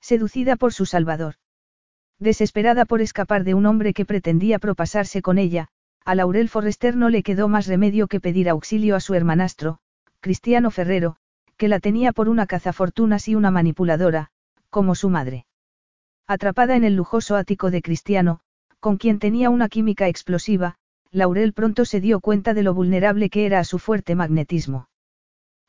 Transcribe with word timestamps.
Seducida 0.00 0.56
por 0.56 0.72
su 0.72 0.86
salvador. 0.86 1.34
Desesperada 2.18 2.84
por 2.84 3.00
escapar 3.00 3.44
de 3.44 3.54
un 3.54 3.66
hombre 3.66 3.92
que 3.92 4.06
pretendía 4.06 4.58
propasarse 4.58 5.22
con 5.22 5.38
ella, 5.38 5.68
a 6.04 6.14
Laurel 6.14 6.48
Forrester 6.48 6.96
no 6.96 7.08
le 7.10 7.22
quedó 7.22 7.48
más 7.48 7.66
remedio 7.66 8.06
que 8.06 8.20
pedir 8.20 8.48
auxilio 8.48 8.96
a 8.96 9.00
su 9.00 9.14
hermanastro, 9.14 9.78
Cristiano 10.20 10.70
Ferrero, 10.70 11.16
que 11.56 11.68
la 11.68 11.80
tenía 11.80 12.12
por 12.12 12.28
una 12.28 12.46
cazafortunas 12.46 13.28
y 13.28 13.34
una 13.34 13.50
manipuladora, 13.50 14.30
como 14.70 14.94
su 14.94 15.10
madre. 15.10 15.46
Atrapada 16.26 16.76
en 16.76 16.84
el 16.84 16.96
lujoso 16.96 17.36
ático 17.36 17.70
de 17.70 17.82
Cristiano, 17.82 18.40
con 18.80 18.96
quien 18.96 19.18
tenía 19.18 19.50
una 19.50 19.68
química 19.68 20.08
explosiva, 20.08 20.76
Laurel 21.10 21.52
pronto 21.52 21.84
se 21.84 22.00
dio 22.00 22.20
cuenta 22.20 22.54
de 22.54 22.62
lo 22.62 22.74
vulnerable 22.74 23.30
que 23.30 23.46
era 23.46 23.58
a 23.58 23.64
su 23.64 23.78
fuerte 23.78 24.14
magnetismo. 24.14 24.88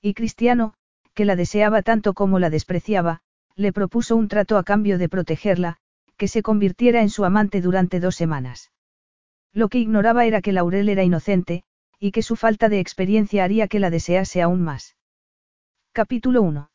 Y 0.02 0.14
Cristiano, 0.14 0.74
que 1.14 1.26
la 1.26 1.36
deseaba 1.36 1.82
tanto 1.82 2.14
como 2.14 2.38
la 2.38 2.50
despreciaba, 2.50 3.22
le 3.58 3.74
propuso 3.74 4.16
un 4.16 4.28
trato 4.28 4.58
a 4.58 4.64
cambio 4.64 5.00
de 5.00 5.10
protegerla, 5.10 5.78
que 6.16 6.28
se 6.28 6.44
convirtiera 6.44 7.02
en 7.02 7.10
su 7.10 7.26
amante 7.26 7.60
durante 7.60 8.00
dos 8.00 8.16
semanas. 8.16 8.72
Lo 9.52 9.68
que 9.68 9.80
ignoraba 9.80 10.26
era 10.26 10.42
que 10.42 10.54
Laurel 10.54 10.90
era 10.90 11.04
inocente, 11.04 11.64
y 12.00 12.12
que 12.12 12.22
su 12.22 12.36
falta 12.36 12.70
de 12.70 12.80
experiencia 12.80 13.44
haría 13.44 13.68
que 13.68 13.80
la 13.80 13.90
desease 13.90 14.44
aún 14.44 14.62
más. 14.62 14.96
Capítulo 15.92 16.44
1. 16.44 16.70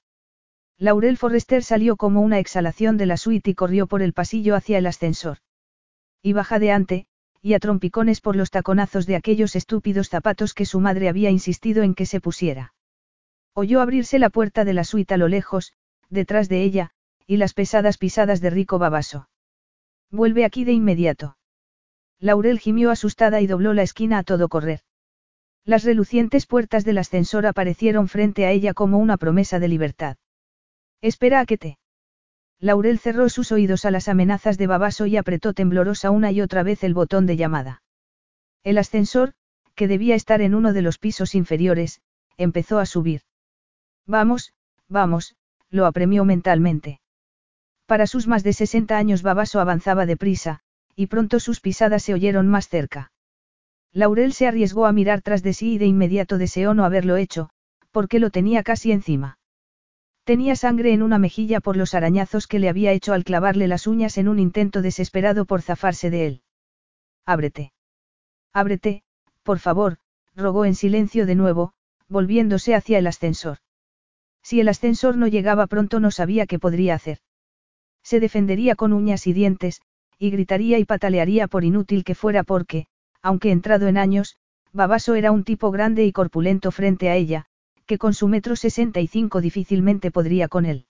Laurel 0.78 1.16
Forrester 1.16 1.62
salió 1.62 1.96
como 1.96 2.20
una 2.20 2.40
exhalación 2.40 2.96
de 2.96 3.06
la 3.06 3.16
suite 3.16 3.50
y 3.50 3.54
corrió 3.54 3.86
por 3.86 4.02
el 4.02 4.12
pasillo 4.12 4.56
hacia 4.56 4.78
el 4.78 4.86
ascensor. 4.86 5.38
Iba 6.22 6.42
jadeante, 6.42 7.06
y 7.40 7.54
a 7.54 7.60
trompicones 7.60 8.20
por 8.20 8.34
los 8.34 8.50
taconazos 8.50 9.06
de 9.06 9.14
aquellos 9.14 9.54
estúpidos 9.54 10.08
zapatos 10.08 10.54
que 10.54 10.66
su 10.66 10.80
madre 10.80 11.08
había 11.08 11.30
insistido 11.30 11.84
en 11.84 11.94
que 11.94 12.06
se 12.06 12.20
pusiera. 12.20 12.74
Oyó 13.54 13.80
abrirse 13.80 14.18
la 14.18 14.30
puerta 14.30 14.64
de 14.64 14.72
la 14.72 14.82
suite 14.82 15.14
a 15.14 15.18
lo 15.18 15.28
lejos, 15.28 15.72
detrás 16.12 16.48
de 16.48 16.62
ella, 16.62 16.90
y 17.26 17.38
las 17.38 17.54
pesadas 17.54 17.98
pisadas 17.98 18.40
de 18.40 18.50
Rico 18.50 18.78
Babaso. 18.78 19.28
Vuelve 20.10 20.44
aquí 20.44 20.64
de 20.64 20.72
inmediato. 20.72 21.36
Laurel 22.20 22.60
gimió 22.60 22.90
asustada 22.90 23.40
y 23.40 23.46
dobló 23.46 23.74
la 23.74 23.82
esquina 23.82 24.18
a 24.18 24.22
todo 24.22 24.48
correr. 24.48 24.80
Las 25.64 25.84
relucientes 25.84 26.46
puertas 26.46 26.84
del 26.84 26.98
ascensor 26.98 27.46
aparecieron 27.46 28.08
frente 28.08 28.46
a 28.46 28.50
ella 28.50 28.74
como 28.74 28.98
una 28.98 29.16
promesa 29.16 29.58
de 29.58 29.68
libertad. 29.68 30.16
Espera 31.00 31.40
a 31.40 31.46
que 31.46 31.58
te. 31.58 31.78
Laurel 32.60 32.98
cerró 32.98 33.28
sus 33.28 33.50
oídos 33.50 33.84
a 33.84 33.90
las 33.90 34.08
amenazas 34.08 34.58
de 34.58 34.66
Babaso 34.68 35.06
y 35.06 35.16
apretó 35.16 35.52
temblorosa 35.52 36.10
una 36.10 36.30
y 36.30 36.40
otra 36.40 36.62
vez 36.62 36.84
el 36.84 36.94
botón 36.94 37.26
de 37.26 37.36
llamada. 37.36 37.82
El 38.62 38.78
ascensor, 38.78 39.32
que 39.74 39.88
debía 39.88 40.14
estar 40.14 40.42
en 40.42 40.54
uno 40.54 40.72
de 40.72 40.82
los 40.82 40.98
pisos 40.98 41.34
inferiores, 41.34 42.02
empezó 42.36 42.78
a 42.78 42.86
subir. 42.86 43.22
Vamos, 44.06 44.52
vamos, 44.88 45.34
lo 45.72 45.86
apremió 45.86 46.24
mentalmente. 46.24 47.00
Para 47.86 48.06
sus 48.06 48.28
más 48.28 48.44
de 48.44 48.52
60 48.52 48.96
años 48.96 49.22
Babaso 49.22 49.58
avanzaba 49.58 50.06
deprisa, 50.06 50.60
y 50.94 51.06
pronto 51.06 51.40
sus 51.40 51.60
pisadas 51.60 52.04
se 52.04 52.14
oyeron 52.14 52.46
más 52.46 52.68
cerca. 52.68 53.10
Laurel 53.92 54.32
se 54.32 54.46
arriesgó 54.46 54.86
a 54.86 54.92
mirar 54.92 55.22
tras 55.22 55.42
de 55.42 55.54
sí 55.54 55.74
y 55.74 55.78
de 55.78 55.86
inmediato 55.86 56.38
deseó 56.38 56.74
no 56.74 56.84
haberlo 56.84 57.16
hecho, 57.16 57.50
porque 57.90 58.20
lo 58.20 58.30
tenía 58.30 58.62
casi 58.62 58.92
encima. 58.92 59.38
Tenía 60.24 60.54
sangre 60.54 60.92
en 60.92 61.02
una 61.02 61.18
mejilla 61.18 61.60
por 61.60 61.76
los 61.76 61.94
arañazos 61.94 62.46
que 62.46 62.58
le 62.58 62.68
había 62.68 62.92
hecho 62.92 63.12
al 63.12 63.24
clavarle 63.24 63.66
las 63.66 63.86
uñas 63.86 64.18
en 64.18 64.28
un 64.28 64.38
intento 64.38 64.80
desesperado 64.80 65.46
por 65.46 65.62
zafarse 65.62 66.10
de 66.10 66.26
él. 66.26 66.42
Ábrete. 67.26 67.72
Ábrete, 68.52 69.02
por 69.42 69.58
favor, 69.58 69.98
rogó 70.36 70.64
en 70.64 70.74
silencio 70.74 71.26
de 71.26 71.34
nuevo, 71.34 71.72
volviéndose 72.08 72.74
hacia 72.74 72.98
el 72.98 73.06
ascensor. 73.06 73.58
Si 74.42 74.60
el 74.60 74.68
ascensor 74.68 75.16
no 75.16 75.26
llegaba 75.26 75.66
pronto 75.66 76.00
no 76.00 76.10
sabía 76.10 76.46
qué 76.46 76.58
podría 76.58 76.94
hacer. 76.94 77.18
Se 78.02 78.20
defendería 78.20 78.74
con 78.74 78.92
uñas 78.92 79.26
y 79.26 79.32
dientes, 79.32 79.80
y 80.18 80.30
gritaría 80.30 80.78
y 80.78 80.84
patalearía 80.84 81.48
por 81.48 81.64
inútil 81.64 82.04
que 82.04 82.14
fuera 82.14 82.42
porque, 82.42 82.86
aunque 83.22 83.50
entrado 83.50 83.86
en 83.88 83.96
años, 83.96 84.36
Babaso 84.72 85.14
era 85.14 85.32
un 85.32 85.44
tipo 85.44 85.70
grande 85.70 86.04
y 86.04 86.12
corpulento 86.12 86.70
frente 86.70 87.08
a 87.10 87.16
ella, 87.16 87.46
que 87.86 87.98
con 87.98 88.14
su 88.14 88.26
metro 88.26 88.56
sesenta 88.56 89.00
y 89.00 89.06
cinco 89.06 89.40
difícilmente 89.40 90.10
podría 90.10 90.48
con 90.48 90.64
él. 90.64 90.86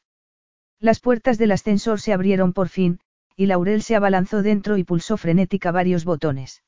Las 0.78 1.00
puertas 1.00 1.38
del 1.38 1.52
ascensor 1.52 2.00
se 2.00 2.12
abrieron 2.12 2.52
por 2.52 2.68
fin, 2.68 3.00
y 3.36 3.46
Laurel 3.46 3.82
se 3.82 3.96
abalanzó 3.96 4.42
dentro 4.42 4.76
y 4.76 4.84
pulsó 4.84 5.16
frenética 5.16 5.72
varios 5.72 6.04
botones. 6.04 6.62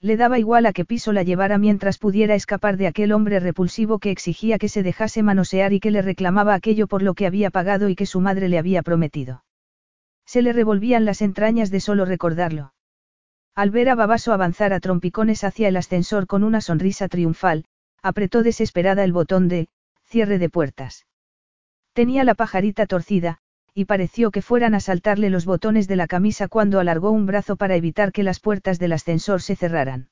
Le 0.00 0.16
daba 0.16 0.38
igual 0.38 0.66
a 0.66 0.72
qué 0.72 0.84
piso 0.84 1.12
la 1.12 1.24
llevara 1.24 1.58
mientras 1.58 1.98
pudiera 1.98 2.36
escapar 2.36 2.76
de 2.76 2.86
aquel 2.86 3.12
hombre 3.12 3.40
repulsivo 3.40 3.98
que 3.98 4.12
exigía 4.12 4.58
que 4.58 4.68
se 4.68 4.84
dejase 4.84 5.24
manosear 5.24 5.72
y 5.72 5.80
que 5.80 5.90
le 5.90 6.02
reclamaba 6.02 6.54
aquello 6.54 6.86
por 6.86 7.02
lo 7.02 7.14
que 7.14 7.26
había 7.26 7.50
pagado 7.50 7.88
y 7.88 7.96
que 7.96 8.06
su 8.06 8.20
madre 8.20 8.48
le 8.48 8.58
había 8.58 8.82
prometido. 8.82 9.44
Se 10.24 10.40
le 10.42 10.52
revolvían 10.52 11.04
las 11.04 11.20
entrañas 11.20 11.70
de 11.70 11.80
solo 11.80 12.04
recordarlo. 12.04 12.74
Al 13.56 13.70
ver 13.70 13.88
a 13.88 13.96
Babaso 13.96 14.32
avanzar 14.32 14.72
a 14.72 14.78
trompicones 14.78 15.42
hacia 15.42 15.66
el 15.66 15.76
ascensor 15.76 16.28
con 16.28 16.44
una 16.44 16.60
sonrisa 16.60 17.08
triunfal, 17.08 17.64
apretó 18.02 18.44
desesperada 18.44 19.02
el 19.02 19.12
botón 19.12 19.48
de 19.48 19.68
cierre 20.04 20.38
de 20.38 20.48
puertas. 20.48 21.06
Tenía 21.92 22.22
la 22.22 22.34
pajarita 22.34 22.86
torcida, 22.86 23.40
y 23.78 23.84
pareció 23.84 24.32
que 24.32 24.42
fueran 24.42 24.74
a 24.74 24.80
saltarle 24.80 25.30
los 25.30 25.44
botones 25.44 25.86
de 25.86 25.94
la 25.94 26.08
camisa 26.08 26.48
cuando 26.48 26.80
alargó 26.80 27.12
un 27.12 27.26
brazo 27.26 27.54
para 27.54 27.76
evitar 27.76 28.10
que 28.10 28.24
las 28.24 28.40
puertas 28.40 28.80
del 28.80 28.92
ascensor 28.92 29.40
se 29.40 29.54
cerraran. 29.54 30.08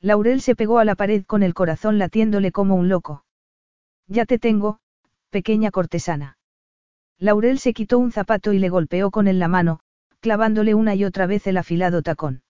Laurel 0.00 0.40
se 0.40 0.54
pegó 0.54 0.78
a 0.78 0.84
la 0.84 0.94
pared 0.94 1.24
con 1.24 1.42
el 1.42 1.52
corazón 1.52 1.98
latiéndole 1.98 2.52
como 2.52 2.76
un 2.76 2.88
loco. 2.88 3.24
Ya 4.06 4.24
te 4.24 4.38
tengo, 4.38 4.78
pequeña 5.30 5.72
cortesana. 5.72 6.38
Laurel 7.18 7.58
se 7.58 7.72
quitó 7.72 7.98
un 7.98 8.12
zapato 8.12 8.52
y 8.52 8.60
le 8.60 8.68
golpeó 8.68 9.10
con 9.10 9.26
él 9.26 9.40
la 9.40 9.48
mano, 9.48 9.80
clavándole 10.20 10.74
una 10.74 10.94
y 10.94 11.04
otra 11.04 11.26
vez 11.26 11.44
el 11.48 11.56
afilado 11.56 12.02
tacón. 12.02 12.44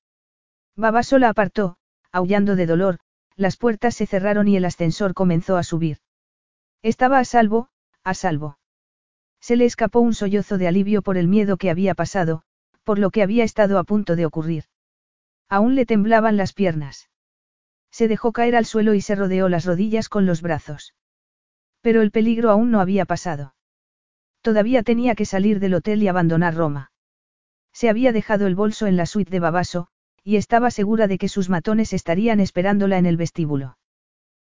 Babaso 0.76 1.16
la 1.16 1.30
apartó, 1.30 1.78
aullando 2.12 2.56
de 2.56 2.66
dolor, 2.66 2.98
las 3.36 3.56
puertas 3.56 3.94
se 3.94 4.04
cerraron 4.04 4.48
y 4.48 4.58
el 4.58 4.66
ascensor 4.66 5.14
comenzó 5.14 5.56
a 5.56 5.62
subir. 5.62 5.96
Estaba 6.82 7.20
a 7.20 7.24
salvo, 7.24 7.70
a 8.04 8.12
salvo. 8.12 8.58
Se 9.40 9.56
le 9.56 9.64
escapó 9.64 10.00
un 10.00 10.14
sollozo 10.14 10.58
de 10.58 10.68
alivio 10.68 11.02
por 11.02 11.16
el 11.16 11.28
miedo 11.28 11.56
que 11.56 11.70
había 11.70 11.94
pasado, 11.94 12.42
por 12.84 12.98
lo 12.98 13.10
que 13.10 13.22
había 13.22 13.44
estado 13.44 13.78
a 13.78 13.84
punto 13.84 14.16
de 14.16 14.26
ocurrir. 14.26 14.64
Aún 15.48 15.74
le 15.74 15.86
temblaban 15.86 16.36
las 16.36 16.52
piernas. 16.52 17.08
Se 17.90 18.08
dejó 18.08 18.32
caer 18.32 18.56
al 18.56 18.66
suelo 18.66 18.94
y 18.94 19.00
se 19.00 19.14
rodeó 19.14 19.48
las 19.48 19.64
rodillas 19.64 20.08
con 20.08 20.26
los 20.26 20.42
brazos. 20.42 20.94
Pero 21.80 22.02
el 22.02 22.10
peligro 22.10 22.50
aún 22.50 22.70
no 22.70 22.80
había 22.80 23.04
pasado. 23.04 23.54
Todavía 24.42 24.82
tenía 24.82 25.14
que 25.14 25.24
salir 25.24 25.60
del 25.60 25.74
hotel 25.74 26.02
y 26.02 26.08
abandonar 26.08 26.54
Roma. 26.54 26.92
Se 27.72 27.88
había 27.88 28.12
dejado 28.12 28.46
el 28.46 28.54
bolso 28.54 28.86
en 28.86 28.96
la 28.96 29.06
suite 29.06 29.30
de 29.30 29.40
Babaso, 29.40 29.88
y 30.22 30.36
estaba 30.36 30.70
segura 30.70 31.06
de 31.06 31.18
que 31.18 31.28
sus 31.28 31.48
matones 31.48 31.92
estarían 31.92 32.40
esperándola 32.40 32.98
en 32.98 33.06
el 33.06 33.16
vestíbulo. 33.16 33.78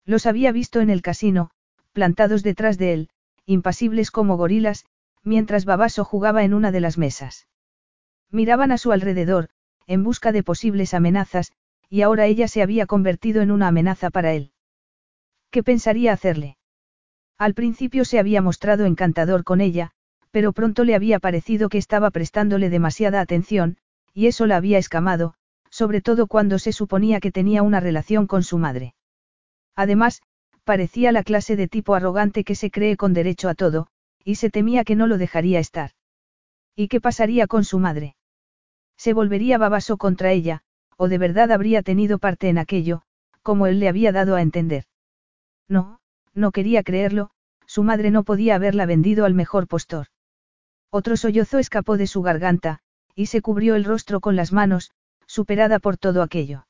Los 0.05 0.27
había 0.27 0.53
visto 0.53 0.81
en 0.81 0.91
el 0.91 1.03
casino, 1.03 1.51
plantados 1.93 2.43
detrás 2.43 2.79
de 2.79 2.93
él, 2.93 3.09
impasibles 3.53 4.11
como 4.11 4.37
gorilas, 4.37 4.85
mientras 5.23 5.65
Babaso 5.65 6.05
jugaba 6.05 6.45
en 6.45 6.55
una 6.55 6.73
de 6.73 6.81
las 6.81 6.99
mesas. 6.99 7.47
Miraban 8.31 8.73
a 8.73 8.79
su 8.79 8.93
alrededor, 8.93 9.49
en 9.87 10.03
busca 10.03 10.33
de 10.33 10.43
posibles 10.43 10.95
amenazas, 10.95 11.53
y 11.89 12.03
ahora 12.03 12.27
ella 12.27 12.49
se 12.49 12.63
había 12.63 12.87
convertido 12.87 13.43
en 13.43 13.51
una 13.51 13.69
amenaza 13.69 14.11
para 14.11 14.33
él. 14.33 14.53
¿Qué 15.51 15.63
pensaría 15.63 16.13
hacerle? 16.13 16.57
Al 17.39 17.55
principio 17.55 18.05
se 18.05 18.19
había 18.19 18.41
mostrado 18.41 18.87
encantador 18.87 19.45
con 19.45 19.61
ella, 19.61 19.91
pero 20.31 20.53
pronto 20.53 20.85
le 20.85 20.95
había 20.95 21.19
parecido 21.19 21.69
que 21.69 21.79
estaba 21.79 22.11
prestándole 22.11 22.71
demasiada 22.71 23.21
atención, 23.21 23.77
y 24.15 24.27
eso 24.27 24.47
la 24.47 24.57
había 24.57 24.79
escamado, 24.79 25.35
sobre 25.71 26.01
todo 26.01 26.27
cuando 26.27 26.59
se 26.59 26.73
suponía 26.73 27.21
que 27.21 27.33
tenía 27.33 27.63
una 27.63 27.81
relación 27.81 28.27
con 28.27 28.43
su 28.43 28.59
madre. 28.59 28.95
Además, 29.75 30.23
parecía 30.65 31.13
la 31.13 31.23
clase 31.23 31.57
de 31.57 31.69
tipo 31.69 31.95
arrogante 31.95 32.45
que 32.45 32.55
se 32.55 32.71
cree 32.71 32.97
con 32.97 33.13
derecho 33.13 33.49
a 33.49 33.55
todo, 33.55 33.89
y 34.25 34.37
se 34.37 34.51
temía 34.51 34.85
que 34.85 34.97
no 34.97 35.07
lo 35.07 35.19
dejaría 35.19 35.59
estar. 35.59 35.91
¿Y 36.77 36.89
qué 36.89 37.01
pasaría 37.01 37.47
con 37.47 37.65
su 37.65 37.79
madre? 37.79 38.17
Se 38.97 39.13
volvería 39.13 39.59
babaso 39.59 39.97
contra 39.97 40.33
ella, 40.33 40.63
o 40.97 41.09
de 41.09 41.19
verdad 41.19 41.51
habría 41.51 41.83
tenido 41.83 42.19
parte 42.19 42.49
en 42.49 42.59
aquello, 42.59 43.03
como 43.43 43.67
él 43.67 43.81
le 43.81 43.89
había 43.89 44.13
dado 44.13 44.37
a 44.37 44.43
entender. 44.43 44.85
No, 45.69 46.01
no 46.35 46.53
quería 46.53 46.83
creerlo, 46.83 47.31
su 47.67 47.83
madre 47.83 48.11
no 48.11 48.23
podía 48.23 48.55
haberla 48.55 48.87
vendido 48.87 49.25
al 49.25 49.35
mejor 49.35 49.67
postor. 49.67 50.07
Otro 50.91 51.17
sollozo 51.17 51.59
escapó 51.59 51.97
de 51.97 52.07
su 52.07 52.23
garganta, 52.23 52.81
y 53.15 53.27
se 53.27 53.41
cubrió 53.41 53.75
el 53.75 53.85
rostro 53.85 54.21
con 54.21 54.37
las 54.37 54.53
manos, 54.53 54.93
superada 55.27 55.79
por 55.79 55.97
todo 55.97 56.23
aquello. 56.23 56.67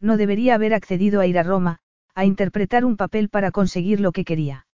No 0.00 0.16
debería 0.16 0.54
haber 0.54 0.74
accedido 0.74 1.20
a 1.20 1.26
ir 1.26 1.38
a 1.38 1.42
Roma, 1.42 1.80
a 2.14 2.24
interpretar 2.24 2.84
un 2.84 2.96
papel 2.96 3.28
para 3.28 3.50
conseguir 3.50 4.00
lo 4.00 4.12
que 4.12 4.24
quería. 4.24 4.66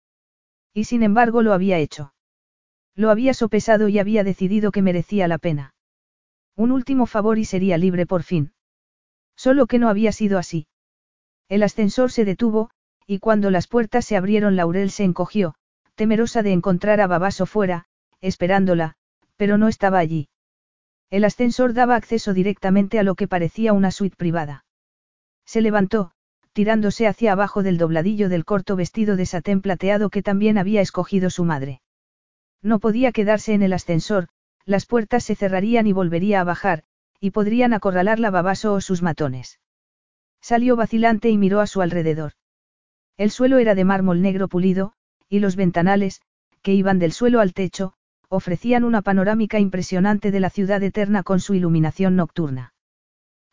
Y 0.75 0.84
sin 0.84 1.02
embargo 1.02 1.42
lo 1.42 1.52
había 1.52 1.78
hecho. 1.78 2.14
Lo 2.94 3.10
había 3.10 3.34
sopesado 3.34 3.88
y 3.88 3.98
había 3.98 4.25
decidido 4.25 4.72
que 4.72 4.82
merecía 4.82 5.26
la 5.28 5.38
pena. 5.38 5.75
Un 6.56 6.72
último 6.72 7.06
favor 7.06 7.38
y 7.38 7.44
sería 7.44 7.78
libre 7.78 8.06
por 8.06 8.22
fin. 8.22 8.52
Solo 9.37 9.66
que 9.66 9.78
no 9.78 9.88
había 9.88 10.12
sido 10.12 10.38
así. 10.38 10.66
El 11.48 11.62
ascensor 11.62 12.12
se 12.12 12.25
detuvo, 12.25 12.70
y 13.06 13.19
cuando 13.19 13.50
las 13.50 13.66
puertas 13.66 14.04
se 14.04 14.16
abrieron 14.16 14.56
Laurel 14.56 14.90
se 14.90 15.04
encogió, 15.04 15.54
temerosa 15.94 16.42
de 16.42 16.52
encontrar 16.52 17.00
a 17.00 17.06
Babaso 17.06 17.46
fuera, 17.46 17.87
esperándola, 18.20 18.96
pero 19.37 19.56
no 19.58 19.69
estaba 19.69 19.98
allí. 19.98 20.28
El 21.08 21.25
ascensor 21.25 21.72
daba 21.72 21.96
acceso 21.96 22.34
directamente 22.34 22.98
a 22.98 23.02
lo 23.02 23.14
que 23.14 23.26
parecía 23.26 23.72
una 23.72 23.90
suite 23.90 24.16
privada. 24.16 24.64
Se 25.44 25.60
levantó, 25.60 26.12
tirándose 26.52 27.06
hacia 27.06 27.32
abajo 27.32 27.62
del 27.62 27.79
dobladillo 27.79 28.29
del 28.29 28.44
corto 28.44 28.76
vestido 28.76 29.17
de 29.17 29.26
satén 29.26 29.61
plateado 29.61 30.11
que 30.11 30.23
también 30.23 30.58
había 30.58 30.81
escogido 30.81 31.31
su 31.31 31.44
madre. 31.44 31.81
No 32.62 32.79
podía 32.79 33.12
quedarse 33.12 33.55
en 33.55 33.62
el 33.62 33.73
ascensor, 33.73 34.29
las 34.64 34.87
puertas 34.87 35.25
se 35.25 35.35
cerrarían 35.35 35.87
y 35.87 35.93
volvería 35.93 36.41
a 36.41 36.44
bajar, 36.44 36.85
y 37.20 37.31
podrían 37.31 37.73
acorralarla 37.73 38.31
Babaso 38.31 38.75
o 38.75 38.81
sus 38.81 39.02
matones. 39.02 39.61
Salió 40.41 40.76
vacilante 40.76 41.29
y 41.31 41.38
miró 41.38 41.61
a 41.61 41.67
su 41.67 41.82
alrededor. 41.82 42.32
El 43.17 43.31
suelo 43.31 43.58
era 43.58 43.75
de 43.75 43.85
mármol 43.85 44.23
negro 44.23 44.49
pulido, 44.49 44.94
y 45.29 45.41
los 45.41 45.56
ventanales, 45.56 46.23
que 46.62 46.75
iban 46.75 46.99
del 46.99 47.12
suelo 47.12 47.41
al 47.41 47.52
techo, 47.52 47.94
ofrecían 48.29 48.85
una 48.85 49.02
panorámica 49.02 49.58
impresionante 49.58 50.31
de 50.31 50.41
la 50.41 50.50
ciudad 50.50 50.82
eterna 50.82 51.23
con 51.23 51.41
su 51.41 51.55
iluminación 51.55 52.17
nocturna. 52.17 52.75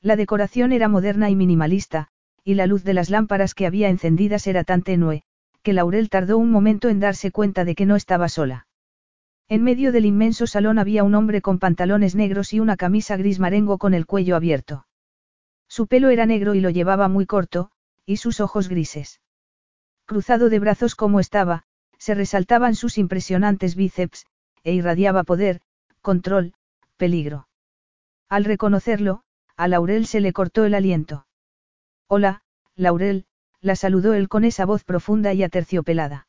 La 0.01 0.15
decoración 0.15 0.71
era 0.71 0.87
moderna 0.87 1.29
y 1.29 1.35
minimalista, 1.35 2.09
y 2.47 2.53
la 2.53 2.65
luz 2.65 2.85
de 2.85 2.93
las 2.93 3.09
lámparas 3.09 3.53
que 3.53 3.65
había 3.65 3.89
encendidas 3.89 4.47
era 4.47 4.63
tan 4.63 4.81
tenue, 4.81 5.23
que 5.63 5.73
Laurel 5.73 6.09
tardó 6.09 6.37
un 6.37 6.49
momento 6.49 6.87
en 6.87 7.01
darse 7.01 7.29
cuenta 7.29 7.65
de 7.65 7.75
que 7.75 7.85
no 7.85 7.97
estaba 7.97 8.29
sola. 8.29 8.67
En 9.49 9.65
medio 9.65 9.91
del 9.91 10.05
inmenso 10.05 10.47
salón 10.47 10.79
había 10.79 11.03
un 11.03 11.13
hombre 11.13 11.41
con 11.41 11.59
pantalones 11.59 12.15
negros 12.15 12.53
y 12.53 12.61
una 12.61 12.77
camisa 12.77 13.17
gris 13.17 13.39
marengo 13.39 13.77
con 13.77 13.93
el 13.93 14.05
cuello 14.05 14.37
abierto. 14.37 14.87
Su 15.67 15.87
pelo 15.87 16.07
era 16.07 16.25
negro 16.25 16.55
y 16.55 16.61
lo 16.61 16.69
llevaba 16.69 17.09
muy 17.09 17.25
corto, 17.25 17.69
y 18.05 18.15
sus 18.15 18.39
ojos 18.39 18.69
grises. 18.69 19.19
Cruzado 20.05 20.47
de 20.47 20.59
brazos 20.59 20.95
como 20.95 21.19
estaba, 21.19 21.63
se 21.97 22.15
resaltaban 22.15 22.75
sus 22.75 22.97
impresionantes 22.97 23.75
bíceps, 23.75 24.25
e 24.63 24.71
irradiaba 24.73 25.25
poder, 25.25 25.59
control, 26.01 26.53
peligro. 26.95 27.49
Al 28.29 28.45
reconocerlo, 28.45 29.23
a 29.57 29.67
Laurel 29.67 30.07
se 30.07 30.21
le 30.21 30.31
cortó 30.31 30.63
el 30.63 30.75
aliento. 30.75 31.26
Hola, 32.09 32.41
Laurel, 32.75 33.25
la 33.59 33.75
saludó 33.75 34.13
él 34.13 34.29
con 34.29 34.45
esa 34.45 34.65
voz 34.65 34.85
profunda 34.85 35.33
y 35.33 35.43
aterciopelada. 35.43 36.27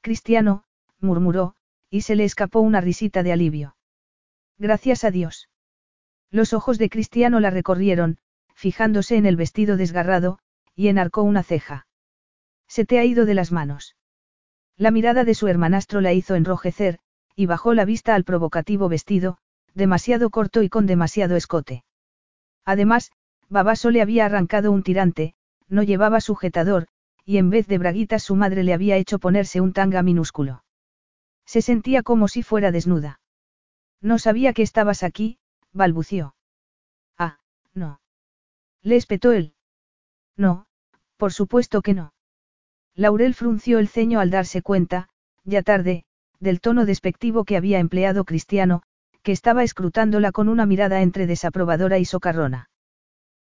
Cristiano, 0.00 0.64
murmuró, 1.00 1.54
y 1.90 2.02
se 2.02 2.16
le 2.16 2.24
escapó 2.24 2.60
una 2.60 2.80
risita 2.80 3.22
de 3.22 3.32
alivio. 3.32 3.76
Gracias 4.58 5.04
a 5.04 5.10
Dios. 5.10 5.50
Los 6.30 6.54
ojos 6.54 6.78
de 6.78 6.88
Cristiano 6.88 7.40
la 7.40 7.50
recorrieron, 7.50 8.18
fijándose 8.54 9.16
en 9.16 9.26
el 9.26 9.36
vestido 9.36 9.76
desgarrado, 9.76 10.38
y 10.74 10.88
enarcó 10.88 11.22
una 11.22 11.42
ceja. 11.42 11.86
Se 12.66 12.86
te 12.86 12.98
ha 12.98 13.04
ido 13.04 13.26
de 13.26 13.34
las 13.34 13.52
manos. 13.52 13.96
La 14.76 14.90
mirada 14.90 15.24
de 15.24 15.34
su 15.34 15.46
hermanastro 15.46 16.00
la 16.00 16.14
hizo 16.14 16.34
enrojecer, 16.34 16.98
y 17.34 17.44
bajó 17.44 17.74
la 17.74 17.84
vista 17.84 18.14
al 18.14 18.24
provocativo 18.24 18.88
vestido, 18.88 19.38
demasiado 19.74 20.30
corto 20.30 20.62
y 20.62 20.70
con 20.70 20.86
demasiado 20.86 21.36
escote. 21.36 21.84
Además, 22.64 23.12
Babaso 23.48 23.90
le 23.90 24.02
había 24.02 24.26
arrancado 24.26 24.72
un 24.72 24.82
tirante, 24.82 25.34
no 25.68 25.82
llevaba 25.82 26.20
sujetador, 26.20 26.88
y 27.24 27.38
en 27.38 27.50
vez 27.50 27.66
de 27.66 27.78
braguitas 27.78 28.22
su 28.22 28.36
madre 28.36 28.62
le 28.64 28.72
había 28.72 28.96
hecho 28.96 29.18
ponerse 29.18 29.60
un 29.60 29.72
tanga 29.72 30.02
minúsculo. 30.02 30.64
Se 31.44 31.62
sentía 31.62 32.02
como 32.02 32.28
si 32.28 32.42
fuera 32.42 32.72
desnuda. 32.72 33.20
No 34.00 34.18
sabía 34.18 34.52
que 34.52 34.62
estabas 34.62 35.02
aquí, 35.02 35.38
balbució. 35.72 36.34
Ah, 37.18 37.38
no. 37.72 38.00
Le 38.82 38.96
espetó 38.96 39.32
él. 39.32 39.54
No, 40.36 40.66
por 41.16 41.32
supuesto 41.32 41.82
que 41.82 41.94
no. 41.94 42.12
Laurel 42.94 43.34
frunció 43.34 43.78
el 43.78 43.88
ceño 43.88 44.20
al 44.20 44.30
darse 44.30 44.62
cuenta, 44.62 45.08
ya 45.44 45.62
tarde, 45.62 46.04
del 46.40 46.60
tono 46.60 46.84
despectivo 46.84 47.44
que 47.44 47.56
había 47.56 47.78
empleado 47.78 48.24
Cristiano, 48.24 48.82
que 49.22 49.32
estaba 49.32 49.62
escrutándola 49.62 50.32
con 50.32 50.48
una 50.48 50.66
mirada 50.66 51.02
entre 51.02 51.26
desaprobadora 51.26 51.98
y 51.98 52.04
socarrona. 52.04 52.70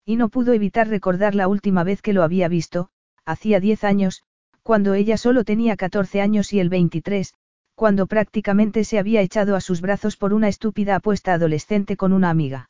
Y 0.05 0.15
no 0.15 0.29
pudo 0.29 0.53
evitar 0.53 0.87
recordar 0.87 1.35
la 1.35 1.47
última 1.47 1.83
vez 1.83 2.01
que 2.01 2.13
lo 2.13 2.23
había 2.23 2.47
visto, 2.47 2.89
hacía 3.25 3.59
diez 3.59 3.83
años, 3.83 4.23
cuando 4.63 4.93
ella 4.93 5.17
solo 5.17 5.43
tenía 5.43 5.75
14 5.75 6.21
años 6.21 6.53
y 6.53 6.59
él 6.59 6.69
23, 6.69 7.33
cuando 7.75 8.07
prácticamente 8.07 8.83
se 8.83 8.99
había 8.99 9.21
echado 9.21 9.55
a 9.55 9.61
sus 9.61 9.81
brazos 9.81 10.17
por 10.17 10.33
una 10.33 10.47
estúpida 10.47 10.95
apuesta 10.95 11.33
adolescente 11.33 11.97
con 11.97 12.13
una 12.13 12.29
amiga. 12.29 12.69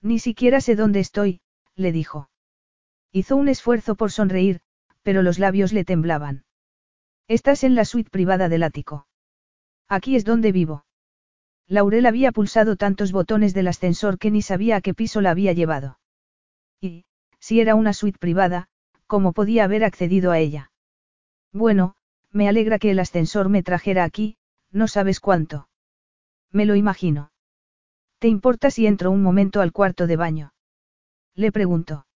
Ni 0.00 0.18
siquiera 0.18 0.60
sé 0.60 0.74
dónde 0.74 1.00
estoy, 1.00 1.40
le 1.76 1.92
dijo. 1.92 2.30
Hizo 3.12 3.36
un 3.36 3.48
esfuerzo 3.48 3.94
por 3.94 4.10
sonreír, 4.10 4.60
pero 5.02 5.22
los 5.22 5.38
labios 5.38 5.72
le 5.72 5.84
temblaban. 5.84 6.44
Estás 7.28 7.62
en 7.64 7.74
la 7.74 7.84
suite 7.84 8.10
privada 8.10 8.48
del 8.48 8.62
ático. 8.62 9.06
Aquí 9.88 10.16
es 10.16 10.24
donde 10.24 10.52
vivo. 10.52 10.86
Laurel 11.68 12.06
había 12.06 12.32
pulsado 12.32 12.76
tantos 12.76 13.12
botones 13.12 13.54
del 13.54 13.68
ascensor 13.68 14.18
que 14.18 14.30
ni 14.30 14.42
sabía 14.42 14.76
a 14.76 14.80
qué 14.80 14.94
piso 14.94 15.20
la 15.20 15.30
había 15.30 15.52
llevado. 15.52 15.98
Y, 16.82 17.04
si 17.38 17.60
era 17.60 17.76
una 17.76 17.92
suite 17.92 18.18
privada, 18.18 18.68
¿cómo 19.06 19.32
podía 19.32 19.64
haber 19.64 19.84
accedido 19.84 20.32
a 20.32 20.38
ella? 20.40 20.72
Bueno, 21.52 21.94
me 22.32 22.48
alegra 22.48 22.78
que 22.78 22.90
el 22.90 22.98
ascensor 22.98 23.48
me 23.48 23.62
trajera 23.62 24.02
aquí, 24.02 24.36
no 24.72 24.88
sabes 24.88 25.20
cuánto. 25.20 25.68
Me 26.50 26.66
lo 26.66 26.74
imagino. 26.74 27.30
¿Te 28.18 28.26
importa 28.28 28.70
si 28.70 28.86
entro 28.86 29.12
un 29.12 29.22
momento 29.22 29.60
al 29.60 29.72
cuarto 29.72 30.06
de 30.06 30.16
baño? 30.16 30.54
Le 31.34 31.52
preguntó. 31.52 32.06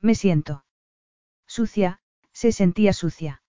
Me 0.00 0.14
siento. 0.14 0.64
Sucia, 1.46 2.00
se 2.32 2.50
sentía 2.50 2.92
sucia. 2.92 3.42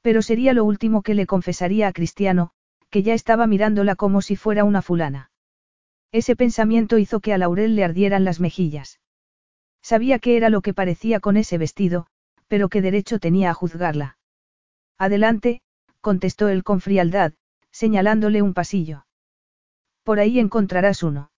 Pero 0.00 0.22
sería 0.22 0.54
lo 0.54 0.64
último 0.64 1.02
que 1.02 1.14
le 1.14 1.26
confesaría 1.26 1.88
a 1.88 1.92
Cristiano, 1.92 2.52
que 2.88 3.02
ya 3.02 3.12
estaba 3.12 3.46
mirándola 3.46 3.96
como 3.96 4.22
si 4.22 4.34
fuera 4.34 4.64
una 4.64 4.80
fulana. 4.80 5.30
Ese 6.10 6.36
pensamiento 6.36 6.96
hizo 6.96 7.20
que 7.20 7.34
a 7.34 7.38
Laurel 7.38 7.76
le 7.76 7.84
ardieran 7.84 8.24
las 8.24 8.40
mejillas. 8.40 8.98
Sabía 9.82 10.18
que 10.18 10.36
era 10.36 10.50
lo 10.50 10.60
que 10.60 10.74
parecía 10.74 11.20
con 11.20 11.36
ese 11.36 11.58
vestido, 11.58 12.06
pero 12.46 12.68
qué 12.68 12.82
derecho 12.82 13.18
tenía 13.18 13.50
a 13.50 13.54
juzgarla. 13.54 14.18
Adelante, 14.98 15.60
contestó 16.00 16.48
él 16.48 16.64
con 16.64 16.80
frialdad, 16.80 17.32
señalándole 17.70 18.42
un 18.42 18.54
pasillo. 18.54 19.06
Por 20.02 20.20
ahí 20.20 20.38
encontrarás 20.38 21.02
uno. 21.02 21.30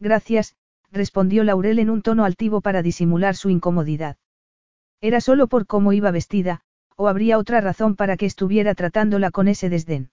Gracias, 0.00 0.56
respondió 0.90 1.44
Laurel 1.44 1.78
en 1.78 1.90
un 1.90 2.02
tono 2.02 2.24
altivo 2.24 2.60
para 2.60 2.82
disimular 2.82 3.36
su 3.36 3.50
incomodidad. 3.50 4.16
Era 5.00 5.20
solo 5.20 5.48
por 5.48 5.66
cómo 5.66 5.92
iba 5.92 6.10
vestida, 6.10 6.62
o 6.96 7.08
habría 7.08 7.38
otra 7.38 7.60
razón 7.60 7.96
para 7.96 8.16
que 8.16 8.26
estuviera 8.26 8.74
tratándola 8.74 9.30
con 9.30 9.48
ese 9.48 9.68
desdén. 9.68 10.10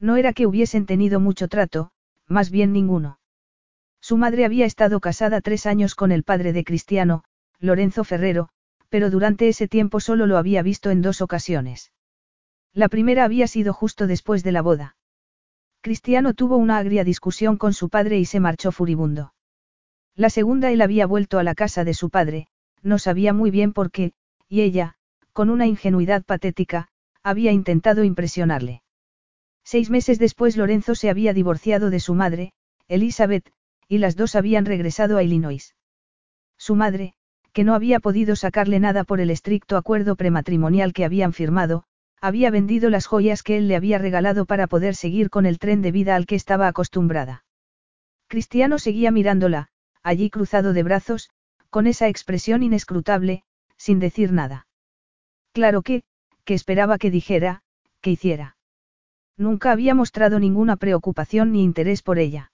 No 0.00 0.16
era 0.16 0.32
que 0.32 0.46
hubiesen 0.46 0.86
tenido 0.86 1.20
mucho 1.20 1.48
trato, 1.48 1.92
más 2.26 2.50
bien 2.50 2.72
ninguno. 2.72 3.19
Su 4.00 4.16
madre 4.16 4.44
había 4.44 4.66
estado 4.66 5.00
casada 5.00 5.40
tres 5.40 5.66
años 5.66 5.94
con 5.94 6.12
el 6.12 6.22
padre 6.22 6.52
de 6.52 6.64
Cristiano, 6.64 7.24
Lorenzo 7.58 8.04
Ferrero, 8.04 8.48
pero 8.88 9.10
durante 9.10 9.48
ese 9.48 9.68
tiempo 9.68 10.00
solo 10.00 10.26
lo 10.26 10.36
había 10.36 10.62
visto 10.62 10.90
en 10.90 11.02
dos 11.02 11.20
ocasiones. 11.20 11.92
La 12.72 12.88
primera 12.88 13.24
había 13.24 13.46
sido 13.46 13.72
justo 13.72 14.06
después 14.06 14.42
de 14.42 14.52
la 14.52 14.62
boda. 14.62 14.96
Cristiano 15.80 16.34
tuvo 16.34 16.56
una 16.56 16.78
agria 16.78 17.04
discusión 17.04 17.56
con 17.56 17.72
su 17.72 17.88
padre 17.88 18.18
y 18.18 18.24
se 18.24 18.40
marchó 18.40 18.72
furibundo. 18.72 19.34
La 20.14 20.30
segunda 20.30 20.70
él 20.70 20.82
había 20.82 21.06
vuelto 21.06 21.38
a 21.38 21.42
la 21.42 21.54
casa 21.54 21.84
de 21.84 21.94
su 21.94 22.10
padre, 22.10 22.48
no 22.82 22.98
sabía 22.98 23.32
muy 23.32 23.50
bien 23.50 23.72
por 23.72 23.90
qué, 23.90 24.12
y 24.48 24.60
ella, 24.62 24.96
con 25.32 25.50
una 25.50 25.66
ingenuidad 25.66 26.24
patética, 26.24 26.88
había 27.22 27.52
intentado 27.52 28.04
impresionarle. 28.04 28.82
Seis 29.64 29.90
meses 29.90 30.18
después 30.18 30.56
Lorenzo 30.56 30.94
se 30.94 31.10
había 31.10 31.32
divorciado 31.32 31.90
de 31.90 32.00
su 32.00 32.14
madre, 32.14 32.52
Elizabeth, 32.88 33.50
y 33.90 33.98
las 33.98 34.14
dos 34.14 34.36
habían 34.36 34.66
regresado 34.66 35.16
a 35.16 35.24
Illinois. 35.24 35.74
Su 36.56 36.76
madre, 36.76 37.14
que 37.52 37.64
no 37.64 37.74
había 37.74 37.98
podido 37.98 38.36
sacarle 38.36 38.78
nada 38.78 39.02
por 39.02 39.18
el 39.18 39.30
estricto 39.30 39.76
acuerdo 39.76 40.14
prematrimonial 40.14 40.92
que 40.92 41.04
habían 41.04 41.32
firmado, 41.32 41.82
había 42.20 42.52
vendido 42.52 42.88
las 42.88 43.06
joyas 43.06 43.42
que 43.42 43.56
él 43.56 43.66
le 43.66 43.74
había 43.74 43.98
regalado 43.98 44.46
para 44.46 44.68
poder 44.68 44.94
seguir 44.94 45.28
con 45.28 45.44
el 45.44 45.58
tren 45.58 45.82
de 45.82 45.90
vida 45.90 46.14
al 46.14 46.26
que 46.26 46.36
estaba 46.36 46.68
acostumbrada. 46.68 47.44
Cristiano 48.28 48.78
seguía 48.78 49.10
mirándola, 49.10 49.70
allí 50.04 50.30
cruzado 50.30 50.72
de 50.72 50.84
brazos, 50.84 51.30
con 51.68 51.88
esa 51.88 52.06
expresión 52.06 52.62
inescrutable, 52.62 53.42
sin 53.76 53.98
decir 53.98 54.30
nada. 54.30 54.68
Claro 55.52 55.82
que, 55.82 56.04
que 56.44 56.54
esperaba 56.54 56.96
que 56.96 57.10
dijera, 57.10 57.62
que 58.00 58.10
hiciera. 58.10 58.56
Nunca 59.36 59.72
había 59.72 59.96
mostrado 59.96 60.38
ninguna 60.38 60.76
preocupación 60.76 61.50
ni 61.50 61.64
interés 61.64 62.02
por 62.02 62.20
ella. 62.20 62.49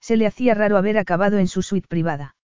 Se 0.00 0.16
le 0.16 0.26
hacía 0.26 0.54
raro 0.54 0.76
haber 0.76 0.98
acabado 0.98 1.38
en 1.38 1.48
su 1.48 1.62
suite 1.62 1.88
privada. 1.88 2.36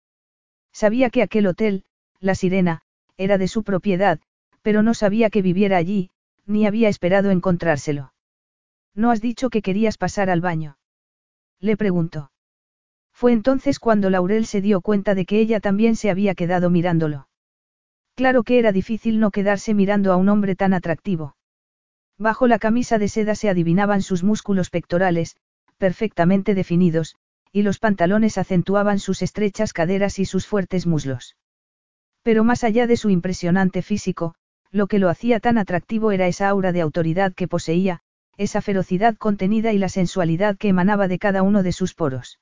Sabía 0.73 1.11
que 1.11 1.23
aquel 1.23 1.47
hotel, 1.47 1.85
La 2.21 2.35
Sirena, 2.35 2.83
era 3.17 3.39
de 3.39 3.49
su 3.49 3.63
propiedad, 3.63 4.21
pero 4.63 4.83
no 4.83 4.95
sabía 4.95 5.31
que 5.31 5.43
viviera 5.43 5.77
allí, 5.77 6.11
ni 6.47 6.67
había 6.67 6.89
esperado 6.89 7.31
encontrárselo. 7.31 8.13
¿No 8.95 9.11
has 9.11 9.21
dicho 9.21 9.51
que 9.51 9.63
querías 9.63 9.99
pasar 9.99 10.31
al 10.31 10.41
baño? 10.41 10.79
Le 11.61 11.77
preguntó. 11.77 12.31
Fue 13.13 13.33
entonces 13.33 13.79
cuando 13.79 14.11
Laurel 14.11 14.47
se 14.47 14.61
dio 14.61 14.81
cuenta 14.81 15.15
de 15.15 15.25
que 15.25 15.39
ella 15.39 15.61
también 15.61 15.97
se 15.97 16.11
había 16.11 16.35
quedado 16.35 16.71
mirándolo. 16.71 17.29
Claro 18.15 18.43
que 18.43 18.59
era 18.59 18.73
difícil 18.73 19.21
no 19.21 19.31
quedarse 19.31 19.75
mirando 19.75 20.13
a 20.13 20.17
un 20.17 20.29
hombre 20.29 20.57
tan 20.57 20.75
atractivo. 20.75 21.37
Bajo 22.19 22.47
la 22.47 22.59
camisa 22.59 22.99
de 22.99 23.09
seda 23.09 23.35
se 23.35 23.49
adivinaban 23.49 24.03
sus 24.03 24.23
músculos 24.23 24.71
pectorales, 24.71 25.37
perfectamente 25.79 26.55
definidos, 26.55 27.17
y 27.55 27.63
los 27.63 27.79
pantalones 27.79 28.37
acentuaban 28.37 28.99
sus 28.99 29.23
estrechas 29.23 29.73
caderas 29.73 30.19
y 30.19 30.25
sus 30.25 30.45
fuertes 30.45 30.89
muslos. 30.89 31.37
Pero 32.25 32.43
más 32.43 32.65
allá 32.65 32.89
de 32.89 32.97
su 32.97 33.11
impresionante 33.11 33.81
físico, 33.81 34.35
lo 34.73 34.89
que 34.89 34.99
lo 34.99 35.09
hacía 35.09 35.39
tan 35.39 35.57
atractivo 35.57 36.11
era 36.11 36.27
esa 36.27 36.49
aura 36.49 36.73
de 36.73 36.81
autoridad 36.81 37.33
que 37.33 37.47
poseía, 37.47 38.01
esa 38.37 38.61
ferocidad 38.61 39.17
contenida 39.17 39.73
y 39.73 39.79
la 39.79 39.89
sensualidad 39.89 40.57
que 40.57 40.67
emanaba 40.67 41.07
de 41.07 41.21
cada 41.21 41.45
uno 41.45 41.63
de 41.63 41.71
sus 41.71 41.95
poros. 41.95 42.41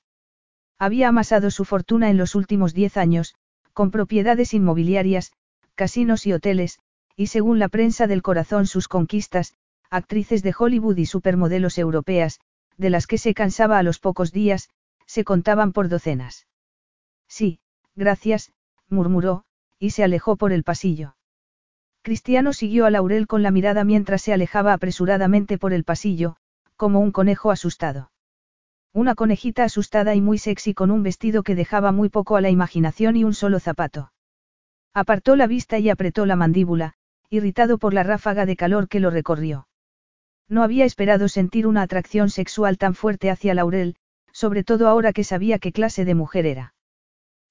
Había 0.78 1.08
amasado 1.08 1.50
su 1.50 1.66
fortuna 1.66 2.08
en 2.08 2.16
los 2.16 2.34
últimos 2.34 2.72
diez 2.72 2.96
años, 2.96 3.34
con 3.74 3.90
propiedades 3.90 4.54
inmobiliarias, 4.54 5.32
casinos 5.74 6.26
y 6.26 6.32
hoteles, 6.32 6.78
y 7.16 7.26
según 7.26 7.58
la 7.58 7.68
prensa 7.68 8.06
del 8.06 8.22
corazón 8.22 8.66
sus 8.66 8.88
conquistas, 8.88 9.52
actrices 9.90 10.42
de 10.42 10.54
Hollywood 10.58 10.96
y 10.96 11.04
supermodelos 11.04 11.76
europeas, 11.76 12.40
de 12.78 12.88
las 12.88 13.06
que 13.06 13.18
se 13.18 13.34
cansaba 13.34 13.78
a 13.78 13.82
los 13.82 13.98
pocos 13.98 14.32
días, 14.32 14.70
se 15.12 15.24
contaban 15.24 15.72
por 15.72 15.90
docenas. 15.90 16.46
Sí, 17.28 17.60
gracias, 17.94 18.54
murmuró, 18.88 19.44
y 19.78 19.90
se 19.90 20.04
alejó 20.04 20.36
por 20.36 20.54
el 20.54 20.64
pasillo. 20.64 21.16
Cristiano 22.00 22.54
siguió 22.54 22.86
a 22.86 22.90
Laurel 22.90 23.26
con 23.26 23.42
la 23.42 23.50
mirada 23.50 23.84
mientras 23.84 24.22
se 24.22 24.32
alejaba 24.32 24.72
apresuradamente 24.72 25.58
por 25.58 25.74
el 25.74 25.84
pasillo, 25.84 26.36
como 26.76 27.00
un 27.00 27.12
conejo 27.12 27.50
asustado. 27.50 28.10
Una 28.94 29.14
conejita 29.14 29.64
asustada 29.64 30.14
y 30.14 30.22
muy 30.22 30.38
sexy 30.38 30.72
con 30.72 30.90
un 30.90 31.02
vestido 31.02 31.42
que 31.42 31.56
dejaba 31.56 31.92
muy 31.92 32.08
poco 32.08 32.36
a 32.36 32.40
la 32.40 32.48
imaginación 32.48 33.14
y 33.14 33.24
un 33.24 33.34
solo 33.34 33.60
zapato. 33.60 34.14
Apartó 34.94 35.36
la 35.36 35.46
vista 35.46 35.78
y 35.78 35.90
apretó 35.90 36.24
la 36.24 36.36
mandíbula, 36.36 36.94
irritado 37.28 37.76
por 37.76 37.92
la 37.92 38.02
ráfaga 38.02 38.46
de 38.46 38.56
calor 38.56 38.88
que 38.88 39.00
lo 39.00 39.10
recorrió. 39.10 39.68
No 40.48 40.62
había 40.62 40.86
esperado 40.86 41.28
sentir 41.28 41.66
una 41.66 41.82
atracción 41.82 42.30
sexual 42.30 42.78
tan 42.78 42.94
fuerte 42.94 43.30
hacia 43.30 43.52
Laurel, 43.52 43.96
sobre 44.32 44.64
todo 44.64 44.88
ahora 44.88 45.12
que 45.12 45.24
sabía 45.24 45.58
qué 45.58 45.72
clase 45.72 46.04
de 46.04 46.14
mujer 46.14 46.46
era. 46.46 46.74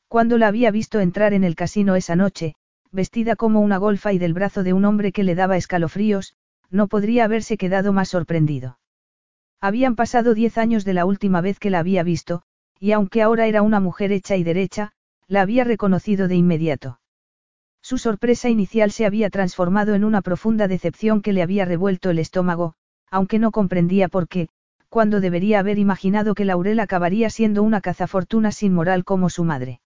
Cuando 0.08 0.38
la 0.38 0.48
había 0.48 0.72
visto 0.72 1.00
entrar 1.00 1.34
en 1.34 1.44
el 1.44 1.56
casino 1.56 1.96
esa 1.96 2.16
noche, 2.16 2.56
vestida 2.92 3.36
como 3.36 3.62
una 3.62 3.78
golfa 3.78 4.12
y 4.14 4.18
del 4.18 4.34
brazo 4.34 4.64
de 4.64 4.74
un 4.74 4.86
hombre 4.86 5.12
que 5.12 5.24
le 5.24 5.36
daba 5.36 5.58
escalofríos, 5.58 6.36
no 6.70 6.88
podría 6.88 7.26
haberse 7.26 7.58
quedado 7.58 7.94
más 7.94 8.10
sorprendido. 8.10 8.78
Habían 9.62 9.96
pasado 9.96 10.34
diez 10.34 10.58
años 10.58 10.86
de 10.86 10.94
la 10.94 11.06
última 11.06 11.40
vez 11.42 11.60
que 11.60 11.70
la 11.70 11.80
había 11.80 12.04
visto, 12.04 12.42
y 12.80 12.94
aunque 12.94 13.22
ahora 13.22 13.46
era 13.46 13.62
una 13.62 13.80
mujer 13.80 14.12
hecha 14.12 14.36
y 14.36 14.44
derecha, 14.44 14.92
la 15.28 15.42
había 15.42 15.64
reconocido 15.64 16.28
de 16.28 16.36
inmediato. 16.36 17.00
Su 17.82 17.98
sorpresa 17.98 18.50
inicial 18.50 18.92
se 18.92 19.06
había 19.06 19.30
transformado 19.30 19.96
en 19.96 20.04
una 20.04 20.22
profunda 20.22 20.68
decepción 20.68 21.22
que 21.22 21.34
le 21.34 21.42
había 21.42 21.66
revuelto 21.66 22.10
el 22.10 22.20
estómago, 22.20 22.74
aunque 23.10 23.40
no 23.40 23.52
comprendía 23.52 24.08
por 24.08 24.28
qué, 24.28 24.50
cuando 24.92 25.22
debería 25.22 25.60
haber 25.60 25.80
imaginado 25.80 26.36
que 26.36 26.44
Laurel 26.44 26.82
acabaría 26.82 27.30
siendo 27.30 27.64
una 27.64 27.80
cazafortuna 27.80 28.52
sin 28.52 28.74
moral 28.74 29.06
como 29.06 29.30
su 29.30 29.46
madre. 29.46 29.80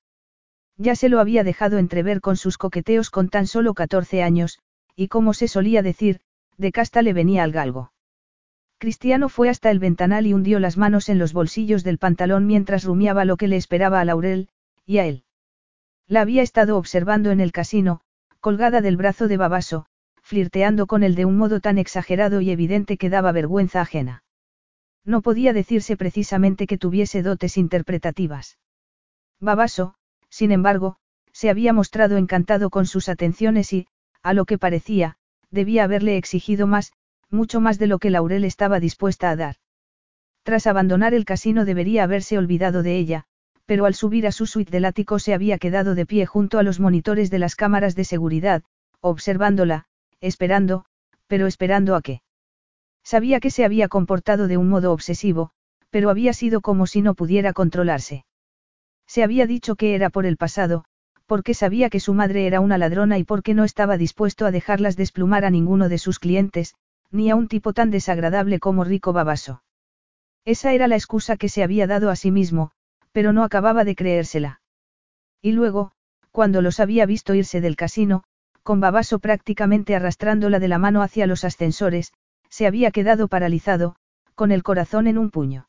Ya 0.78 0.96
se 0.96 1.10
lo 1.10 1.20
había 1.20 1.44
dejado 1.44 1.78
entrever 1.78 2.22
con 2.22 2.38
sus 2.38 2.58
coqueteos 2.58 3.12
con 3.12 3.30
tan 3.30 3.46
solo 3.46 3.76
14 3.76 4.24
años, 4.24 4.58
y 4.96 5.08
como 5.08 5.36
se 5.36 5.48
solía 5.48 5.84
decir, 5.84 6.22
de 6.58 6.72
casta 6.72 7.04
le 7.04 7.14
venía 7.14 7.44
al 7.44 7.52
galgo. 7.52 7.92
Cristiano 8.80 9.30
fue 9.30 9.48
hasta 9.48 9.70
el 9.70 9.78
ventanal 9.78 10.26
y 10.26 10.34
hundió 10.34 10.60
las 10.60 10.76
manos 10.76 11.08
en 11.10 11.20
los 11.20 11.34
bolsillos 11.34 11.84
del 11.84 12.00
pantalón 12.00 12.48
mientras 12.48 12.84
rumiaba 12.84 13.26
lo 13.26 13.38
que 13.38 13.48
le 13.48 13.58
esperaba 13.58 14.00
a 14.00 14.06
Laurel, 14.06 14.50
y 14.88 14.98
a 14.98 15.06
él. 15.06 15.24
La 16.08 16.22
había 16.22 16.42
estado 16.42 16.80
observando 16.80 17.30
en 17.30 17.42
el 17.42 17.52
casino, 17.52 18.02
colgada 18.40 18.82
del 18.82 18.98
brazo 18.98 19.28
de 19.28 19.38
Babaso, 19.38 19.86
flirteando 20.24 20.88
con 20.88 21.04
él 21.04 21.14
de 21.14 21.26
un 21.26 21.38
modo 21.38 21.60
tan 21.60 21.78
exagerado 21.78 22.42
y 22.42 22.50
evidente 22.50 22.98
que 22.98 23.12
daba 23.12 23.32
vergüenza 23.32 23.82
ajena. 23.82 24.24
No 25.06 25.22
podía 25.22 25.54
decirse 25.54 25.96
precisamente 25.96 26.68
que 26.68 26.78
tuviese 26.78 27.22
dotes 27.22 27.58
interpretativas. 27.58 28.58
Babaso, 29.40 29.94
sin 30.30 30.52
embargo, 30.52 30.98
se 31.32 31.50
había 31.50 31.74
mostrado 31.74 32.18
encantado 32.18 32.70
con 32.70 32.88
sus 32.88 33.08
atenciones 33.08 33.72
y, 33.72 33.88
a 34.24 34.34
lo 34.34 34.46
que 34.46 34.58
parecía, 34.58 35.18
debía 35.52 35.84
haberle 35.84 36.18
exigido 36.18 36.66
más, 36.66 36.94
mucho 37.30 37.62
más 37.62 37.78
de 37.78 37.88
lo 37.88 38.00
que 38.00 38.10
Laurel 38.10 38.44
estaba 38.44 38.80
dispuesta 38.80 39.30
a 39.30 39.36
dar. 39.36 39.56
Tras 40.44 40.68
abandonar 40.68 41.14
el 41.14 41.26
casino 41.26 41.66
debería 41.66 42.04
haberse 42.04 42.38
olvidado 42.38 42.82
de 42.84 42.98
ella, 42.98 43.26
pero 43.66 43.86
al 43.86 43.96
subir 43.96 44.28
a 44.28 44.32
su 44.32 44.46
suite 44.46 44.72
del 44.72 44.86
ático 44.86 45.20
se 45.20 45.34
había 45.34 45.58
quedado 45.58 45.96
de 45.96 46.06
pie 46.06 46.26
junto 46.26 46.60
a 46.60 46.64
los 46.64 46.80
monitores 46.80 47.30
de 47.30 47.40
las 47.40 47.56
cámaras 47.56 47.96
de 47.96 48.04
seguridad, 48.06 48.64
observándola, 49.02 49.86
esperando, 50.22 50.86
pero 51.28 51.48
esperando 51.48 51.96
a 51.96 52.02
qué. 52.02 52.22
Sabía 53.06 53.40
que 53.40 53.52
se 53.52 53.64
había 53.64 53.88
comportado 53.88 54.48
de 54.48 54.58
un 54.58 54.68
modo 54.68 54.92
obsesivo, 54.92 55.52
pero 55.92 56.10
había 56.10 56.34
sido 56.34 56.62
como 56.62 56.88
si 56.88 57.04
no 57.04 57.14
pudiera 57.14 57.54
controlarse. 57.54 58.26
Se 59.06 59.24
había 59.24 59.46
dicho 59.46 59.76
que 59.76 59.94
era 59.94 60.10
por 60.10 60.26
el 60.26 60.38
pasado, 60.38 60.86
porque 61.28 61.54
sabía 61.54 61.92
que 61.92 62.00
su 62.00 62.16
madre 62.16 62.48
era 62.48 62.60
una 62.62 62.80
ladrona 62.80 63.20
y 63.20 63.24
porque 63.24 63.54
no 63.54 63.64
estaba 63.64 63.98
dispuesto 63.98 64.48
a 64.48 64.52
dejarlas 64.52 64.96
desplumar 64.96 65.46
a 65.46 65.52
ninguno 65.52 65.88
de 65.88 66.00
sus 66.00 66.18
clientes, 66.18 66.74
ni 67.12 67.30
a 67.30 67.36
un 67.36 67.48
tipo 67.48 67.74
tan 67.74 67.92
desagradable 67.92 68.60
como 68.60 68.84
Rico 68.84 69.14
Babaso. 69.14 69.62
Esa 70.44 70.74
era 70.74 70.88
la 70.88 70.96
excusa 70.96 71.38
que 71.38 71.48
se 71.48 71.64
había 71.64 71.86
dado 71.86 72.10
a 72.10 72.16
sí 72.16 72.32
mismo, 72.32 72.72
pero 73.12 73.34
no 73.34 73.44
acababa 73.44 73.84
de 73.84 73.96
creérsela. 73.96 74.62
Y 75.44 75.52
luego, 75.52 75.92
cuando 76.32 76.64
los 76.64 76.80
había 76.80 77.06
visto 77.06 77.36
irse 77.36 77.62
del 77.62 77.76
casino, 77.76 78.24
con 78.64 78.80
Babaso 78.80 79.20
prácticamente 79.20 79.96
arrastrándola 79.96 80.60
de 80.60 80.68
la 80.68 80.80
mano 80.80 81.04
hacia 81.04 81.28
los 81.28 81.44
ascensores, 81.44 82.12
se 82.56 82.68
había 82.68 82.92
quedado 82.92 83.28
paralizado, 83.28 83.98
con 84.34 84.54
el 84.54 84.64
corazón 84.64 85.08
en 85.08 85.18
un 85.18 85.30
puño. 85.30 85.68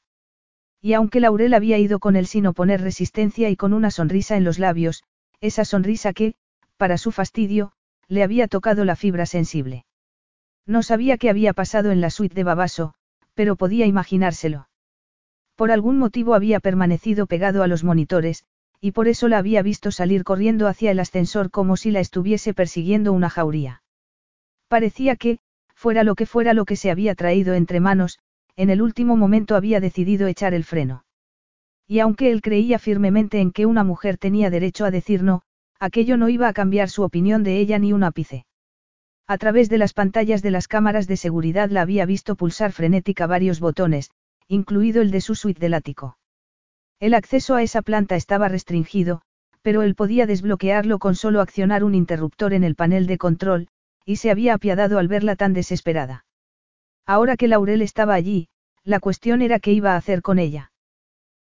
Y 0.80 0.92
aunque 0.92 1.18
Laurel 1.18 1.52
había 1.52 1.78
ido 1.78 1.98
con 1.98 2.14
él 2.14 2.28
sin 2.28 2.46
oponer 2.46 2.80
resistencia 2.80 3.50
y 3.50 3.56
con 3.56 3.72
una 3.72 3.90
sonrisa 3.90 4.36
en 4.36 4.44
los 4.44 4.60
labios, 4.60 5.02
esa 5.40 5.64
sonrisa 5.64 6.12
que, 6.12 6.36
para 6.76 6.96
su 6.96 7.10
fastidio, 7.10 7.72
le 8.06 8.22
había 8.22 8.46
tocado 8.46 8.84
la 8.84 8.94
fibra 8.94 9.26
sensible. 9.26 9.84
No 10.64 10.84
sabía 10.84 11.18
qué 11.18 11.28
había 11.28 11.54
pasado 11.54 11.90
en 11.90 12.00
la 12.00 12.08
suite 12.08 12.36
de 12.36 12.44
Babaso, 12.44 12.94
pero 13.34 13.56
podía 13.56 13.86
imaginárselo. 13.86 14.68
Por 15.56 15.72
algún 15.72 15.98
motivo 15.98 16.34
había 16.34 16.60
permanecido 16.60 17.26
pegado 17.26 17.64
a 17.64 17.66
los 17.66 17.82
monitores, 17.82 18.44
y 18.80 18.92
por 18.92 19.08
eso 19.08 19.26
la 19.26 19.38
había 19.38 19.60
visto 19.60 19.90
salir 19.90 20.22
corriendo 20.22 20.68
hacia 20.68 20.92
el 20.92 21.00
ascensor 21.00 21.50
como 21.50 21.76
si 21.76 21.90
la 21.90 21.98
estuviese 21.98 22.54
persiguiendo 22.54 23.12
una 23.12 23.28
jauría. 23.28 23.82
Parecía 24.68 25.16
que, 25.16 25.40
fuera 25.76 26.02
lo 26.02 26.14
que 26.14 26.26
fuera 26.26 26.54
lo 26.54 26.64
que 26.64 26.74
se 26.74 26.90
había 26.90 27.14
traído 27.14 27.54
entre 27.54 27.80
manos, 27.80 28.18
en 28.56 28.70
el 28.70 28.80
último 28.80 29.16
momento 29.16 29.54
había 29.54 29.78
decidido 29.78 30.26
echar 30.26 30.54
el 30.54 30.64
freno. 30.64 31.04
Y 31.86 32.00
aunque 32.00 32.32
él 32.32 32.40
creía 32.40 32.78
firmemente 32.78 33.40
en 33.40 33.52
que 33.52 33.66
una 33.66 33.84
mujer 33.84 34.16
tenía 34.16 34.50
derecho 34.50 34.86
a 34.86 34.90
decir 34.90 35.22
no, 35.22 35.42
aquello 35.78 36.16
no 36.16 36.28
iba 36.28 36.48
a 36.48 36.52
cambiar 36.52 36.88
su 36.88 37.02
opinión 37.02 37.44
de 37.44 37.58
ella 37.58 37.78
ni 37.78 37.92
un 37.92 38.02
ápice. 38.02 38.46
A 39.28 39.38
través 39.38 39.68
de 39.68 39.78
las 39.78 39.92
pantallas 39.92 40.42
de 40.42 40.50
las 40.50 40.66
cámaras 40.66 41.06
de 41.06 41.16
seguridad 41.16 41.70
la 41.70 41.82
había 41.82 42.06
visto 42.06 42.36
pulsar 42.36 42.72
frenética 42.72 43.26
varios 43.26 43.60
botones, 43.60 44.10
incluido 44.48 45.02
el 45.02 45.10
de 45.10 45.20
su 45.20 45.34
suite 45.34 45.60
del 45.60 45.74
ático. 45.74 46.16
El 46.98 47.12
acceso 47.12 47.54
a 47.54 47.62
esa 47.62 47.82
planta 47.82 48.16
estaba 48.16 48.48
restringido, 48.48 49.20
pero 49.60 49.82
él 49.82 49.94
podía 49.94 50.26
desbloquearlo 50.26 50.98
con 50.98 51.14
solo 51.16 51.40
accionar 51.40 51.84
un 51.84 51.94
interruptor 51.94 52.54
en 52.54 52.64
el 52.64 52.76
panel 52.76 53.06
de 53.06 53.18
control, 53.18 53.68
y 54.06 54.16
se 54.16 54.30
había 54.30 54.54
apiadado 54.54 54.98
al 54.98 55.08
verla 55.08 55.36
tan 55.36 55.52
desesperada. 55.52 56.24
Ahora 57.04 57.36
que 57.36 57.48
Laurel 57.48 57.82
estaba 57.82 58.14
allí, 58.14 58.48
la 58.84 59.00
cuestión 59.00 59.42
era 59.42 59.58
qué 59.58 59.72
iba 59.72 59.92
a 59.92 59.96
hacer 59.96 60.22
con 60.22 60.38
ella. 60.38 60.72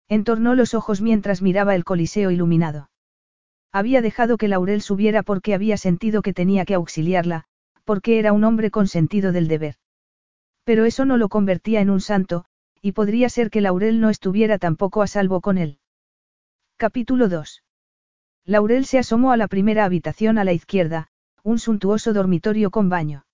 Entornó 0.07 0.55
los 0.55 0.73
ojos 0.73 1.01
mientras 1.01 1.41
miraba 1.41 1.75
el 1.75 1.83
coliseo 1.83 2.31
iluminado. 2.31 2.89
Había 3.71 4.01
dejado 4.01 4.37
que 4.37 4.47
Laurel 4.47 4.81
subiera 4.81 5.23
porque 5.23 5.53
había 5.53 5.77
sentido 5.77 6.21
que 6.21 6.33
tenía 6.33 6.65
que 6.65 6.75
auxiliarla, 6.75 7.45
porque 7.83 8.19
era 8.19 8.31
un 8.31 8.43
hombre 8.43 8.69
con 8.69 8.87
sentido 8.87 9.31
del 9.31 9.47
deber. 9.47 9.75
Pero 10.63 10.85
eso 10.85 11.05
no 11.05 11.17
lo 11.17 11.29
convertía 11.29 11.81
en 11.81 11.89
un 11.89 12.01
santo, 12.01 12.45
y 12.81 12.91
podría 12.91 13.29
ser 13.29 13.49
que 13.49 13.61
Laurel 13.61 13.99
no 13.99 14.09
estuviera 14.09 14.57
tampoco 14.57 15.01
a 15.01 15.07
salvo 15.07 15.41
con 15.41 15.57
él. 15.57 15.79
Capítulo 16.77 17.29
2. 17.29 17.63
Laurel 18.45 18.85
se 18.85 18.99
asomó 18.99 19.31
a 19.31 19.37
la 19.37 19.47
primera 19.47 19.85
habitación 19.85 20.37
a 20.37 20.43
la 20.43 20.53
izquierda, 20.53 21.10
un 21.43 21.59
suntuoso 21.59 22.13
dormitorio 22.13 22.71
con 22.71 22.89
baño. 22.89 23.25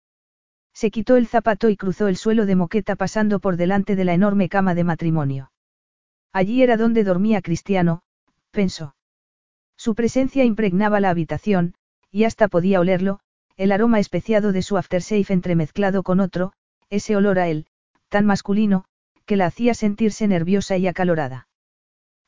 Se 0.73 0.91
quitó 0.91 1.15
el 1.15 1.27
zapato 1.27 1.69
y 1.69 1.77
cruzó 1.77 2.07
el 2.07 2.17
suelo 2.17 2.45
de 2.45 2.55
moqueta 2.55 2.95
pasando 2.95 3.39
por 3.39 3.57
delante 3.57 3.95
de 3.95 4.05
la 4.05 4.13
enorme 4.13 4.49
cama 4.49 4.75
de 4.75 4.83
matrimonio. 4.83 5.51
Allí 6.31 6.61
era 6.61 6.77
donde 6.77 7.03
dormía 7.03 7.41
Cristiano, 7.41 8.03
pensó. 8.51 8.95
Su 9.75 9.95
presencia 9.95 10.43
impregnaba 10.43 10.99
la 10.99 11.09
habitación, 11.09 11.73
y 12.11 12.25
hasta 12.25 12.47
podía 12.47 12.79
olerlo, 12.79 13.19
el 13.55 13.71
aroma 13.71 13.99
especiado 13.99 14.51
de 14.51 14.61
su 14.61 14.77
aftershave 14.77 15.25
entremezclado 15.29 16.03
con 16.03 16.19
otro, 16.19 16.53
ese 16.89 17.15
olor 17.15 17.39
a 17.39 17.47
él, 17.47 17.65
tan 18.09 18.25
masculino, 18.25 18.85
que 19.25 19.35
la 19.35 19.47
hacía 19.47 19.73
sentirse 19.73 20.27
nerviosa 20.27 20.77
y 20.77 20.87
acalorada. 20.87 21.47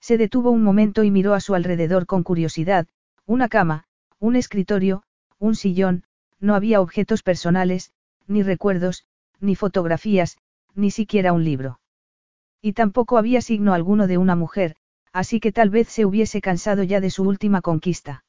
Se 0.02 0.18
detuvo 0.18 0.52
un 0.52 0.64
momento 0.64 1.04
y 1.04 1.12
miró 1.12 1.34
a 1.34 1.40
su 1.40 1.56
alrededor 1.56 2.06
con 2.06 2.24
curiosidad, 2.24 2.88
una 3.26 3.48
cama, 3.48 3.86
un 4.18 4.36
escritorio, 4.36 5.04
un 5.40 5.56
sillón, 5.56 6.04
no 6.40 6.56
había 6.56 6.82
objetos 6.82 7.24
personales, 7.24 7.92
ni 8.28 8.44
recuerdos, 8.44 9.06
ni 9.40 9.56
fotografías, 9.56 10.38
ni 10.76 10.92
siquiera 10.92 11.34
un 11.34 11.44
libro. 11.44 11.80
Y 12.62 12.74
tampoco 12.74 13.18
había 13.18 13.42
signo 13.42 13.74
alguno 13.74 14.08
de 14.08 14.18
una 14.18 14.36
mujer, 14.36 14.76
así 15.14 15.40
que 15.40 15.52
tal 15.52 15.70
vez 15.70 15.88
se 15.88 16.06
hubiese 16.06 16.42
cansado 16.42 16.84
ya 16.84 17.00
de 17.00 17.10
su 17.10 17.24
última 17.24 17.62
conquista. 17.62 18.24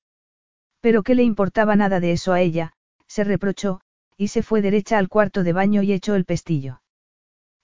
Pero 0.80 1.02
qué 1.02 1.14
le 1.14 1.24
importaba 1.24 1.76
nada 1.76 2.00
de 2.00 2.12
eso 2.12 2.32
a 2.32 2.40
ella, 2.40 2.72
se 3.06 3.24
reprochó, 3.24 3.80
y 4.16 4.28
se 4.28 4.42
fue 4.42 4.62
derecha 4.62 4.98
al 4.98 5.08
cuarto 5.08 5.42
de 5.42 5.52
baño 5.52 5.82
y 5.82 5.92
echó 5.92 6.14
el 6.14 6.24
pestillo. 6.24 6.80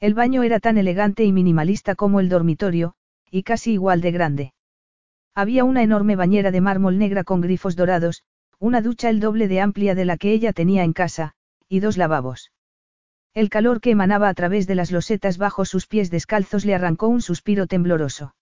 El 0.01 0.15
baño 0.15 0.43
era 0.43 0.61
tan 0.61 0.77
elegante 0.77 1.25
y 1.25 1.33
minimalista 1.33 1.95
como 1.95 2.21
el 2.21 2.29
dormitorio, 2.29 2.95
y 3.31 3.43
casi 3.43 3.73
igual 3.73 4.01
de 4.01 4.13
grande. 4.13 4.53
Había 5.35 5.65
una 5.65 5.83
enorme 5.83 6.17
bañera 6.17 6.51
de 6.51 6.61
mármol 6.61 6.99
negra 6.99 7.25
con 7.25 7.41
grifos 7.41 7.77
dorados, 7.77 8.23
una 8.59 8.81
ducha 8.81 9.11
el 9.11 9.21
doble 9.21 9.49
de 9.49 9.61
amplia 9.61 9.95
de 9.95 10.05
la 10.05 10.17
que 10.17 10.33
ella 10.33 10.53
tenía 10.53 10.85
en 10.85 10.93
casa, 10.93 11.33
y 11.69 11.81
dos 11.81 11.97
lavabos. 11.97 12.53
El 13.35 13.51
calor 13.51 13.81
que 13.83 13.91
emanaba 13.91 14.31
a 14.31 14.35
través 14.35 14.67
de 14.67 14.75
las 14.75 14.91
losetas 14.91 15.37
bajo 15.37 15.67
sus 15.67 15.87
pies 15.87 16.11
descalzos 16.11 16.65
le 16.65 16.75
arrancó 16.75 17.09
un 17.09 17.21
suspiro 17.21 17.67
tembloroso. 17.67 18.35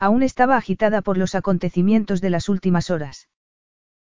Aún 0.00 0.22
estaba 0.22 0.56
agitada 0.56 1.02
por 1.02 1.18
los 1.18 1.34
acontecimientos 1.34 2.20
de 2.20 2.30
las 2.30 2.48
últimas 2.48 2.90
horas. 2.90 3.28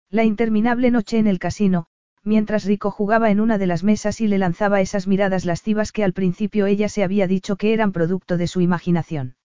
La 0.09 0.23
interminable 0.23 0.89
noche 0.89 1.19
en 1.19 1.27
el 1.27 1.37
casino, 1.37 1.85
mientras 2.23 2.65
Rico 2.65 2.91
jugaba 2.91 3.29
en 3.29 3.39
una 3.39 3.57
de 3.57 3.67
las 3.67 3.83
mesas 3.83 4.21
y 4.21 4.27
le 4.27 4.37
lanzaba 4.37 4.81
esas 4.81 5.07
miradas 5.07 5.45
lascivas 5.45 5.91
que 5.91 6.03
al 6.03 6.13
principio 6.13 6.65
ella 6.65 6.89
se 6.89 7.03
había 7.03 7.27
dicho 7.27 7.55
que 7.55 7.73
eran 7.73 7.91
producto 7.91 8.37
de 8.37 8.47
su 8.47 8.61
imaginación. 8.61 9.35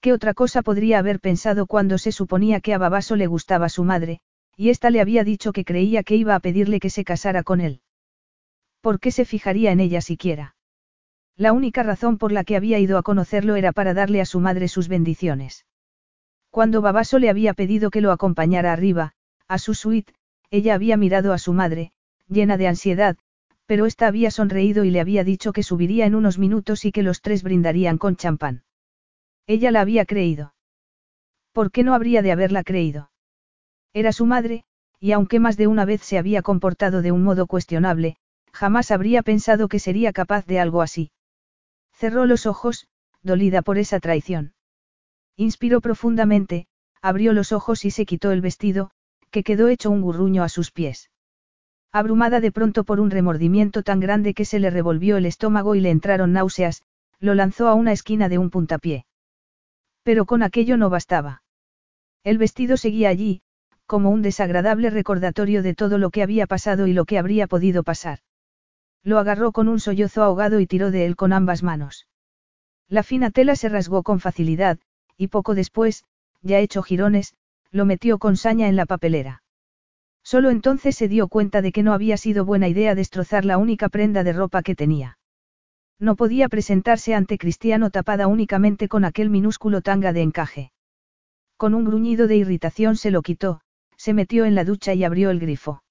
¿Qué 0.00 0.12
otra 0.12 0.34
cosa 0.34 0.62
podría 0.62 0.98
haber 0.98 1.20
pensado 1.20 1.66
cuando 1.66 1.98
se 1.98 2.12
suponía 2.12 2.60
que 2.60 2.74
a 2.74 2.78
Babaso 2.78 3.16
le 3.16 3.26
gustaba 3.26 3.68
su 3.68 3.84
madre, 3.84 4.20
y 4.56 4.70
ésta 4.70 4.90
le 4.90 5.00
había 5.00 5.24
dicho 5.24 5.52
que 5.52 5.64
creía 5.64 6.02
que 6.02 6.16
iba 6.16 6.34
a 6.34 6.40
pedirle 6.40 6.80
que 6.80 6.90
se 6.90 7.04
casara 7.04 7.42
con 7.42 7.60
él? 7.60 7.80
¿Por 8.80 9.00
qué 9.00 9.10
se 9.10 9.24
fijaría 9.24 9.72
en 9.72 9.80
ella 9.80 10.00
siquiera? 10.00 10.56
La 11.36 11.52
única 11.52 11.82
razón 11.82 12.18
por 12.18 12.32
la 12.32 12.44
que 12.44 12.56
había 12.56 12.78
ido 12.78 12.98
a 12.98 13.02
conocerlo 13.02 13.56
era 13.56 13.72
para 13.72 13.94
darle 13.94 14.20
a 14.20 14.26
su 14.26 14.40
madre 14.40 14.68
sus 14.68 14.88
bendiciones. 14.88 15.66
Cuando 16.50 16.82
Babaso 16.82 17.18
le 17.18 17.30
había 17.30 17.54
pedido 17.54 17.90
que 17.90 18.00
lo 18.00 18.12
acompañara 18.12 18.72
arriba, 18.72 19.14
a 19.48 19.58
su 19.58 19.74
suite, 19.74 20.14
ella 20.50 20.74
había 20.74 20.96
mirado 20.96 21.32
a 21.32 21.38
su 21.38 21.52
madre, 21.52 21.92
llena 22.28 22.56
de 22.56 22.68
ansiedad, 22.68 23.16
pero 23.66 23.86
ésta 23.86 24.06
había 24.06 24.30
sonreído 24.30 24.84
y 24.84 24.90
le 24.90 25.00
había 25.00 25.24
dicho 25.24 25.52
que 25.52 25.62
subiría 25.62 26.06
en 26.06 26.14
unos 26.14 26.38
minutos 26.38 26.84
y 26.84 26.92
que 26.92 27.02
los 27.02 27.22
tres 27.22 27.42
brindarían 27.42 27.98
con 27.98 28.16
champán. 28.16 28.62
Ella 29.46 29.70
la 29.70 29.80
había 29.80 30.04
creído. 30.04 30.54
¿Por 31.52 31.70
qué 31.70 31.82
no 31.82 31.94
habría 31.94 32.22
de 32.22 32.32
haberla 32.32 32.62
creído? 32.62 33.10
Era 33.94 34.12
su 34.12 34.26
madre, 34.26 34.64
y 34.98 35.12
aunque 35.12 35.38
más 35.38 35.56
de 35.56 35.68
una 35.68 35.84
vez 35.84 36.02
se 36.02 36.18
había 36.18 36.42
comportado 36.42 37.00
de 37.00 37.12
un 37.12 37.22
modo 37.22 37.46
cuestionable, 37.46 38.16
jamás 38.52 38.90
habría 38.90 39.22
pensado 39.22 39.68
que 39.68 39.78
sería 39.78 40.12
capaz 40.12 40.44
de 40.46 40.58
algo 40.58 40.82
así. 40.82 41.12
Cerró 41.92 42.26
los 42.26 42.44
ojos, 42.44 42.88
dolida 43.22 43.62
por 43.62 43.78
esa 43.78 44.00
traición. 44.00 44.52
Inspiró 45.36 45.80
profundamente, 45.80 46.66
abrió 47.00 47.32
los 47.32 47.52
ojos 47.52 47.84
y 47.84 47.92
se 47.92 48.04
quitó 48.04 48.32
el 48.32 48.40
vestido, 48.40 48.90
que 49.30 49.44
quedó 49.44 49.68
hecho 49.68 49.90
un 49.90 50.00
gurruño 50.00 50.42
a 50.42 50.48
sus 50.48 50.72
pies. 50.72 51.10
Abrumada 51.92 52.40
de 52.40 52.50
pronto 52.50 52.82
por 52.82 52.98
un 52.98 53.10
remordimiento 53.10 53.84
tan 53.84 54.00
grande 54.00 54.34
que 54.34 54.44
se 54.44 54.58
le 54.58 54.70
revolvió 54.70 55.16
el 55.16 55.26
estómago 55.26 55.76
y 55.76 55.80
le 55.80 55.90
entraron 55.90 56.32
náuseas, 56.32 56.82
lo 57.20 57.34
lanzó 57.34 57.68
a 57.68 57.74
una 57.74 57.92
esquina 57.92 58.28
de 58.28 58.38
un 58.38 58.50
puntapié. 58.50 59.06
Pero 60.02 60.26
con 60.26 60.42
aquello 60.42 60.76
no 60.76 60.90
bastaba. 60.90 61.42
El 62.24 62.38
vestido 62.38 62.76
seguía 62.76 63.10
allí, 63.10 63.42
como 63.94 64.10
un 64.10 64.22
desagradable 64.22 64.90
recordatorio 64.90 65.62
de 65.62 65.72
todo 65.72 65.98
lo 65.98 66.10
que 66.10 66.24
había 66.24 66.48
pasado 66.48 66.88
y 66.88 66.92
lo 66.92 67.04
que 67.04 67.16
habría 67.16 67.46
podido 67.46 67.84
pasar. 67.84 68.18
Lo 69.04 69.20
agarró 69.20 69.52
con 69.52 69.68
un 69.68 69.78
sollozo 69.78 70.24
ahogado 70.24 70.58
y 70.58 70.66
tiró 70.66 70.90
de 70.90 71.06
él 71.06 71.14
con 71.14 71.32
ambas 71.32 71.62
manos. 71.62 72.08
La 72.88 73.04
fina 73.04 73.30
tela 73.30 73.54
se 73.54 73.68
rasgó 73.68 74.02
con 74.02 74.18
facilidad, 74.18 74.80
y 75.16 75.28
poco 75.28 75.54
después, 75.54 76.02
ya 76.42 76.58
hecho 76.58 76.82
jirones, 76.82 77.34
lo 77.70 77.84
metió 77.84 78.18
con 78.18 78.36
saña 78.36 78.66
en 78.66 78.74
la 78.74 78.84
papelera. 78.84 79.44
Solo 80.24 80.50
entonces 80.50 80.96
se 80.96 81.06
dio 81.06 81.28
cuenta 81.28 81.62
de 81.62 81.70
que 81.70 81.84
no 81.84 81.92
había 81.92 82.16
sido 82.16 82.44
buena 82.44 82.66
idea 82.66 82.96
destrozar 82.96 83.44
la 83.44 83.58
única 83.58 83.88
prenda 83.90 84.24
de 84.24 84.32
ropa 84.32 84.64
que 84.64 84.74
tenía. 84.74 85.18
No 86.00 86.16
podía 86.16 86.48
presentarse 86.48 87.14
ante 87.14 87.38
Cristiano 87.38 87.90
tapada 87.90 88.26
únicamente 88.26 88.88
con 88.88 89.04
aquel 89.04 89.30
minúsculo 89.30 89.82
tanga 89.82 90.12
de 90.12 90.22
encaje. 90.22 90.72
Con 91.56 91.74
un 91.74 91.84
gruñido 91.84 92.26
de 92.26 92.38
irritación 92.38 92.96
se 92.96 93.12
lo 93.12 93.22
quitó, 93.22 93.60
se 94.04 94.12
metió 94.12 94.44
en 94.44 94.54
la 94.54 94.64
ducha 94.64 94.92
y 94.92 95.02
abrió 95.02 95.30
el 95.30 95.40
grifo. 95.40 95.82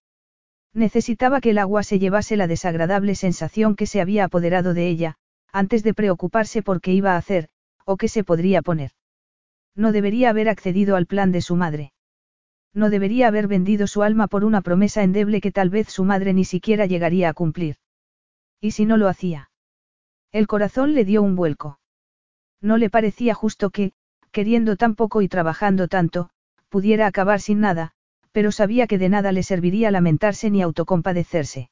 Necesitaba 0.72 1.42
que 1.42 1.50
el 1.50 1.58
agua 1.58 1.82
se 1.82 1.98
llevase 1.98 2.38
la 2.38 2.46
desagradable 2.46 3.16
sensación 3.16 3.76
que 3.76 3.88
se 3.88 4.02
había 4.02 4.26
apoderado 4.26 4.76
de 4.76 4.88
ella, 4.88 5.16
antes 5.52 5.82
de 5.82 5.96
preocuparse 5.96 6.62
por 6.62 6.80
qué 6.80 6.94
iba 6.94 7.14
a 7.14 7.18
hacer, 7.18 7.50
o 7.86 7.98
qué 7.98 8.08
se 8.08 8.24
podría 8.24 8.62
poner. 8.62 8.92
No 9.76 9.92
debería 9.92 10.30
haber 10.30 10.48
accedido 10.48 10.96
al 10.96 11.08
plan 11.08 11.32
de 11.32 11.42
su 11.42 11.56
madre. 11.56 11.92
No 12.72 12.92
debería 12.92 13.30
haber 13.30 13.48
vendido 13.48 13.88
su 13.88 14.04
alma 14.04 14.28
por 14.28 14.46
una 14.46 14.62
promesa 14.62 15.02
endeble 15.02 15.42
que 15.42 15.52
tal 15.52 15.72
vez 15.72 15.88
su 15.90 16.04
madre 16.04 16.34
ni 16.34 16.46
siquiera 16.46 16.86
llegaría 16.86 17.30
a 17.30 17.34
cumplir. 17.34 17.78
¿Y 18.62 18.72
si 18.72 18.86
no 18.86 18.98
lo 18.98 19.08
hacía? 19.08 19.50
El 20.32 20.46
corazón 20.46 20.94
le 20.94 21.04
dio 21.04 21.24
un 21.24 21.36
vuelco. 21.36 21.80
No 22.62 22.78
le 22.78 22.92
parecía 22.92 23.34
justo 23.34 23.72
que, 23.72 23.94
queriendo 24.32 24.76
tan 24.76 24.94
poco 24.94 25.24
y 25.24 25.28
trabajando 25.28 25.88
tanto, 25.88 26.30
pudiera 26.70 27.08
acabar 27.08 27.42
sin 27.42 27.60
nada, 27.60 27.96
pero 28.34 28.52
sabía 28.52 28.88
que 28.88 28.98
de 28.98 29.08
nada 29.08 29.32
le 29.32 29.44
serviría 29.44 29.92
lamentarse 29.92 30.50
ni 30.50 30.62
autocompadecerse. 30.62 31.70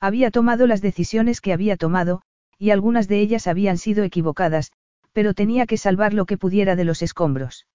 Había 0.00 0.30
tomado 0.30 0.66
las 0.66 0.80
decisiones 0.80 1.40
que 1.40 1.52
había 1.52 1.76
tomado, 1.76 2.22
y 2.58 2.70
algunas 2.70 3.08
de 3.08 3.20
ellas 3.20 3.46
habían 3.46 3.76
sido 3.76 4.04
equivocadas, 4.04 4.72
pero 5.12 5.34
tenía 5.34 5.66
que 5.66 5.76
salvar 5.76 6.14
lo 6.14 6.24
que 6.24 6.38
pudiera 6.38 6.76
de 6.76 6.84
los 6.84 7.02
escombros. 7.02 7.66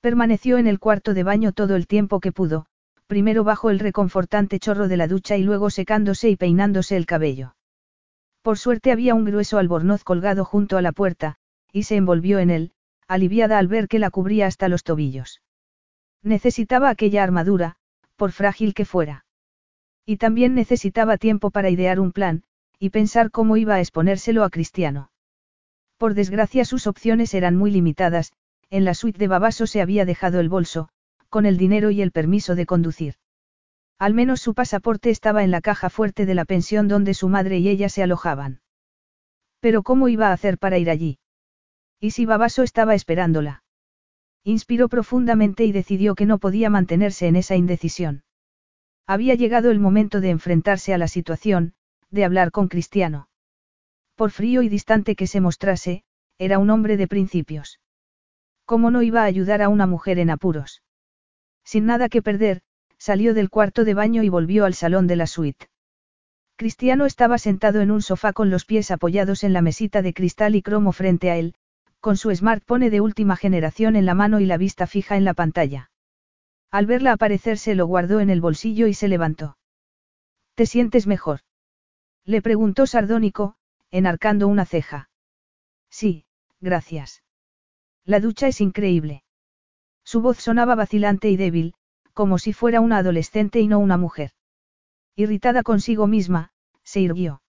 Permaneció 0.00 0.58
en 0.58 0.66
el 0.66 0.78
cuarto 0.78 1.14
de 1.14 1.22
baño 1.22 1.52
todo 1.52 1.76
el 1.76 1.86
tiempo 1.86 2.20
que 2.20 2.32
pudo, 2.32 2.66
primero 3.06 3.44
bajo 3.44 3.70
el 3.70 3.78
reconfortante 3.78 4.58
chorro 4.58 4.88
de 4.88 4.96
la 4.96 5.06
ducha 5.06 5.36
y 5.36 5.42
luego 5.42 5.70
secándose 5.70 6.30
y 6.30 6.36
peinándose 6.36 6.96
el 6.96 7.06
cabello. 7.06 7.54
Por 8.42 8.58
suerte 8.58 8.92
había 8.92 9.14
un 9.14 9.24
grueso 9.24 9.58
albornoz 9.58 10.02
colgado 10.02 10.44
junto 10.44 10.76
a 10.76 10.82
la 10.82 10.92
puerta, 10.92 11.36
y 11.72 11.84
se 11.84 11.96
envolvió 11.96 12.38
en 12.38 12.50
él, 12.50 12.72
aliviada 13.06 13.58
al 13.58 13.68
ver 13.68 13.88
que 13.88 13.98
la 13.98 14.10
cubría 14.10 14.46
hasta 14.46 14.68
los 14.68 14.82
tobillos. 14.82 15.42
Necesitaba 16.22 16.90
aquella 16.90 17.22
armadura, 17.22 17.76
por 18.16 18.32
frágil 18.32 18.74
que 18.74 18.84
fuera. 18.84 19.24
Y 20.04 20.16
también 20.16 20.54
necesitaba 20.54 21.16
tiempo 21.16 21.50
para 21.50 21.70
idear 21.70 22.00
un 22.00 22.12
plan, 22.12 22.42
y 22.78 22.90
pensar 22.90 23.30
cómo 23.30 23.56
iba 23.56 23.74
a 23.74 23.80
exponérselo 23.80 24.44
a 24.44 24.50
Cristiano. 24.50 25.10
Por 25.96 26.14
desgracia 26.14 26.64
sus 26.64 26.86
opciones 26.86 27.34
eran 27.34 27.56
muy 27.56 27.70
limitadas, 27.70 28.32
en 28.70 28.84
la 28.84 28.94
suite 28.94 29.18
de 29.18 29.28
Babaso 29.28 29.66
se 29.66 29.80
había 29.80 30.04
dejado 30.04 30.40
el 30.40 30.48
bolso, 30.48 30.88
con 31.28 31.46
el 31.46 31.56
dinero 31.56 31.90
y 31.90 32.02
el 32.02 32.12
permiso 32.12 32.54
de 32.54 32.66
conducir. 32.66 33.14
Al 33.98 34.14
menos 34.14 34.40
su 34.40 34.54
pasaporte 34.54 35.10
estaba 35.10 35.44
en 35.44 35.50
la 35.50 35.60
caja 35.60 35.90
fuerte 35.90 36.24
de 36.24 36.34
la 36.34 36.44
pensión 36.44 36.88
donde 36.88 37.12
su 37.12 37.28
madre 37.28 37.58
y 37.58 37.68
ella 37.68 37.88
se 37.88 38.02
alojaban. 38.02 38.60
Pero 39.60 39.82
¿cómo 39.82 40.08
iba 40.08 40.28
a 40.28 40.32
hacer 40.32 40.56
para 40.56 40.78
ir 40.78 40.88
allí? 40.88 41.18
¿Y 42.00 42.12
si 42.12 42.24
Babaso 42.24 42.62
estaba 42.62 42.94
esperándola? 42.94 43.62
Inspiró 44.44 44.88
profundamente 44.88 45.64
y 45.64 45.72
decidió 45.72 46.14
que 46.14 46.26
no 46.26 46.38
podía 46.38 46.70
mantenerse 46.70 47.26
en 47.26 47.36
esa 47.36 47.56
indecisión. 47.56 48.22
Había 49.06 49.34
llegado 49.34 49.70
el 49.70 49.80
momento 49.80 50.20
de 50.20 50.30
enfrentarse 50.30 50.94
a 50.94 50.98
la 50.98 51.08
situación, 51.08 51.74
de 52.10 52.24
hablar 52.24 52.50
con 52.50 52.68
Cristiano. 52.68 53.28
Por 54.14 54.30
frío 54.30 54.62
y 54.62 54.68
distante 54.68 55.16
que 55.16 55.26
se 55.26 55.40
mostrase, 55.40 56.04
era 56.38 56.58
un 56.58 56.70
hombre 56.70 56.96
de 56.96 57.08
principios. 57.08 57.80
¿Cómo 58.64 58.90
no 58.90 59.02
iba 59.02 59.22
a 59.22 59.24
ayudar 59.24 59.62
a 59.62 59.68
una 59.68 59.86
mujer 59.86 60.18
en 60.18 60.30
apuros? 60.30 60.82
Sin 61.64 61.86
nada 61.86 62.08
que 62.08 62.22
perder, 62.22 62.62
salió 62.98 63.34
del 63.34 63.50
cuarto 63.50 63.84
de 63.84 63.94
baño 63.94 64.22
y 64.22 64.28
volvió 64.28 64.64
al 64.64 64.74
salón 64.74 65.06
de 65.06 65.16
la 65.16 65.26
suite. 65.26 65.68
Cristiano 66.56 67.06
estaba 67.06 67.38
sentado 67.38 67.80
en 67.80 67.90
un 67.90 68.02
sofá 68.02 68.32
con 68.32 68.50
los 68.50 68.64
pies 68.64 68.90
apoyados 68.90 69.44
en 69.44 69.52
la 69.52 69.62
mesita 69.62 70.02
de 70.02 70.12
cristal 70.12 70.54
y 70.54 70.62
cromo 70.62 70.92
frente 70.92 71.30
a 71.30 71.36
él, 71.36 71.54
con 72.00 72.16
su 72.16 72.34
smartphone 72.34 72.90
de 72.90 73.00
última 73.00 73.36
generación 73.36 73.94
en 73.94 74.06
la 74.06 74.14
mano 74.14 74.40
y 74.40 74.46
la 74.46 74.56
vista 74.56 74.86
fija 74.86 75.16
en 75.16 75.24
la 75.24 75.34
pantalla. 75.34 75.90
Al 76.70 76.86
verla 76.86 77.12
aparecer 77.12 77.58
se 77.58 77.74
lo 77.74 77.86
guardó 77.86 78.20
en 78.20 78.30
el 78.30 78.40
bolsillo 78.40 78.86
y 78.86 78.94
se 78.94 79.08
levantó. 79.08 79.58
¿Te 80.54 80.66
sientes 80.66 81.06
mejor? 81.06 81.40
Le 82.24 82.42
preguntó 82.42 82.86
sardónico, 82.86 83.56
enarcando 83.90 84.48
una 84.48 84.64
ceja. 84.64 85.10
Sí, 85.90 86.24
gracias. 86.60 87.22
La 88.04 88.20
ducha 88.20 88.46
es 88.48 88.60
increíble. 88.60 89.24
Su 90.04 90.22
voz 90.22 90.38
sonaba 90.38 90.74
vacilante 90.74 91.28
y 91.28 91.36
débil, 91.36 91.74
como 92.14 92.38
si 92.38 92.52
fuera 92.52 92.80
una 92.80 92.98
adolescente 92.98 93.60
y 93.60 93.68
no 93.68 93.78
una 93.78 93.96
mujer. 93.96 94.32
Irritada 95.16 95.62
consigo 95.62 96.06
misma, 96.06 96.52
se 96.82 97.00
irguió. 97.00 97.42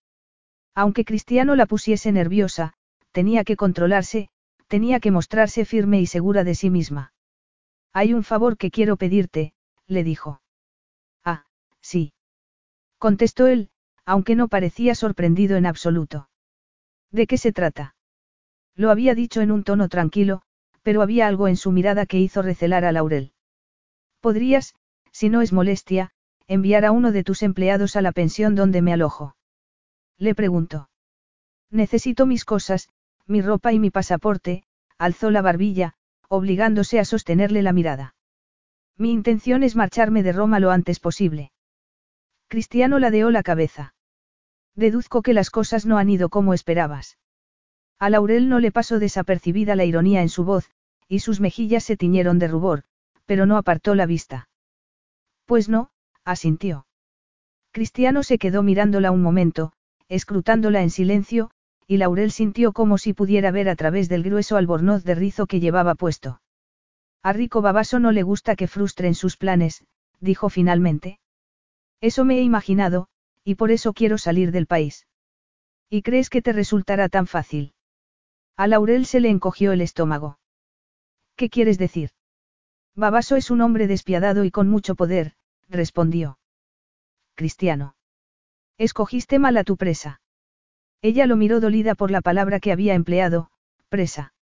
Aunque 0.74 1.06
Cristiano 1.06 1.56
la 1.56 1.66
pusiese 1.66 2.12
nerviosa, 2.12 2.74
tenía 3.12 3.44
que 3.44 3.56
controlarse, 3.56 4.30
tenía 4.72 5.02
que 5.02 5.12
mostrarse 5.12 5.66
firme 5.66 6.00
y 6.00 6.06
segura 6.06 6.46
de 6.46 6.56
sí 6.56 6.70
misma. 6.70 7.12
Hay 7.92 8.14
un 8.14 8.24
favor 8.24 8.56
que 8.56 8.72
quiero 8.72 8.96
pedirte, 8.96 9.54
le 9.86 10.06
dijo. 10.06 10.42
Ah, 11.26 11.44
sí. 11.82 12.14
Contestó 12.98 13.48
él, 13.48 13.70
aunque 14.06 14.34
no 14.34 14.48
parecía 14.48 14.96
sorprendido 14.96 15.58
en 15.58 15.66
absoluto. 15.66 16.30
¿De 17.12 17.28
qué 17.28 17.38
se 17.38 17.52
trata? 17.52 17.98
Lo 18.74 18.92
había 18.92 19.14
dicho 19.14 19.42
en 19.42 19.52
un 19.52 19.66
tono 19.66 19.90
tranquilo, 19.90 20.42
pero 20.84 21.02
había 21.02 21.28
algo 21.28 21.50
en 21.50 21.58
su 21.58 21.74
mirada 21.74 22.06
que 22.06 22.20
hizo 22.20 22.42
recelar 22.42 22.86
a 22.86 22.94
Laurel. 22.94 23.34
Podrías, 24.22 24.74
si 25.12 25.28
no 25.28 25.42
es 25.42 25.52
molestia, 25.52 26.12
enviar 26.48 26.86
a 26.86 26.94
uno 26.94 27.12
de 27.12 27.26
tus 27.26 27.44
empleados 27.44 27.98
a 27.98 28.02
la 28.02 28.14
pensión 28.14 28.56
donde 28.56 28.82
me 28.82 28.94
alojo. 28.94 29.36
Le 30.18 30.34
preguntó. 30.34 30.90
Necesito 31.70 32.26
mis 32.26 32.46
cosas, 32.46 32.88
mi 33.32 33.41
ropa 33.41 33.74
y 33.74 33.80
mi 33.80 33.89
pasaporte, 33.89 34.63
alzó 34.98 35.32
la 35.32 35.41
barbilla, 35.41 35.94
obligándose 36.30 37.00
a 37.00 37.06
sostenerle 37.06 37.63
la 37.63 37.74
mirada. 37.74 38.15
Mi 38.98 39.12
intención 39.12 39.63
es 39.63 39.76
marcharme 39.76 40.22
de 40.22 40.34
Roma 40.34 40.60
lo 40.60 40.70
antes 40.70 41.00
posible. 41.00 41.52
Cristiano 42.48 43.00
ladeó 43.00 43.32
la 43.32 43.41
cabeza. 43.41 43.96
Deduzco 44.76 45.22
que 45.22 45.34
las 45.34 45.50
cosas 45.50 45.86
no 45.86 45.98
han 45.98 46.10
ido 46.10 46.30
como 46.30 46.54
esperabas. 46.54 47.17
A 47.98 48.10
Laurel 48.10 48.50
no 48.50 48.60
le 48.60 48.72
pasó 48.72 49.00
desapercibida 49.00 49.76
la 49.76 49.86
ironía 49.86 50.22
en 50.22 50.30
su 50.30 50.44
voz, 50.44 50.70
y 51.08 51.20
sus 51.20 51.39
mejillas 51.39 51.84
se 51.84 51.98
tiñeron 51.98 52.39
de 52.39 52.48
rubor, 52.48 52.84
pero 53.26 53.46
no 53.46 53.58
apartó 53.58 53.96
la 53.96 54.06
vista. 54.06 54.50
Pues 55.46 55.70
no, 55.70 55.91
asintió. 56.24 56.86
Cristiano 57.72 58.24
se 58.24 58.38
quedó 58.38 58.63
mirándola 58.63 59.12
un 59.12 59.22
momento, 59.22 59.74
escrutándola 60.10 60.82
en 60.82 60.89
silencio, 60.89 61.52
y 61.92 61.98
Laurel 61.98 62.32
sintió 62.32 62.72
como 62.72 62.98
si 62.98 63.12
pudiera 63.12 63.52
ver 63.52 63.68
a 63.68 63.76
través 63.76 64.08
del 64.08 64.24
grueso 64.24 64.56
albornoz 64.56 65.04
de 65.04 65.14
rizo 65.14 65.46
que 65.46 65.60
llevaba 65.60 65.94
puesto. 65.94 66.42
A 67.22 67.34
Rico 67.34 67.62
Babaso 67.62 68.00
no 68.00 68.14
le 68.14 68.24
gusta 68.24 68.56
que 68.56 68.70
frustren 68.70 69.14
sus 69.14 69.36
planes, 69.36 69.84
dijo 70.22 70.48
finalmente. 70.48 71.20
Eso 72.00 72.24
me 72.24 72.38
he 72.38 72.44
imaginado, 72.44 73.10
y 73.44 73.56
por 73.56 73.72
eso 73.72 73.92
quiero 73.92 74.18
salir 74.18 74.54
del 74.54 74.68
país. 74.68 75.06
¿Y 75.90 76.02
crees 76.02 76.30
que 76.30 76.42
te 76.42 76.54
resultará 76.54 77.10
tan 77.10 77.28
fácil? 77.28 77.74
A 78.56 78.68
Laurel 78.68 79.06
se 79.06 79.20
le 79.20 79.28
encogió 79.28 79.74
el 79.74 79.82
estómago. 79.82 80.40
¿Qué 81.36 81.50
quieres 81.50 81.78
decir? 81.78 82.12
Babaso 82.96 83.36
es 83.36 83.52
un 83.52 83.60
hombre 83.60 83.88
despiadado 83.88 84.46
y 84.46 84.52
con 84.52 84.70
mucho 84.70 84.96
poder, 84.96 85.34
respondió. 85.68 86.40
Cristiano. 87.36 87.96
Escogiste 88.78 89.40
mal 89.40 89.58
a 89.58 89.66
tu 89.66 89.76
presa. 89.76 90.21
Ella 91.02 91.26
lo 91.26 91.36
miró 91.36 91.60
dolida 91.60 91.96
por 91.96 92.12
la 92.12 92.22
palabra 92.22 92.60
que 92.60 92.72
había 92.72 92.94
empleado, 92.94 93.50
presa. 93.90 94.34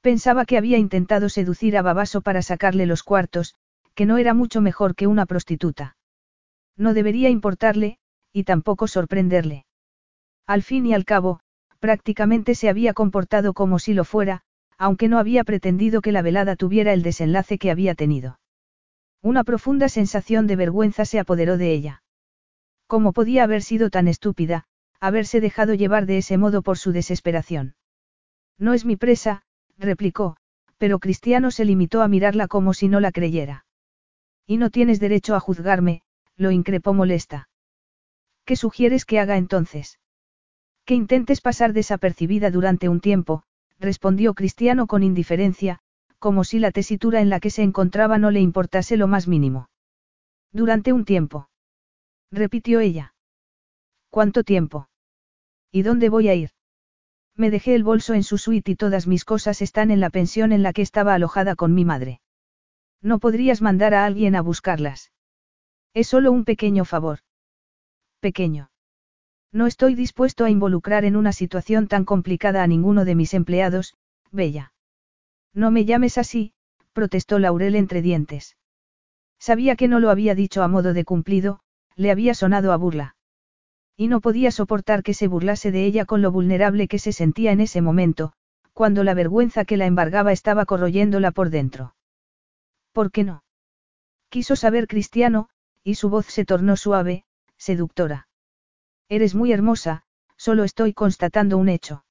Pensaba 0.00 0.44
que 0.44 0.58
había 0.58 0.78
intentado 0.78 1.28
seducir 1.28 1.76
a 1.76 1.82
Babaso 1.82 2.20
para 2.20 2.42
sacarle 2.42 2.86
los 2.86 3.02
cuartos, 3.02 3.54
que 3.94 4.06
no 4.06 4.18
era 4.18 4.34
mucho 4.34 4.60
mejor 4.60 4.94
que 4.94 5.06
una 5.06 5.26
prostituta. 5.26 5.96
No 6.76 6.94
debería 6.94 7.30
importarle, 7.30 7.98
y 8.32 8.44
tampoco 8.44 8.88
sorprenderle. 8.88 9.66
Al 10.46 10.62
fin 10.62 10.86
y 10.86 10.94
al 10.94 11.04
cabo, 11.04 11.40
Prácticamente 11.84 12.54
se 12.54 12.70
había 12.70 12.94
comportado 12.94 13.52
como 13.52 13.78
si 13.78 13.92
lo 13.92 14.04
fuera, 14.04 14.40
aunque 14.78 15.06
no 15.06 15.18
había 15.18 15.44
pretendido 15.44 16.00
que 16.00 16.12
la 16.12 16.22
velada 16.22 16.56
tuviera 16.56 16.94
el 16.94 17.02
desenlace 17.02 17.58
que 17.58 17.70
había 17.70 17.94
tenido. 17.94 18.40
Una 19.20 19.44
profunda 19.44 19.90
sensación 19.90 20.46
de 20.46 20.56
vergüenza 20.56 21.04
se 21.04 21.18
apoderó 21.18 21.58
de 21.58 21.72
ella. 21.72 22.02
¿Cómo 22.86 23.12
podía 23.12 23.44
haber 23.44 23.60
sido 23.60 23.90
tan 23.90 24.08
estúpida, 24.08 24.64
haberse 25.06 25.40
dejado 25.40 25.74
llevar 25.74 26.06
de 26.06 26.18
ese 26.18 26.38
modo 26.38 26.62
por 26.62 26.78
su 26.78 26.92
desesperación? 26.92 27.74
No 28.58 28.72
es 28.72 28.84
mi 28.84 28.96
presa, 28.96 29.42
replicó, 29.76 30.36
pero 30.78 30.98
Cristiano 30.98 31.50
se 31.50 31.64
limitó 31.64 32.02
a 32.02 32.08
mirarla 32.08 32.48
como 32.48 32.74
si 32.74 32.88
no 32.88 33.00
la 33.00 33.12
creyera. 33.12 33.66
Y 34.46 34.56
no 34.56 34.70
tienes 34.70 35.00
derecho 35.00 35.34
a 35.34 35.40
juzgarme, 35.40 36.02
lo 36.36 36.50
increpó 36.50 36.94
molesta. 36.94 37.48
¿Qué 38.44 38.56
sugieres 38.56 39.04
que 39.04 39.18
haga 39.20 39.36
entonces? 39.36 39.98
Que 40.84 40.94
intentes 40.94 41.40
pasar 41.40 41.72
desapercibida 41.72 42.50
durante 42.50 42.88
un 42.88 43.00
tiempo, 43.00 43.42
respondió 43.78 44.34
Cristiano 44.34 44.86
con 44.86 45.02
indiferencia, 45.02 45.80
como 46.18 46.44
si 46.44 46.58
la 46.58 46.70
tesitura 46.70 47.20
en 47.20 47.30
la 47.30 47.40
que 47.40 47.50
se 47.50 47.62
encontraba 47.62 48.18
no 48.18 48.30
le 48.30 48.40
importase 48.40 48.96
lo 48.96 49.06
más 49.06 49.28
mínimo. 49.28 49.68
Durante 50.52 50.92
un 50.92 51.04
tiempo. 51.04 51.48
Repitió 52.30 52.80
ella. 52.80 53.14
¿Cuánto 54.10 54.44
tiempo? 54.44 54.88
¿Y 55.74 55.82
dónde 55.82 56.08
voy 56.08 56.28
a 56.28 56.36
ir? 56.36 56.50
Me 57.34 57.50
dejé 57.50 57.74
el 57.74 57.82
bolso 57.82 58.14
en 58.14 58.22
su 58.22 58.38
suite 58.38 58.70
y 58.70 58.76
todas 58.76 59.08
mis 59.08 59.24
cosas 59.24 59.60
están 59.60 59.90
en 59.90 59.98
la 59.98 60.08
pensión 60.08 60.52
en 60.52 60.62
la 60.62 60.72
que 60.72 60.82
estaba 60.82 61.14
alojada 61.14 61.56
con 61.56 61.74
mi 61.74 61.84
madre. 61.84 62.20
No 63.02 63.18
podrías 63.18 63.60
mandar 63.60 63.92
a 63.92 64.04
alguien 64.04 64.36
a 64.36 64.40
buscarlas. 64.40 65.10
Es 65.92 66.06
solo 66.06 66.30
un 66.30 66.44
pequeño 66.44 66.84
favor. 66.84 67.18
Pequeño. 68.20 68.70
No 69.50 69.66
estoy 69.66 69.96
dispuesto 69.96 70.44
a 70.44 70.50
involucrar 70.50 71.04
en 71.04 71.16
una 71.16 71.32
situación 71.32 71.88
tan 71.88 72.04
complicada 72.04 72.62
a 72.62 72.68
ninguno 72.68 73.04
de 73.04 73.16
mis 73.16 73.34
empleados, 73.34 73.96
Bella. 74.30 74.72
No 75.54 75.72
me 75.72 75.84
llames 75.84 76.18
así, 76.18 76.52
protestó 76.92 77.40
Laurel 77.40 77.74
entre 77.74 78.00
dientes. 78.00 78.56
Sabía 79.40 79.74
que 79.74 79.88
no 79.88 79.98
lo 79.98 80.10
había 80.10 80.36
dicho 80.36 80.62
a 80.62 80.68
modo 80.68 80.92
de 80.92 81.04
cumplido, 81.04 81.58
le 81.96 82.12
había 82.12 82.34
sonado 82.34 82.72
a 82.72 82.76
burla. 82.76 83.13
Y 83.96 84.08
no 84.08 84.20
podía 84.20 84.50
soportar 84.50 85.02
que 85.02 85.14
se 85.14 85.28
burlase 85.28 85.70
de 85.70 85.84
ella 85.84 86.04
con 86.04 86.20
lo 86.22 86.32
vulnerable 86.32 86.88
que 86.88 86.98
se 86.98 87.12
sentía 87.12 87.52
en 87.52 87.60
ese 87.60 87.80
momento, 87.80 88.32
cuando 88.72 89.04
la 89.04 89.14
vergüenza 89.14 89.64
que 89.64 89.76
la 89.76 89.86
embargaba 89.86 90.32
estaba 90.32 90.66
corroyéndola 90.66 91.30
por 91.30 91.50
dentro. 91.50 91.94
¿Por 92.92 93.10
qué 93.12 93.24
no? 93.24 93.44
Quiso 94.28 94.56
saber 94.56 94.88
Cristiano, 94.88 95.48
y 95.84 95.94
su 95.94 96.08
voz 96.08 96.26
se 96.26 96.44
tornó 96.44 96.76
suave, 96.76 97.24
seductora. 97.56 98.28
Eres 99.08 99.34
muy 99.34 99.52
hermosa, 99.52 100.02
solo 100.36 100.64
estoy 100.64 100.92
constatando 100.92 101.56
un 101.56 101.68
hecho. 101.68 102.04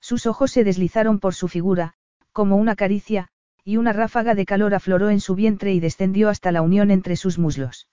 Sus 0.00 0.26
ojos 0.26 0.50
se 0.50 0.64
deslizaron 0.64 1.20
por 1.20 1.34
su 1.34 1.48
figura, 1.48 1.94
como 2.32 2.56
una 2.56 2.76
caricia, 2.76 3.28
y 3.64 3.76
una 3.78 3.92
ráfaga 3.92 4.34
de 4.34 4.46
calor 4.46 4.74
afloró 4.74 5.10
en 5.10 5.20
su 5.20 5.34
vientre 5.34 5.72
y 5.72 5.80
descendió 5.80 6.28
hasta 6.28 6.52
la 6.52 6.62
unión 6.62 6.90
entre 6.90 7.16
sus 7.16 7.38
muslos. 7.38 7.88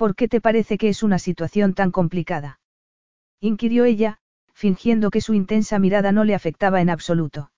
¿Por 0.00 0.14
qué 0.14 0.28
te 0.28 0.40
parece 0.40 0.78
que 0.78 0.88
es 0.88 1.02
una 1.02 1.18
situación 1.18 1.74
tan 1.74 1.90
complicada? 1.90 2.58
inquirió 3.38 3.84
ella, 3.84 4.16
fingiendo 4.54 5.10
que 5.10 5.20
su 5.20 5.34
intensa 5.34 5.78
mirada 5.78 6.10
no 6.10 6.24
le 6.24 6.34
afectaba 6.34 6.80
en 6.80 6.88
absoluto. 6.88 7.52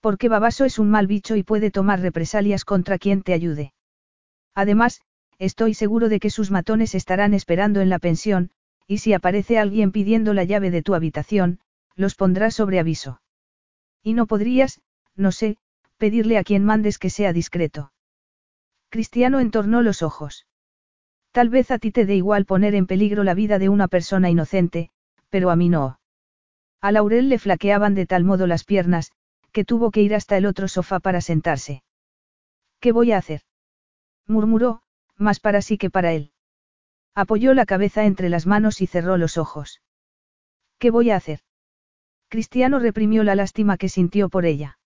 Porque 0.00 0.28
Babaso 0.28 0.64
es 0.64 0.80
un 0.80 0.90
mal 0.90 1.06
bicho 1.06 1.36
y 1.36 1.44
puede 1.44 1.70
tomar 1.70 2.00
represalias 2.00 2.64
contra 2.64 2.98
quien 2.98 3.22
te 3.22 3.32
ayude. 3.32 3.74
Además, 4.56 5.02
estoy 5.38 5.74
seguro 5.74 6.08
de 6.08 6.18
que 6.18 6.30
sus 6.30 6.50
matones 6.50 6.96
estarán 6.96 7.32
esperando 7.32 7.80
en 7.80 7.90
la 7.90 8.00
pensión, 8.00 8.50
y 8.88 8.98
si 8.98 9.12
aparece 9.12 9.60
alguien 9.60 9.92
pidiendo 9.92 10.34
la 10.34 10.42
llave 10.42 10.72
de 10.72 10.82
tu 10.82 10.96
habitación, 10.96 11.60
los 11.94 12.16
pondrás 12.16 12.56
sobre 12.56 12.80
aviso. 12.80 13.22
Y 14.02 14.14
no 14.14 14.26
podrías, 14.26 14.80
no 15.14 15.30
sé, 15.30 15.58
pedirle 15.96 16.38
a 16.38 16.42
quien 16.42 16.64
mandes 16.64 16.98
que 16.98 17.08
sea 17.08 17.32
discreto. 17.32 17.92
Cristiano 18.88 19.38
entornó 19.38 19.80
los 19.82 20.02
ojos. 20.02 20.44
Tal 21.32 21.48
vez 21.48 21.70
a 21.70 21.78
ti 21.78 21.90
te 21.90 22.04
dé 22.04 22.14
igual 22.14 22.44
poner 22.44 22.74
en 22.74 22.86
peligro 22.86 23.24
la 23.24 23.34
vida 23.34 23.58
de 23.58 23.70
una 23.70 23.88
persona 23.88 24.28
inocente, 24.28 24.90
pero 25.30 25.50
a 25.50 25.56
mí 25.56 25.70
no. 25.70 25.98
A 26.82 26.92
Laurel 26.92 27.30
le 27.30 27.38
flaqueaban 27.38 27.94
de 27.94 28.06
tal 28.06 28.22
modo 28.22 28.46
las 28.46 28.64
piernas, 28.64 29.12
que 29.50 29.64
tuvo 29.64 29.90
que 29.90 30.02
ir 30.02 30.14
hasta 30.14 30.36
el 30.36 30.44
otro 30.44 30.68
sofá 30.68 31.00
para 31.00 31.22
sentarse. 31.22 31.82
¿Qué 32.80 32.92
voy 32.92 33.12
a 33.12 33.18
hacer? 33.18 33.42
murmuró, 34.26 34.82
más 35.16 35.40
para 35.40 35.62
sí 35.62 35.78
que 35.78 35.88
para 35.88 36.12
él. 36.12 36.32
Apoyó 37.14 37.54
la 37.54 37.66
cabeza 37.66 38.04
entre 38.04 38.28
las 38.28 38.46
manos 38.46 38.80
y 38.80 38.86
cerró 38.86 39.16
los 39.16 39.38
ojos. 39.38 39.80
¿Qué 40.78 40.90
voy 40.90 41.10
a 41.10 41.16
hacer? 41.16 41.40
Cristiano 42.28 42.78
reprimió 42.78 43.24
la 43.24 43.34
lástima 43.34 43.76
que 43.76 43.88
sintió 43.88 44.28
por 44.28 44.44
ella. 44.44 44.78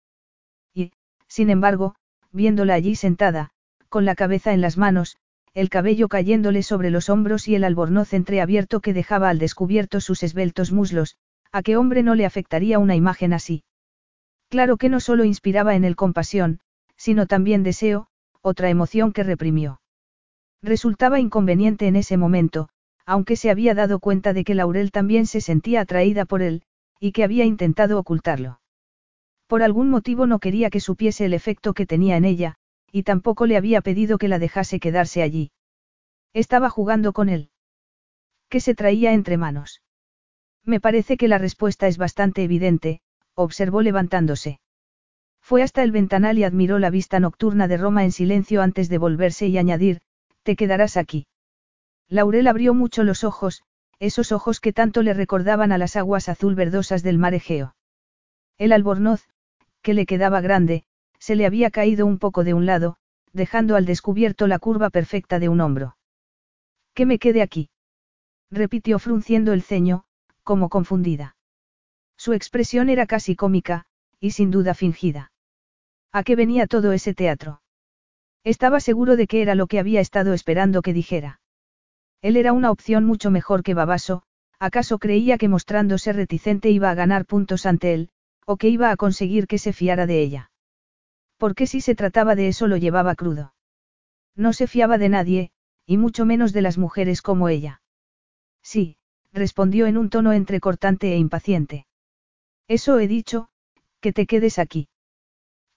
Y, 0.74 0.92
sin 1.26 1.50
embargo, 1.50 1.94
viéndola 2.32 2.74
allí 2.74 2.96
sentada, 2.96 3.50
con 3.88 4.04
la 4.04 4.14
cabeza 4.14 4.52
en 4.52 4.61
las 4.61 4.76
manos, 4.76 5.16
el 5.56 5.70
cabello 5.70 6.08
cayéndole 6.08 6.62
sobre 6.62 6.90
los 6.90 7.08
hombros 7.08 7.48
y 7.48 7.54
el 7.54 7.64
albornoz 7.64 8.12
entreabierto 8.12 8.80
que 8.80 8.92
dejaba 8.92 9.30
al 9.30 9.38
descubierto 9.38 10.02
sus 10.02 10.22
esbeltos 10.22 10.70
muslos, 10.70 11.16
¿a 11.50 11.62
qué 11.62 11.78
hombre 11.78 12.02
no 12.02 12.14
le 12.14 12.26
afectaría 12.26 12.78
una 12.78 12.94
imagen 12.94 13.32
así? 13.32 13.64
Claro 14.50 14.76
que 14.76 14.90
no 14.90 15.00
solo 15.00 15.24
inspiraba 15.24 15.74
en 15.74 15.86
él 15.86 15.96
compasión, 15.96 16.60
sino 16.98 17.24
también 17.26 17.62
deseo, 17.62 18.08
otra 18.42 18.68
emoción 18.68 19.12
que 19.12 19.22
reprimió. 19.22 19.80
Resultaba 20.62 21.20
inconveniente 21.20 21.86
en 21.86 21.96
ese 21.96 22.18
momento, 22.18 22.68
aunque 23.06 23.36
se 23.36 23.48
había 23.48 23.72
dado 23.72 23.98
cuenta 23.98 24.34
de 24.34 24.44
que 24.44 24.54
Laurel 24.54 24.92
también 24.92 25.26
se 25.26 25.40
sentía 25.40 25.80
atraída 25.80 26.26
por 26.26 26.42
él, 26.42 26.64
y 27.00 27.12
que 27.12 27.24
había 27.24 27.46
intentado 27.46 27.98
ocultarlo. 27.98 28.60
Por 29.46 29.62
algún 29.62 29.88
motivo 29.88 30.26
no 30.26 30.38
quería 30.38 30.68
que 30.68 30.80
supiese 30.80 31.24
el 31.24 31.32
efecto 31.32 31.72
que 31.72 31.86
tenía 31.86 32.18
en 32.18 32.26
ella, 32.26 32.56
y 32.92 33.03
tampoco 33.03 33.46
le 33.46 33.57
había 33.57 33.81
pedido 33.81 34.18
que 34.18 34.29
la 34.29 34.38
dejase 34.38 34.81
quedarse 34.81 35.22
allí. 35.22 35.51
Estaba 36.33 36.70
jugando 36.70 37.12
con 37.12 37.29
él. 37.29 37.51
¿Qué 38.49 38.61
se 38.61 38.75
traía 38.75 39.12
entre 39.12 39.37
manos? 39.37 39.83
Me 40.64 40.81
parece 40.81 41.16
que 41.16 41.29
la 41.29 41.38
respuesta 41.38 41.87
es 41.88 41.99
bastante 41.99 42.42
evidente, 42.42 43.01
observó 43.35 43.83
levantándose. 43.83 44.61
Fue 45.40 45.62
hasta 45.62 45.83
el 45.83 45.92
ventanal 45.92 46.38
y 46.38 46.44
admiró 46.44 46.79
la 46.79 46.90
vista 46.90 47.20
nocturna 47.20 47.68
de 47.68 47.77
Roma 47.77 48.05
en 48.05 48.12
silencio 48.12 48.62
antes 48.62 48.88
de 48.88 48.99
volverse 48.99 49.46
y 49.46 49.59
añadir, 49.59 50.01
te 50.42 50.57
quedarás 50.57 50.96
aquí. 50.96 51.27
Laurel 52.09 52.49
abrió 52.49 52.75
mucho 52.75 53.05
los 53.05 53.25
ojos, 53.25 53.62
esos 53.99 54.33
ojos 54.33 54.61
que 54.61 54.72
tanto 54.72 55.03
le 55.03 55.14
recordaban 55.14 55.72
a 55.72 55.79
las 55.79 55.96
aguas 55.96 56.29
azul 56.29 56.55
verdosas 56.55 57.03
del 57.03 57.18
mar 57.18 57.35
Egeo. 57.35 57.77
El 58.59 58.72
albornoz, 58.72 59.29
que 59.83 59.94
le 59.94 60.07
quedaba 60.07 60.40
grande, 60.40 60.85
se 61.26 61.34
le 61.34 61.44
había 61.44 61.72
caído 61.72 62.06
un 62.06 62.18
poco 62.18 62.44
de 62.44 62.54
un 62.54 62.66
lado, 62.66 62.98
dejando 63.32 63.74
al 63.74 63.84
descubierto 63.84 64.46
la 64.46 64.60
curva 64.60 64.90
perfecta 64.90 65.40
de 65.40 65.48
un 65.48 65.60
hombro. 65.60 65.96
¿Que 66.94 67.04
me 67.04 67.18
quede 67.18 67.42
aquí? 67.42 67.68
repitió 68.48 69.00
frunciendo 69.00 69.52
el 69.52 69.62
ceño, 69.62 70.04
como 70.44 70.68
confundida. 70.68 71.34
Su 72.16 72.32
expresión 72.32 72.88
era 72.90 73.06
casi 73.06 73.34
cómica, 73.34 73.86
y 74.20 74.30
sin 74.30 74.52
duda 74.52 74.72
fingida. 74.74 75.32
¿A 76.12 76.22
qué 76.22 76.36
venía 76.36 76.68
todo 76.68 76.92
ese 76.92 77.12
teatro? 77.12 77.60
Estaba 78.44 78.78
seguro 78.78 79.16
de 79.16 79.26
que 79.26 79.42
era 79.42 79.56
lo 79.56 79.66
que 79.66 79.80
había 79.80 80.00
estado 80.00 80.32
esperando 80.32 80.80
que 80.80 80.92
dijera. 80.92 81.40
Él 82.22 82.36
era 82.36 82.52
una 82.52 82.70
opción 82.70 83.04
mucho 83.04 83.32
mejor 83.32 83.64
que 83.64 83.74
Babaso, 83.74 84.22
¿acaso 84.60 85.00
creía 85.00 85.38
que 85.38 85.48
mostrándose 85.48 86.12
reticente 86.12 86.70
iba 86.70 86.88
a 86.88 86.94
ganar 86.94 87.26
puntos 87.26 87.66
ante 87.66 87.94
él, 87.94 88.10
o 88.46 88.56
que 88.58 88.68
iba 88.68 88.92
a 88.92 88.96
conseguir 88.96 89.48
que 89.48 89.58
se 89.58 89.72
fiara 89.72 90.06
de 90.06 90.20
ella? 90.20 90.50
Porque 91.38 91.66
si 91.66 91.81
se 91.81 91.94
trataba 91.94 92.35
de 92.35 92.49
eso 92.49 92.66
lo 92.66 92.77
llevaba 92.77 93.14
crudo. 93.14 93.55
No 94.35 94.53
se 94.53 94.66
fiaba 94.66 94.99
de 94.99 95.09
nadie, 95.09 95.51
y 95.87 95.96
mucho 95.99 96.25
menos 96.25 96.53
de 96.53 96.62
las 96.62 96.79
mujeres 96.79 97.22
como 97.22 97.49
ella. 97.49 97.81
Sí, 98.62 98.96
respondió 99.33 99.87
en 99.87 99.96
un 99.96 100.11
tono 100.11 100.33
entrecortante 100.33 101.12
e 101.12 101.16
impaciente. 101.16 101.87
Eso 102.68 102.99
he 102.99 103.07
dicho, 103.07 103.49
que 104.01 104.12
te 104.12 104.27
quedes 104.27 104.59
aquí. 104.59 104.88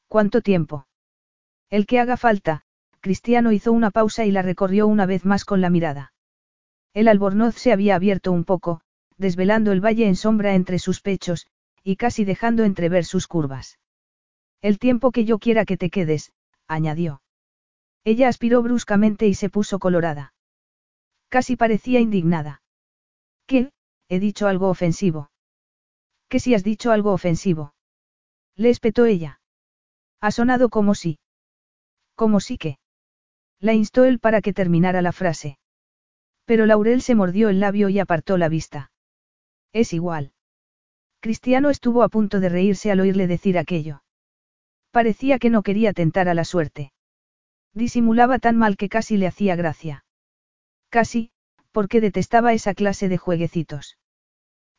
¿Cuánto 0.08 0.42
tiempo? 0.42 0.88
El 1.70 1.86
que 1.86 2.00
haga 2.00 2.18
falta, 2.18 2.64
Cristiano 3.00 3.52
hizo 3.52 3.72
una 3.72 3.92
pausa 3.92 4.26
y 4.26 4.32
la 4.32 4.42
recorrió 4.42 4.88
una 4.88 5.06
vez 5.06 5.24
más 5.24 5.46
con 5.46 5.62
la 5.62 5.70
mirada. 5.70 6.14
El 6.94 7.08
albornoz 7.08 7.56
se 7.56 7.72
había 7.72 7.96
abierto 7.96 8.32
un 8.32 8.44
poco, 8.44 8.82
desvelando 9.18 9.72
el 9.72 9.84
valle 9.84 10.08
en 10.08 10.16
sombra 10.16 10.56
entre 10.56 10.80
sus 10.80 11.02
pechos, 11.02 11.48
y 11.84 11.96
casi 11.96 12.26
dejando 12.26 12.64
entrever 12.64 13.06
sus 13.06 13.28
curvas. 13.28 13.78
El 14.62 14.78
tiempo 14.78 15.12
que 15.12 15.26
yo 15.26 15.40
quiera 15.40 15.66
que 15.66 15.78
te 15.78 15.90
quedes, 15.90 16.34
añadió. 16.68 17.22
Ella 18.04 18.28
aspiró 18.28 18.62
bruscamente 18.62 19.28
y 19.28 19.34
se 19.34 19.50
puso 19.50 19.80
colorada. 19.80 20.34
Casi 21.30 21.56
parecía 21.56 22.00
indignada. 22.00 22.62
¿Qué? 23.46 23.72
He 24.10 24.20
dicho 24.20 24.48
algo 24.48 24.70
ofensivo. 24.70 25.32
¿Qué 26.28 26.40
si 26.40 26.56
has 26.56 26.64
dicho 26.64 26.92
algo 26.92 27.14
ofensivo? 27.14 27.74
Le 28.56 28.70
espetó 28.70 29.06
ella. 29.06 29.40
Ha 30.22 30.32
sonado 30.32 30.70
como 30.70 30.96
si. 30.96 31.20
Como 32.16 32.40
si 32.40 32.58
que. 32.58 32.80
La 33.60 33.74
instó 33.74 34.04
él 34.04 34.20
para 34.20 34.42
que 34.42 34.54
terminara 34.54 35.02
la 35.02 35.12
frase. 35.12 35.58
Pero 36.46 36.66
Laurel 36.66 37.02
se 37.02 37.16
mordió 37.16 37.50
el 37.50 37.60
labio 37.60 37.90
y 37.90 38.00
apartó 38.00 38.38
la 38.38 38.50
vista. 38.50 38.92
Es 39.72 39.94
igual. 39.94 40.34
Cristiano 41.20 41.70
estuvo 41.70 42.04
a 42.04 42.10
punto 42.10 42.40
de 42.40 42.50
reírse 42.50 42.92
al 42.92 43.00
oírle 43.00 43.28
decir 43.28 43.58
aquello. 43.58 44.02
Parecía 44.92 45.40
que 45.40 45.50
no 45.50 45.62
quería 45.62 45.94
tentar 45.94 46.28
a 46.30 46.34
la 46.34 46.46
suerte. 46.46 46.92
Disimulaba 47.74 48.40
tan 48.40 48.58
mal 48.58 48.76
que 48.78 48.90
casi 48.90 49.18
le 49.18 49.28
hacía 49.28 49.56
gracia. 49.56 50.04
Casi, 50.90 51.32
porque 51.72 52.02
detestaba 52.02 52.54
esa 52.54 52.74
clase 52.74 53.10
de 53.10 53.18
jueguecitos. 53.18 53.98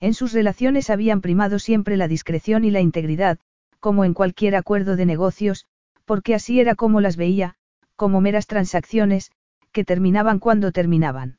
En 0.00 0.14
sus 0.14 0.32
relaciones 0.32 0.90
habían 0.90 1.20
primado 1.20 1.58
siempre 1.58 1.96
la 1.96 2.08
discreción 2.08 2.64
y 2.64 2.70
la 2.70 2.80
integridad, 2.80 3.38
como 3.78 4.04
en 4.04 4.14
cualquier 4.14 4.56
acuerdo 4.56 4.96
de 4.96 5.06
negocios, 5.06 5.66
porque 6.04 6.34
así 6.34 6.58
era 6.58 6.74
como 6.74 7.00
las 7.00 7.16
veía, 7.16 7.54
como 7.96 8.20
meras 8.20 8.46
transacciones, 8.46 9.30
que 9.72 9.84
terminaban 9.84 10.38
cuando 10.38 10.72
terminaban. 10.72 11.38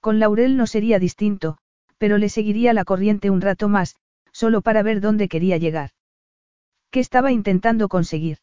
Con 0.00 0.18
Laurel 0.18 0.56
no 0.56 0.66
sería 0.66 0.98
distinto, 0.98 1.58
pero 1.98 2.18
le 2.18 2.28
seguiría 2.28 2.72
la 2.72 2.84
corriente 2.84 3.30
un 3.30 3.40
rato 3.40 3.68
más, 3.68 3.96
solo 4.32 4.62
para 4.62 4.82
ver 4.82 5.00
dónde 5.00 5.28
quería 5.28 5.56
llegar. 5.56 5.90
¿Qué 6.96 7.00
estaba 7.00 7.30
intentando 7.30 7.88
conseguir? 7.88 8.38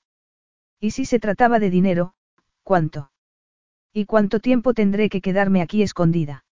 Y 0.80 0.92
si 0.92 1.06
se 1.06 1.18
trataba 1.18 1.58
de 1.58 1.72
dinero, 1.72 2.14
¿cuánto? 2.62 3.10
¿Y 3.92 4.06
cuánto 4.06 4.40
tiempo 4.40 4.76
tendré 4.76 5.10
que 5.10 5.22
quedarme 5.22 5.64
aquí 5.64 5.82
escondida? 5.82 6.46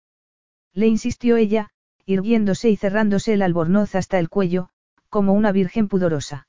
Le 0.73 0.87
insistió 0.87 1.37
ella, 1.37 1.69
irguiéndose 2.07 2.71
y 2.71 2.75
cerrándose 2.75 3.33
el 3.33 3.43
albornoz 3.43 3.93
hasta 3.93 4.17
el 4.17 4.29
cuello, 4.29 4.69
como 5.09 5.33
una 5.33 5.51
virgen 5.51 5.87
pudorosa. 5.87 6.47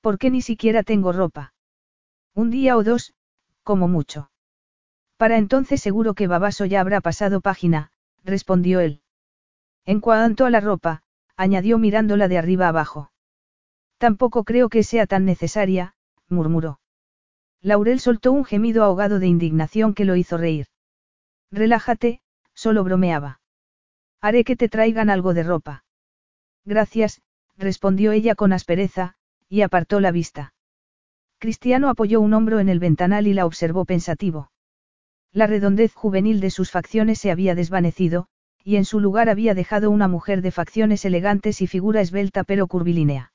¿Por 0.00 0.18
qué 0.18 0.28
ni 0.28 0.42
siquiera 0.42 0.82
tengo 0.82 1.12
ropa? 1.12 1.54
Un 2.34 2.50
día 2.50 2.76
o 2.76 2.82
dos, 2.82 3.14
como 3.62 3.86
mucho. 3.86 4.32
Para 5.16 5.38
entonces 5.38 5.80
seguro 5.80 6.14
que 6.14 6.26
Babaso 6.26 6.64
ya 6.64 6.80
habrá 6.80 7.00
pasado 7.00 7.40
página, 7.40 7.92
respondió 8.24 8.80
él. 8.80 9.02
En 9.84 10.00
cuanto 10.00 10.46
a 10.46 10.50
la 10.50 10.58
ropa, 10.58 11.04
añadió 11.36 11.78
mirándola 11.78 12.26
de 12.26 12.38
arriba 12.38 12.66
abajo. 12.66 13.12
Tampoco 13.98 14.44
creo 14.44 14.68
que 14.68 14.84
sea 14.84 15.06
tan 15.06 15.24
necesaria, 15.24 15.94
murmuró. 16.28 16.80
Laurel 17.60 17.98
soltó 17.98 18.32
un 18.32 18.44
gemido 18.44 18.84
ahogado 18.84 19.18
de 19.18 19.26
indignación 19.26 19.92
que 19.92 20.04
lo 20.04 20.14
hizo 20.14 20.38
reír. 20.38 20.66
Relájate, 21.50 22.20
solo 22.54 22.84
bromeaba. 22.84 23.40
Haré 24.20 24.44
que 24.44 24.56
te 24.56 24.68
traigan 24.68 25.10
algo 25.10 25.34
de 25.34 25.42
ropa. 25.42 25.84
Gracias, 26.64 27.20
respondió 27.56 28.12
ella 28.12 28.34
con 28.36 28.52
aspereza, 28.52 29.16
y 29.48 29.62
apartó 29.62 29.98
la 30.00 30.12
vista. 30.12 30.54
Cristiano 31.38 31.88
apoyó 31.88 32.20
un 32.20 32.34
hombro 32.34 32.60
en 32.60 32.68
el 32.68 32.78
ventanal 32.78 33.26
y 33.26 33.32
la 33.32 33.46
observó 33.46 33.84
pensativo. 33.84 34.50
La 35.32 35.46
redondez 35.46 35.94
juvenil 35.94 36.40
de 36.40 36.50
sus 36.50 36.70
facciones 36.70 37.18
se 37.18 37.30
había 37.30 37.54
desvanecido, 37.54 38.28
y 38.62 38.76
en 38.76 38.84
su 38.84 39.00
lugar 39.00 39.28
había 39.28 39.54
dejado 39.54 39.90
una 39.90 40.08
mujer 40.08 40.42
de 40.42 40.50
facciones 40.50 41.04
elegantes 41.04 41.62
y 41.62 41.66
figura 41.66 42.00
esbelta 42.00 42.44
pero 42.44 42.66
curvilínea. 42.66 43.32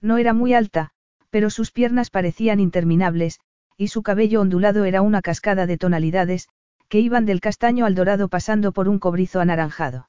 No 0.00 0.18
era 0.18 0.32
muy 0.32 0.54
alta, 0.54 0.90
pero 1.30 1.50
sus 1.50 1.72
piernas 1.72 2.10
parecían 2.10 2.60
interminables, 2.60 3.40
y 3.76 3.88
su 3.88 4.02
cabello 4.02 4.40
ondulado 4.40 4.84
era 4.84 5.02
una 5.02 5.22
cascada 5.22 5.66
de 5.66 5.78
tonalidades, 5.78 6.48
que 6.88 7.00
iban 7.00 7.26
del 7.26 7.40
castaño 7.40 7.84
al 7.84 7.94
dorado 7.94 8.28
pasando 8.28 8.72
por 8.72 8.88
un 8.88 8.98
cobrizo 8.98 9.40
anaranjado. 9.40 10.08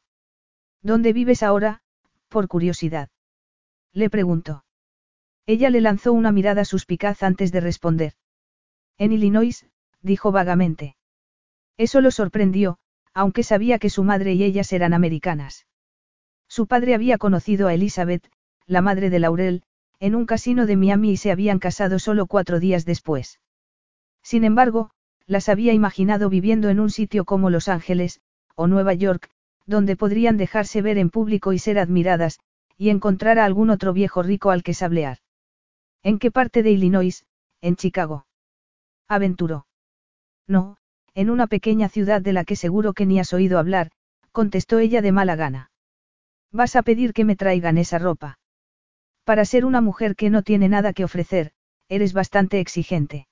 ¿Dónde 0.81 1.13
vives 1.13 1.43
ahora? 1.43 1.81
Por 2.29 2.47
curiosidad. 2.47 3.09
Le 3.93 4.09
preguntó. 4.09 4.63
Ella 5.45 5.69
le 5.69 5.81
lanzó 5.81 6.13
una 6.13 6.31
mirada 6.31 6.65
suspicaz 6.65 7.23
antes 7.23 7.51
de 7.51 7.61
responder. 7.61 8.13
En 8.97 9.11
Illinois, 9.11 9.65
dijo 10.01 10.31
vagamente. 10.31 10.95
Eso 11.77 12.01
lo 12.01 12.11
sorprendió, 12.11 12.77
aunque 13.13 13.43
sabía 13.43 13.79
que 13.79 13.89
su 13.89 14.03
madre 14.03 14.33
y 14.33 14.43
ellas 14.43 14.71
eran 14.73 14.93
americanas. 14.93 15.65
Su 16.47 16.67
padre 16.67 16.93
había 16.93 17.17
conocido 17.17 17.67
a 17.67 17.73
Elizabeth, 17.73 18.29
la 18.65 18.81
madre 18.81 19.09
de 19.09 19.19
Laurel, 19.19 19.63
en 19.99 20.15
un 20.15 20.25
casino 20.25 20.65
de 20.65 20.75
Miami 20.75 21.11
y 21.11 21.17
se 21.17 21.31
habían 21.31 21.59
casado 21.59 21.99
solo 21.99 22.27
cuatro 22.27 22.59
días 22.59 22.85
después. 22.85 23.39
Sin 24.23 24.43
embargo, 24.43 24.91
las 25.25 25.49
había 25.49 25.73
imaginado 25.73 26.29
viviendo 26.29 26.69
en 26.69 26.79
un 26.79 26.89
sitio 26.89 27.25
como 27.25 27.49
Los 27.49 27.67
Ángeles, 27.67 28.21
o 28.55 28.67
Nueva 28.67 28.93
York, 28.93 29.29
donde 29.65 29.95
podrían 29.95 30.37
dejarse 30.37 30.81
ver 30.81 30.97
en 30.97 31.09
público 31.09 31.53
y 31.53 31.59
ser 31.59 31.79
admiradas, 31.79 32.39
y 32.77 32.89
encontrar 32.89 33.39
a 33.39 33.45
algún 33.45 33.69
otro 33.69 33.93
viejo 33.93 34.23
rico 34.23 34.51
al 34.51 34.63
que 34.63 34.73
sablear. 34.73 35.19
¿En 36.03 36.19
qué 36.19 36.31
parte 36.31 36.63
de 36.63 36.71
Illinois? 36.71 37.25
En 37.61 37.75
Chicago. 37.75 38.25
Aventuró. 39.07 39.67
No, 40.47 40.77
en 41.13 41.29
una 41.29 41.47
pequeña 41.47 41.89
ciudad 41.89 42.21
de 42.21 42.33
la 42.33 42.45
que 42.45 42.55
seguro 42.55 42.93
que 42.93 43.05
ni 43.05 43.19
has 43.19 43.33
oído 43.33 43.59
hablar, 43.59 43.91
contestó 44.31 44.79
ella 44.79 45.01
de 45.01 45.11
mala 45.11 45.35
gana. 45.35 45.71
Vas 46.51 46.75
a 46.75 46.83
pedir 46.83 47.13
que 47.13 47.25
me 47.25 47.35
traigan 47.35 47.77
esa 47.77 47.97
ropa. 47.97 48.39
Para 49.27 49.43
ser 49.43 49.65
una 49.65 49.81
mujer 49.81 50.15
que 50.15 50.29
no 50.29 50.41
tiene 50.41 50.69
nada 50.69 50.93
que 50.93 51.03
ofrecer, 51.03 51.51
eres 51.89 52.13
bastante 52.13 52.61
exigente. 52.61 53.27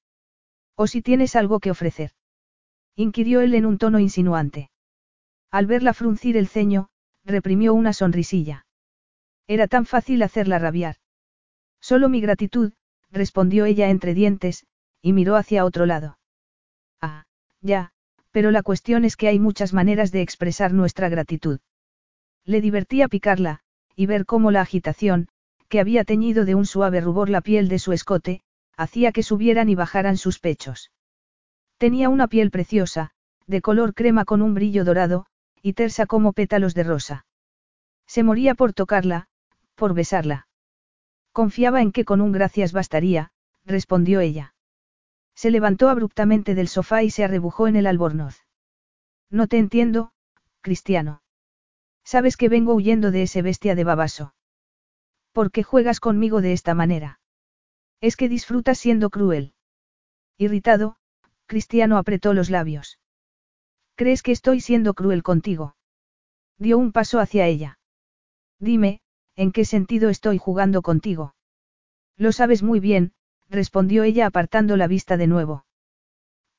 ¿O 0.76 0.88
si 0.88 1.02
tienes 1.02 1.38
algo 1.38 1.62
que 1.62 1.72
ofrecer? 1.72 2.12
inquirió 2.98 3.40
él 3.40 3.56
en 3.56 3.66
un 3.66 3.78
tono 3.78 4.00
insinuante. 4.00 4.70
Al 5.52 5.68
verla 5.68 5.94
fruncir 5.94 6.36
el 6.36 6.50
ceño, 6.50 6.90
reprimió 7.24 7.74
una 7.74 7.94
sonrisilla. 7.94 8.66
Era 9.48 9.70
tan 9.70 9.86
fácil 9.86 10.22
hacerla 10.22 10.60
rabiar. 10.60 10.98
Solo 11.80 12.10
mi 12.10 12.20
gratitud, 12.20 12.74
respondió 13.10 13.64
ella 13.64 13.90
entre 13.90 14.14
dientes, 14.14 14.66
y 15.02 15.14
miró 15.14 15.38
hacia 15.38 15.64
otro 15.64 15.86
lado. 15.86 16.20
Ah, 17.00 17.24
ya, 17.62 17.94
Pero 18.32 18.52
la 18.52 18.64
cuestión 18.64 19.06
es 19.06 19.16
que 19.16 19.30
hay 19.30 19.40
muchas 19.40 19.72
maneras 19.72 20.12
de 20.12 20.24
expresar 20.24 20.74
nuestra 20.74 21.08
gratitud. 21.08 21.62
Le 22.44 22.60
divertía 22.60 23.08
picarla, 23.08 23.62
y 23.96 24.08
ver 24.08 24.26
cómo 24.26 24.52
la 24.52 24.60
agitación, 24.60 25.30
que 25.76 25.82
había 25.82 26.06
teñido 26.06 26.46
de 26.46 26.56
un 26.56 26.66
suave 26.66 27.02
rubor 27.02 27.30
la 27.30 27.42
piel 27.42 27.68
de 27.68 27.80
su 27.80 27.92
escote, 27.92 28.40
hacía 28.78 29.12
que 29.12 29.24
subieran 29.24 29.68
y 29.68 29.76
bajaran 29.76 30.16
sus 30.16 30.40
pechos. 30.40 30.90
Tenía 31.78 32.08
una 32.08 32.30
piel 32.30 32.50
preciosa, 32.50 33.12
de 33.46 33.62
color 33.62 33.94
crema 33.94 34.24
con 34.24 34.42
un 34.42 34.54
brillo 34.54 34.86
dorado, 34.86 35.26
y 35.62 35.74
tersa 35.74 36.06
como 36.06 36.32
pétalos 36.32 36.76
de 36.76 36.84
rosa. 36.86 37.26
Se 38.08 38.24
moría 38.24 38.56
por 38.56 38.72
tocarla, 38.72 39.28
por 39.76 39.94
besarla. 39.94 40.48
Confiaba 41.34 41.82
en 41.82 41.92
que 41.92 42.06
con 42.06 42.22
un 42.22 42.32
gracias 42.32 42.72
bastaría, 42.72 43.34
respondió 43.66 44.22
ella. 44.22 44.54
Se 45.36 45.52
levantó 45.52 45.90
abruptamente 45.90 46.56
del 46.56 46.70
sofá 46.70 47.04
y 47.04 47.10
se 47.10 47.26
arrebujó 47.26 47.68
en 47.68 47.76
el 47.76 47.86
albornoz. 47.86 48.46
No 49.30 49.48
te 49.48 49.58
entiendo, 49.58 50.14
Cristiano. 50.62 51.22
Sabes 52.06 52.38
que 52.38 52.48
vengo 52.48 52.74
huyendo 52.76 53.12
de 53.12 53.24
ese 53.24 53.42
bestia 53.42 53.76
de 53.76 53.84
babaso. 53.84 54.34
¿Por 55.36 55.52
qué 55.52 55.64
juegas 55.64 56.00
conmigo 56.00 56.40
de 56.40 56.54
esta 56.54 56.74
manera? 56.74 57.20
Es 58.00 58.16
que 58.16 58.30
disfrutas 58.30 58.80
siendo 58.80 59.10
cruel. 59.10 59.54
Irritado, 60.38 60.96
Cristiano 61.46 61.98
apretó 61.98 62.34
los 62.34 62.50
labios. 62.50 63.00
¿Crees 63.96 64.24
que 64.24 64.32
estoy 64.32 64.62
siendo 64.62 64.94
cruel 64.94 65.24
contigo? 65.24 65.76
Dio 66.58 66.78
un 66.78 66.94
paso 66.94 67.20
hacia 67.20 67.48
ella. 67.48 67.80
Dime, 68.60 69.02
¿en 69.36 69.52
qué 69.52 69.66
sentido 69.66 70.08
estoy 70.08 70.38
jugando 70.38 70.82
contigo? 70.82 71.36
Lo 72.16 72.32
sabes 72.32 72.64
muy 72.64 72.80
bien, 72.80 73.12
respondió 73.50 74.04
ella 74.04 74.28
apartando 74.28 74.78
la 74.78 74.88
vista 74.88 75.18
de 75.18 75.28
nuevo. 75.28 75.66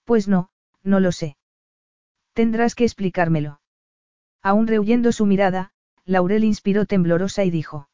Pues 0.04 0.28
no, 0.28 0.50
no 0.82 1.00
lo 1.00 1.12
sé. 1.12 1.38
Tendrás 2.34 2.74
que 2.74 2.84
explicármelo. 2.84 3.58
Aún 4.42 4.66
rehuyendo 4.66 5.12
su 5.12 5.24
mirada, 5.24 5.72
Laurel 6.04 6.44
inspiró 6.44 6.84
temblorosa 6.84 7.42
y 7.42 7.50
dijo. 7.50 7.88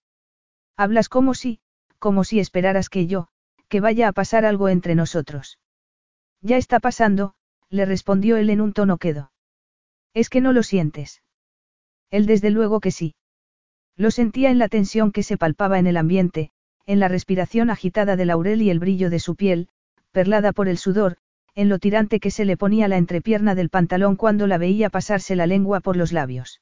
Hablas 0.76 1.08
como 1.08 1.34
si, 1.34 1.60
como 1.98 2.24
si 2.24 2.40
esperaras 2.40 2.88
que 2.88 3.06
yo, 3.06 3.28
que 3.68 3.80
vaya 3.80 4.08
a 4.08 4.12
pasar 4.12 4.44
algo 4.44 4.68
entre 4.68 4.94
nosotros. 4.94 5.58
Ya 6.40 6.56
está 6.56 6.80
pasando, 6.80 7.34
le 7.70 7.84
respondió 7.86 8.36
él 8.36 8.50
en 8.50 8.60
un 8.60 8.72
tono 8.72 8.98
quedo. 8.98 9.32
Es 10.14 10.28
que 10.28 10.40
no 10.40 10.52
lo 10.52 10.62
sientes. 10.62 11.22
Él 12.10 12.26
desde 12.26 12.50
luego 12.50 12.80
que 12.80 12.90
sí. 12.90 13.14
Lo 13.96 14.10
sentía 14.10 14.50
en 14.50 14.58
la 14.58 14.68
tensión 14.68 15.12
que 15.12 15.22
se 15.22 15.38
palpaba 15.38 15.78
en 15.78 15.86
el 15.86 15.96
ambiente, 15.96 16.50
en 16.86 17.00
la 17.00 17.08
respiración 17.08 17.70
agitada 17.70 18.16
de 18.16 18.26
Laurel 18.26 18.62
y 18.62 18.70
el 18.70 18.78
brillo 18.78 19.10
de 19.10 19.20
su 19.20 19.36
piel, 19.36 19.68
perlada 20.10 20.52
por 20.52 20.68
el 20.68 20.78
sudor, 20.78 21.16
en 21.54 21.68
lo 21.68 21.78
tirante 21.78 22.20
que 22.20 22.30
se 22.30 22.44
le 22.44 22.56
ponía 22.56 22.88
la 22.88 22.96
entrepierna 22.96 23.54
del 23.54 23.70
pantalón 23.70 24.16
cuando 24.16 24.46
la 24.46 24.58
veía 24.58 24.90
pasarse 24.90 25.36
la 25.36 25.46
lengua 25.46 25.80
por 25.80 25.96
los 25.96 26.12
labios. 26.12 26.60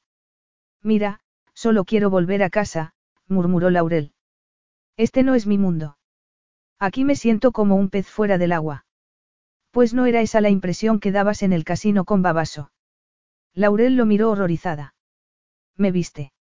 Mira, 0.83 1.19
solo 1.53 1.85
quiero 1.85 2.09
volver 2.09 2.43
a 2.43 2.49
casa, 2.49 2.93
murmuró 3.31 3.69
Laurel. 3.69 4.13
Este 4.97 5.23
no 5.23 5.33
es 5.33 5.47
mi 5.47 5.57
mundo. 5.57 5.97
Aquí 6.77 7.05
me 7.05 7.15
siento 7.15 7.51
como 7.51 7.75
un 7.75 7.89
pez 7.89 8.07
fuera 8.07 8.37
del 8.37 8.51
agua. 8.51 8.85
Pues 9.71 9.93
no 9.93 10.05
era 10.05 10.21
esa 10.21 10.41
la 10.41 10.49
impresión 10.49 10.99
que 10.99 11.11
dabas 11.11 11.43
en 11.43 11.53
el 11.53 11.63
casino 11.63 12.05
con 12.05 12.21
Babaso. 12.21 12.71
Laurel 13.53 13.95
lo 13.95 14.05
miró 14.05 14.31
horrorizada. 14.31 14.93
¿Me 15.77 15.91
viste? 15.91 16.33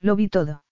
Lo 0.00 0.16
vi 0.16 0.28
todo. 0.28 0.64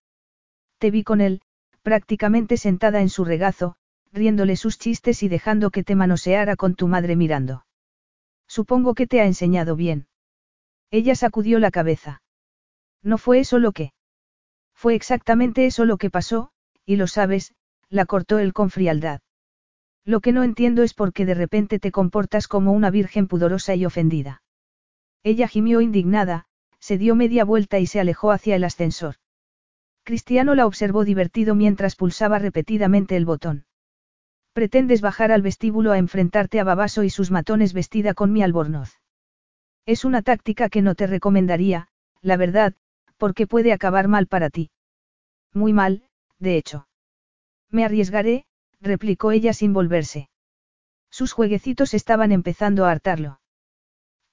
Te 0.78 0.90
vi 0.90 1.04
con 1.04 1.20
él, 1.20 1.40
prácticamente 1.82 2.56
sentada 2.56 3.00
en 3.00 3.08
su 3.08 3.24
regazo, 3.24 3.76
riéndole 4.12 4.56
sus 4.56 4.78
chistes 4.78 5.22
y 5.22 5.28
dejando 5.28 5.70
que 5.70 5.84
te 5.84 5.94
manoseara 5.94 6.56
con 6.56 6.74
tu 6.74 6.88
madre 6.88 7.16
mirando. 7.16 7.64
Supongo 8.48 8.94
que 8.94 9.06
te 9.06 9.20
ha 9.20 9.26
enseñado 9.26 9.76
bien. 9.76 10.08
Ella 10.90 11.14
sacudió 11.14 11.58
la 11.58 11.70
cabeza. 11.70 12.22
No 13.02 13.18
fue 13.18 13.40
eso 13.40 13.58
lo 13.58 13.72
que. 13.72 13.92
Fue 14.76 14.94
exactamente 14.94 15.66
eso 15.66 15.84
lo 15.86 15.96
que 15.96 16.10
pasó, 16.10 16.50
y 16.84 16.96
lo 16.96 17.06
sabes, 17.06 17.54
la 17.88 18.04
cortó 18.04 18.38
él 18.38 18.52
con 18.52 18.70
frialdad. 18.70 19.22
Lo 20.04 20.20
que 20.20 20.32
no 20.32 20.44
entiendo 20.44 20.82
es 20.82 20.94
por 20.94 21.12
qué 21.12 21.24
de 21.24 21.34
repente 21.34 21.78
te 21.80 21.90
comportas 21.90 22.46
como 22.46 22.72
una 22.72 22.90
virgen 22.90 23.26
pudorosa 23.26 23.74
y 23.74 23.86
ofendida. 23.86 24.42
Ella 25.24 25.48
gimió 25.48 25.80
indignada, 25.80 26.46
se 26.78 26.98
dio 26.98 27.16
media 27.16 27.44
vuelta 27.44 27.80
y 27.80 27.86
se 27.86 27.98
alejó 27.98 28.30
hacia 28.30 28.54
el 28.54 28.62
ascensor. 28.62 29.16
Cristiano 30.04 30.54
la 30.54 30.66
observó 30.66 31.04
divertido 31.04 31.56
mientras 31.56 31.96
pulsaba 31.96 32.38
repetidamente 32.38 33.16
el 33.16 33.24
botón. 33.24 33.66
Pretendes 34.52 35.00
bajar 35.00 35.32
al 35.32 35.42
vestíbulo 35.42 35.90
a 35.90 35.98
enfrentarte 35.98 36.60
a 36.60 36.64
Babaso 36.64 37.02
y 37.02 37.10
sus 37.10 37.32
matones 37.32 37.72
vestida 37.72 38.14
con 38.14 38.32
mi 38.32 38.42
albornoz. 38.42 39.00
Es 39.84 40.04
una 40.04 40.22
táctica 40.22 40.68
que 40.68 40.82
no 40.82 40.94
te 40.94 41.08
recomendaría, 41.08 41.88
la 42.22 42.36
verdad, 42.36 42.74
porque 43.16 43.46
puede 43.46 43.72
acabar 43.72 44.08
mal 44.08 44.26
para 44.26 44.50
ti. 44.50 44.70
Muy 45.52 45.72
mal, 45.72 46.04
de 46.38 46.56
hecho. 46.56 46.88
Me 47.70 47.84
arriesgaré, 47.84 48.44
replicó 48.80 49.32
ella 49.32 49.52
sin 49.52 49.72
volverse. 49.72 50.28
Sus 51.10 51.32
jueguecitos 51.32 51.94
estaban 51.94 52.32
empezando 52.32 52.84
a 52.84 52.90
hartarlo. 52.90 53.40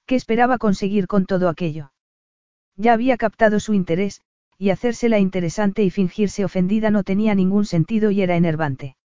¿Qué 0.06 0.16
esperaba 0.16 0.58
conseguir 0.58 1.06
con 1.06 1.24
todo 1.24 1.48
aquello? 1.48 1.92
Ya 2.76 2.92
había 2.92 3.16
captado 3.16 3.60
su 3.60 3.72
interés, 3.72 4.20
y 4.58 4.70
hacérsela 4.70 5.18
interesante 5.18 5.82
y 5.82 5.90
fingirse 5.90 6.44
ofendida 6.44 6.90
no 6.90 7.02
tenía 7.02 7.34
ningún 7.34 7.64
sentido 7.64 8.10
y 8.10 8.20
era 8.22 8.36
enervante. 8.36 8.96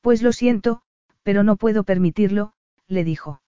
Pues 0.00 0.22
lo 0.22 0.32
siento, 0.32 0.82
pero 1.22 1.42
no 1.42 1.56
puedo 1.56 1.84
permitirlo, 1.84 2.52
le 2.88 3.04
dijo. 3.04 3.42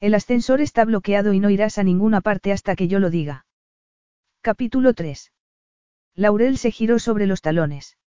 El 0.00 0.14
ascensor 0.14 0.60
está 0.60 0.84
bloqueado 0.84 1.32
y 1.32 1.40
no 1.40 1.50
irás 1.50 1.78
a 1.78 1.82
ninguna 1.82 2.20
parte 2.20 2.52
hasta 2.52 2.76
que 2.76 2.88
yo 2.88 3.00
lo 3.00 3.10
diga. 3.10 3.46
Capítulo 4.48 4.94
3. 4.94 5.30
Laurel 6.14 6.56
se 6.56 6.70
giró 6.70 6.98
sobre 6.98 7.26
los 7.26 7.42
talones. 7.42 7.98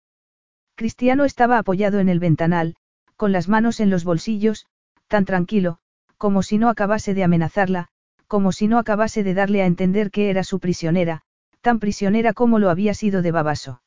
Cristiano 0.74 1.24
estaba 1.24 1.56
apoyado 1.56 2.00
en 2.00 2.08
el 2.08 2.18
ventanal, 2.18 2.74
con 3.14 3.30
las 3.30 3.48
manos 3.48 3.78
en 3.78 3.90
los 3.90 4.02
bolsillos, 4.02 4.66
tan 5.06 5.24
tranquilo, 5.24 5.78
como 6.18 6.42
si 6.42 6.58
no 6.58 6.68
acabase 6.68 7.14
de 7.14 7.22
amenazarla, 7.22 7.90
como 8.26 8.50
si 8.50 8.66
no 8.66 8.78
acabase 8.78 9.22
de 9.22 9.34
darle 9.34 9.62
a 9.62 9.66
entender 9.66 10.10
que 10.10 10.30
era 10.30 10.42
su 10.42 10.58
prisionera, 10.58 11.22
tan 11.60 11.78
prisionera 11.78 12.32
como 12.32 12.58
lo 12.58 12.70
había 12.70 12.94
sido 12.94 13.22
de 13.22 13.30
Babaso. 13.30 13.80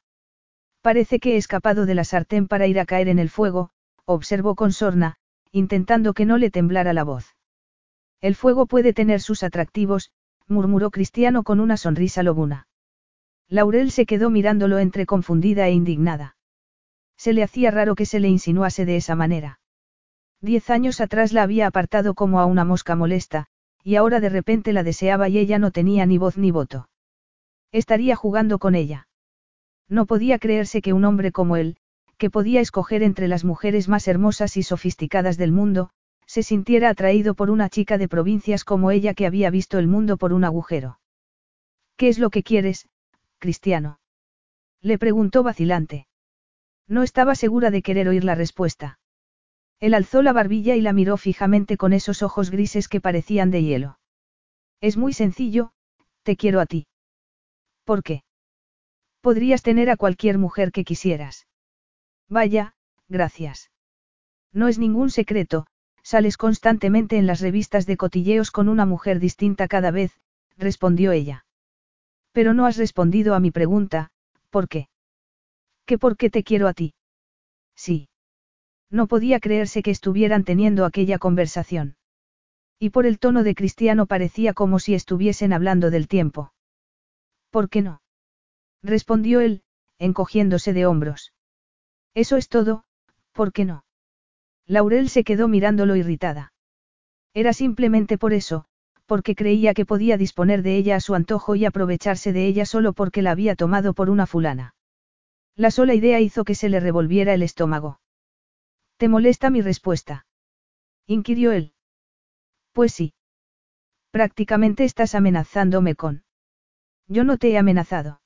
Parece 0.81 1.19
que 1.19 1.33
he 1.33 1.35
escapado 1.35 1.85
de 1.85 1.95
la 1.95 2.05
sartén 2.05 2.47
para 2.47 2.67
ir 2.67 2.79
a 2.79 2.85
caer 2.85 3.09
en 3.09 3.19
el 3.19 3.29
fuego, 3.29 3.71
observó 4.05 4.55
con 4.55 4.71
sorna, 4.71 5.17
intentando 5.51 6.13
que 6.13 6.23
no 6.23 6.37
le 6.37 6.51
temblara 6.51 6.93
la 6.93 7.03
voz. 7.03 7.35
El 8.21 8.33
fuego 8.33 8.65
puede 8.65 8.93
tener 8.93 9.19
sus 9.19 9.43
atractivos, 9.43 10.11
murmuró 10.47 10.91
Cristiano 10.91 11.43
con 11.43 11.60
una 11.60 11.77
sonrisa 11.77 12.23
lobuna. 12.23 12.67
Laurel 13.47 13.91
se 13.91 14.05
quedó 14.05 14.29
mirándolo 14.29 14.79
entre 14.79 15.05
confundida 15.05 15.67
e 15.67 15.71
indignada. 15.71 16.36
Se 17.17 17.34
le 17.34 17.43
hacía 17.43 17.71
raro 17.71 17.95
que 17.95 18.05
se 18.05 18.19
le 18.19 18.27
insinuase 18.27 18.86
de 18.86 18.97
esa 18.97 19.15
manera. 19.15 19.60
Diez 20.41 20.69
años 20.69 21.01
atrás 21.01 21.34
la 21.34 21.43
había 21.43 21.67
apartado 21.67 22.13
como 22.13 22.39
a 22.39 22.45
una 22.45 22.65
mosca 22.65 22.95
molesta, 22.95 23.47
y 23.84 23.95
ahora 23.95 24.19
de 24.19 24.29
repente 24.29 24.73
la 24.73 24.84
deseaba 24.84 25.29
y 25.29 25.38
ella 25.38 25.60
no 25.60 25.71
tenía 25.71 26.05
ni 26.05 26.17
voz 26.17 26.38
ni 26.38 26.51
voto. 26.51 26.89
Estaría 27.71 28.15
jugando 28.15 28.60
con 28.60 28.75
ella. 28.75 29.08
No 29.88 30.05
podía 30.05 30.39
creerse 30.39 30.81
que 30.81 30.93
un 30.93 31.05
hombre 31.05 31.31
como 31.31 31.55
él, 31.55 31.77
que 32.17 32.29
podía 32.29 32.62
escoger 32.62 33.03
entre 33.03 33.27
las 33.27 33.43
mujeres 33.43 33.88
más 33.88 34.08
hermosas 34.08 34.58
y 34.58 34.63
sofisticadas 34.63 35.38
del 35.38 35.51
mundo, 35.51 35.91
se 36.25 36.43
sintiera 36.43 36.89
atraído 36.89 37.35
por 37.35 37.49
una 37.49 37.69
chica 37.69 37.97
de 37.97 38.07
provincias 38.07 38.63
como 38.63 38.91
ella 38.91 39.13
que 39.13 39.25
había 39.25 39.49
visto 39.49 39.77
el 39.77 39.88
mundo 39.88 40.17
por 40.17 40.33
un 40.33 40.43
agujero. 40.43 40.99
¿Qué 41.97 42.09
es 42.09 42.19
lo 42.19 42.29
que 42.29 42.43
quieres, 42.43 42.88
Cristiano? 43.39 43.99
Le 44.81 44.97
preguntó 44.97 45.43
vacilante. 45.43 46.07
No 46.88 47.03
estaba 47.03 47.35
segura 47.35 47.71
de 47.71 47.81
querer 47.81 48.07
oír 48.07 48.23
la 48.23 48.35
respuesta. 48.35 48.99
Él 49.79 49.93
alzó 49.93 50.21
la 50.21 50.33
barbilla 50.33 50.75
y 50.75 50.81
la 50.81 50.93
miró 50.93 51.17
fijamente 51.17 51.77
con 51.77 51.93
esos 51.93 52.21
ojos 52.23 52.49
grises 52.49 52.88
que 52.88 53.01
parecían 53.01 53.51
de 53.51 53.63
hielo. 53.63 53.99
Es 54.81 54.97
muy 54.97 55.13
sencillo, 55.13 55.71
te 56.23 56.35
quiero 56.35 56.60
a 56.60 56.65
ti. 56.65 56.87
¿Por 57.83 58.04
qué? 58.04 58.23
Podrías 59.21 59.63
tener 59.63 59.89
a 59.89 59.97
cualquier 59.97 60.37
mujer 60.37 60.71
que 60.71 60.83
quisieras. 60.83 61.47
Vaya, 62.29 62.75
gracias. 63.08 63.71
No 64.54 64.67
es 64.67 64.79
ningún 64.79 65.10
secreto, 65.10 65.67
sales 66.06 66.37
constantemente 66.37 67.17
en 67.17 67.25
las 67.25 67.41
revistas 67.41 67.87
de 67.87 67.97
cotilleos 67.97 68.51
con 68.51 68.69
una 68.69 68.85
mujer 68.85 69.19
distinta 69.19 69.67
cada 69.67 69.89
vez, 69.89 70.12
respondió 70.56 71.12
ella. 71.12 71.45
Pero 72.31 72.53
no 72.53 72.67
has 72.67 72.77
respondido 72.77 73.33
a 73.33 73.39
mi 73.39 73.49
pregunta, 73.49 74.12
¿por 74.51 74.67
qué? 74.67 74.87
¿Qué 75.85 75.97
por 75.97 76.15
qué 76.15 76.29
te 76.29 76.43
quiero 76.43 76.67
a 76.67 76.73
ti? 76.73 76.93
Sí. 77.75 78.08
No 78.91 79.08
podía 79.08 79.39
creerse 79.39 79.81
que 79.81 79.89
estuvieran 79.89 80.43
teniendo 80.43 80.85
aquella 80.85 81.17
conversación. 81.17 81.97
Y 82.77 82.91
por 82.91 83.08
el 83.08 83.17
tono 83.17 83.43
de 83.43 83.56
Cristiano 83.56 84.06
parecía 84.06 84.53
como 84.53 84.77
si 84.77 84.93
estuviesen 84.93 85.53
hablando 85.53 85.89
del 85.89 86.08
tiempo. 86.08 86.53
¿Por 87.49 87.67
qué 87.67 87.81
no? 87.81 88.01
respondió 88.83 89.39
él, 89.39 89.63
encogiéndose 89.97 90.71
de 90.71 90.85
hombros. 90.85 91.33
Eso 92.13 92.37
es 92.37 92.47
todo, 92.47 92.85
¿por 93.31 93.51
qué 93.51 93.65
no? 93.65 93.85
Laurel 94.67 95.09
se 95.09 95.23
quedó 95.23 95.47
mirándolo 95.47 95.95
irritada. 95.95 96.53
Era 97.33 97.53
simplemente 97.53 98.17
por 98.17 98.33
eso, 98.33 98.65
porque 99.05 99.35
creía 99.35 99.73
que 99.73 99.85
podía 99.85 100.17
disponer 100.17 100.63
de 100.63 100.77
ella 100.77 100.95
a 100.95 100.99
su 100.99 101.15
antojo 101.15 101.55
y 101.55 101.65
aprovecharse 101.65 102.33
de 102.33 102.47
ella 102.47 102.65
solo 102.65 102.93
porque 102.93 103.21
la 103.21 103.31
había 103.31 103.55
tomado 103.55 103.93
por 103.93 104.09
una 104.09 104.25
fulana. 104.25 104.75
La 105.55 105.71
sola 105.71 105.93
idea 105.93 106.19
hizo 106.19 106.43
que 106.43 106.55
se 106.55 106.69
le 106.69 106.79
revolviera 106.79 107.33
el 107.33 107.43
estómago. 107.43 107.99
¿Te 108.97 109.07
molesta 109.07 109.49
mi 109.49 109.61
respuesta? 109.61 110.25
inquirió 111.05 111.51
él. 111.51 111.73
Pues 112.71 112.93
sí. 112.93 113.13
Prácticamente 114.11 114.83
estás 114.83 115.13
amenazándome 115.13 115.95
con. 115.95 116.23
Yo 117.07 117.23
no 117.23 117.37
te 117.37 117.51
he 117.51 117.57
amenazado. 117.57 118.21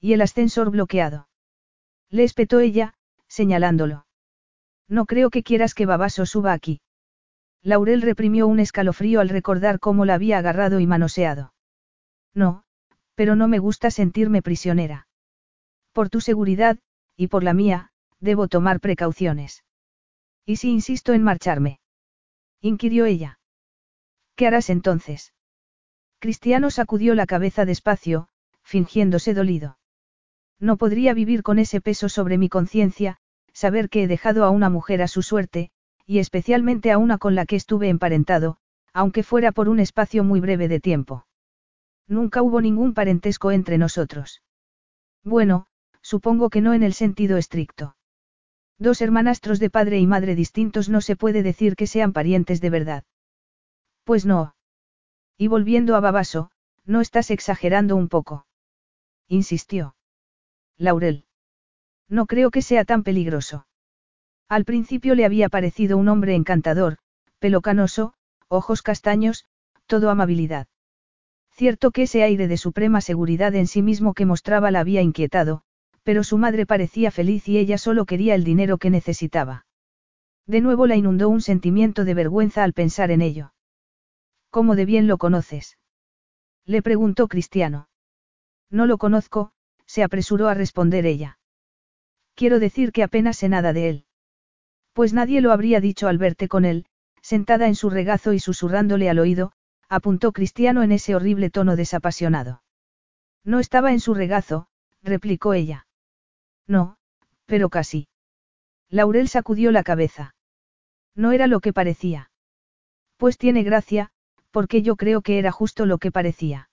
Y 0.00 0.14
el 0.14 0.22
ascensor 0.22 0.70
bloqueado. 0.70 1.28
Le 2.10 2.24
espetó 2.24 2.60
ella, 2.60 2.94
señalándolo. 3.28 4.06
No 4.92 5.06
creo 5.06 5.30
que 5.30 5.42
quieras 5.42 5.72
que 5.72 5.86
Babaso 5.86 6.26
suba 6.26 6.52
aquí. 6.52 6.82
Laurel 7.62 8.02
reprimió 8.02 8.46
un 8.46 8.60
escalofrío 8.60 9.20
al 9.20 9.30
recordar 9.30 9.80
cómo 9.80 10.04
la 10.04 10.12
había 10.12 10.36
agarrado 10.36 10.80
y 10.80 10.86
manoseado. 10.86 11.54
No, 12.34 12.64
pero 13.14 13.34
no 13.34 13.48
me 13.48 13.58
gusta 13.58 13.90
sentirme 13.90 14.42
prisionera. 14.42 15.08
Por 15.92 16.10
tu 16.10 16.20
seguridad, 16.20 16.78
y 17.16 17.28
por 17.28 17.42
la 17.42 17.54
mía, 17.54 17.90
debo 18.20 18.48
tomar 18.48 18.80
precauciones. 18.80 19.64
¿Y 20.44 20.56
si 20.56 20.68
insisto 20.70 21.14
en 21.14 21.22
marcharme? 21.22 21.80
inquirió 22.60 23.06
ella. 23.06 23.38
¿Qué 24.36 24.46
harás 24.46 24.68
entonces? 24.68 25.32
Cristiano 26.18 26.70
sacudió 26.70 27.14
la 27.14 27.24
cabeza 27.24 27.64
despacio, 27.64 28.28
fingiéndose 28.62 29.32
dolido. 29.32 29.78
No 30.60 30.76
podría 30.76 31.14
vivir 31.14 31.42
con 31.42 31.58
ese 31.58 31.80
peso 31.80 32.10
sobre 32.10 32.36
mi 32.36 32.50
conciencia, 32.50 33.21
saber 33.52 33.88
que 33.88 34.02
he 34.02 34.08
dejado 34.08 34.44
a 34.44 34.50
una 34.50 34.70
mujer 34.70 35.02
a 35.02 35.08
su 35.08 35.22
suerte, 35.22 35.70
y 36.06 36.18
especialmente 36.18 36.90
a 36.90 36.98
una 36.98 37.18
con 37.18 37.34
la 37.34 37.46
que 37.46 37.56
estuve 37.56 37.88
emparentado, 37.88 38.58
aunque 38.92 39.22
fuera 39.22 39.52
por 39.52 39.68
un 39.68 39.80
espacio 39.80 40.24
muy 40.24 40.40
breve 40.40 40.68
de 40.68 40.80
tiempo. 40.80 41.26
Nunca 42.08 42.42
hubo 42.42 42.60
ningún 42.60 42.94
parentesco 42.94 43.50
entre 43.52 43.78
nosotros. 43.78 44.42
Bueno, 45.24 45.66
supongo 46.02 46.50
que 46.50 46.60
no 46.60 46.74
en 46.74 46.82
el 46.82 46.92
sentido 46.92 47.36
estricto. 47.36 47.96
Dos 48.78 49.00
hermanastros 49.00 49.60
de 49.60 49.70
padre 49.70 49.98
y 49.98 50.06
madre 50.06 50.34
distintos 50.34 50.88
no 50.88 51.00
se 51.00 51.16
puede 51.16 51.42
decir 51.42 51.76
que 51.76 51.86
sean 51.86 52.12
parientes 52.12 52.60
de 52.60 52.70
verdad. 52.70 53.04
Pues 54.04 54.26
no. 54.26 54.56
Y 55.38 55.46
volviendo 55.46 55.94
a 55.94 56.00
Babaso, 56.00 56.50
no 56.84 57.00
estás 57.00 57.30
exagerando 57.30 57.94
un 57.96 58.08
poco. 58.08 58.46
Insistió. 59.28 59.94
Laurel. 60.76 61.26
No 62.08 62.26
creo 62.26 62.50
que 62.50 62.62
sea 62.62 62.84
tan 62.84 63.02
peligroso. 63.02 63.66
Al 64.48 64.64
principio 64.64 65.14
le 65.14 65.24
había 65.24 65.48
parecido 65.48 65.96
un 65.96 66.08
hombre 66.08 66.34
encantador, 66.34 66.98
pelo 67.38 67.60
canoso, 67.60 68.14
ojos 68.48 68.82
castaños, 68.82 69.46
todo 69.86 70.10
amabilidad. 70.10 70.66
Cierto 71.50 71.90
que 71.90 72.02
ese 72.02 72.22
aire 72.22 72.48
de 72.48 72.56
suprema 72.56 73.00
seguridad 73.00 73.54
en 73.54 73.66
sí 73.66 73.82
mismo 73.82 74.14
que 74.14 74.26
mostraba 74.26 74.70
la 74.70 74.80
había 74.80 75.02
inquietado, 75.02 75.62
pero 76.02 76.24
su 76.24 76.38
madre 76.38 76.66
parecía 76.66 77.10
feliz 77.10 77.48
y 77.48 77.58
ella 77.58 77.78
solo 77.78 78.04
quería 78.04 78.34
el 78.34 78.44
dinero 78.44 78.78
que 78.78 78.90
necesitaba. 78.90 79.66
De 80.46 80.60
nuevo 80.60 80.86
la 80.86 80.96
inundó 80.96 81.28
un 81.28 81.40
sentimiento 81.40 82.04
de 82.04 82.14
vergüenza 82.14 82.64
al 82.64 82.72
pensar 82.72 83.10
en 83.10 83.22
ello. 83.22 83.52
¿Cómo 84.50 84.76
de 84.76 84.84
bien 84.84 85.06
lo 85.06 85.18
conoces? 85.18 85.78
Le 86.66 86.82
preguntó 86.82 87.28
Cristiano. 87.28 87.88
No 88.70 88.86
lo 88.86 88.98
conozco, 88.98 89.52
se 89.86 90.02
apresuró 90.02 90.48
a 90.48 90.54
responder 90.54 91.06
ella. 91.06 91.38
Quiero 92.34 92.58
decir 92.58 92.92
que 92.92 93.02
apenas 93.02 93.36
sé 93.36 93.48
nada 93.48 93.72
de 93.72 93.88
él. 93.88 94.04
Pues 94.92 95.12
nadie 95.12 95.40
lo 95.40 95.52
habría 95.52 95.80
dicho 95.80 96.08
al 96.08 96.18
verte 96.18 96.48
con 96.48 96.64
él, 96.64 96.86
sentada 97.20 97.66
en 97.66 97.74
su 97.74 97.90
regazo 97.90 98.32
y 98.32 98.40
susurrándole 98.40 99.08
al 99.08 99.18
oído, 99.18 99.52
apuntó 99.88 100.32
Cristiano 100.32 100.82
en 100.82 100.92
ese 100.92 101.14
horrible 101.14 101.50
tono 101.50 101.76
desapasionado. 101.76 102.62
No 103.44 103.58
estaba 103.60 103.92
en 103.92 104.00
su 104.00 104.14
regazo, 104.14 104.68
replicó 105.02 105.54
ella. 105.54 105.86
No, 106.66 106.96
pero 107.46 107.68
casi. 107.68 108.08
Laurel 108.88 109.28
sacudió 109.28 109.72
la 109.72 109.82
cabeza. 109.82 110.34
No 111.14 111.32
era 111.32 111.46
lo 111.46 111.60
que 111.60 111.72
parecía. 111.72 112.30
Pues 113.16 113.38
tiene 113.38 113.62
gracia, 113.62 114.10
porque 114.50 114.82
yo 114.82 114.96
creo 114.96 115.22
que 115.22 115.38
era 115.38 115.50
justo 115.50 115.86
lo 115.86 115.98
que 115.98 116.10
parecía. 116.12 116.70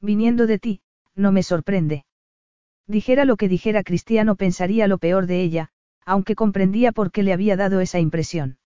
Viniendo 0.00 0.46
de 0.46 0.58
ti, 0.58 0.80
no 1.14 1.32
me 1.32 1.42
sorprende. 1.42 2.04
Dijera 2.86 3.24
lo 3.24 3.36
que 3.36 3.48
dijera 3.48 3.82
Cristiano 3.82 4.36
pensaría 4.36 4.88
lo 4.88 4.98
peor 4.98 5.26
de 5.26 5.42
ella, 5.42 5.68
aunque 6.04 6.34
comprendía 6.34 6.92
por 6.92 7.12
qué 7.12 7.22
le 7.22 7.32
había 7.32 7.56
dado 7.56 7.80
esa 7.80 8.00
impresión. 8.00 8.58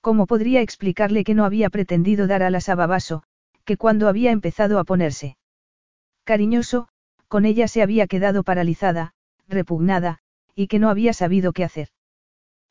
¿Cómo 0.00 0.26
podría 0.26 0.60
explicarle 0.60 1.24
que 1.24 1.34
no 1.34 1.44
había 1.44 1.70
pretendido 1.70 2.26
dar 2.26 2.42
alas 2.42 2.68
a 2.68 2.74
Babaso, 2.74 3.22
que 3.64 3.76
cuando 3.76 4.08
había 4.08 4.30
empezado 4.30 4.78
a 4.78 4.84
ponerse 4.84 5.36
cariñoso, 6.24 6.88
con 7.28 7.44
ella 7.46 7.68
se 7.68 7.82
había 7.82 8.06
quedado 8.06 8.42
paralizada, 8.42 9.12
repugnada, 9.48 10.18
y 10.54 10.66
que 10.66 10.78
no 10.78 10.90
había 10.90 11.12
sabido 11.12 11.52
qué 11.52 11.64
hacer? 11.64 11.88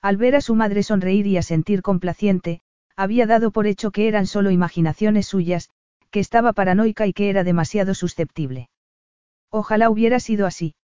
Al 0.02 0.18
ver 0.18 0.36
a 0.36 0.42
su 0.42 0.54
madre 0.56 0.84
sonreír 0.84 1.26
y 1.28 1.38
a 1.38 1.42
sentir 1.42 1.82
complaciente, 1.82 2.62
había 2.96 3.26
dado 3.26 3.52
por 3.52 3.68
hecho 3.68 3.92
que 3.92 4.08
eran 4.08 4.28
solo 4.28 4.52
imaginaciones 4.52 5.28
suyas, 5.28 5.70
que 6.12 6.20
estaba 6.20 6.54
paranoica 6.54 7.08
y 7.08 7.14
que 7.14 7.30
era 7.30 7.44
demasiado 7.44 7.94
susceptible. 7.94 8.70
Ojalá 9.50 9.90
hubiera 9.90 10.20
sido 10.20 10.46
así. 10.46 10.76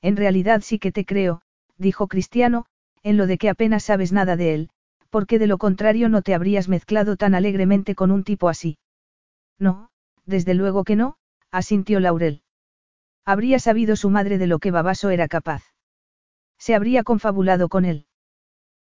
En 0.00 0.16
realidad 0.16 0.62
sí 0.62 0.78
que 0.78 0.92
te 0.92 1.04
creo, 1.04 1.42
dijo 1.76 2.08
Cristiano, 2.08 2.66
en 3.02 3.16
lo 3.16 3.26
de 3.26 3.38
que 3.38 3.48
apenas 3.48 3.84
sabes 3.84 4.12
nada 4.12 4.36
de 4.36 4.54
él, 4.54 4.70
porque 5.10 5.38
de 5.38 5.46
lo 5.46 5.58
contrario 5.58 6.08
no 6.08 6.22
te 6.22 6.34
habrías 6.34 6.68
mezclado 6.68 7.16
tan 7.16 7.34
alegremente 7.34 7.94
con 7.94 8.10
un 8.10 8.24
tipo 8.24 8.48
así. 8.48 8.78
No, 9.58 9.90
desde 10.24 10.54
luego 10.54 10.84
que 10.84 10.96
no, 10.96 11.16
asintió 11.50 12.00
Laurel. 12.00 12.42
Habría 13.24 13.58
sabido 13.58 13.94
su 13.94 14.10
madre 14.10 14.38
de 14.38 14.46
lo 14.46 14.58
que 14.58 14.70
Babaso 14.70 15.10
era 15.10 15.28
capaz. 15.28 15.62
Se 16.58 16.74
habría 16.74 17.04
confabulado 17.04 17.68
con 17.68 17.84
él. 17.84 18.06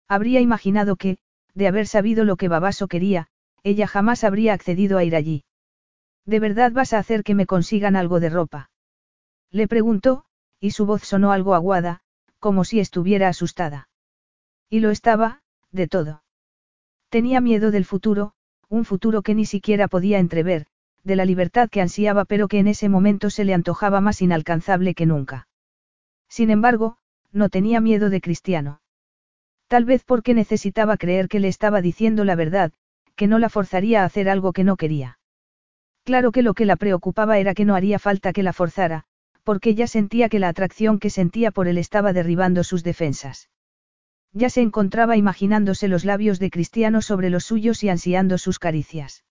Habría 0.08 0.40
imaginado 0.40 0.96
que, 0.96 1.18
de 1.54 1.68
haber 1.68 1.86
sabido 1.86 2.26
lo 2.26 2.38
que 2.38 2.48
Babaso 2.48 2.88
quería, 2.88 3.28
ella 3.64 3.88
jamás 3.88 4.24
habría 4.24 4.54
accedido 4.54 4.98
a 4.98 5.04
ir 5.04 5.16
allí. 5.16 5.44
¿De 6.26 6.40
verdad 6.40 6.72
vas 6.72 6.94
a 6.94 7.00
hacer 7.00 7.24
que 7.24 7.36
me 7.36 7.46
consigan 7.46 7.96
algo 7.96 8.20
de 8.20 8.30
ropa? 8.30 8.71
Le 9.52 9.68
preguntó, 9.68 10.24
y 10.60 10.72
su 10.72 10.86
voz 10.86 11.04
sonó 11.04 11.32
algo 11.32 11.54
aguada, 11.54 12.02
como 12.40 12.64
si 12.64 12.80
estuviera 12.80 13.28
asustada. 13.28 13.90
Y 14.70 14.80
lo 14.80 14.92
estaba, 14.92 15.42
de 15.72 15.88
todo. 15.88 16.24
Tenía 17.10 17.42
miedo 17.42 17.72
del 17.72 17.86
futuro, 17.86 18.34
un 18.70 18.86
futuro 18.86 19.22
que 19.22 19.36
ni 19.36 19.46
siquiera 19.46 19.90
podía 19.90 20.20
entrever, 20.20 20.68
de 21.04 21.16
la 21.16 21.26
libertad 21.26 21.70
que 21.70 21.82
ansiaba 21.82 22.26
pero 22.26 22.48
que 22.48 22.60
en 22.60 22.68
ese 22.68 22.88
momento 22.88 23.30
se 23.30 23.44
le 23.44 23.54
antojaba 23.54 24.00
más 24.00 24.22
inalcanzable 24.22 24.94
que 24.94 25.06
nunca. 25.06 25.48
Sin 26.30 26.50
embargo, 26.50 26.98
no 27.34 27.50
tenía 27.50 27.82
miedo 27.82 28.10
de 28.10 28.22
Cristiano. 28.22 28.82
Tal 29.68 29.84
vez 29.84 30.04
porque 30.06 30.34
necesitaba 30.34 30.98
creer 30.98 31.28
que 31.28 31.40
le 31.40 31.48
estaba 31.50 31.82
diciendo 31.82 32.24
la 32.24 32.36
verdad, 32.36 32.72
que 33.16 33.28
no 33.28 33.40
la 33.40 33.50
forzaría 33.50 34.04
a 34.04 34.06
hacer 34.06 34.30
algo 34.30 34.54
que 34.54 34.64
no 34.64 34.78
quería. 34.78 35.20
Claro 36.04 36.32
que 36.32 36.42
lo 36.42 36.54
que 36.54 36.66
la 36.66 36.78
preocupaba 36.78 37.40
era 37.40 37.54
que 37.54 37.66
no 37.66 37.76
haría 37.76 38.00
falta 38.00 38.34
que 38.34 38.44
la 38.44 38.54
forzara, 38.54 39.06
porque 39.44 39.76
ya 39.76 39.88
sentía 39.88 40.30
que 40.30 40.40
la 40.40 40.50
atracción 40.50 41.00
que 41.00 41.10
sentía 41.10 41.52
por 41.52 41.68
él 41.68 41.78
estaba 41.78 42.14
derribando 42.14 42.64
sus 42.64 42.84
defensas. 42.84 43.50
Ya 44.34 44.50
se 44.50 44.62
encontraba 44.62 45.18
imaginándose 45.18 45.88
los 45.88 46.06
labios 46.06 46.40
de 46.40 46.50
Cristiano 46.50 47.02
sobre 47.02 47.30
los 47.30 47.46
suyos 47.46 47.84
y 47.84 47.90
ansiando 47.90 48.38
sus 48.38 48.60
caricias. 48.60 49.26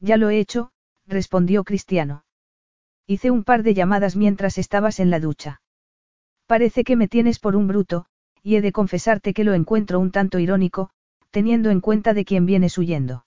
Ya 0.00 0.16
lo 0.16 0.30
he 0.30 0.38
hecho, 0.38 0.70
respondió 1.06 1.64
Cristiano. 1.64 2.24
Hice 3.06 3.30
un 3.30 3.44
par 3.44 3.62
de 3.62 3.74
llamadas 3.74 4.16
mientras 4.16 4.56
estabas 4.56 4.98
en 4.98 5.10
la 5.10 5.20
ducha. 5.20 5.60
Parece 6.46 6.84
que 6.84 6.96
me 6.96 7.08
tienes 7.08 7.38
por 7.38 7.54
un 7.56 7.68
bruto, 7.68 8.06
y 8.42 8.56
he 8.56 8.62
de 8.62 8.72
confesarte 8.72 9.34
que 9.34 9.44
lo 9.44 9.54
encuentro 9.54 10.00
un 10.00 10.10
tanto 10.10 10.38
irónico, 10.38 10.90
teniendo 11.30 11.70
en 11.70 11.80
cuenta 11.80 12.14
de 12.14 12.24
quién 12.24 12.46
vienes 12.46 12.78
huyendo. 12.78 13.26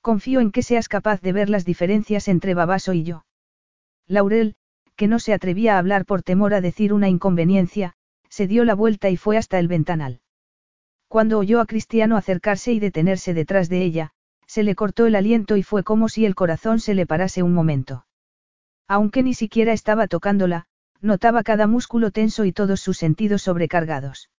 Confío 0.00 0.40
en 0.40 0.52
que 0.52 0.62
seas 0.62 0.88
capaz 0.88 1.20
de 1.22 1.32
ver 1.32 1.48
las 1.48 1.64
diferencias 1.64 2.28
entre 2.28 2.54
Babaso 2.54 2.92
y 2.92 3.04
yo. 3.04 3.24
Laurel, 4.06 4.56
que 4.96 5.08
no 5.08 5.18
se 5.18 5.32
atrevía 5.32 5.74
a 5.74 5.78
hablar 5.78 6.04
por 6.04 6.22
temor 6.22 6.54
a 6.54 6.60
decir 6.60 6.92
una 6.92 7.08
inconveniencia, 7.08 7.94
se 8.28 8.46
dio 8.46 8.64
la 8.64 8.74
vuelta 8.74 9.10
y 9.10 9.16
fue 9.16 9.36
hasta 9.36 9.58
el 9.58 9.68
ventanal. 9.68 10.20
Cuando 11.08 11.38
oyó 11.38 11.60
a 11.60 11.66
Cristiano 11.66 12.16
acercarse 12.16 12.72
y 12.72 12.80
detenerse 12.80 13.34
detrás 13.34 13.68
de 13.68 13.82
ella, 13.82 14.10
se 14.46 14.62
le 14.62 14.74
cortó 14.74 15.06
el 15.06 15.14
aliento 15.14 15.56
y 15.56 15.62
fue 15.62 15.84
como 15.84 16.08
si 16.08 16.26
el 16.26 16.34
corazón 16.34 16.80
se 16.80 16.94
le 16.94 17.06
parase 17.06 17.42
un 17.42 17.54
momento. 17.54 18.06
Aunque 18.88 19.22
ni 19.22 19.34
siquiera 19.34 19.72
estaba 19.72 20.06
tocándola, 20.08 20.66
notaba 21.00 21.42
cada 21.42 21.66
músculo 21.66 22.10
tenso 22.10 22.44
y 22.44 22.52
todos 22.52 22.80
sus 22.80 22.98
sentidos 22.98 23.42
sobrecargados. 23.42 24.30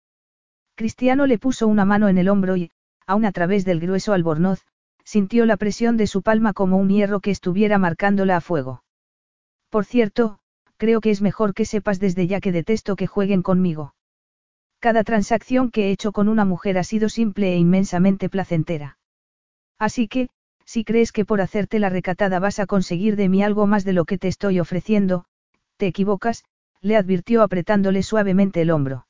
Cristiano 0.74 1.26
le 1.26 1.38
puso 1.38 1.68
una 1.68 1.84
mano 1.84 2.08
en 2.08 2.18
el 2.18 2.28
hombro 2.28 2.56
y, 2.56 2.70
aun 3.06 3.24
a 3.24 3.32
través 3.32 3.64
del 3.64 3.80
grueso 3.80 4.12
albornoz, 4.12 4.64
sintió 5.04 5.46
la 5.46 5.56
presión 5.56 5.96
de 5.96 6.06
su 6.06 6.22
palma 6.22 6.52
como 6.52 6.78
un 6.78 6.88
hierro 6.88 7.20
que 7.20 7.30
estuviera 7.30 7.78
marcándola 7.78 8.38
a 8.38 8.40
fuego. 8.40 8.82
Por 9.70 9.84
cierto, 9.84 10.38
creo 10.76 11.00
que 11.00 11.10
es 11.10 11.22
mejor 11.22 11.54
que 11.54 11.64
sepas 11.64 12.00
desde 12.00 12.26
ya 12.26 12.40
que 12.40 12.52
detesto 12.52 12.96
que 12.96 13.06
jueguen 13.06 13.42
conmigo. 13.42 13.94
Cada 14.80 15.04
transacción 15.04 15.70
que 15.70 15.86
he 15.86 15.90
hecho 15.90 16.12
con 16.12 16.28
una 16.28 16.44
mujer 16.44 16.78
ha 16.78 16.84
sido 16.84 17.08
simple 17.08 17.54
e 17.54 17.56
inmensamente 17.56 18.28
placentera. 18.28 18.98
Así 19.78 20.08
que, 20.08 20.28
si 20.66 20.84
crees 20.84 21.12
que 21.12 21.24
por 21.24 21.40
hacerte 21.40 21.78
la 21.78 21.88
recatada 21.88 22.38
vas 22.38 22.58
a 22.58 22.66
conseguir 22.66 23.16
de 23.16 23.28
mí 23.28 23.42
algo 23.42 23.66
más 23.66 23.84
de 23.84 23.92
lo 23.92 24.04
que 24.04 24.18
te 24.18 24.28
estoy 24.28 24.60
ofreciendo, 24.60 25.24
te 25.76 25.86
equivocas, 25.86 26.44
le 26.80 26.96
advirtió 26.96 27.42
apretándole 27.42 28.02
suavemente 28.02 28.60
el 28.60 28.70
hombro. 28.70 29.06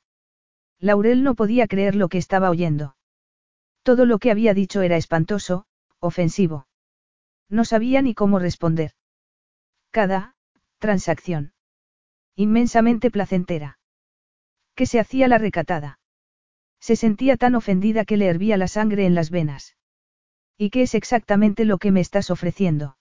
Laurel 0.79 1.23
no 1.23 1.35
podía 1.35 1.67
creer 1.67 1.95
lo 1.95 2.09
que 2.09 2.17
estaba 2.17 2.49
oyendo. 2.49 2.95
Todo 3.83 4.05
lo 4.05 4.19
que 4.19 4.31
había 4.31 4.53
dicho 4.53 4.81
era 4.81 4.97
espantoso, 4.97 5.65
ofensivo. 5.99 6.67
No 7.49 7.65
sabía 7.65 8.01
ni 8.01 8.13
cómo 8.13 8.39
responder. 8.39 8.91
Cada, 9.91 10.35
transacción. 10.79 11.54
Inmensamente 12.35 13.11
placentera. 13.11 13.79
¿Qué 14.75 14.85
se 14.85 14.99
hacía 14.99 15.27
la 15.27 15.37
recatada? 15.37 15.99
Se 16.81 16.95
sentía 16.95 17.37
tan 17.37 17.55
ofendida 17.55 18.03
que 18.03 18.17
le 18.17 18.27
hervía 18.27 18.57
la 18.57 18.67
sangre 18.67 19.05
en 19.05 19.15
las 19.15 19.29
venas. 19.29 19.77
¿Y 20.57 20.69
qué 20.69 20.81
es 20.81 20.95
exactamente 20.95 21.63
lo 21.63 21.77
que 21.77 21.91
me 21.91 22.01
estás 22.01 22.29
ofreciendo? 22.29 22.97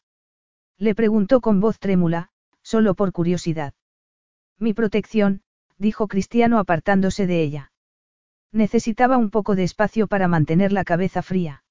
Le 0.78 0.94
preguntó 0.94 1.40
con 1.40 1.60
voz 1.60 1.78
trémula, 1.78 2.30
solo 2.62 2.94
por 2.94 3.12
curiosidad. 3.12 3.74
Mi 4.58 4.72
protección, 4.72 5.42
dijo 5.78 6.06
Cristiano 6.08 6.58
apartándose 6.58 7.26
de 7.26 7.42
ella. 7.42 7.72
Necesitaba 8.52 9.18
un 9.18 9.30
poco 9.30 9.56
de 9.56 9.64
espacio 9.64 10.06
para 10.06 10.28
mantener 10.28 10.72
la 10.72 10.84
cabeza 10.84 11.22
fría. 11.22 11.64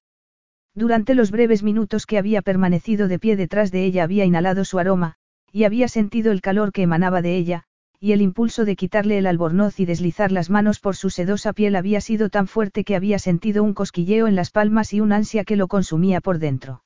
Durante 0.74 1.14
los 1.14 1.30
breves 1.30 1.62
minutos 1.62 2.04
que 2.04 2.18
había 2.18 2.42
permanecido 2.42 3.08
de 3.08 3.18
pie 3.18 3.36
detrás 3.36 3.70
de 3.70 3.84
ella 3.84 4.04
había 4.04 4.24
inhalado 4.24 4.64
su 4.64 4.78
aroma, 4.78 5.16
y 5.54 5.62
había 5.62 5.86
sentido 5.86 6.32
el 6.32 6.40
calor 6.40 6.72
que 6.72 6.82
emanaba 6.82 7.22
de 7.22 7.36
ella, 7.36 7.62
y 8.00 8.10
el 8.10 8.22
impulso 8.22 8.64
de 8.64 8.74
quitarle 8.74 9.18
el 9.18 9.26
albornoz 9.26 9.78
y 9.78 9.84
deslizar 9.84 10.32
las 10.32 10.50
manos 10.50 10.80
por 10.80 10.96
su 10.96 11.10
sedosa 11.10 11.52
piel 11.52 11.76
había 11.76 12.00
sido 12.00 12.28
tan 12.28 12.48
fuerte 12.48 12.82
que 12.82 12.96
había 12.96 13.20
sentido 13.20 13.62
un 13.62 13.72
cosquilleo 13.72 14.26
en 14.26 14.34
las 14.34 14.50
palmas 14.50 14.92
y 14.92 15.00
un 15.00 15.12
ansia 15.12 15.44
que 15.44 15.54
lo 15.54 15.68
consumía 15.68 16.20
por 16.20 16.40
dentro. 16.40 16.82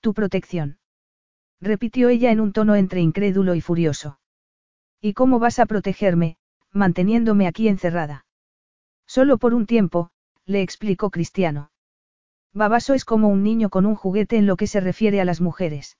Tu 0.00 0.14
protección. 0.14 0.78
Repitió 1.60 2.10
ella 2.10 2.30
en 2.30 2.38
un 2.38 2.52
tono 2.52 2.76
entre 2.76 3.00
incrédulo 3.00 3.56
y 3.56 3.60
furioso. 3.60 4.20
¿Y 5.00 5.14
cómo 5.14 5.40
vas 5.40 5.58
a 5.58 5.66
protegerme, 5.66 6.36
manteniéndome 6.70 7.48
aquí 7.48 7.66
encerrada? 7.66 8.24
Solo 9.04 9.36
por 9.36 9.52
un 9.52 9.66
tiempo, 9.66 10.10
le 10.46 10.62
explicó 10.62 11.10
Cristiano. 11.10 11.72
Babaso 12.52 12.94
es 12.94 13.04
como 13.04 13.30
un 13.30 13.42
niño 13.42 13.68
con 13.68 13.84
un 13.84 13.96
juguete 13.96 14.36
en 14.36 14.46
lo 14.46 14.56
que 14.56 14.68
se 14.68 14.78
refiere 14.78 15.20
a 15.20 15.24
las 15.24 15.40
mujeres. 15.40 15.96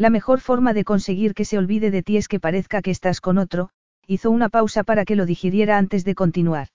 La 0.00 0.08
mejor 0.08 0.40
forma 0.40 0.72
de 0.72 0.82
conseguir 0.82 1.34
que 1.34 1.44
se 1.44 1.58
olvide 1.58 1.90
de 1.90 2.02
ti 2.02 2.16
es 2.16 2.26
que 2.26 2.40
parezca 2.40 2.80
que 2.80 2.90
estás 2.90 3.20
con 3.20 3.36
otro, 3.36 3.68
hizo 4.06 4.30
una 4.30 4.48
pausa 4.48 4.82
para 4.82 5.04
que 5.04 5.14
lo 5.14 5.26
digiriera 5.26 5.76
antes 5.76 6.06
de 6.06 6.14
continuar. 6.14 6.68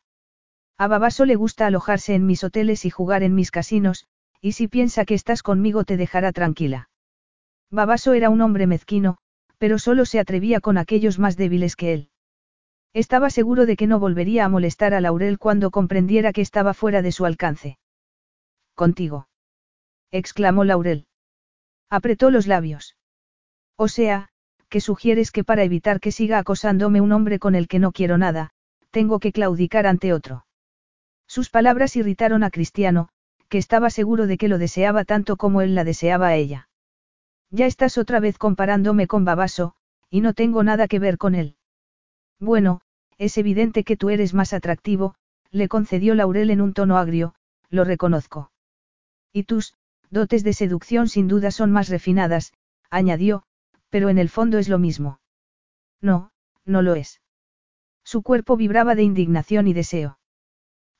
A 0.78 0.88
Babaso 0.88 1.26
le 1.26 1.36
gusta 1.36 1.66
alojarse 1.66 2.14
en 2.14 2.28
mis 2.28 2.44
hoteles 2.44 2.86
y 2.86 2.92
jugar 2.92 3.24
en 3.24 3.34
mis 3.34 3.50
casinos, 3.50 4.06
y 4.42 4.52
si 4.52 4.68
piensa 4.68 5.06
que 5.06 5.16
estás 5.16 5.42
conmigo 5.42 5.86
te 5.86 5.98
dejará 5.98 6.34
tranquila. 6.34 6.92
Babaso 7.72 8.14
era 8.14 8.30
un 8.30 8.42
hombre 8.42 8.68
mezquino, 8.68 9.18
pero 9.58 9.80
solo 9.80 10.06
se 10.06 10.20
atrevía 10.20 10.60
con 10.60 10.78
aquellos 10.78 11.18
más 11.18 11.36
débiles 11.36 11.76
que 11.76 11.94
él. 11.94 12.10
Estaba 12.94 13.32
seguro 13.32 13.66
de 13.66 13.76
que 13.76 13.88
no 13.88 13.98
volvería 13.98 14.46
a 14.46 14.50
molestar 14.50 14.94
a 14.94 15.02
Laurel 15.02 15.40
cuando 15.40 15.72
comprendiera 15.72 16.32
que 16.32 16.42
estaba 16.42 16.76
fuera 16.76 17.02
de 17.02 17.12
su 17.12 17.26
alcance. 17.26 17.80
Contigo. 18.76 19.30
exclamó 20.12 20.64
Laurel. 20.64 21.08
Apretó 21.90 22.30
los 22.30 22.46
labios. 22.46 22.95
O 23.78 23.88
sea, 23.88 24.30
que 24.70 24.82
sugieres 24.82 25.32
que 25.32 25.44
para 25.44 25.64
evitar 25.64 26.00
que 26.00 26.12
siga 26.12 26.40
acosándome 26.40 27.02
un 27.02 27.12
hombre 27.12 27.40
con 27.40 27.56
el 27.56 27.68
que 27.68 27.80
no 27.80 27.92
quiero 27.92 28.18
nada, 28.18 28.52
tengo 28.92 29.20
que 29.20 29.32
claudicar 29.32 29.88
ante 29.88 30.14
otro. 30.14 30.46
Sus 31.28 31.50
palabras 31.50 31.96
irritaron 31.96 32.44
a 32.44 32.50
Cristiano, 32.50 33.10
que 33.50 33.58
estaba 33.58 33.90
seguro 33.90 34.28
de 34.28 34.38
que 34.38 34.48
lo 34.48 34.58
deseaba 34.58 35.06
tanto 35.06 35.38
como 35.38 35.62
él 35.62 35.76
la 35.76 35.84
deseaba 35.84 36.28
a 36.28 36.36
ella. 36.36 36.70
Ya 37.52 37.66
estás 37.66 37.98
otra 37.98 38.20
vez 38.20 38.38
comparándome 38.38 39.08
con 39.08 39.26
Babaso, 39.26 39.76
y 40.10 40.22
no 40.22 40.34
tengo 40.34 40.64
nada 40.64 40.88
que 40.88 41.00
ver 41.00 41.18
con 41.18 41.36
él. 41.36 41.58
Bueno, 42.40 42.82
es 43.18 43.38
evidente 43.38 43.84
que 43.84 43.98
tú 43.98 44.10
eres 44.10 44.34
más 44.34 44.54
atractivo, 44.54 45.16
le 45.52 45.68
concedió 45.68 46.16
Laurel 46.16 46.50
en 46.50 46.62
un 46.62 46.74
tono 46.74 46.98
agrio, 46.98 47.34
lo 47.70 47.84
reconozco. 47.84 48.52
Y 49.32 49.44
tus, 49.44 49.74
dotes 50.10 50.44
de 50.44 50.54
seducción 50.54 51.08
sin 51.08 51.28
duda 51.28 51.52
son 51.52 51.72
más 51.72 51.90
refinadas, 51.90 52.54
añadió, 52.90 53.44
pero 53.96 54.10
en 54.10 54.18
el 54.18 54.28
fondo 54.28 54.58
es 54.58 54.68
lo 54.68 54.78
mismo. 54.78 55.22
No, 56.02 56.32
no 56.66 56.82
lo 56.82 56.96
es. 56.96 57.22
Su 58.04 58.24
cuerpo 58.24 58.58
vibraba 58.58 58.94
de 58.94 59.04
indignación 59.04 59.70
y 59.70 59.74
deseo. 59.74 60.20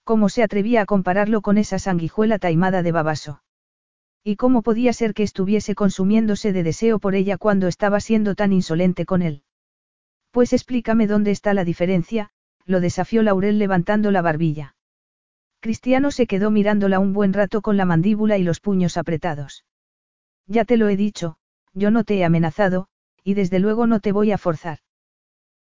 ¿Cómo 0.06 0.30
se 0.30 0.44
atrevía 0.44 0.84
a 0.84 0.86
compararlo 0.86 1.42
con 1.42 1.58
esa 1.58 1.78
sanguijuela 1.78 2.40
taimada 2.40 2.84
de 2.84 2.94
Babaso? 2.94 3.44
¿Y 4.24 4.38
cómo 4.38 4.62
podía 4.62 4.94
ser 4.94 5.14
que 5.14 5.24
estuviese 5.24 5.76
consumiéndose 5.76 6.54
de 6.54 6.64
deseo 6.64 7.00
por 7.00 7.16
ella 7.16 7.38
cuando 7.38 7.68
estaba 7.68 8.00
siendo 8.00 8.34
tan 8.34 8.54
insolente 8.54 9.06
con 9.06 9.24
él? 9.24 9.44
Pues 10.32 10.54
explícame 10.54 11.06
dónde 11.06 11.32
está 11.32 11.54
la 11.54 11.66
diferencia, 11.66 12.30
lo 12.64 12.80
desafió 12.80 13.24
Laurel 13.24 13.60
levantando 13.60 14.10
la 14.10 14.22
barbilla. 14.22 14.78
Cristiano 15.60 16.12
se 16.12 16.28
quedó 16.28 16.50
mirándola 16.50 17.00
un 17.00 17.12
buen 17.12 17.34
rato 17.34 17.62
con 17.62 17.76
la 17.76 17.84
mandíbula 17.84 18.38
y 18.38 18.44
los 18.44 18.62
puños 18.62 18.96
apretados. 18.96 19.66
Ya 20.48 20.64
te 20.64 20.78
lo 20.78 20.88
he 20.88 20.96
dicho, 20.96 21.36
yo 21.76 21.92
no 21.92 22.04
te 22.04 22.18
he 22.18 22.26
amenazado, 22.26 22.88
y 23.24 23.36
desde 23.36 23.60
luego 23.60 23.86
no 23.86 24.00
te 24.00 24.12
voy 24.12 24.32
a 24.32 24.38
forzar. 24.40 24.80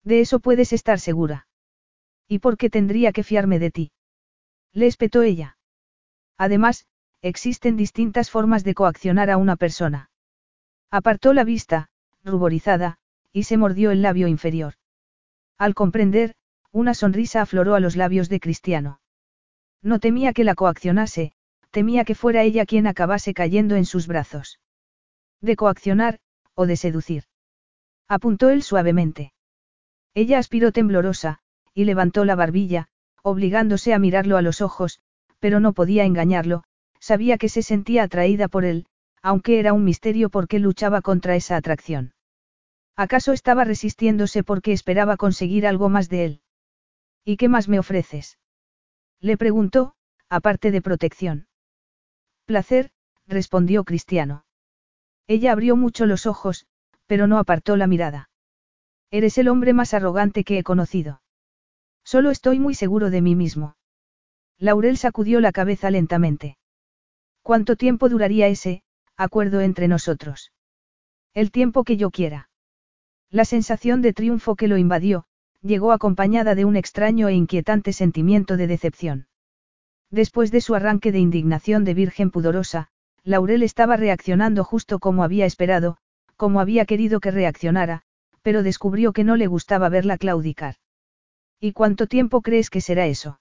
De 0.03 0.21
eso 0.21 0.39
puedes 0.39 0.73
estar 0.73 0.99
segura. 0.99 1.47
¿Y 2.27 2.39
por 2.39 2.57
qué 2.57 2.69
tendría 2.69 3.11
que 3.11 3.23
fiarme 3.23 3.59
de 3.59 3.69
ti? 3.69 3.91
Le 4.71 4.87
espetó 4.87 5.21
ella. 5.21 5.57
Además, 6.37 6.87
existen 7.21 7.75
distintas 7.75 8.31
formas 8.31 8.63
de 8.63 8.73
coaccionar 8.73 9.29
a 9.29 9.37
una 9.37 9.55
persona. 9.55 10.09
Apartó 10.89 11.33
la 11.33 11.43
vista, 11.43 11.89
ruborizada, 12.23 12.97
y 13.31 13.43
se 13.43 13.57
mordió 13.57 13.91
el 13.91 14.01
labio 14.01 14.27
inferior. 14.27 14.75
Al 15.57 15.73
comprender, 15.73 16.35
una 16.71 16.93
sonrisa 16.93 17.41
afloró 17.41 17.75
a 17.75 17.79
los 17.79 17.95
labios 17.95 18.29
de 18.29 18.39
Cristiano. 18.39 19.01
No 19.81 19.99
temía 19.99 20.33
que 20.33 20.43
la 20.43 20.55
coaccionase, 20.55 21.33
temía 21.71 22.05
que 22.05 22.15
fuera 22.15 22.43
ella 22.43 22.65
quien 22.65 22.87
acabase 22.87 23.33
cayendo 23.33 23.75
en 23.75 23.85
sus 23.85 24.07
brazos. 24.07 24.59
De 25.41 25.55
coaccionar, 25.55 26.19
o 26.53 26.65
de 26.65 26.77
seducir. 26.77 27.23
Apuntó 28.07 28.49
él 28.49 28.63
suavemente. 28.63 29.33
Ella 30.13 30.39
aspiró 30.39 30.71
temblorosa, 30.71 31.39
y 31.73 31.85
levantó 31.85 32.23
la 32.25 32.35
barbilla, 32.35 32.87
obligándose 33.21 33.93
a 33.93 33.99
mirarlo 33.99 34.37
a 34.37 34.41
los 34.41 34.61
ojos, 34.61 34.99
pero 35.39 35.59
no 35.59 35.73
podía 35.73 36.05
engañarlo, 36.05 36.63
sabía 36.99 37.37
que 37.37 37.49
se 37.49 37.61
sentía 37.61 38.03
atraída 38.03 38.47
por 38.47 38.65
él, 38.65 38.87
aunque 39.21 39.59
era 39.59 39.73
un 39.73 39.83
misterio 39.83 40.29
por 40.29 40.47
qué 40.47 40.59
luchaba 40.59 41.01
contra 41.01 41.35
esa 41.35 41.57
atracción. 41.57 42.13
¿Acaso 42.95 43.33
estaba 43.33 43.65
resistiéndose 43.65 44.43
porque 44.43 44.71
esperaba 44.71 45.17
conseguir 45.17 45.67
algo 45.67 45.89
más 45.89 46.07
de 46.07 46.25
él? 46.25 46.41
¿Y 47.25 47.37
qué 47.37 47.49
más 47.49 47.67
me 47.67 47.79
ofreces? 47.79 48.37
Le 49.19 49.37
preguntó, 49.37 49.95
aparte 50.29 50.71
de 50.71 50.81
protección. 50.81 51.47
Placer, 52.45 52.91
respondió 53.27 53.83
Cristiano. 53.83 54.44
Ella 55.27 55.51
abrió 55.51 55.75
mucho 55.75 56.05
los 56.05 56.25
ojos, 56.25 56.67
pero 57.07 57.27
no 57.27 57.37
apartó 57.37 57.77
la 57.77 57.87
mirada. 57.87 58.29
Eres 59.11 59.37
el 59.37 59.47
hombre 59.47 59.73
más 59.73 59.93
arrogante 59.93 60.43
que 60.43 60.57
he 60.57 60.63
conocido. 60.63 61.21
Solo 62.03 62.29
estoy 62.31 62.59
muy 62.59 62.75
seguro 62.75 63.09
de 63.09 63.21
mí 63.21 63.35
mismo. 63.35 63.75
Laurel 64.57 64.97
sacudió 64.97 65.41
la 65.41 65.51
cabeza 65.51 65.89
lentamente. 65.89 66.57
¿Cuánto 67.41 67.75
tiempo 67.75 68.09
duraría 68.09 68.47
ese, 68.47 68.83
acuerdo 69.17 69.61
entre 69.61 69.87
nosotros? 69.87 70.51
El 71.33 71.51
tiempo 71.51 71.83
que 71.83 71.97
yo 71.97 72.11
quiera. 72.11 72.49
La 73.29 73.45
sensación 73.45 74.01
de 74.01 74.13
triunfo 74.13 74.55
que 74.55 74.67
lo 74.67 74.77
invadió, 74.77 75.25
llegó 75.61 75.91
acompañada 75.91 76.55
de 76.55 76.65
un 76.65 76.75
extraño 76.75 77.27
e 77.27 77.33
inquietante 77.33 77.91
sentimiento 77.91 78.55
de 78.55 78.67
decepción. 78.67 79.27
Después 80.11 80.51
de 80.51 80.61
su 80.61 80.75
arranque 80.75 81.11
de 81.11 81.19
indignación 81.19 81.83
de 81.83 81.95
virgen 81.95 82.31
pudorosa, 82.31 82.89
Laurel 83.25 83.63
estaba 83.63 83.97
reaccionando 83.97 84.63
justo 84.63 84.99
como 84.99 85.23
había 85.23 85.47
esperado, 85.47 85.97
como 86.35 86.59
había 86.59 86.85
querido 86.85 87.19
que 87.19 87.31
reaccionara, 87.31 88.03
pero 88.43 88.61
descubrió 88.61 89.13
que 89.13 89.23
no 89.23 89.35
le 89.35 89.47
gustaba 89.47 89.89
verla 89.89 90.19
claudicar. 90.19 90.75
¿Y 91.59 91.73
cuánto 91.73 92.05
tiempo 92.05 92.41
crees 92.41 92.69
que 92.69 92.81
será 92.81 93.07
eso? 93.07 93.39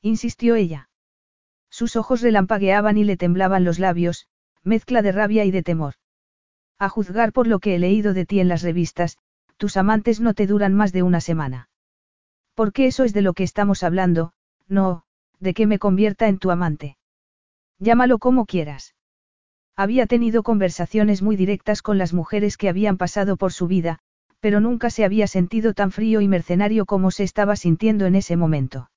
insistió 0.00 0.54
ella. 0.54 0.88
Sus 1.68 1.96
ojos 1.96 2.22
relampagueaban 2.22 2.96
y 2.96 3.04
le 3.04 3.18
temblaban 3.18 3.64
los 3.64 3.78
labios, 3.78 4.26
mezcla 4.62 5.02
de 5.02 5.12
rabia 5.12 5.44
y 5.44 5.50
de 5.50 5.62
temor. 5.62 5.94
A 6.78 6.88
juzgar 6.88 7.32
por 7.32 7.46
lo 7.46 7.58
que 7.58 7.74
he 7.74 7.78
leído 7.78 8.14
de 8.14 8.24
ti 8.24 8.40
en 8.40 8.48
las 8.48 8.62
revistas, 8.62 9.18
tus 9.58 9.76
amantes 9.76 10.20
no 10.20 10.32
te 10.32 10.46
duran 10.46 10.72
más 10.72 10.92
de 10.92 11.02
una 11.02 11.20
semana. 11.20 11.68
Porque 12.54 12.86
eso 12.86 13.04
es 13.04 13.12
de 13.12 13.22
lo 13.22 13.34
que 13.34 13.44
estamos 13.44 13.82
hablando, 13.82 14.32
no, 14.66 15.02
de 15.40 15.52
que 15.52 15.66
me 15.66 15.78
convierta 15.78 16.28
en 16.28 16.38
tu 16.38 16.50
amante. 16.50 16.96
Llámalo 17.78 18.18
como 18.18 18.46
quieras. 18.46 18.93
Había 19.76 20.06
tenido 20.06 20.42
conversaciones 20.42 21.20
muy 21.22 21.36
directas 21.36 21.82
con 21.82 21.98
las 21.98 22.12
mujeres 22.12 22.56
que 22.56 22.68
habían 22.68 22.96
pasado 22.96 23.36
por 23.36 23.52
su 23.52 23.66
vida, 23.66 23.98
pero 24.40 24.60
nunca 24.60 24.90
se 24.90 25.04
había 25.04 25.26
sentido 25.26 25.74
tan 25.74 25.90
frío 25.90 26.20
y 26.20 26.28
mercenario 26.28 26.86
como 26.86 27.10
se 27.10 27.24
estaba 27.24 27.56
sintiendo 27.56 28.06
en 28.06 28.14
ese 28.14 28.36
momento. 28.36 28.90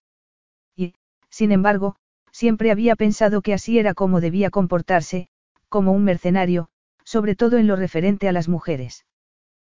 Y, 0.75 0.93
sin 1.29 1.51
embargo, 1.51 1.95
siempre 2.31 2.69
había 2.69 2.95
pensado 2.95 3.41
que 3.41 3.53
así 3.53 3.79
era 3.79 3.93
como 3.93 4.21
debía 4.21 4.51
comportarse, 4.51 5.29
como 5.69 5.93
un 5.93 6.03
mercenario, 6.03 6.69
sobre 7.03 7.35
todo 7.35 7.57
en 7.57 7.65
lo 7.65 7.75
referente 7.75 8.27
a 8.27 8.31
las 8.31 8.47
mujeres. 8.47 9.05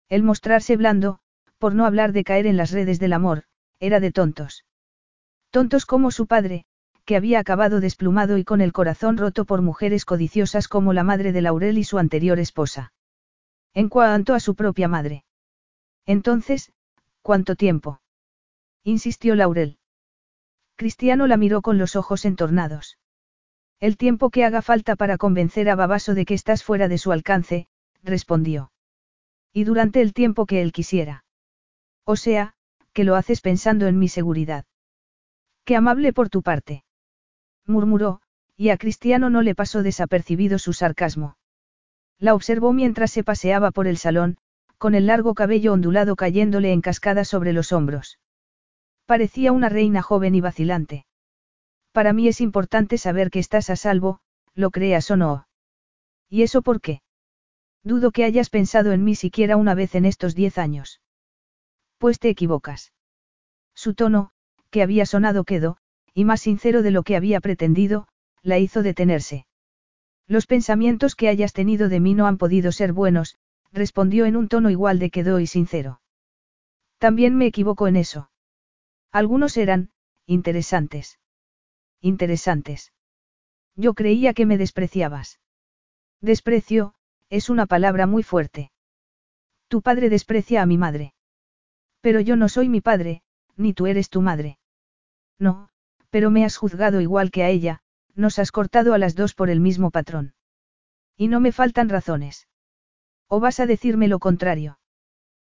El 0.08 0.22
mostrarse 0.22 0.76
blando, 0.76 1.20
por 1.58 1.74
no 1.74 1.84
hablar 1.84 2.12
de 2.12 2.24
caer 2.24 2.46
en 2.46 2.56
las 2.56 2.72
redes 2.72 2.98
del 2.98 3.12
amor, 3.12 3.44
era 3.78 4.00
de 4.00 4.10
tontos. 4.10 4.64
Tontos 5.50 5.86
como 5.86 6.10
su 6.10 6.26
padre, 6.26 6.64
que 7.08 7.16
había 7.16 7.38
acabado 7.38 7.80
desplumado 7.80 8.36
y 8.36 8.44
con 8.44 8.60
el 8.60 8.74
corazón 8.74 9.16
roto 9.16 9.46
por 9.46 9.62
mujeres 9.62 10.04
codiciosas 10.04 10.68
como 10.68 10.92
la 10.92 11.04
madre 11.04 11.32
de 11.32 11.40
Laurel 11.40 11.78
y 11.78 11.84
su 11.84 11.96
anterior 11.96 12.38
esposa. 12.38 12.92
En 13.72 13.88
cuanto 13.88 14.34
a 14.34 14.40
su 14.40 14.54
propia 14.54 14.88
madre. 14.88 15.24
Entonces, 16.04 16.70
¿cuánto 17.22 17.56
tiempo? 17.56 18.02
insistió 18.84 19.36
Laurel. 19.36 19.78
Cristiano 20.76 21.26
la 21.26 21.38
miró 21.38 21.62
con 21.62 21.78
los 21.78 21.96
ojos 21.96 22.26
entornados. 22.26 22.98
El 23.80 23.96
tiempo 23.96 24.28
que 24.28 24.44
haga 24.44 24.60
falta 24.60 24.94
para 24.94 25.16
convencer 25.16 25.70
a 25.70 25.76
Babaso 25.76 26.12
de 26.12 26.26
que 26.26 26.34
estás 26.34 26.62
fuera 26.62 26.88
de 26.88 26.98
su 26.98 27.10
alcance, 27.10 27.68
respondió. 28.02 28.70
Y 29.50 29.64
durante 29.64 30.02
el 30.02 30.12
tiempo 30.12 30.44
que 30.44 30.60
él 30.60 30.72
quisiera. 30.72 31.24
O 32.04 32.16
sea, 32.16 32.54
que 32.92 33.04
lo 33.04 33.16
haces 33.16 33.40
pensando 33.40 33.86
en 33.86 33.98
mi 33.98 34.08
seguridad. 34.08 34.66
Qué 35.64 35.74
amable 35.74 36.12
por 36.12 36.28
tu 36.28 36.42
parte 36.42 36.84
murmuró, 37.68 38.20
y 38.56 38.70
a 38.70 38.76
Cristiano 38.76 39.30
no 39.30 39.42
le 39.42 39.54
pasó 39.54 39.82
desapercibido 39.82 40.58
su 40.58 40.72
sarcasmo. 40.72 41.36
La 42.18 42.34
observó 42.34 42.72
mientras 42.72 43.12
se 43.12 43.22
paseaba 43.22 43.70
por 43.70 43.86
el 43.86 43.98
salón, 43.98 44.38
con 44.78 44.94
el 44.94 45.06
largo 45.06 45.34
cabello 45.34 45.72
ondulado 45.72 46.16
cayéndole 46.16 46.72
en 46.72 46.80
cascada 46.80 47.24
sobre 47.24 47.52
los 47.52 47.72
hombros. 47.72 48.18
Parecía 49.06 49.52
una 49.52 49.68
reina 49.68 50.02
joven 50.02 50.34
y 50.34 50.40
vacilante. 50.40 51.06
Para 51.92 52.12
mí 52.12 52.28
es 52.28 52.40
importante 52.40 52.98
saber 52.98 53.30
que 53.30 53.38
estás 53.38 53.70
a 53.70 53.76
salvo, 53.76 54.20
lo 54.54 54.70
creas 54.70 55.10
o 55.10 55.16
no. 55.16 55.48
¿Y 56.28 56.42
eso 56.42 56.62
por 56.62 56.80
qué? 56.80 57.02
Dudo 57.82 58.10
que 58.10 58.24
hayas 58.24 58.50
pensado 58.50 58.92
en 58.92 59.04
mí 59.04 59.14
siquiera 59.14 59.56
una 59.56 59.74
vez 59.74 59.94
en 59.94 60.04
estos 60.04 60.34
diez 60.34 60.58
años. 60.58 61.00
Pues 61.98 62.18
te 62.18 62.28
equivocas. 62.28 62.92
Su 63.74 63.94
tono, 63.94 64.30
que 64.70 64.82
había 64.82 65.06
sonado 65.06 65.44
quedo, 65.44 65.78
y 66.18 66.24
más 66.24 66.40
sincero 66.40 66.82
de 66.82 66.90
lo 66.90 67.04
que 67.04 67.14
había 67.14 67.40
pretendido, 67.40 68.08
la 68.42 68.58
hizo 68.58 68.82
detenerse. 68.82 69.46
Los 70.26 70.48
pensamientos 70.48 71.14
que 71.14 71.28
hayas 71.28 71.52
tenido 71.52 71.88
de 71.88 72.00
mí 72.00 72.14
no 72.14 72.26
han 72.26 72.38
podido 72.38 72.72
ser 72.72 72.92
buenos, 72.92 73.38
respondió 73.70 74.26
en 74.26 74.34
un 74.34 74.48
tono 74.48 74.68
igual 74.68 74.98
de 74.98 75.10
quedo 75.10 75.38
y 75.38 75.46
sincero. 75.46 76.00
También 76.98 77.36
me 77.36 77.46
equivoco 77.46 77.86
en 77.86 77.94
eso. 77.94 78.32
Algunos 79.12 79.56
eran, 79.56 79.90
interesantes. 80.26 81.20
Interesantes. 82.00 82.92
Yo 83.76 83.94
creía 83.94 84.34
que 84.34 84.44
me 84.44 84.58
despreciabas. 84.58 85.38
Desprecio, 86.20 86.94
es 87.30 87.48
una 87.48 87.66
palabra 87.66 88.08
muy 88.08 88.24
fuerte. 88.24 88.72
Tu 89.68 89.82
padre 89.82 90.10
desprecia 90.10 90.62
a 90.62 90.66
mi 90.66 90.78
madre. 90.78 91.14
Pero 92.00 92.18
yo 92.18 92.34
no 92.34 92.48
soy 92.48 92.68
mi 92.68 92.80
padre, 92.80 93.22
ni 93.54 93.72
tú 93.72 93.86
eres 93.86 94.10
tu 94.10 94.20
madre. 94.20 94.58
No, 95.38 95.70
pero 96.10 96.30
me 96.30 96.44
has 96.44 96.56
juzgado 96.56 97.00
igual 97.00 97.30
que 97.30 97.42
a 97.42 97.48
ella, 97.48 97.80
nos 98.14 98.38
has 98.38 98.52
cortado 98.52 98.94
a 98.94 98.98
las 98.98 99.14
dos 99.14 99.34
por 99.34 99.50
el 99.50 99.60
mismo 99.60 99.90
patrón. 99.90 100.34
Y 101.16 101.28
no 101.28 101.40
me 101.40 101.52
faltan 101.52 101.88
razones. 101.88 102.48
¿O 103.28 103.40
vas 103.40 103.60
a 103.60 103.66
decirme 103.66 104.08
lo 104.08 104.18
contrario? 104.18 104.78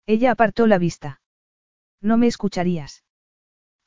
Ella 0.05 0.31
apartó 0.31 0.67
la 0.67 0.77
vista. 0.77 1.21
No 2.01 2.17
me 2.17 2.27
escucharías. 2.27 3.03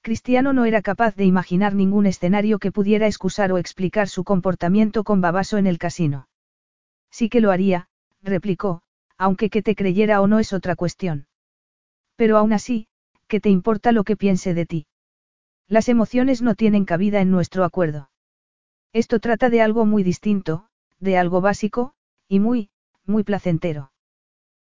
Cristiano 0.01 0.53
no 0.53 0.64
era 0.64 0.83
capaz 0.83 1.17
de 1.17 1.25
imaginar 1.25 1.75
ningún 1.75 2.07
escenario 2.07 2.59
que 2.59 2.73
pudiera 2.73 3.07
excusar 3.07 3.53
o 3.53 3.59
explicar 3.59 4.09
su 4.09 4.25
comportamiento 4.25 5.05
con 5.05 5.21
Babaso 5.21 5.59
en 5.59 5.67
el 5.67 5.79
casino. 5.79 6.29
Sí 7.11 7.29
que 7.29 7.41
lo 7.41 7.51
haría, 7.51 7.89
replicó, 8.23 8.83
aunque 9.19 9.51
que 9.51 9.62
te 9.62 9.75
creyera 9.75 10.21
o 10.21 10.27
no 10.27 10.39
es 10.39 10.53
otra 10.53 10.77
cuestión. 10.77 11.27
Pero 12.17 12.39
aún 12.39 12.53
así, 12.53 12.89
¿qué 13.27 13.41
te 13.41 13.51
importa 13.51 13.93
lo 13.93 14.05
que 14.05 14.17
piense 14.17 14.55
de 14.55 14.67
ti? 14.67 14.87
Las 15.69 15.89
emociones 15.89 16.43
no 16.43 16.55
tienen 16.55 16.85
cabida 16.85 17.21
en 17.21 17.31
nuestro 17.31 17.64
acuerdo. 17.64 18.11
Esto 18.93 19.19
trata 19.19 19.51
de 19.51 19.62
algo 19.62 19.85
muy 19.85 20.05
distinto, 20.05 20.69
de 21.01 21.19
algo 21.19 21.41
básico, 21.41 21.95
y 22.29 22.39
muy, 22.39 22.71
muy 23.05 23.25
placentero. 23.25 23.93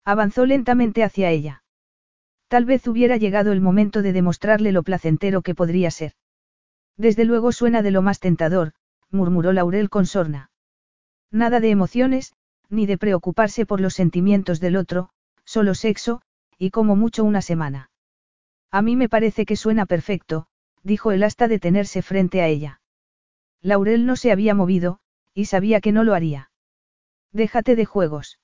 Avanzó 0.03 0.45
lentamente 0.45 1.03
hacia 1.03 1.29
ella. 1.29 1.63
Tal 2.47 2.65
vez 2.65 2.87
hubiera 2.87 3.17
llegado 3.17 3.51
el 3.51 3.61
momento 3.61 4.01
de 4.01 4.13
demostrarle 4.13 4.71
lo 4.71 4.83
placentero 4.83 5.41
que 5.41 5.53
podría 5.53 5.91
ser. 5.91 6.13
Desde 6.95 7.25
luego 7.25 7.51
suena 7.51 7.81
de 7.81 7.91
lo 7.91 8.01
más 8.01 8.19
tentador, 8.19 8.73
murmuró 9.11 9.53
Laurel 9.53 9.89
con 9.89 10.05
sorna. 10.05 10.49
Nada 11.29 11.59
de 11.59 11.69
emociones, 11.69 12.33
ni 12.69 12.85
de 12.85 12.97
preocuparse 12.97 13.65
por 13.65 13.81
los 13.81 13.93
sentimientos 13.93 14.59
del 14.59 14.75
otro, 14.75 15.09
solo 15.45 15.75
sexo, 15.75 16.21
y 16.57 16.71
como 16.71 16.95
mucho 16.95 17.23
una 17.23 17.41
semana. 17.41 17.91
A 18.71 18.81
mí 18.81 18.95
me 18.95 19.09
parece 19.09 19.45
que 19.45 19.55
suena 19.55 19.85
perfecto, 19.85 20.47
dijo 20.83 21.11
él 21.11 21.23
hasta 21.23 21.47
detenerse 21.47 22.01
frente 22.01 22.41
a 22.41 22.47
ella. 22.47 22.81
Laurel 23.61 24.05
no 24.05 24.15
se 24.15 24.31
había 24.31 24.53
movido, 24.53 24.99
y 25.33 25.45
sabía 25.45 25.81
que 25.81 25.91
no 25.91 26.03
lo 26.03 26.13
haría. 26.13 26.51
Déjate 27.31 27.75
de 27.75 27.85
juegos. 27.85 28.39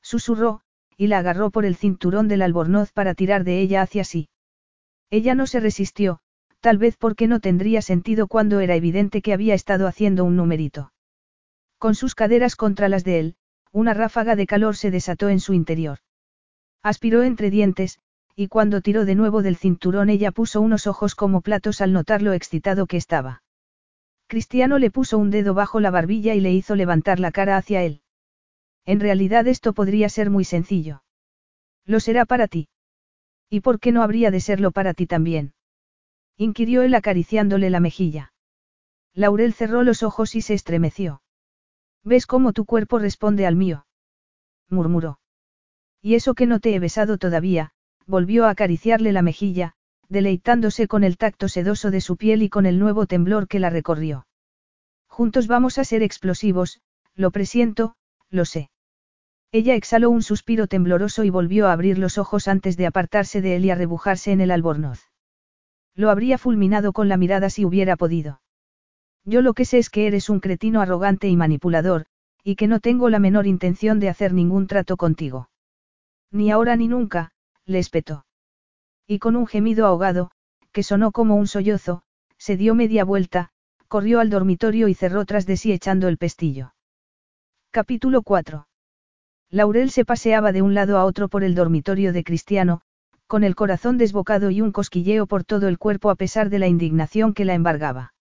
Susurró, 0.00 0.62
y 0.96 1.06
la 1.06 1.18
agarró 1.18 1.50
por 1.50 1.64
el 1.64 1.76
cinturón 1.76 2.28
del 2.28 2.42
albornoz 2.42 2.92
para 2.92 3.14
tirar 3.14 3.44
de 3.44 3.60
ella 3.60 3.82
hacia 3.82 4.04
sí. 4.04 4.28
Ella 5.10 5.34
no 5.34 5.46
se 5.46 5.60
resistió, 5.60 6.20
tal 6.60 6.78
vez 6.78 6.96
porque 6.96 7.28
no 7.28 7.40
tendría 7.40 7.82
sentido 7.82 8.26
cuando 8.26 8.60
era 8.60 8.74
evidente 8.74 9.22
que 9.22 9.32
había 9.32 9.54
estado 9.54 9.86
haciendo 9.86 10.24
un 10.24 10.36
numerito. 10.36 10.92
Con 11.78 11.94
sus 11.94 12.14
caderas 12.14 12.56
contra 12.56 12.88
las 12.88 13.04
de 13.04 13.20
él, 13.20 13.36
una 13.70 13.94
ráfaga 13.94 14.34
de 14.34 14.46
calor 14.46 14.76
se 14.76 14.90
desató 14.90 15.28
en 15.28 15.40
su 15.40 15.54
interior. 15.54 15.98
Aspiró 16.82 17.22
entre 17.22 17.50
dientes, 17.50 18.00
y 18.40 18.46
cuando 18.46 18.82
tiró 18.82 19.04
de 19.04 19.16
nuevo 19.16 19.42
del 19.42 19.56
cinturón 19.56 20.10
ella 20.10 20.30
puso 20.30 20.60
unos 20.60 20.86
ojos 20.86 21.16
como 21.16 21.40
platos 21.40 21.80
al 21.80 21.92
notar 21.92 22.22
lo 22.22 22.34
excitado 22.34 22.86
que 22.86 22.96
estaba. 22.96 23.42
Cristiano 24.28 24.78
le 24.78 24.92
puso 24.92 25.18
un 25.18 25.30
dedo 25.30 25.54
bajo 25.54 25.80
la 25.80 25.90
barbilla 25.90 26.36
y 26.36 26.40
le 26.40 26.52
hizo 26.52 26.76
levantar 26.76 27.18
la 27.18 27.32
cara 27.32 27.56
hacia 27.56 27.82
él. 27.82 28.00
En 28.86 29.00
realidad 29.00 29.48
esto 29.48 29.72
podría 29.72 30.08
ser 30.08 30.30
muy 30.30 30.44
sencillo. 30.44 31.02
Lo 31.84 31.98
será 31.98 32.26
para 32.26 32.46
ti. 32.46 32.68
¿Y 33.50 33.58
por 33.58 33.80
qué 33.80 33.90
no 33.90 34.04
habría 34.04 34.30
de 34.30 34.38
serlo 34.38 34.70
para 34.70 34.94
ti 34.94 35.08
también? 35.08 35.52
inquirió 36.36 36.82
él 36.82 36.94
acariciándole 36.94 37.70
la 37.70 37.80
mejilla. 37.80 38.32
Laurel 39.14 39.52
cerró 39.52 39.82
los 39.82 40.04
ojos 40.04 40.36
y 40.36 40.42
se 40.42 40.54
estremeció. 40.54 41.22
¿Ves 42.04 42.24
cómo 42.24 42.52
tu 42.52 42.66
cuerpo 42.66 43.00
responde 43.00 43.48
al 43.48 43.56
mío? 43.56 43.88
murmuró. 44.68 45.18
Y 46.00 46.14
eso 46.14 46.34
que 46.34 46.46
no 46.46 46.60
te 46.60 46.72
he 46.72 46.78
besado 46.78 47.18
todavía, 47.18 47.72
volvió 48.08 48.46
a 48.46 48.50
acariciarle 48.50 49.12
la 49.12 49.22
mejilla, 49.22 49.74
deleitándose 50.08 50.88
con 50.88 51.04
el 51.04 51.18
tacto 51.18 51.48
sedoso 51.48 51.90
de 51.90 52.00
su 52.00 52.16
piel 52.16 52.42
y 52.42 52.48
con 52.48 52.66
el 52.66 52.78
nuevo 52.78 53.06
temblor 53.06 53.46
que 53.46 53.60
la 53.60 53.70
recorrió. 53.70 54.26
Juntos 55.06 55.46
vamos 55.46 55.78
a 55.78 55.84
ser 55.84 56.02
explosivos, 56.02 56.80
lo 57.14 57.30
presiento, 57.30 57.94
lo 58.30 58.44
sé. 58.46 58.70
Ella 59.52 59.74
exhaló 59.74 60.10
un 60.10 60.22
suspiro 60.22 60.66
tembloroso 60.66 61.24
y 61.24 61.30
volvió 61.30 61.68
a 61.68 61.72
abrir 61.72 61.98
los 61.98 62.16
ojos 62.16 62.48
antes 62.48 62.76
de 62.76 62.86
apartarse 62.86 63.42
de 63.42 63.56
él 63.56 63.66
y 63.66 63.70
arrebujarse 63.70 64.32
en 64.32 64.40
el 64.40 64.50
albornoz. 64.50 65.00
Lo 65.94 66.10
habría 66.10 66.38
fulminado 66.38 66.92
con 66.92 67.08
la 67.08 67.16
mirada 67.16 67.50
si 67.50 67.64
hubiera 67.64 67.96
podido. 67.96 68.40
Yo 69.24 69.42
lo 69.42 69.52
que 69.52 69.64
sé 69.64 69.78
es 69.78 69.90
que 69.90 70.06
eres 70.06 70.30
un 70.30 70.40
cretino 70.40 70.80
arrogante 70.80 71.28
y 71.28 71.36
manipulador, 71.36 72.06
y 72.42 72.56
que 72.56 72.68
no 72.68 72.80
tengo 72.80 73.10
la 73.10 73.18
menor 73.18 73.46
intención 73.46 74.00
de 74.00 74.08
hacer 74.08 74.32
ningún 74.32 74.66
trato 74.66 74.96
contigo. 74.96 75.50
Ni 76.30 76.50
ahora 76.50 76.76
ni 76.76 76.88
nunca, 76.88 77.32
le 77.68 77.78
espetó. 77.78 78.24
Y 79.06 79.18
con 79.18 79.36
un 79.36 79.46
gemido 79.46 79.86
ahogado, 79.86 80.30
que 80.72 80.82
sonó 80.82 81.12
como 81.12 81.36
un 81.36 81.46
sollozo, 81.46 82.02
se 82.38 82.56
dio 82.56 82.74
media 82.74 83.04
vuelta, 83.04 83.50
corrió 83.86 84.20
al 84.20 84.30
dormitorio 84.30 84.88
y 84.88 84.94
cerró 84.94 85.24
tras 85.24 85.46
de 85.46 85.56
sí 85.56 85.72
echando 85.72 86.08
el 86.08 86.18
pestillo. 86.18 86.74
Capítulo 87.70 88.22
4. 88.22 88.66
Laurel 89.50 89.90
se 89.90 90.04
paseaba 90.04 90.52
de 90.52 90.62
un 90.62 90.74
lado 90.74 90.98
a 90.98 91.04
otro 91.04 91.28
por 91.28 91.44
el 91.44 91.54
dormitorio 91.54 92.12
de 92.12 92.24
Cristiano, 92.24 92.80
con 93.26 93.44
el 93.44 93.54
corazón 93.54 93.98
desbocado 93.98 94.50
y 94.50 94.60
un 94.60 94.72
cosquilleo 94.72 95.26
por 95.26 95.44
todo 95.44 95.68
el 95.68 95.78
cuerpo 95.78 96.10
a 96.10 96.16
pesar 96.16 96.48
de 96.48 96.58
la 96.58 96.66
indignación 96.66 97.34
que 97.34 97.44
la 97.44 97.54
embargaba. 97.54 98.14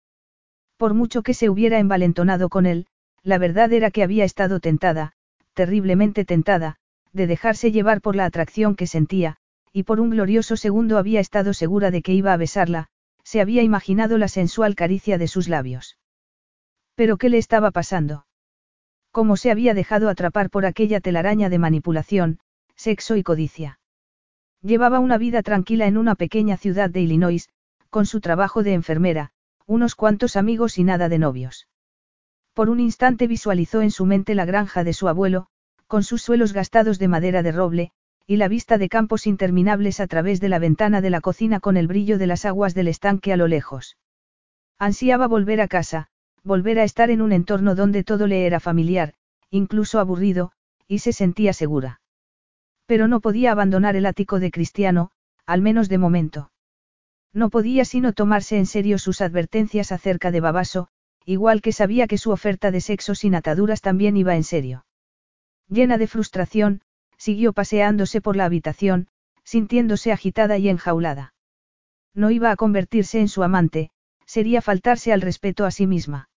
Por 0.78 0.93
mucho 0.93 1.24
que 1.24 1.34
se 1.34 1.50
hubiera 1.50 1.80
envalentonado 1.80 2.50
con 2.50 2.66
él, 2.66 2.88
la 3.24 3.38
verdad 3.38 3.72
era 3.74 3.91
que 3.91 4.04
había 4.04 4.26
estado 4.26 4.60
tentada, 4.60 5.14
terriblemente 5.54 6.24
tentada, 6.24 6.78
de 7.14 7.28
dejarse 7.28 7.72
llevar 7.72 8.01
por 8.01 8.16
la 8.16 8.26
atracción 8.26 8.76
que 8.76 8.88
sentía, 8.88 9.38
y 9.74 9.84
por 9.84 9.99
un 9.99 10.10
glorioso 10.10 10.58
segundo 10.58 10.97
había 10.97 11.20
estado 11.20 11.53
segura 11.53 11.91
de 11.91 12.01
que 12.01 12.14
iba 12.14 12.34
a 12.34 12.38
besarla, 12.38 12.88
se 13.24 13.41
había 13.41 13.62
imaginado 13.62 14.18
la 14.18 14.28
sensual 14.28 14.76
caricia 14.76 15.18
de 15.18 15.28
sus 15.28 15.49
labios. 15.49 15.97
Pero 16.95 17.18
¿qué 17.18 17.30
le 17.30 17.38
estaba 17.38 17.72
pasando? 17.72 18.26
¿Cómo 19.12 19.38
se 19.38 19.51
había 19.51 19.74
dejado 19.74 20.10
atrapar 20.10 20.49
por 20.49 20.66
aquella 20.66 20.99
telaraña 20.99 21.49
de 21.49 21.60
manipulación, 21.60 22.39
sexo 22.76 23.16
y 23.16 23.24
codicia? 23.24 23.80
Llevaba 24.62 24.99
una 24.99 25.18
vida 25.18 25.43
tranquila 25.43 25.88
en 25.88 25.97
una 25.97 26.16
pequeña 26.16 26.58
ciudad 26.58 26.89
de 26.89 27.01
Illinois, 27.01 27.49
con 27.89 28.05
su 28.05 28.22
trabajo 28.22 28.64
de 28.64 28.74
enfermera, 28.74 29.32
unos 29.66 29.95
cuantos 29.95 30.36
amigos 30.36 30.78
y 30.78 30.84
nada 30.84 31.10
de 31.10 31.20
novios. 31.20 31.68
Por 32.53 32.70
un 32.70 32.80
instante 32.80 33.28
visualizó 33.28 33.82
en 33.82 33.91
su 33.91 34.05
mente 34.05 34.34
la 34.34 34.45
granja 34.45 34.84
de 34.84 34.93
su 34.93 35.08
abuelo, 35.08 35.47
con 35.88 36.04
sus 36.04 36.22
suelos 36.22 36.54
gastados 36.54 37.00
de 37.00 37.08
madera 37.08 37.44
de 37.44 37.52
roble, 37.52 37.92
y 38.26 38.36
la 38.36 38.50
vista 38.50 38.78
de 38.78 38.90
campos 38.90 39.26
interminables 39.26 40.00
a 40.02 40.08
través 40.08 40.42
de 40.42 40.50
la 40.50 40.60
ventana 40.60 41.00
de 41.00 41.10
la 41.10 41.22
cocina 41.22 41.62
con 41.62 41.78
el 41.78 41.88
brillo 41.88 42.18
de 42.18 42.28
las 42.28 42.44
aguas 42.46 42.76
del 42.76 42.90
estanque 42.90 43.32
a 43.32 43.38
lo 43.38 43.48
lejos. 43.48 43.98
Ansiaba 44.78 45.28
volver 45.28 45.62
a 45.62 45.70
casa, 45.70 46.10
volver 46.44 46.80
a 46.80 46.84
estar 46.84 47.10
en 47.10 47.22
un 47.22 47.32
entorno 47.32 47.74
donde 47.74 48.04
todo 48.04 48.28
le 48.28 48.46
era 48.46 48.60
familiar, 48.60 49.14
incluso 49.50 50.00
aburrido, 50.00 50.52
y 50.88 51.00
se 51.00 51.14
sentía 51.14 51.54
segura. 51.54 52.02
Pero 52.86 53.08
no 53.08 53.22
podía 53.22 53.52
abandonar 53.52 53.96
el 53.96 54.06
ático 54.06 54.40
de 54.40 54.52
Cristiano, 54.52 55.12
al 55.46 55.62
menos 55.62 55.88
de 55.90 55.98
momento. 55.98 56.52
No 57.34 57.50
podía 57.50 57.86
sino 57.86 58.14
tomarse 58.14 58.58
en 58.58 58.66
serio 58.66 58.98
sus 58.98 59.22
advertencias 59.22 59.92
acerca 59.92 60.32
de 60.32 60.42
Babaso, 60.42 60.90
igual 61.26 61.62
que 61.62 61.72
sabía 61.72 62.08
que 62.08 62.18
su 62.18 62.32
oferta 62.32 62.72
de 62.72 62.82
sexo 62.82 63.16
sin 63.16 63.36
ataduras 63.36 63.82
también 63.82 64.18
iba 64.18 64.36
en 64.36 64.44
serio. 64.44 64.86
Llena 65.70 65.97
de 65.97 66.07
frustración, 66.07 66.82
siguió 67.18 67.53
paseándose 67.53 68.22
por 68.22 68.36
la 68.36 68.45
habitación, 68.45 69.07
sintiéndose 69.43 70.11
agitada 70.11 70.57
y 70.57 70.70
enjaulada. 70.70 71.34
No 72.13 72.32
iba 72.32 72.51
a 72.51 72.55
convertirse 72.55 73.20
en 73.20 73.28
su 73.28 73.43
amante, 73.43 73.91
sería 74.26 74.61
faltarse 74.61 75.13
al 75.13 75.22
respeto 75.22 75.65
a 75.65 75.72
sí 75.72 75.88
misma. 75.88 76.30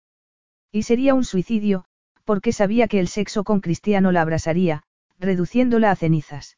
Y 0.71 0.83
sería 0.83 1.13
un 1.13 1.25
suicidio, 1.25 1.85
porque 2.23 2.53
sabía 2.53 2.87
que 2.87 2.99
el 2.99 3.07
sexo 3.07 3.43
con 3.43 3.61
Cristiano 3.61 4.11
la 4.11 4.21
abrasaría, 4.21 4.83
reduciéndola 5.17 5.91
a 5.91 5.95
cenizas. 5.95 6.57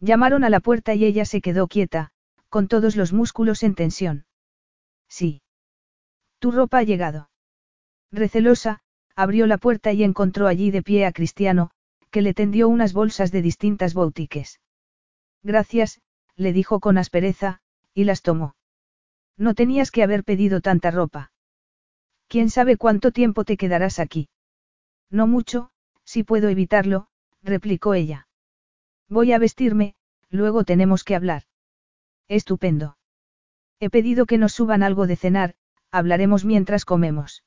Llamaron 0.00 0.44
a 0.44 0.50
la 0.50 0.60
puerta 0.60 0.94
y 0.94 1.04
ella 1.04 1.24
se 1.24 1.40
quedó 1.40 1.66
quieta, 1.66 2.10
con 2.48 2.68
todos 2.68 2.96
los 2.96 3.12
músculos 3.12 3.62
en 3.62 3.74
tensión. 3.74 4.24
Sí. 5.08 5.42
Tu 6.38 6.50
ropa 6.50 6.78
ha 6.78 6.82
llegado. 6.82 7.30
Recelosa, 8.10 8.80
abrió 9.14 9.46
la 9.46 9.58
puerta 9.58 9.92
y 9.92 10.04
encontró 10.04 10.46
allí 10.46 10.70
de 10.70 10.82
pie 10.82 11.04
a 11.04 11.12
Cristiano, 11.12 11.70
que 12.10 12.22
le 12.22 12.34
tendió 12.34 12.68
unas 12.68 12.92
bolsas 12.92 13.32
de 13.32 13.42
distintas 13.42 13.94
boutiques. 13.94 14.60
Gracias, 15.42 16.00
le 16.36 16.52
dijo 16.52 16.80
con 16.80 16.98
aspereza, 16.98 17.60
y 17.94 18.04
las 18.04 18.22
tomó. 18.22 18.54
No 19.36 19.54
tenías 19.54 19.90
que 19.90 20.02
haber 20.02 20.24
pedido 20.24 20.60
tanta 20.60 20.90
ropa. 20.90 21.32
¿Quién 22.28 22.50
sabe 22.50 22.76
cuánto 22.76 23.12
tiempo 23.12 23.44
te 23.44 23.56
quedarás 23.56 23.98
aquí? 23.98 24.28
No 25.10 25.26
mucho, 25.26 25.70
si 26.04 26.24
puedo 26.24 26.48
evitarlo, 26.48 27.08
replicó 27.42 27.94
ella. 27.94 28.28
Voy 29.08 29.32
a 29.32 29.38
vestirme, 29.38 29.94
luego 30.28 30.64
tenemos 30.64 31.04
que 31.04 31.14
hablar. 31.14 31.44
Estupendo. 32.28 32.98
He 33.80 33.90
pedido 33.90 34.26
que 34.26 34.38
nos 34.38 34.52
suban 34.52 34.82
algo 34.82 35.06
de 35.06 35.16
cenar, 35.16 35.54
hablaremos 35.90 36.44
mientras 36.44 36.84
comemos. 36.84 37.44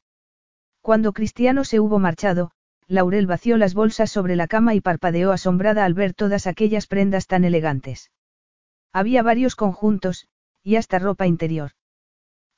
Cuando 0.82 1.14
Cristiano 1.14 1.64
se 1.64 1.80
hubo 1.80 2.00
marchado, 2.00 2.52
Laurel 2.92 3.26
vació 3.26 3.56
las 3.56 3.74
bolsas 3.74 4.12
sobre 4.12 4.36
la 4.36 4.48
cama 4.48 4.76
y 4.76 4.82
parpadeó 4.82 5.32
asombrada 5.32 5.86
al 5.86 5.94
ver 5.94 6.14
todas 6.14 6.46
aquellas 6.46 6.88
prendas 6.88 7.26
tan 7.26 7.46
elegantes. 7.46 8.12
Había 8.92 9.24
varios 9.24 9.56
conjuntos, 9.56 10.28
y 10.62 10.76
hasta 10.76 11.00
ropa 11.00 11.26
interior. 11.26 11.72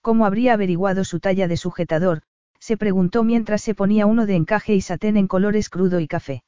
¿Cómo 0.01 0.25
habría 0.25 0.53
averiguado 0.53 1.03
su 1.03 1.19
talla 1.19 1.47
de 1.47 1.55
sujetador? 1.55 2.23
se 2.57 2.77
preguntó 2.77 3.23
mientras 3.23 3.61
se 3.61 3.75
ponía 3.75 4.07
uno 4.07 4.25
de 4.25 4.35
encaje 4.35 4.73
y 4.73 4.81
satén 4.81 5.17
en 5.17 5.27
colores 5.27 5.69
crudo 5.69 5.99
y 5.99 6.07
café. 6.07 6.43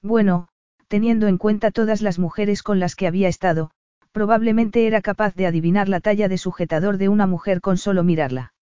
Bueno, 0.00 0.46
teniendo 0.86 1.26
en 1.26 1.36
cuenta 1.36 1.72
todas 1.72 2.02
las 2.02 2.20
mujeres 2.20 2.62
con 2.62 2.78
las 2.78 2.94
que 2.94 3.08
había 3.08 3.26
estado, 3.26 3.72
probablemente 4.12 4.86
era 4.86 5.02
capaz 5.02 5.34
de 5.34 5.46
adivinar 5.48 5.88
la 5.88 5.98
talla 5.98 6.28
de 6.28 6.38
sujetador 6.38 6.96
de 6.96 7.08
una 7.08 7.26
mujer 7.26 7.60
con 7.60 7.76
solo 7.76 8.04
mirarla. 8.04 8.54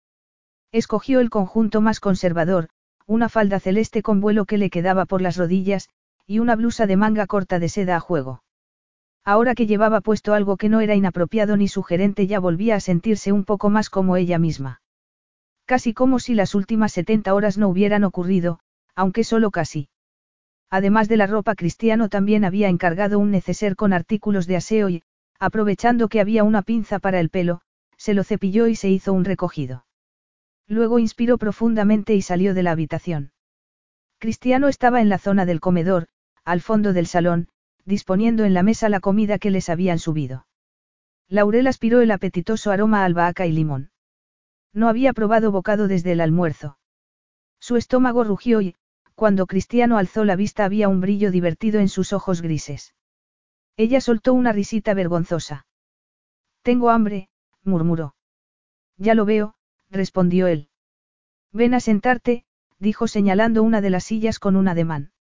Escogió 0.72 1.20
el 1.20 1.30
conjunto 1.30 1.82
más 1.82 2.00
conservador, 2.00 2.70
una 3.08 3.30
falda 3.30 3.60
celeste 3.60 4.04
con 4.04 4.20
vuelo 4.20 4.46
que 4.46 4.58
le 4.58 4.70
quedaba 4.70 5.06
por 5.06 5.22
las 5.22 5.38
rodillas, 5.38 5.90
y 6.28 6.40
una 6.40 6.58
blusa 6.58 6.86
de 6.86 6.98
manga 6.98 7.26
corta 7.26 7.58
de 7.58 7.70
seda 7.70 7.96
a 7.96 8.00
juego. 8.02 8.44
Ahora 9.24 9.56
que 9.56 9.66
llevaba 9.66 10.02
puesto 10.02 10.34
algo 10.34 10.58
que 10.58 10.68
no 10.68 10.82
era 10.82 10.94
inapropiado 10.94 11.56
ni 11.56 11.70
sugerente 11.70 12.28
ya 12.28 12.40
volvía 12.40 12.76
a 12.76 12.80
sentirse 12.82 13.32
un 13.32 13.46
poco 13.46 13.70
más 13.70 13.90
como 13.90 14.18
ella 14.18 14.40
misma. 14.40 14.82
Casi 15.66 15.94
como 15.94 16.20
si 16.20 16.34
las 16.34 16.54
últimas 16.54 16.92
70 16.94 17.34
horas 17.34 17.58
no 17.58 17.70
hubieran 17.70 18.04
ocurrido, 18.04 18.60
aunque 18.94 19.24
solo 19.24 19.52
casi. 19.52 19.90
Además 20.70 21.08
de 21.08 21.18
la 21.18 21.28
ropa 21.28 21.56
cristiano 21.56 22.10
también 22.10 22.44
había 22.44 22.68
encargado 22.68 23.20
un 23.20 23.32
neceser 23.32 23.78
con 23.78 23.94
artículos 23.94 24.48
de 24.48 24.58
aseo 24.58 24.90
y, 24.90 25.04
aprovechando 25.40 26.10
que 26.10 26.20
había 26.20 26.44
una 26.44 26.62
pinza 26.62 27.00
para 27.00 27.22
el 27.22 27.30
pelo, 27.30 27.62
se 27.96 28.14
lo 28.14 28.26
cepilló 28.26 28.68
y 28.68 28.76
se 28.76 28.90
hizo 28.90 29.14
un 29.14 29.24
recogido. 29.24 29.87
Luego 30.68 31.00
inspiró 31.00 31.38
profundamente 31.38 32.14
y 32.16 32.22
salió 32.22 32.54
de 32.54 32.64
la 32.64 32.72
habitación. 32.72 33.32
Cristiano 34.20 34.68
estaba 34.68 35.02
en 35.02 35.10
la 35.10 35.18
zona 35.18 35.46
del 35.46 35.60
comedor, 35.60 36.08
al 36.44 36.62
fondo 36.62 36.94
del 36.94 37.08
salón, 37.08 37.48
disponiendo 37.86 38.44
en 38.44 38.54
la 38.54 38.64
mesa 38.64 38.90
la 38.90 39.00
comida 39.00 39.40
que 39.40 39.52
les 39.52 39.70
habían 39.70 40.00
subido. 40.00 40.46
Laurel 41.30 41.68
aspiró 41.68 42.02
el 42.02 42.12
apetitoso 42.12 42.72
aroma 42.72 43.02
a 43.02 43.06
albahaca 43.06 43.46
y 43.46 43.52
limón. 43.52 43.92
No 44.74 44.90
había 44.90 45.14
probado 45.14 45.52
bocado 45.52 45.88
desde 45.88 46.12
el 46.12 46.22
almuerzo. 46.22 46.78
Su 47.60 47.76
estómago 47.76 48.24
rugió 48.24 48.62
y, 48.62 48.76
cuando 49.16 49.48
Cristiano 49.48 49.98
alzó 49.98 50.26
la 50.26 50.36
vista 50.36 50.66
había 50.66 50.90
un 50.90 51.02
brillo 51.02 51.32
divertido 51.32 51.80
en 51.80 51.90
sus 51.90 52.14
ojos 52.14 52.42
grises. 52.42 52.94
Ella 53.76 54.02
soltó 54.02 54.34
una 54.34 54.52
risita 54.52 54.94
vergonzosa. 54.94 55.66
Tengo 56.62 56.90
hambre, 56.90 57.30
murmuró. 57.64 58.16
Ya 58.98 59.16
lo 59.16 59.26
veo, 59.26 59.56
respondió 59.90 60.48
él. 60.48 60.70
Ven 61.52 61.74
a 61.74 61.80
sentarte, 61.80 62.46
dijo 62.80 63.08
señalando 63.08 63.64
una 63.64 63.82
de 63.82 63.90
las 63.90 64.04
sillas 64.04 64.40
con 64.40 64.56
un 64.56 64.68
ademán. 64.68 65.12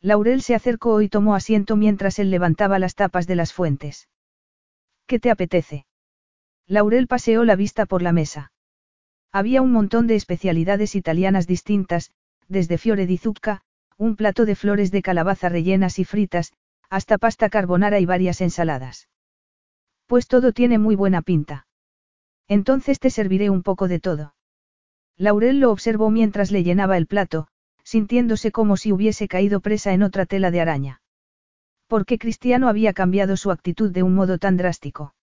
Laurel 0.00 0.42
se 0.42 0.54
acercó 0.54 1.00
y 1.00 1.08
tomó 1.08 1.34
asiento 1.34 1.76
mientras 1.76 2.18
él 2.18 2.30
levantaba 2.30 2.78
las 2.78 2.94
tapas 2.94 3.26
de 3.26 3.36
las 3.36 3.52
fuentes. 3.52 4.08
¿Qué 5.06 5.18
te 5.18 5.30
apetece? 5.30 5.86
Laurel 6.66 7.06
paseó 7.06 7.44
la 7.44 7.56
vista 7.56 7.86
por 7.86 8.02
la 8.02 8.12
mesa. 8.12 8.52
Había 9.32 9.62
un 9.62 9.72
montón 9.72 10.06
de 10.06 10.14
especialidades 10.14 10.94
italianas 10.94 11.46
distintas, 11.46 12.10
desde 12.48 12.78
fiore 12.78 13.06
di 13.06 13.18
zucca, 13.18 13.62
un 13.96 14.16
plato 14.16 14.44
de 14.44 14.54
flores 14.54 14.90
de 14.90 15.02
calabaza 15.02 15.48
rellenas 15.48 15.98
y 15.98 16.04
fritas, 16.04 16.52
hasta 16.90 17.18
pasta 17.18 17.48
carbonara 17.48 18.00
y 18.00 18.06
varias 18.06 18.40
ensaladas. 18.40 19.08
Pues 20.06 20.26
todo 20.26 20.52
tiene 20.52 20.78
muy 20.78 20.96
buena 20.96 21.22
pinta. 21.22 21.66
Entonces 22.48 22.98
te 22.98 23.10
serviré 23.10 23.50
un 23.50 23.62
poco 23.62 23.88
de 23.88 24.00
todo. 24.00 24.34
Laurel 25.16 25.60
lo 25.60 25.70
observó 25.70 26.10
mientras 26.10 26.50
le 26.50 26.62
llenaba 26.62 26.96
el 26.96 27.06
plato, 27.06 27.48
sintiéndose 27.84 28.50
como 28.50 28.76
si 28.76 28.92
hubiese 28.92 29.28
caído 29.28 29.60
presa 29.60 29.92
en 29.92 30.02
otra 30.02 30.26
tela 30.26 30.50
de 30.50 30.60
araña. 30.60 31.02
¿Por 31.86 32.06
qué 32.06 32.18
Cristiano 32.18 32.68
había 32.68 32.92
cambiado 32.92 33.36
su 33.36 33.50
actitud 33.50 33.90
de 33.90 34.02
un 34.02 34.14
modo 34.14 34.38
tan 34.38 34.56
drástico? 34.56 35.14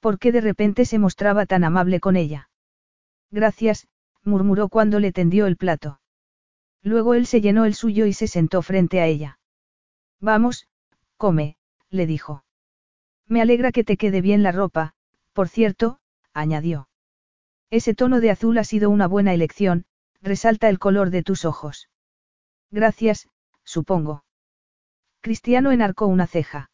¿Por 0.00 0.18
qué 0.18 0.32
de 0.32 0.40
repente 0.40 0.84
se 0.84 0.98
mostraba 0.98 1.46
tan 1.46 1.64
amable 1.64 2.00
con 2.00 2.16
ella? 2.16 2.48
Gracias, 3.30 3.88
murmuró 4.24 4.68
cuando 4.68 5.00
le 5.00 5.12
tendió 5.12 5.46
el 5.46 5.56
plato. 5.56 6.00
Luego 6.82 7.14
él 7.14 7.26
se 7.26 7.40
llenó 7.40 7.64
el 7.64 7.74
suyo 7.74 8.06
y 8.06 8.12
se 8.12 8.26
sentó 8.26 8.62
frente 8.62 9.00
a 9.00 9.06
ella. 9.06 9.38
Vamos, 10.20 10.68
come, 11.16 11.56
le 11.90 12.06
dijo. 12.06 12.44
Me 13.26 13.40
alegra 13.40 13.70
que 13.70 13.84
te 13.84 13.96
quede 13.96 14.20
bien 14.20 14.42
la 14.42 14.52
ropa, 14.52 14.94
por 15.32 15.48
cierto, 15.48 15.98
añadió. 16.34 16.88
Ese 17.70 17.94
tono 17.94 18.20
de 18.20 18.30
azul 18.30 18.58
ha 18.58 18.64
sido 18.64 18.90
una 18.90 19.06
buena 19.06 19.32
elección, 19.32 19.84
resalta 20.20 20.68
el 20.68 20.78
color 20.78 21.10
de 21.10 21.22
tus 21.22 21.44
ojos. 21.44 21.88
Gracias, 22.70 23.28
supongo. 23.64 24.24
Cristiano 25.20 25.72
enarcó 25.72 26.06
una 26.06 26.26
ceja. 26.26 26.70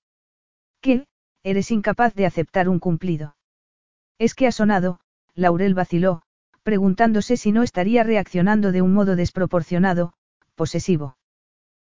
¿Qué? 0.80 1.06
Eres 1.42 1.70
incapaz 1.70 2.14
de 2.14 2.26
aceptar 2.26 2.68
un 2.68 2.78
cumplido. 2.78 3.36
Es 4.18 4.34
que 4.34 4.46
ha 4.46 4.52
sonado, 4.52 5.00
Laurel 5.34 5.74
vaciló, 5.74 6.22
preguntándose 6.62 7.36
si 7.36 7.52
no 7.52 7.62
estaría 7.62 8.02
reaccionando 8.02 8.72
de 8.72 8.82
un 8.82 8.92
modo 8.92 9.16
desproporcionado, 9.16 10.14
posesivo. 10.54 11.16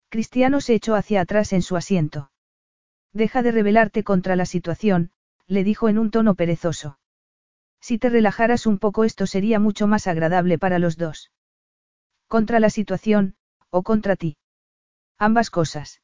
Cristiano 0.09 0.61
se 0.61 0.75
echó 0.75 0.95
hacia 0.95 1.21
atrás 1.21 1.53
en 1.53 1.62
su 1.62 1.77
asiento. 1.77 2.31
Deja 3.12 3.43
de 3.43 3.53
rebelarte 3.53 4.03
contra 4.03 4.35
la 4.37 4.47
situación, 4.47 5.11
le 5.47 5.65
dijo 5.65 5.89
en 5.89 5.99
un 5.99 6.11
tono 6.11 6.35
perezoso. 6.35 6.99
Si 7.87 7.99
te 7.99 8.09
relajaras 8.09 8.64
un 8.64 8.78
poco 8.78 9.05
esto 9.05 9.26
sería 9.26 9.61
mucho 9.61 9.87
más 9.87 10.07
agradable 10.07 10.59
para 10.59 10.78
los 10.78 10.97
dos. 10.97 11.30
Contra 12.28 12.59
la 12.59 12.70
situación, 12.70 13.35
o 13.68 13.82
contra 13.82 14.16
ti. 14.16 14.39
Ambas 15.18 15.51
cosas. 15.51 16.01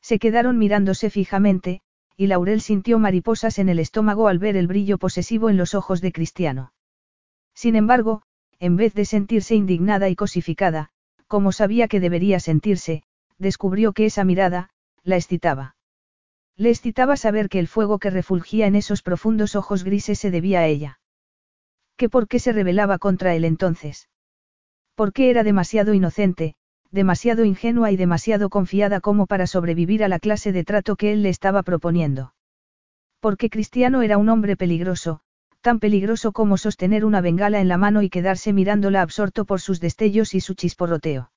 Se 0.00 0.20
quedaron 0.20 0.58
mirándose 0.58 1.10
fijamente, 1.10 1.80
y 2.16 2.28
Laurel 2.28 2.60
sintió 2.60 3.00
mariposas 3.00 3.58
en 3.58 3.68
el 3.68 3.80
estómago 3.80 4.28
al 4.28 4.38
ver 4.38 4.56
el 4.56 4.68
brillo 4.68 4.96
posesivo 4.96 5.50
en 5.50 5.56
los 5.56 5.74
ojos 5.74 6.02
de 6.02 6.12
Cristiano. 6.12 6.72
Sin 7.52 7.74
embargo, 7.74 8.22
en 8.60 8.76
vez 8.76 8.94
de 8.94 9.04
sentirse 9.04 9.56
indignada 9.56 10.08
y 10.08 10.14
cosificada, 10.14 10.90
como 11.26 11.50
sabía 11.50 11.88
que 11.88 11.98
debería 11.98 12.38
sentirse, 12.38 13.02
descubrió 13.38 13.92
que 13.92 14.06
esa 14.06 14.22
mirada, 14.22 14.70
la 15.02 15.16
excitaba. 15.16 15.74
Le 16.56 16.70
excitaba 16.70 17.16
saber 17.16 17.48
que 17.48 17.58
el 17.58 17.68
fuego 17.68 17.98
que 17.98 18.10
refulgía 18.10 18.66
en 18.66 18.76
esos 18.76 19.02
profundos 19.02 19.56
ojos 19.56 19.84
grises 19.84 20.18
se 20.18 20.30
debía 20.30 20.60
a 20.60 20.66
ella. 20.66 21.00
¿Que 21.96 22.08
por 22.08 22.28
qué 22.28 22.38
se 22.38 22.52
rebelaba 22.52 22.98
contra 22.98 23.34
él 23.34 23.44
entonces? 23.44 24.08
Porque 24.94 25.30
era 25.30 25.42
demasiado 25.42 25.94
inocente, 25.94 26.54
demasiado 26.90 27.44
ingenua 27.44 27.90
y 27.90 27.96
demasiado 27.96 28.50
confiada 28.50 29.00
como 29.00 29.26
para 29.26 29.46
sobrevivir 29.46 30.04
a 30.04 30.08
la 30.08 30.18
clase 30.18 30.52
de 30.52 30.64
trato 30.64 30.96
que 30.96 31.12
él 31.12 31.22
le 31.22 31.30
estaba 31.30 31.62
proponiendo. 31.62 32.34
Porque 33.18 33.48
Cristiano 33.48 34.02
era 34.02 34.18
un 34.18 34.28
hombre 34.28 34.56
peligroso, 34.56 35.20
tan 35.62 35.78
peligroso 35.78 36.32
como 36.32 36.58
sostener 36.58 37.04
una 37.04 37.20
bengala 37.20 37.60
en 37.60 37.68
la 37.68 37.78
mano 37.78 38.02
y 38.02 38.10
quedarse 38.10 38.52
mirándola 38.52 39.00
absorto 39.00 39.44
por 39.46 39.60
sus 39.60 39.80
destellos 39.80 40.34
y 40.34 40.40
su 40.40 40.54
chisporroteo. 40.54 41.30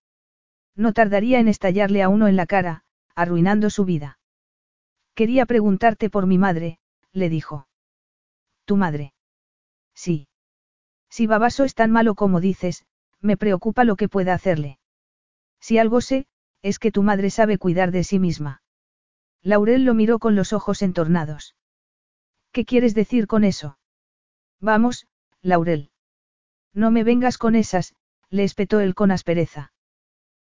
No 0.76 0.92
tardaría 0.92 1.40
en 1.40 1.48
estallarle 1.48 2.04
a 2.04 2.10
uno 2.10 2.28
en 2.28 2.36
la 2.36 2.48
cara, 2.48 2.84
arruinando 3.16 3.70
su 3.70 3.86
vida. 3.86 4.20
Quería 5.16 5.46
preguntarte 5.46 6.10
por 6.10 6.28
mi 6.28 6.38
madre, 6.38 6.78
le 7.14 7.30
dijo. 7.30 7.68
¿Tu 8.66 8.76
madre? 8.76 9.14
Sí. 9.94 10.28
Si 11.10 11.26
Babaso 11.26 11.64
es 11.64 11.74
tan 11.74 11.90
malo 11.90 12.16
como 12.16 12.42
dices, 12.42 12.86
me 13.22 13.38
preocupa 13.38 13.86
lo 13.86 13.96
que 13.96 14.10
pueda 14.10 14.34
hacerle. 14.34 14.78
Si 15.62 15.78
algo 15.78 16.02
sé, 16.02 16.28
es 16.62 16.80
que 16.80 16.92
tu 16.92 17.02
madre 17.02 17.30
sabe 17.30 17.58
cuidar 17.58 17.92
de 17.92 18.04
sí 18.04 18.20
misma. 18.20 18.62
Laurel 19.42 19.86
lo 19.86 19.94
miró 19.94 20.20
con 20.20 20.36
los 20.36 20.52
ojos 20.52 20.82
entornados. 20.82 21.56
¿Qué 22.52 22.66
quieres 22.66 22.94
decir 22.94 23.28
con 23.28 23.44
eso? 23.44 23.78
Vamos, 24.60 25.08
Laurel. 25.42 25.92
No 26.74 26.92
me 26.92 27.04
vengas 27.04 27.38
con 27.38 27.56
esas, 27.56 27.96
le 28.30 28.44
espetó 28.44 28.82
él 28.82 28.96
con 28.96 29.12
aspereza. 29.12 29.72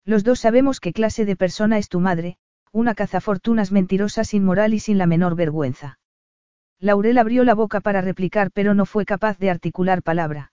Los 0.04 0.24
dos 0.24 0.40
sabemos 0.40 0.80
qué 0.80 0.92
clase 0.92 1.24
de 1.26 1.36
persona 1.36 1.78
es 1.78 1.88
tu 1.88 2.00
madre, 2.00 2.38
una 2.78 2.94
cazafortunas 2.94 3.72
mentirosa 3.72 4.24
sin 4.24 4.46
moral 4.46 4.76
y 4.76 4.80
sin 4.80 5.00
la 5.00 5.08
menor 5.08 5.36
vergüenza. 5.36 5.98
Laurel 6.80 7.18
abrió 7.18 7.44
la 7.44 7.56
boca 7.56 7.80
para 7.80 8.02
replicar 8.02 8.52
pero 8.52 8.76
no 8.76 8.86
fue 8.86 9.04
capaz 9.04 9.40
de 9.40 9.50
articular 9.50 10.04
palabra. 10.04 10.52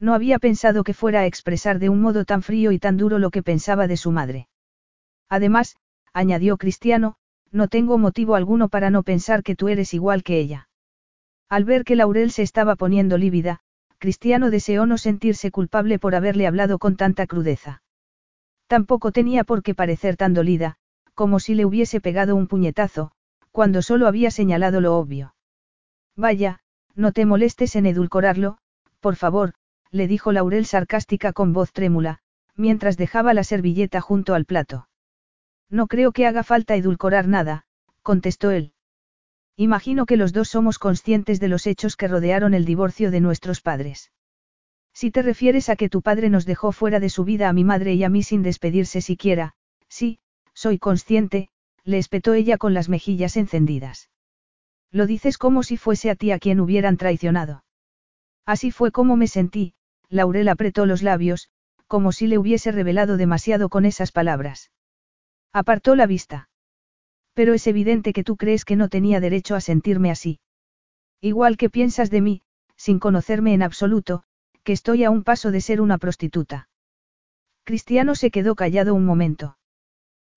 No 0.00 0.14
había 0.14 0.38
pensado 0.38 0.84
que 0.84 0.94
fuera 0.94 1.20
a 1.20 1.26
expresar 1.26 1.78
de 1.78 1.90
un 1.90 2.00
modo 2.00 2.24
tan 2.24 2.40
frío 2.40 2.72
y 2.72 2.78
tan 2.78 2.96
duro 2.96 3.18
lo 3.18 3.30
que 3.30 3.42
pensaba 3.42 3.86
de 3.86 3.98
su 3.98 4.10
madre. 4.10 4.48
Además, 5.28 5.76
añadió 6.14 6.56
Cristiano, 6.56 7.16
no 7.52 7.68
tengo 7.68 7.98
motivo 7.98 8.36
alguno 8.36 8.70
para 8.70 8.88
no 8.88 9.02
pensar 9.02 9.42
que 9.42 9.54
tú 9.54 9.68
eres 9.68 9.92
igual 9.92 10.22
que 10.22 10.38
ella. 10.38 10.70
Al 11.50 11.66
ver 11.66 11.84
que 11.84 11.94
Laurel 11.94 12.30
se 12.30 12.40
estaba 12.40 12.74
poniendo 12.74 13.18
lívida, 13.18 13.60
Cristiano 13.98 14.50
deseó 14.50 14.86
no 14.86 14.96
sentirse 14.96 15.50
culpable 15.50 15.98
por 15.98 16.14
haberle 16.14 16.46
hablado 16.46 16.78
con 16.78 16.96
tanta 16.96 17.26
crudeza. 17.26 17.82
Tampoco 18.66 19.12
tenía 19.12 19.44
por 19.44 19.62
qué 19.62 19.74
parecer 19.74 20.16
tan 20.16 20.32
dolida, 20.32 20.78
como 21.14 21.40
si 21.40 21.54
le 21.54 21.64
hubiese 21.64 22.00
pegado 22.00 22.36
un 22.36 22.46
puñetazo, 22.46 23.12
cuando 23.52 23.82
solo 23.82 24.06
había 24.06 24.30
señalado 24.30 24.80
lo 24.80 24.96
obvio. 24.96 25.34
Vaya, 26.16 26.60
no 26.94 27.12
te 27.12 27.26
molestes 27.26 27.76
en 27.76 27.86
edulcorarlo, 27.86 28.58
por 29.00 29.16
favor, 29.16 29.54
le 29.90 30.08
dijo 30.08 30.32
Laurel 30.32 30.66
sarcástica 30.66 31.32
con 31.32 31.52
voz 31.52 31.72
trémula, 31.72 32.18
mientras 32.56 32.96
dejaba 32.96 33.34
la 33.34 33.44
servilleta 33.44 34.00
junto 34.00 34.34
al 34.34 34.44
plato. 34.44 34.88
No 35.70 35.86
creo 35.86 36.12
que 36.12 36.26
haga 36.26 36.42
falta 36.42 36.76
edulcorar 36.76 37.28
nada, 37.28 37.64
contestó 38.02 38.50
él. 38.50 38.72
Imagino 39.56 40.04
que 40.04 40.16
los 40.16 40.32
dos 40.32 40.48
somos 40.48 40.78
conscientes 40.78 41.38
de 41.38 41.48
los 41.48 41.66
hechos 41.66 41.96
que 41.96 42.08
rodearon 42.08 42.54
el 42.54 42.64
divorcio 42.64 43.10
de 43.10 43.20
nuestros 43.20 43.60
padres. 43.60 44.10
Si 44.92 45.10
te 45.10 45.22
refieres 45.22 45.68
a 45.68 45.76
que 45.76 45.88
tu 45.88 46.02
padre 46.02 46.28
nos 46.28 46.44
dejó 46.44 46.72
fuera 46.72 47.00
de 47.00 47.08
su 47.08 47.24
vida 47.24 47.48
a 47.48 47.52
mi 47.52 47.64
madre 47.64 47.94
y 47.94 48.04
a 48.04 48.08
mí 48.08 48.22
sin 48.22 48.42
despedirse 48.42 49.00
siquiera, 49.00 49.54
sí, 49.88 50.18
soy 50.54 50.78
consciente, 50.78 51.48
le 51.84 51.98
espetó 51.98 52.32
ella 52.32 52.56
con 52.56 52.72
las 52.72 52.88
mejillas 52.88 53.36
encendidas. 53.36 54.08
Lo 54.90 55.06
dices 55.06 55.38
como 55.38 55.62
si 55.62 55.76
fuese 55.76 56.10
a 56.10 56.14
ti 56.14 56.30
a 56.30 56.38
quien 56.38 56.60
hubieran 56.60 56.96
traicionado. 56.96 57.64
Así 58.46 58.70
fue 58.70 58.90
como 58.92 59.16
me 59.16 59.26
sentí, 59.26 59.74
Laurel 60.08 60.48
apretó 60.48 60.86
los 60.86 61.02
labios, 61.02 61.50
como 61.86 62.12
si 62.12 62.26
le 62.26 62.38
hubiese 62.38 62.72
revelado 62.72 63.16
demasiado 63.16 63.68
con 63.68 63.84
esas 63.84 64.12
palabras. 64.12 64.70
Apartó 65.52 65.94
la 65.96 66.06
vista. 66.06 66.48
Pero 67.34 67.54
es 67.54 67.66
evidente 67.66 68.12
que 68.12 68.24
tú 68.24 68.36
crees 68.36 68.64
que 68.64 68.76
no 68.76 68.88
tenía 68.88 69.20
derecho 69.20 69.54
a 69.54 69.60
sentirme 69.60 70.10
así. 70.10 70.40
Igual 71.20 71.56
que 71.56 71.70
piensas 71.70 72.10
de 72.10 72.20
mí, 72.20 72.42
sin 72.76 72.98
conocerme 72.98 73.54
en 73.54 73.62
absoluto, 73.62 74.24
que 74.62 74.72
estoy 74.72 75.04
a 75.04 75.10
un 75.10 75.24
paso 75.24 75.50
de 75.50 75.60
ser 75.60 75.80
una 75.80 75.98
prostituta. 75.98 76.68
Cristiano 77.64 78.14
se 78.14 78.30
quedó 78.30 78.54
callado 78.54 78.94
un 78.94 79.04
momento. 79.04 79.56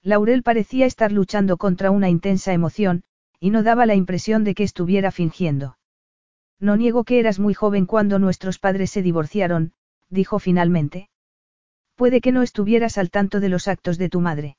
Laurel 0.08 0.42
parecía 0.42 0.86
estar 0.86 1.12
luchando 1.12 1.58
contra 1.58 1.92
una 1.92 2.08
intensa 2.08 2.54
emoción, 2.54 3.04
y 3.42 3.50
no 3.50 3.62
daba 3.62 3.86
la 3.86 3.94
impresión 3.94 4.46
de 4.46 4.56
que 4.56 4.64
estuviera 4.64 5.12
fingiendo. 5.12 5.78
No 6.62 6.78
niego 6.78 7.04
que 7.04 7.20
eras 7.20 7.40
muy 7.40 7.54
joven 7.54 7.86
cuando 7.86 8.18
nuestros 8.18 8.58
padres 8.58 8.90
se 8.90 9.02
divorciaron, 9.02 9.74
dijo 10.10 10.40
finalmente. 10.40 11.10
Puede 11.96 12.22
que 12.22 12.32
no 12.32 12.42
estuvieras 12.42 12.98
al 12.98 13.10
tanto 13.10 13.42
de 13.42 13.50
los 13.50 13.68
actos 13.68 13.98
de 13.98 14.08
tu 14.08 14.22
madre. 14.22 14.56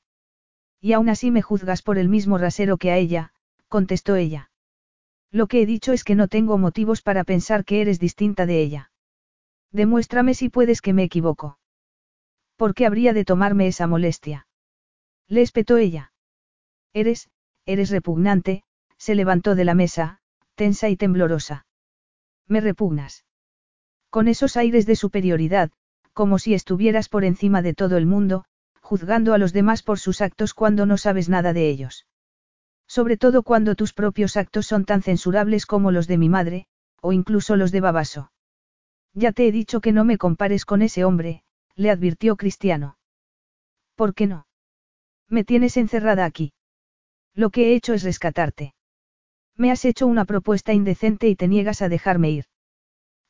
Y 0.81 0.93
aún 0.93 1.09
así 1.09 1.31
me 1.31 1.41
juzgas 1.41 1.81
por 1.81 1.97
el 1.97 2.09
mismo 2.09 2.37
rasero 2.37 2.77
que 2.77 2.91
a 2.91 2.97
ella, 2.97 3.33
contestó 3.69 4.17
ella. 4.17 4.51
Lo 5.31 5.47
que 5.47 5.63
he 5.63 5.65
dicho 5.65 5.93
es 5.93 6.03
que 6.03 6.13
no 6.13 6.27
tengo 6.27 6.59
motivos 6.59 7.01
para 7.01 7.23
pensar 7.23 7.65
que 7.65 7.81
eres 7.81 7.99
distinta 7.99 8.45
de 8.45 8.61
ella. 8.61 8.91
Demuéstrame 9.71 10.35
si 10.35 10.49
puedes 10.49 10.83
que 10.83 10.93
me 10.93 11.01
equivoco. 11.01 11.57
¿Por 12.55 12.75
qué 12.75 12.85
habría 12.85 13.13
de 13.13 13.25
tomarme 13.25 13.65
esa 13.65 13.87
molestia? 13.87 14.45
Le 15.29 15.41
espetó 15.41 15.77
ella. 15.77 16.11
Eres, 16.91 17.29
eres 17.65 17.91
repugnante, 17.91 18.63
se 18.97 19.13
levantó 19.13 19.55
de 19.55 19.63
la 19.63 19.75
mesa, 19.75 20.19
tensa 20.55 20.89
y 20.89 20.97
temblorosa. 20.97 21.67
Me 22.47 22.61
repugnas. 22.61 23.25
Con 24.09 24.27
esos 24.27 24.57
aires 24.57 24.87
de 24.87 24.95
superioridad, 24.95 25.71
como 26.13 26.39
si 26.39 26.55
estuvieras 26.55 27.09
por 27.09 27.23
encima 27.23 27.61
de 27.61 27.75
todo 27.75 27.95
el 27.97 28.07
mundo, 28.07 28.43
juzgando 28.81 29.35
a 29.35 29.37
los 29.37 29.53
demás 29.53 29.83
por 29.83 29.99
sus 29.99 30.19
actos 30.19 30.55
cuando 30.55 30.87
no 30.87 30.97
sabes 30.97 31.29
nada 31.29 31.53
de 31.53 31.69
ellos. 31.69 32.07
Sobre 32.87 33.17
todo 33.17 33.43
cuando 33.43 33.75
tus 33.75 33.93
propios 33.93 34.35
actos 34.35 34.65
son 34.65 34.83
tan 34.83 35.03
censurables 35.03 35.67
como 35.67 35.91
los 35.91 36.07
de 36.07 36.17
mi 36.17 36.27
madre, 36.27 36.65
o 37.01 37.13
incluso 37.13 37.55
los 37.55 37.71
de 37.71 37.81
Babaso. 37.81 38.31
Ya 39.13 39.31
te 39.31 39.47
he 39.47 39.51
dicho 39.51 39.79
que 39.79 39.91
no 39.91 40.05
me 40.05 40.17
compares 40.17 40.65
con 40.65 40.81
ese 40.81 41.05
hombre, 41.05 41.43
le 41.75 41.91
advirtió 41.91 42.35
Cristiano. 42.35 42.97
¿Por 43.95 44.15
qué 44.15 44.25
no? 44.25 44.47
Me 45.29 45.43
tienes 45.43 45.77
encerrada 45.77 46.25
aquí. 46.25 46.53
Lo 47.35 47.51
que 47.51 47.69
he 47.69 47.75
hecho 47.75 47.93
es 47.93 48.03
rescatarte. 48.03 48.73
Me 49.55 49.71
has 49.71 49.85
hecho 49.85 50.07
una 50.07 50.25
propuesta 50.25 50.73
indecente 50.73 51.27
y 51.27 51.35
te 51.35 51.47
niegas 51.47 51.81
a 51.81 51.89
dejarme 51.89 52.31
ir. 52.31 52.45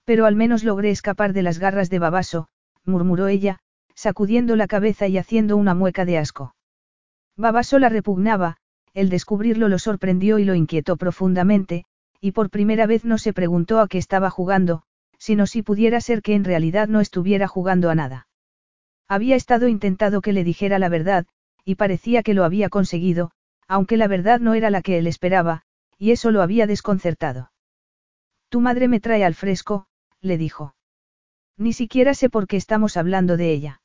Pero 0.06 0.26
al 0.26 0.36
menos 0.36 0.64
logré 0.64 0.92
escapar 0.92 1.34
de 1.34 1.44
las 1.44 1.60
garras 1.60 1.90
de 1.90 2.00
Babaso, 2.00 2.48
murmuró 2.86 3.28
ella, 3.28 3.60
sacudiendo 3.96 4.56
la 4.56 4.68
cabeza 4.68 5.08
y 5.08 5.18
haciendo 5.18 5.58
una 5.58 5.76
mueca 5.76 6.06
de 6.06 6.18
asco. 6.18 6.56
Babaso 7.36 7.80
la 7.80 7.90
repugnaba, 7.90 8.58
el 8.94 9.10
descubrirlo 9.10 9.68
lo 9.68 9.78
sorprendió 9.78 10.40
y 10.40 10.46
lo 10.46 10.56
inquietó 10.56 10.98
profundamente, 10.98 11.86
y 12.22 12.32
por 12.32 12.50
primera 12.50 12.86
vez 12.86 13.06
no 13.06 13.18
se 13.18 13.34
preguntó 13.34 13.80
a 13.80 13.88
qué 13.88 13.98
estaba 13.98 14.30
jugando, 14.30 14.84
sino 15.18 15.48
si 15.48 15.62
pudiera 15.62 16.02
ser 16.02 16.22
que 16.22 16.34
en 16.34 16.44
realidad 16.44 16.88
no 16.88 17.02
estuviera 17.02 17.48
jugando 17.48 17.90
a 17.90 17.96
nada. 17.96 18.28
Había 19.08 19.36
estado 19.36 19.68
intentado 19.68 20.22
que 20.22 20.34
le 20.34 20.44
dijera 20.44 20.80
la 20.80 20.90
verdad, 20.90 21.26
y 21.70 21.76
parecía 21.76 22.24
que 22.24 22.34
lo 22.34 22.46
había 22.46 22.68
conseguido, 22.68 23.30
aunque 23.68 23.96
la 23.96 24.08
verdad 24.08 24.40
no 24.40 24.56
era 24.56 24.72
la 24.72 24.82
que 24.82 24.98
él 24.98 25.06
esperaba, 25.06 25.62
y 26.00 26.10
eso 26.10 26.32
lo 26.32 26.42
había 26.42 26.66
desconcertado. 26.66 27.52
Tu 28.50 28.60
madre 28.60 28.88
me 28.88 29.00
trae 29.00 29.24
al 29.24 29.36
fresco, 29.36 29.86
le 30.20 30.40
dijo. 30.40 30.74
Ni 31.58 31.74
siquiera 31.74 32.16
sé 32.16 32.28
por 32.28 32.48
qué 32.48 32.58
estamos 32.58 32.98
hablando 32.98 33.38
de 33.38 33.52
ella. 33.52 33.82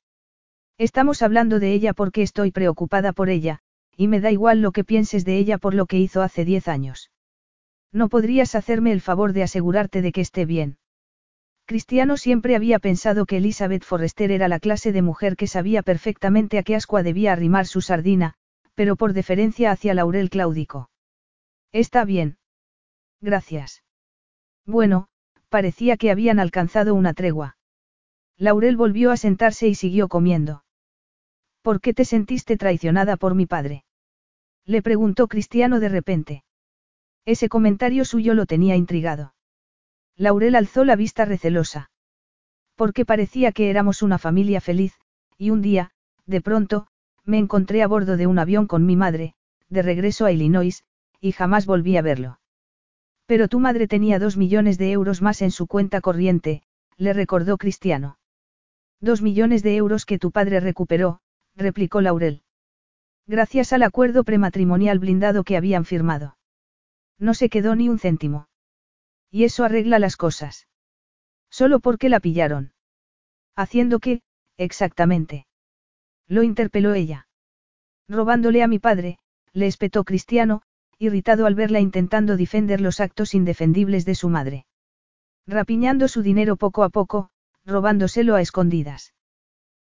Estamos 0.78 1.20
hablando 1.20 1.61
de 1.61 1.74
ella 1.74 1.93
porque 1.93 2.22
estoy 2.22 2.53
preocupada 2.53 3.12
por 3.12 3.28
ella, 3.28 3.59
y 3.99 4.09
me 4.09 4.22
da 4.22 4.30
igual 4.30 4.62
lo 4.62 4.72
que 4.72 4.82
pienses 4.82 5.26
de 5.26 5.37
ella 5.37 5.59
por 5.59 5.74
lo 5.74 5.85
que 5.85 5.99
hizo 5.99 6.22
hace 6.22 6.47
diez 6.47 6.68
años. 6.68 7.11
No 7.93 8.09
podrías 8.09 8.55
hacerme 8.55 8.93
el 8.93 9.03
favor 9.03 9.35
de 9.35 9.43
asegurarte 9.43 10.01
de 10.01 10.11
que 10.11 10.22
esté 10.22 10.47
bien. 10.47 10.78
Cristiano 11.67 12.19
siempre 12.19 12.57
había 12.57 12.79
pensado 12.79 13.25
que 13.25 13.39
Elizabeth 13.39 13.85
Forrester 13.85 14.31
era 14.31 14.49
la 14.49 14.61
clase 14.61 14.93
de 14.93 15.01
mujer 15.01 15.37
que 15.37 15.47
sabía 15.47 15.83
perfectamente 15.83 16.59
a 16.59 16.62
qué 16.62 16.77
ascua 16.77 17.03
debía 17.03 17.33
arrimar 17.33 17.67
su 17.67 17.81
sardina, 17.81 18.35
pero 18.75 18.97
por 18.97 19.15
deferencia 19.15 19.71
hacia 19.71 19.95
Laurel 19.95 20.29
claudico. 20.29 20.91
Está 21.73 22.05
bien. 22.05 22.37
Gracias. 23.21 23.83
Bueno, 24.67 25.09
parecía 25.49 25.97
que 25.97 26.11
habían 26.11 26.39
alcanzado 26.39 26.95
una 26.95 27.15
tregua. 27.15 27.57
Laurel 28.37 28.77
volvió 28.77 29.11
a 29.11 29.17
sentarse 29.17 29.67
y 29.69 29.75
siguió 29.75 30.09
comiendo. 30.09 30.65
¿Por 31.62 31.81
qué 31.81 31.95
te 31.95 32.05
sentiste 32.05 32.57
traicionada 32.57 33.17
por 33.17 33.35
mi 33.35 33.47
padre? 33.47 33.85
Le 34.67 34.83
preguntó 34.83 35.29
Cristiano 35.29 35.81
de 35.81 35.89
repente. 35.89 36.45
Ese 37.25 37.49
comentario 37.49 38.05
suyo 38.05 38.35
lo 38.35 38.45
tenía 38.45 38.77
intrigado. 38.77 39.34
Laurel 40.17 40.55
alzó 40.55 40.85
la 40.85 40.97
vista 40.97 41.25
recelosa. 41.25 41.91
Porque 42.77 43.05
parecía 43.05 43.53
que 43.53 43.71
éramos 43.71 44.03
una 44.03 44.19
familia 44.19 44.61
feliz, 44.61 44.95
y 45.39 45.51
un 45.51 45.62
día, 45.62 45.91
de 46.27 46.41
pronto, 46.41 46.87
me 47.25 47.39
encontré 47.39 47.83
a 47.83 47.87
bordo 47.87 48.17
de 48.17 48.27
un 48.27 48.39
avión 48.39 48.67
con 48.67 48.87
mi 48.87 48.97
madre, 48.97 49.35
de 49.69 49.83
regreso 49.83 50.25
a 50.27 50.33
Illinois, 50.33 50.85
y 51.21 51.33
jamás 51.33 51.67
volví 51.67 51.97
a 51.97 52.03
verlo. 52.03 52.39
Pero 53.27 53.49
tu 53.49 53.59
madre 53.59 53.89
tenía 53.89 54.19
dos 54.19 54.37
millones 54.37 54.79
de 54.79 54.93
euros 54.93 55.23
más 55.23 55.43
en 55.43 55.51
su 55.51 55.67
cuenta 55.67 56.01
corriente, 56.01 56.62
le 56.97 57.12
recordó 57.12 57.57
Cristiano. 57.57 58.19
Dos 59.01 59.23
millones 59.23 59.62
de 59.62 59.77
euros 59.77 60.05
que 60.07 60.19
tu 60.19 60.31
padre 60.31 60.61
recuperó, 60.61 61.21
replicó 61.57 62.01
Laurel. 62.01 62.43
Gracias 63.27 63.73
al 63.73 63.83
acuerdo 63.83 64.23
prematrimonial 64.25 64.99
blindado 64.99 65.45
que 65.45 65.57
habían 65.57 65.85
firmado. 65.85 66.37
No 67.19 67.33
se 67.33 67.49
quedó 67.49 67.75
ni 67.75 67.89
un 67.89 67.99
céntimo. 67.99 68.49
Y 69.35 69.43
eso 69.43 69.64
arregla 69.64 69.99
las 69.99 70.16
cosas. 70.16 70.68
Solo 71.51 71.80
porque 71.80 72.09
la 72.09 72.20
pillaron. 72.20 72.72
Haciendo 73.57 73.99
qué, 73.99 74.22
exactamente. 74.59 75.49
Lo 76.28 76.45
interpeló 76.45 76.95
ella. 76.95 77.26
Robándole 78.09 78.62
a 78.62 78.68
mi 78.68 78.78
padre, 78.78 79.18
le 79.53 79.66
espetó 79.66 80.05
Cristiano, 80.05 80.62
irritado 81.01 81.47
al 81.47 81.57
verla 81.57 81.80
intentando 81.80 82.37
defender 82.37 82.80
los 82.80 83.01
actos 83.01 83.35
indefendibles 83.35 84.05
de 84.05 84.14
su 84.14 84.28
madre. 84.28 84.66
Rapiñando 85.49 86.07
su 86.07 86.22
dinero 86.22 86.55
poco 86.55 86.85
a 86.85 86.89
poco, 86.89 87.30
robándoselo 87.64 88.37
a 88.37 88.41
escondidas. 88.41 89.14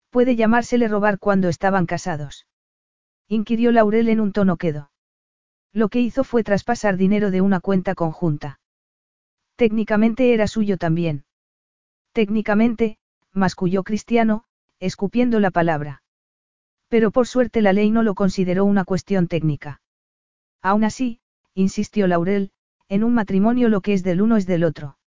Puede 0.09 0.37
llamársele 0.37 0.87
robar 0.87 1.19
cuando 1.19 1.49
estaban 1.49 1.85
casados. 1.85 2.47
Inquirió 3.27 3.73
Laurel 3.73 4.07
en 4.07 4.21
un 4.21 4.31
tono 4.31 4.55
quedo. 4.55 4.89
Lo 5.73 5.89
que 5.89 5.99
hizo 5.99 6.23
fue 6.23 6.45
traspasar 6.45 6.95
dinero 6.95 7.29
de 7.29 7.41
una 7.41 7.59
cuenta 7.59 7.93
conjunta. 7.93 8.61
Técnicamente 9.55 10.33
era 10.33 10.47
suyo 10.47 10.77
también. 10.77 11.25
Técnicamente, 12.11 12.97
masculló 13.31 13.83
Cristiano, 13.83 14.45
escupiendo 14.79 15.39
la 15.39 15.51
palabra. 15.51 16.03
Pero 16.87 17.11
por 17.11 17.27
suerte 17.27 17.61
la 17.61 17.73
ley 17.73 17.89
no 17.91 18.03
lo 18.03 18.15
consideró 18.15 18.65
una 18.65 18.83
cuestión 18.83 19.27
técnica. 19.27 19.81
Aún 20.61 20.83
así, 20.83 21.19
insistió 21.53 22.07
Laurel, 22.07 22.51
en 22.87 23.03
un 23.03 23.13
matrimonio 23.13 23.69
lo 23.69 23.81
que 23.81 23.93
es 23.93 24.03
del 24.03 24.21
uno 24.21 24.37
es 24.37 24.45
del 24.45 24.63
otro. 24.63 24.97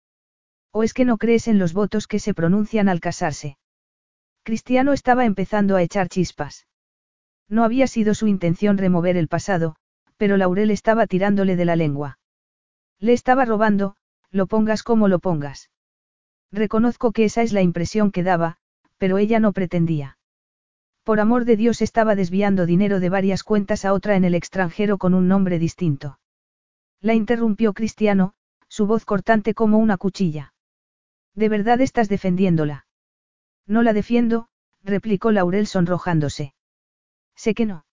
¿O 0.72 0.82
es 0.82 0.92
que 0.92 1.04
no 1.04 1.16
crees 1.16 1.48
en 1.48 1.58
los 1.58 1.72
votos 1.72 2.06
que 2.06 2.18
se 2.18 2.34
pronuncian 2.34 2.88
al 2.88 3.00
casarse? 3.00 3.58
Cristiano 4.42 4.92
estaba 4.92 5.24
empezando 5.24 5.76
a 5.76 5.82
echar 5.82 6.08
chispas. 6.08 6.66
No 7.48 7.64
había 7.64 7.86
sido 7.86 8.14
su 8.14 8.26
intención 8.26 8.78
remover 8.78 9.16
el 9.16 9.28
pasado, 9.28 9.76
pero 10.16 10.36
Laurel 10.36 10.70
estaba 10.70 11.06
tirándole 11.06 11.56
de 11.56 11.64
la 11.64 11.76
lengua. 11.76 12.18
Le 12.98 13.12
estaba 13.12 13.44
robando, 13.44 13.96
lo 14.36 14.46
pongas 14.46 14.82
como 14.82 15.08
lo 15.08 15.18
pongas. 15.18 15.70
Reconozco 16.52 17.12
que 17.12 17.24
esa 17.24 17.42
es 17.42 17.52
la 17.52 17.62
impresión 17.62 18.12
que 18.12 18.22
daba, 18.22 18.58
pero 18.98 19.18
ella 19.18 19.40
no 19.40 19.52
pretendía. 19.52 20.18
Por 21.02 21.20
amor 21.20 21.44
de 21.44 21.56
Dios 21.56 21.82
estaba 21.82 22.14
desviando 22.14 22.66
dinero 22.66 23.00
de 23.00 23.08
varias 23.08 23.42
cuentas 23.42 23.84
a 23.84 23.92
otra 23.92 24.16
en 24.16 24.24
el 24.24 24.34
extranjero 24.34 24.98
con 24.98 25.14
un 25.14 25.28
nombre 25.28 25.58
distinto. 25.58 26.18
La 27.00 27.14
interrumpió 27.14 27.72
Cristiano, 27.74 28.34
su 28.68 28.86
voz 28.86 29.04
cortante 29.04 29.54
como 29.54 29.78
una 29.78 29.96
cuchilla. 29.96 30.54
¿De 31.34 31.48
verdad 31.48 31.80
estás 31.80 32.08
defendiéndola? 32.08 32.86
No 33.66 33.82
la 33.82 33.92
defiendo, 33.92 34.48
replicó 34.82 35.30
Laurel 35.30 35.66
sonrojándose. 35.66 36.54
Sé 37.34 37.54
que 37.54 37.66
no. 37.66 37.84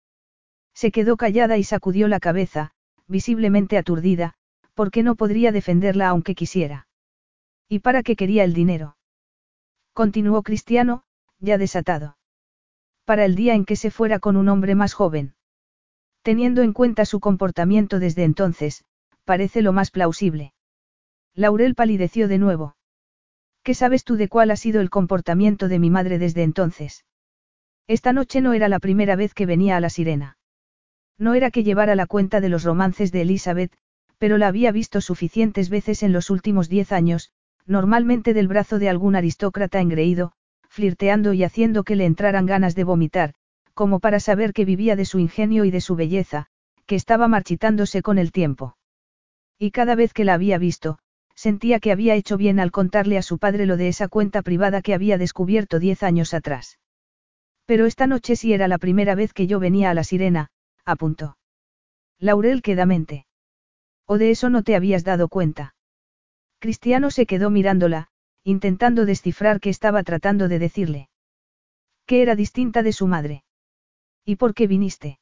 Se 0.74 0.92
quedó 0.92 1.18
callada 1.18 1.58
y 1.58 1.64
sacudió 1.64 2.08
la 2.08 2.20
cabeza, 2.20 2.72
visiblemente 3.08 3.78
aturdida, 3.78 4.36
porque 4.74 5.04
no 5.04 5.16
podría 5.16 5.52
defenderla 5.52 6.10
aunque 6.10 6.36
quisiera. 6.36 6.88
¿Y 7.70 7.80
para 7.80 8.04
qué 8.04 8.16
quería 8.16 8.44
el 8.44 8.54
dinero? 8.54 8.98
Continuó 9.94 10.44
Cristiano, 10.44 11.04
ya 11.40 11.58
desatado. 11.58 12.18
Para 13.06 13.26
el 13.26 13.36
día 13.36 13.54
en 13.54 13.66
que 13.66 13.76
se 13.76 13.92
fuera 13.92 14.20
con 14.20 14.38
un 14.38 14.50
hombre 14.50 14.76
más 14.76 14.94
joven. 14.94 15.36
Teniendo 16.22 16.62
en 16.62 16.74
cuenta 16.74 17.06
su 17.06 17.20
comportamiento 17.20 18.00
desde 18.00 18.24
entonces, 18.24 18.86
parece 19.26 19.62
lo 19.62 19.74
más 19.74 19.92
plausible. 19.92 20.54
Laurel 21.36 21.76
palideció 21.76 22.28
de 22.28 22.38
nuevo. 22.38 22.76
¿Qué 23.64 23.74
sabes 23.74 24.04
tú 24.04 24.16
de 24.16 24.30
cuál 24.30 24.52
ha 24.52 24.56
sido 24.56 24.82
el 24.82 24.90
comportamiento 24.90 25.68
de 25.68 25.80
mi 25.80 25.90
madre 25.90 26.20
desde 26.20 26.44
entonces? 26.44 27.06
Esta 27.88 28.14
noche 28.14 28.42
no 28.42 28.54
era 28.54 28.70
la 28.70 28.80
primera 28.80 29.16
vez 29.16 29.34
que 29.34 29.46
venía 29.46 29.78
a 29.78 29.80
la 29.80 29.90
sirena. 29.90 30.38
No 31.18 31.34
era 31.34 31.52
que 31.52 31.64
llevara 31.64 31.96
la 31.96 32.08
cuenta 32.08 32.42
de 32.42 32.50
los 32.50 32.64
romances 32.64 33.12
de 33.12 33.22
Elizabeth, 33.22 33.74
pero 34.18 34.38
la 34.38 34.48
había 34.48 34.72
visto 34.72 35.02
suficientes 35.02 35.70
veces 35.70 36.04
en 36.04 36.14
los 36.14 36.30
últimos 36.30 36.70
diez 36.70 36.92
años, 36.92 37.32
normalmente 37.66 38.34
del 38.34 38.48
brazo 38.48 38.80
de 38.80 38.90
algún 38.90 39.16
aristócrata 39.16 39.80
engreído, 39.80 40.34
flirteando 40.70 41.34
y 41.34 41.44
haciendo 41.44 41.84
que 41.84 41.96
le 41.96 42.06
entraran 42.06 42.46
ganas 42.46 42.76
de 42.76 42.84
vomitar, 42.84 43.34
como 43.74 44.00
para 44.00 44.20
saber 44.20 44.54
que 44.54 44.66
vivía 44.66 44.96
de 44.96 45.06
su 45.06 45.20
ingenio 45.20 45.66
y 45.66 45.72
de 45.72 45.82
su 45.82 45.96
belleza, 45.96 46.48
que 46.86 46.96
estaba 46.96 47.28
marchitándose 47.28 48.02
con 48.02 48.18
el 48.18 48.32
tiempo. 48.32 48.78
Y 49.58 49.72
cada 49.72 49.96
vez 49.96 50.14
que 50.14 50.26
la 50.26 50.34
había 50.34 50.58
visto, 50.58 51.00
sentía 51.36 51.80
que 51.80 51.92
había 51.92 52.16
hecho 52.16 52.38
bien 52.38 52.60
al 52.60 52.72
contarle 52.72 53.18
a 53.18 53.22
su 53.22 53.38
padre 53.38 53.66
lo 53.66 53.78
de 53.78 53.88
esa 53.88 54.08
cuenta 54.08 54.42
privada 54.42 54.82
que 54.82 54.94
había 54.94 55.18
descubierto 55.18 55.80
diez 55.80 56.04
años 56.04 56.34
atrás. 56.34 56.80
Pero 57.66 57.86
esta 57.86 58.08
noche 58.08 58.36
sí 58.36 58.54
era 58.54 58.68
la 58.68 58.78
primera 58.78 59.16
vez 59.16 59.34
que 59.34 59.48
yo 59.48 59.60
venía 59.60 59.90
a 59.90 59.94
la 59.94 60.04
sirena, 60.04 60.50
apuntó. 60.86 61.38
Laurel 62.20 62.62
quedamente. 62.62 63.26
¿O 64.06 64.18
de 64.18 64.32
eso 64.32 64.50
no 64.50 64.64
te 64.64 64.76
habías 64.76 65.04
dado 65.04 65.28
cuenta? 65.30 65.76
Cristiano 66.60 67.12
se 67.12 67.26
quedó 67.26 67.50
mirándola, 67.50 68.08
intentando 68.44 69.06
descifrar 69.06 69.60
qué 69.60 69.70
estaba 69.70 70.04
tratando 70.04 70.48
de 70.48 70.60
decirle. 70.60 71.10
Que 72.06 72.22
era 72.22 72.36
distinta 72.36 72.84
de 72.84 72.92
su 72.92 73.08
madre. 73.08 73.44
¿Y 74.26 74.36
por 74.36 74.54
qué 74.54 74.68
viniste? 74.68 75.20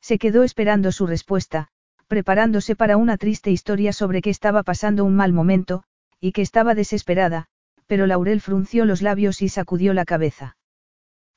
Se 0.00 0.18
quedó 0.18 0.42
esperando 0.42 0.92
su 0.92 1.06
respuesta, 1.06 1.68
preparándose 2.06 2.76
para 2.76 2.98
una 2.98 3.16
triste 3.16 3.50
historia 3.50 3.92
sobre 3.92 4.20
que 4.20 4.30
estaba 4.30 4.62
pasando 4.62 5.04
un 5.04 5.16
mal 5.16 5.32
momento, 5.32 5.84
y 6.20 6.32
que 6.32 6.42
estaba 6.42 6.74
desesperada, 6.74 7.46
pero 7.86 8.06
Laurel 8.06 8.40
frunció 8.40 8.84
los 8.84 9.00
labios 9.00 9.40
y 9.40 9.48
sacudió 9.48 9.94
la 9.94 10.04
cabeza. 10.04 10.56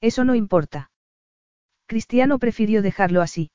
Eso 0.01 0.26
no 0.26 0.36
importa. 0.36 0.91
Cristiano 1.86 2.39
prefirió 2.39 2.82
dejarlo 2.82 3.22
así. 3.22 3.51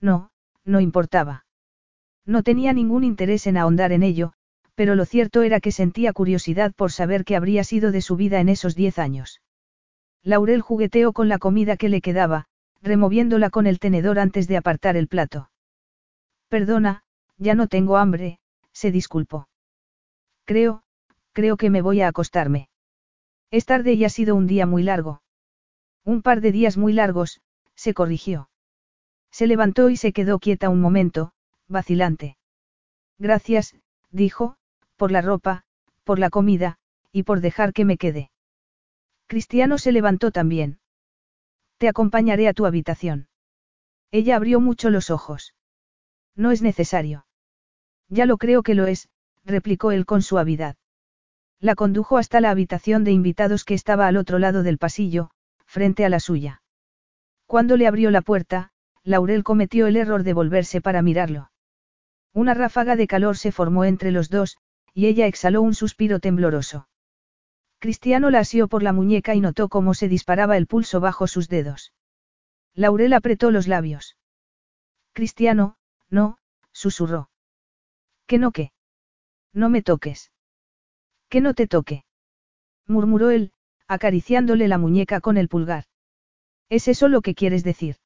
No, 0.00 0.30
no 0.64 0.80
importaba. 0.80 1.45
No 2.26 2.42
tenía 2.42 2.72
ningún 2.72 3.04
interés 3.04 3.46
en 3.46 3.56
ahondar 3.56 3.92
en 3.92 4.02
ello, 4.02 4.32
pero 4.74 4.94
lo 4.96 5.04
cierto 5.04 5.42
era 5.42 5.60
que 5.60 5.72
sentía 5.72 6.12
curiosidad 6.12 6.74
por 6.74 6.92
saber 6.92 7.24
qué 7.24 7.36
habría 7.36 7.64
sido 7.64 7.92
de 7.92 8.02
su 8.02 8.16
vida 8.16 8.40
en 8.40 8.48
esos 8.48 8.74
diez 8.74 8.98
años. 8.98 9.40
Laurel 10.22 10.60
jugueteó 10.60 11.12
con 11.12 11.28
la 11.28 11.38
comida 11.38 11.76
que 11.76 11.88
le 11.88 12.00
quedaba, 12.00 12.46
removiéndola 12.82 13.48
con 13.50 13.66
el 13.66 13.78
tenedor 13.78 14.18
antes 14.18 14.48
de 14.48 14.56
apartar 14.56 14.96
el 14.96 15.06
plato. 15.06 15.50
Perdona, 16.48 17.04
ya 17.38 17.54
no 17.54 17.68
tengo 17.68 17.96
hambre, 17.96 18.40
se 18.72 18.90
disculpó. 18.90 19.48
Creo, 20.44 20.82
creo 21.32 21.56
que 21.56 21.70
me 21.70 21.80
voy 21.80 22.00
a 22.00 22.08
acostarme. 22.08 22.68
Es 23.50 23.66
tarde 23.66 23.92
y 23.92 24.04
ha 24.04 24.08
sido 24.08 24.34
un 24.34 24.46
día 24.46 24.66
muy 24.66 24.82
largo. 24.82 25.22
Un 26.04 26.22
par 26.22 26.40
de 26.40 26.50
días 26.52 26.76
muy 26.76 26.92
largos, 26.92 27.40
se 27.76 27.94
corrigió. 27.94 28.50
Se 29.30 29.46
levantó 29.46 29.90
y 29.90 29.96
se 29.96 30.12
quedó 30.12 30.38
quieta 30.38 30.68
un 30.70 30.80
momento, 30.80 31.32
vacilante. 31.68 32.36
Gracias, 33.18 33.74
dijo, 34.10 34.56
por 34.96 35.12
la 35.12 35.22
ropa, 35.22 35.64
por 36.04 36.18
la 36.18 36.30
comida, 36.30 36.78
y 37.12 37.22
por 37.22 37.40
dejar 37.40 37.72
que 37.72 37.84
me 37.84 37.96
quede. 37.96 38.30
Cristiano 39.26 39.78
se 39.78 39.92
levantó 39.92 40.30
también. 40.30 40.78
Te 41.78 41.88
acompañaré 41.88 42.48
a 42.48 42.54
tu 42.54 42.66
habitación. 42.66 43.28
Ella 44.10 44.36
abrió 44.36 44.60
mucho 44.60 44.90
los 44.90 45.10
ojos. 45.10 45.54
No 46.34 46.50
es 46.50 46.62
necesario. 46.62 47.26
Ya 48.08 48.26
lo 48.26 48.38
creo 48.38 48.62
que 48.62 48.74
lo 48.74 48.86
es, 48.86 49.08
replicó 49.44 49.90
él 49.90 50.06
con 50.06 50.22
suavidad. 50.22 50.76
La 51.58 51.74
condujo 51.74 52.18
hasta 52.18 52.40
la 52.40 52.50
habitación 52.50 53.02
de 53.04 53.12
invitados 53.12 53.64
que 53.64 53.74
estaba 53.74 54.06
al 54.06 54.16
otro 54.16 54.38
lado 54.38 54.62
del 54.62 54.78
pasillo, 54.78 55.30
frente 55.64 56.04
a 56.04 56.08
la 56.08 56.20
suya. 56.20 56.62
Cuando 57.46 57.76
le 57.76 57.86
abrió 57.86 58.10
la 58.10 58.22
puerta, 58.22 58.70
Laurel 59.02 59.44
cometió 59.44 59.86
el 59.86 59.96
error 59.96 60.22
de 60.22 60.34
volverse 60.34 60.80
para 60.80 61.02
mirarlo. 61.02 61.50
Una 62.36 62.52
ráfaga 62.52 62.96
de 62.96 63.06
calor 63.06 63.38
se 63.38 63.50
formó 63.50 63.86
entre 63.86 64.10
los 64.10 64.28
dos, 64.28 64.58
y 64.92 65.06
ella 65.06 65.26
exhaló 65.26 65.62
un 65.62 65.72
suspiro 65.72 66.20
tembloroso. 66.20 66.86
Cristiano 67.78 68.28
la 68.28 68.40
asió 68.40 68.68
por 68.68 68.82
la 68.82 68.92
muñeca 68.92 69.34
y 69.34 69.40
notó 69.40 69.70
cómo 69.70 69.94
se 69.94 70.06
disparaba 70.06 70.58
el 70.58 70.66
pulso 70.66 71.00
bajo 71.00 71.28
sus 71.28 71.48
dedos. 71.48 71.94
Laurel 72.74 73.14
apretó 73.14 73.50
los 73.50 73.68
labios. 73.68 74.18
Cristiano, 75.14 75.78
no, 76.10 76.36
susurró. 76.72 77.30
¿Que 78.26 78.36
no 78.36 78.52
qué? 78.52 78.70
No 79.54 79.70
me 79.70 79.80
toques. 79.80 80.30
Que 81.30 81.40
no 81.40 81.54
te 81.54 81.66
toque. 81.66 82.04
Murmuró 82.86 83.30
él, 83.30 83.50
acariciándole 83.88 84.68
la 84.68 84.76
muñeca 84.76 85.22
con 85.22 85.38
el 85.38 85.48
pulgar. 85.48 85.84
¿Es 86.68 86.86
eso 86.86 87.08
lo 87.08 87.22
que 87.22 87.34
quieres 87.34 87.64
decir? 87.64 87.96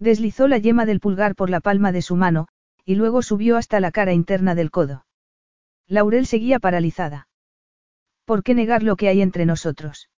Deslizó 0.00 0.48
la 0.48 0.58
yema 0.58 0.86
del 0.86 0.98
pulgar 0.98 1.36
por 1.36 1.50
la 1.50 1.60
palma 1.60 1.92
de 1.92 2.02
su 2.02 2.16
mano, 2.16 2.48
y 2.84 2.94
luego 2.94 3.22
subió 3.22 3.56
hasta 3.56 3.80
la 3.80 3.90
cara 3.90 4.12
interna 4.12 4.54
del 4.54 4.70
codo. 4.70 5.06
Laurel 5.86 6.26
seguía 6.26 6.58
paralizada. 6.58 7.28
¿Por 8.24 8.42
qué 8.42 8.54
negar 8.54 8.82
lo 8.82 8.96
que 8.96 9.08
hay 9.08 9.20
entre 9.20 9.46
nosotros? 9.46 10.10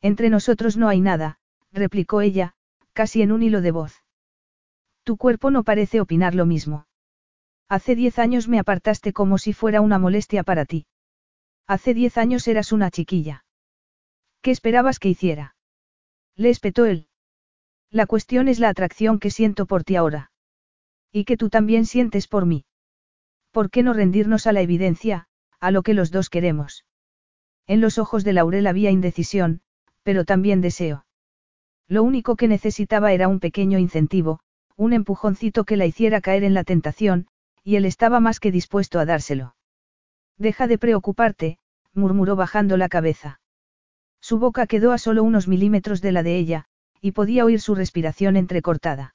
Entre 0.00 0.30
nosotros 0.30 0.76
no 0.76 0.88
hay 0.88 1.00
nada, 1.00 1.38
replicó 1.72 2.20
ella, 2.20 2.54
casi 2.92 3.22
en 3.22 3.32
un 3.32 3.42
hilo 3.42 3.60
de 3.60 3.70
voz. 3.72 4.02
Tu 5.02 5.16
cuerpo 5.16 5.50
no 5.50 5.64
parece 5.64 6.00
opinar 6.00 6.34
lo 6.34 6.46
mismo. 6.46 6.86
Hace 7.68 7.96
diez 7.96 8.18
años 8.18 8.48
me 8.48 8.58
apartaste 8.58 9.12
como 9.12 9.38
si 9.38 9.52
fuera 9.52 9.80
una 9.80 9.98
molestia 9.98 10.44
para 10.44 10.64
ti. 10.64 10.86
Hace 11.66 11.94
diez 11.94 12.18
años 12.18 12.46
eras 12.46 12.72
una 12.72 12.90
chiquilla. 12.90 13.44
¿Qué 14.42 14.50
esperabas 14.50 14.98
que 14.98 15.08
hiciera? 15.08 15.56
Le 16.36 16.50
espetó 16.50 16.84
él. 16.84 17.08
La 17.90 18.06
cuestión 18.06 18.48
es 18.48 18.58
la 18.58 18.68
atracción 18.68 19.18
que 19.18 19.30
siento 19.30 19.66
por 19.66 19.84
ti 19.84 19.96
ahora. 19.96 20.30
Y 21.16 21.24
que 21.26 21.36
tú 21.36 21.48
también 21.48 21.86
sientes 21.86 22.26
por 22.26 22.44
mí. 22.44 22.64
¿Por 23.52 23.70
qué 23.70 23.84
no 23.84 23.92
rendirnos 23.92 24.48
a 24.48 24.52
la 24.52 24.62
evidencia, 24.62 25.28
a 25.60 25.70
lo 25.70 25.84
que 25.84 25.94
los 25.94 26.10
dos 26.10 26.28
queremos? 26.28 26.84
En 27.68 27.80
los 27.80 27.98
ojos 27.98 28.24
de 28.24 28.32
Laurel 28.32 28.66
había 28.66 28.90
indecisión, 28.90 29.60
pero 30.02 30.24
también 30.24 30.60
deseo. 30.60 31.06
Lo 31.86 32.02
único 32.02 32.34
que 32.34 32.48
necesitaba 32.48 33.12
era 33.12 33.28
un 33.28 33.38
pequeño 33.38 33.78
incentivo, 33.78 34.40
un 34.74 34.92
empujoncito 34.92 35.62
que 35.62 35.76
la 35.76 35.86
hiciera 35.86 36.20
caer 36.20 36.42
en 36.42 36.52
la 36.52 36.64
tentación, 36.64 37.28
y 37.62 37.76
él 37.76 37.84
estaba 37.84 38.18
más 38.18 38.40
que 38.40 38.50
dispuesto 38.50 38.98
a 38.98 39.04
dárselo. 39.04 39.54
Deja 40.36 40.66
de 40.66 40.78
preocuparte, 40.78 41.58
murmuró 41.92 42.34
bajando 42.34 42.76
la 42.76 42.88
cabeza. 42.88 43.40
Su 44.20 44.40
boca 44.40 44.66
quedó 44.66 44.90
a 44.90 44.98
solo 44.98 45.22
unos 45.22 45.46
milímetros 45.46 46.00
de 46.02 46.10
la 46.10 46.24
de 46.24 46.38
ella, 46.38 46.64
y 47.00 47.12
podía 47.12 47.44
oír 47.44 47.60
su 47.60 47.76
respiración 47.76 48.36
entrecortada. 48.36 49.14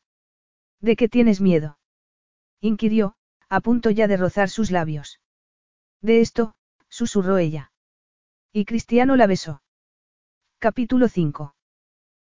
¿De 0.80 0.96
qué 0.96 1.10
tienes 1.10 1.42
miedo? 1.42 1.79
Inquirió, 2.62 3.16
a 3.50 3.62
punto 3.62 3.90
ya 3.90 4.08
de 4.08 4.18
rozar 4.18 4.50
sus 4.50 4.72
labios. 4.72 5.20
De 6.02 6.22
esto, 6.22 6.54
susurró 6.90 7.38
ella. 7.38 7.72
Y 8.52 8.66
Cristiano 8.66 9.16
la 9.16 9.28
besó. 9.28 9.62
Capítulo 10.60 11.08
5. 11.08 11.56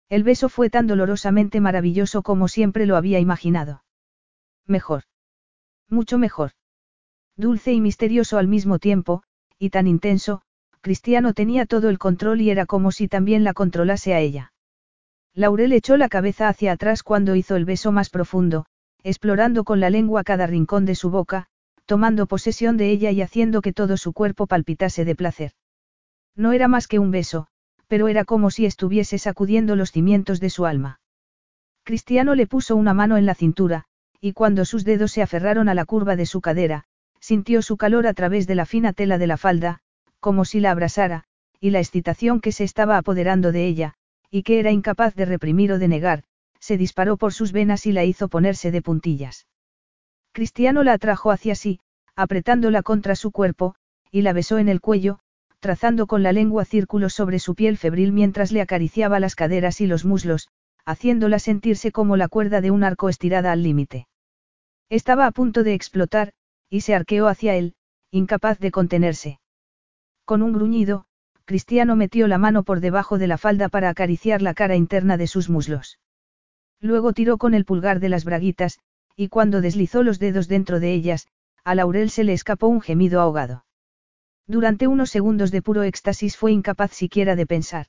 El 0.09 0.23
beso 0.23 0.49
fue 0.49 0.69
tan 0.69 0.87
dolorosamente 0.87 1.59
maravilloso 1.59 2.21
como 2.21 2.47
siempre 2.47 2.85
lo 2.85 2.95
había 2.95 3.19
imaginado. 3.19 3.83
Mejor. 4.67 5.03
Mucho 5.89 6.17
mejor. 6.17 6.51
Dulce 7.35 7.73
y 7.73 7.81
misterioso 7.81 8.37
al 8.37 8.47
mismo 8.47 8.79
tiempo, 8.79 9.23
y 9.57 9.69
tan 9.69 9.87
intenso, 9.87 10.41
Cristiano 10.81 11.33
tenía 11.33 11.65
todo 11.65 11.89
el 11.89 11.99
control 11.99 12.41
y 12.41 12.49
era 12.49 12.65
como 12.65 12.91
si 12.91 13.07
también 13.07 13.43
la 13.43 13.53
controlase 13.53 14.13
a 14.13 14.19
ella. 14.19 14.53
Laurel 15.33 15.73
echó 15.73 15.95
la 15.97 16.09
cabeza 16.09 16.49
hacia 16.49 16.73
atrás 16.73 17.03
cuando 17.03 17.35
hizo 17.35 17.55
el 17.55 17.65
beso 17.65 17.91
más 17.91 18.09
profundo, 18.09 18.65
explorando 19.03 19.63
con 19.63 19.79
la 19.79 19.89
lengua 19.89 20.23
cada 20.23 20.47
rincón 20.47 20.85
de 20.85 20.95
su 20.95 21.09
boca, 21.09 21.47
tomando 21.85 22.27
posesión 22.27 22.77
de 22.77 22.89
ella 22.89 23.11
y 23.11 23.21
haciendo 23.21 23.61
que 23.61 23.73
todo 23.73 23.97
su 23.97 24.13
cuerpo 24.13 24.47
palpitase 24.47 25.05
de 25.05 25.15
placer. 25.15 25.51
No 26.35 26.51
era 26.51 26.67
más 26.67 26.87
que 26.87 26.99
un 26.99 27.11
beso, 27.11 27.47
pero 27.87 28.07
era 28.07 28.23
como 28.23 28.51
si 28.51 28.65
estuviese 28.65 29.17
sacudiendo 29.17 29.75
los 29.75 29.91
cimientos 29.91 30.39
de 30.39 30.49
su 30.49 30.65
alma. 30.65 30.99
Cristiano 31.83 32.35
le 32.35 32.47
puso 32.47 32.75
una 32.75 32.93
mano 32.93 33.17
en 33.17 33.25
la 33.25 33.35
cintura, 33.35 33.85
y 34.21 34.33
cuando 34.33 34.65
sus 34.65 34.85
dedos 34.85 35.11
se 35.11 35.21
aferraron 35.21 35.67
a 35.67 35.73
la 35.73 35.85
curva 35.85 36.15
de 36.15 36.25
su 36.25 36.39
cadera, 36.39 36.85
sintió 37.19 37.61
su 37.61 37.75
calor 37.75 38.07
a 38.07 38.13
través 38.13 38.47
de 38.47 38.55
la 38.55 38.65
fina 38.65 38.93
tela 38.93 39.17
de 39.17 39.27
la 39.27 39.37
falda, 39.37 39.79
como 40.19 40.45
si 40.45 40.59
la 40.59 40.71
abrasara, 40.71 41.25
y 41.59 41.71
la 41.71 41.79
excitación 41.79 42.39
que 42.39 42.51
se 42.51 42.63
estaba 42.63 42.97
apoderando 42.97 43.51
de 43.51 43.65
ella, 43.65 43.95
y 44.29 44.43
que 44.43 44.59
era 44.59 44.71
incapaz 44.71 45.15
de 45.15 45.25
reprimir 45.25 45.71
o 45.71 45.79
de 45.79 45.87
negar, 45.87 46.23
se 46.61 46.77
disparó 46.77 47.17
por 47.17 47.33
sus 47.33 47.51
venas 47.51 47.85
y 47.85 47.91
la 47.91 48.05
hizo 48.05 48.29
ponerse 48.29 48.71
de 48.71 48.81
puntillas. 48.81 49.47
Cristiano 50.31 50.83
la 50.83 50.93
atrajo 50.93 51.31
hacia 51.31 51.55
sí, 51.55 51.81
apretándola 52.15 52.83
contra 52.83 53.15
su 53.15 53.31
cuerpo, 53.31 53.75
y 54.11 54.21
la 54.21 54.31
besó 54.31 54.59
en 54.59 54.69
el 54.69 54.79
cuello, 54.79 55.19
trazando 55.59 56.07
con 56.07 56.23
la 56.23 56.31
lengua 56.31 56.63
círculos 56.63 57.13
sobre 57.13 57.39
su 57.39 57.55
piel 57.55 57.77
febril 57.77 58.13
mientras 58.13 58.51
le 58.51 58.61
acariciaba 58.61 59.19
las 59.19 59.35
caderas 59.35 59.81
y 59.81 59.87
los 59.87 60.05
muslos, 60.05 60.49
haciéndola 60.85 61.39
sentirse 61.39 61.91
como 61.91 62.15
la 62.15 62.27
cuerda 62.27 62.61
de 62.61 62.71
un 62.71 62.83
arco 62.83 63.09
estirada 63.09 63.51
al 63.51 63.63
límite. 63.63 64.07
Estaba 64.89 65.25
a 65.25 65.31
punto 65.31 65.63
de 65.63 65.73
explotar, 65.73 66.33
y 66.69 66.81
se 66.81 66.95
arqueó 66.95 67.27
hacia 67.27 67.55
él, 67.55 67.75
incapaz 68.11 68.59
de 68.59 68.71
contenerse. 68.71 69.39
Con 70.25 70.41
un 70.41 70.53
gruñido, 70.53 71.05
Cristiano 71.45 71.95
metió 71.95 72.27
la 72.27 72.37
mano 72.37 72.63
por 72.63 72.79
debajo 72.79 73.17
de 73.17 73.27
la 73.27 73.37
falda 73.37 73.67
para 73.69 73.89
acariciar 73.89 74.41
la 74.41 74.53
cara 74.53 74.75
interna 74.75 75.17
de 75.17 75.27
sus 75.27 75.49
muslos. 75.49 75.99
Luego 76.81 77.13
tiró 77.13 77.37
con 77.37 77.53
el 77.53 77.63
pulgar 77.63 77.99
de 77.99 78.09
las 78.09 78.25
braguitas, 78.25 78.79
y 79.15 79.27
cuando 79.27 79.61
deslizó 79.61 80.03
los 80.03 80.19
dedos 80.19 80.47
dentro 80.47 80.79
de 80.79 80.93
ellas, 80.93 81.27
a 81.63 81.75
Laurel 81.75 82.09
se 82.09 82.23
le 82.23 82.33
escapó 82.33 82.67
un 82.67 82.81
gemido 82.81 83.21
ahogado. 83.21 83.65
Durante 84.47 84.87
unos 84.87 85.11
segundos 85.11 85.51
de 85.51 85.61
puro 85.61 85.83
éxtasis 85.83 86.35
fue 86.35 86.51
incapaz 86.51 86.91
siquiera 86.91 87.35
de 87.35 87.45
pensar. 87.45 87.87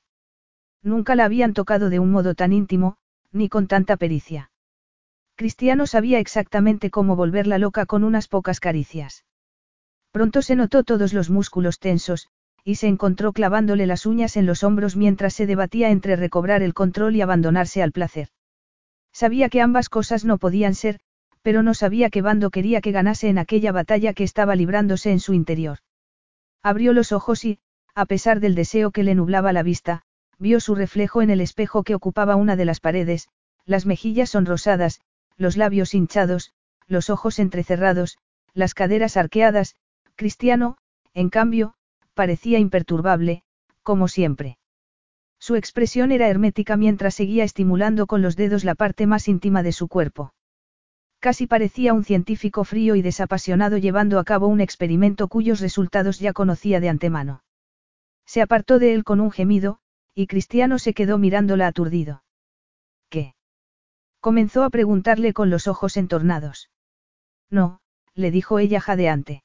Nunca 0.83 1.15
la 1.15 1.25
habían 1.25 1.53
tocado 1.53 1.89
de 1.89 1.99
un 1.99 2.11
modo 2.11 2.35
tan 2.35 2.53
íntimo, 2.53 2.97
ni 3.31 3.49
con 3.49 3.67
tanta 3.67 3.97
pericia. 3.97 4.51
Cristiano 5.35 5.87
sabía 5.87 6.19
exactamente 6.19 6.91
cómo 6.91 7.15
volverla 7.15 7.57
loca 7.57 7.87
con 7.87 8.03
unas 8.03 8.27
pocas 8.27 8.59
caricias. 8.59 9.25
Pronto 10.11 10.43
se 10.43 10.55
notó 10.55 10.83
todos 10.83 11.11
los 11.13 11.31
músculos 11.31 11.79
tensos, 11.79 12.27
y 12.63 12.75
se 12.75 12.87
encontró 12.87 13.33
clavándole 13.33 13.87
las 13.87 14.05
uñas 14.05 14.37
en 14.37 14.45
los 14.45 14.63
hombros 14.63 14.95
mientras 14.95 15.33
se 15.33 15.47
debatía 15.47 15.89
entre 15.89 16.15
recobrar 16.15 16.61
el 16.61 16.75
control 16.75 17.15
y 17.15 17.21
abandonarse 17.21 17.81
al 17.81 17.91
placer. 17.91 18.29
Sabía 19.13 19.49
que 19.49 19.61
ambas 19.61 19.89
cosas 19.89 20.25
no 20.25 20.37
podían 20.37 20.75
ser, 20.75 20.99
pero 21.43 21.61
no 21.61 21.73
sabía 21.73 22.09
qué 22.09 22.21
bando 22.21 22.49
quería 22.49 22.81
que 22.81 22.91
ganase 22.91 23.29
en 23.29 23.37
aquella 23.37 23.71
batalla 23.71 24.13
que 24.13 24.23
estaba 24.23 24.55
librándose 24.55 25.11
en 25.11 25.19
su 25.19 25.33
interior. 25.33 25.79
Abrió 26.63 26.93
los 26.93 27.11
ojos 27.11 27.45
y, 27.45 27.59
a 27.93 28.05
pesar 28.05 28.39
del 28.39 28.55
deseo 28.55 28.91
que 28.91 29.03
le 29.03 29.13
nublaba 29.13 29.53
la 29.53 29.61
vista, 29.61 30.01
vio 30.39 30.59
su 30.59 30.73
reflejo 30.73 31.21
en 31.21 31.29
el 31.29 31.41
espejo 31.41 31.83
que 31.83 31.95
ocupaba 31.95 32.35
una 32.35 32.55
de 32.55 32.65
las 32.65 32.79
paredes, 32.79 33.27
las 33.65 33.85
mejillas 33.85 34.31
sonrosadas, 34.31 34.99
los 35.37 35.57
labios 35.57 35.93
hinchados, 35.93 36.53
los 36.87 37.09
ojos 37.09 37.39
entrecerrados, 37.39 38.17
las 38.53 38.73
caderas 38.73 39.17
arqueadas, 39.17 39.75
Cristiano, 40.15 40.77
en 41.13 41.29
cambio, 41.29 41.75
parecía 42.13 42.59
imperturbable, 42.59 43.43
como 43.83 44.07
siempre. 44.07 44.57
Su 45.45 45.57
expresión 45.57 46.13
era 46.13 46.29
hermética 46.29 46.77
mientras 46.77 47.15
seguía 47.15 47.43
estimulando 47.43 48.07
con 48.07 48.21
los 48.21 48.37
dedos 48.37 48.63
la 48.63 48.75
parte 48.75 49.07
más 49.07 49.27
íntima 49.27 49.61
de 49.61 49.73
su 49.73 49.89
cuerpo. 49.89 50.33
Casi 51.19 51.47
parecía 51.47 51.93
un 51.93 52.05
científico 52.05 52.63
frío 52.63 52.95
y 52.95 53.01
desapasionado 53.01 53.77
llevando 53.77 54.19
a 54.19 54.23
cabo 54.23 54.47
un 54.47 54.61
experimento 54.61 55.27
cuyos 55.27 55.59
resultados 55.59 56.19
ya 56.19 56.31
conocía 56.31 56.79
de 56.79 56.87
antemano. 56.87 57.43
Se 58.25 58.41
apartó 58.41 58.79
de 58.79 58.93
él 58.93 59.03
con 59.03 59.19
un 59.19 59.31
gemido, 59.31 59.79
y 60.15 60.27
Cristiano 60.27 60.79
se 60.79 60.93
quedó 60.93 61.17
mirándola 61.17 61.67
aturdido. 61.67 62.23
¿Qué? 63.09 63.35
Comenzó 64.21 64.63
a 64.63 64.69
preguntarle 64.69 65.33
con 65.33 65.49
los 65.49 65.67
ojos 65.67 65.97
entornados. 65.97 66.69
No, 67.49 67.81
le 68.13 68.31
dijo 68.31 68.59
ella 68.59 68.79
jadeante. 68.79 69.43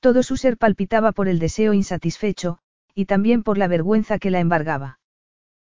Todo 0.00 0.24
su 0.24 0.36
ser 0.36 0.58
palpitaba 0.58 1.12
por 1.12 1.28
el 1.28 1.38
deseo 1.38 1.72
insatisfecho, 1.72 2.58
y 2.96 3.04
también 3.04 3.44
por 3.44 3.58
la 3.58 3.68
vergüenza 3.68 4.18
que 4.18 4.32
la 4.32 4.40
embargaba. 4.40 4.98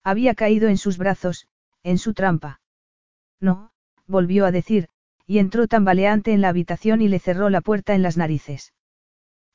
Había 0.05 0.35
caído 0.35 0.69
en 0.69 0.79
sus 0.79 0.99
brazos, 0.99 1.49
en 1.83 1.99
su 1.99 2.15
trampa. 2.15 2.61
No, 3.41 3.73
volvió 4.07 4.47
a 4.47 4.51
decir, 4.51 4.89
y 5.27 5.39
entró 5.39 5.69
tambaleante 5.69 6.33
en 6.33 6.41
la 6.41 6.49
habitación 6.49 7.03
y 7.03 7.09
le 7.09 7.19
cerró 7.19 7.51
la 7.51 7.61
puerta 7.61 7.95
en 7.95 8.03
las 8.03 8.16
narices. 8.16 8.73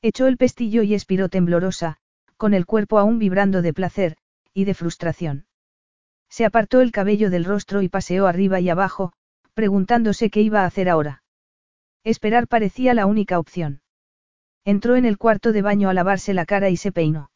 Echó 0.02 0.26
el 0.26 0.36
pestillo 0.36 0.82
y 0.82 0.94
expiró 0.94 1.28
temblorosa, 1.28 1.96
con 2.36 2.54
el 2.54 2.66
cuerpo 2.66 2.98
aún 2.98 3.18
vibrando 3.18 3.62
de 3.62 3.72
placer, 3.72 4.16
y 4.52 4.64
de 4.64 4.74
frustración. 4.74 5.46
Se 6.28 6.44
apartó 6.44 6.80
el 6.80 6.92
cabello 6.92 7.30
del 7.30 7.44
rostro 7.44 7.82
y 7.82 7.88
paseó 7.88 8.26
arriba 8.26 8.60
y 8.60 8.68
abajo, 8.68 9.12
preguntándose 9.54 10.30
qué 10.30 10.40
iba 10.40 10.62
a 10.62 10.66
hacer 10.66 10.88
ahora. 10.88 11.22
Esperar 12.04 12.48
parecía 12.48 12.92
la 12.94 13.06
única 13.06 13.38
opción. 13.38 13.80
Entró 14.64 14.96
en 14.96 15.04
el 15.04 15.18
cuarto 15.18 15.52
de 15.52 15.62
baño 15.62 15.88
a 15.88 15.94
lavarse 15.94 16.34
la 16.34 16.46
cara 16.46 16.70
y 16.70 16.76
se 16.76 16.92
peinó. 16.92 17.30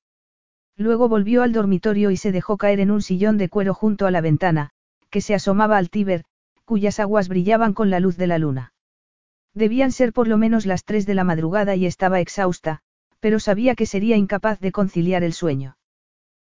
Luego 0.79 1.09
volvió 1.09 1.43
al 1.43 1.53
dormitorio 1.53 2.13
y 2.13 2.17
se 2.17 2.31
dejó 2.31 2.57
caer 2.57 2.79
en 2.79 2.93
un 2.93 3.03
sillón 3.03 3.37
de 3.37 3.49
cuero 3.49 3.75
junto 3.75 4.07
a 4.07 4.13
la 4.13 4.21
ventana, 4.21 4.71
que 5.11 5.21
se 5.21 5.35
asomaba 5.35 5.77
al 5.77 5.91
Tíber, 5.91 6.25
cuyas 6.65 7.01
aguas 7.01 7.29
brillaban 7.29 7.75
con 7.75 7.91
la 7.91 7.99
luz 7.99 8.17
de 8.17 8.29
la 8.29 8.39
luna. 8.39 8.73
Debían 9.55 9.91
ser 9.91 10.13
por 10.13 10.29
lo 10.29 10.39
menos 10.39 10.67
las 10.67 10.85
tres 10.85 11.05
de 11.05 11.15
la 11.15 11.25
madrugada 11.25 11.75
y 11.75 11.85
estaba 11.85 12.21
exhausta, 12.21 12.81
pero 13.19 13.41
sabía 13.41 13.75
que 13.75 13.87
sería 13.87 14.17
incapaz 14.17 14.61
de 14.61 14.71
conciliar 14.71 15.25
el 15.25 15.33
sueño. 15.33 15.77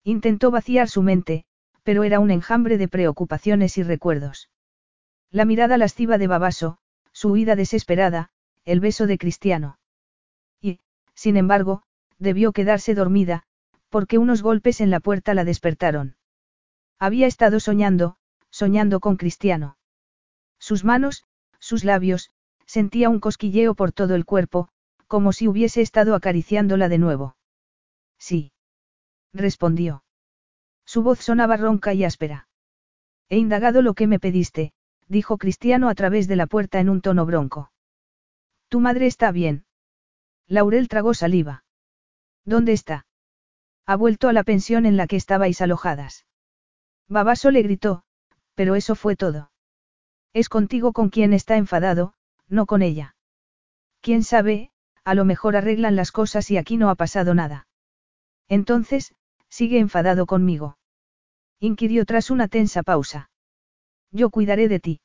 Intentó 0.05 0.51
vaciar 0.51 0.87
su 0.87 1.01
mente, 1.01 1.43
pero 1.83 2.05
era 2.05 2.21
un 2.21 2.31
enjambre 2.31 2.77
de 2.77 2.87
preocupaciones 2.87 3.77
y 3.77 3.83
recuerdos. 3.83 4.49
La 5.31 5.43
mirada 5.43 5.77
lasciva 5.77 6.17
de 6.17 6.27
Babaso, 6.27 6.77
su 7.11 7.31
huida 7.31 7.57
desesperada, 7.57 8.29
el 8.63 8.79
beso 8.79 9.05
de 9.05 9.17
Cristiano. 9.17 9.79
Y, 10.61 10.79
sin 11.13 11.35
embargo, 11.35 11.83
debió 12.19 12.53
quedarse 12.53 12.95
dormida, 12.95 13.43
porque 13.93 14.17
unos 14.17 14.41
golpes 14.41 14.81
en 14.81 14.89
la 14.89 14.99
puerta 14.99 15.35
la 15.35 15.43
despertaron. 15.43 16.15
Había 16.97 17.27
estado 17.27 17.59
soñando, 17.59 18.15
soñando 18.49 18.99
con 18.99 19.17
Cristiano. 19.17 19.77
Sus 20.57 20.83
manos, 20.83 21.25
sus 21.59 21.83
labios, 21.83 22.31
sentía 22.65 23.11
un 23.11 23.19
cosquilleo 23.19 23.75
por 23.75 23.91
todo 23.91 24.15
el 24.15 24.25
cuerpo, 24.25 24.69
como 25.05 25.31
si 25.31 25.47
hubiese 25.47 25.81
estado 25.81 26.15
acariciándola 26.15 26.89
de 26.89 26.97
nuevo. 26.97 27.37
Sí. 28.17 28.51
Respondió. 29.31 30.03
Su 30.85 31.03
voz 31.03 31.19
sonaba 31.19 31.55
ronca 31.55 31.93
y 31.93 32.03
áspera. 32.03 32.47
He 33.29 33.37
indagado 33.37 33.83
lo 33.83 33.93
que 33.93 34.07
me 34.07 34.19
pediste, 34.19 34.73
dijo 35.07 35.37
Cristiano 35.37 35.87
a 35.87 35.93
través 35.93 36.27
de 36.27 36.35
la 36.35 36.47
puerta 36.47 36.79
en 36.79 36.89
un 36.89 37.01
tono 37.01 37.27
bronco. 37.27 37.71
Tu 38.69 38.79
madre 38.79 39.05
está 39.05 39.31
bien. 39.31 39.65
Laurel 40.47 40.87
tragó 40.87 41.13
saliva. 41.13 41.63
¿Dónde 42.43 42.73
está? 42.73 43.05
Ha 43.85 43.95
vuelto 43.95 44.29
a 44.29 44.33
la 44.33 44.43
pensión 44.43 44.85
en 44.85 44.97
la 44.97 45.07
que 45.07 45.15
estabais 45.15 45.61
alojadas. 45.61 46.25
Babaso 47.07 47.51
le 47.51 47.61
gritó, 47.61 48.03
pero 48.55 48.75
eso 48.75 48.95
fue 48.95 49.15
todo. 49.15 49.51
Es 50.33 50.49
contigo 50.49 50.93
con 50.93 51.09
quien 51.09 51.33
está 51.33 51.57
enfadado, 51.57 52.13
no 52.47 52.65
con 52.65 52.81
ella. 52.81 53.15
Quién 54.01 54.23
sabe, 54.23 54.71
a 55.03 55.15
lo 55.15 55.25
mejor 55.25 55.55
arreglan 55.55 55.95
las 55.95 56.11
cosas 56.11 56.49
y 56.49 56.57
aquí 56.57 56.77
no 56.77 56.89
ha 56.89 56.95
pasado 56.95 57.33
nada. 57.33 57.67
Entonces, 58.47 59.15
sigue 59.49 59.79
enfadado 59.79 60.25
conmigo. 60.25 60.77
Inquirió 61.59 62.05
tras 62.05 62.29
una 62.29 62.47
tensa 62.47 62.83
pausa. 62.83 63.29
Yo 64.11 64.29
cuidaré 64.29 64.67
de 64.67 64.79
ti. 64.79 65.01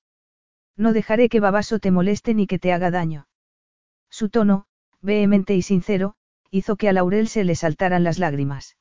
No 0.76 0.92
dejaré 0.92 1.28
que 1.28 1.40
Babaso 1.40 1.78
te 1.78 1.90
moleste 1.90 2.34
ni 2.34 2.46
que 2.46 2.58
te 2.58 2.72
haga 2.72 2.90
daño. 2.90 3.26
Su 4.10 4.28
tono, 4.28 4.66
vehemente 5.00 5.54
y 5.54 5.62
sincero, 5.62 6.14
hizo 6.50 6.76
que 6.76 6.88
a 6.88 6.92
Laurel 6.92 7.28
se 7.28 7.44
le 7.44 7.54
saltaran 7.54 8.04
las 8.04 8.18
lágrimas. 8.18 8.76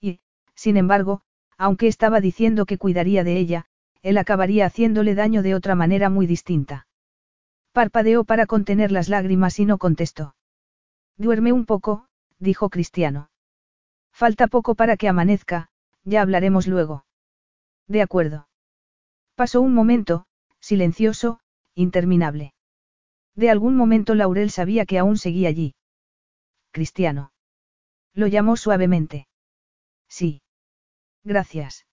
Y, 0.00 0.20
sin 0.54 0.76
embargo, 0.76 1.22
aunque 1.56 1.86
estaba 1.86 2.20
diciendo 2.20 2.66
que 2.66 2.78
cuidaría 2.78 3.24
de 3.24 3.36
ella, 3.36 3.66
él 4.02 4.18
acabaría 4.18 4.66
haciéndole 4.66 5.14
daño 5.14 5.42
de 5.42 5.54
otra 5.54 5.74
manera 5.74 6.08
muy 6.08 6.26
distinta. 6.26 6.86
Parpadeó 7.72 8.24
para 8.24 8.46
contener 8.46 8.90
las 8.90 9.08
lágrimas 9.08 9.58
y 9.58 9.66
no 9.66 9.78
contestó. 9.78 10.34
Duerme 11.16 11.52
un 11.52 11.66
poco, 11.66 12.06
dijo 12.38 12.70
Cristiano. 12.70 13.30
Falta 14.10 14.48
poco 14.48 14.74
para 14.74 14.96
que 14.96 15.08
amanezca, 15.08 15.68
ya 16.04 16.22
hablaremos 16.22 16.66
luego. 16.66 17.04
De 17.86 18.02
acuerdo. 18.02 18.48
Pasó 19.34 19.60
un 19.60 19.74
momento, 19.74 20.26
silencioso, 20.60 21.40
interminable. 21.74 22.54
De 23.34 23.50
algún 23.50 23.76
momento 23.76 24.14
Laurel 24.14 24.50
sabía 24.50 24.86
que 24.86 24.98
aún 24.98 25.16
seguía 25.16 25.48
allí. 25.48 25.74
Cristiano. 26.70 27.32
Lo 28.14 28.26
llamó 28.26 28.56
suavemente. 28.56 29.26
Sí. 30.08 30.42
Gracias. 31.24 31.86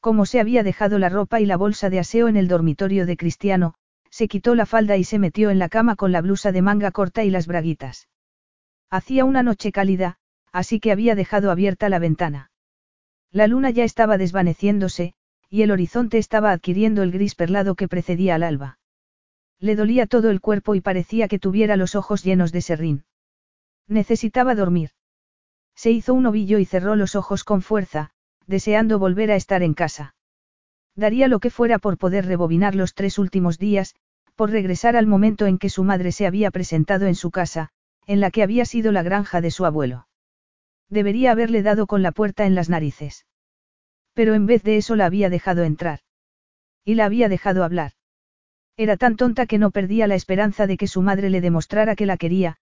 Como 0.00 0.26
se 0.26 0.40
había 0.40 0.62
dejado 0.62 0.98
la 0.98 1.08
ropa 1.08 1.40
y 1.40 1.46
la 1.46 1.56
bolsa 1.56 1.90
de 1.90 1.98
aseo 1.98 2.28
en 2.28 2.36
el 2.36 2.48
dormitorio 2.48 3.06
de 3.06 3.16
Cristiano, 3.16 3.74
se 4.10 4.28
quitó 4.28 4.54
la 4.54 4.66
falda 4.66 4.96
y 4.96 5.04
se 5.04 5.18
metió 5.18 5.50
en 5.50 5.58
la 5.58 5.68
cama 5.68 5.96
con 5.96 6.12
la 6.12 6.20
blusa 6.20 6.52
de 6.52 6.62
manga 6.62 6.92
corta 6.92 7.24
y 7.24 7.30
las 7.30 7.46
braguitas. 7.46 8.08
Hacía 8.90 9.24
una 9.24 9.42
noche 9.42 9.72
cálida, 9.72 10.18
así 10.52 10.80
que 10.80 10.92
había 10.92 11.14
dejado 11.14 11.50
abierta 11.50 11.88
la 11.88 11.98
ventana. 11.98 12.50
La 13.30 13.46
luna 13.46 13.70
ya 13.70 13.84
estaba 13.84 14.16
desvaneciéndose, 14.16 15.14
y 15.50 15.62
el 15.62 15.70
horizonte 15.70 16.18
estaba 16.18 16.52
adquiriendo 16.52 17.02
el 17.02 17.12
gris 17.12 17.34
perlado 17.34 17.74
que 17.74 17.88
precedía 17.88 18.36
al 18.36 18.42
alba. 18.42 18.78
Le 19.60 19.76
dolía 19.76 20.06
todo 20.06 20.30
el 20.30 20.40
cuerpo 20.40 20.74
y 20.74 20.80
parecía 20.80 21.28
que 21.28 21.38
tuviera 21.38 21.76
los 21.76 21.94
ojos 21.94 22.22
llenos 22.22 22.52
de 22.52 22.62
serrín. 22.62 23.04
Necesitaba 23.88 24.54
dormir. 24.54 24.90
Se 25.74 25.90
hizo 25.90 26.12
un 26.12 26.26
ovillo 26.26 26.58
y 26.58 26.66
cerró 26.66 26.94
los 26.94 27.16
ojos 27.16 27.42
con 27.42 27.62
fuerza, 27.62 28.10
deseando 28.46 28.98
volver 28.98 29.30
a 29.30 29.36
estar 29.36 29.62
en 29.62 29.74
casa. 29.74 30.14
Daría 30.94 31.28
lo 31.28 31.40
que 31.40 31.50
fuera 31.50 31.78
por 31.78 31.96
poder 31.96 32.26
rebobinar 32.26 32.74
los 32.74 32.94
tres 32.94 33.18
últimos 33.18 33.58
días, 33.58 33.94
por 34.34 34.50
regresar 34.50 34.96
al 34.96 35.06
momento 35.06 35.46
en 35.46 35.58
que 35.58 35.70
su 35.70 35.84
madre 35.84 36.12
se 36.12 36.26
había 36.26 36.50
presentado 36.50 37.06
en 37.06 37.14
su 37.14 37.30
casa, 37.30 37.70
en 38.06 38.20
la 38.20 38.30
que 38.30 38.42
había 38.42 38.64
sido 38.64 38.92
la 38.92 39.02
granja 39.02 39.40
de 39.40 39.50
su 39.50 39.64
abuelo. 39.64 40.08
Debería 40.88 41.32
haberle 41.32 41.62
dado 41.62 41.86
con 41.86 42.02
la 42.02 42.12
puerta 42.12 42.46
en 42.46 42.54
las 42.54 42.68
narices. 42.68 43.26
Pero 44.14 44.34
en 44.34 44.46
vez 44.46 44.62
de 44.62 44.76
eso 44.76 44.96
la 44.96 45.06
había 45.06 45.30
dejado 45.30 45.64
entrar. 45.64 46.00
Y 46.84 46.94
la 46.94 47.04
había 47.04 47.28
dejado 47.28 47.64
hablar. 47.64 47.92
Era 48.76 48.96
tan 48.96 49.16
tonta 49.16 49.46
que 49.46 49.58
no 49.58 49.70
perdía 49.70 50.06
la 50.06 50.14
esperanza 50.14 50.66
de 50.66 50.76
que 50.76 50.86
su 50.86 51.02
madre 51.02 51.30
le 51.30 51.40
demostrara 51.40 51.96
que 51.96 52.06
la 52.06 52.16
quería, 52.16 52.58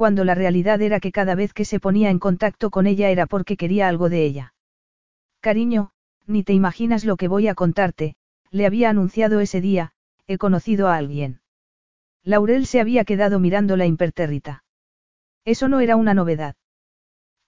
cuando 0.00 0.24
la 0.24 0.34
realidad 0.34 0.80
era 0.80 0.98
que 0.98 1.12
cada 1.12 1.34
vez 1.34 1.52
que 1.52 1.66
se 1.66 1.78
ponía 1.78 2.08
en 2.08 2.18
contacto 2.18 2.70
con 2.70 2.86
ella 2.86 3.10
era 3.10 3.26
porque 3.26 3.58
quería 3.58 3.86
algo 3.86 4.08
de 4.08 4.24
ella. 4.24 4.54
Cariño, 5.40 5.90
ni 6.26 6.42
te 6.42 6.54
imaginas 6.54 7.04
lo 7.04 7.18
que 7.18 7.28
voy 7.28 7.48
a 7.48 7.54
contarte, 7.54 8.16
le 8.50 8.64
había 8.64 8.88
anunciado 8.88 9.40
ese 9.40 9.60
día, 9.60 9.92
he 10.26 10.38
conocido 10.38 10.88
a 10.88 10.96
alguien. 10.96 11.42
Laurel 12.22 12.64
se 12.64 12.80
había 12.80 13.04
quedado 13.04 13.40
mirándola 13.40 13.84
impertérrita. 13.84 14.64
Eso 15.44 15.68
no 15.68 15.80
era 15.80 15.96
una 15.96 16.14
novedad. 16.14 16.56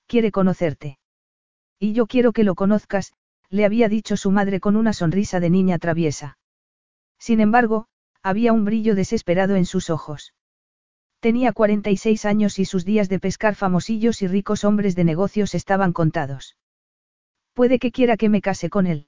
Quiere 0.07 0.31
conocerte. 0.31 0.99
Y 1.79 1.95
yo 1.95 2.07
quiero 2.07 2.35
que 2.35 2.45
lo 2.45 2.55
conozcas, 2.55 3.15
le 3.49 3.65
había 3.65 3.89
dicho 3.89 4.19
su 4.19 4.31
madre 4.31 4.61
con 4.61 4.77
una 4.77 4.93
sonrisa 4.93 5.41
de 5.41 5.49
niña 5.49 5.79
traviesa. 5.79 6.37
Sin 7.19 7.41
embargo, 7.41 7.87
había 8.23 8.53
un 8.53 8.67
brillo 8.67 8.95
desesperado 8.95 9.57
en 9.57 9.65
sus 9.65 9.89
ojos. 9.89 10.35
Tenía 11.23 11.53
46 11.53 12.25
años 12.25 12.59
y 12.59 12.65
sus 12.65 12.85
días 12.85 13.09
de 13.09 13.21
pescar 13.21 13.55
famosillos 13.55 14.23
y 14.23 14.27
ricos 14.27 14.65
hombres 14.65 14.97
de 14.97 15.05
negocios 15.05 15.55
estaban 15.55 15.93
contados. 15.93 16.57
Puede 17.53 17.79
que 17.79 17.93
quiera 17.93 18.17
que 18.17 18.29
me 18.29 18.41
case 18.41 18.69
con 18.69 18.89
él. 18.89 19.07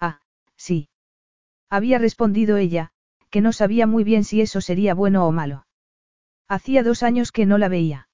Ah, 0.00 0.22
sí. 0.56 0.88
Había 1.68 2.00
respondido 2.00 2.56
ella, 2.56 2.90
que 3.30 3.42
no 3.42 3.52
sabía 3.52 3.86
muy 3.86 4.02
bien 4.02 4.24
si 4.24 4.40
eso 4.40 4.60
sería 4.60 4.92
bueno 4.92 5.24
o 5.24 5.30
malo. 5.30 5.68
Hacía 6.48 6.82
dos 6.82 7.04
años 7.04 7.30
que 7.30 7.46
no 7.46 7.58
la 7.58 7.68
veía. 7.68 8.08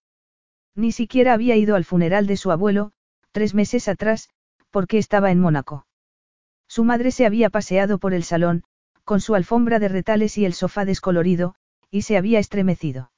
Ni 0.75 0.93
siquiera 0.93 1.33
había 1.33 1.57
ido 1.57 1.75
al 1.75 1.87
funeral 1.87 2.27
de 2.27 2.37
su 2.37 2.51
abuelo, 2.51 2.93
tres 3.33 3.55
meses 3.55 3.89
atrás, 3.89 4.29
porque 4.69 4.99
estaba 4.99 5.31
en 5.31 5.41
Mónaco. 5.41 5.87
Su 6.69 6.85
madre 6.85 7.11
se 7.13 7.25
había 7.25 7.49
paseado 7.49 7.97
por 7.97 8.13
el 8.13 8.25
salón, 8.25 8.65
con 9.05 9.23
su 9.23 9.35
alfombra 9.35 9.79
de 9.79 9.89
retales 9.89 10.37
y 10.37 10.45
el 10.45 10.53
sofá 10.53 10.85
descolorido, 10.85 11.57
y 11.97 12.03
se 12.03 12.19
había 12.19 12.39
estremecido. 12.39 13.11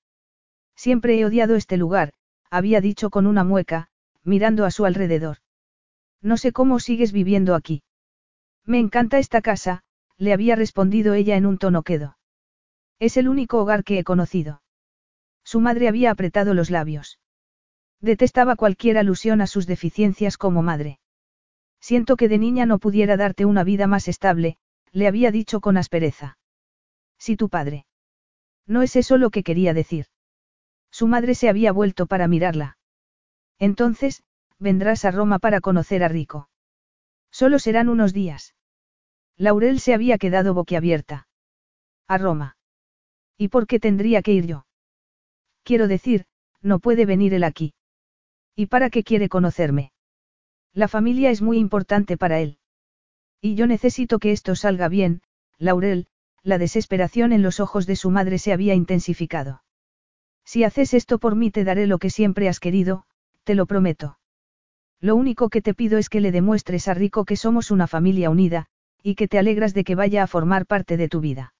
Siempre 0.76 1.18
he 1.18 1.24
odiado 1.24 1.56
este 1.56 1.76
lugar, 1.76 2.12
había 2.48 2.80
dicho 2.80 3.10
con 3.10 3.26
una 3.26 3.42
mueca, 3.42 3.88
mirando 4.22 4.64
a 4.64 4.70
su 4.70 4.84
alrededor. 4.84 5.38
No 6.22 6.36
sé 6.36 6.52
cómo 6.52 6.78
sigues 6.78 7.10
viviendo 7.10 7.56
aquí. 7.56 7.82
Me 8.64 8.78
encanta 8.78 9.18
esta 9.18 9.42
casa, 9.42 9.82
le 10.16 10.32
había 10.32 10.54
respondido 10.54 11.14
ella 11.14 11.36
en 11.36 11.44
un 11.44 11.58
tono 11.58 11.82
quedo. 11.82 12.18
Es 13.00 13.16
el 13.16 13.28
único 13.28 13.58
hogar 13.58 13.82
que 13.82 13.98
he 13.98 14.04
conocido. 14.04 14.62
Su 15.42 15.58
madre 15.58 15.88
había 15.88 16.12
apretado 16.12 16.54
los 16.54 16.70
labios. 16.70 17.18
Detestaba 18.00 18.54
cualquier 18.54 18.96
alusión 18.96 19.40
a 19.40 19.48
sus 19.48 19.66
deficiencias 19.66 20.38
como 20.38 20.62
madre. 20.62 21.00
Siento 21.80 22.14
que 22.14 22.28
de 22.28 22.38
niña 22.38 22.64
no 22.64 22.78
pudiera 22.78 23.16
darte 23.16 23.44
una 23.44 23.64
vida 23.64 23.88
más 23.88 24.06
estable, 24.06 24.56
le 24.92 25.08
había 25.08 25.32
dicho 25.32 25.60
con 25.60 25.76
aspereza. 25.76 26.38
Si 27.18 27.34
tu 27.34 27.48
padre. 27.48 27.87
No 28.68 28.82
es 28.82 28.94
eso 28.94 29.16
lo 29.16 29.30
que 29.30 29.42
quería 29.42 29.74
decir. 29.74 30.06
Su 30.92 31.08
madre 31.08 31.34
se 31.34 31.48
había 31.48 31.72
vuelto 31.72 32.06
para 32.06 32.28
mirarla. 32.28 32.78
Entonces, 33.58 34.22
vendrás 34.58 35.04
a 35.04 35.10
Roma 35.10 35.38
para 35.38 35.60
conocer 35.60 36.04
a 36.04 36.08
Rico. 36.08 36.48
Solo 37.30 37.58
serán 37.58 37.88
unos 37.88 38.12
días. 38.12 38.54
Laurel 39.36 39.80
se 39.80 39.94
había 39.94 40.18
quedado 40.18 40.54
boquiabierta. 40.54 41.28
A 42.06 42.18
Roma. 42.18 42.56
¿Y 43.36 43.48
por 43.48 43.66
qué 43.66 43.80
tendría 43.80 44.22
que 44.22 44.32
ir 44.32 44.46
yo? 44.46 44.66
Quiero 45.62 45.88
decir, 45.88 46.26
no 46.60 46.78
puede 46.78 47.06
venir 47.06 47.34
él 47.34 47.44
aquí. 47.44 47.74
¿Y 48.54 48.66
para 48.66 48.90
qué 48.90 49.04
quiere 49.04 49.28
conocerme? 49.28 49.92
La 50.72 50.88
familia 50.88 51.30
es 51.30 51.40
muy 51.40 51.58
importante 51.58 52.16
para 52.16 52.40
él. 52.40 52.58
Y 53.40 53.54
yo 53.54 53.66
necesito 53.66 54.18
que 54.18 54.32
esto 54.32 54.56
salga 54.56 54.88
bien, 54.88 55.22
Laurel, 55.58 56.08
la 56.48 56.58
desesperación 56.58 57.32
en 57.32 57.42
los 57.42 57.60
ojos 57.60 57.86
de 57.86 57.94
su 57.94 58.10
madre 58.10 58.38
se 58.38 58.52
había 58.52 58.74
intensificado. 58.74 59.62
Si 60.44 60.64
haces 60.64 60.94
esto 60.94 61.18
por 61.18 61.36
mí 61.36 61.50
te 61.50 61.62
daré 61.62 61.86
lo 61.86 61.98
que 61.98 62.10
siempre 62.10 62.48
has 62.48 62.58
querido, 62.58 63.04
te 63.44 63.54
lo 63.54 63.66
prometo. 63.66 64.18
Lo 65.00 65.14
único 65.14 65.50
que 65.50 65.62
te 65.62 65.74
pido 65.74 65.98
es 65.98 66.08
que 66.08 66.20
le 66.20 66.32
demuestres 66.32 66.88
a 66.88 66.94
Rico 66.94 67.24
que 67.24 67.36
somos 67.36 67.70
una 67.70 67.86
familia 67.86 68.30
unida, 68.30 68.66
y 69.02 69.14
que 69.14 69.28
te 69.28 69.38
alegras 69.38 69.74
de 69.74 69.84
que 69.84 69.94
vaya 69.94 70.22
a 70.22 70.26
formar 70.26 70.66
parte 70.66 70.96
de 70.96 71.08
tu 71.08 71.20
vida. 71.20 71.54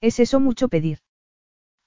¿Es 0.00 0.20
eso 0.20 0.38
mucho 0.40 0.68
pedir? 0.68 1.00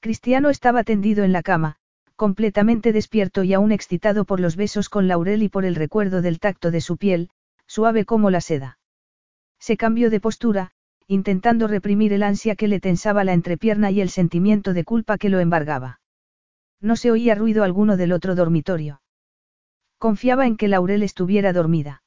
Cristiano 0.01 0.49
estaba 0.49 0.83
tendido 0.83 1.23
en 1.23 1.31
la 1.31 1.41
cama, 1.41 1.77
completamente 2.15 2.91
despierto 2.91 3.43
y 3.43 3.53
aún 3.53 3.71
excitado 3.71 4.25
por 4.25 4.39
los 4.39 4.55
besos 4.55 4.89
con 4.89 5.07
Laurel 5.07 5.43
y 5.43 5.49
por 5.49 5.65
el 5.65 5.75
recuerdo 5.75 6.21
del 6.21 6.39
tacto 6.39 6.71
de 6.71 6.81
su 6.81 6.97
piel, 6.97 7.29
suave 7.67 8.05
como 8.05 8.29
la 8.29 8.41
seda. 8.41 8.79
Se 9.59 9.77
cambió 9.77 10.09
de 10.09 10.19
postura, 10.19 10.71
intentando 11.07 11.67
reprimir 11.67 12.11
el 12.11 12.23
ansia 12.23 12.55
que 12.55 12.67
le 12.67 12.79
tensaba 12.79 13.23
la 13.23 13.33
entrepierna 13.33 13.91
y 13.91 14.01
el 14.01 14.09
sentimiento 14.09 14.73
de 14.73 14.83
culpa 14.83 15.17
que 15.17 15.29
lo 15.29 15.39
embargaba. 15.39 16.01
No 16.81 16.95
se 16.95 17.11
oía 17.11 17.33
ruido 17.33 17.63
alguno 17.63 17.97
del 17.97 18.11
otro 18.11 18.35
dormitorio. 18.35 19.01
Confiaba 19.97 20.45
en 20.45 20.57
que 20.57 20.67
Laurel 20.67 21.01
estuviera 21.01 21.53
dormida. 21.53 22.03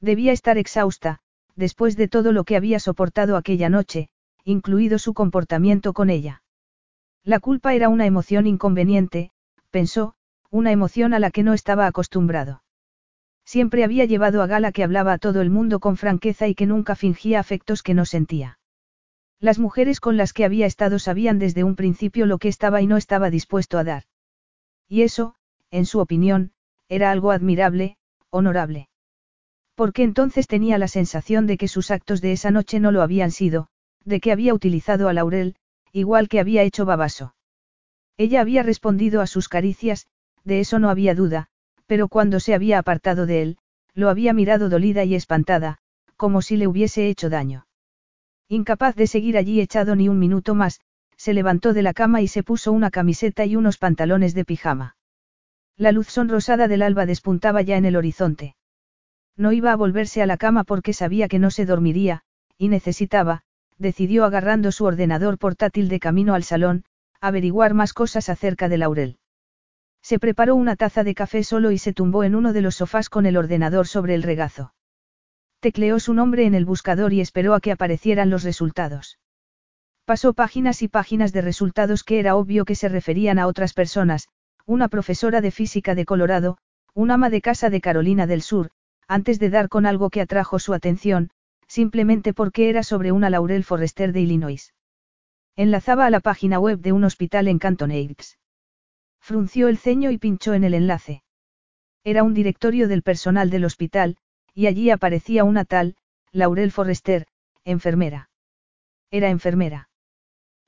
Debía 0.00 0.32
estar 0.32 0.58
exhausta, 0.58 1.20
después 1.54 1.96
de 1.96 2.08
todo 2.08 2.32
lo 2.32 2.44
que 2.44 2.56
había 2.56 2.80
soportado 2.80 3.36
aquella 3.36 3.68
noche, 3.68 4.08
incluido 4.42 4.98
su 4.98 5.14
comportamiento 5.14 5.92
con 5.92 6.10
ella. 6.10 6.42
La 7.22 7.38
culpa 7.40 7.74
era 7.74 7.88
una 7.88 8.06
emoción 8.06 8.46
inconveniente, 8.46 9.30
pensó, 9.70 10.14
una 10.50 10.72
emoción 10.72 11.14
a 11.14 11.18
la 11.18 11.30
que 11.30 11.42
no 11.42 11.54
estaba 11.54 11.86
acostumbrado. 11.86 12.63
Siempre 13.44 13.84
había 13.84 14.04
llevado 14.04 14.42
a 14.42 14.46
gala 14.46 14.72
que 14.72 14.84
hablaba 14.84 15.12
a 15.12 15.18
todo 15.18 15.40
el 15.40 15.50
mundo 15.50 15.80
con 15.80 15.96
franqueza 15.96 16.48
y 16.48 16.54
que 16.54 16.66
nunca 16.66 16.96
fingía 16.96 17.40
afectos 17.40 17.82
que 17.82 17.94
no 17.94 18.04
sentía. 18.04 18.58
Las 19.40 19.58
mujeres 19.58 20.00
con 20.00 20.16
las 20.16 20.32
que 20.32 20.44
había 20.44 20.66
estado 20.66 20.98
sabían 20.98 21.38
desde 21.38 21.64
un 21.64 21.76
principio 21.76 22.24
lo 22.26 22.38
que 22.38 22.48
estaba 22.48 22.80
y 22.80 22.86
no 22.86 22.96
estaba 22.96 23.30
dispuesto 23.30 23.78
a 23.78 23.84
dar. 23.84 24.04
Y 24.88 25.02
eso, 25.02 25.34
en 25.70 25.86
su 25.86 26.00
opinión, 26.00 26.52
era 26.88 27.10
algo 27.10 27.30
admirable, 27.30 27.96
honorable. 28.30 28.88
Porque 29.74 30.02
entonces 30.02 30.46
tenía 30.46 30.78
la 30.78 30.88
sensación 30.88 31.46
de 31.46 31.56
que 31.58 31.68
sus 31.68 31.90
actos 31.90 32.20
de 32.20 32.32
esa 32.32 32.50
noche 32.50 32.80
no 32.80 32.92
lo 32.92 33.02
habían 33.02 33.30
sido, 33.30 33.68
de 34.04 34.20
que 34.20 34.32
había 34.32 34.54
utilizado 34.54 35.08
a 35.08 35.12
Laurel, 35.12 35.56
igual 35.92 36.28
que 36.28 36.40
había 36.40 36.62
hecho 36.62 36.84
Babaso. 36.84 37.34
Ella 38.16 38.40
había 38.40 38.62
respondido 38.62 39.20
a 39.20 39.26
sus 39.26 39.48
caricias, 39.48 40.06
de 40.44 40.60
eso 40.60 40.78
no 40.78 40.90
había 40.90 41.14
duda, 41.14 41.48
pero 41.86 42.08
cuando 42.08 42.40
se 42.40 42.54
había 42.54 42.78
apartado 42.78 43.26
de 43.26 43.42
él, 43.42 43.58
lo 43.94 44.08
había 44.08 44.32
mirado 44.32 44.68
dolida 44.68 45.04
y 45.04 45.14
espantada, 45.14 45.78
como 46.16 46.42
si 46.42 46.56
le 46.56 46.66
hubiese 46.66 47.08
hecho 47.08 47.30
daño. 47.30 47.66
Incapaz 48.48 48.94
de 48.94 49.06
seguir 49.06 49.36
allí 49.36 49.60
echado 49.60 49.96
ni 49.96 50.08
un 50.08 50.18
minuto 50.18 50.54
más, 50.54 50.80
se 51.16 51.32
levantó 51.32 51.72
de 51.72 51.82
la 51.82 51.94
cama 51.94 52.20
y 52.20 52.28
se 52.28 52.42
puso 52.42 52.72
una 52.72 52.90
camiseta 52.90 53.44
y 53.44 53.56
unos 53.56 53.78
pantalones 53.78 54.34
de 54.34 54.44
pijama. 54.44 54.96
La 55.76 55.92
luz 55.92 56.08
sonrosada 56.08 56.68
del 56.68 56.82
alba 56.82 57.06
despuntaba 57.06 57.62
ya 57.62 57.76
en 57.76 57.84
el 57.84 57.96
horizonte. 57.96 58.56
No 59.36 59.52
iba 59.52 59.72
a 59.72 59.76
volverse 59.76 60.22
a 60.22 60.26
la 60.26 60.36
cama 60.36 60.64
porque 60.64 60.92
sabía 60.92 61.28
que 61.28 61.38
no 61.38 61.50
se 61.50 61.66
dormiría, 61.66 62.22
y 62.58 62.68
necesitaba, 62.68 63.42
decidió 63.78 64.24
agarrando 64.24 64.70
su 64.70 64.84
ordenador 64.84 65.38
portátil 65.38 65.88
de 65.88 65.98
camino 65.98 66.34
al 66.34 66.44
salón, 66.44 66.84
averiguar 67.20 67.74
más 67.74 67.92
cosas 67.92 68.28
acerca 68.28 68.68
de 68.68 68.78
Laurel. 68.78 69.18
Se 70.04 70.18
preparó 70.18 70.54
una 70.54 70.76
taza 70.76 71.02
de 71.02 71.14
café 71.14 71.42
solo 71.44 71.70
y 71.70 71.78
se 71.78 71.94
tumbó 71.94 72.24
en 72.24 72.34
uno 72.34 72.52
de 72.52 72.60
los 72.60 72.74
sofás 72.74 73.08
con 73.08 73.24
el 73.24 73.38
ordenador 73.38 73.86
sobre 73.86 74.14
el 74.14 74.22
regazo. 74.22 74.74
Tecleó 75.60 75.98
su 75.98 76.12
nombre 76.12 76.44
en 76.44 76.54
el 76.54 76.66
buscador 76.66 77.14
y 77.14 77.22
esperó 77.22 77.54
a 77.54 77.60
que 77.60 77.72
aparecieran 77.72 78.28
los 78.28 78.42
resultados. 78.42 79.18
Pasó 80.04 80.34
páginas 80.34 80.82
y 80.82 80.88
páginas 80.88 81.32
de 81.32 81.40
resultados 81.40 82.04
que 82.04 82.18
era 82.18 82.36
obvio 82.36 82.66
que 82.66 82.74
se 82.74 82.90
referían 82.90 83.38
a 83.38 83.46
otras 83.46 83.72
personas, 83.72 84.28
una 84.66 84.88
profesora 84.88 85.40
de 85.40 85.50
física 85.50 85.94
de 85.94 86.04
Colorado, 86.04 86.58
un 86.92 87.10
ama 87.10 87.30
de 87.30 87.40
casa 87.40 87.70
de 87.70 87.80
Carolina 87.80 88.26
del 88.26 88.42
Sur, 88.42 88.72
antes 89.08 89.38
de 89.38 89.48
dar 89.48 89.70
con 89.70 89.86
algo 89.86 90.10
que 90.10 90.20
atrajo 90.20 90.58
su 90.58 90.74
atención, 90.74 91.30
simplemente 91.66 92.34
porque 92.34 92.68
era 92.68 92.82
sobre 92.82 93.10
una 93.10 93.30
Laurel 93.30 93.64
Forrester 93.64 94.12
de 94.12 94.20
Illinois. 94.20 94.74
Enlazaba 95.56 96.04
a 96.04 96.10
la 96.10 96.20
página 96.20 96.58
web 96.58 96.80
de 96.80 96.92
un 96.92 97.04
hospital 97.04 97.48
en 97.48 97.58
Canton 97.58 97.90
Heights. 97.90 98.36
Frunció 99.24 99.68
el 99.68 99.78
ceño 99.78 100.10
y 100.10 100.18
pinchó 100.18 100.52
en 100.52 100.64
el 100.64 100.74
enlace. 100.74 101.22
Era 102.04 102.22
un 102.22 102.34
directorio 102.34 102.88
del 102.88 103.00
personal 103.00 103.48
del 103.48 103.64
hospital, 103.64 104.18
y 104.52 104.66
allí 104.66 104.90
aparecía 104.90 105.44
una 105.44 105.64
tal, 105.64 105.96
Laurel 106.30 106.70
Forrester, 106.70 107.26
enfermera. 107.64 108.28
Era 109.10 109.30
enfermera. 109.30 109.88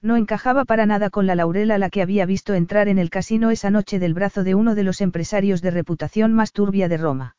No 0.00 0.16
encajaba 0.16 0.64
para 0.64 0.86
nada 0.86 1.10
con 1.10 1.26
la 1.26 1.34
Laurel 1.34 1.70
a 1.70 1.76
la 1.76 1.90
que 1.90 2.00
había 2.00 2.24
visto 2.24 2.54
entrar 2.54 2.88
en 2.88 2.96
el 2.96 3.10
casino 3.10 3.50
esa 3.50 3.68
noche 3.68 3.98
del 3.98 4.14
brazo 4.14 4.42
de 4.42 4.54
uno 4.54 4.74
de 4.74 4.84
los 4.84 5.02
empresarios 5.02 5.60
de 5.60 5.72
reputación 5.72 6.32
más 6.32 6.52
turbia 6.52 6.88
de 6.88 6.96
Roma. 6.96 7.36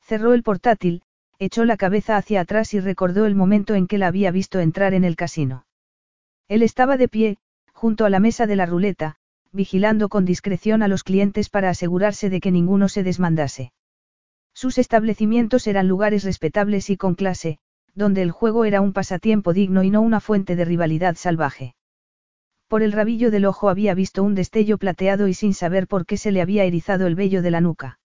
Cerró 0.00 0.32
el 0.32 0.42
portátil, 0.42 1.02
echó 1.38 1.66
la 1.66 1.76
cabeza 1.76 2.16
hacia 2.16 2.40
atrás 2.40 2.72
y 2.72 2.80
recordó 2.80 3.26
el 3.26 3.34
momento 3.34 3.74
en 3.74 3.86
que 3.86 3.98
la 3.98 4.06
había 4.06 4.30
visto 4.30 4.58
entrar 4.58 4.94
en 4.94 5.04
el 5.04 5.16
casino. 5.16 5.66
Él 6.48 6.62
estaba 6.62 6.96
de 6.96 7.08
pie, 7.08 7.36
junto 7.74 8.06
a 8.06 8.10
la 8.10 8.20
mesa 8.20 8.46
de 8.46 8.56
la 8.56 8.64
ruleta, 8.64 9.18
vigilando 9.52 10.08
con 10.08 10.24
discreción 10.24 10.82
a 10.82 10.88
los 10.88 11.02
clientes 11.02 11.48
para 11.48 11.70
asegurarse 11.70 12.30
de 12.30 12.40
que 12.40 12.50
ninguno 12.50 12.88
se 12.88 13.02
desmandase. 13.02 13.72
Sus 14.54 14.78
establecimientos 14.78 15.66
eran 15.66 15.88
lugares 15.88 16.24
respetables 16.24 16.90
y 16.90 16.96
con 16.96 17.14
clase, 17.14 17.58
donde 17.94 18.22
el 18.22 18.30
juego 18.30 18.64
era 18.64 18.80
un 18.80 18.92
pasatiempo 18.92 19.52
digno 19.52 19.82
y 19.82 19.90
no 19.90 20.00
una 20.00 20.20
fuente 20.20 20.56
de 20.56 20.64
rivalidad 20.64 21.16
salvaje. 21.16 21.74
Por 22.68 22.82
el 22.82 22.92
rabillo 22.92 23.30
del 23.30 23.46
ojo 23.46 23.68
había 23.68 23.94
visto 23.94 24.22
un 24.22 24.34
destello 24.34 24.78
plateado 24.78 25.26
y 25.26 25.34
sin 25.34 25.54
saber 25.54 25.88
por 25.88 26.06
qué 26.06 26.16
se 26.16 26.30
le 26.30 26.40
había 26.40 26.64
erizado 26.64 27.06
el 27.06 27.16
vello 27.16 27.42
de 27.42 27.50
la 27.50 27.60
nuca. 27.60 27.98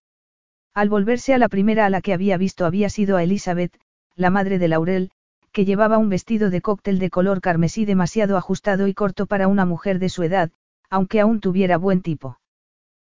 Al 0.73 0.89
volverse 0.89 1.33
a 1.33 1.37
la 1.37 1.49
primera 1.49 1.85
a 1.85 1.89
la 1.89 2.01
que 2.01 2.13
había 2.13 2.37
visto 2.37 2.65
había 2.65 2.89
sido 2.89 3.15
a 3.15 3.23
Elizabeth, 3.23 3.77
la 4.15 4.29
madre 4.29 4.57
de 4.57 4.67
Laurel, 4.67 5.11
que 5.51 5.65
llevaba 5.65 5.97
un 5.97 6.09
vestido 6.09 6.49
de 6.49 6.61
cóctel 6.61 6.99
de 6.99 7.09
color 7.09 7.41
carmesí 7.41 7.85
demasiado 7.85 8.37
ajustado 8.37 8.87
y 8.87 8.93
corto 8.93 9.25
para 9.27 9.47
una 9.47 9.65
mujer 9.65 9.99
de 9.99 10.09
su 10.09 10.23
edad, 10.23 10.51
aunque 10.89 11.19
aún 11.19 11.39
tuviera 11.39 11.77
buen 11.77 12.01
tipo. 12.01 12.39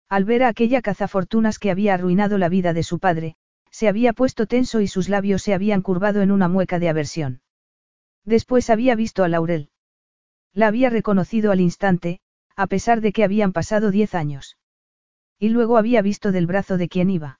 Al 0.09 0.25
ver 0.25 0.43
a 0.43 0.47
aquella 0.47 0.81
cazafortunas 0.81 1.59
que 1.59 1.71
había 1.71 1.93
arruinado 1.93 2.37
la 2.37 2.49
vida 2.49 2.73
de 2.73 2.83
su 2.83 2.99
padre, 2.99 3.35
se 3.71 3.87
había 3.87 4.13
puesto 4.13 4.45
tenso 4.45 4.81
y 4.81 4.87
sus 4.87 5.09
labios 5.09 5.41
se 5.41 5.53
habían 5.53 5.81
curvado 5.81 6.21
en 6.21 6.31
una 6.31 6.47
mueca 6.47 6.77
de 6.77 6.89
aversión. 6.89 7.41
Después 8.23 8.69
había 8.69 8.95
visto 8.95 9.23
a 9.23 9.27
Laurel. 9.27 9.69
La 10.53 10.67
había 10.67 10.89
reconocido 10.89 11.51
al 11.51 11.59
instante, 11.59 12.19
a 12.55 12.67
pesar 12.67 13.01
de 13.01 13.11
que 13.11 13.23
habían 13.23 13.51
pasado 13.51 13.89
diez 13.89 14.13
años. 14.13 14.57
Y 15.39 15.49
luego 15.49 15.77
había 15.77 16.01
visto 16.01 16.31
del 16.31 16.45
brazo 16.45 16.77
de 16.77 16.87
quien 16.87 17.09
iba. 17.09 17.39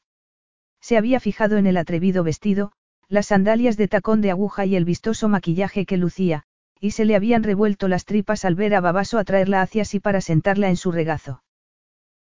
Se 0.82 0.98
había 0.98 1.20
fijado 1.20 1.58
en 1.58 1.68
el 1.68 1.78
atrevido 1.78 2.24
vestido, 2.24 2.72
las 3.08 3.28
sandalias 3.28 3.78
de 3.78 3.88
tacón 3.88 4.22
de 4.22 4.32
aguja 4.32 4.66
y 4.66 4.76
el 4.76 4.86
vistoso 4.86 5.30
maquillaje 5.30 5.86
que 5.86 5.98
lucía, 5.98 6.46
y 6.84 6.92
se 6.92 7.06
le 7.06 7.16
habían 7.16 7.44
revuelto 7.44 7.88
las 7.88 8.04
tripas 8.04 8.44
al 8.44 8.56
ver 8.56 8.76
a 8.76 8.82
Babaso 8.82 9.18
atraerla 9.18 9.62
hacia 9.62 9.86
sí 9.86 10.02
para 10.02 10.20
sentarla 10.20 10.68
en 10.68 10.76
su 10.76 10.92
regazo. 10.92 11.42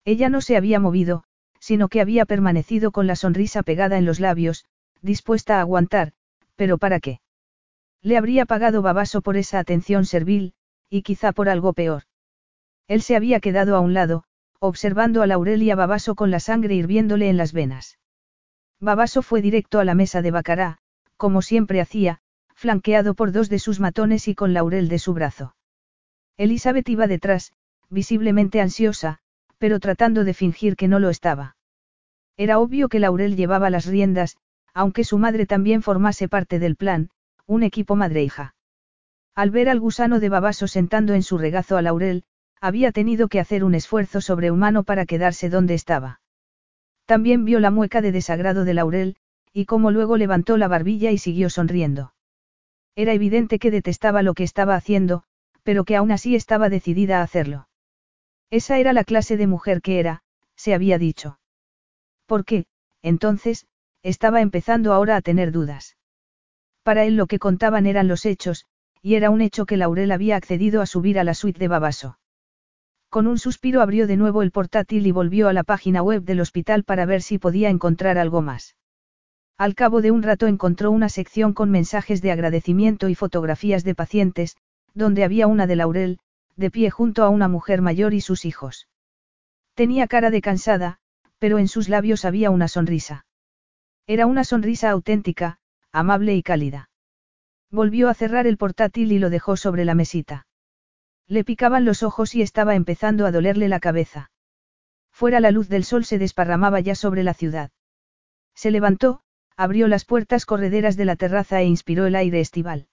Ella 0.06 0.30
no 0.30 0.40
se 0.40 0.56
había 0.56 0.80
movido, 0.80 1.26
sino 1.60 1.90
que 1.90 2.00
había 2.00 2.26
permanecido 2.26 2.94
con 2.94 3.06
la 3.06 3.18
sonrisa 3.18 3.64
pegada 3.64 3.98
en 3.98 4.06
los 4.06 4.22
labios, 4.22 4.64
dispuesta 5.02 5.58
a 5.58 5.60
aguantar, 5.60 6.14
pero 6.56 6.78
¿para 6.78 7.02
qué? 7.02 7.20
Le 8.02 8.16
habría 8.16 8.46
pagado 8.46 8.82
Babaso 8.82 9.22
por 9.22 9.36
esa 9.36 9.60
atención 9.60 10.06
servil, 10.06 10.54
y 10.90 11.02
quizá 11.02 11.34
por 11.34 11.50
algo 11.50 11.74
peor. 11.74 12.04
Él 12.88 13.02
se 13.02 13.18
había 13.18 13.42
quedado 13.42 13.76
a 13.76 13.82
un 13.82 13.94
lado, 13.94 14.24
observando 14.60 15.22
a 15.22 15.28
Laurel 15.28 15.62
y 15.62 15.72
a 15.72 15.76
Babaso 15.76 16.16
con 16.16 16.32
la 16.32 16.40
sangre 16.40 16.74
hirviéndole 16.76 17.28
en 17.28 17.36
las 17.36 17.52
venas. 17.52 18.00
Babaso 18.80 19.24
fue 19.24 19.42
directo 19.42 19.82
a 19.82 19.84
la 19.84 19.94
mesa 19.94 20.22
de 20.22 20.32
Bacará, 20.32 20.78
como 21.18 21.42
siempre 21.42 21.82
hacía, 21.82 22.22
flanqueado 22.64 23.14
por 23.14 23.34
dos 23.34 23.50
de 23.50 23.60
sus 23.60 23.82
matones 23.82 24.30
y 24.30 24.36
con 24.36 24.54
Laurel 24.54 24.88
de 24.88 24.98
su 24.98 25.14
brazo. 25.14 25.54
Elizabeth 26.38 26.88
iba 26.88 27.08
detrás, 27.08 27.52
visiblemente 27.90 28.62
ansiosa, 28.62 29.20
pero 29.58 29.82
tratando 29.82 30.24
de 30.24 30.34
fingir 30.34 30.78
que 30.78 30.88
no 30.88 31.00
lo 31.00 31.10
estaba. 31.10 31.58
Era 32.38 32.60
obvio 32.60 32.88
que 32.88 33.02
Laurel 33.02 33.36
llevaba 33.36 33.70
las 33.70 33.86
riendas, 33.86 34.38
aunque 34.74 35.04
su 35.04 35.18
madre 35.18 35.46
también 35.46 35.82
formase 35.82 36.30
parte 36.30 36.58
del 36.58 36.78
plan, 36.78 37.10
un 37.48 37.64
equipo 37.64 37.98
madre-hija. 37.98 38.56
Al 39.36 39.52
ver 39.52 39.68
al 39.68 39.82
gusano 39.82 40.22
de 40.22 40.30
Babaso 40.30 40.70
sentando 40.70 41.16
en 41.16 41.24
su 41.24 41.38
regazo 41.38 41.76
a 41.76 41.82
Laurel, 41.82 42.24
había 42.62 42.94
tenido 42.94 43.28
que 43.28 43.42
hacer 43.42 43.66
un 43.66 43.76
esfuerzo 43.76 44.22
sobrehumano 44.22 44.86
para 44.86 45.06
quedarse 45.06 45.50
donde 45.50 45.74
estaba. 45.74 46.22
También 47.06 47.44
vio 47.44 47.60
la 47.60 47.72
mueca 47.72 48.00
de 48.00 48.14
desagrado 48.14 48.64
de 48.64 48.74
Laurel, 48.74 49.18
y 49.52 49.66
cómo 49.66 49.92
luego 49.92 50.16
levantó 50.16 50.56
la 50.56 50.70
barbilla 50.70 51.12
y 51.12 51.18
siguió 51.18 51.50
sonriendo. 51.50 52.13
Era 52.96 53.14
evidente 53.14 53.60
que 53.60 53.72
detestaba 53.72 54.22
lo 54.22 54.34
que 54.34 54.44
estaba 54.44 54.76
haciendo, 54.76 55.24
pero 55.64 55.84
que 55.84 55.96
aún 55.96 56.12
así 56.12 56.36
estaba 56.36 56.70
decidida 56.70 57.20
a 57.20 57.24
hacerlo. 57.24 57.68
Esa 58.52 58.78
era 58.78 58.94
la 58.94 59.04
clase 59.04 59.38
de 59.38 59.48
mujer 59.48 59.82
que 59.82 60.00
era, 60.00 60.22
se 60.56 60.74
había 60.74 60.98
dicho. 60.98 61.40
Porque, 62.28 62.66
entonces, 63.02 63.66
estaba 64.04 64.42
empezando 64.42 64.94
ahora 64.94 65.16
a 65.16 65.22
tener 65.22 65.52
dudas. 65.52 65.98
Para 66.84 67.06
él 67.06 67.16
lo 67.16 67.28
que 67.28 67.40
contaban 67.40 67.86
eran 67.86 68.08
los 68.08 68.26
hechos, 68.26 68.66
y 69.02 69.16
era 69.16 69.30
un 69.30 69.42
hecho 69.42 69.66
que 69.66 69.78
Laurel 69.78 70.12
había 70.12 70.36
accedido 70.36 70.82
a 70.82 70.86
subir 70.86 71.18
a 71.18 71.24
la 71.24 71.34
suite 71.34 71.60
de 71.60 71.68
Babaso. 71.68 72.20
Con 73.10 73.28
un 73.28 73.40
suspiro 73.40 73.82
abrió 73.82 74.08
de 74.08 74.18
nuevo 74.18 74.42
el 74.42 74.52
portátil 74.52 75.08
y 75.08 75.12
volvió 75.12 75.48
a 75.48 75.54
la 75.54 75.64
página 75.64 76.02
web 76.02 76.24
del 76.24 76.42
hospital 76.42 76.84
para 76.84 77.06
ver 77.06 77.22
si 77.22 77.38
podía 77.38 77.70
encontrar 77.70 78.18
algo 78.18 78.42
más. 78.42 78.76
Al 79.58 79.76
cabo 79.76 80.02
de 80.02 80.12
un 80.12 80.24
rato 80.24 80.48
encontró 80.48 80.92
una 80.92 81.10
sección 81.10 81.54
con 81.54 81.70
mensajes 81.70 82.22
de 82.22 82.32
agradecimiento 82.32 83.10
y 83.10 83.16
fotografías 83.16 83.84
de 83.84 83.96
pacientes, 83.96 84.58
donde 84.94 85.24
había 85.24 85.48
una 85.48 85.68
de 85.68 85.76
Laurel, 85.76 86.20
de 86.56 86.72
pie 86.72 86.90
junto 86.90 87.24
a 87.24 87.30
una 87.30 87.48
mujer 87.48 87.82
mayor 87.82 88.14
y 88.14 88.22
sus 88.22 88.46
hijos. 88.46 88.88
Tenía 89.74 90.08
cara 90.08 90.30
de 90.30 90.42
cansada, 90.42 91.00
pero 91.40 91.58
en 91.58 91.68
sus 91.68 91.90
labios 91.90 92.26
había 92.26 92.52
una 92.52 92.68
sonrisa. 92.68 93.26
Era 94.08 94.26
una 94.26 94.44
sonrisa 94.44 94.90
auténtica, 94.90 95.60
amable 95.92 96.36
y 96.36 96.44
cálida. 96.44 96.90
Volvió 97.72 98.10
a 98.10 98.14
cerrar 98.14 98.48
el 98.48 98.58
portátil 98.58 99.12
y 99.12 99.20
lo 99.20 99.30
dejó 99.30 99.58
sobre 99.58 99.86
la 99.86 99.96
mesita. 99.96 100.46
Le 101.28 101.44
picaban 101.44 101.86
los 101.86 102.04
ojos 102.04 102.36
y 102.36 102.42
estaba 102.42 102.76
empezando 102.76 103.26
a 103.26 103.32
dolerle 103.32 103.68
la 103.68 103.80
cabeza. 103.80 104.30
Fuera 105.12 105.40
la 105.40 105.52
luz 105.52 105.70
del 105.70 105.84
sol 105.84 106.06
se 106.06 106.20
desparramaba 106.20 106.80
ya 106.82 106.96
sobre 106.96 107.24
la 107.24 107.34
ciudad. 107.34 107.72
Se 108.54 108.70
levantó, 108.70 109.23
abrió 109.56 109.88
las 109.88 110.06
puertas 110.06 110.46
correderas 110.46 110.96
de 110.98 111.06
la 111.06 111.16
terraza 111.16 111.62
e 111.62 111.66
inspiró 111.66 112.06
el 112.06 112.16
aire 112.16 112.40
estival. 112.40 112.88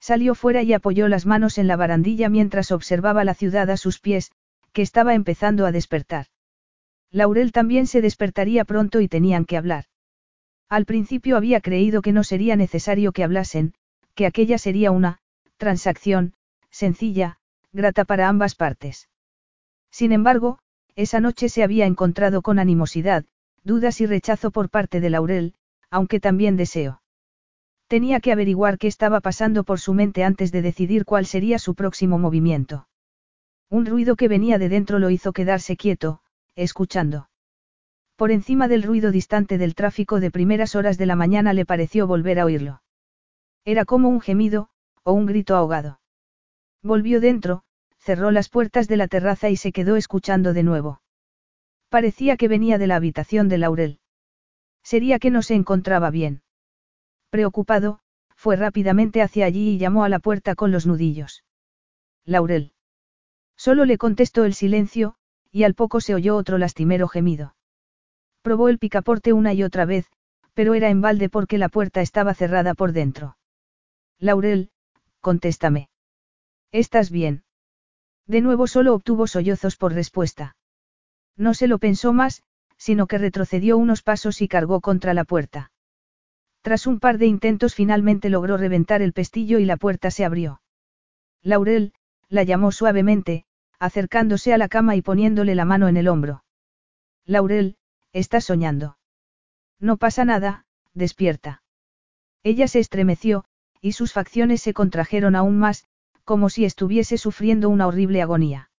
Salió 0.00 0.34
fuera 0.34 0.62
y 0.62 0.72
apoyó 0.72 1.08
las 1.08 1.26
manos 1.26 1.58
en 1.58 1.68
la 1.68 1.76
barandilla 1.76 2.28
mientras 2.28 2.72
observaba 2.72 3.24
la 3.24 3.34
ciudad 3.34 3.70
a 3.70 3.76
sus 3.76 4.00
pies, 4.00 4.32
que 4.72 4.82
estaba 4.82 5.14
empezando 5.14 5.66
a 5.66 5.72
despertar. 5.72 6.26
Laurel 7.10 7.52
también 7.52 7.86
se 7.86 8.00
despertaría 8.00 8.64
pronto 8.64 9.00
y 9.00 9.08
tenían 9.08 9.44
que 9.44 9.56
hablar. 9.56 9.84
Al 10.68 10.86
principio 10.86 11.36
había 11.36 11.60
creído 11.60 12.00
que 12.00 12.12
no 12.12 12.24
sería 12.24 12.56
necesario 12.56 13.12
que 13.12 13.22
hablasen, 13.22 13.74
que 14.14 14.26
aquella 14.26 14.58
sería 14.58 14.90
una, 14.90 15.18
transacción, 15.56 16.34
sencilla, 16.70 17.38
grata 17.72 18.04
para 18.04 18.28
ambas 18.28 18.54
partes. 18.54 19.08
Sin 19.90 20.12
embargo, 20.12 20.58
esa 20.96 21.20
noche 21.20 21.48
se 21.48 21.62
había 21.62 21.86
encontrado 21.86 22.42
con 22.42 22.58
animosidad, 22.58 23.24
dudas 23.62 24.00
y 24.00 24.06
rechazo 24.06 24.50
por 24.50 24.70
parte 24.70 25.00
de 25.00 25.10
Laurel, 25.10 25.54
aunque 25.92 26.20
también 26.20 26.56
deseo. 26.56 27.02
Tenía 27.86 28.20
que 28.20 28.32
averiguar 28.32 28.78
qué 28.78 28.86
estaba 28.88 29.20
pasando 29.20 29.62
por 29.62 29.78
su 29.78 29.92
mente 29.92 30.24
antes 30.24 30.50
de 30.50 30.62
decidir 30.62 31.04
cuál 31.04 31.26
sería 31.26 31.58
su 31.58 31.74
próximo 31.74 32.18
movimiento. 32.18 32.88
Un 33.68 33.84
ruido 33.84 34.16
que 34.16 34.26
venía 34.26 34.58
de 34.58 34.70
dentro 34.70 34.98
lo 34.98 35.10
hizo 35.10 35.34
quedarse 35.34 35.76
quieto, 35.76 36.22
escuchando. 36.56 37.28
Por 38.16 38.30
encima 38.30 38.68
del 38.68 38.82
ruido 38.82 39.10
distante 39.10 39.58
del 39.58 39.74
tráfico 39.74 40.18
de 40.18 40.30
primeras 40.30 40.74
horas 40.74 40.96
de 40.96 41.04
la 41.04 41.14
mañana 41.14 41.52
le 41.52 41.66
pareció 41.66 42.06
volver 42.06 42.40
a 42.40 42.46
oírlo. 42.46 42.82
Era 43.66 43.84
como 43.84 44.08
un 44.08 44.22
gemido, 44.22 44.70
o 45.02 45.12
un 45.12 45.26
grito 45.26 45.56
ahogado. 45.56 46.00
Volvió 46.82 47.20
dentro, 47.20 47.64
cerró 47.98 48.30
las 48.30 48.48
puertas 48.48 48.88
de 48.88 48.96
la 48.96 49.08
terraza 49.08 49.50
y 49.50 49.56
se 49.56 49.72
quedó 49.72 49.96
escuchando 49.96 50.54
de 50.54 50.62
nuevo. 50.62 51.02
Parecía 51.90 52.38
que 52.38 52.48
venía 52.48 52.78
de 52.78 52.86
la 52.86 52.96
habitación 52.96 53.50
de 53.50 53.58
Laurel. 53.58 53.98
Sería 54.82 55.18
que 55.18 55.30
no 55.30 55.42
se 55.42 55.54
encontraba 55.54 56.10
bien. 56.10 56.42
Preocupado, 57.30 58.00
fue 58.36 58.56
rápidamente 58.56 59.22
hacia 59.22 59.46
allí 59.46 59.70
y 59.70 59.78
llamó 59.78 60.04
a 60.04 60.08
la 60.08 60.18
puerta 60.18 60.54
con 60.54 60.72
los 60.72 60.86
nudillos. 60.86 61.44
Laurel. 62.24 62.72
Solo 63.56 63.84
le 63.84 63.98
contestó 63.98 64.44
el 64.44 64.54
silencio, 64.54 65.14
y 65.50 65.64
al 65.64 65.74
poco 65.74 66.00
se 66.00 66.14
oyó 66.14 66.36
otro 66.36 66.58
lastimero 66.58 67.08
gemido. 67.08 67.54
Probó 68.42 68.68
el 68.68 68.78
picaporte 68.78 69.32
una 69.32 69.52
y 69.54 69.62
otra 69.62 69.84
vez, 69.84 70.10
pero 70.54 70.74
era 70.74 70.90
en 70.90 71.00
balde 71.00 71.28
porque 71.28 71.58
la 71.58 71.68
puerta 71.68 72.00
estaba 72.00 72.34
cerrada 72.34 72.74
por 72.74 72.92
dentro. 72.92 73.36
Laurel, 74.18 74.70
contéstame. 75.20 75.88
¿Estás 76.72 77.10
bien? 77.10 77.44
De 78.26 78.40
nuevo 78.40 78.66
solo 78.66 78.94
obtuvo 78.94 79.26
sollozos 79.26 79.76
por 79.76 79.92
respuesta. 79.92 80.56
No 81.36 81.54
se 81.54 81.66
lo 81.66 81.78
pensó 81.78 82.12
más, 82.12 82.42
sino 82.82 83.06
que 83.06 83.16
retrocedió 83.16 83.78
unos 83.78 84.02
pasos 84.02 84.42
y 84.42 84.48
cargó 84.48 84.80
contra 84.80 85.14
la 85.14 85.22
puerta. 85.22 85.70
Tras 86.62 86.88
un 86.88 86.98
par 86.98 87.18
de 87.18 87.26
intentos 87.26 87.76
finalmente 87.76 88.28
logró 88.28 88.56
reventar 88.56 89.02
el 89.02 89.12
pestillo 89.12 89.60
y 89.60 89.64
la 89.64 89.76
puerta 89.76 90.10
se 90.10 90.24
abrió. 90.24 90.62
Laurel, 91.42 91.92
la 92.28 92.42
llamó 92.42 92.72
suavemente, 92.72 93.44
acercándose 93.78 94.52
a 94.52 94.58
la 94.58 94.66
cama 94.66 94.96
y 94.96 95.00
poniéndole 95.00 95.54
la 95.54 95.64
mano 95.64 95.86
en 95.86 95.96
el 95.96 96.08
hombro. 96.08 96.42
Laurel, 97.24 97.76
estás 98.12 98.46
soñando. 98.46 98.98
No 99.78 99.96
pasa 99.96 100.24
nada, 100.24 100.66
despierta. 100.92 101.62
Ella 102.42 102.66
se 102.66 102.80
estremeció, 102.80 103.44
y 103.80 103.92
sus 103.92 104.12
facciones 104.12 104.60
se 104.60 104.74
contrajeron 104.74 105.36
aún 105.36 105.56
más, 105.56 105.86
como 106.24 106.48
si 106.48 106.64
estuviese 106.64 107.16
sufriendo 107.16 107.68
una 107.68 107.86
horrible 107.86 108.22
agonía. 108.22 108.70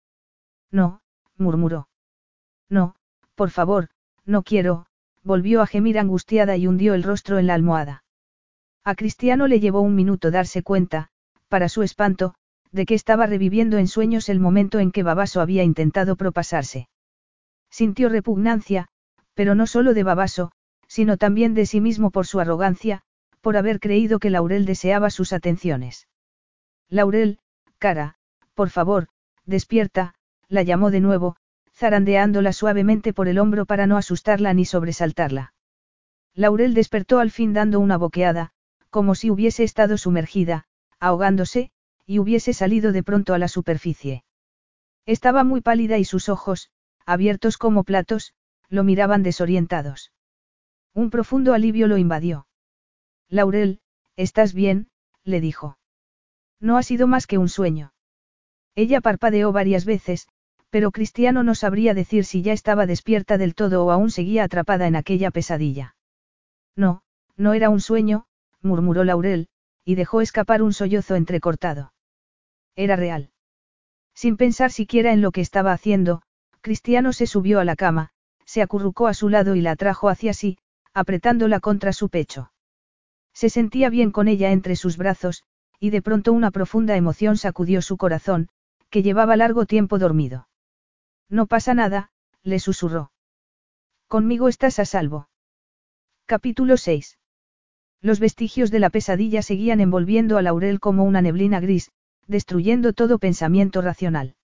No, 0.72 1.00
murmuró. 1.38 1.88
No, 2.68 2.98
por 3.36 3.50
favor, 3.50 3.90
no 4.26 4.44
quiero, 4.44 4.86
volvió 5.24 5.62
a 5.62 5.68
gemir 5.68 6.00
angustiada 6.00 6.58
y 6.58 6.68
hundió 6.68 6.94
el 6.94 7.04
rostro 7.04 7.40
en 7.40 7.48
la 7.48 7.54
almohada. 7.54 8.04
A 8.84 8.96
Cristiano 8.96 9.48
le 9.48 9.60
llevó 9.60 9.82
un 9.82 9.96
minuto 9.96 10.32
darse 10.32 10.62
cuenta, 10.64 11.10
para 11.48 11.70
su 11.70 11.84
espanto, 11.84 12.36
de 12.72 12.86
que 12.86 12.96
estaba 12.96 13.28
reviviendo 13.28 13.78
en 13.78 13.88
sueños 13.88 14.30
el 14.30 14.40
momento 14.40 14.80
en 14.80 14.92
que 14.92 15.04
Babaso 15.04 15.42
había 15.42 15.64
intentado 15.64 16.16
propasarse. 16.16 16.90
Sintió 17.70 18.10
repugnancia, 18.10 18.88
pero 19.34 19.56
no 19.56 19.68
solo 19.68 19.94
de 19.94 20.04
Babaso, 20.04 20.52
sino 20.88 21.18
también 21.18 21.54
de 21.54 21.66
sí 21.66 21.82
mismo 21.82 22.12
por 22.12 22.28
su 22.28 22.40
arrogancia, 22.40 23.02
por 23.42 23.58
haber 23.58 23.80
creído 23.80 24.20
que 24.20 24.30
Laurel 24.30 24.66
deseaba 24.66 25.10
sus 25.10 25.34
atenciones. 25.34 26.08
Laurel, 26.90 27.40
cara, 27.78 28.16
por 28.54 28.70
favor, 28.70 29.08
despierta, 29.46 30.16
la 30.50 30.64
llamó 30.64 30.92
de 30.92 31.00
nuevo, 31.00 31.36
zarandeándola 31.84 32.54
suavemente 32.54 33.12
por 33.12 33.28
el 33.28 33.38
hombro 33.38 33.66
para 33.66 33.88
no 33.88 33.98
asustarla 33.98 34.54
ni 34.54 34.64
sobresaltarla. 34.64 35.54
Laurel 36.34 36.74
despertó 36.74 37.20
al 37.20 37.30
fin 37.30 37.52
dando 37.52 37.82
una 37.82 37.98
boqueada, 37.98 38.52
como 38.90 39.16
si 39.16 39.30
hubiese 39.30 39.66
estado 39.66 39.98
sumergida, 39.98 40.64
ahogándose, 41.02 41.72
y 42.06 42.20
hubiese 42.20 42.54
salido 42.54 42.94
de 42.94 43.04
pronto 43.04 43.34
a 43.34 43.38
la 43.38 43.50
superficie. 43.50 44.24
Estaba 45.06 45.44
muy 45.44 45.60
pálida 45.60 45.98
y 45.98 46.06
sus 46.06 46.30
ojos, 46.30 46.70
abiertos 47.06 47.58
como 47.58 47.84
platos, 47.84 48.34
lo 48.70 48.86
miraban 48.86 49.22
desorientados. 49.22 50.14
Un 50.94 51.10
profundo 51.10 51.54
alivio 51.54 51.88
lo 51.88 51.98
invadió. 51.98 52.48
Laurel, 53.28 53.82
¿estás 54.16 54.54
bien? 54.54 54.88
le 55.26 55.42
dijo. 55.42 55.78
No 56.62 56.78
ha 56.78 56.84
sido 56.84 57.08
más 57.08 57.28
que 57.28 57.38
un 57.38 57.50
sueño. 57.50 57.92
Ella 58.74 59.02
parpadeó 59.02 59.52
varias 59.52 59.84
veces, 59.84 60.30
pero 60.74 60.90
Cristiano 60.90 61.44
no 61.44 61.54
sabría 61.54 61.94
decir 61.94 62.26
si 62.26 62.42
ya 62.42 62.52
estaba 62.52 62.88
despierta 62.88 63.38
del 63.38 63.54
todo 63.54 63.86
o 63.86 63.92
aún 63.92 64.10
seguía 64.10 64.44
atrapada 64.44 64.88
en 64.88 64.96
aquella 64.96 65.30
pesadilla. 65.30 65.96
No, 66.76 67.04
no 67.38 67.54
era 67.54 67.70
un 67.70 67.80
sueño, 67.80 68.26
murmuró 68.64 69.04
Laurel, 69.04 69.50
y 69.86 69.94
dejó 69.94 70.22
escapar 70.22 70.64
un 70.64 70.74
sollozo 70.74 71.14
entrecortado. 71.14 71.94
Era 72.76 72.96
real. 72.96 73.30
Sin 74.16 74.36
pensar 74.36 74.72
siquiera 74.72 75.14
en 75.14 75.22
lo 75.22 75.32
que 75.32 75.42
estaba 75.42 75.74
haciendo, 75.74 76.24
Cristiano 76.62 77.14
se 77.14 77.28
subió 77.28 77.60
a 77.60 77.66
la 77.66 77.76
cama, 77.76 78.10
se 78.44 78.64
acurrucó 78.64 79.06
a 79.06 79.14
su 79.14 79.30
lado 79.30 79.54
y 79.56 79.62
la 79.62 79.76
trajo 79.76 80.10
hacia 80.10 80.34
sí, 80.34 80.58
apretándola 80.92 81.60
contra 81.60 81.94
su 81.94 82.10
pecho. 82.10 82.52
Se 83.32 83.50
sentía 83.50 83.92
bien 83.92 84.10
con 84.10 84.28
ella 84.28 84.52
entre 84.52 84.76
sus 84.76 84.98
brazos, 84.98 85.44
y 85.80 85.92
de 85.92 86.02
pronto 86.02 86.34
una 86.34 86.50
profunda 86.50 86.96
emoción 86.96 87.38
sacudió 87.38 87.84
su 87.84 87.96
corazón, 87.96 88.50
que 88.90 89.04
llevaba 89.04 89.36
largo 89.36 89.68
tiempo 89.68 90.00
dormido. 90.00 90.48
No 91.34 91.48
pasa 91.48 91.74
nada, 91.74 92.12
le 92.44 92.60
susurró. 92.60 93.12
Conmigo 94.08 94.50
estás 94.50 94.78
a 94.78 94.86
salvo. 94.86 95.30
Capítulo 96.28 96.78
6. 96.78 97.18
Los 98.02 98.20
vestigios 98.20 98.70
de 98.70 98.78
la 98.78 98.92
pesadilla 98.92 99.42
seguían 99.42 99.82
envolviendo 99.82 100.38
a 100.38 100.44
Laurel 100.44 100.80
como 100.80 101.06
una 101.06 101.24
neblina 101.24 101.60
gris, 101.60 101.92
destruyendo 102.28 102.94
todo 102.94 103.18
pensamiento 103.18 103.82
racional. 103.82 104.36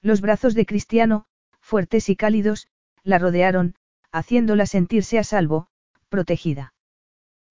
Los 0.00 0.22
brazos 0.22 0.54
de 0.54 0.64
Cristiano, 0.64 1.26
fuertes 1.60 2.08
y 2.08 2.16
cálidos, 2.16 2.66
la 3.02 3.18
rodearon, 3.18 3.74
haciéndola 4.10 4.64
sentirse 4.64 5.18
a 5.18 5.22
salvo, 5.22 5.68
protegida. 6.08 6.72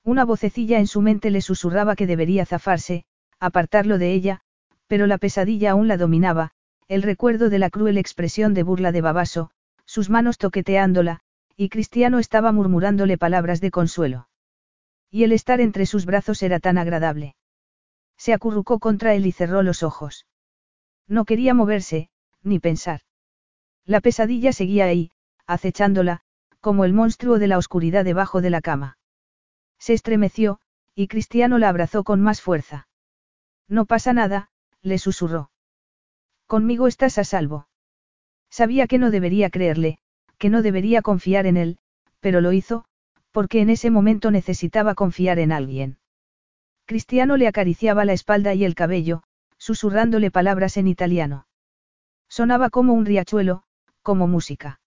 Una 0.04 0.26
vocecilla 0.26 0.80
en 0.80 0.88
su 0.88 1.02
mente 1.02 1.30
le 1.30 1.42
susurraba 1.42 1.96
que 1.96 2.08
debería 2.08 2.48
zafarse, 2.48 3.06
apartarlo 3.40 4.00
de 4.00 4.14
ella, 4.14 4.42
pero 4.88 5.06
la 5.06 5.20
pesadilla 5.20 5.70
aún 5.70 5.88
la 5.88 5.98
dominaba, 5.98 6.55
el 6.88 7.02
recuerdo 7.02 7.50
de 7.50 7.60
la 7.60 7.70
cruel 7.70 7.98
expresión 7.98 8.54
de 8.54 8.64
burla 8.64 8.92
de 8.92 9.02
Babaso, 9.02 9.50
sus 9.86 10.10
manos 10.10 10.38
toqueteándola, 10.38 11.22
y 11.58 11.70
Cristiano 11.70 12.20
estaba 12.20 12.52
murmurándole 12.52 13.18
palabras 13.18 13.62
de 13.62 13.72
consuelo. 13.72 14.28
Y 15.10 15.24
el 15.24 15.32
estar 15.32 15.62
entre 15.62 15.86
sus 15.86 16.06
brazos 16.06 16.44
era 16.44 16.60
tan 16.60 16.78
agradable. 16.78 17.36
Se 18.18 18.34
acurrucó 18.34 18.80
contra 18.80 19.14
él 19.14 19.26
y 19.26 19.32
cerró 19.32 19.64
los 19.64 19.84
ojos. 19.84 20.26
No 21.08 21.26
quería 21.26 21.54
moverse, 21.54 22.10
ni 22.44 22.60
pensar. 22.60 23.02
La 23.86 24.02
pesadilla 24.02 24.52
seguía 24.54 24.86
ahí, 24.86 25.12
acechándola, 25.48 26.22
como 26.60 26.86
el 26.86 26.94
monstruo 26.94 27.40
de 27.40 27.48
la 27.48 27.58
oscuridad 27.58 28.04
debajo 28.04 28.42
de 28.42 28.50
la 28.50 28.62
cama. 28.62 28.98
Se 29.80 29.94
estremeció, 29.94 30.60
y 30.96 31.08
Cristiano 31.08 31.58
la 31.58 31.70
abrazó 31.70 32.04
con 32.04 32.22
más 32.22 32.42
fuerza. 32.42 32.88
No 33.68 33.86
pasa 33.86 34.14
nada, 34.14 34.50
le 34.82 34.98
susurró. 34.98 35.52
Conmigo 36.48 36.88
estás 36.88 37.18
a 37.18 37.24
salvo. 37.24 37.68
Sabía 38.50 38.88
que 38.88 39.00
no 39.00 39.12
debería 39.12 39.50
creerle, 39.50 39.98
que 40.38 40.50
no 40.50 40.62
debería 40.62 41.02
confiar 41.02 41.46
en 41.46 41.58
él, 41.58 41.78
pero 42.20 42.42
lo 42.42 42.52
hizo, 42.52 42.86
porque 43.32 43.62
en 43.62 43.70
ese 43.70 43.90
momento 43.90 44.32
necesitaba 44.32 44.96
confiar 44.96 45.40
en 45.40 45.52
alguien. 45.52 45.98
Cristiano 46.86 47.36
le 47.36 47.48
acariciaba 47.48 48.06
la 48.06 48.14
espalda 48.14 48.54
y 48.54 48.64
el 48.64 48.76
cabello, 48.76 49.24
susurrándole 49.58 50.32
palabras 50.32 50.78
en 50.78 50.88
italiano. 50.88 51.48
Sonaba 52.30 52.70
como 52.70 52.94
un 52.94 53.06
riachuelo, 53.06 53.64
como 54.04 54.28
música. 54.28 54.80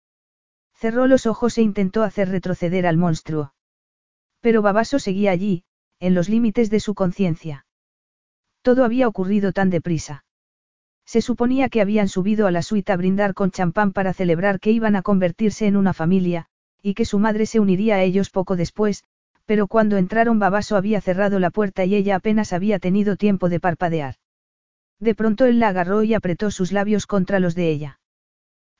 Cerró 0.74 1.08
los 1.08 1.26
ojos 1.26 1.58
e 1.58 1.62
intentó 1.62 2.04
hacer 2.04 2.28
retroceder 2.28 2.86
al 2.86 2.96
monstruo. 2.96 3.52
Pero 4.40 4.62
Babaso 4.62 5.00
seguía 5.00 5.32
allí, 5.32 5.64
en 5.98 6.14
los 6.14 6.28
límites 6.28 6.70
de 6.70 6.78
su 6.78 6.94
conciencia. 6.94 7.66
Todo 8.62 8.84
había 8.84 9.08
ocurrido 9.08 9.52
tan 9.52 9.70
deprisa. 9.70 10.24
Se 11.08 11.22
suponía 11.22 11.70
que 11.70 11.80
habían 11.80 12.06
subido 12.06 12.46
a 12.46 12.50
la 12.50 12.60
suite 12.60 12.92
a 12.92 12.96
brindar 12.98 13.32
con 13.32 13.50
champán 13.50 13.94
para 13.94 14.12
celebrar 14.12 14.60
que 14.60 14.72
iban 14.72 14.94
a 14.94 15.00
convertirse 15.00 15.66
en 15.66 15.78
una 15.78 15.94
familia, 15.94 16.48
y 16.82 16.92
que 16.92 17.06
su 17.06 17.18
madre 17.18 17.46
se 17.46 17.60
uniría 17.60 17.94
a 17.94 18.02
ellos 18.02 18.28
poco 18.28 18.56
después, 18.56 19.04
pero 19.46 19.68
cuando 19.68 19.96
entraron 19.96 20.38
Babaso 20.38 20.76
había 20.76 21.00
cerrado 21.00 21.38
la 21.38 21.48
puerta 21.48 21.86
y 21.86 21.94
ella 21.94 22.16
apenas 22.16 22.52
había 22.52 22.78
tenido 22.78 23.16
tiempo 23.16 23.48
de 23.48 23.58
parpadear. 23.58 24.16
De 25.00 25.14
pronto 25.14 25.46
él 25.46 25.58
la 25.60 25.68
agarró 25.68 26.02
y 26.02 26.12
apretó 26.12 26.50
sus 26.50 26.72
labios 26.72 27.06
contra 27.06 27.40
los 27.40 27.54
de 27.54 27.70
ella. 27.70 28.00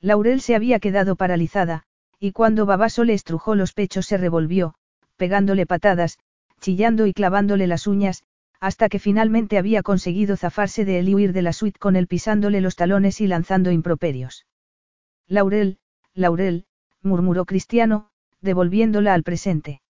Laurel 0.02 0.42
se 0.42 0.55
había 0.55 0.80
quedado 0.80 1.16
paralizada, 1.16 1.84
y 2.20 2.32
cuando 2.32 2.66
Babaso 2.66 3.05
le 3.05 3.14
estrujó 3.14 3.55
los 3.55 3.72
pechos 3.72 4.05
se 4.05 4.18
revolvió, 4.18 4.74
pegándole 5.16 5.64
patadas, 5.64 6.18
chillando 6.60 7.06
y 7.06 7.14
clavándole 7.14 7.66
las 7.66 7.86
uñas, 7.86 8.22
hasta 8.60 8.89
que 8.89 8.98
finalmente 8.98 9.59
había 9.59 9.82
conseguido 9.82 10.36
zafarse 10.36 10.85
de 10.85 10.98
él 10.98 11.09
y 11.09 11.14
huir 11.14 11.32
de 11.32 11.43
la 11.43 11.52
suite 11.52 11.78
con 11.78 11.97
él 11.97 12.06
pisándole 12.06 12.60
los 12.60 12.76
talones 12.76 13.20
y 13.20 13.26
lanzando 13.26 13.70
improperios. 13.70 14.47
Laurel, 15.26 15.78
Laurel, 16.14 16.66
murmuró 17.02 17.44
Cristiano, 17.44 18.10
devolviéndola 18.40 19.14
al 19.14 19.22
presente. 19.22 19.80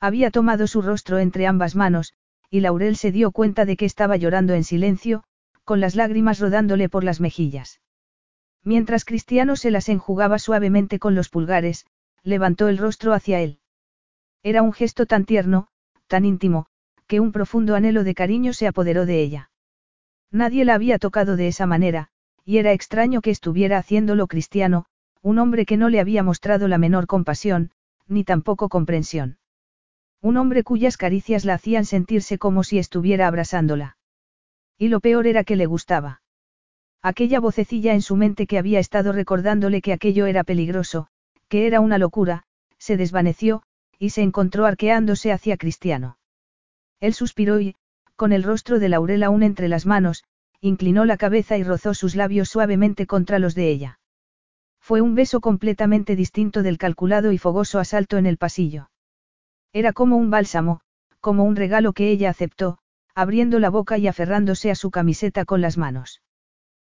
Había 0.00 0.30
tomado 0.30 0.66
su 0.66 0.82
rostro 0.82 1.18
entre 1.18 1.46
ambas 1.46 1.74
manos, 1.74 2.12
y 2.50 2.60
Laurel 2.60 2.96
se 2.96 3.12
dio 3.12 3.30
cuenta 3.30 3.64
de 3.64 3.76
que 3.76 3.86
estaba 3.86 4.16
llorando 4.16 4.54
en 4.54 4.64
silencio, 4.64 5.24
con 5.64 5.80
las 5.80 5.94
lágrimas 5.94 6.38
rodándole 6.38 6.88
por 6.88 7.02
las 7.02 7.20
mejillas. 7.20 7.80
Mientras 8.62 9.04
Cristiano 9.04 9.56
se 9.56 9.70
las 9.70 9.88
enjugaba 9.88 10.38
suavemente 10.38 10.98
con 10.98 11.14
los 11.14 11.28
pulgares, 11.28 11.86
levantó 12.22 12.68
el 12.68 12.78
rostro 12.78 13.14
hacia 13.14 13.40
él. 13.40 13.60
Era 14.42 14.62
un 14.62 14.72
gesto 14.72 15.06
tan 15.06 15.24
tierno, 15.24 15.68
tan 16.08 16.24
íntimo, 16.24 16.66
que 17.06 17.20
un 17.20 17.32
profundo 17.32 17.74
anhelo 17.74 18.04
de 18.04 18.14
cariño 18.14 18.52
se 18.52 18.66
apoderó 18.66 19.06
de 19.06 19.20
ella. 19.20 19.50
Nadie 20.30 20.64
la 20.64 20.74
había 20.74 20.98
tocado 20.98 21.36
de 21.36 21.48
esa 21.48 21.66
manera, 21.66 22.08
y 22.44 22.58
era 22.58 22.72
extraño 22.72 23.20
que 23.20 23.30
estuviera 23.30 23.78
haciéndolo 23.78 24.26
Cristiano, 24.26 24.86
un 25.22 25.38
hombre 25.38 25.66
que 25.66 25.76
no 25.76 25.88
le 25.88 26.00
había 26.00 26.22
mostrado 26.22 26.68
la 26.68 26.78
menor 26.78 27.06
compasión, 27.06 27.70
ni 28.06 28.24
tampoco 28.24 28.68
comprensión. 28.68 29.38
Un 30.22 30.36
hombre 30.36 30.62
cuyas 30.62 30.96
caricias 30.96 31.44
la 31.44 31.54
hacían 31.54 31.84
sentirse 31.84 32.38
como 32.38 32.64
si 32.64 32.78
estuviera 32.78 33.26
abrazándola. 33.26 33.96
Y 34.78 34.88
lo 34.88 35.00
peor 35.00 35.26
era 35.26 35.44
que 35.44 35.56
le 35.56 35.66
gustaba. 35.66 36.22
Aquella 37.02 37.40
vocecilla 37.40 37.94
en 37.94 38.02
su 38.02 38.16
mente 38.16 38.46
que 38.46 38.58
había 38.58 38.78
estado 38.78 39.12
recordándole 39.12 39.80
que 39.80 39.92
aquello 39.92 40.26
era 40.26 40.44
peligroso, 40.44 41.08
que 41.48 41.66
era 41.66 41.80
una 41.80 41.98
locura, 41.98 42.44
se 42.78 42.96
desvaneció, 42.96 43.62
y 43.98 44.10
se 44.10 44.22
encontró 44.22 44.66
arqueándose 44.66 45.32
hacia 45.32 45.56
Cristiano. 45.56 46.15
Él 47.00 47.14
suspiró 47.14 47.60
y, 47.60 47.76
con 48.16 48.32
el 48.32 48.42
rostro 48.42 48.78
de 48.78 48.88
Laurel 48.88 49.22
aún 49.22 49.42
entre 49.42 49.68
las 49.68 49.86
manos, 49.86 50.24
inclinó 50.60 51.04
la 51.04 51.16
cabeza 51.16 51.56
y 51.58 51.62
rozó 51.62 51.94
sus 51.94 52.16
labios 52.16 52.48
suavemente 52.48 53.06
contra 53.06 53.38
los 53.38 53.54
de 53.54 53.70
ella. 53.70 53.98
Fue 54.80 55.00
un 55.00 55.14
beso 55.14 55.40
completamente 55.40 56.16
distinto 56.16 56.62
del 56.62 56.78
calculado 56.78 57.32
y 57.32 57.38
fogoso 57.38 57.78
asalto 57.78 58.18
en 58.18 58.26
el 58.26 58.38
pasillo. 58.38 58.90
Era 59.72 59.92
como 59.92 60.16
un 60.16 60.30
bálsamo, 60.30 60.80
como 61.20 61.44
un 61.44 61.56
regalo 61.56 61.92
que 61.92 62.10
ella 62.10 62.30
aceptó, 62.30 62.78
abriendo 63.14 63.58
la 63.58 63.68
boca 63.68 63.98
y 63.98 64.06
aferrándose 64.06 64.70
a 64.70 64.74
su 64.74 64.90
camiseta 64.90 65.44
con 65.44 65.60
las 65.60 65.76
manos. 65.76 66.22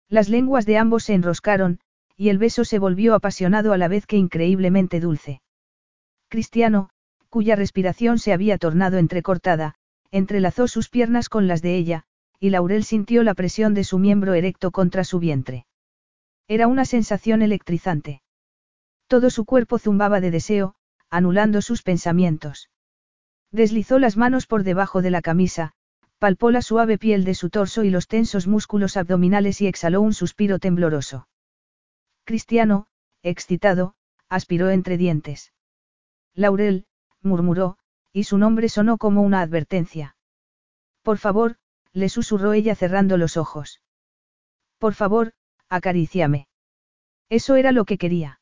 Las 0.09 0.29
lenguas 0.29 0.67
de 0.67 0.79
ambos 0.79 1.05
se 1.05 1.15
enroscaron, 1.15 1.81
y 2.17 2.29
el 2.29 2.39
beso 2.39 2.65
se 2.65 2.79
volvió 2.79 3.15
apasionado 3.15 3.73
a 3.73 3.79
la 3.79 3.89
vez 3.89 4.07
que 4.07 4.17
increíblemente 4.17 5.01
dulce. 5.01 5.43
Cristiano, 6.29 6.91
cuya 7.29 7.57
respiración 7.57 8.19
se 8.19 8.33
había 8.33 8.59
tornado 8.59 8.99
entrecortada, 8.99 9.75
entrelazó 10.13 10.69
sus 10.69 10.89
piernas 10.89 11.29
con 11.29 11.49
las 11.49 11.63
de 11.63 11.77
ella, 11.77 12.05
y 12.39 12.51
Laurel 12.51 12.85
sintió 12.85 13.25
la 13.25 13.35
presión 13.35 13.75
de 13.75 13.83
su 13.83 13.99
miembro 13.99 14.35
erecto 14.35 14.71
contra 14.71 15.03
su 15.05 15.19
vientre. 15.19 15.67
Era 16.47 16.69
una 16.69 16.85
sensación 16.85 17.43
electrizante. 17.43 18.23
Todo 19.09 19.31
su 19.31 19.45
cuerpo 19.45 19.79
zumbaba 19.79 20.21
de 20.21 20.31
deseo, 20.31 20.75
anulando 21.11 21.63
sus 21.63 21.83
pensamientos. 21.83 22.71
Deslizó 23.51 23.99
las 23.99 24.17
manos 24.17 24.47
por 24.47 24.65
debajo 24.65 25.03
de 25.03 25.11
la 25.11 25.23
camisa, 25.23 25.73
palpó 26.19 26.51
la 26.51 26.63
suave 26.63 26.99
piel 26.99 27.25
de 27.25 27.35
su 27.35 27.51
torso 27.51 27.85
y 27.85 27.91
los 27.91 28.07
tensos 28.07 28.47
músculos 28.47 28.97
abdominales 28.97 29.61
y 29.61 29.67
exhaló 29.67 30.01
un 30.01 30.15
suspiro 30.15 30.59
tembloroso. 30.59 31.29
Cristiano, 32.25 32.87
excitado, 33.23 33.95
aspiró 34.29 34.71
entre 34.71 34.97
dientes. 34.97 35.53
Laurel, 36.35 36.87
murmuró, 37.23 37.77
y 38.13 38.25
su 38.25 38.39
nombre 38.39 38.69
sonó 38.69 38.99
como 38.99 39.23
una 39.23 39.41
advertencia. 39.41 40.17
Por 41.03 41.19
favor, 41.19 41.57
le 41.93 42.09
susurró 42.09 42.53
ella 42.53 42.75
cerrando 42.75 43.17
los 43.17 43.37
ojos. 43.37 43.81
Por 44.79 44.95
favor, 44.95 45.33
acaríciame. 45.69 46.49
Eso 47.29 47.57
era 47.57 47.73
lo 47.73 47.85
que 47.85 47.99
quería. 47.99 48.41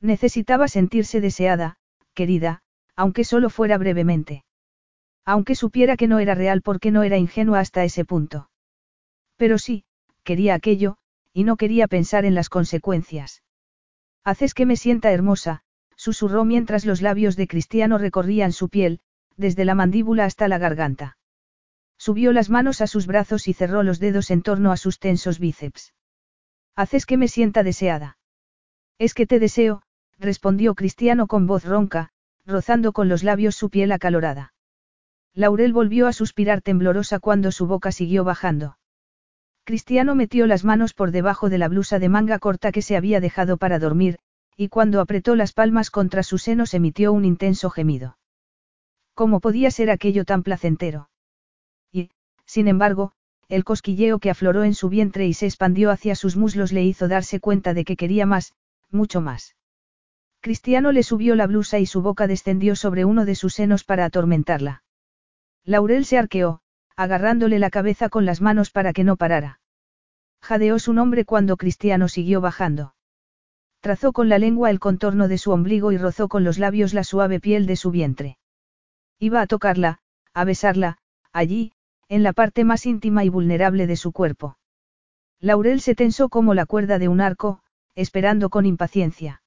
Necesitaba 0.00 0.68
sentirse 0.68 1.20
deseada, 1.20 1.76
querida, 2.14 2.62
aunque 2.96 3.24
solo 3.24 3.50
fuera 3.50 3.78
brevemente. 3.78 4.44
Aunque 5.24 5.54
supiera 5.54 5.96
que 5.96 6.08
no 6.08 6.18
era 6.18 6.34
real 6.34 6.62
porque 6.62 6.90
no 6.90 7.04
era 7.04 7.16
ingenua 7.16 7.60
hasta 7.60 7.84
ese 7.84 8.04
punto. 8.04 8.50
Pero 9.36 9.58
sí, 9.58 9.84
quería 10.24 10.54
aquello, 10.54 10.98
y 11.32 11.44
no 11.44 11.56
quería 11.56 11.88
pensar 11.88 12.24
en 12.24 12.34
las 12.34 12.48
consecuencias. 12.48 13.42
Haces 14.24 14.54
que 14.54 14.66
me 14.66 14.76
sienta 14.76 15.12
hermosa, 15.12 15.62
susurró 15.96 16.44
mientras 16.44 16.84
los 16.84 17.02
labios 17.02 17.36
de 17.36 17.46
Cristiano 17.46 17.98
recorrían 17.98 18.52
su 18.52 18.68
piel, 18.68 19.00
desde 19.36 19.64
la 19.64 19.74
mandíbula 19.74 20.24
hasta 20.24 20.48
la 20.48 20.58
garganta. 20.58 21.16
Subió 21.98 22.32
las 22.32 22.50
manos 22.50 22.80
a 22.80 22.86
sus 22.86 23.06
brazos 23.06 23.46
y 23.48 23.52
cerró 23.52 23.82
los 23.82 23.98
dedos 24.00 24.30
en 24.30 24.42
torno 24.42 24.72
a 24.72 24.76
sus 24.76 24.98
tensos 24.98 25.38
bíceps. 25.38 25.94
Haces 26.74 27.06
que 27.06 27.16
me 27.16 27.28
sienta 27.28 27.62
deseada. 27.62 28.18
Es 28.98 29.14
que 29.14 29.26
te 29.26 29.38
deseo, 29.38 29.82
respondió 30.18 30.74
Cristiano 30.74 31.26
con 31.26 31.46
voz 31.46 31.64
ronca, 31.64 32.10
rozando 32.46 32.92
con 32.92 33.08
los 33.08 33.22
labios 33.22 33.54
su 33.56 33.70
piel 33.70 33.92
acalorada. 33.92 34.52
Laurel 35.34 35.72
volvió 35.72 36.06
a 36.08 36.12
suspirar 36.12 36.60
temblorosa 36.60 37.18
cuando 37.18 37.52
su 37.52 37.66
boca 37.66 37.92
siguió 37.92 38.24
bajando. 38.24 38.78
Cristiano 39.64 40.14
metió 40.14 40.46
las 40.46 40.64
manos 40.64 40.92
por 40.92 41.12
debajo 41.12 41.48
de 41.48 41.58
la 41.58 41.68
blusa 41.68 41.98
de 41.98 42.08
manga 42.08 42.38
corta 42.38 42.72
que 42.72 42.82
se 42.82 42.96
había 42.96 43.20
dejado 43.20 43.56
para 43.56 43.78
dormir, 43.78 44.18
y 44.56 44.68
cuando 44.68 45.00
apretó 45.00 45.34
las 45.34 45.52
palmas 45.52 45.90
contra 45.90 46.22
sus 46.22 46.42
senos 46.42 46.74
emitió 46.74 47.12
un 47.12 47.24
intenso 47.24 47.70
gemido. 47.70 48.18
¿Cómo 49.14 49.40
podía 49.40 49.70
ser 49.70 49.90
aquello 49.90 50.24
tan 50.24 50.42
placentero? 50.42 51.10
Y, 51.90 52.10
sin 52.46 52.68
embargo, 52.68 53.12
el 53.48 53.64
cosquilleo 53.64 54.18
que 54.18 54.30
afloró 54.30 54.64
en 54.64 54.74
su 54.74 54.88
vientre 54.88 55.26
y 55.26 55.34
se 55.34 55.46
expandió 55.46 55.90
hacia 55.90 56.14
sus 56.14 56.36
muslos 56.36 56.72
le 56.72 56.82
hizo 56.84 57.08
darse 57.08 57.40
cuenta 57.40 57.74
de 57.74 57.84
que 57.84 57.96
quería 57.96 58.24
más, 58.24 58.54
mucho 58.90 59.20
más. 59.20 59.56
Cristiano 60.40 60.90
le 60.90 61.02
subió 61.02 61.34
la 61.36 61.46
blusa 61.46 61.78
y 61.78 61.86
su 61.86 62.02
boca 62.02 62.26
descendió 62.26 62.74
sobre 62.76 63.04
uno 63.04 63.24
de 63.24 63.34
sus 63.34 63.54
senos 63.54 63.84
para 63.84 64.04
atormentarla. 64.04 64.82
Laurel 65.64 66.04
se 66.04 66.18
arqueó, 66.18 66.60
agarrándole 66.96 67.58
la 67.58 67.70
cabeza 67.70 68.08
con 68.08 68.24
las 68.24 68.40
manos 68.40 68.70
para 68.70 68.92
que 68.92 69.04
no 69.04 69.16
parara. 69.16 69.60
Jadeó 70.40 70.78
su 70.78 70.92
nombre 70.92 71.24
cuando 71.24 71.56
Cristiano 71.56 72.08
siguió 72.08 72.40
bajando. 72.40 72.94
Trazó 73.82 74.12
con 74.12 74.28
la 74.28 74.38
lengua 74.38 74.70
el 74.70 74.78
contorno 74.78 75.26
de 75.26 75.38
su 75.38 75.50
ombligo 75.50 75.90
y 75.90 75.98
rozó 75.98 76.28
con 76.28 76.44
los 76.44 76.56
labios 76.60 76.94
la 76.94 77.02
suave 77.02 77.40
piel 77.40 77.66
de 77.66 77.74
su 77.74 77.90
vientre. 77.90 78.38
Iba 79.18 79.40
a 79.40 79.48
tocarla, 79.48 79.98
a 80.32 80.44
besarla, 80.44 80.98
allí, 81.32 81.72
en 82.08 82.22
la 82.22 82.32
parte 82.32 82.62
más 82.62 82.86
íntima 82.86 83.24
y 83.24 83.28
vulnerable 83.28 83.88
de 83.88 83.96
su 83.96 84.12
cuerpo. 84.12 84.56
Laurel 85.40 85.80
se 85.80 85.96
tensó 85.96 86.28
como 86.28 86.54
la 86.54 86.64
cuerda 86.64 87.00
de 87.00 87.08
un 87.08 87.20
arco, 87.20 87.60
esperando 87.96 88.50
con 88.50 88.66
impaciencia. 88.66 89.42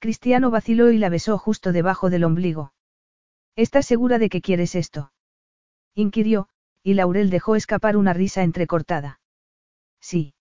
Cristiano 0.00 0.50
vaciló 0.50 0.90
y 0.90 0.98
la 0.98 1.08
besó 1.08 1.38
justo 1.38 1.70
debajo 1.70 2.10
del 2.10 2.24
ombligo. 2.24 2.72
¿Estás 3.54 3.86
segura 3.86 4.18
de 4.18 4.30
que 4.30 4.40
quieres 4.40 4.74
esto? 4.74 5.12
inquirió, 5.94 6.48
y 6.82 6.94
Laurel 6.94 7.30
dejó 7.30 7.54
escapar 7.54 7.96
una 7.96 8.14
risa 8.14 8.42
entrecortada. 8.42 9.20
Sí. 10.00 10.33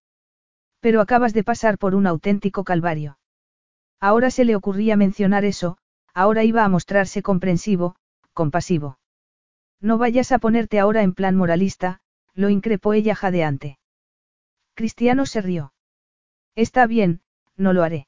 Pero 0.84 1.00
acabas 1.00 1.34
de 1.34 1.46
pasar 1.46 1.78
por 1.78 1.96
un 1.96 2.06
auténtico 2.06 2.66
calvario. 2.66 3.18
Ahora 4.02 4.30
se 4.30 4.44
le 4.44 4.54
ocurría 4.54 4.98
mencionar 4.98 5.46
eso, 5.46 5.78
ahora 6.14 6.44
iba 6.44 6.66
a 6.66 6.68
mostrarse 6.68 7.22
comprensivo, 7.22 7.96
compasivo. 8.34 9.00
No 9.80 9.98
vayas 9.98 10.34
a 10.34 10.40
ponerte 10.40 10.82
ahora 10.82 11.02
en 11.02 11.14
plan 11.14 11.38
moralista, 11.38 12.02
lo 12.34 12.50
increpó 12.50 12.92
ella 12.94 13.16
jadeante. 13.16 13.80
Cristiano 14.74 15.26
se 15.26 15.40
rió. 15.42 15.72
Está 16.54 16.86
bien, 16.86 17.22
no 17.56 17.72
lo 17.72 17.84
haré. 17.84 18.08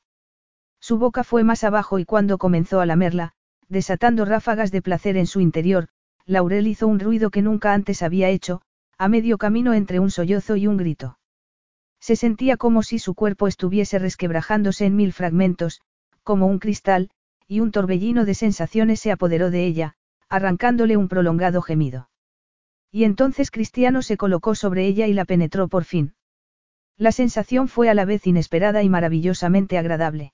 Su 0.82 0.98
boca 0.98 1.24
fue 1.24 1.46
más 1.46 1.64
abajo 1.64 1.98
y 1.98 2.04
cuando 2.04 2.38
comenzó 2.38 2.82
a 2.82 2.86
lamerla, 2.86 3.32
desatando 3.70 4.26
ráfagas 4.26 4.74
de 4.74 4.82
placer 4.82 5.16
en 5.16 5.28
su 5.28 5.40
interior, 5.40 5.88
Laurel 6.26 6.68
hizo 6.68 6.88
un 6.88 7.00
ruido 7.00 7.30
que 7.30 7.42
nunca 7.42 7.74
antes 7.74 8.04
había 8.04 8.28
hecho, 8.28 8.64
a 8.98 9.08
medio 9.08 9.38
camino 9.38 9.74
entre 9.74 10.02
un 10.02 10.12
sollozo 10.12 10.58
y 10.58 10.68
un 10.68 10.76
grito. 10.76 11.18
Se 12.06 12.16
sentía 12.16 12.56
como 12.56 12.84
si 12.84 13.00
su 13.00 13.16
cuerpo 13.16 13.48
estuviese 13.48 13.98
resquebrajándose 13.98 14.86
en 14.86 14.96
mil 14.96 15.12
fragmentos, 15.12 15.82
como 16.22 16.46
un 16.46 16.60
cristal, 16.60 17.10
y 17.48 17.62
un 17.62 17.72
torbellino 17.72 18.26
de 18.26 18.36
sensaciones 18.36 19.00
se 19.00 19.12
apoderó 19.12 19.50
de 19.50 19.66
ella, 19.66 19.96
arrancándole 20.30 20.98
un 20.98 21.08
prolongado 21.08 21.64
gemido. 21.64 22.12
Y 22.92 23.06
entonces 23.06 23.50
Cristiano 23.50 24.04
se 24.04 24.18
colocó 24.18 24.54
sobre 24.54 24.86
ella 24.86 25.08
y 25.08 25.14
la 25.14 25.26
penetró 25.26 25.68
por 25.68 25.84
fin. 25.84 26.14
La 26.96 27.12
sensación 27.12 27.68
fue 27.68 27.90
a 27.90 27.96
la 27.96 28.06
vez 28.06 28.28
inesperada 28.28 28.84
y 28.84 28.90
maravillosamente 28.90 29.80
agradable. 29.80 30.32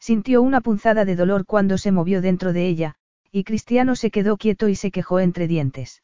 Sintió 0.00 0.42
una 0.42 0.60
punzada 0.60 1.04
de 1.04 1.14
dolor 1.14 1.46
cuando 1.46 1.78
se 1.78 1.92
movió 1.92 2.20
dentro 2.20 2.52
de 2.52 2.66
ella, 2.66 2.96
y 3.30 3.44
Cristiano 3.44 3.94
se 3.94 4.10
quedó 4.10 4.36
quieto 4.36 4.68
y 4.68 4.74
se 4.74 4.90
quejó 4.90 5.20
entre 5.20 5.46
dientes. 5.46 6.02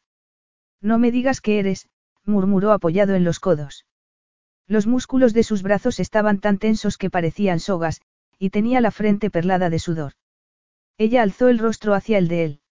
No 0.79 0.97
me 0.97 1.11
digas 1.11 1.41
que 1.41 1.59
eres, 1.59 1.89
murmuró 2.23 2.71
apoyado 2.71 3.15
en 3.15 3.25
los 3.25 3.41
codos. 3.41 3.86
Los 4.67 4.85
músculos 4.85 5.33
de 5.33 5.43
sus 5.43 5.63
brazos 5.63 5.99
estaban 5.99 6.39
tan 6.39 6.57
tensos 6.57 6.97
que 6.97 7.09
parecían 7.09 7.59
sogas, 7.59 8.01
y 8.37 8.49
tenía 8.49 8.81
la 8.81 8.91
frente 8.91 9.29
perlada 9.29 9.69
de 9.69 9.79
sudor. 9.79 10.13
Ella 10.97 11.21
alzó 11.21 11.47
el 11.47 11.59
rostro 11.59 11.93
hacia 11.93 12.17
el 12.17 12.27
de 12.27 12.43
él. 12.43 12.61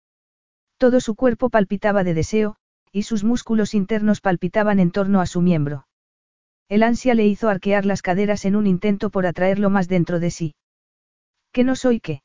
Todo 0.76 1.00
su 1.00 1.14
cuerpo 1.14 1.48
palpitaba 1.48 2.04
de 2.04 2.12
deseo, 2.12 2.56
y 2.92 3.04
sus 3.04 3.24
músculos 3.24 3.72
internos 3.72 4.20
palpitaban 4.20 4.78
en 4.78 4.90
torno 4.90 5.20
a 5.20 5.26
su 5.26 5.40
miembro. 5.40 5.86
El 6.68 6.82
ansia 6.82 7.14
le 7.14 7.26
hizo 7.26 7.48
arquear 7.48 7.86
las 7.86 8.02
caderas 8.02 8.44
en 8.44 8.56
un 8.56 8.66
intento 8.66 9.10
por 9.10 9.26
atraerlo 9.26 9.70
más 9.70 9.88
dentro 9.88 10.20
de 10.20 10.30
sí. 10.30 10.54
¿Que 11.52 11.64
no 11.64 11.76
soy 11.76 12.00
qué? 12.00 12.22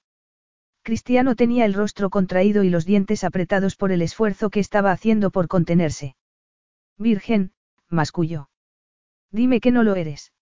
Cristiano 0.81 1.35
tenía 1.35 1.65
el 1.65 1.76
rostro 1.76 2.10
contraído 2.10 2.64
y 2.64 2.69
los 2.69 2.85
dientes 2.85 3.23
apretados 3.23 3.76
por 3.76 3.91
el 3.91 4.02
esfuerzo 4.02 4.49
que 4.49 4.60
estaba 4.60 4.91
haciendo 4.91 5.30
por 5.30 5.48
contenerse. 5.48 6.15
Virgen, 6.98 7.53
masculló. 7.88 8.51
Dime 9.32 9.62
que 9.62 9.72
no 9.72 9.84
lo 9.84 9.95
eres. 9.95 10.34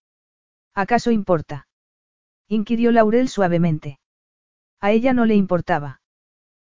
¿Acaso 0.74 1.10
importa? 1.10 1.68
inquirió 2.48 2.90
Laurel 2.90 3.28
suavemente. 3.28 4.00
A 4.80 4.90
ella 4.90 5.12
no 5.12 5.26
le 5.26 5.36
importaba. 5.36 6.00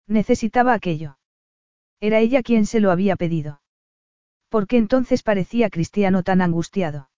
Necesitaba 0.06 0.72
aquello. 0.72 1.18
Era 2.00 2.20
ella 2.20 2.42
quien 2.42 2.66
se 2.66 2.80
lo 2.80 2.90
había 2.90 3.16
pedido. 3.16 3.60
¿Por 4.48 4.66
qué 4.66 4.76
entonces 4.76 5.22
parecía 5.22 5.70
Cristiano 5.70 6.22
tan 6.22 6.40
angustiado? 6.40 7.10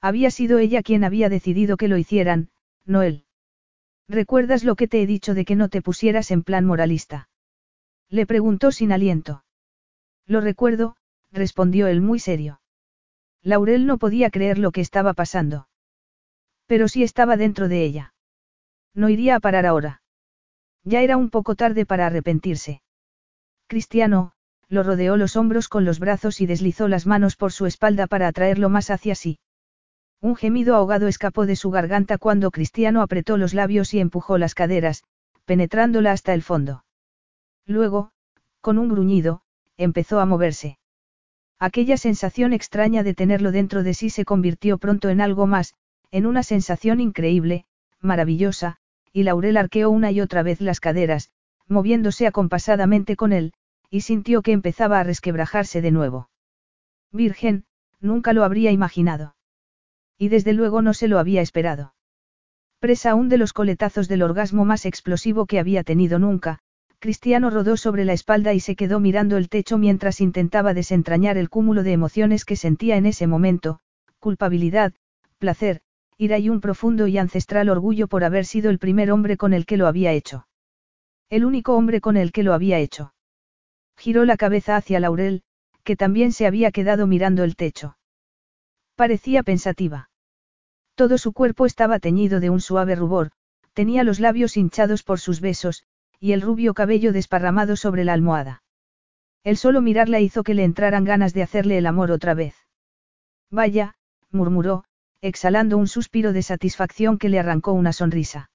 Había 0.00 0.30
sido 0.30 0.58
ella 0.58 0.82
quien 0.82 1.04
había 1.04 1.28
decidido 1.28 1.76
que 1.76 1.88
lo 1.88 1.96
hicieran, 1.96 2.50
no 2.84 3.02
él. 3.02 3.24
¿Recuerdas 4.08 4.64
lo 4.64 4.76
que 4.76 4.88
te 4.88 5.02
he 5.02 5.06
dicho 5.06 5.34
de 5.34 5.44
que 5.44 5.56
no 5.56 5.68
te 5.68 5.82
pusieras 5.82 6.30
en 6.30 6.42
plan 6.42 6.64
moralista? 6.64 7.28
Le 8.08 8.26
preguntó 8.26 8.70
sin 8.70 8.92
aliento. 8.92 9.44
Lo 10.26 10.40
recuerdo, 10.40 10.96
respondió 11.32 11.88
él 11.88 12.00
muy 12.00 12.18
serio. 12.18 12.60
Laurel 13.46 13.86
no 13.86 13.96
podía 13.96 14.30
creer 14.30 14.58
lo 14.58 14.72
que 14.72 14.80
estaba 14.80 15.14
pasando. 15.14 15.68
Pero 16.66 16.88
sí 16.88 17.04
estaba 17.04 17.36
dentro 17.36 17.68
de 17.68 17.84
ella. 17.84 18.12
No 18.92 19.08
iría 19.08 19.36
a 19.36 19.40
parar 19.40 19.66
ahora. 19.66 20.02
Ya 20.82 21.00
era 21.02 21.16
un 21.16 21.30
poco 21.30 21.54
tarde 21.54 21.86
para 21.86 22.06
arrepentirse. 22.06 22.82
Cristiano, 23.68 24.32
lo 24.68 24.82
rodeó 24.82 25.16
los 25.16 25.36
hombros 25.36 25.68
con 25.68 25.84
los 25.84 26.00
brazos 26.00 26.40
y 26.40 26.46
deslizó 26.46 26.88
las 26.88 27.06
manos 27.06 27.36
por 27.36 27.52
su 27.52 27.66
espalda 27.66 28.08
para 28.08 28.26
atraerlo 28.26 28.68
más 28.68 28.90
hacia 28.90 29.14
sí. 29.14 29.38
Un 30.20 30.34
gemido 30.34 30.74
ahogado 30.74 31.06
escapó 31.06 31.46
de 31.46 31.54
su 31.54 31.70
garganta 31.70 32.18
cuando 32.18 32.50
Cristiano 32.50 33.00
apretó 33.00 33.36
los 33.36 33.54
labios 33.54 33.94
y 33.94 34.00
empujó 34.00 34.38
las 34.38 34.56
caderas, 34.56 35.04
penetrándola 35.44 36.10
hasta 36.10 36.34
el 36.34 36.42
fondo. 36.42 36.84
Luego, 37.64 38.10
con 38.60 38.78
un 38.78 38.88
gruñido, 38.88 39.42
empezó 39.76 40.18
a 40.18 40.26
moverse. 40.26 40.78
Aquella 41.58 41.96
sensación 41.96 42.52
extraña 42.52 43.02
de 43.02 43.14
tenerlo 43.14 43.50
dentro 43.50 43.82
de 43.82 43.94
sí 43.94 44.10
se 44.10 44.24
convirtió 44.24 44.78
pronto 44.78 45.08
en 45.08 45.20
algo 45.20 45.46
más, 45.46 45.74
en 46.10 46.26
una 46.26 46.42
sensación 46.42 47.00
increíble, 47.00 47.64
maravillosa, 48.00 48.76
y 49.12 49.22
Laurel 49.22 49.56
arqueó 49.56 49.90
una 49.90 50.10
y 50.10 50.20
otra 50.20 50.42
vez 50.42 50.60
las 50.60 50.80
caderas, 50.80 51.30
moviéndose 51.66 52.26
acompasadamente 52.26 53.16
con 53.16 53.32
él, 53.32 53.54
y 53.90 54.02
sintió 54.02 54.42
que 54.42 54.52
empezaba 54.52 55.00
a 55.00 55.04
resquebrajarse 55.04 55.80
de 55.80 55.90
nuevo. 55.90 56.28
Virgen, 57.10 57.64
nunca 58.00 58.34
lo 58.34 58.44
habría 58.44 58.70
imaginado. 58.70 59.36
Y 60.18 60.28
desde 60.28 60.52
luego 60.52 60.82
no 60.82 60.92
se 60.92 61.08
lo 61.08 61.18
había 61.18 61.40
esperado. 61.40 61.94
Presa 62.78 63.12
aún 63.12 63.28
de 63.30 63.38
los 63.38 63.52
coletazos 63.52 64.08
del 64.08 64.22
orgasmo 64.22 64.64
más 64.64 64.84
explosivo 64.84 65.46
que 65.46 65.58
había 65.58 65.82
tenido 65.82 66.18
nunca, 66.18 66.60
Cristiano 66.98 67.50
rodó 67.50 67.76
sobre 67.76 68.04
la 68.04 68.14
espalda 68.14 68.54
y 68.54 68.60
se 68.60 68.74
quedó 68.74 69.00
mirando 69.00 69.36
el 69.36 69.48
techo 69.48 69.78
mientras 69.78 70.20
intentaba 70.20 70.74
desentrañar 70.74 71.36
el 71.36 71.50
cúmulo 71.50 71.82
de 71.82 71.92
emociones 71.92 72.44
que 72.44 72.56
sentía 72.56 72.96
en 72.96 73.06
ese 73.06 73.26
momento, 73.26 73.80
culpabilidad, 74.18 74.94
placer, 75.38 75.82
ira 76.16 76.38
y 76.38 76.48
un 76.48 76.60
profundo 76.60 77.06
y 77.06 77.18
ancestral 77.18 77.68
orgullo 77.68 78.08
por 78.08 78.24
haber 78.24 78.46
sido 78.46 78.70
el 78.70 78.78
primer 78.78 79.12
hombre 79.12 79.36
con 79.36 79.52
el 79.52 79.66
que 79.66 79.76
lo 79.76 79.86
había 79.86 80.12
hecho. 80.12 80.46
El 81.28 81.44
único 81.44 81.76
hombre 81.76 82.00
con 82.00 82.16
el 82.16 82.32
que 82.32 82.42
lo 82.42 82.54
había 82.54 82.78
hecho. 82.78 83.12
Giró 83.98 84.24
la 84.24 84.36
cabeza 84.36 84.76
hacia 84.76 85.00
Laurel, 85.00 85.42
que 85.84 85.96
también 85.96 86.32
se 86.32 86.46
había 86.46 86.70
quedado 86.70 87.06
mirando 87.06 87.44
el 87.44 87.56
techo. 87.56 87.98
Parecía 88.94 89.42
pensativa. 89.42 90.10
Todo 90.94 91.18
su 91.18 91.32
cuerpo 91.32 91.66
estaba 91.66 91.98
teñido 91.98 92.40
de 92.40 92.48
un 92.48 92.60
suave 92.60 92.94
rubor, 92.94 93.30
tenía 93.74 94.02
los 94.02 94.18
labios 94.18 94.56
hinchados 94.56 95.02
por 95.02 95.20
sus 95.20 95.40
besos, 95.42 95.84
y 96.26 96.32
el 96.32 96.42
rubio 96.42 96.74
cabello 96.74 97.12
desparramado 97.12 97.76
sobre 97.76 98.02
la 98.02 98.12
almohada. 98.12 98.64
El 99.44 99.56
solo 99.56 99.80
mirarla 99.80 100.18
hizo 100.18 100.42
que 100.42 100.54
le 100.54 100.64
entraran 100.64 101.04
ganas 101.04 101.32
de 101.34 101.44
hacerle 101.44 101.78
el 101.78 101.86
amor 101.86 102.10
otra 102.10 102.34
vez. 102.34 102.56
Vaya, 103.48 103.94
murmuró, 104.32 104.82
exhalando 105.20 105.78
un 105.78 105.86
suspiro 105.86 106.32
de 106.32 106.42
satisfacción 106.42 107.16
que 107.16 107.28
le 107.28 107.38
arrancó 107.38 107.74
una 107.74 107.92
sonrisa. 107.92 108.50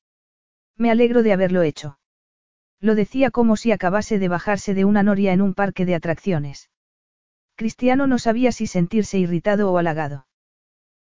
Me 0.75 0.91
alegro 0.91 1.23
de 1.23 1.31
haberlo 1.31 1.61
hecho. 1.61 1.97
Lo 2.81 2.93
decía 2.93 3.31
como 3.31 3.55
si 3.55 3.71
acabase 3.71 4.19
de 4.19 4.27
bajarse 4.27 4.73
de 4.73 4.83
una 4.83 5.01
noria 5.01 5.31
en 5.31 5.41
un 5.41 5.53
parque 5.53 5.85
de 5.85 5.95
atracciones. 5.95 6.69
Cristiano 7.55 8.05
no 8.05 8.19
sabía 8.19 8.51
si 8.51 8.67
sentirse 8.67 9.17
irritado 9.17 9.71
o 9.71 9.77
halagado. 9.77 10.27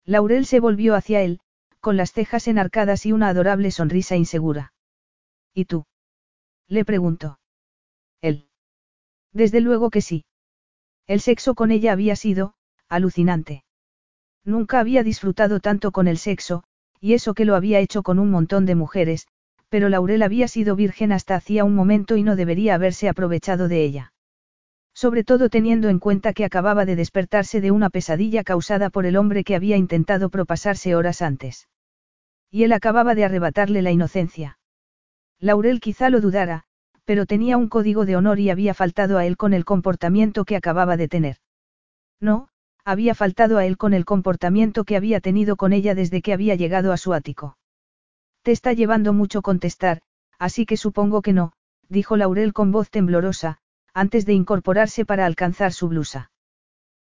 Laurel 0.04 0.46
se 0.46 0.60
volvió 0.60 0.96
hacia 0.96 1.22
él, 1.22 1.40
con 1.80 1.96
las 1.96 2.12
cejas 2.12 2.46
enarcadas 2.50 3.06
y 3.06 3.14
una 3.14 3.30
adorable 3.30 3.72
sonrisa 3.72 4.18
insegura. 4.18 4.74
¿Y 5.54 5.64
tú? 5.64 5.86
Le 6.68 6.84
preguntó. 6.86 7.40
Él. 8.22 8.50
Desde 9.34 9.62
luego 9.62 9.90
que 9.90 10.02
sí. 10.02 10.26
El 11.08 11.22
sexo 11.22 11.56
con 11.56 11.72
ella 11.72 11.94
había 11.94 12.16
sido, 12.16 12.56
alucinante. 12.90 13.64
Nunca 14.44 14.80
había 14.80 15.04
disfrutado 15.04 15.60
tanto 15.60 15.92
con 15.92 16.08
el 16.08 16.18
sexo, 16.18 16.64
y 17.00 17.14
eso 17.14 17.34
que 17.34 17.46
lo 17.46 17.56
había 17.56 17.80
hecho 17.80 18.04
con 18.04 18.20
un 18.20 18.32
montón 18.32 18.66
de 18.66 18.76
mujeres, 18.76 19.28
pero 19.70 19.90
Laurel 19.90 20.24
había 20.24 20.48
sido 20.48 20.76
virgen 20.76 21.12
hasta 21.12 21.36
hacía 21.36 21.64
un 21.64 21.76
momento 21.76 22.16
y 22.18 22.24
no 22.24 22.36
debería 22.36 22.76
haberse 22.76 23.10
aprovechado 23.10 23.68
de 23.68 23.84
ella. 23.84 24.14
Sobre 24.94 25.24
todo 25.24 25.50
teniendo 25.50 25.90
en 25.90 26.00
cuenta 26.00 26.34
que 26.34 26.46
acababa 26.46 26.86
de 26.86 26.96
despertarse 26.96 27.62
de 27.62 27.72
una 27.72 27.90
pesadilla 27.90 28.44
causada 28.44 28.90
por 28.90 29.06
el 29.06 29.16
hombre 29.16 29.44
que 29.44 29.56
había 29.56 29.78
intentado 29.78 30.30
propasarse 30.30 30.96
horas 30.96 31.22
antes. 31.22 31.68
Y 32.50 32.64
él 32.64 32.74
acababa 32.74 33.14
de 33.14 33.26
arrebatarle 33.26 33.82
la 33.82 33.92
inocencia. 33.92 34.58
Laurel 35.40 35.80
quizá 35.80 36.10
lo 36.10 36.22
dudara, 36.22 36.64
pero 37.06 37.26
tenía 37.26 37.58
un 37.58 37.70
código 37.70 38.06
de 38.06 38.16
honor 38.16 38.40
y 38.40 38.50
había 38.50 38.74
faltado 38.74 39.18
a 39.18 39.26
él 39.26 39.38
con 39.38 39.54
el 39.54 39.66
comportamiento 39.66 40.46
que 40.46 40.56
acababa 40.56 40.98
de 40.98 41.08
tener. 41.08 41.38
No, 42.20 42.50
había 42.84 43.16
faltado 43.16 43.58
a 43.58 43.66
él 43.66 43.78
con 43.78 43.94
el 43.94 44.06
comportamiento 44.06 44.84
que 44.84 44.96
había 44.96 45.20
tenido 45.20 45.56
con 45.56 45.74
ella 45.74 45.94
desde 45.94 46.22
que 46.22 46.34
había 46.34 46.56
llegado 46.56 46.92
a 46.92 46.98
su 46.98 47.14
ático. 47.14 47.58
Te 48.42 48.52
está 48.52 48.74
llevando 48.74 49.14
mucho 49.14 49.42
contestar, 49.42 50.02
así 50.40 50.66
que 50.66 50.78
supongo 50.78 51.22
que 51.22 51.34
no, 51.34 51.54
dijo 51.90 52.18
Laurel 52.18 52.54
con 52.54 52.72
voz 52.72 52.90
temblorosa, 52.90 53.60
antes 53.94 54.26
de 54.26 54.34
incorporarse 54.34 55.06
para 55.06 55.26
alcanzar 55.26 55.74
su 55.74 55.88
blusa. 55.90 56.32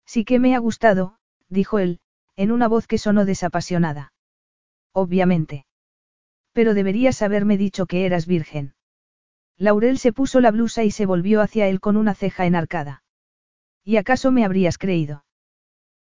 Sí 0.05 0.25
que 0.25 0.39
me 0.39 0.55
ha 0.55 0.59
gustado, 0.59 1.17
dijo 1.49 1.79
él, 1.79 1.99
en 2.35 2.51
una 2.51 2.67
voz 2.67 2.87
que 2.87 2.97
sonó 2.97 3.25
desapasionada. 3.25 4.13
Obviamente. 4.93 5.65
Pero 6.53 6.73
deberías 6.73 7.21
haberme 7.21 7.57
dicho 7.57 7.85
que 7.85 8.05
eras 8.05 8.25
virgen. 8.25 8.73
Laurel 9.57 9.97
se 9.99 10.11
puso 10.11 10.41
la 10.41 10.51
blusa 10.51 10.83
y 10.83 10.91
se 10.91 11.05
volvió 11.05 11.41
hacia 11.41 11.67
él 11.67 11.79
con 11.79 11.97
una 11.97 12.15
ceja 12.15 12.45
enarcada. 12.45 13.03
¿Y 13.83 13.97
acaso 13.97 14.31
me 14.31 14.43
habrías 14.43 14.77
creído? 14.77 15.25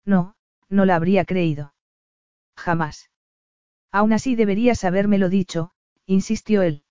No, 0.04 0.34
no 0.68 0.84
la 0.84 0.96
habría 0.96 1.24
creído. 1.24 1.74
Jamás. 2.56 3.10
Aún 3.92 4.12
así 4.12 4.34
deberías 4.34 4.84
habérmelo 4.84 5.28
dicho, 5.28 5.72
insistió 6.06 6.62
él. 6.62 6.84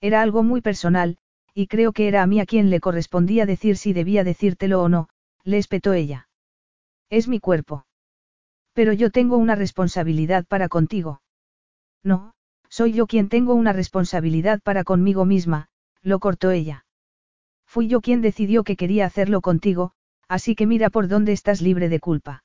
Era 0.00 0.22
algo 0.22 0.42
muy 0.42 0.60
personal, 0.60 1.18
y 1.54 1.66
creo 1.66 1.92
que 1.92 2.08
era 2.08 2.22
a 2.22 2.26
mí 2.26 2.40
a 2.40 2.46
quien 2.46 2.70
le 2.70 2.80
correspondía 2.80 3.46
decir 3.46 3.76
si 3.76 3.92
debía 3.92 4.24
decírtelo 4.24 4.82
o 4.82 4.88
no, 4.88 5.08
le 5.44 5.58
espetó 5.58 5.92
ella. 5.92 6.28
Es 7.10 7.28
mi 7.28 7.40
cuerpo. 7.40 7.86
Pero 8.72 8.92
yo 8.92 9.10
tengo 9.10 9.36
una 9.36 9.54
responsabilidad 9.54 10.44
para 10.46 10.68
contigo. 10.68 11.22
No, 12.02 12.34
soy 12.76 12.92
yo 12.92 13.06
quien 13.06 13.28
tengo 13.28 13.54
una 13.54 13.72
responsabilidad 13.72 14.60
para 14.60 14.82
conmigo 14.82 15.24
misma, 15.24 15.68
lo 16.02 16.18
cortó 16.18 16.50
ella. 16.50 16.86
Fui 17.68 17.86
yo 17.86 18.00
quien 18.00 18.20
decidió 18.20 18.64
que 18.64 18.74
quería 18.74 19.06
hacerlo 19.06 19.42
contigo, 19.42 19.92
así 20.26 20.56
que 20.56 20.66
mira 20.66 20.90
por 20.90 21.06
dónde 21.06 21.30
estás 21.30 21.62
libre 21.62 21.88
de 21.88 22.00
culpa. 22.00 22.42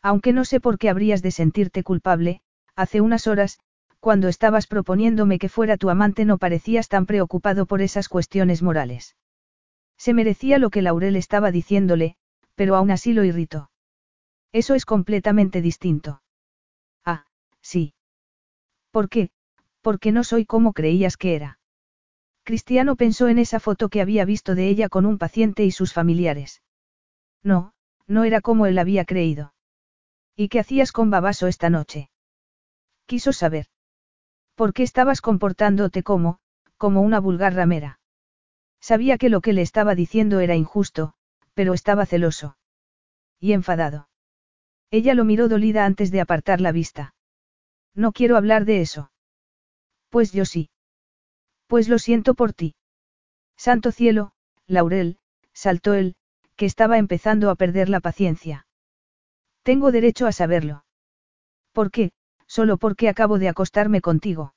Aunque 0.00 0.32
no 0.32 0.46
sé 0.46 0.58
por 0.58 0.78
qué 0.78 0.88
habrías 0.88 1.20
de 1.20 1.32
sentirte 1.32 1.82
culpable, 1.82 2.40
hace 2.76 3.02
unas 3.02 3.26
horas, 3.26 3.60
cuando 4.00 4.28
estabas 4.28 4.66
proponiéndome 4.66 5.38
que 5.38 5.50
fuera 5.50 5.76
tu 5.76 5.90
amante 5.90 6.24
no 6.24 6.38
parecías 6.38 6.88
tan 6.88 7.04
preocupado 7.04 7.66
por 7.66 7.82
esas 7.82 8.08
cuestiones 8.08 8.62
morales. 8.62 9.16
Se 9.98 10.14
merecía 10.14 10.58
lo 10.58 10.70
que 10.70 10.80
Laurel 10.80 11.14
estaba 11.14 11.50
diciéndole, 11.50 12.16
pero 12.54 12.74
aún 12.74 12.90
así 12.90 13.12
lo 13.12 13.22
irritó. 13.22 13.70
Eso 14.50 14.74
es 14.74 14.86
completamente 14.86 15.60
distinto. 15.60 16.22
Ah, 17.04 17.26
sí. 17.60 17.92
¿Por 18.90 19.10
qué? 19.10 19.30
Porque 19.82 20.12
no 20.12 20.24
soy 20.24 20.46
como 20.46 20.72
creías 20.72 21.16
que 21.16 21.34
era. 21.34 21.58
Cristiano 22.44 22.96
pensó 22.96 23.28
en 23.28 23.38
esa 23.38 23.60
foto 23.60 23.88
que 23.88 24.00
había 24.00 24.24
visto 24.24 24.54
de 24.54 24.68
ella 24.68 24.88
con 24.88 25.06
un 25.06 25.18
paciente 25.18 25.64
y 25.64 25.70
sus 25.70 25.92
familiares. 25.92 26.62
No, 27.42 27.74
no 28.06 28.24
era 28.24 28.40
como 28.40 28.66
él 28.66 28.78
había 28.78 29.04
creído. 29.04 29.54
¿Y 30.34 30.48
qué 30.48 30.60
hacías 30.60 30.92
con 30.92 31.10
Babaso 31.10 31.46
esta 31.46 31.70
noche? 31.70 32.10
Quiso 33.06 33.32
saber. 33.32 33.66
¿Por 34.54 34.72
qué 34.72 34.82
estabas 34.82 35.20
comportándote 35.20 36.02
como, 36.02 36.38
como 36.76 37.02
una 37.02 37.20
vulgar 37.20 37.54
ramera? 37.54 38.00
Sabía 38.80 39.18
que 39.18 39.28
lo 39.28 39.40
que 39.40 39.52
le 39.52 39.62
estaba 39.62 39.94
diciendo 39.94 40.40
era 40.40 40.56
injusto, 40.56 41.14
pero 41.54 41.74
estaba 41.74 42.06
celoso. 42.06 42.56
Y 43.38 43.52
enfadado. 43.52 44.08
Ella 44.90 45.14
lo 45.14 45.24
miró 45.24 45.48
dolida 45.48 45.84
antes 45.84 46.10
de 46.10 46.20
apartar 46.20 46.60
la 46.60 46.72
vista. 46.72 47.14
No 47.94 48.12
quiero 48.12 48.36
hablar 48.36 48.64
de 48.64 48.80
eso. 48.80 49.11
Pues 50.12 50.30
yo 50.30 50.44
sí. 50.44 50.68
Pues 51.68 51.88
lo 51.88 51.98
siento 51.98 52.34
por 52.34 52.52
ti. 52.52 52.74
Santo 53.56 53.92
cielo, 53.92 54.32
Laurel, 54.66 55.16
saltó 55.54 55.94
él, 55.94 56.16
que 56.54 56.66
estaba 56.66 56.98
empezando 56.98 57.48
a 57.48 57.54
perder 57.54 57.88
la 57.88 58.00
paciencia. 58.00 58.66
Tengo 59.62 59.90
derecho 59.90 60.26
a 60.26 60.32
saberlo. 60.32 60.84
¿Por 61.72 61.90
qué? 61.90 62.12
Solo 62.46 62.76
porque 62.76 63.08
acabo 63.08 63.38
de 63.38 63.48
acostarme 63.48 64.02
contigo. 64.02 64.52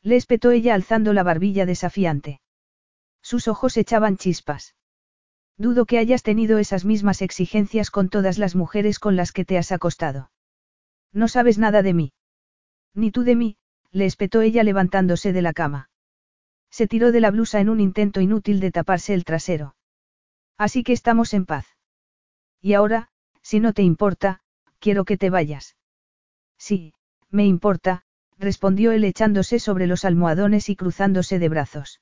Le 0.00 0.14
espetó 0.14 0.52
ella 0.52 0.74
alzando 0.74 1.12
la 1.12 1.24
barbilla 1.24 1.66
desafiante. 1.66 2.40
Sus 3.20 3.48
ojos 3.48 3.76
echaban 3.76 4.16
chispas. 4.16 4.76
Dudo 5.56 5.86
que 5.86 5.98
hayas 5.98 6.22
tenido 6.22 6.58
esas 6.58 6.84
mismas 6.84 7.20
exigencias 7.20 7.90
con 7.90 8.10
todas 8.10 8.38
las 8.38 8.54
mujeres 8.54 9.00
con 9.00 9.16
las 9.16 9.32
que 9.32 9.44
te 9.44 9.58
has 9.58 9.72
acostado. 9.72 10.30
No 11.12 11.26
sabes 11.26 11.58
nada 11.58 11.82
de 11.82 11.94
mí. 11.94 12.12
Ni 12.94 13.10
tú 13.10 13.24
de 13.24 13.34
mí, 13.34 13.56
le 13.90 14.04
espetó 14.04 14.42
ella 14.42 14.62
levantándose 14.62 15.32
de 15.32 15.42
la 15.42 15.52
cama. 15.52 15.90
Se 16.70 16.86
tiró 16.86 17.12
de 17.12 17.20
la 17.20 17.30
blusa 17.30 17.60
en 17.60 17.68
un 17.68 17.80
intento 17.80 18.20
inútil 18.20 18.60
de 18.60 18.70
taparse 18.70 19.14
el 19.14 19.24
trasero. 19.24 19.76
Así 20.56 20.82
que 20.82 20.92
estamos 20.92 21.32
en 21.34 21.46
paz. 21.46 21.66
Y 22.60 22.74
ahora, 22.74 23.08
si 23.42 23.60
no 23.60 23.72
te 23.72 23.82
importa, 23.82 24.40
quiero 24.78 25.04
que 25.04 25.16
te 25.16 25.30
vayas. 25.30 25.76
Sí, 26.58 26.92
me 27.30 27.46
importa, 27.46 28.02
respondió 28.38 28.92
él 28.92 29.04
echándose 29.04 29.58
sobre 29.58 29.86
los 29.86 30.04
almohadones 30.04 30.68
y 30.68 30.76
cruzándose 30.76 31.38
de 31.38 31.48
brazos. 31.48 32.00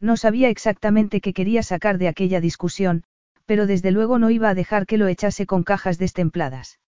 No 0.00 0.16
sabía 0.16 0.48
exactamente 0.48 1.20
qué 1.20 1.32
quería 1.32 1.62
sacar 1.62 1.98
de 1.98 2.08
aquella 2.08 2.40
discusión, 2.40 3.04
pero 3.46 3.66
desde 3.66 3.90
luego 3.90 4.18
no 4.18 4.30
iba 4.30 4.50
a 4.50 4.54
dejar 4.54 4.86
que 4.86 4.98
lo 4.98 5.06
echase 5.06 5.46
con 5.46 5.62
cajas 5.62 5.98
destempladas. 5.98 6.80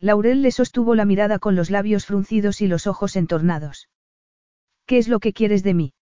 Laurel 0.00 0.42
le 0.42 0.50
sostuvo 0.50 0.94
la 0.94 1.04
mirada 1.04 1.38
con 1.38 1.56
los 1.56 1.70
labios 1.70 2.06
fruncidos 2.06 2.60
y 2.60 2.66
los 2.66 2.86
ojos 2.86 3.16
entornados. 3.16 3.88
¿Qué 4.86 4.98
es 4.98 5.08
lo 5.08 5.20
que 5.20 5.32
quieres 5.32 5.62
de 5.62 5.74
mí? 5.74 5.94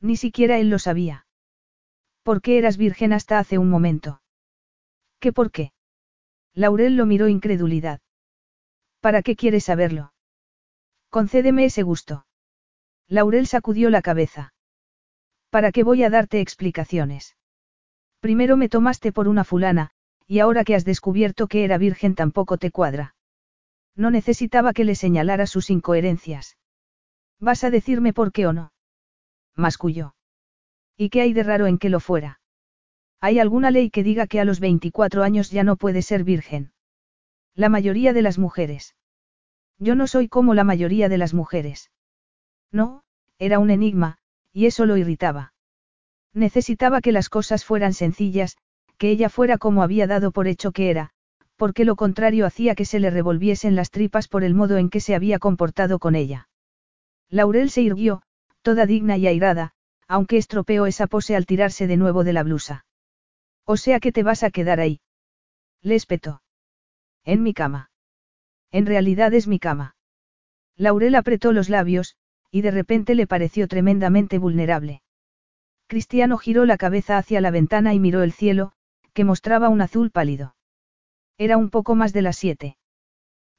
Ni 0.00 0.16
siquiera 0.16 0.58
él 0.58 0.70
lo 0.70 0.78
sabía. 0.78 1.26
¿Por 2.22 2.42
qué 2.42 2.58
eras 2.58 2.76
virgen 2.76 3.12
hasta 3.12 3.38
hace 3.38 3.58
un 3.58 3.70
momento? 3.70 4.22
¿Qué 5.20 5.32
por 5.32 5.50
qué? 5.50 5.72
Laurel 6.54 6.96
lo 6.96 7.06
miró 7.06 7.28
incredulidad. 7.28 8.00
¿Para 9.00 9.22
qué 9.22 9.36
quieres 9.36 9.64
saberlo? 9.64 10.12
Concédeme 11.08 11.64
ese 11.64 11.82
gusto. 11.82 12.26
Laurel 13.08 13.46
sacudió 13.46 13.90
la 13.90 14.02
cabeza. 14.02 14.54
¿Para 15.50 15.72
qué 15.72 15.82
voy 15.82 16.02
a 16.04 16.10
darte 16.10 16.40
explicaciones? 16.40 17.36
Primero 18.20 18.56
me 18.56 18.68
tomaste 18.68 19.12
por 19.12 19.26
una 19.26 19.44
fulana, 19.44 19.90
y 20.30 20.38
ahora 20.38 20.62
que 20.62 20.76
has 20.76 20.84
descubierto 20.84 21.48
que 21.48 21.64
era 21.64 21.76
virgen 21.76 22.14
tampoco 22.14 22.56
te 22.56 22.70
cuadra. 22.70 23.16
No 23.96 24.12
necesitaba 24.12 24.72
que 24.72 24.84
le 24.84 24.94
señalara 24.94 25.44
sus 25.48 25.70
incoherencias. 25.70 26.56
¿Vas 27.40 27.64
a 27.64 27.70
decirme 27.70 28.12
por 28.12 28.30
qué 28.30 28.46
o 28.46 28.52
no? 28.52 28.72
Masculló. 29.56 30.14
¿Y 30.96 31.10
qué 31.10 31.22
hay 31.22 31.32
de 31.32 31.42
raro 31.42 31.66
en 31.66 31.78
que 31.78 31.88
lo 31.88 31.98
fuera? 31.98 32.40
¿Hay 33.20 33.40
alguna 33.40 33.72
ley 33.72 33.90
que 33.90 34.04
diga 34.04 34.28
que 34.28 34.38
a 34.38 34.44
los 34.44 34.60
24 34.60 35.24
años 35.24 35.50
ya 35.50 35.64
no 35.64 35.74
puede 35.74 36.00
ser 36.00 36.22
virgen? 36.22 36.70
La 37.56 37.68
mayoría 37.68 38.12
de 38.12 38.22
las 38.22 38.38
mujeres. 38.38 38.94
Yo 39.80 39.96
no 39.96 40.06
soy 40.06 40.28
como 40.28 40.54
la 40.54 40.62
mayoría 40.62 41.08
de 41.08 41.18
las 41.18 41.34
mujeres. 41.34 41.90
No, 42.70 43.02
era 43.40 43.58
un 43.58 43.70
enigma, 43.70 44.18
y 44.52 44.66
eso 44.66 44.86
lo 44.86 44.96
irritaba. 44.96 45.54
Necesitaba 46.32 47.00
que 47.00 47.10
las 47.10 47.28
cosas 47.28 47.64
fueran 47.64 47.94
sencillas, 47.94 48.58
que 49.00 49.10
ella 49.10 49.30
fuera 49.30 49.56
como 49.56 49.82
había 49.82 50.06
dado 50.06 50.30
por 50.30 50.46
hecho 50.46 50.72
que 50.72 50.90
era, 50.90 51.08
porque 51.56 51.86
lo 51.86 51.96
contrario 51.96 52.44
hacía 52.44 52.74
que 52.74 52.84
se 52.84 53.00
le 53.00 53.08
revolviesen 53.08 53.74
las 53.74 53.90
tripas 53.90 54.28
por 54.28 54.44
el 54.44 54.52
modo 54.52 54.76
en 54.76 54.90
que 54.90 55.00
se 55.00 55.14
había 55.14 55.38
comportado 55.38 55.98
con 55.98 56.14
ella. 56.14 56.50
Laurel 57.30 57.70
se 57.70 57.80
irguió, 57.80 58.20
toda 58.60 58.84
digna 58.84 59.16
y 59.16 59.26
airada, 59.26 59.72
aunque 60.06 60.36
estropeó 60.36 60.84
esa 60.84 61.06
pose 61.06 61.34
al 61.34 61.46
tirarse 61.46 61.86
de 61.86 61.96
nuevo 61.96 62.24
de 62.24 62.34
la 62.34 62.42
blusa. 62.42 62.84
O 63.64 63.78
sea 63.78 64.00
que 64.00 64.12
te 64.12 64.22
vas 64.22 64.42
a 64.42 64.50
quedar 64.50 64.80
ahí. 64.80 65.00
Le 65.80 65.94
espetó. 65.94 66.42
En 67.24 67.42
mi 67.42 67.54
cama. 67.54 67.90
En 68.70 68.84
realidad 68.84 69.32
es 69.32 69.46
mi 69.46 69.58
cama. 69.58 69.96
Laurel 70.76 71.14
apretó 71.14 71.52
los 71.52 71.70
labios, 71.70 72.16
y 72.50 72.60
de 72.60 72.70
repente 72.70 73.14
le 73.14 73.26
pareció 73.26 73.66
tremendamente 73.66 74.36
vulnerable. 74.36 75.00
Cristiano 75.86 76.36
giró 76.36 76.66
la 76.66 76.76
cabeza 76.76 77.16
hacia 77.16 77.40
la 77.40 77.50
ventana 77.50 77.94
y 77.94 77.98
miró 77.98 78.22
el 78.22 78.32
cielo, 78.32 78.74
que 79.12 79.24
mostraba 79.24 79.68
un 79.68 79.80
azul 79.80 80.10
pálido. 80.10 80.54
Era 81.38 81.56
un 81.56 81.70
poco 81.70 81.94
más 81.94 82.12
de 82.12 82.22
las 82.22 82.36
siete. 82.36 82.76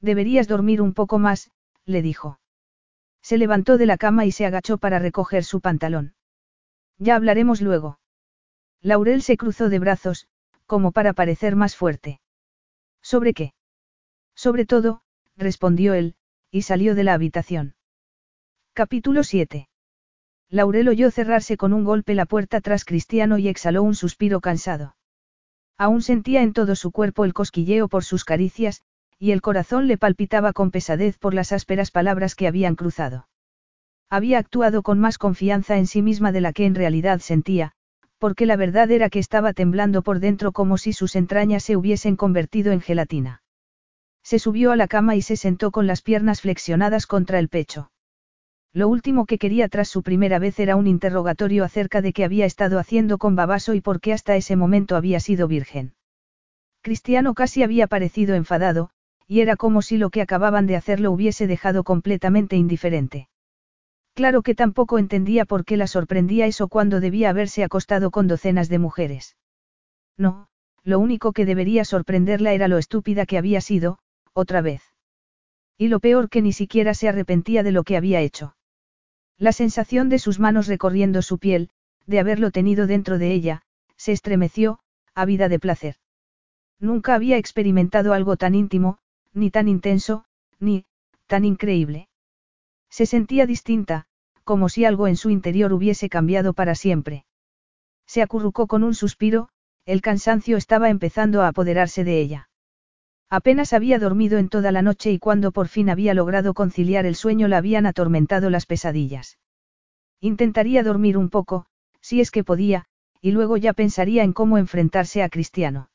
Deberías 0.00 0.48
dormir 0.48 0.80
un 0.80 0.94
poco 0.94 1.18
más, 1.18 1.50
le 1.84 2.02
dijo. 2.02 2.40
Se 3.22 3.38
levantó 3.38 3.78
de 3.78 3.86
la 3.86 3.96
cama 3.96 4.24
y 4.24 4.32
se 4.32 4.46
agachó 4.46 4.78
para 4.78 4.98
recoger 4.98 5.44
su 5.44 5.60
pantalón. 5.60 6.14
Ya 6.98 7.16
hablaremos 7.16 7.60
luego. 7.60 7.98
Laurel 8.80 9.22
se 9.22 9.36
cruzó 9.36 9.68
de 9.68 9.78
brazos, 9.78 10.28
como 10.66 10.92
para 10.92 11.12
parecer 11.12 11.54
más 11.54 11.76
fuerte. 11.76 12.20
¿Sobre 13.00 13.34
qué? 13.34 13.54
Sobre 14.34 14.64
todo, 14.64 15.02
respondió 15.36 15.94
él, 15.94 16.16
y 16.50 16.62
salió 16.62 16.94
de 16.94 17.04
la 17.04 17.14
habitación. 17.14 17.74
Capítulo 18.72 19.22
7. 19.22 19.68
Laurel 20.48 20.88
oyó 20.88 21.10
cerrarse 21.10 21.56
con 21.56 21.72
un 21.72 21.84
golpe 21.84 22.14
la 22.14 22.26
puerta 22.26 22.60
tras 22.60 22.84
Cristiano 22.84 23.38
y 23.38 23.48
exhaló 23.48 23.82
un 23.82 23.94
suspiro 23.94 24.40
cansado. 24.40 24.96
Aún 25.78 26.02
sentía 26.02 26.42
en 26.42 26.52
todo 26.52 26.76
su 26.76 26.90
cuerpo 26.90 27.24
el 27.24 27.34
cosquilleo 27.34 27.88
por 27.88 28.04
sus 28.04 28.24
caricias, 28.24 28.82
y 29.18 29.30
el 29.30 29.40
corazón 29.40 29.86
le 29.86 29.98
palpitaba 29.98 30.52
con 30.52 30.70
pesadez 30.70 31.16
por 31.16 31.32
las 31.32 31.52
ásperas 31.52 31.90
palabras 31.90 32.34
que 32.34 32.48
habían 32.48 32.74
cruzado. 32.74 33.28
Había 34.10 34.38
actuado 34.38 34.82
con 34.82 34.98
más 34.98 35.16
confianza 35.16 35.78
en 35.78 35.86
sí 35.86 36.02
misma 36.02 36.32
de 36.32 36.40
la 36.40 36.52
que 36.52 36.66
en 36.66 36.74
realidad 36.74 37.20
sentía, 37.20 37.72
porque 38.18 38.46
la 38.46 38.56
verdad 38.56 38.90
era 38.90 39.10
que 39.10 39.20
estaba 39.20 39.52
temblando 39.52 40.02
por 40.02 40.18
dentro 40.18 40.50
como 40.50 40.76
si 40.76 40.92
sus 40.92 41.14
entrañas 41.14 41.62
se 41.62 41.76
hubiesen 41.76 42.16
convertido 42.16 42.72
en 42.72 42.80
gelatina. 42.80 43.42
Se 44.24 44.40
subió 44.40 44.72
a 44.72 44.76
la 44.76 44.88
cama 44.88 45.14
y 45.14 45.22
se 45.22 45.36
sentó 45.36 45.70
con 45.70 45.86
las 45.86 46.02
piernas 46.02 46.40
flexionadas 46.40 47.06
contra 47.06 47.38
el 47.38 47.48
pecho. 47.48 47.91
Lo 48.74 48.88
último 48.88 49.26
que 49.26 49.36
quería 49.36 49.68
tras 49.68 49.88
su 49.88 50.02
primera 50.02 50.38
vez 50.38 50.58
era 50.58 50.76
un 50.76 50.86
interrogatorio 50.86 51.62
acerca 51.62 52.00
de 52.00 52.14
qué 52.14 52.24
había 52.24 52.46
estado 52.46 52.78
haciendo 52.78 53.18
con 53.18 53.36
Babaso 53.36 53.74
y 53.74 53.82
por 53.82 54.00
qué 54.00 54.14
hasta 54.14 54.34
ese 54.34 54.56
momento 54.56 54.96
había 54.96 55.20
sido 55.20 55.46
virgen. 55.46 55.92
Cristiano 56.80 57.34
casi 57.34 57.62
había 57.62 57.86
parecido 57.86 58.34
enfadado, 58.34 58.90
y 59.28 59.40
era 59.40 59.56
como 59.56 59.82
si 59.82 59.98
lo 59.98 60.08
que 60.08 60.22
acababan 60.22 60.66
de 60.66 60.76
hacer 60.76 61.00
lo 61.00 61.12
hubiese 61.12 61.46
dejado 61.46 61.84
completamente 61.84 62.56
indiferente. 62.56 63.28
Claro 64.14 64.42
que 64.42 64.54
tampoco 64.54 64.98
entendía 64.98 65.44
por 65.44 65.64
qué 65.64 65.76
la 65.76 65.86
sorprendía 65.86 66.46
eso 66.46 66.68
cuando 66.68 67.00
debía 67.00 67.30
haberse 67.30 67.64
acostado 67.64 68.10
con 68.10 68.26
docenas 68.26 68.68
de 68.68 68.78
mujeres. 68.78 69.36
No, 70.16 70.48
lo 70.82 70.98
único 70.98 71.32
que 71.32 71.44
debería 71.46 71.84
sorprenderla 71.84 72.52
era 72.52 72.68
lo 72.68 72.78
estúpida 72.78 73.26
que 73.26 73.38
había 73.38 73.60
sido, 73.60 73.98
otra 74.32 74.60
vez. 74.60 74.82
Y 75.78 75.88
lo 75.88 76.00
peor 76.00 76.28
que 76.28 76.42
ni 76.42 76.52
siquiera 76.52 76.94
se 76.94 77.08
arrepentía 77.08 77.62
de 77.62 77.72
lo 77.72 77.84
que 77.84 77.96
había 77.96 78.20
hecho. 78.20 78.54
La 79.42 79.50
sensación 79.50 80.08
de 80.08 80.20
sus 80.20 80.38
manos 80.38 80.68
recorriendo 80.68 81.20
su 81.20 81.38
piel, 81.38 81.70
de 82.06 82.20
haberlo 82.20 82.52
tenido 82.52 82.86
dentro 82.86 83.18
de 83.18 83.32
ella, 83.32 83.62
se 83.96 84.12
estremeció, 84.12 84.78
ávida 85.16 85.48
de 85.48 85.58
placer. 85.58 85.96
Nunca 86.78 87.16
había 87.16 87.38
experimentado 87.38 88.12
algo 88.12 88.36
tan 88.36 88.54
íntimo, 88.54 88.98
ni 89.32 89.50
tan 89.50 89.66
intenso, 89.66 90.24
ni, 90.60 90.84
tan 91.26 91.44
increíble. 91.44 92.08
Se 92.88 93.04
sentía 93.04 93.44
distinta, 93.44 94.06
como 94.44 94.68
si 94.68 94.84
algo 94.84 95.08
en 95.08 95.16
su 95.16 95.28
interior 95.28 95.72
hubiese 95.72 96.08
cambiado 96.08 96.52
para 96.52 96.76
siempre. 96.76 97.24
Se 98.06 98.22
acurrucó 98.22 98.68
con 98.68 98.84
un 98.84 98.94
suspiro, 98.94 99.48
el 99.86 100.02
cansancio 100.02 100.56
estaba 100.56 100.88
empezando 100.88 101.42
a 101.42 101.48
apoderarse 101.48 102.04
de 102.04 102.20
ella. 102.20 102.48
Apenas 103.32 103.72
había 103.72 103.98
dormido 103.98 104.36
en 104.36 104.50
toda 104.50 104.72
la 104.72 104.82
noche 104.82 105.10
y 105.10 105.18
cuando 105.18 105.52
por 105.52 105.68
fin 105.68 105.88
había 105.88 106.12
logrado 106.12 106.52
conciliar 106.52 107.06
el 107.06 107.14
sueño 107.14 107.48
la 107.48 107.56
habían 107.56 107.86
atormentado 107.86 108.50
las 108.50 108.66
pesadillas. 108.66 109.38
Intentaría 110.20 110.82
dormir 110.82 111.16
un 111.16 111.30
poco, 111.30 111.64
si 112.02 112.20
es 112.20 112.30
que 112.30 112.44
podía, 112.44 112.84
y 113.22 113.30
luego 113.30 113.56
ya 113.56 113.72
pensaría 113.72 114.22
en 114.22 114.34
cómo 114.34 114.58
enfrentarse 114.58 115.22
a 115.22 115.30
Cristiano. 115.30 115.88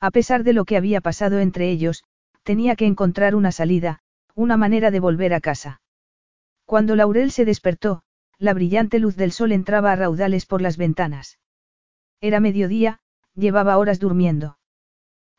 A 0.00 0.10
pesar 0.10 0.44
de 0.44 0.52
lo 0.52 0.66
que 0.66 0.76
había 0.76 1.00
pasado 1.00 1.38
entre 1.38 1.70
ellos, 1.70 2.04
tenía 2.42 2.76
que 2.76 2.84
encontrar 2.84 3.34
una 3.34 3.52
salida, 3.52 4.00
una 4.34 4.58
manera 4.58 4.90
de 4.90 5.00
volver 5.00 5.32
a 5.32 5.40
casa. 5.40 5.80
Cuando 6.66 6.94
Laurel 6.94 7.30
se 7.30 7.46
despertó, 7.46 8.02
la 8.36 8.52
brillante 8.52 8.98
luz 8.98 9.16
del 9.16 9.32
sol 9.32 9.52
entraba 9.52 9.92
a 9.92 9.96
raudales 9.96 10.44
por 10.44 10.60
las 10.60 10.76
ventanas. 10.76 11.38
Era 12.20 12.38
mediodía, 12.38 13.00
llevaba 13.34 13.78
horas 13.78 13.98
durmiendo. 13.98 14.58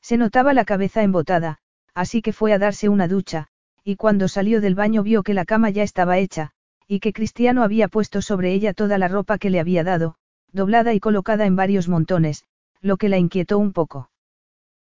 Se 0.01 0.17
notaba 0.17 0.53
la 0.53 0.65
cabeza 0.65 1.03
embotada, 1.03 1.59
así 1.93 2.21
que 2.21 2.33
fue 2.33 2.53
a 2.53 2.59
darse 2.59 2.89
una 2.89 3.07
ducha, 3.07 3.47
y 3.83 3.95
cuando 3.95 4.27
salió 4.27 4.61
del 4.61 4.75
baño 4.75 5.03
vio 5.03 5.23
que 5.23 5.33
la 5.33 5.45
cama 5.45 5.69
ya 5.69 5.83
estaba 5.83 6.17
hecha, 6.17 6.51
y 6.87 6.99
que 6.99 7.13
Cristiano 7.13 7.63
había 7.63 7.87
puesto 7.87 8.21
sobre 8.21 8.51
ella 8.53 8.73
toda 8.73 8.97
la 8.97 9.07
ropa 9.07 9.37
que 9.37 9.49
le 9.49 9.59
había 9.59 9.83
dado, 9.83 10.15
doblada 10.51 10.93
y 10.93 10.99
colocada 10.99 11.45
en 11.45 11.55
varios 11.55 11.87
montones, 11.87 12.43
lo 12.81 12.97
que 12.97 13.07
la 13.07 13.17
inquietó 13.17 13.57
un 13.57 13.71
poco. 13.71 14.09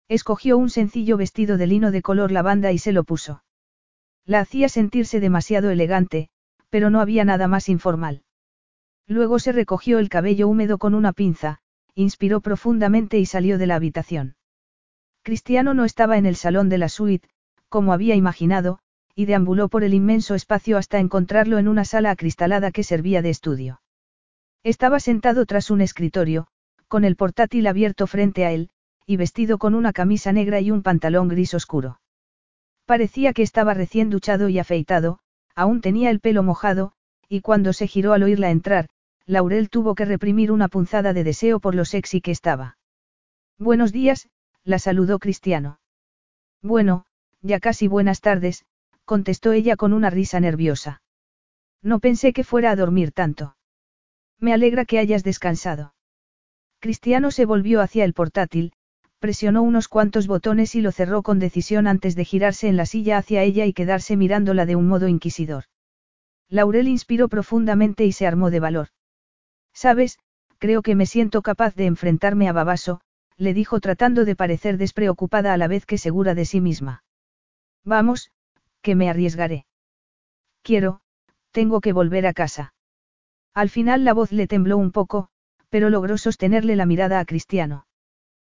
Escogió 0.08 0.58
un 0.58 0.70
sencillo 0.70 1.18
vestido 1.18 1.58
de 1.58 1.68
lino 1.68 1.92
de 1.92 2.02
color 2.02 2.32
lavanda 2.32 2.72
y 2.72 2.78
se 2.78 2.94
lo 2.94 3.04
puso. 3.04 3.44
La 4.26 4.40
hacía 4.40 4.70
sentirse 4.70 5.20
demasiado 5.20 5.70
elegante, 5.70 6.30
pero 6.70 6.90
no 6.90 7.02
había 7.02 7.26
nada 7.26 7.50
más 7.50 7.68
informal. 7.68 8.24
Luego 9.06 9.40
se 9.40 9.52
recogió 9.52 10.00
el 10.00 10.08
cabello 10.08 10.48
húmedo 10.48 10.78
con 10.78 10.94
una 10.94 11.12
pinza, 11.12 11.60
inspiró 11.94 12.40
profundamente 12.40 13.20
y 13.20 13.26
salió 13.26 13.58
de 13.58 13.68
la 13.68 13.76
habitación. 13.76 14.37
Cristiano 15.28 15.74
no 15.74 15.84
estaba 15.84 16.18
en 16.18 16.26
el 16.26 16.38
salón 16.38 16.70
de 16.70 16.78
la 16.78 16.88
suite, 16.88 17.28
como 17.68 17.92
había 17.92 18.16
imaginado, 18.16 18.80
y 19.14 19.26
deambuló 19.26 19.68
por 19.68 19.84
el 19.84 19.94
inmenso 19.94 20.36
espacio 20.36 20.78
hasta 20.78 21.00
encontrarlo 21.00 21.58
en 21.58 21.68
una 21.68 21.84
sala 21.84 22.12
acristalada 22.12 22.72
que 22.72 22.82
servía 22.82 23.22
de 23.22 23.32
estudio. 23.32 23.82
Estaba 24.64 25.02
sentado 25.02 25.46
tras 25.46 25.70
un 25.70 25.82
escritorio, 25.82 26.48
con 26.88 27.04
el 27.04 27.18
portátil 27.18 27.68
abierto 27.68 28.08
frente 28.08 28.46
a 28.46 28.54
él, 28.54 28.70
y 29.06 29.18
vestido 29.18 29.58
con 29.58 29.76
una 29.76 29.92
camisa 29.92 30.32
negra 30.32 30.62
y 30.62 30.72
un 30.72 30.82
pantalón 30.82 31.28
gris 31.28 31.54
oscuro. 31.54 32.00
Parecía 32.86 33.34
que 33.34 33.44
estaba 33.44 33.74
recién 33.74 34.10
duchado 34.10 34.48
y 34.48 34.60
afeitado, 34.60 35.20
aún 35.56 35.82
tenía 35.82 36.10
el 36.10 36.22
pelo 36.22 36.42
mojado, 36.42 36.94
y 37.28 37.42
cuando 37.42 37.74
se 37.74 37.88
giró 37.88 38.14
al 38.14 38.24
oírla 38.24 38.50
entrar, 38.50 38.88
Laurel 39.26 39.70
tuvo 39.70 39.94
que 39.94 40.06
reprimir 40.06 40.54
una 40.54 40.70
punzada 40.70 41.12
de 41.12 41.26
deseo 41.26 41.60
por 41.60 41.76
lo 41.76 41.84
sexy 41.84 42.22
que 42.22 42.32
estaba. 42.32 42.78
Buenos 43.60 43.92
días, 43.92 44.30
la 44.68 44.80
saludó 44.80 45.18
Cristiano. 45.18 45.80
Bueno, 46.62 47.06
ya 47.42 47.60
casi 47.62 47.88
buenas 47.88 48.20
tardes, 48.20 48.66
contestó 49.06 49.54
ella 49.54 49.78
con 49.78 49.94
una 49.94 50.10
risa 50.10 50.42
nerviosa. 50.42 51.02
No 51.82 52.00
pensé 52.00 52.34
que 52.34 52.44
fuera 52.44 52.72
a 52.72 52.76
dormir 52.76 53.14
tanto. 53.14 53.56
Me 54.40 54.54
alegra 54.54 54.84
que 54.84 55.00
hayas 55.00 55.24
descansado. 55.24 55.94
Cristiano 56.80 57.32
se 57.32 57.46
volvió 57.46 57.80
hacia 57.80 58.04
el 58.04 58.14
portátil, 58.14 58.74
presionó 59.20 59.64
unos 59.64 59.88
cuantos 59.88 60.28
botones 60.28 60.76
y 60.76 60.82
lo 60.82 60.92
cerró 60.92 61.24
con 61.24 61.40
decisión 61.40 61.88
antes 61.88 62.18
de 62.18 62.26
girarse 62.26 62.68
en 62.68 62.76
la 62.76 62.86
silla 62.86 63.18
hacia 63.18 63.44
ella 63.44 63.66
y 63.66 63.72
quedarse 63.72 64.18
mirándola 64.18 64.66
de 64.66 64.76
un 64.76 64.90
modo 64.90 65.08
inquisidor. 65.08 65.64
Laurel 66.50 66.90
inspiró 66.90 67.30
profundamente 67.30 68.06
y 68.06 68.12
se 68.12 68.28
armó 68.28 68.52
de 68.52 68.60
valor. 68.60 68.88
Sabes, 69.74 70.20
creo 70.58 70.82
que 70.82 70.96
me 70.96 71.06
siento 71.06 71.42
capaz 71.42 71.74
de 71.76 71.86
enfrentarme 71.86 72.50
a 72.50 72.54
Babaso, 72.54 73.00
le 73.38 73.54
dijo 73.54 73.80
tratando 73.80 74.26
de 74.26 74.36
parecer 74.36 74.78
despreocupada 74.78 75.54
a 75.54 75.58
la 75.58 75.68
vez 75.68 75.86
que 75.86 75.98
segura 75.98 76.34
de 76.34 76.46
sí 76.46 76.60
misma. 76.60 77.04
Vamos, 77.84 78.32
que 78.82 78.96
me 78.96 79.10
arriesgaré. 79.10 79.66
Quiero, 80.64 81.02
tengo 81.52 81.80
que 81.82 81.94
volver 81.94 82.26
a 82.28 82.34
casa. 82.34 82.74
Al 83.54 83.70
final 83.70 84.04
la 84.04 84.14
voz 84.14 84.32
le 84.32 84.48
tembló 84.48 84.78
un 84.78 84.92
poco, 84.92 85.30
pero 85.70 85.90
logró 85.90 86.18
sostenerle 86.18 86.76
la 86.76 86.86
mirada 86.86 87.20
a 87.20 87.26
Cristiano. 87.26 87.88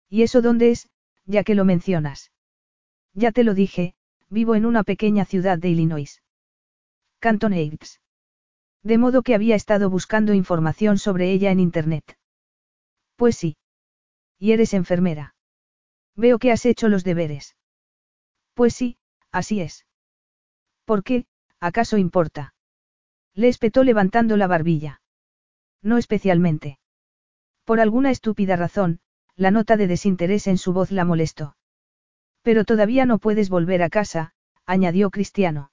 ¿Y 0.09 0.23
eso 0.23 0.43
dónde 0.43 0.71
es, 0.71 0.89
ya 1.27 1.45
que 1.45 1.55
lo 1.55 1.65
mencionas? 1.65 2.33
Ya 3.15 3.33
te 3.33 3.45
lo 3.45 3.55
dije, 3.55 3.95
vivo 4.31 4.55
en 4.55 4.65
una 4.65 4.85
pequeña 4.85 5.25
ciudad 5.25 5.59
de 5.59 5.71
Illinois. 5.71 6.23
Canton 7.19 7.53
Heights. 7.53 8.01
De 8.83 8.97
modo 8.97 9.23
que 9.23 9.35
había 9.35 9.57
estado 9.57 9.91
buscando 9.91 10.35
información 10.35 10.99
sobre 10.99 11.33
ella 11.33 11.51
en 11.51 11.61
Internet. 11.61 12.17
Pues 13.17 13.37
sí. 13.37 13.57
Y 14.39 14.53
eres 14.53 14.75
enfermera. 14.75 15.35
Veo 16.15 16.39
que 16.39 16.53
has 16.53 16.65
hecho 16.67 16.89
los 16.89 17.05
deberes. 17.05 17.57
Pues 18.55 18.75
sí, 18.75 18.99
así 19.31 19.61
es. 19.61 19.87
¿Por 20.85 21.05
qué, 21.05 21.27
acaso 21.61 21.97
importa? 21.97 22.55
Le 23.35 23.49
espetó 23.49 23.85
levantando 23.85 24.37
la 24.37 24.47
barbilla. 24.47 25.01
No 25.83 25.99
especialmente. 25.99 26.79
Por 27.65 27.81
alguna 27.81 28.11
estúpida 28.11 28.57
razón, 28.57 29.01
la 29.37 29.51
nota 29.51 29.77
de 29.77 29.87
desinterés 29.87 30.47
en 30.47 30.59
su 30.59 30.73
voz 30.73 30.91
la 30.91 31.05
molestó. 31.05 31.57
Pero 32.43 32.65
todavía 32.65 33.07
no 33.07 33.19
puedes 33.19 33.51
volver 33.51 33.83
a 33.83 33.91
casa, 33.91 34.33
añadió 34.67 35.11
Cristiano. 35.11 35.71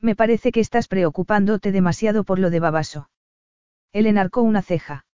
Me 0.00 0.14
parece 0.14 0.52
que 0.52 0.60
estás 0.60 0.88
preocupándote 0.88 1.72
demasiado 1.72 2.24
por 2.24 2.38
lo 2.38 2.50
de 2.50 2.60
Babaso. 2.60 3.08
Él 3.92 4.06
enarcó 4.06 4.42
una 4.42 4.60
ceja. 4.60 5.06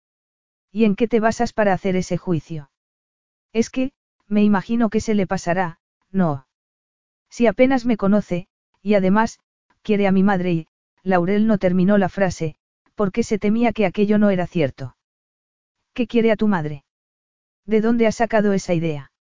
¿Y 0.72 0.86
en 0.86 0.96
qué 0.96 1.08
te 1.08 1.20
basas 1.20 1.54
para 1.54 1.74
hacer 1.74 1.96
ese 1.96 2.18
juicio? 2.18 2.70
Es 3.54 3.70
que, 3.70 3.92
me 4.28 4.44
imagino 4.44 4.90
que 4.90 5.02
se 5.02 5.16
le 5.16 5.26
pasará, 5.26 5.80
no. 6.12 6.48
Si 7.30 7.48
apenas 7.48 7.86
me 7.86 7.98
conoce, 7.98 8.48
y 8.82 8.94
además, 8.94 9.40
quiere 9.82 10.08
a 10.08 10.12
mi 10.12 10.24
madre 10.24 10.52
y, 10.54 10.68
Laurel 11.04 11.48
no 11.48 11.58
terminó 11.58 11.98
la 11.98 12.10
frase, 12.10 12.56
porque 12.96 13.24
se 13.24 13.40
temía 13.40 13.72
que 13.72 13.86
aquello 13.86 14.18
no 14.18 14.30
era 14.30 14.46
cierto. 14.46 14.98
¿Qué 15.94 16.06
quiere 16.06 16.32
a 16.32 16.36
tu 16.36 16.48
madre? 16.48 16.84
¿De 17.66 17.82
dónde 17.82 18.08
ha 18.08 18.12
sacado 18.12 18.54
esa 18.54 18.74
idea? 18.74 19.12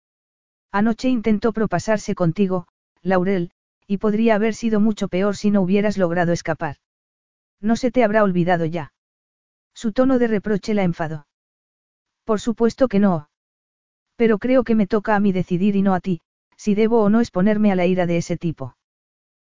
Anoche 0.72 1.08
intentó 1.08 1.52
propasarse 1.52 2.14
contigo, 2.14 2.66
Laurel, 3.02 3.52
y 3.86 3.98
podría 3.98 4.34
haber 4.34 4.54
sido 4.54 4.80
mucho 4.80 5.08
peor 5.08 5.36
si 5.36 5.50
no 5.50 5.62
hubieras 5.62 5.96
logrado 5.96 6.32
escapar. 6.32 6.76
No 7.60 7.76
se 7.76 7.90
te 7.90 8.04
habrá 8.04 8.22
olvidado 8.22 8.64
ya. 8.66 8.92
Su 9.74 9.92
tono 9.92 10.18
de 10.18 10.26
reproche 10.26 10.74
la 10.74 10.82
enfadó. 10.82 11.27
Por 12.28 12.40
supuesto 12.40 12.88
que 12.88 12.98
no. 12.98 13.30
Pero 14.16 14.36
creo 14.36 14.62
que 14.62 14.74
me 14.74 14.86
toca 14.86 15.16
a 15.16 15.20
mí 15.20 15.32
decidir 15.32 15.76
y 15.76 15.80
no 15.80 15.94
a 15.94 16.00
ti, 16.00 16.20
si 16.58 16.74
debo 16.74 17.02
o 17.02 17.08
no 17.08 17.20
exponerme 17.20 17.72
a 17.72 17.74
la 17.74 17.86
ira 17.86 18.04
de 18.04 18.18
ese 18.18 18.36
tipo. 18.36 18.76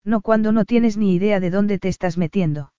No 0.02 0.22
cuando 0.22 0.51
no 0.51 0.64
tienes 0.64 0.96
ni 0.96 1.14
idea 1.14 1.38
de 1.38 1.51
dónde 1.51 1.78
te 1.78 1.86
estás 1.86 2.18
metiendo. 2.18 2.72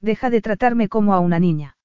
Deja 0.00 0.30
de 0.30 0.40
tratarme 0.40 0.88
como 0.88 1.12
a 1.12 1.20
una 1.20 1.38
niña. 1.38 1.76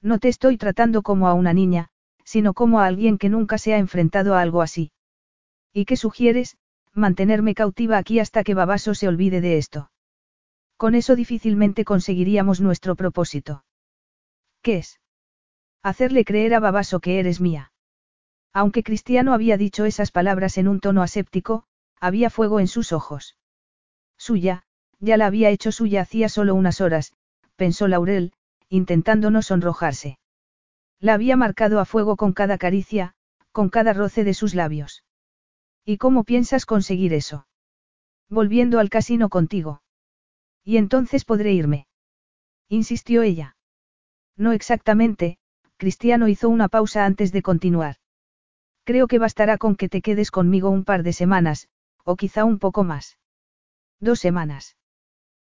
No 0.00 0.18
te 0.18 0.28
estoy 0.28 0.56
tratando 0.56 1.02
como 1.02 1.28
a 1.28 1.34
una 1.34 1.52
niña, 1.52 1.90
sino 2.24 2.54
como 2.54 2.80
a 2.80 2.86
alguien 2.86 3.18
que 3.18 3.28
nunca 3.28 3.58
se 3.58 3.74
ha 3.74 3.76
enfrentado 3.76 4.34
a 4.34 4.40
algo 4.40 4.62
así. 4.62 4.90
¿Y 5.70 5.84
qué 5.84 5.98
sugieres? 5.98 6.56
Mantenerme 6.94 7.54
cautiva 7.54 7.98
aquí 7.98 8.20
hasta 8.20 8.42
que 8.42 8.54
Babaso 8.54 8.94
se 8.94 9.06
olvide 9.06 9.42
de 9.42 9.58
esto. 9.58 9.90
Con 10.78 10.94
eso 10.94 11.14
difícilmente 11.14 11.84
conseguiríamos 11.84 12.62
nuestro 12.62 12.96
propósito. 12.96 13.66
¿Qué 14.62 14.78
es? 14.78 14.98
Hacerle 15.84 16.24
creer 16.24 16.54
a 16.54 16.60
Babaso 16.60 16.98
que 16.98 17.18
eres 17.20 17.42
mía. 17.42 17.70
Aunque 18.54 18.82
Cristiano 18.82 19.34
había 19.34 19.58
dicho 19.58 19.84
esas 19.84 20.10
palabras 20.10 20.56
en 20.56 20.66
un 20.66 20.80
tono 20.80 21.02
aséptico, 21.02 21.64
había 22.00 22.30
fuego 22.30 22.58
en 22.58 22.68
sus 22.68 22.92
ojos. 22.92 23.36
Suya, 24.16 24.64
ya 24.98 25.18
la 25.18 25.26
había 25.26 25.50
hecho 25.50 25.72
suya 25.72 26.00
hacía 26.00 26.30
solo 26.30 26.54
unas 26.54 26.80
horas, 26.80 27.12
pensó 27.56 27.86
Laurel, 27.86 28.32
intentando 28.70 29.30
no 29.30 29.42
sonrojarse. 29.42 30.18
La 31.00 31.12
había 31.12 31.36
marcado 31.36 31.78
a 31.80 31.84
fuego 31.84 32.16
con 32.16 32.32
cada 32.32 32.56
caricia, 32.56 33.14
con 33.52 33.68
cada 33.68 33.92
roce 33.92 34.24
de 34.24 34.32
sus 34.32 34.54
labios. 34.54 35.04
¿Y 35.84 35.98
cómo 35.98 36.24
piensas 36.24 36.64
conseguir 36.64 37.12
eso? 37.12 37.46
Volviendo 38.30 38.78
al 38.78 38.88
casino 38.88 39.28
contigo. 39.28 39.82
Y 40.64 40.78
entonces 40.78 41.26
podré 41.26 41.52
irme. 41.52 41.88
Insistió 42.70 43.20
ella. 43.20 43.58
No 44.34 44.52
exactamente, 44.52 45.36
Cristiano 45.76 46.28
hizo 46.28 46.48
una 46.48 46.68
pausa 46.68 47.04
antes 47.04 47.32
de 47.32 47.42
continuar. 47.42 47.96
Creo 48.84 49.06
que 49.06 49.18
bastará 49.18 49.58
con 49.58 49.76
que 49.76 49.88
te 49.88 50.02
quedes 50.02 50.30
conmigo 50.30 50.70
un 50.70 50.84
par 50.84 51.02
de 51.02 51.12
semanas, 51.12 51.68
o 52.04 52.16
quizá 52.16 52.44
un 52.44 52.58
poco 52.58 52.84
más. 52.84 53.18
Dos 54.00 54.20
semanas. 54.20 54.76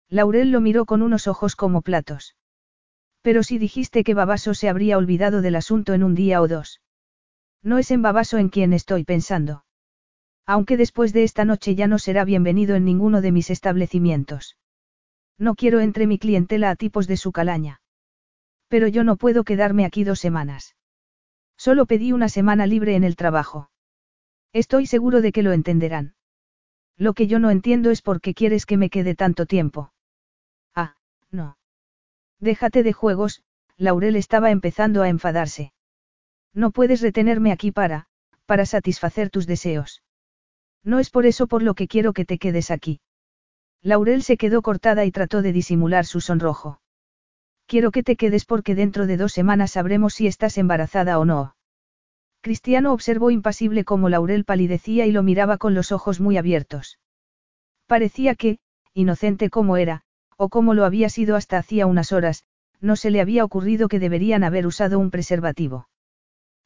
Laurel 0.10 0.52
lo 0.52 0.62
miró 0.62 0.86
con 0.86 1.02
unos 1.02 1.28
ojos 1.28 1.56
como 1.56 1.82
platos. 1.82 2.36
Pero 3.22 3.44
si 3.44 3.58
dijiste 3.58 4.04
que 4.04 4.14
Babaso 4.14 4.54
se 4.54 4.70
habría 4.70 4.98
olvidado 4.98 5.42
del 5.42 5.56
asunto 5.56 5.94
en 5.94 6.04
un 6.04 6.16
día 6.16 6.42
o 6.42 6.48
dos. 6.48 6.82
No 7.64 7.78
es 7.78 7.92
en 7.92 8.02
Babaso 8.02 8.38
en 8.38 8.50
quien 8.50 8.72
estoy 8.72 9.04
pensando. 9.04 9.66
Aunque 10.46 10.78
después 10.78 11.12
de 11.12 11.24
esta 11.24 11.44
noche 11.44 11.76
ya 11.76 11.88
no 11.88 11.98
será 11.98 12.24
bienvenido 12.24 12.76
en 12.76 12.86
ninguno 12.86 13.22
de 13.22 13.32
mis 13.32 13.50
establecimientos. 13.50 14.58
No 15.38 15.56
quiero 15.56 15.80
entre 15.80 16.08
mi 16.08 16.20
clientela 16.20 16.70
a 16.70 16.76
tipos 16.76 17.08
de 17.08 17.18
su 17.18 17.32
calaña. 17.32 17.82
Pero 18.68 18.88
yo 18.88 19.04
no 19.04 19.16
puedo 19.16 19.44
quedarme 19.44 19.86
aquí 19.86 20.04
dos 20.04 20.20
semanas. 20.20 20.76
Solo 21.58 21.86
pedí 21.86 22.12
una 22.12 22.30
semana 22.30 22.66
libre 22.66 22.96
en 22.96 23.04
el 23.04 23.16
trabajo. 23.16 23.70
Estoy 24.54 24.88
seguro 24.88 25.22
de 25.22 25.32
que 25.32 25.44
lo 25.44 25.52
entenderán. 25.52 26.16
Lo 26.98 27.14
que 27.14 27.28
yo 27.28 27.40
no 27.40 27.50
entiendo 27.50 27.92
es 27.92 28.02
por 28.02 28.22
qué 28.22 28.34
quieres 28.34 28.66
que 28.66 28.78
me 28.78 28.90
quede 28.90 29.16
tanto 29.16 29.46
tiempo. 29.46 29.94
Ah, 30.74 30.96
no. 31.30 31.58
Déjate 32.40 32.84
de 32.84 32.94
juegos, 32.94 33.44
Laurel 33.78 34.16
estaba 34.16 34.52
empezando 34.52 35.02
a 35.02 35.10
enfadarse. 35.10 35.74
No 36.54 36.72
puedes 36.72 37.02
retenerme 37.02 37.52
aquí 37.52 37.72
para, 37.72 38.08
para 38.46 38.66
satisfacer 38.66 39.30
tus 39.30 39.46
deseos. 39.46 40.04
No 40.84 41.00
es 41.00 41.10
por 41.10 41.26
eso 41.26 41.48
por 41.48 41.64
lo 41.64 41.74
que 41.74 41.88
quiero 41.88 42.14
que 42.14 42.26
te 42.26 42.38
quedes 42.38 42.72
aquí. 42.72 43.02
Laurel 43.82 44.24
se 44.24 44.38
quedó 44.38 44.62
cortada 44.62 45.04
y 45.06 45.12
trató 45.12 45.42
de 45.42 45.52
disimular 45.52 46.06
su 46.06 46.22
sonrojo. 46.22 46.80
Quiero 47.68 47.92
que 47.92 48.04
te 48.04 48.16
quedes 48.16 48.46
porque 48.46 48.76
dentro 48.76 49.08
de 49.08 49.18
dos 49.18 49.34
semanas 49.34 49.72
sabremos 49.72 50.14
si 50.14 50.28
estás 50.28 50.58
embarazada 50.58 51.18
o 51.20 51.26
no. 51.26 51.56
Cristiano 52.42 52.94
observó 52.94 53.32
impasible 53.32 53.84
cómo 53.84 54.08
Laurel 54.08 54.46
palidecía 54.46 55.08
y 55.08 55.12
lo 55.12 55.24
miraba 55.24 55.58
con 55.58 55.74
los 55.74 55.92
ojos 55.92 56.20
muy 56.20 56.38
abiertos. 56.38 57.00
Parecía 57.88 58.36
que, 58.36 58.60
inocente 58.94 59.50
como 59.50 59.78
era, 59.78 60.04
o 60.38 60.50
como 60.50 60.76
lo 60.76 60.86
había 60.86 61.10
sido 61.10 61.36
hasta 61.36 61.58
hacía 61.58 61.88
unas 61.88 62.12
horas, 62.12 62.44
no 62.82 62.96
se 62.96 63.10
le 63.10 63.20
había 63.20 63.44
ocurrido 63.44 63.88
que 63.88 64.00
deberían 64.00 64.44
haber 64.44 64.68
usado 64.68 65.00
un 65.00 65.10
preservativo. 65.10 65.90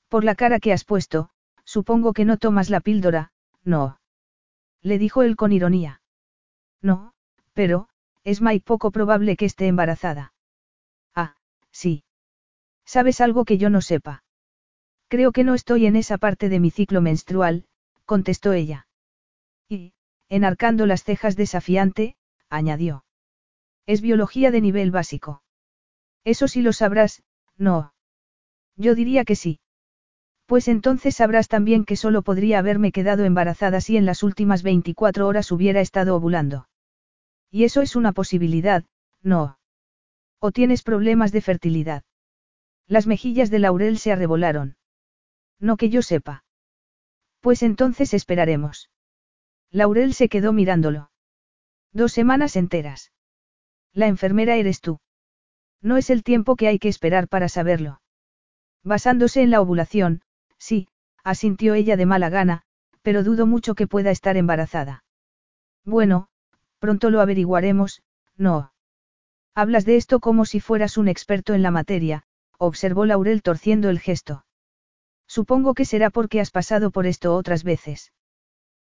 Por 0.10 0.26
la 0.26 0.36
cara 0.36 0.60
que 0.60 0.74
has 0.74 0.84
puesto, 0.84 1.30
supongo 1.64 2.12
que 2.12 2.26
no 2.26 2.38
tomas 2.38 2.70
la 2.70 2.82
píldora, 2.82 3.32
no. 3.64 4.00
Le 4.82 4.98
dijo 4.98 5.24
él 5.24 5.38
con 5.38 5.54
ironía. 5.54 6.02
No, 6.82 7.14
pero, 7.54 7.88
es 8.24 8.42
muy 8.42 8.60
poco 8.60 8.92
probable 8.92 9.38
que 9.38 9.46
esté 9.46 9.68
embarazada. 9.68 10.34
Sí. 11.72 12.04
¿Sabes 12.86 13.22
algo 13.22 13.46
que 13.46 13.58
yo 13.58 13.70
no 13.70 13.82
sepa? 13.82 14.24
Creo 15.08 15.32
que 15.32 15.44
no 15.44 15.54
estoy 15.54 15.86
en 15.86 15.96
esa 15.96 16.18
parte 16.18 16.50
de 16.50 16.60
mi 16.60 16.72
ciclo 16.72 17.02
menstrual, 17.02 17.66
contestó 18.06 18.54
ella. 18.54 18.88
Y, 19.68 19.94
enarcando 20.30 20.86
las 20.86 21.04
cejas 21.04 21.36
desafiante, 21.36 22.16
añadió. 22.50 23.06
Es 23.86 24.02
biología 24.02 24.52
de 24.52 24.62
nivel 24.62 24.92
básico. 24.92 25.44
Eso 26.24 26.48
sí 26.48 26.62
lo 26.62 26.74
sabrás, 26.74 27.24
no. 27.58 27.94
Yo 28.76 28.96
diría 28.96 29.26
que 29.26 29.36
sí. 29.36 29.60
Pues 30.48 30.68
entonces 30.68 31.16
sabrás 31.16 31.48
también 31.48 31.86
que 31.86 31.96
solo 31.96 32.24
podría 32.24 32.58
haberme 32.58 32.92
quedado 32.92 33.24
embarazada 33.24 33.82
si 33.82 33.98
en 33.98 34.06
las 34.08 34.24
últimas 34.24 34.64
24 34.64 35.28
horas 35.28 35.52
hubiera 35.52 35.80
estado 35.80 36.16
ovulando. 36.16 36.68
Y 37.52 37.66
eso 37.66 37.82
es 37.82 37.96
una 37.96 38.14
posibilidad, 38.14 38.84
no. 39.22 39.59
¿O 40.40 40.52
tienes 40.52 40.84
problemas 40.84 41.32
de 41.32 41.42
fertilidad? 41.42 42.04
Las 42.88 43.08
mejillas 43.08 43.50
de 43.50 43.60
Laurel 43.60 43.98
se 43.98 44.12
arrebolaron. 44.12 44.78
No 45.60 45.78
que 45.78 45.90
yo 45.90 46.02
sepa. 46.02 46.44
Pues 47.42 47.62
entonces 47.64 48.14
esperaremos. 48.14 48.90
Laurel 49.70 50.14
se 50.14 50.30
quedó 50.30 50.54
mirándolo. 50.54 51.12
Dos 51.92 52.14
semanas 52.14 52.56
enteras. 52.56 53.12
La 53.94 54.08
enfermera 54.08 54.56
eres 54.56 54.82
tú. 54.82 55.00
No 55.82 55.98
es 55.98 56.10
el 56.10 56.24
tiempo 56.24 56.56
que 56.56 56.68
hay 56.68 56.80
que 56.80 56.90
esperar 56.90 57.28
para 57.28 57.50
saberlo. 57.50 58.02
Basándose 58.84 59.42
en 59.42 59.52
la 59.52 59.62
ovulación, 59.62 60.22
sí, 60.58 60.88
asintió 61.24 61.74
ella 61.74 61.98
de 61.98 62.06
mala 62.06 62.30
gana, 62.30 62.64
pero 63.02 63.24
dudo 63.24 63.46
mucho 63.46 63.76
que 63.76 63.88
pueda 63.88 64.12
estar 64.12 64.38
embarazada. 64.38 65.04
Bueno, 65.86 66.30
pronto 66.80 67.10
lo 67.10 67.22
averiguaremos, 67.22 68.04
no. 68.36 68.74
Hablas 69.60 69.84
de 69.84 69.98
esto 69.98 70.22
como 70.22 70.46
si 70.46 70.62
fueras 70.62 70.98
un 70.98 71.10
experto 71.10 71.54
en 71.54 71.62
la 71.62 71.70
materia, 71.70 72.24
observó 72.58 73.04
Laurel 73.04 73.42
torciendo 73.42 73.90
el 73.90 74.00
gesto. 74.00 74.46
Supongo 75.28 75.74
que 75.74 75.84
será 75.84 76.10
porque 76.10 76.40
has 76.40 76.50
pasado 76.50 76.92
por 76.92 77.06
esto 77.06 77.36
otras 77.36 77.66
veces. 77.66 78.14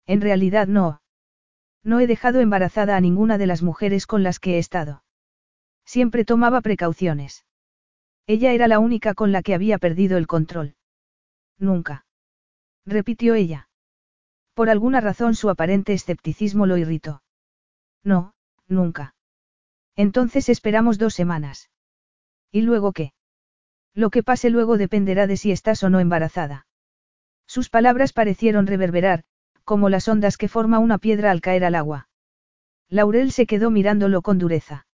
En 0.07 0.21
realidad 0.21 0.69
no. 0.69 1.03
No 1.83 1.99
he 1.99 2.07
dejado 2.07 2.39
embarazada 2.39 2.97
a 2.97 3.01
ninguna 3.01 3.37
de 3.37 3.49
las 3.49 3.65
mujeres 3.65 4.07
con 4.07 4.23
las 4.23 4.39
que 4.39 4.55
he 4.55 4.59
estado. 4.59 5.03
Siempre 5.85 6.25
tomaba 6.25 6.61
precauciones. 6.61 7.45
Ella 8.29 8.53
era 8.53 8.69
la 8.69 8.79
única 8.79 9.15
con 9.15 9.33
la 9.33 9.43
que 9.43 9.55
había 9.55 9.77
perdido 9.77 10.19
el 10.19 10.29
control. 10.29 10.77
Nunca. 11.59 12.07
Repitió 12.87 13.35
ella. 13.35 13.69
Por 14.55 14.71
alguna 14.71 15.01
razón 15.01 15.35
su 15.35 15.51
aparente 15.51 15.95
escepticismo 15.95 16.65
lo 16.65 16.77
irritó. 16.77 17.25
No, 18.05 18.35
nunca. 18.69 19.17
Entonces 19.97 20.49
esperamos 20.49 20.99
dos 20.99 21.15
semanas. 21.15 21.71
¿Y 22.51 22.63
luego 22.63 22.93
qué? 22.93 23.13
Lo 23.95 24.11
que 24.11 24.23
pase 24.23 24.51
luego 24.51 24.79
dependerá 24.79 25.27
de 25.27 25.37
si 25.37 25.53
estás 25.53 25.83
o 25.83 25.91
no 25.91 26.01
embarazada. 26.01 26.67
Sus 27.47 27.69
palabras 27.69 28.13
parecieron 28.13 28.67
reverberar, 28.67 29.25
como 29.65 29.89
las 29.89 30.09
ondas 30.09 30.37
que 30.37 30.49
forma 30.49 30.79
una 30.79 30.99
piedra 30.99 31.31
al 31.31 31.41
caer 31.41 31.65
al 31.65 31.75
agua. 31.75 32.09
Laurel 32.89 33.33
se 33.33 33.47
quedó 33.47 33.71
mirándolo 33.71 34.23
con 34.23 34.39
dureza. 34.39 34.87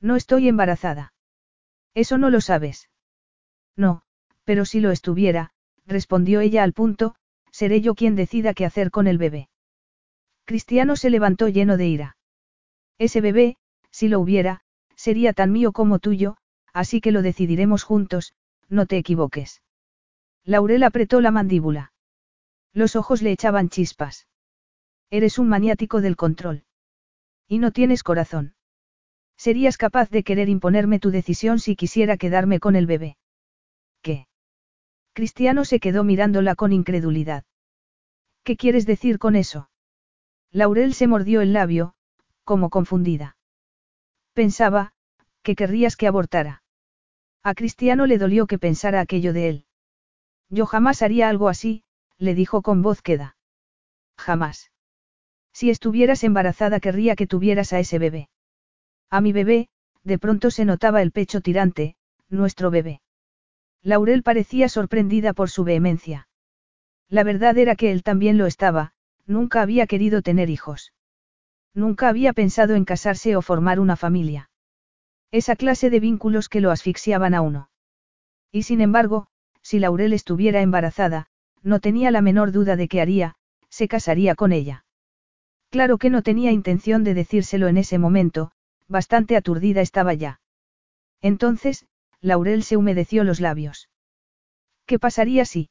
No 0.00 0.16
estoy 0.16 0.48
embarazada. 0.48 1.14
Eso 1.94 2.18
no 2.18 2.30
lo 2.30 2.40
sabes. 2.40 2.90
No, 3.76 4.02
pero 4.44 4.64
si 4.64 4.80
lo 4.80 4.90
estuviera, 4.90 5.52
respondió 5.86 6.40
ella 6.40 6.62
al 6.62 6.72
punto, 6.72 7.14
seré 7.50 7.80
yo 7.80 7.94
quien 7.94 8.16
decida 8.16 8.52
qué 8.52 8.64
hacer 8.64 8.90
con 8.90 9.06
el 9.06 9.18
bebé. 9.18 9.48
Cristiano 10.44 10.96
se 10.96 11.08
levantó 11.10 11.48
lleno 11.48 11.76
de 11.76 11.86
ira. 11.86 12.16
Ese 12.98 13.20
bebé, 13.20 13.56
si 13.94 14.08
lo 14.08 14.18
hubiera, 14.18 14.60
sería 14.96 15.32
tan 15.32 15.52
mío 15.52 15.70
como 15.70 16.00
tuyo, 16.00 16.36
así 16.72 17.00
que 17.00 17.12
lo 17.12 17.22
decidiremos 17.22 17.84
juntos, 17.84 18.34
no 18.68 18.86
te 18.86 18.98
equivoques. 18.98 19.62
Laurel 20.42 20.82
apretó 20.82 21.20
la 21.20 21.30
mandíbula. 21.30 21.92
Los 22.72 22.96
ojos 22.96 23.22
le 23.22 23.30
echaban 23.30 23.68
chispas. 23.68 24.26
Eres 25.10 25.38
un 25.38 25.48
maniático 25.48 26.00
del 26.00 26.16
control. 26.16 26.64
Y 27.46 27.58
no 27.58 27.70
tienes 27.70 28.02
corazón. 28.02 28.56
Serías 29.36 29.76
capaz 29.76 30.10
de 30.10 30.24
querer 30.24 30.48
imponerme 30.48 30.98
tu 30.98 31.12
decisión 31.12 31.60
si 31.60 31.76
quisiera 31.76 32.16
quedarme 32.16 32.58
con 32.58 32.74
el 32.74 32.86
bebé. 32.86 33.16
¿Qué? 34.02 34.26
Cristiano 35.12 35.64
se 35.64 35.78
quedó 35.78 36.02
mirándola 36.02 36.56
con 36.56 36.72
incredulidad. 36.72 37.44
¿Qué 38.42 38.56
quieres 38.56 38.86
decir 38.86 39.20
con 39.20 39.36
eso? 39.36 39.70
Laurel 40.50 40.94
se 40.94 41.06
mordió 41.06 41.42
el 41.42 41.52
labio, 41.52 41.94
como 42.42 42.70
confundida. 42.70 43.33
Pensaba, 44.34 44.92
que 45.42 45.54
querrías 45.54 45.96
que 45.96 46.06
abortara. 46.06 46.62
A 47.42 47.54
Cristiano 47.54 48.06
le 48.06 48.18
dolió 48.18 48.46
que 48.46 48.58
pensara 48.58 49.00
aquello 49.00 49.32
de 49.32 49.48
él. 49.48 49.66
Yo 50.50 50.66
jamás 50.66 51.02
haría 51.02 51.28
algo 51.28 51.48
así, 51.48 51.84
le 52.18 52.34
dijo 52.34 52.62
con 52.62 52.82
voz 52.82 53.00
queda. 53.00 53.36
Jamás. 54.16 54.70
Si 55.52 55.70
estuvieras 55.70 56.24
embarazada 56.24 56.80
querría 56.80 57.16
que 57.16 57.26
tuvieras 57.26 57.72
a 57.72 57.78
ese 57.78 57.98
bebé. 57.98 58.28
A 59.08 59.20
mi 59.20 59.32
bebé, 59.32 59.68
de 60.02 60.18
pronto 60.18 60.50
se 60.50 60.64
notaba 60.64 61.00
el 61.00 61.12
pecho 61.12 61.40
tirante, 61.40 61.96
nuestro 62.28 62.70
bebé. 62.70 63.00
Laurel 63.82 64.22
parecía 64.22 64.68
sorprendida 64.68 65.32
por 65.32 65.50
su 65.50 65.62
vehemencia. 65.62 66.28
La 67.08 67.22
verdad 67.22 67.56
era 67.58 67.76
que 67.76 67.92
él 67.92 68.02
también 68.02 68.38
lo 68.38 68.46
estaba, 68.46 68.92
nunca 69.26 69.62
había 69.62 69.86
querido 69.86 70.22
tener 70.22 70.50
hijos. 70.50 70.92
Nunca 71.74 72.08
había 72.08 72.32
pensado 72.32 72.74
en 72.74 72.84
casarse 72.84 73.36
o 73.36 73.42
formar 73.42 73.80
una 73.80 73.96
familia. 73.96 74.50
Esa 75.32 75.56
clase 75.56 75.90
de 75.90 76.00
vínculos 76.00 76.48
que 76.48 76.60
lo 76.60 76.70
asfixiaban 76.70 77.34
a 77.34 77.40
uno. 77.40 77.68
Y 78.52 78.62
sin 78.62 78.80
embargo, 78.80 79.26
si 79.62 79.80
Laurel 79.80 80.12
estuviera 80.12 80.62
embarazada, 80.62 81.26
no 81.62 81.80
tenía 81.80 82.12
la 82.12 82.20
menor 82.20 82.52
duda 82.52 82.76
de 82.76 82.86
que 82.86 83.00
haría, 83.00 83.34
se 83.68 83.88
casaría 83.88 84.36
con 84.36 84.52
ella. 84.52 84.84
Claro 85.70 85.98
que 85.98 86.10
no 86.10 86.22
tenía 86.22 86.52
intención 86.52 87.02
de 87.02 87.14
decírselo 87.14 87.66
en 87.66 87.78
ese 87.78 87.98
momento, 87.98 88.52
bastante 88.86 89.36
aturdida 89.36 89.80
estaba 89.80 90.14
ya. 90.14 90.40
Entonces, 91.20 91.86
Laurel 92.20 92.62
se 92.62 92.76
humedeció 92.76 93.24
los 93.24 93.40
labios. 93.40 93.88
¿Qué 94.86 95.00
pasaría 95.00 95.44
si? 95.44 95.70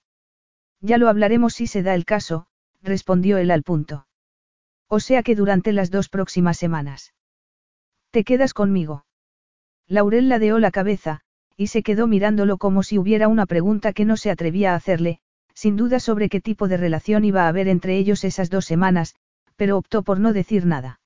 Ya 0.82 0.98
lo 0.98 1.08
hablaremos 1.08 1.54
si 1.54 1.68
se 1.68 1.84
da 1.84 1.94
el 1.94 2.04
caso, 2.04 2.48
respondió 2.82 3.38
él 3.38 3.52
al 3.52 3.64
punto. 3.64 4.08
O 4.96 5.00
sea 5.00 5.24
que 5.24 5.34
durante 5.34 5.74
las 5.74 5.90
dos 5.90 6.08
próximas 6.08 6.56
semanas. 6.56 7.16
¿Te 8.12 8.24
quedas 8.24 8.54
conmigo? 8.54 9.08
Laurel 9.88 10.30
ladeó 10.30 10.60
la 10.60 10.70
cabeza, 10.70 11.22
y 11.58 11.66
se 11.74 11.82
quedó 11.82 12.06
mirándolo 12.06 12.60
como 12.60 12.84
si 12.84 13.00
hubiera 13.00 13.28
una 13.28 13.48
pregunta 13.48 13.92
que 13.94 14.06
no 14.06 14.18
se 14.18 14.30
atrevía 14.30 14.74
a 14.74 14.76
hacerle, 14.76 15.18
sin 15.56 15.78
duda 15.78 16.00
sobre 16.00 16.30
qué 16.30 16.42
tipo 16.42 16.68
de 16.68 16.78
relación 16.78 17.26
iba 17.26 17.46
a 17.46 17.48
haber 17.48 17.70
entre 17.70 17.98
ellos 17.98 18.24
esas 18.24 18.52
dos 18.52 18.66
semanas, 18.66 19.16
pero 19.56 19.80
optó 19.80 20.04
por 20.04 20.20
no 20.20 20.32
decir 20.32 20.68
nada. 20.68 21.00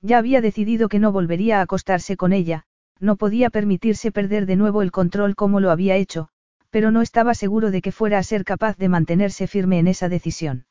Ya 0.00 0.16
había 0.16 0.40
decidido 0.40 0.88
que 0.88 0.98
no 0.98 1.12
volvería 1.12 1.58
a 1.58 1.64
acostarse 1.64 2.16
con 2.16 2.32
ella, 2.32 2.64
no 2.98 3.16
podía 3.16 3.50
permitirse 3.50 4.10
perder 4.10 4.46
de 4.46 4.56
nuevo 4.56 4.80
el 4.80 4.90
control 4.90 5.34
como 5.34 5.60
lo 5.60 5.70
había 5.70 5.96
hecho, 5.96 6.30
pero 6.70 6.90
no 6.90 7.02
estaba 7.02 7.34
seguro 7.34 7.70
de 7.70 7.82
que 7.82 7.92
fuera 7.92 8.16
a 8.16 8.22
ser 8.22 8.42
capaz 8.42 8.78
de 8.78 8.88
mantenerse 8.88 9.46
firme 9.46 9.80
en 9.80 9.88
esa 9.88 10.08
decisión. 10.08 10.64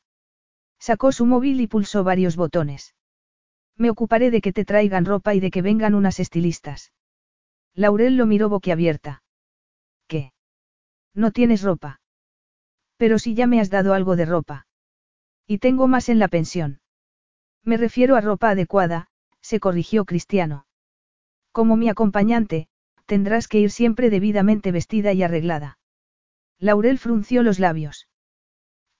Sacó 0.82 1.12
su 1.12 1.26
móvil 1.26 1.60
y 1.60 1.68
pulsó 1.68 2.02
varios 2.02 2.34
botones. 2.34 2.96
Me 3.76 3.88
ocuparé 3.88 4.32
de 4.32 4.40
que 4.40 4.52
te 4.52 4.64
traigan 4.64 5.04
ropa 5.04 5.32
y 5.32 5.38
de 5.38 5.52
que 5.52 5.62
vengan 5.62 5.94
unas 5.94 6.18
estilistas. 6.18 6.92
Laurel 7.72 8.16
lo 8.16 8.26
miró 8.26 8.48
boquiabierta. 8.48 9.22
¿Qué? 10.08 10.32
No 11.14 11.30
tienes 11.30 11.62
ropa. 11.62 12.00
Pero 12.96 13.20
si 13.20 13.34
ya 13.34 13.46
me 13.46 13.60
has 13.60 13.70
dado 13.70 13.94
algo 13.94 14.16
de 14.16 14.24
ropa. 14.24 14.66
Y 15.46 15.58
tengo 15.58 15.86
más 15.86 16.08
en 16.08 16.18
la 16.18 16.26
pensión. 16.26 16.80
Me 17.62 17.76
refiero 17.76 18.16
a 18.16 18.20
ropa 18.20 18.50
adecuada, 18.50 19.06
se 19.40 19.60
corrigió 19.60 20.04
Cristiano. 20.04 20.66
Como 21.52 21.76
mi 21.76 21.90
acompañante, 21.90 22.66
tendrás 23.06 23.46
que 23.46 23.60
ir 23.60 23.70
siempre 23.70 24.10
debidamente 24.10 24.72
vestida 24.72 25.12
y 25.12 25.22
arreglada. 25.22 25.78
Laurel 26.58 26.98
frunció 26.98 27.44
los 27.44 27.60
labios. 27.60 28.08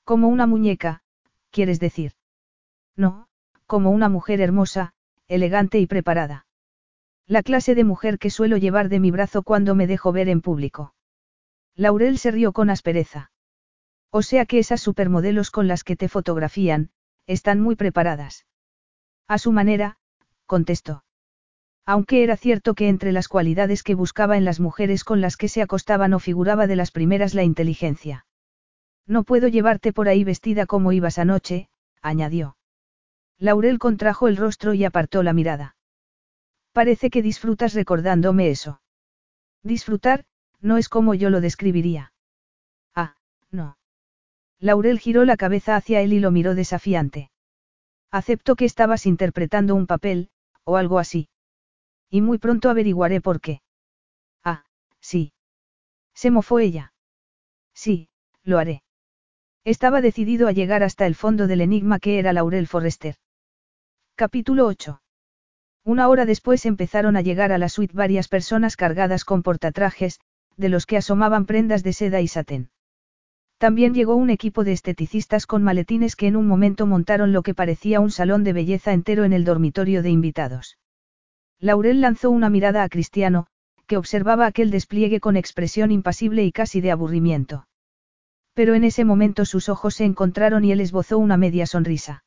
Como 0.05 0.29
una 0.29 0.47
muñeca, 0.47 1.03
quieres 1.53 1.79
decir. 1.79 2.13
No, 2.97 3.29
como 3.67 3.91
una 3.91 4.09
mujer 4.09 4.41
hermosa, 4.41 4.95
elegante 5.29 5.79
y 5.79 5.87
preparada. 5.87 6.47
La 7.27 7.43
clase 7.43 7.77
de 7.77 7.85
mujer 7.85 8.19
que 8.19 8.31
suelo 8.31 8.57
llevar 8.57 8.89
de 8.89 8.99
mi 8.99 9.13
brazo 9.13 9.43
cuando 9.45 9.77
me 9.77 9.87
dejo 9.87 10.11
ver 10.11 10.29
en 10.29 10.41
público. 10.41 10.95
Laurel 11.77 12.19
se 12.19 12.33
rió 12.33 12.53
con 12.53 12.69
aspereza. 12.69 13.31
O 14.11 14.23
sea 14.23 14.45
que 14.45 14.59
esas 14.59 14.81
supermodelos 14.81 15.51
con 15.51 15.69
las 15.69 15.85
que 15.85 15.97
te 15.97 16.09
fotografían, 16.09 16.91
están 17.27 17.61
muy 17.61 17.77
preparadas. 17.77 18.47
A 19.29 19.39
su 19.39 19.53
manera, 19.53 19.97
contestó. 20.47 21.05
Aunque 21.87 22.23
era 22.23 22.37
cierto 22.37 22.75
que 22.75 22.89
entre 22.89 23.13
las 23.13 23.29
cualidades 23.29 23.83
que 23.83 23.95
buscaba 23.95 24.37
en 24.37 24.45
las 24.45 24.61
mujeres 24.61 25.05
con 25.05 25.21
las 25.21 25.37
que 25.37 25.49
se 25.49 25.63
acostaba 25.63 26.09
no 26.09 26.19
figuraba 26.19 26.67
de 26.67 26.77
las 26.77 26.91
primeras 26.91 27.35
la 27.35 27.43
inteligencia. 27.43 28.27
No 29.07 29.25
puedo 29.25 29.49
llevarte 29.49 29.93
por 29.93 30.09
ahí 30.09 30.25
vestida 30.25 30.67
como 30.67 30.93
ibas 30.93 31.19
anoche, 31.19 31.69
añadió. 32.01 32.57
Laurel 33.39 33.79
contrajo 33.79 34.29
el 34.29 34.37
rostro 34.37 34.75
y 34.75 34.85
apartó 34.85 35.23
la 35.23 35.33
mirada. 35.33 35.77
Parece 36.73 37.11
que 37.11 37.23
disfrutas 37.23 37.75
recordándome 37.75 38.51
eso. 38.51 38.81
Disfrutar, 39.63 40.25
no 40.61 40.77
es 40.77 40.89
como 40.89 41.15
yo 41.15 41.29
lo 41.29 41.41
describiría. 41.41 42.13
Ah, 42.95 43.17
no. 43.51 43.77
Laurel 44.59 45.01
giró 45.01 45.25
la 45.25 45.37
cabeza 45.37 45.77
hacia 45.77 46.01
él 46.01 46.13
y 46.13 46.21
lo 46.21 46.31
miró 46.31 46.55
desafiante. 46.55 47.31
Acepto 48.11 48.57
que 48.57 48.65
estabas 48.65 49.07
interpretando 49.07 49.75
un 49.75 49.87
papel, 49.87 50.31
o 50.65 50.77
algo 50.77 50.99
así. 50.99 51.29
Y 52.11 52.21
muy 52.21 52.39
pronto 52.39 52.71
averiguaré 52.71 53.21
por 53.21 53.41
qué. 53.41 53.63
Ah, 54.45 54.65
sí. 55.01 55.33
Se 56.15 56.31
mofó 56.31 56.59
ella. 56.59 56.93
Sí, 57.75 58.09
lo 58.45 58.59
haré. 58.59 58.83
Estaba 59.65 60.01
decidido 60.01 60.49
a 60.49 60.53
llegar 60.53 60.83
hasta 60.83 61.07
el 61.07 61.15
fondo 61.15 61.47
del 61.47 61.61
enigma 61.61 62.01
que 62.01 62.19
era 62.19 62.33
Laurel 62.33 62.67
Forrester. 62.67 63.15
Capítulo 64.17 64.67
8. 64.67 65.01
Una 65.85 66.09
hora 66.09 66.27
después 66.27 66.67
empezaron 66.67 67.17
a 67.17 67.21
llegar 67.21 67.53
a 67.53 67.59
la 67.59 67.69
suite 67.69 67.97
varias 67.97 68.27
personas 68.27 68.77
cargadas 68.77 69.25
con 69.25 69.45
portatrajes, 69.45 70.19
de 70.57 70.69
los 70.69 70.85
que 70.85 70.97
asomaban 70.97 71.47
prendas 71.47 71.85
de 71.85 71.93
seda 71.93 72.21
y 72.21 72.27
satén. 72.27 72.71
También 73.59 73.95
llegó 73.95 74.17
un 74.17 74.31
equipo 74.31 74.65
de 74.65 74.73
esteticistas 74.73 75.47
con 75.47 75.63
maletines 75.63 76.17
que 76.17 76.27
en 76.27 76.35
un 76.35 76.49
momento 76.49 76.85
montaron 76.85 77.33
lo 77.33 77.45
que 77.45 77.55
parecía 77.55 78.01
un 78.01 78.11
salón 78.11 78.43
de 78.43 78.55
belleza 78.55 78.93
entero 78.93 79.23
en 79.23 79.33
el 79.33 79.45
dormitorio 79.45 80.03
de 80.03 80.11
invitados. 80.11 80.77
Laurel 81.61 82.01
lanzó 82.01 82.31
una 82.31 82.51
mirada 82.51 82.83
a 82.83 82.89
Cristiano, 82.89 83.47
que 83.87 83.97
observaba 83.97 84.47
aquel 84.47 84.73
despliegue 84.73 85.21
con 85.21 85.37
expresión 85.37 85.93
impasible 85.93 86.43
y 86.43 86.51
casi 86.51 86.81
de 86.81 86.91
aburrimiento. 86.91 87.69
Pero 88.55 88.75
en 88.75 88.85
ese 88.85 89.05
momento 89.05 89.45
sus 89.45 89.69
ojos 89.69 89.95
se 89.95 90.05
encontraron 90.05 90.65
y 90.65 90.73
él 90.73 90.81
esbozó 90.81 91.19
una 91.19 91.37
media 91.37 91.67
sonrisa. 91.67 92.25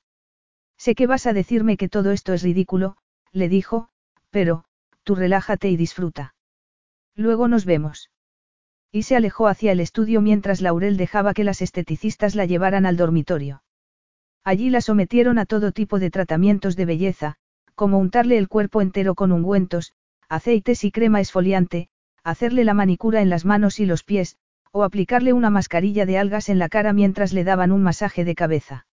Sé 0.78 0.96
que 0.96 1.08
vas 1.08 1.28
a 1.28 1.34
decirme 1.34 1.78
que 1.78 1.90
todo 1.90 2.12
esto 2.12 2.34
es 2.34 2.42
ridículo, 2.42 2.98
le 3.32 3.50
dijo, 3.50 3.90
pero, 4.30 4.66
tú 5.04 5.16
relájate 5.16 5.70
y 5.70 5.78
disfruta. 5.78 6.36
Luego 7.16 7.48
nos 7.48 7.66
vemos. 7.66 8.10
Y 8.92 9.04
se 9.04 9.16
alejó 9.16 9.48
hacia 9.48 9.72
el 9.72 9.80
estudio 9.80 10.22
mientras 10.22 10.62
Laurel 10.62 10.98
dejaba 10.98 11.34
que 11.34 11.44
las 11.44 11.62
esteticistas 11.62 12.36
la 12.36 12.46
llevaran 12.46 12.86
al 12.86 12.98
dormitorio. 12.98 13.64
Allí 14.44 14.70
la 14.70 14.82
sometieron 14.82 15.38
a 15.38 15.46
todo 15.46 15.72
tipo 15.72 16.00
de 16.00 16.12
tratamientos 16.12 16.76
de 16.76 16.86
belleza, 16.86 17.36
como 17.76 17.98
untarle 18.00 18.38
el 18.38 18.48
cuerpo 18.48 18.82
entero 18.82 19.16
con 19.16 19.32
ungüentos, 19.32 19.94
aceites 20.30 20.84
y 20.84 20.92
crema 20.92 21.20
esfoliante, 21.20 21.90
hacerle 22.24 22.64
la 22.64 22.74
manicura 22.74 23.22
en 23.22 23.30
las 23.30 23.46
manos 23.46 23.80
y 23.80 23.86
los 23.86 24.04
pies, 24.04 24.38
o 24.78 24.84
aplicarle 24.84 25.32
una 25.32 25.50
mascarilla 25.50 26.06
de 26.06 26.18
algas 26.18 26.50
en 26.50 26.60
la 26.60 26.68
cara 26.68 26.92
mientras 26.92 27.32
le 27.32 27.46
daban 27.46 27.72
un 27.72 27.82
masaje 27.82 28.26
de 28.26 28.36
cabeza. 28.36 28.86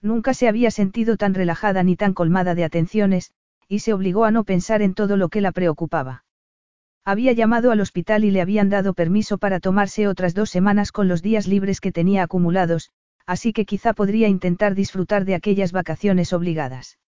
Nunca 0.00 0.34
se 0.34 0.46
había 0.46 0.70
sentido 0.70 1.16
tan 1.16 1.34
relajada 1.34 1.82
ni 1.82 1.96
tan 1.96 2.14
colmada 2.14 2.54
de 2.54 2.62
atenciones, 2.62 3.32
y 3.66 3.80
se 3.80 3.92
obligó 3.92 4.24
a 4.24 4.30
no 4.30 4.44
pensar 4.44 4.82
en 4.82 4.94
todo 4.94 5.16
lo 5.16 5.28
que 5.28 5.40
la 5.40 5.50
preocupaba. 5.50 6.24
Había 7.04 7.32
llamado 7.32 7.72
al 7.72 7.80
hospital 7.80 8.22
y 8.22 8.30
le 8.30 8.40
habían 8.40 8.68
dado 8.68 8.94
permiso 8.94 9.38
para 9.38 9.58
tomarse 9.58 10.06
otras 10.06 10.32
dos 10.32 10.48
semanas 10.48 10.92
con 10.92 11.08
los 11.08 11.22
días 11.22 11.48
libres 11.48 11.80
que 11.80 11.90
tenía 11.90 12.22
acumulados, 12.22 12.92
así 13.26 13.52
que 13.52 13.64
quizá 13.64 13.94
podría 13.94 14.28
intentar 14.28 14.76
disfrutar 14.76 15.24
de 15.24 15.34
aquellas 15.34 15.72
vacaciones 15.72 16.32
obligadas. 16.32 17.00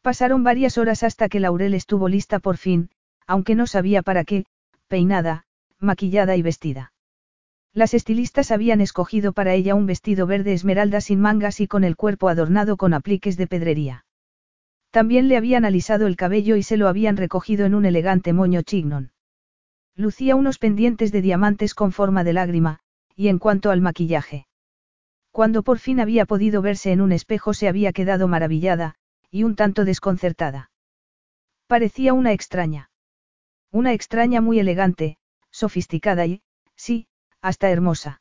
Pasaron 0.00 0.44
varias 0.44 0.78
horas 0.78 1.02
hasta 1.02 1.28
que 1.28 1.40
Laurel 1.40 1.74
estuvo 1.74 2.08
lista 2.08 2.38
por 2.38 2.56
fin, 2.56 2.88
aunque 3.26 3.54
no 3.54 3.66
sabía 3.66 4.00
para 4.00 4.24
qué, 4.24 4.46
peinada, 4.88 5.44
maquillada 5.78 6.34
y 6.34 6.40
vestida. 6.40 6.94
Las 7.78 7.94
estilistas 7.94 8.50
habían 8.50 8.80
escogido 8.80 9.32
para 9.32 9.54
ella 9.54 9.76
un 9.76 9.86
vestido 9.86 10.26
verde 10.26 10.52
esmeralda 10.52 11.00
sin 11.00 11.20
mangas 11.20 11.60
y 11.60 11.68
con 11.68 11.84
el 11.84 11.94
cuerpo 11.94 12.28
adornado 12.28 12.76
con 12.76 12.92
apliques 12.92 13.36
de 13.36 13.46
pedrería. 13.46 14.04
También 14.90 15.28
le 15.28 15.36
habían 15.36 15.64
alisado 15.64 16.08
el 16.08 16.16
cabello 16.16 16.56
y 16.56 16.64
se 16.64 16.76
lo 16.76 16.88
habían 16.88 17.16
recogido 17.16 17.66
en 17.66 17.76
un 17.76 17.84
elegante 17.84 18.32
moño 18.32 18.62
chignon. 18.62 19.12
Lucía 19.94 20.34
unos 20.34 20.58
pendientes 20.58 21.12
de 21.12 21.22
diamantes 21.22 21.72
con 21.72 21.92
forma 21.92 22.24
de 22.24 22.32
lágrima, 22.32 22.80
y 23.14 23.28
en 23.28 23.38
cuanto 23.38 23.70
al 23.70 23.80
maquillaje. 23.80 24.48
Cuando 25.30 25.62
por 25.62 25.78
fin 25.78 26.00
había 26.00 26.26
podido 26.26 26.60
verse 26.62 26.90
en 26.90 27.00
un 27.00 27.12
espejo 27.12 27.54
se 27.54 27.68
había 27.68 27.92
quedado 27.92 28.26
maravillada, 28.26 28.96
y 29.30 29.44
un 29.44 29.54
tanto 29.54 29.84
desconcertada. 29.84 30.72
Parecía 31.68 32.12
una 32.12 32.32
extraña. 32.32 32.90
Una 33.70 33.92
extraña 33.92 34.40
muy 34.40 34.58
elegante, 34.58 35.16
sofisticada 35.52 36.26
y, 36.26 36.42
sí, 36.74 37.06
hasta 37.40 37.70
hermosa. 37.70 38.20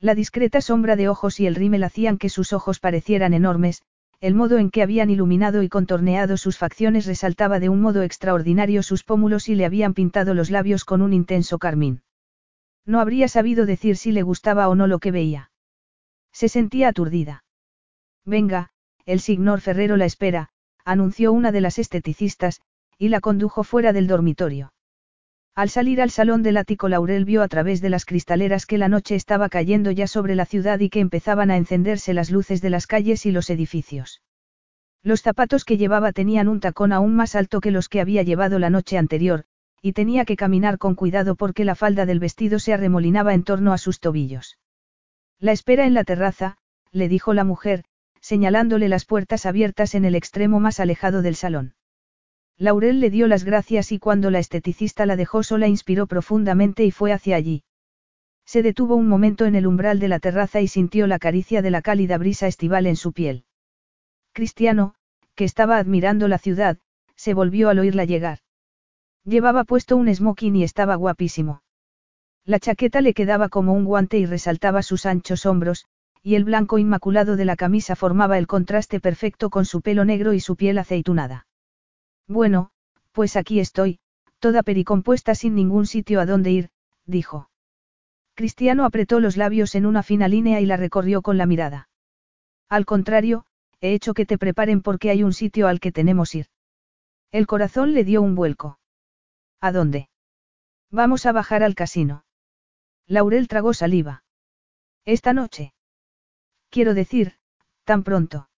La 0.00 0.14
discreta 0.14 0.60
sombra 0.60 0.96
de 0.96 1.08
ojos 1.08 1.40
y 1.40 1.46
el 1.46 1.54
rímel 1.54 1.84
hacían 1.84 2.18
que 2.18 2.28
sus 2.28 2.52
ojos 2.52 2.80
parecieran 2.80 3.32
enormes, 3.32 3.82
el 4.20 4.34
modo 4.34 4.58
en 4.58 4.70
que 4.70 4.82
habían 4.82 5.10
iluminado 5.10 5.62
y 5.62 5.68
contorneado 5.68 6.36
sus 6.36 6.58
facciones 6.58 7.06
resaltaba 7.06 7.60
de 7.60 7.68
un 7.68 7.80
modo 7.80 8.02
extraordinario 8.02 8.82
sus 8.82 9.04
pómulos 9.04 9.48
y 9.48 9.54
le 9.54 9.64
habían 9.64 9.94
pintado 9.94 10.34
los 10.34 10.50
labios 10.50 10.84
con 10.84 11.02
un 11.02 11.12
intenso 11.12 11.58
carmín. 11.58 12.02
No 12.84 13.00
habría 13.00 13.28
sabido 13.28 13.66
decir 13.66 13.96
si 13.96 14.12
le 14.12 14.22
gustaba 14.22 14.68
o 14.68 14.74
no 14.74 14.86
lo 14.86 14.98
que 14.98 15.10
veía. 15.10 15.50
Se 16.32 16.48
sentía 16.48 16.88
aturdida. 16.88 17.44
Venga, 18.24 18.70
el 19.06 19.20
signor 19.20 19.60
Ferrero 19.60 19.96
la 19.96 20.04
espera, 20.04 20.50
anunció 20.84 21.32
una 21.32 21.52
de 21.52 21.60
las 21.60 21.78
esteticistas, 21.78 22.60
y 22.98 23.08
la 23.08 23.20
condujo 23.20 23.64
fuera 23.64 23.92
del 23.92 24.06
dormitorio. 24.06 24.72
Al 25.56 25.70
salir 25.70 26.02
al 26.02 26.10
salón 26.10 26.42
del 26.42 26.58
ático 26.58 26.86
Laurel 26.86 27.24
vio 27.24 27.42
a 27.42 27.48
través 27.48 27.80
de 27.80 27.88
las 27.88 28.04
cristaleras 28.04 28.66
que 28.66 28.76
la 28.76 28.90
noche 28.90 29.14
estaba 29.14 29.48
cayendo 29.48 29.90
ya 29.90 30.06
sobre 30.06 30.34
la 30.34 30.44
ciudad 30.44 30.80
y 30.80 30.90
que 30.90 31.00
empezaban 31.00 31.50
a 31.50 31.56
encenderse 31.56 32.12
las 32.12 32.30
luces 32.30 32.60
de 32.60 32.68
las 32.68 32.86
calles 32.86 33.24
y 33.24 33.32
los 33.32 33.48
edificios. 33.48 34.20
Los 35.02 35.22
zapatos 35.22 35.64
que 35.64 35.78
llevaba 35.78 36.12
tenían 36.12 36.48
un 36.48 36.60
tacón 36.60 36.92
aún 36.92 37.16
más 37.16 37.34
alto 37.34 37.62
que 37.62 37.70
los 37.70 37.88
que 37.88 38.02
había 38.02 38.22
llevado 38.22 38.58
la 38.58 38.68
noche 38.68 38.98
anterior, 38.98 39.44
y 39.80 39.94
tenía 39.94 40.26
que 40.26 40.36
caminar 40.36 40.76
con 40.76 40.94
cuidado 40.94 41.36
porque 41.36 41.64
la 41.64 41.74
falda 41.74 42.04
del 42.04 42.20
vestido 42.20 42.58
se 42.58 42.74
arremolinaba 42.74 43.32
en 43.32 43.42
torno 43.42 43.72
a 43.72 43.78
sus 43.78 43.98
tobillos. 43.98 44.58
La 45.38 45.52
espera 45.52 45.86
en 45.86 45.94
la 45.94 46.04
terraza, 46.04 46.58
le 46.92 47.08
dijo 47.08 47.32
la 47.32 47.44
mujer, 47.44 47.84
señalándole 48.20 48.90
las 48.90 49.06
puertas 49.06 49.46
abiertas 49.46 49.94
en 49.94 50.04
el 50.04 50.16
extremo 50.16 50.60
más 50.60 50.80
alejado 50.80 51.22
del 51.22 51.34
salón. 51.34 51.72
Laurel 52.58 53.00
le 53.00 53.10
dio 53.10 53.28
las 53.28 53.44
gracias 53.44 53.92
y 53.92 53.98
cuando 53.98 54.30
la 54.30 54.38
esteticista 54.38 55.04
la 55.04 55.16
dejó 55.16 55.42
sola 55.42 55.68
inspiró 55.68 56.06
profundamente 56.06 56.84
y 56.84 56.90
fue 56.90 57.12
hacia 57.12 57.36
allí. 57.36 57.64
Se 58.46 58.62
detuvo 58.62 58.94
un 58.94 59.08
momento 59.08 59.44
en 59.44 59.56
el 59.56 59.66
umbral 59.66 59.98
de 59.98 60.08
la 60.08 60.20
terraza 60.20 60.62
y 60.62 60.68
sintió 60.68 61.06
la 61.06 61.18
caricia 61.18 61.60
de 61.60 61.70
la 61.70 61.82
cálida 61.82 62.16
brisa 62.16 62.46
estival 62.46 62.86
en 62.86 62.96
su 62.96 63.12
piel. 63.12 63.44
Cristiano, 64.32 64.94
que 65.34 65.44
estaba 65.44 65.76
admirando 65.76 66.28
la 66.28 66.38
ciudad, 66.38 66.78
se 67.14 67.34
volvió 67.34 67.68
al 67.68 67.78
oírla 67.78 68.04
llegar. 68.04 68.38
Llevaba 69.24 69.64
puesto 69.64 69.96
un 69.96 70.14
smoking 70.14 70.56
y 70.56 70.62
estaba 70.62 70.94
guapísimo. 70.94 71.62
La 72.44 72.60
chaqueta 72.60 73.00
le 73.00 73.12
quedaba 73.12 73.48
como 73.48 73.74
un 73.74 73.84
guante 73.84 74.18
y 74.18 74.24
resaltaba 74.24 74.82
sus 74.82 75.04
anchos 75.04 75.44
hombros, 75.44 75.86
y 76.22 76.36
el 76.36 76.44
blanco 76.44 76.78
inmaculado 76.78 77.36
de 77.36 77.44
la 77.44 77.56
camisa 77.56 77.96
formaba 77.96 78.38
el 78.38 78.46
contraste 78.46 79.00
perfecto 79.00 79.50
con 79.50 79.64
su 79.64 79.82
pelo 79.82 80.04
negro 80.04 80.32
y 80.32 80.40
su 80.40 80.56
piel 80.56 80.78
aceitunada. 80.78 81.46
Bueno, 82.28 82.70
pues 83.12 83.36
aquí 83.36 83.60
estoy, 83.60 84.00
toda 84.38 84.62
pericompuesta 84.62 85.34
sin 85.34 85.54
ningún 85.54 85.86
sitio 85.86 86.20
a 86.20 86.26
dónde 86.26 86.50
ir, 86.50 86.70
dijo. 87.04 87.50
Cristiano 88.34 88.84
apretó 88.84 89.20
los 89.20 89.36
labios 89.36 89.74
en 89.74 89.86
una 89.86 90.02
fina 90.02 90.28
línea 90.28 90.60
y 90.60 90.66
la 90.66 90.76
recorrió 90.76 91.22
con 91.22 91.38
la 91.38 91.46
mirada. 91.46 91.88
Al 92.68 92.84
contrario, 92.84 93.46
he 93.80 93.94
hecho 93.94 94.12
que 94.12 94.26
te 94.26 94.38
preparen 94.38 94.82
porque 94.82 95.10
hay 95.10 95.22
un 95.22 95.32
sitio 95.32 95.68
al 95.68 95.80
que 95.80 95.92
tenemos 95.92 96.34
ir. 96.34 96.46
El 97.32 97.46
corazón 97.46 97.94
le 97.94 98.04
dio 98.04 98.22
un 98.22 98.34
vuelco. 98.34 98.78
¿A 99.60 99.72
dónde? 99.72 100.08
Vamos 100.90 101.26
a 101.26 101.32
bajar 101.32 101.62
al 101.62 101.74
casino. 101.74 102.24
Laurel 103.06 103.48
tragó 103.48 103.72
saliva. 103.72 104.24
Esta 105.04 105.32
noche. 105.32 105.72
Quiero 106.70 106.94
decir, 106.94 107.34
tan 107.84 108.02
pronto. 108.02 108.48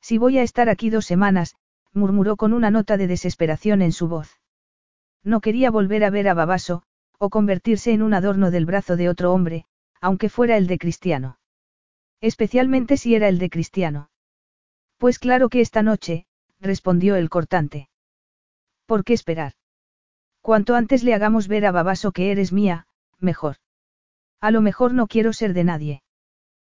Si 0.00 0.18
voy 0.18 0.38
a 0.38 0.42
estar 0.42 0.68
aquí 0.68 0.90
dos 0.90 1.06
semanas, 1.06 1.56
murmuró 1.96 2.36
con 2.36 2.52
una 2.52 2.70
nota 2.70 2.96
de 2.96 3.06
desesperación 3.06 3.82
en 3.82 3.92
su 3.92 4.06
voz. 4.06 4.38
No 5.24 5.40
quería 5.40 5.70
volver 5.70 6.04
a 6.04 6.10
ver 6.10 6.28
a 6.28 6.34
Babaso, 6.34 6.82
o 7.18 7.30
convertirse 7.30 7.92
en 7.92 8.02
un 8.02 8.14
adorno 8.14 8.50
del 8.50 8.66
brazo 8.66 8.96
de 8.96 9.08
otro 9.08 9.32
hombre, 9.32 9.64
aunque 10.00 10.28
fuera 10.28 10.56
el 10.56 10.66
de 10.66 10.78
Cristiano. 10.78 11.38
Especialmente 12.20 12.96
si 12.96 13.14
era 13.14 13.28
el 13.28 13.38
de 13.38 13.50
Cristiano. 13.50 14.10
Pues 14.98 15.18
claro 15.18 15.48
que 15.48 15.60
esta 15.60 15.82
noche, 15.82 16.26
respondió 16.60 17.16
el 17.16 17.28
cortante. 17.30 17.88
¿Por 18.86 19.02
qué 19.02 19.14
esperar? 19.14 19.54
Cuanto 20.40 20.74
antes 20.74 21.02
le 21.02 21.14
hagamos 21.14 21.48
ver 21.48 21.66
a 21.66 21.72
Babaso 21.72 22.12
que 22.12 22.30
eres 22.30 22.52
mía, 22.52 22.86
mejor. 23.18 23.56
A 24.40 24.50
lo 24.50 24.60
mejor 24.60 24.94
no 24.94 25.06
quiero 25.06 25.32
ser 25.32 25.54
de 25.54 25.64
nadie. 25.64 26.02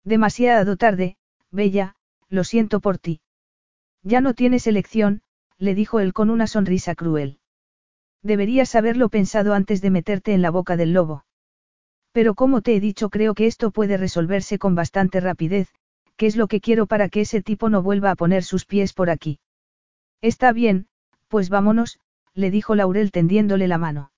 Demasiado 0.05 0.77
tarde, 0.77 1.17
Bella, 1.51 1.97
lo 2.29 2.45
siento 2.45 2.81
por 2.81 2.99
ti. 2.99 3.21
Ya 4.07 4.21
no 4.21 4.35
tienes 4.35 4.69
elección, 4.69 5.21
le 5.59 5.75
dijo 5.75 5.99
él 5.99 6.13
con 6.13 6.31
una 6.31 6.47
sonrisa 6.47 6.95
cruel. 6.95 7.41
Deberías 8.23 8.77
haberlo 8.77 9.09
pensado 9.09 9.53
antes 9.53 9.81
de 9.81 9.91
meterte 9.91 10.33
en 10.33 10.43
la 10.43 10.51
boca 10.51 10.77
del 10.77 10.93
lobo. 10.93 11.25
Pero 12.13 12.37
como 12.37 12.63
te 12.63 12.77
he 12.77 12.81
dicho 12.81 13.11
creo 13.11 13.35
que 13.35 13.49
esto 13.49 13.73
puede 13.73 13.97
resolverse 13.97 14.61
con 14.61 14.77
bastante 14.77 15.19
rapidez, 15.19 15.75
que 16.17 16.27
es 16.27 16.37
lo 16.37 16.47
que 16.47 16.61
quiero 16.61 16.87
para 16.87 17.09
que 17.09 17.23
ese 17.23 17.43
tipo 17.43 17.69
no 17.69 17.83
vuelva 17.83 18.13
a 18.13 18.15
poner 18.15 18.45
sus 18.45 18.65
pies 18.65 18.93
por 18.93 19.11
aquí. 19.11 19.41
Está 20.23 20.53
bien, 20.53 20.87
pues 21.27 21.49
vámonos, 21.49 21.99
le 22.33 22.53
dijo 22.53 22.77
Laurel 22.77 23.11
tendiéndole 23.11 23.67
la 23.67 23.79
mano. 23.79 24.13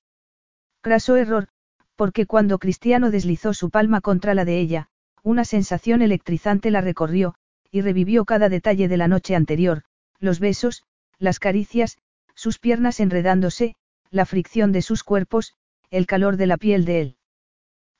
Craso 0.82 1.16
error, 1.16 1.48
porque 1.96 2.26
cuando 2.26 2.58
Cristiano 2.58 3.10
deslizó 3.10 3.54
su 3.54 3.70
palma 3.70 4.02
contra 4.02 4.34
la 4.34 4.44
de 4.44 4.60
ella, 4.60 4.90
una 5.22 5.46
sensación 5.46 6.02
electrizante 6.02 6.70
la 6.70 6.82
recorrió, 6.82 7.36
y 7.70 7.82
revivió 7.82 8.24
cada 8.24 8.48
detalle 8.48 8.88
de 8.88 8.96
la 8.96 9.08
noche 9.08 9.34
anterior, 9.34 9.82
los 10.18 10.40
besos, 10.40 10.84
las 11.18 11.38
caricias, 11.38 11.98
sus 12.34 12.58
piernas 12.58 13.00
enredándose, 13.00 13.74
la 14.10 14.24
fricción 14.24 14.72
de 14.72 14.82
sus 14.82 15.04
cuerpos, 15.04 15.54
el 15.90 16.06
calor 16.06 16.36
de 16.36 16.46
la 16.46 16.56
piel 16.56 16.84
de 16.84 17.00
él. 17.00 17.16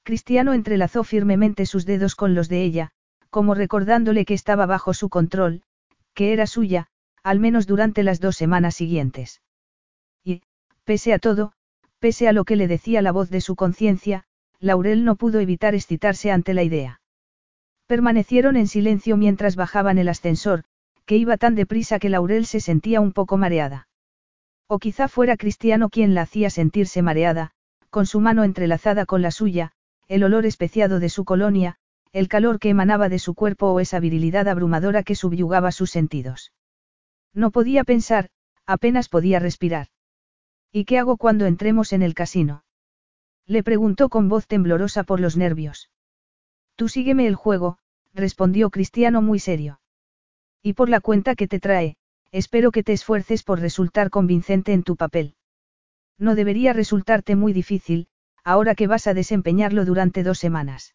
Cristiano 0.03 0.53
entrelazó 0.53 1.05
firmemente 1.05 1.67
sus 1.67 1.85
dedos 1.85 2.15
con 2.15 2.35
los 2.35 2.49
de 2.49 2.63
ella, 2.63 2.91
como 3.31 3.55
recordándole 3.55 4.25
que 4.25 4.35
estaba 4.35 4.67
bajo 4.67 4.95
su 4.95 5.09
control, 5.09 5.63
que 6.15 6.33
era 6.33 6.47
suya, 6.47 6.89
al 7.23 7.41
menos 7.41 7.67
durante 7.67 8.03
las 8.03 8.21
dos 8.21 8.37
semanas 8.37 8.75
siguientes. 8.75 9.43
Y, 10.25 10.43
pese 10.85 11.13
a 11.13 11.19
todo, 11.19 11.53
pese 11.99 12.27
a 12.29 12.33
lo 12.33 12.45
que 12.45 12.57
le 12.57 12.69
decía 12.69 13.03
la 13.03 13.13
voz 13.13 13.29
de 13.29 13.41
su 13.41 13.55
conciencia, 13.55 14.25
Laurel 14.61 15.05
no 15.05 15.17
pudo 15.17 15.41
evitar 15.41 15.75
excitarse 15.75 16.31
ante 16.31 16.55
la 16.55 16.63
idea. 16.63 17.01
Permanecieron 17.89 18.57
en 18.57 18.69
silencio 18.69 19.17
mientras 19.17 19.57
bajaban 19.57 19.97
el 19.97 20.11
ascensor, 20.11 20.65
que 21.07 21.17
iba 21.17 21.39
tan 21.39 21.55
deprisa 21.55 21.99
que 21.99 22.11
Laurel 22.11 22.45
se 22.45 22.61
sentía 22.61 23.01
un 23.01 23.13
poco 23.13 23.39
mareada. 23.39 23.89
O 24.67 24.79
quizá 24.79 25.09
fuera 25.09 25.39
Cristiano 25.39 25.89
quien 25.89 26.15
la 26.15 26.21
hacía 26.21 26.51
sentirse 26.51 27.01
mareada, 27.01 27.53
con 27.89 28.05
su 28.05 28.21
mano 28.21 28.45
entrelazada 28.45 29.07
con 29.07 29.23
la 29.23 29.31
suya, 29.31 29.73
el 30.07 30.23
olor 30.23 30.45
especiado 30.45 31.01
de 31.01 31.09
su 31.09 31.25
colonia, 31.25 31.77
el 32.13 32.29
calor 32.29 32.59
que 32.59 32.69
emanaba 32.69 33.09
de 33.09 33.19
su 33.19 33.35
cuerpo 33.35 33.73
o 33.73 33.81
esa 33.81 34.01
virilidad 34.01 34.49
abrumadora 34.49 35.03
que 35.03 35.15
subyugaba 35.15 35.73
sus 35.73 35.91
sentidos. 35.91 36.53
No 37.33 37.51
podía 37.51 37.85
pensar, 37.85 38.29
apenas 38.67 39.09
podía 39.09 39.39
respirar. 39.39 39.87
¿Y 40.71 40.85
qué 40.85 40.99
hago 40.99 41.17
cuando 41.17 41.47
entremos 41.47 41.95
en 41.95 42.03
el 42.03 42.13
casino? 42.13 42.65
Le 43.47 43.63
preguntó 43.63 44.11
con 44.11 44.29
voz 44.29 44.47
temblorosa 44.47 45.05
por 45.05 45.21
los 45.21 45.39
nervios. 45.39 45.89
Tú 46.79 46.89
sígueme 46.89 47.27
el 47.27 47.35
juego, 47.35 47.77
respondió 48.15 48.71
Cristiano 48.71 49.21
muy 49.21 49.41
serio. 49.41 49.81
Y 50.63 50.75
por 50.75 50.89
la 50.89 51.01
cuenta 51.01 51.35
que 51.35 51.49
te 51.49 51.59
trae, 51.59 51.97
espero 52.31 52.71
que 52.71 52.85
te 52.85 52.93
esfuerces 52.93 53.43
por 53.43 53.59
resultar 53.59 54.11
convincente 54.11 54.73
en 54.73 54.85
tu 54.85 54.95
papel. 54.95 55.35
No 56.19 56.37
debería 56.37 56.73
resultarte 56.73 57.35
muy 57.35 57.53
difícil, 57.53 58.07
ahora 58.45 58.77
que 58.77 58.87
vas 58.87 59.09
a 59.09 59.15
desempeñarlo 59.15 59.85
durante 59.85 60.23
dos 60.23 60.39
semanas. 60.39 60.95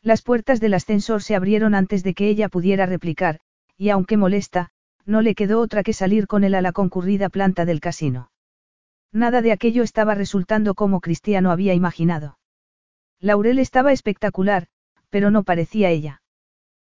Las 0.00 0.22
puertas 0.22 0.58
del 0.58 0.72
ascensor 0.72 1.22
se 1.22 1.34
abrieron 1.34 1.74
antes 1.74 2.02
de 2.02 2.14
que 2.14 2.30
ella 2.30 2.48
pudiera 2.48 2.86
replicar, 2.86 3.40
y 3.76 3.90
aunque 3.90 4.16
molesta, 4.16 4.70
no 5.04 5.20
le 5.20 5.34
quedó 5.34 5.60
otra 5.60 5.82
que 5.82 5.92
salir 5.92 6.26
con 6.26 6.44
él 6.44 6.54
a 6.54 6.62
la 6.62 6.72
concurrida 6.72 7.28
planta 7.28 7.66
del 7.66 7.80
casino. 7.80 8.30
Nada 9.12 9.42
de 9.42 9.52
aquello 9.52 9.82
estaba 9.82 10.14
resultando 10.14 10.74
como 10.74 11.02
Cristiano 11.02 11.50
había 11.50 11.74
imaginado. 11.74 12.38
Laurel 13.20 13.58
estaba 13.58 13.92
espectacular, 13.92 14.68
pero 15.14 15.30
no 15.30 15.44
parecía 15.44 15.90
ella. 15.90 16.22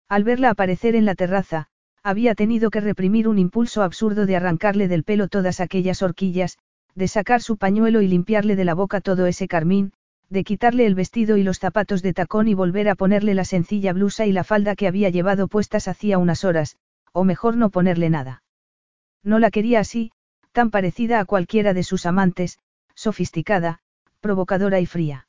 Al 0.06 0.24
verla 0.24 0.50
aparecer 0.50 0.94
en 0.94 1.06
la 1.06 1.14
terraza, 1.14 1.68
había 2.02 2.34
tenido 2.34 2.68
que 2.68 2.82
reprimir 2.82 3.26
un 3.26 3.38
impulso 3.38 3.82
absurdo 3.82 4.26
de 4.26 4.36
arrancarle 4.36 4.88
del 4.88 5.04
pelo 5.04 5.28
todas 5.28 5.58
aquellas 5.58 6.02
horquillas, 6.02 6.58
de 6.94 7.08
sacar 7.08 7.40
su 7.40 7.56
pañuelo 7.56 8.02
y 8.02 8.08
limpiarle 8.08 8.56
de 8.56 8.66
la 8.66 8.74
boca 8.74 9.00
todo 9.00 9.24
ese 9.24 9.48
carmín, 9.48 9.94
de 10.28 10.44
quitarle 10.44 10.84
el 10.84 10.94
vestido 10.94 11.38
y 11.38 11.42
los 11.42 11.60
zapatos 11.60 12.02
de 12.02 12.12
tacón 12.12 12.46
y 12.46 12.52
volver 12.52 12.90
a 12.90 12.94
ponerle 12.94 13.32
la 13.32 13.46
sencilla 13.46 13.94
blusa 13.94 14.26
y 14.26 14.32
la 14.32 14.44
falda 14.44 14.76
que 14.76 14.86
había 14.86 15.08
llevado 15.08 15.48
puestas 15.48 15.88
hacía 15.88 16.18
unas 16.18 16.44
horas, 16.44 16.76
o 17.14 17.24
mejor 17.24 17.56
no 17.56 17.70
ponerle 17.70 18.10
nada. 18.10 18.42
No 19.24 19.38
la 19.38 19.50
quería 19.50 19.80
así, 19.80 20.12
tan 20.52 20.70
parecida 20.70 21.20
a 21.20 21.24
cualquiera 21.24 21.72
de 21.72 21.84
sus 21.84 22.04
amantes, 22.04 22.58
sofisticada, 22.94 23.80
provocadora 24.20 24.78
y 24.78 24.84
fría. 24.84 25.26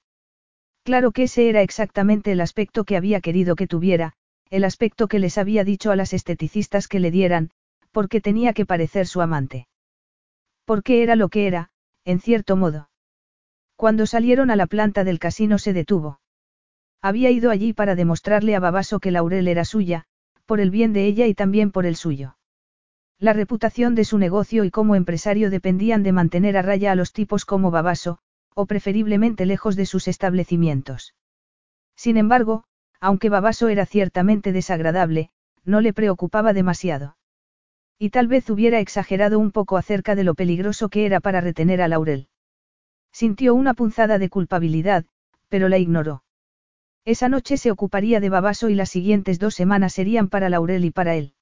Claro 0.83 1.11
que 1.11 1.23
ese 1.23 1.49
era 1.49 1.61
exactamente 1.61 2.31
el 2.31 2.41
aspecto 2.41 2.83
que 2.85 2.97
había 2.97 3.21
querido 3.21 3.55
que 3.55 3.67
tuviera, 3.67 4.13
el 4.49 4.63
aspecto 4.63 5.07
que 5.07 5.19
les 5.19 5.37
había 5.37 5.63
dicho 5.63 5.91
a 5.91 5.95
las 5.95 6.13
esteticistas 6.13 6.87
que 6.87 6.99
le 6.99 7.11
dieran, 7.11 7.51
porque 7.91 8.21
tenía 8.21 8.53
que 8.53 8.65
parecer 8.65 9.07
su 9.07 9.21
amante. 9.21 9.67
Porque 10.65 11.03
era 11.03 11.15
lo 11.15 11.29
que 11.29 11.47
era, 11.47 11.69
en 12.03 12.19
cierto 12.19 12.55
modo. 12.55 12.89
Cuando 13.75 14.05
salieron 14.05 14.51
a 14.51 14.55
la 14.55 14.67
planta 14.67 15.03
del 15.03 15.19
casino 15.19 15.57
se 15.57 15.73
detuvo. 15.73 16.19
Había 17.01 17.31
ido 17.31 17.51
allí 17.51 17.73
para 17.73 17.95
demostrarle 17.95 18.55
a 18.55 18.59
Babaso 18.59 18.99
que 18.99 19.11
Laurel 19.11 19.47
era 19.47 19.65
suya, 19.65 20.05
por 20.45 20.59
el 20.59 20.69
bien 20.69 20.93
de 20.93 21.05
ella 21.05 21.27
y 21.27 21.33
también 21.33 21.71
por 21.71 21.85
el 21.85 21.95
suyo. 21.95 22.37
La 23.19 23.33
reputación 23.33 23.95
de 23.95 24.05
su 24.05 24.17
negocio 24.17 24.63
y 24.63 24.71
como 24.71 24.95
empresario 24.95 25.49
dependían 25.49 26.03
de 26.03 26.11
mantener 26.11 26.57
a 26.57 26.61
raya 26.61 26.91
a 26.91 26.95
los 26.95 27.13
tipos 27.13 27.45
como 27.45 27.71
Babaso, 27.71 28.19
o 28.53 28.65
preferiblemente 28.65 29.45
lejos 29.45 29.75
de 29.75 29.85
sus 29.85 30.07
establecimientos. 30.07 31.15
Sin 31.95 32.17
embargo, 32.17 32.63
aunque 32.99 33.29
Babaso 33.29 33.67
era 33.67 33.85
ciertamente 33.85 34.51
desagradable, 34.51 35.31
no 35.63 35.81
le 35.81 35.93
preocupaba 35.93 36.53
demasiado. 36.53 37.17
Y 37.97 38.09
tal 38.09 38.27
vez 38.27 38.49
hubiera 38.49 38.79
exagerado 38.79 39.39
un 39.39 39.51
poco 39.51 39.77
acerca 39.77 40.15
de 40.15 40.23
lo 40.23 40.33
peligroso 40.33 40.89
que 40.89 41.05
era 41.05 41.19
para 41.19 41.41
retener 41.41 41.81
a 41.81 41.87
Laurel. 41.87 42.29
Sintió 43.11 43.53
una 43.53 43.73
punzada 43.73 44.17
de 44.17 44.29
culpabilidad, 44.29 45.05
pero 45.49 45.69
la 45.69 45.77
ignoró. 45.77 46.23
Esa 47.05 47.29
noche 47.29 47.57
se 47.57 47.71
ocuparía 47.71 48.19
de 48.19 48.29
Babaso 48.29 48.69
y 48.69 48.75
las 48.75 48.89
siguientes 48.89 49.39
dos 49.39 49.55
semanas 49.55 49.93
serían 49.93 50.29
para 50.29 50.49
Laurel 50.49 50.85
y 50.85 50.91
para 50.91 51.15
él. 51.15 51.33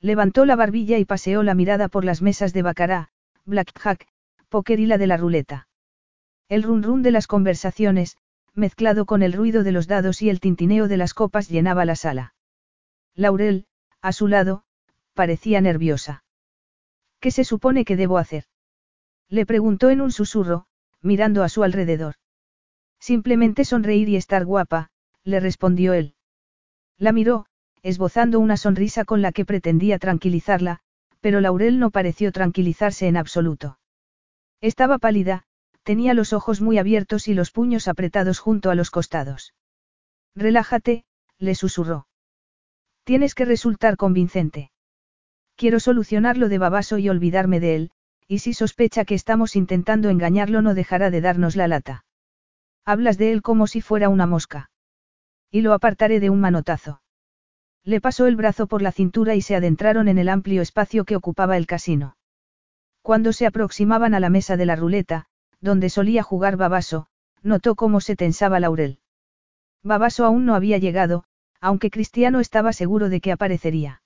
Levantó 0.00 0.44
la 0.44 0.56
barbilla 0.56 0.98
y 0.98 1.04
paseó 1.04 1.42
la 1.42 1.54
mirada 1.54 1.88
por 1.88 2.04
las 2.04 2.20
mesas 2.20 2.52
de 2.52 2.62
Bacará, 2.62 3.10
Blackjack, 3.46 4.06
Poker 4.50 4.78
y 4.78 4.86
la 4.86 4.98
de 4.98 5.06
la 5.06 5.16
ruleta. 5.16 5.68
El 6.48 6.62
run 6.62 7.02
de 7.02 7.10
las 7.10 7.26
conversaciones, 7.26 8.16
mezclado 8.54 9.06
con 9.06 9.22
el 9.22 9.32
ruido 9.32 9.64
de 9.64 9.72
los 9.72 9.86
dados 9.86 10.22
y 10.22 10.30
el 10.30 10.40
tintineo 10.40 10.88
de 10.88 10.96
las 10.96 11.14
copas 11.14 11.48
llenaba 11.48 11.84
la 11.84 11.96
sala. 11.96 12.34
Laurel, 13.14 13.66
a 14.02 14.12
su 14.12 14.28
lado, 14.28 14.64
parecía 15.14 15.60
nerviosa. 15.60 16.24
¿Qué 17.20 17.30
se 17.30 17.44
supone 17.44 17.84
que 17.84 17.96
debo 17.96 18.18
hacer? 18.18 18.44
Le 19.28 19.46
preguntó 19.46 19.90
en 19.90 20.00
un 20.00 20.12
susurro, 20.12 20.66
mirando 21.00 21.42
a 21.42 21.48
su 21.48 21.62
alrededor. 21.62 22.16
Simplemente 23.00 23.64
sonreír 23.64 24.08
y 24.08 24.16
estar 24.16 24.44
guapa, 24.44 24.90
le 25.24 25.40
respondió 25.40 25.94
él. 25.94 26.14
La 26.98 27.12
miró, 27.12 27.46
esbozando 27.82 28.40
una 28.40 28.56
sonrisa 28.56 29.04
con 29.04 29.22
la 29.22 29.32
que 29.32 29.44
pretendía 29.44 29.98
tranquilizarla, 29.98 30.80
pero 31.20 31.40
Laurel 31.40 31.78
no 31.78 31.90
pareció 31.90 32.32
tranquilizarse 32.32 33.06
en 33.06 33.16
absoluto. 33.16 33.78
Estaba 34.60 34.98
pálida, 34.98 35.46
tenía 35.84 36.14
los 36.14 36.32
ojos 36.32 36.60
muy 36.60 36.78
abiertos 36.78 37.28
y 37.28 37.34
los 37.34 37.52
puños 37.52 37.86
apretados 37.86 38.40
junto 38.40 38.70
a 38.70 38.74
los 38.74 38.90
costados. 38.90 39.54
Relájate, 40.34 41.04
le 41.38 41.54
susurró. 41.54 42.08
Tienes 43.04 43.34
que 43.34 43.44
resultar 43.44 43.96
convincente. 43.96 44.72
Quiero 45.56 45.78
solucionar 45.78 46.36
lo 46.38 46.48
de 46.48 46.58
Babaso 46.58 46.98
y 46.98 47.08
olvidarme 47.08 47.60
de 47.60 47.76
él, 47.76 47.90
y 48.26 48.38
si 48.38 48.54
sospecha 48.54 49.04
que 49.04 49.14
estamos 49.14 49.54
intentando 49.54 50.08
engañarlo 50.08 50.62
no 50.62 50.74
dejará 50.74 51.10
de 51.10 51.20
darnos 51.20 51.54
la 51.54 51.68
lata. 51.68 52.04
Hablas 52.84 53.18
de 53.18 53.30
él 53.30 53.42
como 53.42 53.66
si 53.66 53.80
fuera 53.80 54.08
una 54.08 54.26
mosca. 54.26 54.70
Y 55.50 55.60
lo 55.60 55.74
apartaré 55.74 56.18
de 56.18 56.30
un 56.30 56.40
manotazo. 56.40 57.02
Le 57.84 58.00
pasó 58.00 58.26
el 58.26 58.36
brazo 58.36 58.66
por 58.66 58.80
la 58.80 58.92
cintura 58.92 59.34
y 59.34 59.42
se 59.42 59.54
adentraron 59.54 60.08
en 60.08 60.16
el 60.18 60.30
amplio 60.30 60.62
espacio 60.62 61.04
que 61.04 61.16
ocupaba 61.16 61.58
el 61.58 61.66
casino. 61.66 62.16
Cuando 63.02 63.34
se 63.34 63.46
aproximaban 63.46 64.14
a 64.14 64.20
la 64.20 64.30
mesa 64.30 64.56
de 64.56 64.64
la 64.64 64.76
ruleta, 64.76 65.26
donde 65.64 65.88
solía 65.88 66.22
jugar 66.22 66.58
Babaso, 66.58 67.06
notó 67.42 67.74
cómo 67.74 68.02
se 68.02 68.16
tensaba 68.16 68.60
Laurel. 68.60 68.98
Babaso 69.82 70.26
aún 70.26 70.44
no 70.44 70.54
había 70.54 70.76
llegado, 70.76 71.24
aunque 71.58 71.90
Cristiano 71.90 72.40
estaba 72.40 72.74
seguro 72.74 73.08
de 73.08 73.22
que 73.22 73.32
aparecería. 73.32 74.02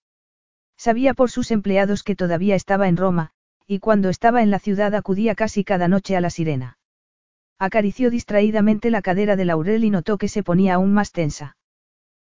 Sabía 0.76 1.14
por 1.14 1.32
sus 1.32 1.50
empleados 1.50 2.04
que 2.04 2.14
todavía 2.14 2.54
estaba 2.54 2.86
en 2.86 2.96
Roma, 2.96 3.32
y 3.66 3.80
cuando 3.80 4.08
estaba 4.08 4.42
en 4.42 4.52
la 4.52 4.60
ciudad 4.60 4.94
acudía 4.94 5.34
casi 5.34 5.64
cada 5.64 5.88
noche 5.88 6.16
a 6.16 6.20
la 6.20 6.30
sirena. 6.30 6.78
Acarició 7.58 8.08
distraídamente 8.10 8.92
la 8.92 9.02
cadera 9.02 9.34
de 9.34 9.44
Laurel 9.44 9.82
y 9.82 9.90
notó 9.90 10.16
que 10.16 10.28
se 10.28 10.44
ponía 10.44 10.74
aún 10.74 10.94
más 10.94 11.10
tensa. 11.10 11.56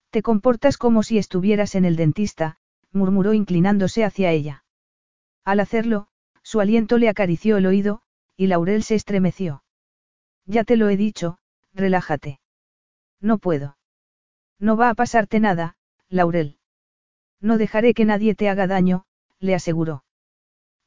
Te 0.10 0.22
comportas 0.22 0.78
como 0.78 1.04
si 1.04 1.18
estuvieras 1.18 1.76
en 1.76 1.84
el 1.84 1.98
dentista, 1.98 2.60
murmuró 2.94 3.34
inclinándose 3.34 4.06
hacia 4.06 4.32
ella. 4.32 4.64
Al 5.44 5.60
hacerlo, 5.60 6.08
su 6.44 6.62
aliento 6.62 6.98
le 6.98 7.10
acarició 7.10 7.58
el 7.58 7.66
oído, 7.66 8.04
y 8.38 8.48
Laurel 8.48 8.84
se 8.84 8.96
estremeció. 8.96 9.64
Ya 10.46 10.64
te 10.64 10.78
lo 10.78 10.88
he 10.88 10.96
dicho, 10.96 11.40
relájate. 11.74 12.40
No 13.20 13.40
puedo. 13.40 13.78
No 14.60 14.78
va 14.78 14.90
a 14.90 14.96
pasarte 14.96 15.40
nada, 15.40 15.76
Laurel. 16.08 16.58
No 17.42 17.58
dejaré 17.58 17.94
que 17.94 18.06
nadie 18.06 18.36
te 18.36 18.48
haga 18.48 18.68
daño, 18.68 19.06
le 19.40 19.56
aseguró. 19.56 20.04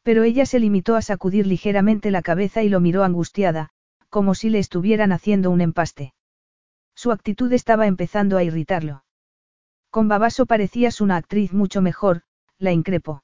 Pero 0.03 0.23
ella 0.23 0.47
se 0.47 0.61
limitó 0.61 0.97
a 0.97 1.03
sacudir 1.03 1.47
ligeramente 1.47 2.11
la 2.11 2.23
cabeza 2.23 2.63
y 2.63 2.69
lo 2.69 2.81
miró 2.81 3.05
angustiada, 3.05 3.71
como 4.09 4.35
si 4.35 4.49
le 4.49 4.59
estuvieran 4.59 5.13
haciendo 5.13 5.51
un 5.51 5.61
empaste. 5.61 6.15
Su 6.95 7.13
actitud 7.13 7.53
estaba 7.53 7.87
empezando 7.87 8.37
a 8.37 8.45
irritarlo. 8.45 9.05
Con 9.91 10.09
Babaso 10.09 10.47
parecías 10.47 11.01
una 11.01 11.17
actriz 11.17 11.53
mucho 11.53 11.83
mejor, 11.83 12.23
la 12.59 12.73
increpó. 12.73 13.23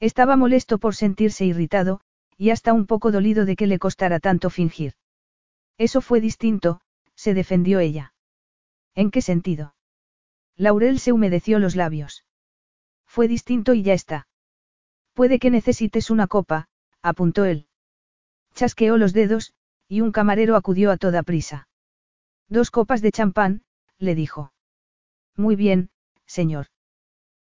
Estaba 0.00 0.36
molesto 0.36 0.78
por 0.78 0.94
sentirse 0.94 1.44
irritado, 1.44 2.00
y 2.36 2.50
hasta 2.50 2.72
un 2.72 2.86
poco 2.86 3.10
dolido 3.10 3.44
de 3.44 3.56
que 3.56 3.66
le 3.66 3.78
costara 3.78 4.20
tanto 4.20 4.50
fingir. 4.50 4.94
Eso 5.78 6.00
fue 6.00 6.20
distinto, 6.20 6.80
se 7.14 7.34
defendió 7.34 7.80
ella. 7.80 8.14
¿En 8.94 9.10
qué 9.10 9.22
sentido? 9.22 9.74
Laurel 10.56 10.98
se 11.00 11.12
humedeció 11.12 11.58
los 11.58 11.74
labios. 11.74 12.24
Fue 13.06 13.28
distinto 13.28 13.74
y 13.74 13.82
ya 13.82 13.92
está. 13.92 14.28
Puede 15.12 15.38
que 15.38 15.50
necesites 15.50 16.10
una 16.10 16.26
copa, 16.26 16.68
apuntó 17.02 17.44
él. 17.44 17.66
Chasqueó 18.54 18.96
los 18.96 19.12
dedos, 19.12 19.52
y 19.88 20.00
un 20.00 20.12
camarero 20.12 20.56
acudió 20.56 20.90
a 20.90 20.96
toda 20.96 21.22
prisa. 21.22 21.68
Dos 22.48 22.70
copas 22.70 23.02
de 23.02 23.12
champán, 23.12 23.62
le 23.98 24.14
dijo. 24.14 24.52
Muy 25.36 25.56
bien, 25.56 25.90
señor. 26.26 26.66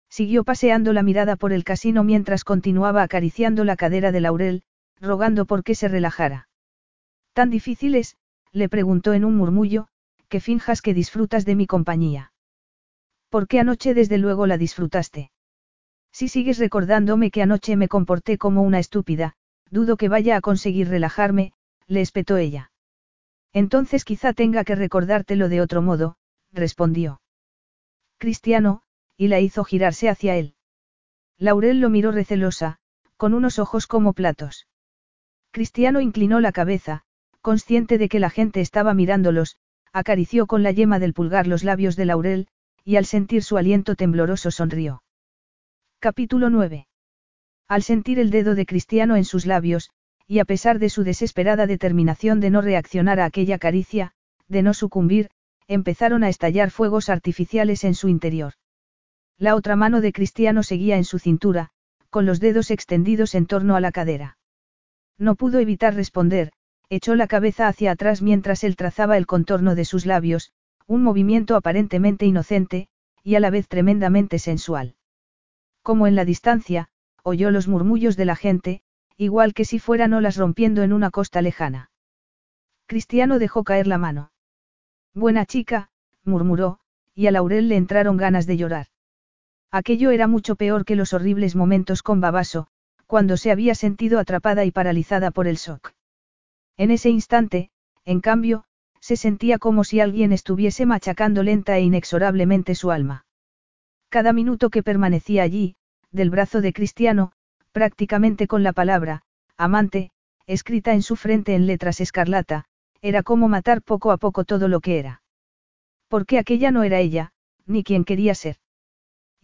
Siguió 0.08 0.44
paseando 0.44 0.92
la 0.92 1.02
mirada 1.02 1.36
por 1.36 1.52
el 1.52 1.64
casino 1.64 2.04
mientras 2.04 2.44
continuaba 2.44 3.02
acariciando 3.02 3.64
la 3.64 3.76
cadera 3.76 4.12
de 4.12 4.20
Laurel, 4.20 4.62
rogando 5.02 5.44
por 5.44 5.64
que 5.64 5.74
se 5.74 5.88
relajara. 5.88 6.48
¿Tan 7.34 7.50
difícil 7.50 7.96
es? 7.96 8.16
le 8.52 8.68
preguntó 8.68 9.12
en 9.12 9.24
un 9.24 9.36
murmullo, 9.36 9.88
que 10.28 10.40
finjas 10.40 10.80
que 10.80 10.94
disfrutas 10.94 11.44
de 11.44 11.56
mi 11.56 11.66
compañía. 11.66 12.32
¿Por 13.28 13.48
qué 13.48 13.60
anoche 13.60 13.94
desde 13.94 14.18
luego 14.18 14.46
la 14.46 14.58
disfrutaste? 14.58 15.32
Si 16.12 16.28
sigues 16.28 16.58
recordándome 16.58 17.30
que 17.30 17.42
anoche 17.42 17.76
me 17.76 17.88
comporté 17.88 18.38
como 18.38 18.62
una 18.62 18.78
estúpida, 18.78 19.34
dudo 19.70 19.96
que 19.96 20.08
vaya 20.08 20.36
a 20.36 20.40
conseguir 20.40 20.88
relajarme, 20.88 21.52
le 21.86 22.02
espetó 22.02 22.36
ella. 22.36 22.70
Entonces 23.52 24.04
quizá 24.04 24.32
tenga 24.32 24.64
que 24.64 24.74
recordártelo 24.74 25.48
de 25.48 25.60
otro 25.60 25.82
modo, 25.82 26.16
respondió. 26.52 27.20
Cristiano, 28.18 28.82
y 29.16 29.28
la 29.28 29.40
hizo 29.40 29.64
girarse 29.64 30.08
hacia 30.08 30.36
él. 30.36 30.54
Laurel 31.38 31.80
lo 31.80 31.90
miró 31.90 32.12
recelosa, 32.12 32.78
con 33.16 33.34
unos 33.34 33.58
ojos 33.58 33.86
como 33.86 34.12
platos. 34.12 34.66
Cristiano 35.52 36.00
inclinó 36.00 36.40
la 36.40 36.50
cabeza, 36.50 37.02
consciente 37.42 37.98
de 37.98 38.08
que 38.08 38.18
la 38.18 38.30
gente 38.30 38.62
estaba 38.62 38.94
mirándolos, 38.94 39.58
acarició 39.92 40.46
con 40.46 40.62
la 40.62 40.72
yema 40.72 40.98
del 40.98 41.12
pulgar 41.12 41.46
los 41.46 41.62
labios 41.62 41.94
de 41.94 42.06
Laurel, 42.06 42.48
y 42.84 42.96
al 42.96 43.04
sentir 43.04 43.42
su 43.42 43.58
aliento 43.58 43.94
tembloroso 43.94 44.50
sonrió. 44.50 45.02
Capítulo 45.98 46.48
9. 46.48 46.86
Al 47.68 47.82
sentir 47.82 48.18
el 48.18 48.30
dedo 48.30 48.54
de 48.54 48.64
Cristiano 48.64 49.14
en 49.14 49.26
sus 49.26 49.44
labios, 49.44 49.90
y 50.26 50.38
a 50.38 50.46
pesar 50.46 50.78
de 50.78 50.88
su 50.88 51.04
desesperada 51.04 51.66
determinación 51.66 52.40
de 52.40 52.48
no 52.48 52.62
reaccionar 52.62 53.20
a 53.20 53.26
aquella 53.26 53.58
caricia, 53.58 54.12
de 54.48 54.62
no 54.62 54.72
sucumbir, 54.72 55.28
empezaron 55.68 56.24
a 56.24 56.30
estallar 56.30 56.70
fuegos 56.70 57.10
artificiales 57.10 57.84
en 57.84 57.94
su 57.94 58.08
interior. 58.08 58.54
La 59.36 59.54
otra 59.54 59.76
mano 59.76 60.00
de 60.00 60.14
Cristiano 60.14 60.62
seguía 60.62 60.96
en 60.96 61.04
su 61.04 61.18
cintura, 61.18 61.68
con 62.08 62.24
los 62.24 62.40
dedos 62.40 62.70
extendidos 62.70 63.34
en 63.34 63.44
torno 63.44 63.76
a 63.76 63.80
la 63.80 63.92
cadera. 63.92 64.38
No 65.18 65.34
pudo 65.34 65.58
evitar 65.58 65.94
responder, 65.94 66.52
echó 66.88 67.14
la 67.14 67.26
cabeza 67.26 67.68
hacia 67.68 67.92
atrás 67.92 68.22
mientras 68.22 68.64
él 68.64 68.76
trazaba 68.76 69.16
el 69.16 69.26
contorno 69.26 69.74
de 69.74 69.84
sus 69.84 70.06
labios, 70.06 70.52
un 70.86 71.02
movimiento 71.02 71.56
aparentemente 71.56 72.26
inocente, 72.26 72.88
y 73.22 73.36
a 73.36 73.40
la 73.40 73.50
vez 73.50 73.68
tremendamente 73.68 74.38
sensual. 74.38 74.94
Como 75.82 76.06
en 76.06 76.16
la 76.16 76.24
distancia, 76.24 76.88
oyó 77.22 77.50
los 77.50 77.68
murmullos 77.68 78.16
de 78.16 78.24
la 78.24 78.36
gente, 78.36 78.82
igual 79.16 79.54
que 79.54 79.64
si 79.64 79.78
fueran 79.78 80.12
olas 80.12 80.36
rompiendo 80.36 80.82
en 80.82 80.92
una 80.92 81.10
costa 81.10 81.42
lejana. 81.42 81.90
Cristiano 82.86 83.38
dejó 83.38 83.64
caer 83.64 83.86
la 83.86 83.98
mano. 83.98 84.32
Buena 85.14 85.46
chica, 85.46 85.90
murmuró, 86.24 86.78
y 87.14 87.26
a 87.26 87.30
Laurel 87.30 87.68
le 87.68 87.76
entraron 87.76 88.16
ganas 88.16 88.46
de 88.46 88.56
llorar. 88.56 88.86
Aquello 89.70 90.10
era 90.10 90.26
mucho 90.26 90.56
peor 90.56 90.84
que 90.84 90.96
los 90.96 91.12
horribles 91.12 91.56
momentos 91.56 92.02
con 92.02 92.20
Babaso, 92.20 92.68
cuando 93.06 93.36
se 93.36 93.50
había 93.50 93.74
sentido 93.74 94.18
atrapada 94.18 94.64
y 94.64 94.70
paralizada 94.70 95.30
por 95.30 95.46
el 95.46 95.56
shock. 95.56 95.92
En 96.76 96.90
ese 96.90 97.10
instante, 97.10 97.70
en 98.04 98.20
cambio, 98.20 98.64
se 99.00 99.16
sentía 99.16 99.58
como 99.58 99.84
si 99.84 100.00
alguien 100.00 100.32
estuviese 100.32 100.86
machacando 100.86 101.42
lenta 101.42 101.76
e 101.76 101.82
inexorablemente 101.82 102.74
su 102.74 102.90
alma. 102.90 103.26
Cada 104.08 104.32
minuto 104.32 104.70
que 104.70 104.82
permanecía 104.82 105.42
allí, 105.42 105.76
del 106.10 106.30
brazo 106.30 106.60
de 106.60 106.72
Cristiano, 106.72 107.32
prácticamente 107.72 108.46
con 108.46 108.62
la 108.62 108.72
palabra, 108.72 109.22
amante, 109.56 110.10
escrita 110.46 110.92
en 110.92 111.02
su 111.02 111.16
frente 111.16 111.54
en 111.54 111.66
letras 111.66 112.00
escarlata, 112.00 112.66
era 113.00 113.22
como 113.22 113.48
matar 113.48 113.82
poco 113.82 114.12
a 114.12 114.18
poco 114.18 114.44
todo 114.44 114.68
lo 114.68 114.80
que 114.80 114.98
era. 114.98 115.22
Porque 116.08 116.38
aquella 116.38 116.70
no 116.70 116.82
era 116.82 117.00
ella, 117.00 117.32
ni 117.66 117.82
quien 117.82 118.04
quería 118.04 118.34
ser. 118.34 118.56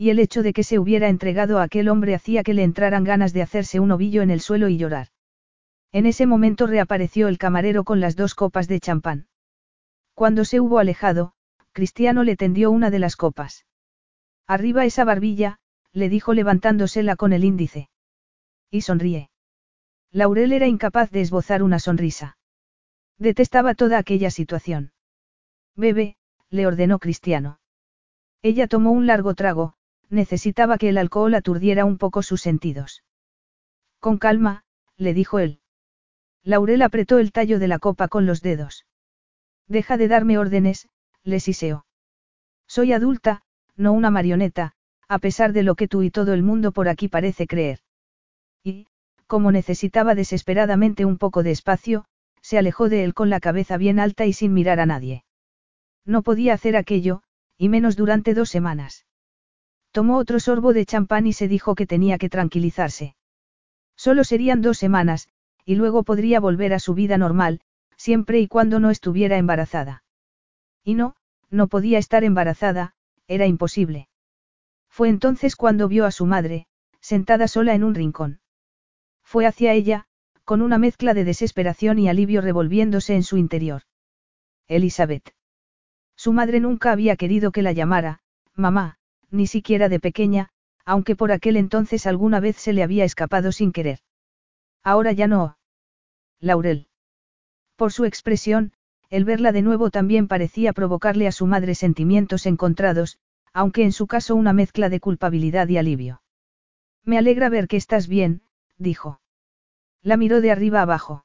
Y 0.00 0.10
el 0.10 0.20
hecho 0.20 0.44
de 0.44 0.52
que 0.52 0.62
se 0.62 0.78
hubiera 0.78 1.08
entregado 1.08 1.58
a 1.58 1.64
aquel 1.64 1.88
hombre 1.88 2.14
hacía 2.14 2.44
que 2.44 2.54
le 2.54 2.62
entraran 2.62 3.02
ganas 3.02 3.32
de 3.32 3.42
hacerse 3.42 3.80
un 3.80 3.90
ovillo 3.90 4.22
en 4.22 4.30
el 4.30 4.40
suelo 4.40 4.68
y 4.68 4.78
llorar. 4.78 5.08
En 5.90 6.06
ese 6.06 6.24
momento 6.24 6.68
reapareció 6.68 7.26
el 7.26 7.36
camarero 7.36 7.82
con 7.82 7.98
las 7.98 8.14
dos 8.14 8.36
copas 8.36 8.68
de 8.68 8.78
champán. 8.78 9.26
Cuando 10.14 10.44
se 10.44 10.60
hubo 10.60 10.78
alejado, 10.78 11.32
Cristiano 11.72 12.22
le 12.22 12.36
tendió 12.36 12.70
una 12.70 12.90
de 12.90 13.00
las 13.00 13.16
copas. 13.16 13.66
Arriba 14.46 14.84
esa 14.84 15.04
barbilla, 15.04 15.58
le 15.92 16.08
dijo 16.08 16.32
levantándosela 16.32 17.16
con 17.16 17.32
el 17.32 17.42
índice. 17.44 17.88
Y 18.70 18.82
sonríe. 18.82 19.30
Laurel 20.12 20.52
era 20.52 20.68
incapaz 20.68 21.10
de 21.10 21.22
esbozar 21.22 21.62
una 21.62 21.80
sonrisa. 21.80 22.38
Detestaba 23.18 23.74
toda 23.74 23.98
aquella 23.98 24.30
situación. 24.30 24.92
Bebe, 25.74 26.16
le 26.50 26.66
ordenó 26.66 27.00
Cristiano. 27.00 27.58
Ella 28.42 28.68
tomó 28.68 28.92
un 28.92 29.06
largo 29.06 29.34
trago, 29.34 29.74
necesitaba 30.10 30.78
que 30.78 30.88
el 30.88 30.98
alcohol 30.98 31.34
aturdiera 31.34 31.84
un 31.84 31.98
poco 31.98 32.22
sus 32.22 32.40
sentidos. 32.40 33.04
Con 34.00 34.18
calma, 34.18 34.64
le 34.96 35.14
dijo 35.14 35.38
él. 35.38 35.60
Laurel 36.44 36.82
apretó 36.82 37.18
el 37.18 37.32
tallo 37.32 37.58
de 37.58 37.68
la 37.68 37.78
copa 37.78 38.08
con 38.08 38.26
los 38.26 38.42
dedos. 38.42 38.86
Deja 39.66 39.96
de 39.96 40.08
darme 40.08 40.38
órdenes, 40.38 40.88
le 41.24 41.40
siseó. 41.40 41.84
Soy 42.66 42.92
adulta, 42.92 43.42
no 43.76 43.92
una 43.92 44.10
marioneta, 44.10 44.72
a 45.08 45.18
pesar 45.18 45.52
de 45.52 45.62
lo 45.62 45.74
que 45.74 45.88
tú 45.88 46.02
y 46.02 46.10
todo 46.10 46.32
el 46.32 46.42
mundo 46.42 46.72
por 46.72 46.88
aquí 46.88 47.08
parece 47.08 47.46
creer. 47.46 47.80
Y, 48.62 48.86
como 49.26 49.52
necesitaba 49.52 50.14
desesperadamente 50.14 51.04
un 51.04 51.18
poco 51.18 51.42
de 51.42 51.50
espacio, 51.50 52.04
se 52.40 52.58
alejó 52.58 52.88
de 52.88 53.04
él 53.04 53.14
con 53.14 53.30
la 53.30 53.40
cabeza 53.40 53.76
bien 53.76 53.98
alta 53.98 54.26
y 54.26 54.32
sin 54.32 54.54
mirar 54.54 54.80
a 54.80 54.86
nadie. 54.86 55.24
No 56.04 56.22
podía 56.22 56.54
hacer 56.54 56.76
aquello, 56.76 57.22
y 57.58 57.68
menos 57.68 57.96
durante 57.96 58.32
dos 58.32 58.48
semanas. 58.48 59.04
Tomó 59.98 60.18
otro 60.18 60.38
sorbo 60.38 60.72
de 60.74 60.86
champán 60.86 61.26
y 61.26 61.32
se 61.32 61.48
dijo 61.48 61.74
que 61.74 61.84
tenía 61.84 62.18
que 62.18 62.28
tranquilizarse. 62.28 63.16
Solo 63.96 64.22
serían 64.22 64.62
dos 64.62 64.78
semanas, 64.78 65.28
y 65.64 65.74
luego 65.74 66.04
podría 66.04 66.38
volver 66.38 66.72
a 66.72 66.78
su 66.78 66.94
vida 66.94 67.18
normal, 67.18 67.58
siempre 67.96 68.38
y 68.38 68.46
cuando 68.46 68.78
no 68.78 68.90
estuviera 68.90 69.38
embarazada. 69.38 70.04
Y 70.84 70.94
no, 70.94 71.16
no 71.50 71.66
podía 71.66 71.98
estar 71.98 72.22
embarazada, 72.22 72.94
era 73.26 73.46
imposible. 73.46 74.08
Fue 74.88 75.08
entonces 75.08 75.56
cuando 75.56 75.88
vio 75.88 76.06
a 76.06 76.12
su 76.12 76.26
madre, 76.26 76.68
sentada 77.00 77.48
sola 77.48 77.74
en 77.74 77.82
un 77.82 77.96
rincón. 77.96 78.38
Fue 79.24 79.46
hacia 79.46 79.72
ella, 79.72 80.06
con 80.44 80.62
una 80.62 80.78
mezcla 80.78 81.12
de 81.12 81.24
desesperación 81.24 81.98
y 81.98 82.08
alivio 82.08 82.40
revolviéndose 82.40 83.16
en 83.16 83.24
su 83.24 83.36
interior. 83.36 83.82
Elizabeth. 84.68 85.34
Su 86.14 86.32
madre 86.32 86.60
nunca 86.60 86.92
había 86.92 87.16
querido 87.16 87.50
que 87.50 87.62
la 87.62 87.72
llamara, 87.72 88.20
mamá, 88.54 88.97
ni 89.30 89.46
siquiera 89.46 89.88
de 89.88 90.00
pequeña, 90.00 90.50
aunque 90.84 91.16
por 91.16 91.32
aquel 91.32 91.56
entonces 91.56 92.06
alguna 92.06 92.40
vez 92.40 92.56
se 92.56 92.72
le 92.72 92.82
había 92.82 93.04
escapado 93.04 93.52
sin 93.52 93.72
querer. 93.72 94.00
Ahora 94.82 95.12
ya 95.12 95.26
no. 95.26 95.58
Laurel. 96.40 96.88
Por 97.76 97.92
su 97.92 98.04
expresión, 98.04 98.72
el 99.10 99.24
verla 99.24 99.52
de 99.52 99.62
nuevo 99.62 99.90
también 99.90 100.28
parecía 100.28 100.72
provocarle 100.72 101.26
a 101.26 101.32
su 101.32 101.46
madre 101.46 101.74
sentimientos 101.74 102.46
encontrados, 102.46 103.18
aunque 103.52 103.82
en 103.82 103.92
su 103.92 104.06
caso 104.06 104.34
una 104.34 104.52
mezcla 104.52 104.88
de 104.88 105.00
culpabilidad 105.00 105.68
y 105.68 105.78
alivio. 105.78 106.22
Me 107.04 107.18
alegra 107.18 107.48
ver 107.48 107.68
que 107.68 107.76
estás 107.76 108.06
bien, 108.06 108.42
dijo. 108.76 109.20
La 110.02 110.16
miró 110.16 110.40
de 110.40 110.50
arriba 110.50 110.82
abajo. 110.82 111.24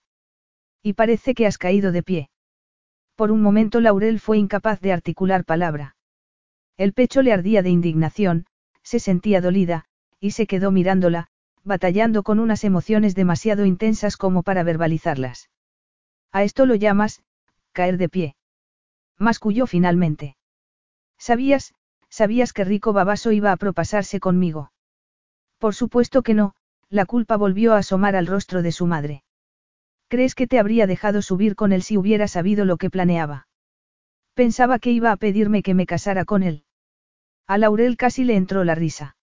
Y 0.82 0.94
parece 0.94 1.34
que 1.34 1.46
has 1.46 1.58
caído 1.58 1.92
de 1.92 2.04
pie. 2.04 2.30
Por 3.16 3.32
un 3.32 3.42
momento 3.42 3.80
Laurel 3.80 4.20
fue 4.20 4.38
incapaz 4.38 4.80
de 4.82 4.94
articular 4.94 5.46
palabra. 5.46 5.96
El 6.78 6.94
pecho 6.94 7.22
le 7.22 7.34
ardía 7.34 7.62
de 7.62 7.70
indignación, 7.70 8.46
se 8.82 9.00
sentía 9.00 9.42
dolida, 9.42 9.86
y 10.20 10.32
se 10.32 10.48
quedó 10.48 10.72
mirándola, 10.72 11.28
batallando 11.64 12.24
con 12.24 12.40
unas 12.40 12.64
emociones 12.64 13.16
demasiado 13.16 13.66
intensas 13.66 14.18
como 14.18 14.44
para 14.44 14.64
verbalizarlas. 14.64 15.50
A 16.32 16.44
esto 16.44 16.66
lo 16.66 16.76
llamas, 16.76 17.24
caer 17.72 17.98
de 17.98 18.10
pie. 18.10 18.36
Masculló 19.18 19.68
finalmente. 19.68 20.36
¿Sabías, 21.18 21.74
sabías 22.10 22.54
que 22.54 22.64
Rico 22.64 22.92
Babaso 22.92 23.32
iba 23.32 23.52
a 23.52 23.58
propasarse 23.58 24.20
conmigo? 24.20 24.72
Por 25.60 25.76
supuesto 25.76 26.24
que 26.24 26.34
no, 26.34 26.56
la 26.90 27.06
culpa 27.06 27.38
volvió 27.38 27.74
a 27.74 27.78
asomar 27.78 28.16
al 28.16 28.28
rostro 28.28 28.62
de 28.62 28.72
su 28.72 28.86
madre. 28.88 29.24
¿Crees 30.10 30.36
que 30.36 30.48
te 30.48 30.60
habría 30.60 30.88
dejado 30.88 31.22
subir 31.22 31.56
con 31.56 31.72
él 31.72 31.84
si 31.84 31.98
hubiera 31.98 32.28
sabido 32.28 32.66
lo 32.66 32.78
que 32.78 32.90
planeaba? 32.90 33.48
Pensaba 34.34 34.80
que 34.80 34.92
iba 34.92 35.12
a 35.12 35.18
pedirme 35.18 35.62
que 35.62 35.74
me 35.74 35.86
casara 35.86 36.26
con 36.26 36.44
él. 36.44 36.64
A 37.48 37.58
Laurel 37.58 37.98
casi 37.98 38.24
le 38.24 38.36
entró 38.36 38.64
la 38.64 38.76
risa. 38.76 39.16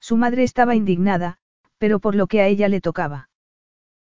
Su 0.00 0.16
madre 0.16 0.42
estaba 0.42 0.74
indignada, 0.74 1.38
pero 1.78 2.00
por 2.00 2.14
lo 2.14 2.26
que 2.26 2.40
a 2.40 2.46
ella 2.46 2.68
le 2.68 2.80
tocaba. 2.80 3.30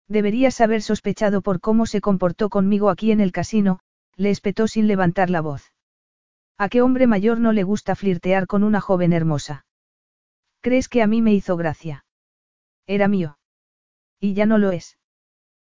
Deberías 0.09 0.61
haber 0.61 0.82
sospechado 0.82 1.40
por 1.40 1.61
cómo 1.61 1.86
se 1.86 2.01
comportó 2.01 2.51
conmigo 2.51 2.90
aquí 2.90 3.11
en 3.11 3.20
el 3.20 3.32
casino, 3.32 3.81
le 4.16 4.31
espetó 4.31 4.66
sin 4.69 4.86
levantar 4.86 5.31
la 5.31 5.40
voz. 5.40 5.73
¿A 6.59 6.69
qué 6.69 6.82
hombre 6.82 7.06
mayor 7.06 7.40
no 7.40 7.52
le 7.52 7.62
gusta 7.62 7.94
flirtear 7.94 8.47
con 8.47 8.65
una 8.65 8.81
joven 8.81 9.12
hermosa? 9.12 9.66
¿Crees 10.61 10.89
que 10.89 11.02
a 11.02 11.06
mí 11.06 11.20
me 11.23 11.32
hizo 11.32 11.56
gracia? 11.56 12.05
Era 12.86 13.09
mío. 13.09 13.39
Y 14.20 14.35
ya 14.35 14.47
no 14.47 14.59
lo 14.59 14.70
es. 14.70 14.98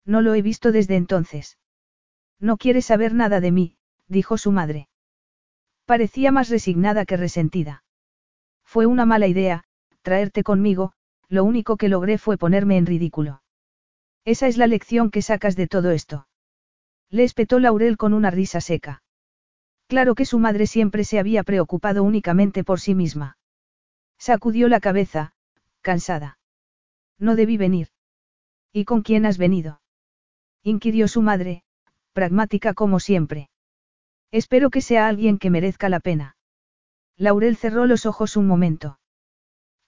No 0.05 0.21
lo 0.21 0.33
he 0.33 0.41
visto 0.41 0.71
desde 0.71 0.95
entonces. 0.95 1.57
No 2.39 2.57
quiere 2.57 2.81
saber 2.81 3.13
nada 3.13 3.41
de 3.41 3.51
mí, 3.51 3.77
dijo 4.09 4.37
su 4.37 4.51
madre. 4.51 4.89
Parecía 5.85 6.31
más 6.31 6.49
resignada 6.49 7.05
que 7.05 7.17
resentida. 7.17 7.83
Fue 8.65 8.85
una 8.85 9.05
mala 9.05 9.27
idea, 9.27 9.63
traerte 10.01 10.43
conmigo, 10.43 10.91
lo 11.29 11.43
único 11.43 11.77
que 11.77 11.89
logré 11.89 12.17
fue 12.17 12.37
ponerme 12.37 12.77
en 12.77 12.85
ridículo. 12.85 13.41
Esa 14.25 14.47
es 14.47 14.57
la 14.57 14.67
lección 14.67 15.11
que 15.11 15.21
sacas 15.21 15.55
de 15.55 15.67
todo 15.67 15.91
esto. 15.91 16.27
Le 17.09 17.23
espetó 17.23 17.59
Laurel 17.59 17.97
con 17.97 18.13
una 18.13 18.29
risa 18.29 18.61
seca. 18.61 19.01
Claro 19.87 20.13
que 20.13 20.25
su 20.25 20.37
madre 20.37 20.67
siempre 20.67 21.03
se 21.03 21.17
había 21.17 21.43
preocupado 21.43 22.03
únicamente 22.03 22.63
por 22.63 22.79
sí 22.79 22.93
misma. 22.93 23.37
Sacudió 24.19 24.67
la 24.67 24.79
cabeza, 24.79 25.33
cansada. 25.81 26.37
No 27.17 27.35
debí 27.35 27.57
venir. 27.57 27.87
¿Y 28.71 28.85
con 28.85 29.01
quién 29.01 29.25
has 29.25 29.37
venido? 29.37 29.81
inquirió 30.61 31.07
su 31.07 31.21
madre, 31.21 31.63
pragmática 32.13 32.73
como 32.73 32.99
siempre. 32.99 33.49
Espero 34.31 34.69
que 34.69 34.81
sea 34.81 35.07
alguien 35.07 35.39
que 35.39 35.49
merezca 35.49 35.89
la 35.89 35.99
pena. 35.99 36.37
Laurel 37.17 37.57
cerró 37.57 37.85
los 37.85 38.05
ojos 38.05 38.37
un 38.37 38.47
momento. 38.47 38.99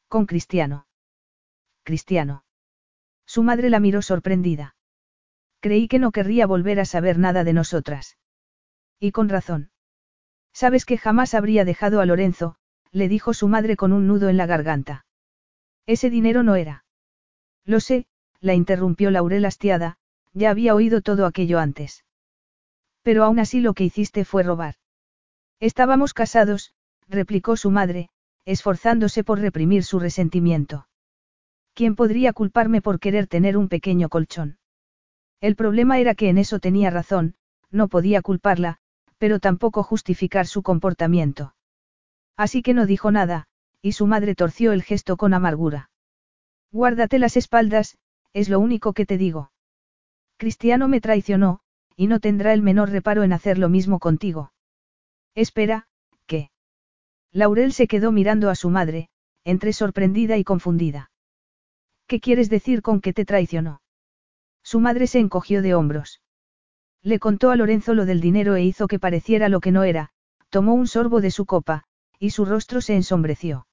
Con 0.08 0.26
Cristiano. 0.26 0.88
Cristiano. 1.84 2.44
Su 3.26 3.44
madre 3.44 3.70
la 3.70 3.80
miró 3.80 4.02
sorprendida. 4.02 4.76
Creí 5.60 5.88
que 5.88 6.00
no 6.00 6.12
querría 6.12 6.48
volver 6.48 6.80
a 6.80 6.86
saber 6.86 7.20
nada 7.20 7.44
de 7.44 7.54
nosotras. 7.54 8.18
Y 9.00 9.12
con 9.12 9.30
razón. 9.30 9.72
Sabes 10.54 10.86
que 10.86 10.98
jamás 10.98 11.34
habría 11.34 11.64
dejado 11.64 12.02
a 12.02 12.06
Lorenzo, 12.06 12.58
le 12.92 13.08
dijo 13.08 13.34
su 13.34 13.48
madre 13.48 13.78
con 13.78 13.94
un 13.94 14.08
nudo 14.08 14.28
en 14.28 14.38
la 14.38 14.48
garganta. 14.48 15.06
Ese 15.86 16.10
dinero 16.10 16.44
no 16.44 16.56
era. 16.56 16.84
Lo 17.64 17.80
sé, 17.80 18.06
la 18.40 18.54
interrumpió 18.54 19.12
Laurel 19.12 19.46
hastiada, 19.46 19.98
ya 20.34 20.50
había 20.50 20.76
oído 20.76 21.02
todo 21.02 21.26
aquello 21.26 21.60
antes. 21.60 22.04
Pero 23.04 23.24
aún 23.24 23.40
así 23.40 23.62
lo 23.62 23.74
que 23.74 23.84
hiciste 23.84 24.26
fue 24.26 24.44
robar. 24.44 24.76
Estábamos 25.60 26.14
casados, 26.14 26.74
replicó 27.08 27.58
su 27.58 27.72
madre, 27.72 28.10
esforzándose 28.46 29.24
por 29.24 29.40
reprimir 29.40 29.84
su 29.84 30.00
resentimiento. 30.00 30.88
¿Quién 31.74 31.96
podría 31.96 32.34
culparme 32.34 32.82
por 32.82 33.00
querer 33.00 33.28
tener 33.28 33.58
un 33.58 33.70
pequeño 33.70 34.10
colchón? 34.10 34.58
El 35.40 35.56
problema 35.56 36.00
era 36.00 36.16
que 36.16 36.30
en 36.30 36.38
eso 36.38 36.60
tenía 36.60 36.90
razón, 36.90 37.36
no 37.72 37.88
podía 37.88 38.22
culparla, 38.22 38.78
pero 39.18 39.40
tampoco 39.40 39.84
justificar 39.84 40.48
su 40.48 40.62
comportamiento. 40.62 41.56
Así 42.38 42.62
que 42.62 42.74
no 42.74 42.86
dijo 42.86 43.12
nada, 43.12 43.48
y 43.82 43.94
su 43.94 44.06
madre 44.06 44.36
torció 44.36 44.74
el 44.74 44.84
gesto 44.84 45.18
con 45.18 45.34
amargura. 45.34 45.90
Guárdate 46.72 47.20
las 47.20 47.38
espaldas, 47.38 47.98
es 48.34 48.50
lo 48.50 48.60
único 48.60 48.94
que 48.94 49.06
te 49.06 49.18
digo. 49.18 49.52
Cristiano 50.38 50.88
me 50.88 51.02
traicionó, 51.02 51.61
y 51.96 52.08
no 52.08 52.20
tendrá 52.20 52.54
el 52.54 52.62
menor 52.62 52.90
reparo 52.90 53.24
en 53.24 53.34
hacer 53.34 53.58
lo 53.58 53.70
mismo 53.70 54.00
contigo. 54.00 54.54
Espera, 55.36 55.88
¿qué? 56.26 56.52
Laurel 57.32 57.74
se 57.74 57.88
quedó 57.88 58.12
mirando 58.12 58.50
a 58.50 58.56
su 58.56 58.70
madre, 58.70 59.10
entre 59.44 59.74
sorprendida 59.74 60.38
y 60.38 60.44
confundida. 60.44 61.12
¿Qué 62.08 62.20
quieres 62.20 62.50
decir 62.50 62.82
con 62.82 63.02
que 63.02 63.14
te 63.14 63.26
traicionó? 63.26 63.82
Su 64.64 64.80
madre 64.80 65.08
se 65.08 65.20
encogió 65.20 65.62
de 65.62 65.74
hombros. 65.74 66.22
Le 67.02 67.20
contó 67.20 67.50
a 67.50 67.56
Lorenzo 67.56 67.94
lo 67.94 68.06
del 68.06 68.22
dinero 68.22 68.56
e 68.56 68.64
hizo 68.64 68.88
que 68.88 69.00
pareciera 69.00 69.50
lo 69.50 69.60
que 69.60 69.72
no 69.72 69.84
era, 69.84 70.12
tomó 70.50 70.74
un 70.74 70.88
sorbo 70.88 71.22
de 71.22 71.32
su 71.32 71.46
copa, 71.46 71.86
y 72.20 72.32
su 72.32 72.46
rostro 72.46 72.82
se 72.82 72.96
ensombreció. 72.96 73.66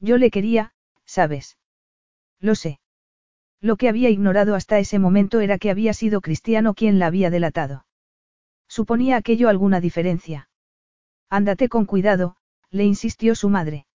Yo 0.00 0.18
le 0.18 0.30
quería, 0.30 0.74
¿sabes? 1.06 1.56
Lo 2.40 2.54
sé. 2.54 2.81
Lo 3.62 3.76
que 3.76 3.88
había 3.88 4.10
ignorado 4.10 4.56
hasta 4.56 4.80
ese 4.80 4.98
momento 4.98 5.40
era 5.40 5.56
que 5.56 5.70
había 5.70 5.94
sido 5.94 6.20
Cristiano 6.20 6.74
quien 6.74 6.98
la 6.98 7.06
había 7.06 7.30
delatado. 7.30 7.86
¿Suponía 8.66 9.16
aquello 9.16 9.48
alguna 9.48 9.80
diferencia? 9.80 10.48
Ándate 11.30 11.68
con 11.68 11.86
cuidado, 11.86 12.36
le 12.70 12.84
insistió 12.84 13.36
su 13.36 13.48
madre. 13.48 13.86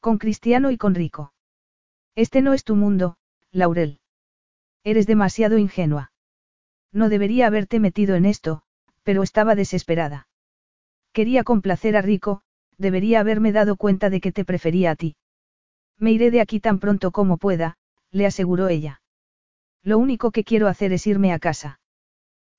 Con 0.00 0.16
Cristiano 0.16 0.70
y 0.70 0.78
con 0.78 0.94
Rico. 0.94 1.34
Este 2.14 2.40
no 2.40 2.54
es 2.54 2.64
tu 2.64 2.74
mundo, 2.74 3.18
Laurel. 3.52 4.00
Eres 4.82 5.06
demasiado 5.06 5.58
ingenua. 5.58 6.12
No 6.90 7.10
debería 7.10 7.48
haberte 7.48 7.80
metido 7.80 8.14
en 8.14 8.24
esto, 8.24 8.62
pero 9.02 9.22
estaba 9.22 9.54
desesperada. 9.54 10.26
Quería 11.12 11.44
complacer 11.44 11.96
a 11.96 12.02
Rico, 12.02 12.40
debería 12.78 13.20
haberme 13.20 13.52
dado 13.52 13.76
cuenta 13.76 14.08
de 14.08 14.22
que 14.22 14.32
te 14.32 14.46
prefería 14.46 14.92
a 14.92 14.96
ti. 14.96 15.16
Me 15.98 16.12
iré 16.12 16.30
de 16.30 16.40
aquí 16.40 16.60
tan 16.60 16.78
pronto 16.78 17.10
como 17.10 17.36
pueda, 17.36 17.76
le 18.10 18.26
aseguró 18.26 18.68
ella. 18.68 19.02
Lo 19.82 19.98
único 19.98 20.30
que 20.30 20.44
quiero 20.44 20.68
hacer 20.68 20.92
es 20.92 21.06
irme 21.06 21.32
a 21.32 21.38
casa. 21.38 21.80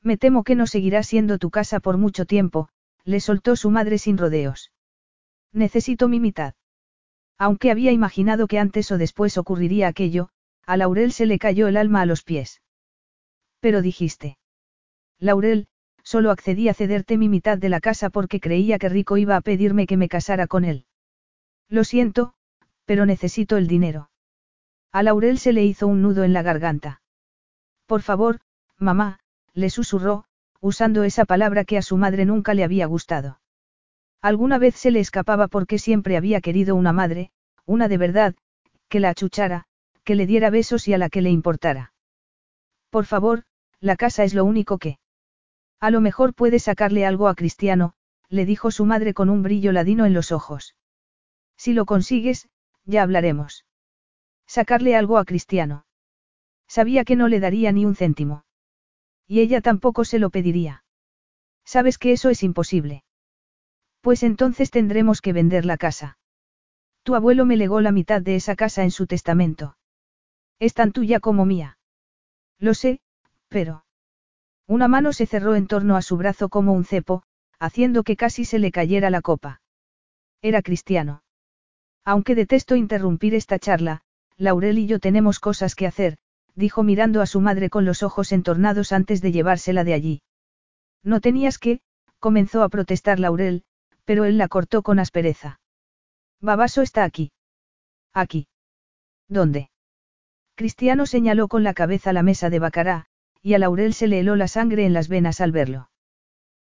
Me 0.02 0.18
temo 0.18 0.44
que 0.44 0.56
no 0.56 0.68
seguirá 0.68 1.04
siendo 1.04 1.38
tu 1.38 1.52
casa 1.52 1.80
por 1.80 1.98
mucho 1.98 2.26
tiempo, 2.26 2.70
le 3.04 3.20
soltó 3.20 3.56
su 3.56 3.70
madre 3.70 3.98
sin 3.98 4.18
rodeos. 4.18 4.72
Necesito 5.52 6.08
mi 6.08 6.20
mitad. 6.20 6.56
Aunque 7.38 7.72
había 7.72 7.92
imaginado 7.92 8.48
que 8.48 8.60
antes 8.60 8.92
o 8.92 8.98
después 8.98 9.38
ocurriría 9.38 9.88
aquello, 9.88 10.30
a 10.66 10.78
Laurel 10.78 11.12
se 11.12 11.26
le 11.26 11.40
cayó 11.40 11.68
el 11.68 11.78
alma 11.78 12.02
a 12.02 12.06
los 12.06 12.24
pies. 12.24 12.62
Pero 13.60 13.82
dijiste. 13.82 14.38
Laurel, 15.20 15.68
solo 16.04 16.32
accedí 16.32 16.70
a 16.70 16.74
cederte 16.74 17.18
mi 17.18 17.30
mitad 17.30 17.58
de 17.58 17.70
la 17.70 17.80
casa 17.80 18.10
porque 18.10 18.40
creía 18.40 18.80
que 18.80 18.90
Rico 18.90 19.18
iba 19.18 19.36
a 19.36 19.42
pedirme 19.42 19.88
que 19.88 19.98
me 19.98 20.08
casara 20.08 20.48
con 20.48 20.66
él. 20.66 20.86
Lo 21.68 21.84
siento, 21.84 22.34
pero 22.86 23.06
necesito 23.06 23.58
el 23.58 23.68
dinero. 23.68 24.11
A 24.92 25.04
Laurel 25.04 25.38
se 25.40 25.54
le 25.54 25.64
hizo 25.64 25.88
un 25.88 26.02
nudo 26.02 26.24
en 26.24 26.34
la 26.34 26.42
garganta. 26.42 27.02
Por 27.86 28.02
favor, 28.02 28.42
mamá, 28.78 29.20
le 29.54 29.70
susurró, 29.70 30.26
usando 30.60 31.04
esa 31.04 31.26
palabra 31.26 31.64
que 31.64 31.78
a 31.78 31.82
su 31.82 31.98
madre 31.98 32.26
nunca 32.26 32.54
le 32.54 32.64
había 32.64 32.86
gustado. 32.88 33.40
Alguna 34.22 34.58
vez 34.58 34.76
se 34.76 34.92
le 34.92 35.00
escapaba 35.00 35.48
porque 35.48 35.80
siempre 35.80 36.18
había 36.18 36.42
querido 36.42 36.76
una 36.76 36.94
madre, 36.94 37.32
una 37.66 37.88
de 37.88 37.98
verdad, 37.98 38.36
que 38.90 39.00
la 39.00 39.10
achuchara, 39.10 39.66
que 40.04 40.16
le 40.16 40.28
diera 40.28 40.50
besos 40.50 40.88
y 40.88 40.94
a 40.94 40.98
la 40.98 41.10
que 41.10 41.22
le 41.22 41.30
importara. 41.30 41.94
Por 42.90 43.06
favor, 43.06 43.44
la 43.80 43.96
casa 43.96 44.24
es 44.24 44.34
lo 44.34 44.44
único 44.46 44.78
que. 44.78 45.00
A 45.80 45.90
lo 45.90 46.02
mejor 46.02 46.34
puede 46.34 46.60
sacarle 46.60 47.06
algo 47.06 47.28
a 47.28 47.36
Cristiano, 47.36 47.94
le 48.30 48.46
dijo 48.46 48.72
su 48.72 48.86
madre 48.86 49.14
con 49.14 49.30
un 49.30 49.42
brillo 49.42 49.72
ladino 49.72 50.06
en 50.06 50.14
los 50.14 50.32
ojos. 50.32 50.76
Si 51.58 51.74
lo 51.74 51.86
consigues, 51.86 52.50
ya 52.86 53.04
hablaremos. 53.04 53.66
Sacarle 54.52 54.98
algo 54.98 55.18
a 55.18 55.24
Cristiano. 55.24 55.86
Sabía 56.68 57.06
que 57.06 57.16
no 57.16 57.30
le 57.30 57.40
daría 57.40 57.72
ni 57.72 57.86
un 57.86 57.96
céntimo. 57.96 58.44
Y 59.26 59.40
ella 59.40 59.62
tampoco 59.62 60.04
se 60.04 60.20
lo 60.20 60.30
pediría. 60.30 60.84
Sabes 61.64 61.98
que 61.98 62.12
eso 62.12 62.30
es 62.30 62.44
imposible. 62.44 63.06
Pues 64.02 64.24
entonces 64.24 64.70
tendremos 64.70 65.22
que 65.22 65.32
vender 65.32 65.64
la 65.64 65.78
casa. 65.78 66.18
Tu 67.04 67.16
abuelo 67.16 67.46
me 67.46 67.56
legó 67.56 67.80
la 67.80 67.94
mitad 67.94 68.22
de 68.22 68.36
esa 68.36 68.58
casa 68.58 68.84
en 68.84 68.92
su 68.92 69.08
testamento. 69.08 69.78
Es 70.60 70.74
tan 70.74 70.92
tuya 70.92 71.22
como 71.22 71.46
mía. 71.46 71.78
Lo 72.60 72.74
sé, 72.74 73.00
pero... 73.48 73.86
Una 74.68 74.90
mano 74.90 75.14
se 75.14 75.28
cerró 75.28 75.56
en 75.56 75.68
torno 75.68 75.96
a 75.96 76.02
su 76.02 76.18
brazo 76.18 76.50
como 76.50 76.74
un 76.74 76.84
cepo, 76.84 77.24
haciendo 77.58 78.04
que 78.04 78.18
casi 78.18 78.44
se 78.44 78.60
le 78.60 78.74
cayera 78.74 79.12
la 79.12 79.22
copa. 79.22 79.62
Era 80.42 80.62
cristiano. 80.62 81.24
Aunque 82.04 82.36
detesto 82.36 82.76
interrumpir 82.76 83.34
esta 83.34 83.58
charla, 83.58 84.04
Laurel 84.42 84.80
y 84.80 84.88
yo 84.88 84.98
tenemos 84.98 85.40
cosas 85.40 85.76
que 85.76 85.86
hacer, 85.86 86.18
dijo 86.56 86.82
mirando 86.82 87.22
a 87.22 87.28
su 87.28 87.42
madre 87.42 87.70
con 87.70 87.86
los 87.86 88.02
ojos 88.02 88.32
entornados 88.32 88.92
antes 88.92 89.22
de 89.22 89.32
llevársela 89.32 89.84
de 89.84 89.94
allí. 89.94 90.22
No 91.04 91.22
tenías 91.22 91.60
que, 91.60 91.82
comenzó 92.18 92.64
a 92.64 92.70
protestar 92.70 93.20
Laurel, 93.20 93.64
pero 94.04 94.26
él 94.26 94.40
la 94.40 94.48
cortó 94.48 94.82
con 94.82 94.98
aspereza. 94.98 95.60
Babaso 96.40 96.82
está 96.82 97.04
aquí. 97.04 97.32
Aquí. 98.14 98.48
¿Dónde? 99.28 99.70
Cristiano 100.56 101.06
señaló 101.06 101.48
con 101.48 101.64
la 101.64 101.76
cabeza 101.76 102.12
la 102.12 102.24
mesa 102.24 102.50
de 102.50 102.58
Bacará, 102.58 103.06
y 103.44 103.54
a 103.54 103.60
Laurel 103.60 103.94
se 103.94 104.08
le 104.08 104.22
heló 104.22 104.36
la 104.36 104.48
sangre 104.48 104.88
en 104.88 104.94
las 104.94 105.08
venas 105.08 105.40
al 105.40 105.52
verlo. 105.52 105.92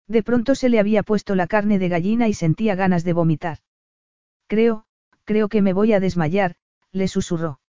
De 0.07 0.23
pronto 0.23 0.55
se 0.55 0.69
le 0.69 0.79
había 0.79 1.03
puesto 1.03 1.35
la 1.35 1.45
carne 1.45 1.77
de 1.77 1.89
gallina 1.89 2.27
y 2.27 2.33
sentía 2.33 2.73
ganas 2.73 3.03
de 3.03 3.13
vomitar. 3.13 3.59
Creo, 4.47 4.85
creo 5.25 5.47
que 5.47 5.61
me 5.61 5.73
voy 5.73 5.93
a 5.93 5.99
desmayar, 5.99 6.55
le 6.91 7.07
susurró. 7.07 7.59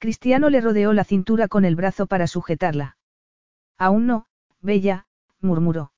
Cristiano 0.00 0.48
le 0.48 0.62
rodeó 0.62 0.94
la 0.94 1.04
cintura 1.04 1.46
con 1.46 1.66
el 1.66 1.76
brazo 1.76 2.06
para 2.06 2.26
sujetarla. 2.26 2.96
Aún 3.76 4.06
no, 4.06 4.26
bella, 4.62 5.06
murmuró. 5.42 5.92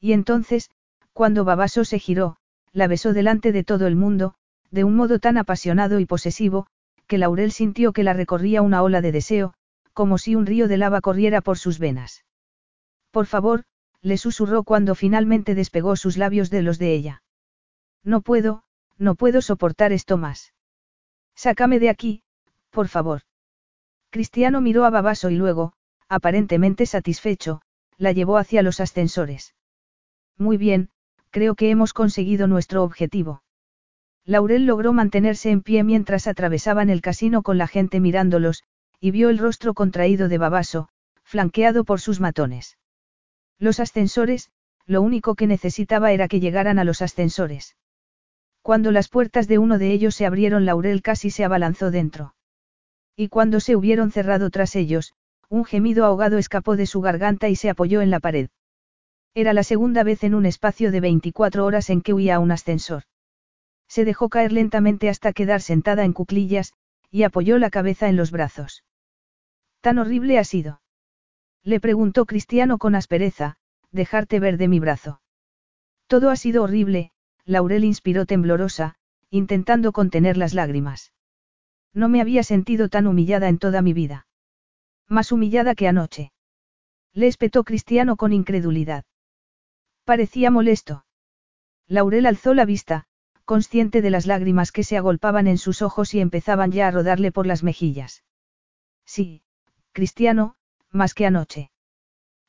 Y 0.00 0.12
entonces, 0.12 0.70
cuando 1.12 1.44
Babaso 1.44 1.84
se 1.84 1.98
giró, 1.98 2.36
la 2.72 2.86
besó 2.86 3.12
delante 3.12 3.50
de 3.50 3.64
todo 3.64 3.88
el 3.88 3.96
mundo, 3.96 4.34
de 4.70 4.84
un 4.84 4.94
modo 4.94 5.18
tan 5.18 5.38
apasionado 5.38 5.98
y 5.98 6.06
posesivo, 6.06 6.68
que 7.08 7.18
Laurel 7.18 7.50
sintió 7.50 7.92
que 7.92 8.04
la 8.04 8.12
recorría 8.12 8.62
una 8.62 8.80
ola 8.84 9.00
de 9.00 9.10
deseo, 9.10 9.54
como 9.92 10.18
si 10.18 10.36
un 10.36 10.46
río 10.46 10.68
de 10.68 10.76
lava 10.76 11.00
corriera 11.00 11.40
por 11.40 11.58
sus 11.58 11.80
venas. 11.80 12.24
Por 13.10 13.26
favor, 13.26 13.64
le 14.02 14.18
susurró 14.18 14.62
cuando 14.62 14.94
finalmente 14.94 15.56
despegó 15.56 15.96
sus 15.96 16.16
labios 16.16 16.48
de 16.48 16.62
los 16.62 16.78
de 16.78 16.94
ella. 16.94 17.22
No 18.04 18.20
puedo, 18.20 18.62
no 18.98 19.16
puedo 19.16 19.42
soportar 19.42 19.92
esto 19.92 20.16
más. 20.16 20.52
Sácame 21.34 21.80
de 21.80 21.90
aquí, 21.90 22.22
por 22.70 22.88
favor. 22.88 23.22
Cristiano 24.10 24.60
miró 24.60 24.84
a 24.84 24.90
Babaso 24.90 25.30
y 25.30 25.36
luego, 25.36 25.72
aparentemente 26.08 26.86
satisfecho, 26.86 27.60
la 27.98 28.12
llevó 28.12 28.38
hacia 28.38 28.62
los 28.62 28.80
ascensores. 28.80 29.54
Muy 30.38 30.56
bien, 30.56 30.90
creo 31.30 31.54
que 31.54 31.70
hemos 31.70 31.92
conseguido 31.92 32.46
nuestro 32.46 32.82
objetivo. 32.82 33.42
Laurel 34.24 34.66
logró 34.66 34.92
mantenerse 34.92 35.50
en 35.50 35.62
pie 35.62 35.84
mientras 35.84 36.26
atravesaban 36.26 36.90
el 36.90 37.00
casino 37.00 37.42
con 37.42 37.58
la 37.58 37.66
gente 37.66 38.00
mirándolos, 38.00 38.64
y 39.00 39.10
vio 39.10 39.30
el 39.30 39.38
rostro 39.38 39.74
contraído 39.74 40.28
de 40.28 40.38
Babaso, 40.38 40.88
flanqueado 41.22 41.84
por 41.84 42.00
sus 42.00 42.20
matones. 42.20 42.78
Los 43.58 43.80
ascensores, 43.80 44.50
lo 44.86 45.02
único 45.02 45.34
que 45.34 45.46
necesitaba 45.46 46.12
era 46.12 46.28
que 46.28 46.40
llegaran 46.40 46.78
a 46.78 46.84
los 46.84 47.02
ascensores. 47.02 47.76
Cuando 48.62 48.92
las 48.92 49.08
puertas 49.08 49.48
de 49.48 49.58
uno 49.58 49.78
de 49.78 49.92
ellos 49.92 50.14
se 50.14 50.26
abrieron, 50.26 50.64
Laurel 50.64 51.02
casi 51.02 51.30
se 51.30 51.44
abalanzó 51.44 51.90
dentro. 51.90 52.35
Y 53.16 53.28
cuando 53.28 53.60
se 53.60 53.74
hubieron 53.74 54.12
cerrado 54.12 54.50
tras 54.50 54.76
ellos, 54.76 55.14
un 55.48 55.64
gemido 55.64 56.04
ahogado 56.04 56.36
escapó 56.36 56.76
de 56.76 56.86
su 56.86 57.00
garganta 57.00 57.48
y 57.48 57.56
se 57.56 57.70
apoyó 57.70 58.02
en 58.02 58.10
la 58.10 58.20
pared. 58.20 58.50
Era 59.34 59.52
la 59.52 59.62
segunda 59.62 60.02
vez 60.02 60.22
en 60.22 60.34
un 60.34 60.44
espacio 60.44 60.90
de 60.90 61.00
24 61.00 61.64
horas 61.64 61.88
en 61.90 62.02
que 62.02 62.12
huía 62.12 62.36
a 62.36 62.38
un 62.40 62.50
ascensor. 62.50 63.04
Se 63.88 64.04
dejó 64.04 64.28
caer 64.28 64.52
lentamente 64.52 65.08
hasta 65.08 65.32
quedar 65.32 65.62
sentada 65.62 66.04
en 66.04 66.12
cuclillas, 66.12 66.72
y 67.10 67.22
apoyó 67.22 67.58
la 67.58 67.70
cabeza 67.70 68.08
en 68.08 68.16
los 68.16 68.30
brazos. 68.30 68.84
¿Tan 69.80 69.98
horrible 69.98 70.38
ha 70.38 70.44
sido? 70.44 70.80
Le 71.62 71.80
preguntó 71.80 72.26
Cristiano 72.26 72.78
con 72.78 72.94
aspereza, 72.94 73.56
dejarte 73.92 74.40
ver 74.40 74.58
de 74.58 74.68
mi 74.68 74.80
brazo. 74.80 75.20
Todo 76.06 76.30
ha 76.30 76.36
sido 76.36 76.62
horrible, 76.62 77.12
Laurel 77.44 77.84
inspiró 77.84 78.26
temblorosa, 78.26 78.96
intentando 79.30 79.92
contener 79.92 80.36
las 80.36 80.54
lágrimas. 80.54 81.12
No 81.96 82.10
me 82.10 82.20
había 82.20 82.42
sentido 82.42 82.90
tan 82.90 83.06
humillada 83.06 83.48
en 83.48 83.56
toda 83.56 83.80
mi 83.80 83.94
vida. 83.94 84.26
Más 85.08 85.32
humillada 85.32 85.74
que 85.74 85.88
anoche. 85.88 86.30
Le 87.14 87.26
espetó 87.26 87.64
Cristiano 87.64 88.16
con 88.16 88.34
incredulidad. 88.34 89.06
Parecía 90.04 90.50
molesto. 90.50 91.06
Laurel 91.88 92.26
alzó 92.26 92.52
la 92.52 92.66
vista, 92.66 93.06
consciente 93.46 94.02
de 94.02 94.10
las 94.10 94.26
lágrimas 94.26 94.72
que 94.72 94.84
se 94.84 94.98
agolpaban 94.98 95.46
en 95.46 95.56
sus 95.56 95.80
ojos 95.80 96.12
y 96.12 96.20
empezaban 96.20 96.70
ya 96.70 96.88
a 96.88 96.90
rodarle 96.90 97.32
por 97.32 97.46
las 97.46 97.62
mejillas. 97.62 98.24
Sí, 99.06 99.42
Cristiano, 99.92 100.56
más 100.90 101.14
que 101.14 101.24
anoche. 101.24 101.70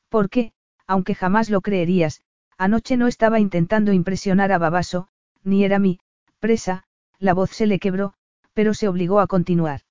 Porque, 0.10 0.52
aunque 0.88 1.16
jamás 1.16 1.50
lo 1.50 1.62
creerías, 1.62 2.22
anoche 2.58 2.98
no 2.98 3.08
estaba 3.08 3.40
intentando 3.40 3.94
impresionar 3.94 4.52
a 4.52 4.58
Babaso, 4.58 5.08
ni 5.42 5.64
era 5.64 5.80
mi, 5.80 6.02
presa, 6.40 6.84
la 7.18 7.34
voz 7.34 7.52
se 7.52 7.66
le 7.66 7.80
quebró, 7.80 8.17
pero 8.58 8.74
se 8.74 8.88
obligó 8.88 9.20
a 9.20 9.28
continuar. 9.28 9.82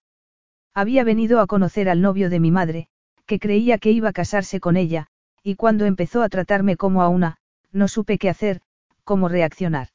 Había 0.74 1.05
venido 1.05 1.38
a 1.38 1.47
conocer 1.47 1.88
al 1.88 2.02
novio 2.02 2.30
de 2.30 2.40
mi 2.40 2.51
madre, 2.51 2.88
que 3.24 3.38
creía 3.38 3.78
que 3.78 3.93
iba 3.93 4.09
a 4.09 4.12
casarse 4.12 4.59
con 4.59 4.76
ella, 4.76 5.06
y 5.44 5.55
cuando 5.55 5.84
empezó 5.84 6.20
a 6.20 6.28
tratarme 6.28 6.76
como 6.76 7.01
a 7.02 7.09
una, 7.09 7.36
no 7.70 7.86
supe 7.86 8.18
qué 8.18 8.28
hacer, 8.28 8.62
cómo 9.05 9.28
reaccionar. 9.28 9.90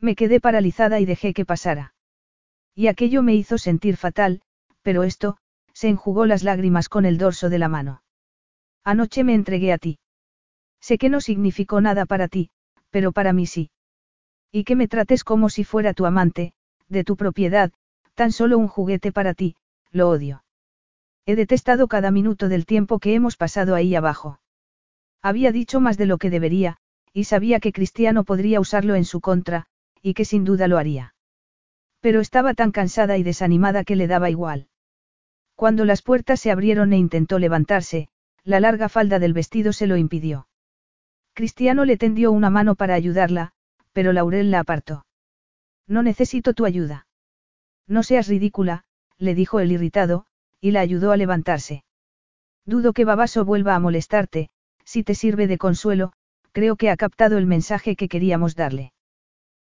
Me 0.00 0.14
quedé 0.14 0.40
paralizada 0.40 1.00
y 1.00 1.04
dejé 1.04 1.34
que 1.34 1.44
pasara. 1.44 1.92
Y 2.74 2.86
aquello 2.86 3.22
me 3.22 3.34
hizo 3.34 3.58
sentir 3.58 3.98
fatal, 3.98 4.40
pero 4.80 5.02
esto, 5.02 5.36
se 5.74 5.88
enjugó 5.88 6.24
las 6.24 6.44
lágrimas 6.44 6.88
con 6.88 7.04
el 7.04 7.18
dorso 7.18 7.50
de 7.50 7.58
la 7.58 7.68
mano. 7.68 8.02
Anoche 8.84 9.22
me 9.22 9.34
entregué 9.34 9.70
a 9.70 9.76
ti. 9.76 9.98
Sé 10.80 10.96
que 10.96 11.10
no 11.10 11.20
significó 11.20 11.82
nada 11.82 12.06
para 12.06 12.28
ti, 12.28 12.48
pero 12.88 13.12
para 13.12 13.34
mí 13.34 13.44
sí. 13.44 13.70
Y 14.50 14.64
que 14.64 14.76
me 14.76 14.88
trates 14.88 15.24
como 15.24 15.50
si 15.50 15.62
fuera 15.62 15.92
tu 15.92 16.06
amante, 16.06 16.54
de 16.88 17.04
tu 17.04 17.16
propiedad, 17.16 17.70
tan 18.14 18.32
solo 18.32 18.58
un 18.58 18.68
juguete 18.68 19.12
para 19.12 19.34
ti, 19.34 19.56
lo 19.90 20.08
odio. 20.08 20.44
He 21.26 21.36
detestado 21.36 21.88
cada 21.88 22.10
minuto 22.10 22.48
del 22.48 22.66
tiempo 22.66 22.98
que 22.98 23.14
hemos 23.14 23.36
pasado 23.36 23.74
ahí 23.74 23.94
abajo. 23.94 24.40
Había 25.22 25.52
dicho 25.52 25.80
más 25.80 25.96
de 25.96 26.06
lo 26.06 26.18
que 26.18 26.30
debería, 26.30 26.78
y 27.12 27.24
sabía 27.24 27.60
que 27.60 27.72
Cristiano 27.72 28.24
podría 28.24 28.58
usarlo 28.58 28.94
en 28.94 29.04
su 29.04 29.20
contra, 29.20 29.66
y 30.02 30.14
que 30.14 30.24
sin 30.24 30.44
duda 30.44 30.66
lo 30.66 30.78
haría. 30.78 31.14
Pero 32.00 32.20
estaba 32.20 32.54
tan 32.54 32.72
cansada 32.72 33.18
y 33.18 33.22
desanimada 33.22 33.84
que 33.84 33.94
le 33.94 34.08
daba 34.08 34.30
igual. 34.30 34.68
Cuando 35.54 35.84
las 35.84 36.02
puertas 36.02 36.40
se 36.40 36.50
abrieron 36.50 36.92
e 36.92 36.98
intentó 36.98 37.38
levantarse, 37.38 38.08
la 38.42 38.58
larga 38.58 38.88
falda 38.88 39.20
del 39.20 39.32
vestido 39.32 39.72
se 39.72 39.86
lo 39.86 39.96
impidió. 39.96 40.48
Cristiano 41.34 41.84
le 41.84 41.96
tendió 41.96 42.32
una 42.32 42.50
mano 42.50 42.74
para 42.74 42.94
ayudarla, 42.94 43.52
pero 43.92 44.12
Laurel 44.12 44.50
la 44.50 44.60
apartó. 44.60 45.06
No 45.86 46.02
necesito 46.02 46.52
tu 46.54 46.64
ayuda. 46.64 47.06
No 47.86 48.02
seas 48.02 48.28
ridícula, 48.28 48.84
le 49.18 49.34
dijo 49.34 49.60
el 49.60 49.72
irritado, 49.72 50.26
y 50.60 50.70
la 50.70 50.80
ayudó 50.80 51.12
a 51.12 51.16
levantarse. 51.16 51.84
Dudo 52.64 52.92
que 52.92 53.04
Babaso 53.04 53.44
vuelva 53.44 53.74
a 53.74 53.80
molestarte, 53.80 54.50
si 54.84 55.02
te 55.02 55.14
sirve 55.14 55.46
de 55.46 55.58
consuelo, 55.58 56.12
creo 56.52 56.76
que 56.76 56.90
ha 56.90 56.96
captado 56.96 57.38
el 57.38 57.46
mensaje 57.46 57.96
que 57.96 58.08
queríamos 58.08 58.54
darle. 58.54 58.92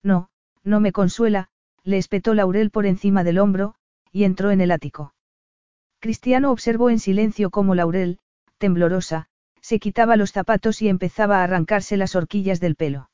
No, 0.03 0.29
no 0.63 0.79
me 0.79 0.91
consuela, 0.91 1.49
le 1.83 1.97
espetó 1.97 2.33
Laurel 2.33 2.71
por 2.71 2.85
encima 2.85 3.23
del 3.23 3.39
hombro, 3.39 3.75
y 4.11 4.23
entró 4.25 4.51
en 4.51 4.61
el 4.61 4.71
ático. 4.71 5.13
Cristiano 5.99 6.51
observó 6.51 6.89
en 6.89 6.99
silencio 6.99 7.49
cómo 7.49 7.75
Laurel, 7.75 8.19
temblorosa, 8.57 9.27
se 9.61 9.79
quitaba 9.79 10.17
los 10.17 10.31
zapatos 10.31 10.81
y 10.81 10.89
empezaba 10.89 11.39
a 11.39 11.43
arrancarse 11.43 11.95
las 11.97 12.15
horquillas 12.15 12.59
del 12.59 12.75
pelo. 12.75 13.09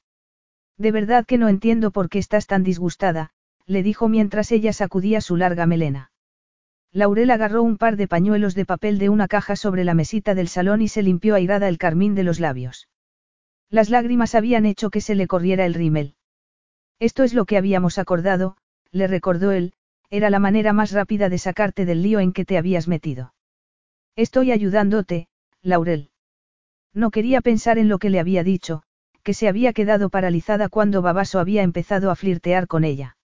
De 0.78 0.92
verdad 0.92 1.26
que 1.26 1.38
no 1.38 1.50
entiendo 1.50 1.92
por 1.92 2.10
qué 2.10 2.20
estás 2.20 2.48
tan 2.48 2.64
disgustada, 2.64 3.32
le 3.68 3.84
dijo 3.84 4.08
mientras 4.08 4.52
ella 4.52 4.74
sacudía 4.74 5.22
su 5.22 5.36
larga 5.36 5.66
melena. 5.66 6.12
Laurel 6.94 7.30
agarró 7.30 7.62
un 7.64 7.78
par 7.78 7.98
de 7.98 8.08
pañuelos 8.08 8.56
de 8.56 8.66
papel 8.66 8.98
de 8.98 9.10
una 9.10 9.28
caja 9.28 9.56
sobre 9.56 9.84
la 9.84 9.94
mesita 9.94 10.34
del 10.34 10.48
salón 10.48 10.82
y 10.82 10.88
se 10.88 11.04
limpió 11.04 11.36
airada 11.36 11.68
el 11.68 11.78
carmín 11.78 12.16
de 12.16 12.24
los 12.24 12.40
labios. 12.40 12.88
Las 13.70 13.90
lágrimas 13.90 14.36
habían 14.36 14.66
hecho 14.66 14.90
que 14.90 15.02
se 15.02 15.14
le 15.14 15.28
corriera 15.28 15.66
el 15.66 15.74
rímel. 15.74 16.16
Esto 17.00 17.24
es 17.24 17.34
lo 17.34 17.46
que 17.46 17.58
habíamos 17.58 17.98
acordado, 17.98 18.56
le 18.92 19.08
recordó 19.08 19.52
él, 19.52 19.74
era 20.10 20.30
la 20.30 20.40
manera 20.40 20.72
más 20.72 20.92
rápida 20.94 21.28
de 21.28 21.38
sacarte 21.38 21.86
del 21.86 22.02
lío 22.02 22.22
en 22.22 22.32
que 22.32 22.46
te 22.46 22.58
habías 22.58 22.88
metido. 22.88 23.34
Estoy 24.16 24.54
ayudándote, 24.54 25.28
Laurel. 25.62 26.10
No 26.94 27.12
quería 27.12 27.42
pensar 27.42 27.78
en 27.78 27.90
lo 27.90 28.00
que 28.00 28.10
le 28.10 28.22
había 28.22 28.44
dicho, 28.44 28.84
que 29.22 29.34
se 29.34 29.50
había 29.50 29.74
quedado 29.74 30.10
paralizada 30.10 30.70
cuando 30.70 31.02
Babaso 31.02 31.40
había 31.40 31.62
empezado 31.64 32.10
a 32.10 32.16
flirtear 32.16 32.68
con 32.68 32.86
ella. 32.86 33.17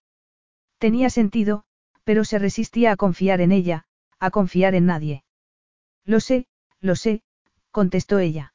Tenía 0.83 1.09
sentido, 1.09 1.63
pero 2.03 2.25
se 2.25 2.39
resistía 2.39 2.91
a 2.91 2.97
confiar 2.97 3.39
en 3.39 3.53
ella, 3.53 3.85
a 4.19 4.31
confiar 4.31 4.75
en 4.75 4.85
nadie. 4.85 5.23
Lo 6.03 6.19
sé, 6.19 6.45
lo 6.81 6.97
sé, 6.97 7.23
contestó 7.71 8.19
ella. 8.19 8.53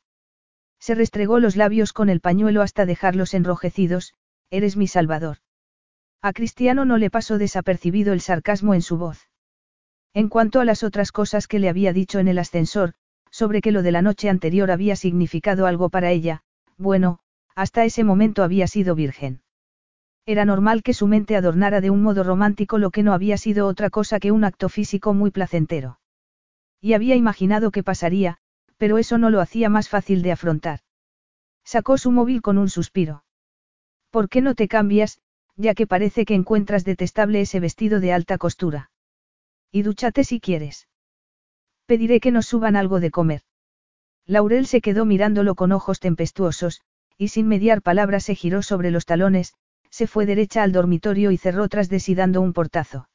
Se 0.79 0.95
restregó 0.95 1.41
los 1.41 1.57
labios 1.57 1.95
con 1.95 2.11
el 2.11 2.21
pañuelo 2.21 2.61
hasta 2.61 2.85
dejarlos 2.85 3.33
enrojecidos, 3.33 4.13
eres 4.51 4.77
mi 4.77 4.87
salvador. 4.89 5.39
A 6.21 6.35
Cristiano 6.35 6.85
no 6.85 6.99
le 6.99 7.09
pasó 7.09 7.39
desapercibido 7.39 8.13
el 8.13 8.21
sarcasmo 8.21 8.75
en 8.75 8.83
su 8.83 8.99
voz. 8.99 9.31
En 10.13 10.29
cuanto 10.29 10.61
a 10.61 10.67
las 10.67 10.83
otras 10.83 11.13
cosas 11.13 11.47
que 11.47 11.59
le 11.59 11.71
había 11.71 11.95
dicho 11.95 12.19
en 12.19 12.29
el 12.29 12.39
ascensor, 12.39 12.93
sobre 13.31 13.63
que 13.63 13.73
lo 13.73 13.81
de 13.81 13.93
la 13.93 14.03
noche 14.03 14.29
anterior 14.29 14.71
había 14.71 14.97
significado 14.97 15.65
algo 15.65 15.89
para 15.89 16.11
ella, 16.11 16.43
bueno, 16.77 17.21
hasta 17.55 17.87
ese 17.87 18.05
momento 18.05 18.43
había 18.43 18.67
sido 18.67 18.95
virgen. 18.95 19.41
Era 20.29 20.45
normal 20.45 20.83
que 20.83 20.93
su 20.93 21.07
mente 21.07 21.37
adornara 21.37 21.81
de 21.81 21.89
un 21.89 22.03
modo 22.03 22.23
romántico 22.23 22.77
lo 22.77 22.91
que 22.91 23.03
no 23.03 23.15
había 23.15 23.39
sido 23.39 23.67
otra 23.67 23.89
cosa 23.89 24.21
que 24.21 24.31
un 24.31 24.45
acto 24.45 24.69
físico 24.69 25.15
muy 25.15 25.31
placentero. 25.31 26.01
Y 26.83 26.93
había 26.93 27.17
imaginado 27.17 27.71
que 27.71 27.83
pasaría, 27.83 28.37
pero 28.77 28.99
eso 28.99 29.17
no 29.17 29.31
lo 29.31 29.41
hacía 29.41 29.71
más 29.71 29.89
fácil 29.89 30.21
de 30.21 30.33
afrontar. 30.33 30.81
Sacó 31.65 31.97
su 31.97 32.11
móvil 32.11 32.43
con 32.43 32.59
un 32.59 32.69
suspiro. 32.69 33.25
¿Por 34.11 34.29
qué 34.29 34.43
no 34.43 34.55
te 34.55 34.69
cambias, 34.69 35.19
ya 35.57 35.73
que 35.73 35.87
parece 35.87 36.27
que 36.27 36.35
encuentras 36.35 36.85
detestable 36.85 37.41
ese 37.41 37.59
vestido 37.59 37.99
de 37.99 38.13
alta 38.13 38.37
costura? 38.37 38.91
Y 39.73 39.81
dúchate 39.81 40.25
si 40.25 40.41
quieres. 40.41 40.89
Pediré 41.87 42.21
que 42.21 42.33
nos 42.33 42.45
suban 42.45 42.77
algo 42.77 43.01
de 43.01 43.11
comer. 43.11 43.41
Laurel 44.27 44.67
se 44.67 44.83
quedó 44.83 45.07
mirándolo 45.07 45.55
con 45.55 45.73
ojos 45.73 46.01
tempestuosos, 46.01 46.83
y 47.17 47.29
sin 47.29 47.49
mediar 47.49 47.81
palabra 47.81 48.21
se 48.21 48.35
giró 48.35 48.61
sobre 48.61 48.91
los 48.91 49.07
talones, 49.07 49.55
se 49.91 50.07
fue 50.07 50.27
derecha 50.27 50.63
al 50.63 50.73
dormitorio 50.73 51.31
y 51.31 51.37
cerró 51.37 51.69
tras 51.69 51.89
de 51.89 52.01
sí 52.01 52.15
dando 52.15 52.41
un 52.41 52.53
portazo. 52.53 53.09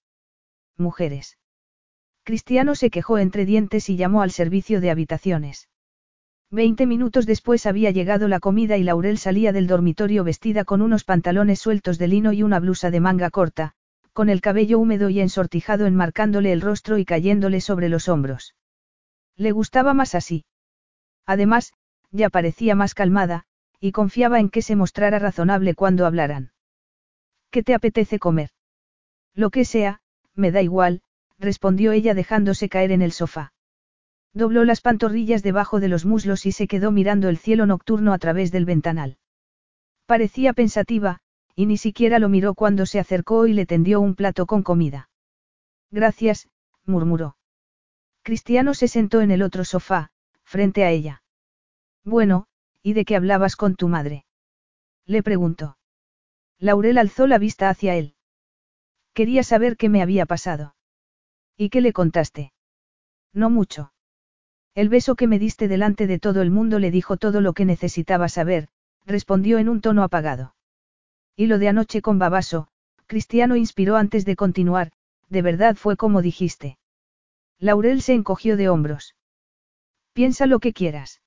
Mujeres. 0.78 1.38
Cristiano 2.24 2.76
se 2.76 2.90
quejó 2.90 3.18
entre 3.18 3.46
dientes 3.46 3.90
y 3.90 3.98
llamó 3.98 4.22
al 4.22 4.32
servicio 4.32 4.80
de 4.80 4.92
habitaciones. 4.92 5.70
Veinte 6.50 6.86
minutos 6.86 7.26
después 7.26 7.66
había 7.66 7.92
llegado 7.92 8.28
la 8.28 8.40
comida 8.40 8.78
y 8.78 8.84
Laurel 8.84 9.18
salía 9.18 9.52
del 9.52 9.68
dormitorio 9.68 10.24
vestida 10.24 10.64
con 10.64 10.82
unos 10.82 11.04
pantalones 11.04 11.60
sueltos 11.60 11.98
de 11.98 12.08
lino 12.08 12.32
y 12.32 12.44
una 12.44 12.60
blusa 12.60 12.92
de 12.92 13.00
manga 13.00 13.30
corta, 13.30 13.74
con 14.14 14.30
el 14.30 14.40
cabello 14.40 14.80
húmedo 14.80 15.10
y 15.10 15.20
ensortijado 15.20 15.88
enmarcándole 15.88 16.54
el 16.54 16.62
rostro 16.62 16.98
y 16.98 17.06
cayéndole 17.06 17.60
sobre 17.60 17.90
los 17.90 18.08
hombros. 18.08 18.56
Le 19.36 19.52
gustaba 19.52 19.94
más 19.94 20.14
así. 20.16 20.46
Además, 21.26 21.74
ya 22.12 22.30
parecía 22.30 22.76
más 22.76 22.94
calmada, 22.94 23.46
y 23.80 23.92
confiaba 23.92 24.40
en 24.40 24.50
que 24.50 24.62
se 24.62 24.76
mostrara 24.76 25.20
razonable 25.20 25.74
cuando 25.74 26.06
hablaran. 26.06 26.53
¿Qué 27.54 27.62
te 27.62 27.76
apetece 27.76 28.18
comer? 28.18 28.50
Lo 29.36 29.52
que 29.52 29.64
sea, 29.64 30.02
me 30.34 30.52
da 30.52 30.64
igual, 30.64 31.04
respondió 31.38 31.92
ella 31.92 32.16
dejándose 32.16 32.68
caer 32.68 32.92
en 32.92 33.04
el 33.04 33.12
sofá. 33.12 33.54
Dobló 34.34 34.66
las 34.66 34.82
pantorrillas 34.82 35.44
debajo 35.44 35.80
de 35.80 35.88
los 35.88 36.04
muslos 36.04 36.48
y 36.48 36.52
se 36.52 36.68
quedó 36.68 36.90
mirando 36.90 37.30
el 37.30 37.38
cielo 37.38 37.68
nocturno 37.68 38.12
a 38.12 38.18
través 38.18 38.52
del 38.52 38.66
ventanal. 38.66 39.20
Parecía 40.08 40.54
pensativa, 40.54 41.20
y 41.56 41.68
ni 41.68 41.78
siquiera 41.78 42.18
lo 42.18 42.28
miró 42.28 42.56
cuando 42.56 42.88
se 42.88 42.98
acercó 43.00 43.46
y 43.46 43.54
le 43.54 43.68
tendió 43.68 44.02
un 44.02 44.16
plato 44.16 44.48
con 44.48 44.64
comida. 44.64 45.12
Gracias, 45.92 46.50
murmuró. 46.88 47.38
Cristiano 48.24 48.74
se 48.74 48.88
sentó 48.88 49.22
en 49.22 49.30
el 49.30 49.44
otro 49.44 49.64
sofá, 49.64 50.10
frente 50.44 50.86
a 50.86 50.90
ella. 50.90 51.22
Bueno, 52.04 52.48
¿y 52.82 52.94
de 52.94 53.06
qué 53.06 53.16
hablabas 53.16 53.56
con 53.56 53.76
tu 53.76 53.90
madre? 53.90 54.26
Le 55.06 55.22
preguntó. 55.22 55.78
Laurel 56.60 56.98
alzó 56.98 57.28
la 57.28 57.38
vista 57.38 57.70
hacia 57.70 57.96
él. 57.96 58.16
Quería 59.14 59.44
saber 59.44 59.78
qué 59.78 59.90
me 59.90 60.02
había 60.02 60.26
pasado. 60.26 60.76
¿Y 61.58 61.70
qué 61.70 61.82
le 61.82 61.94
contaste? 61.94 62.54
No 63.34 63.50
mucho. 63.50 63.94
El 64.76 64.90
beso 64.90 65.16
que 65.16 65.28
me 65.28 65.40
diste 65.40 65.68
delante 65.68 66.08
de 66.08 66.20
todo 66.20 66.42
el 66.42 66.50
mundo 66.50 66.80
le 66.80 66.90
dijo 66.90 67.18
todo 67.18 67.42
lo 67.42 67.54
que 67.54 67.66
necesitaba 67.66 68.28
saber, 68.28 68.70
respondió 69.06 69.60
en 69.60 69.70
un 69.70 69.82
tono 69.82 70.04
apagado. 70.04 70.56
Y 71.36 71.48
lo 71.48 71.60
de 71.60 71.68
anoche 71.68 72.02
con 72.02 72.18
Babaso, 72.18 72.68
Cristiano 73.06 73.56
inspiró 73.56 73.98
antes 73.98 74.26
de 74.26 74.36
continuar, 74.36 74.92
de 75.30 75.42
verdad 75.42 75.76
fue 75.76 75.98
como 75.98 76.22
dijiste. 76.22 76.78
Laurel 77.60 78.02
se 78.02 78.14
encogió 78.14 78.58
de 78.58 78.70
hombros. 78.70 79.16
Piensa 80.14 80.46
lo 80.48 80.60
que 80.60 80.74
quieras. 80.74 81.22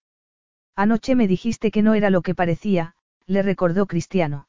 Anoche 0.75 1.15
me 1.15 1.29
dijiste 1.29 1.71
que 1.71 1.83
no 1.83 1.95
era 1.95 2.11
lo 2.11 2.23
que 2.23 2.35
parecía, 2.35 2.95
le 3.27 3.43
recordó 3.43 3.87
Cristiano. 3.87 4.49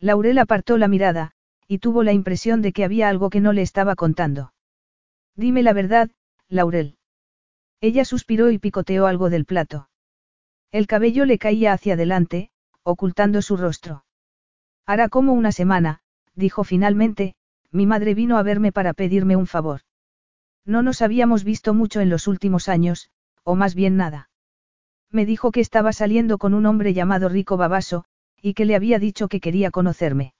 Laurel 0.00 0.38
apartó 0.38 0.78
la 0.78 0.88
mirada, 0.88 1.32
y 1.66 1.78
tuvo 1.78 2.02
la 2.02 2.12
impresión 2.12 2.62
de 2.62 2.72
que 2.72 2.84
había 2.84 3.08
algo 3.08 3.30
que 3.30 3.40
no 3.40 3.52
le 3.52 3.62
estaba 3.62 3.96
contando. 3.96 4.52
Dime 5.34 5.62
la 5.62 5.72
verdad, 5.72 6.10
Laurel. 6.48 6.96
Ella 7.80 8.04
suspiró 8.04 8.50
y 8.50 8.58
picoteó 8.58 9.06
algo 9.06 9.30
del 9.30 9.44
plato. 9.44 9.88
El 10.72 10.86
cabello 10.86 11.24
le 11.24 11.38
caía 11.38 11.72
hacia 11.72 11.94
adelante, 11.94 12.50
ocultando 12.82 13.42
su 13.42 13.56
rostro. 13.56 14.04
Hará 14.86 15.08
como 15.08 15.32
una 15.32 15.52
semana, 15.52 16.00
dijo 16.34 16.64
finalmente, 16.64 17.34
mi 17.72 17.86
madre 17.86 18.14
vino 18.14 18.38
a 18.38 18.42
verme 18.42 18.72
para 18.72 18.94
pedirme 18.94 19.36
un 19.36 19.46
favor. 19.46 19.80
No 20.64 20.82
nos 20.82 21.02
habíamos 21.02 21.44
visto 21.44 21.74
mucho 21.74 22.00
en 22.00 22.10
los 22.10 22.26
últimos 22.26 22.68
años, 22.68 23.10
o 23.44 23.54
más 23.54 23.74
bien 23.74 23.96
nada. 23.96 24.30
Me 25.10 25.26
dijo 25.26 25.52
que 25.52 25.60
estaba 25.60 25.92
saliendo 25.92 26.38
con 26.38 26.54
un 26.54 26.66
hombre 26.66 26.94
llamado 26.94 27.28
Rico 27.28 27.56
Babaso, 27.56 28.04
y 28.40 28.54
que 28.54 28.64
le 28.64 28.76
había 28.76 28.98
dicho 28.98 29.28
que 29.28 29.40
quería 29.40 29.70
conocerme. 29.70 30.34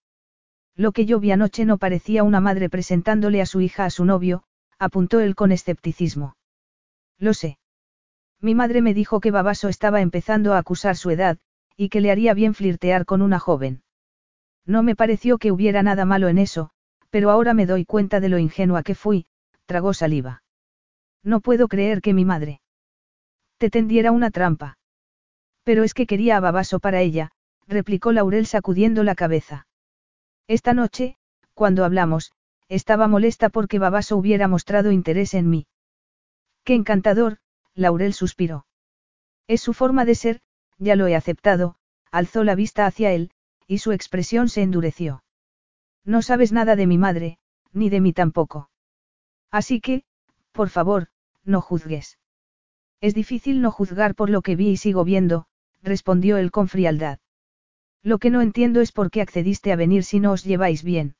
Lo 0.74 0.92
que 0.92 1.06
yo 1.06 1.18
vi 1.20 1.30
anoche 1.30 1.64
no 1.64 1.78
parecía 1.78 2.22
una 2.22 2.40
madre 2.40 2.68
presentándole 2.68 3.40
a 3.40 3.46
su 3.46 3.60
hija 3.60 3.84
a 3.84 3.90
su 3.90 4.04
novio, 4.04 4.44
apuntó 4.78 5.20
él 5.20 5.34
con 5.34 5.52
escepticismo. 5.52 6.36
Lo 7.18 7.32
sé. 7.32 7.58
Mi 8.40 8.54
madre 8.54 8.82
me 8.82 8.92
dijo 8.92 9.20
que 9.20 9.30
Babaso 9.30 9.68
estaba 9.68 10.02
empezando 10.02 10.52
a 10.52 10.58
acusar 10.58 10.96
su 10.96 11.10
edad, 11.10 11.38
y 11.76 11.88
que 11.88 12.00
le 12.00 12.10
haría 12.10 12.34
bien 12.34 12.54
flirtear 12.54 13.06
con 13.06 13.22
una 13.22 13.38
joven. 13.38 13.82
No 14.66 14.82
me 14.82 14.94
pareció 14.96 15.38
que 15.38 15.52
hubiera 15.52 15.82
nada 15.82 16.04
malo 16.04 16.28
en 16.28 16.38
eso, 16.38 16.70
pero 17.10 17.30
ahora 17.30 17.54
me 17.54 17.66
doy 17.66 17.84
cuenta 17.84 18.20
de 18.20 18.28
lo 18.28 18.38
ingenua 18.38 18.82
que 18.82 18.94
fui, 18.94 19.26
tragó 19.64 19.94
saliva. 19.94 20.42
No 21.22 21.40
puedo 21.40 21.68
creer 21.68 22.02
que 22.02 22.12
mi 22.12 22.24
madre 22.24 22.60
te 23.58 23.70
tendiera 23.70 24.12
una 24.12 24.30
trampa. 24.30 24.76
Pero 25.64 25.82
es 25.82 25.94
que 25.94 26.06
quería 26.06 26.36
a 26.36 26.40
Babaso 26.40 26.78
para 26.78 27.00
ella, 27.00 27.30
replicó 27.66 28.12
Laurel 28.12 28.46
sacudiendo 28.46 29.02
la 29.02 29.14
cabeza. 29.14 29.66
Esta 30.46 30.74
noche, 30.74 31.16
cuando 31.54 31.84
hablamos, 31.84 32.32
estaba 32.68 33.08
molesta 33.08 33.48
porque 33.48 33.78
Babaso 33.78 34.16
hubiera 34.16 34.48
mostrado 34.48 34.92
interés 34.92 35.34
en 35.34 35.50
mí. 35.50 35.66
Qué 36.64 36.74
encantador, 36.74 37.38
Laurel 37.74 38.12
suspiró. 38.12 38.66
Es 39.46 39.60
su 39.60 39.72
forma 39.72 40.04
de 40.04 40.14
ser, 40.14 40.40
ya 40.78 40.96
lo 40.96 41.06
he 41.06 41.14
aceptado, 41.14 41.76
alzó 42.10 42.44
la 42.44 42.54
vista 42.54 42.86
hacia 42.86 43.12
él, 43.12 43.30
y 43.66 43.78
su 43.78 43.92
expresión 43.92 44.48
se 44.48 44.62
endureció. 44.62 45.22
No 46.04 46.22
sabes 46.22 46.52
nada 46.52 46.76
de 46.76 46.86
mi 46.86 46.98
madre, 46.98 47.38
ni 47.72 47.90
de 47.90 48.00
mí 48.00 48.12
tampoco. 48.12 48.70
Así 49.50 49.80
que, 49.80 50.04
por 50.52 50.68
favor, 50.68 51.08
no 51.44 51.60
juzgues. 51.60 52.18
Es 53.00 53.14
difícil 53.14 53.60
no 53.60 53.70
juzgar 53.70 54.14
por 54.14 54.30
lo 54.30 54.42
que 54.42 54.56
vi 54.56 54.70
y 54.70 54.76
sigo 54.76 55.04
viendo, 55.04 55.46
respondió 55.82 56.38
él 56.38 56.50
con 56.50 56.68
frialdad. 56.68 57.18
Lo 58.02 58.18
que 58.18 58.30
no 58.30 58.40
entiendo 58.40 58.80
es 58.80 58.92
por 58.92 59.10
qué 59.10 59.20
accediste 59.20 59.72
a 59.72 59.76
venir 59.76 60.04
si 60.04 60.20
no 60.20 60.32
os 60.32 60.44
lleváis 60.44 60.82
bien. 60.82 61.16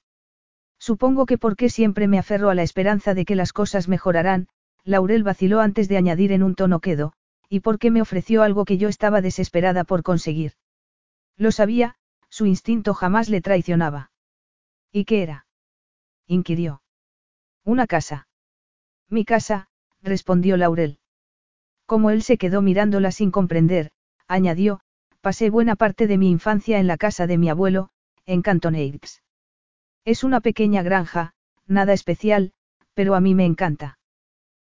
Supongo 0.79 1.27
que 1.27 1.39
porque 1.39 1.69
siempre 1.69 2.07
me 2.07 2.19
aferro 2.19 2.51
a 2.51 2.55
la 2.55 2.63
esperanza 2.63 3.15
de 3.15 3.25
que 3.25 3.35
las 3.35 3.53
cosas 3.53 3.89
mejorarán, 3.89 4.49
Laurel 4.85 5.25
vaciló 5.25 5.61
antes 5.61 5.89
de 5.89 5.97
añadir 5.97 6.33
en 6.33 6.43
un 6.43 6.55
tono 6.55 6.81
quedo, 6.81 7.13
y 7.49 7.61
porque 7.61 7.91
me 7.91 8.03
ofreció 8.03 8.43
algo 8.43 8.65
que 8.65 8.79
yo 8.79 8.89
estaba 8.89 9.21
desesperada 9.21 9.85
por 9.85 10.03
conseguir. 10.03 10.53
Lo 11.37 11.51
sabía, 11.51 11.97
su 12.29 12.47
instinto 12.47 12.95
jamás 12.95 13.29
le 13.29 13.41
traicionaba. 13.41 14.11
¿Y 14.93 15.05
qué 15.05 15.23
era? 15.23 15.47
inquirió. 16.27 16.83
Una 17.65 17.87
casa. 17.87 18.29
Mi 19.09 19.25
casa, 19.25 19.69
respondió 20.03 20.57
Laurel. 20.57 20.99
Como 21.87 22.11
él 22.11 22.23
se 22.23 22.39
quedó 22.39 22.63
mirándola 22.63 23.13
sin 23.13 23.31
comprender, 23.31 23.93
añadió, 24.27 24.81
pasé 25.27 25.51
buena 25.51 25.75
parte 25.75 26.07
de 26.07 26.19
mi 26.19 26.31
infancia 26.31 26.79
en 26.79 26.87
la 26.87 26.97
casa 26.97 27.27
de 27.27 27.37
mi 27.37 27.49
abuelo, 27.49 27.89
en 28.27 28.43
Cantoneix. 28.43 29.25
Es 30.05 30.23
una 30.23 30.41
pequeña 30.41 30.85
granja, 30.85 31.35
nada 31.67 31.95
especial, 31.95 32.53
pero 32.95 33.17
a 33.17 33.21
mí 33.21 33.35
me 33.35 33.45
encanta. 33.45 33.99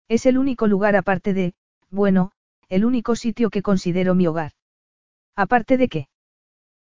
Es 0.07 0.25
el 0.25 0.37
único 0.37 0.67
lugar 0.67 0.95
aparte 0.95 1.33
de, 1.33 1.55
bueno, 1.89 2.31
el 2.69 2.85
único 2.85 3.17
sitio 3.17 3.49
que 3.49 3.61
considero 3.61 4.15
mi 4.15 4.27
hogar. 4.27 4.53
¿Aparte 5.35 5.75
de 5.75 5.89
qué? 5.89 6.07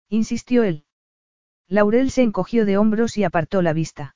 insistió 0.08 0.62
él. 0.62 0.84
Laurel 1.66 2.12
se 2.12 2.22
encogió 2.22 2.66
de 2.66 2.78
hombros 2.78 3.16
y 3.16 3.24
apartó 3.24 3.60
la 3.60 3.72
vista. 3.72 4.14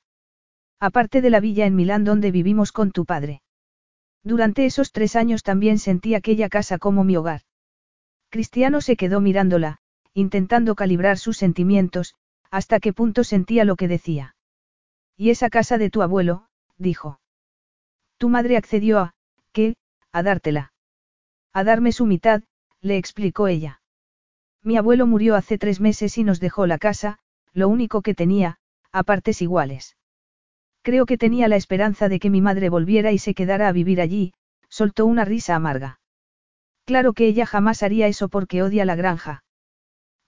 Aparte 0.78 1.20
de 1.20 1.30
la 1.30 1.40
villa 1.40 1.66
en 1.66 1.74
Milán 1.74 2.04
donde 2.04 2.30
vivimos 2.30 2.70
con 2.70 2.92
tu 2.92 3.04
padre. 3.04 3.42
Durante 4.22 4.66
esos 4.66 4.92
tres 4.92 5.16
años 5.16 5.42
también 5.42 5.80
sentí 5.80 6.14
aquella 6.14 6.48
casa 6.48 6.78
como 6.78 7.02
mi 7.02 7.16
hogar. 7.16 7.40
Cristiano 8.30 8.80
se 8.80 8.96
quedó 8.96 9.20
mirándola, 9.20 9.78
intentando 10.12 10.74
calibrar 10.74 11.18
sus 11.18 11.36
sentimientos, 11.36 12.14
hasta 12.50 12.80
qué 12.80 12.92
punto 12.92 13.24
sentía 13.24 13.64
lo 13.64 13.76
que 13.76 13.88
decía. 13.88 14.36
Y 15.16 15.30
esa 15.30 15.50
casa 15.50 15.78
de 15.78 15.90
tu 15.90 16.02
abuelo, 16.02 16.46
dijo. 16.76 17.20
Tu 18.18 18.28
madre 18.28 18.56
accedió 18.56 18.98
a, 18.98 19.14
¿qué? 19.52 19.76
A 20.12 20.22
dártela. 20.22 20.72
A 21.52 21.64
darme 21.64 21.92
su 21.92 22.06
mitad, 22.06 22.42
le 22.80 22.96
explicó 22.96 23.48
ella. 23.48 23.80
Mi 24.62 24.76
abuelo 24.76 25.06
murió 25.06 25.34
hace 25.34 25.58
tres 25.58 25.80
meses 25.80 26.18
y 26.18 26.24
nos 26.24 26.40
dejó 26.40 26.66
la 26.66 26.78
casa, 26.78 27.18
lo 27.52 27.68
único 27.68 28.02
que 28.02 28.14
tenía, 28.14 28.58
a 28.92 29.02
partes 29.02 29.40
iguales. 29.42 29.96
Creo 30.82 31.06
que 31.06 31.18
tenía 31.18 31.48
la 31.48 31.56
esperanza 31.56 32.08
de 32.08 32.18
que 32.18 32.30
mi 32.30 32.40
madre 32.40 32.68
volviera 32.68 33.12
y 33.12 33.18
se 33.18 33.34
quedara 33.34 33.68
a 33.68 33.72
vivir 33.72 34.00
allí, 34.00 34.32
soltó 34.68 35.06
una 35.06 35.24
risa 35.24 35.54
amarga. 35.54 35.97
Claro 36.88 37.12
que 37.12 37.26
ella 37.26 37.44
jamás 37.44 37.82
haría 37.82 38.06
eso 38.06 38.30
porque 38.30 38.62
odia 38.62 38.86
la 38.86 38.96
granja. 38.96 39.44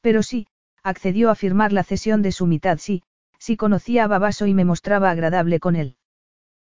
Pero 0.02 0.22
sí, 0.22 0.46
accedió 0.82 1.30
a 1.30 1.34
firmar 1.34 1.72
la 1.72 1.84
cesión 1.84 2.20
de 2.20 2.32
su 2.32 2.46
mitad 2.46 2.76
sí, 2.76 3.02
si 3.38 3.56
conocía 3.56 4.04
a 4.04 4.08
Babaso 4.08 4.46
y 4.46 4.52
me 4.52 4.66
mostraba 4.66 5.10
agradable 5.10 5.58
con 5.58 5.74
él. 5.74 5.96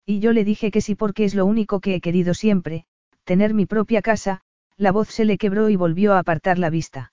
Y 0.05 0.19
yo 0.19 0.33
le 0.33 0.43
dije 0.43 0.73
que 0.73 0.81
sí 0.81 0.97
porque 0.97 1.25
es 1.25 1.37
lo 1.37 1.47
único 1.47 1.79
que 1.79 1.95
he 1.95 2.01
querido 2.01 2.35
siempre, 2.35 2.85
tener 3.23 3.55
mi 3.55 3.65
propia 3.65 4.03
casa, 4.03 4.41
la 4.77 4.91
voz 4.91 5.07
se 5.07 5.25
le 5.25 5.39
quebró 5.39 5.71
y 5.71 5.77
volvió 5.77 6.15
a 6.15 6.19
apartar 6.19 6.59
la 6.59 6.69
vista. 6.69 7.13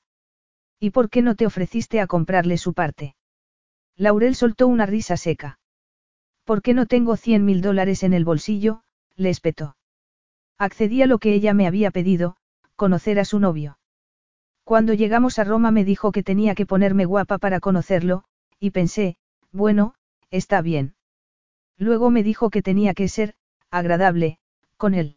¿Y 0.79 0.89
por 0.89 1.11
qué 1.11 1.21
no 1.21 1.35
te 1.35 1.45
ofreciste 1.45 2.01
a 2.01 2.07
comprarle 2.07 2.57
su 2.57 2.73
parte? 2.73 3.15
Laurel 3.97 4.33
soltó 4.33 4.67
una 4.67 4.87
risa 4.87 5.15
seca. 5.15 5.59
¿Por 6.43 6.63
qué 6.63 6.73
no 6.73 6.87
tengo 6.87 7.17
cien 7.17 7.45
mil 7.45 7.61
dólares 7.61 8.01
en 8.01 8.13
el 8.13 8.25
bolsillo? 8.25 8.81
le 9.15 9.29
espetó. 9.29 9.77
Accedí 10.57 11.03
a 11.03 11.05
lo 11.05 11.19
que 11.19 11.35
ella 11.35 11.53
me 11.53 11.67
había 11.67 11.91
pedido, 11.91 12.35
conocer 12.83 13.17
a 13.17 13.23
su 13.23 13.39
novio. 13.39 13.77
Cuando 14.65 14.93
llegamos 14.93 15.39
a 15.39 15.45
Roma 15.45 15.71
me 15.71 15.85
dijo 15.85 16.11
que 16.11 16.21
tenía 16.21 16.53
que 16.53 16.65
ponerme 16.65 17.05
guapa 17.05 17.37
para 17.37 17.61
conocerlo, 17.61 18.25
y 18.59 18.71
pensé, 18.71 19.15
bueno, 19.53 19.95
está 20.31 20.61
bien. 20.61 20.93
Luego 21.77 22.09
me 22.09 22.23
dijo 22.23 22.49
que 22.49 22.61
tenía 22.61 22.93
que 22.93 23.07
ser, 23.07 23.35
agradable, 23.71 24.37
con 24.75 24.95
él. 24.95 25.15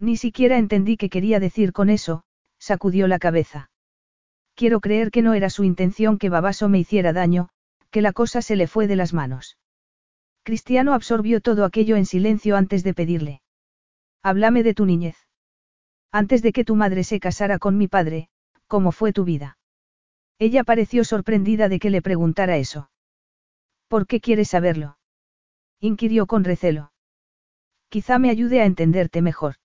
Ni 0.00 0.16
siquiera 0.16 0.58
entendí 0.58 0.96
qué 0.96 1.08
quería 1.08 1.38
decir 1.38 1.72
con 1.72 1.88
eso, 1.88 2.24
sacudió 2.58 3.06
la 3.06 3.20
cabeza. 3.20 3.70
Quiero 4.56 4.80
creer 4.80 5.12
que 5.12 5.22
no 5.22 5.34
era 5.34 5.50
su 5.50 5.62
intención 5.62 6.18
que 6.18 6.30
Babaso 6.30 6.68
me 6.68 6.80
hiciera 6.80 7.12
daño, 7.12 7.50
que 7.92 8.02
la 8.02 8.12
cosa 8.12 8.42
se 8.42 8.56
le 8.56 8.66
fue 8.66 8.88
de 8.88 8.96
las 8.96 9.12
manos. 9.12 9.56
Cristiano 10.42 10.94
absorbió 10.94 11.40
todo 11.40 11.64
aquello 11.64 11.94
en 11.94 12.06
silencio 12.06 12.56
antes 12.56 12.82
de 12.82 12.92
pedirle. 12.92 13.40
Háblame 14.24 14.64
de 14.64 14.74
tu 14.74 14.84
niñez. 14.84 15.28
Antes 16.12 16.42
de 16.42 16.52
que 16.52 16.64
tu 16.64 16.76
madre 16.76 17.04
se 17.04 17.20
casara 17.20 17.58
con 17.58 17.78
mi 17.78 17.88
padre, 17.88 18.28
¿cómo 18.66 18.92
fue 18.92 19.14
tu 19.14 19.24
vida? 19.24 19.56
Ella 20.38 20.62
pareció 20.62 21.04
sorprendida 21.04 21.70
de 21.70 21.78
que 21.78 21.88
le 21.88 22.02
preguntara 22.02 22.58
eso. 22.58 22.90
¿Por 23.88 24.06
qué 24.06 24.20
quieres 24.20 24.48
saberlo? 24.48 24.98
inquirió 25.80 26.26
con 26.26 26.44
recelo. 26.44 26.92
Quizá 27.88 28.18
me 28.18 28.28
ayude 28.28 28.60
a 28.60 28.66
entenderte 28.66 29.22
mejor. 29.22 29.56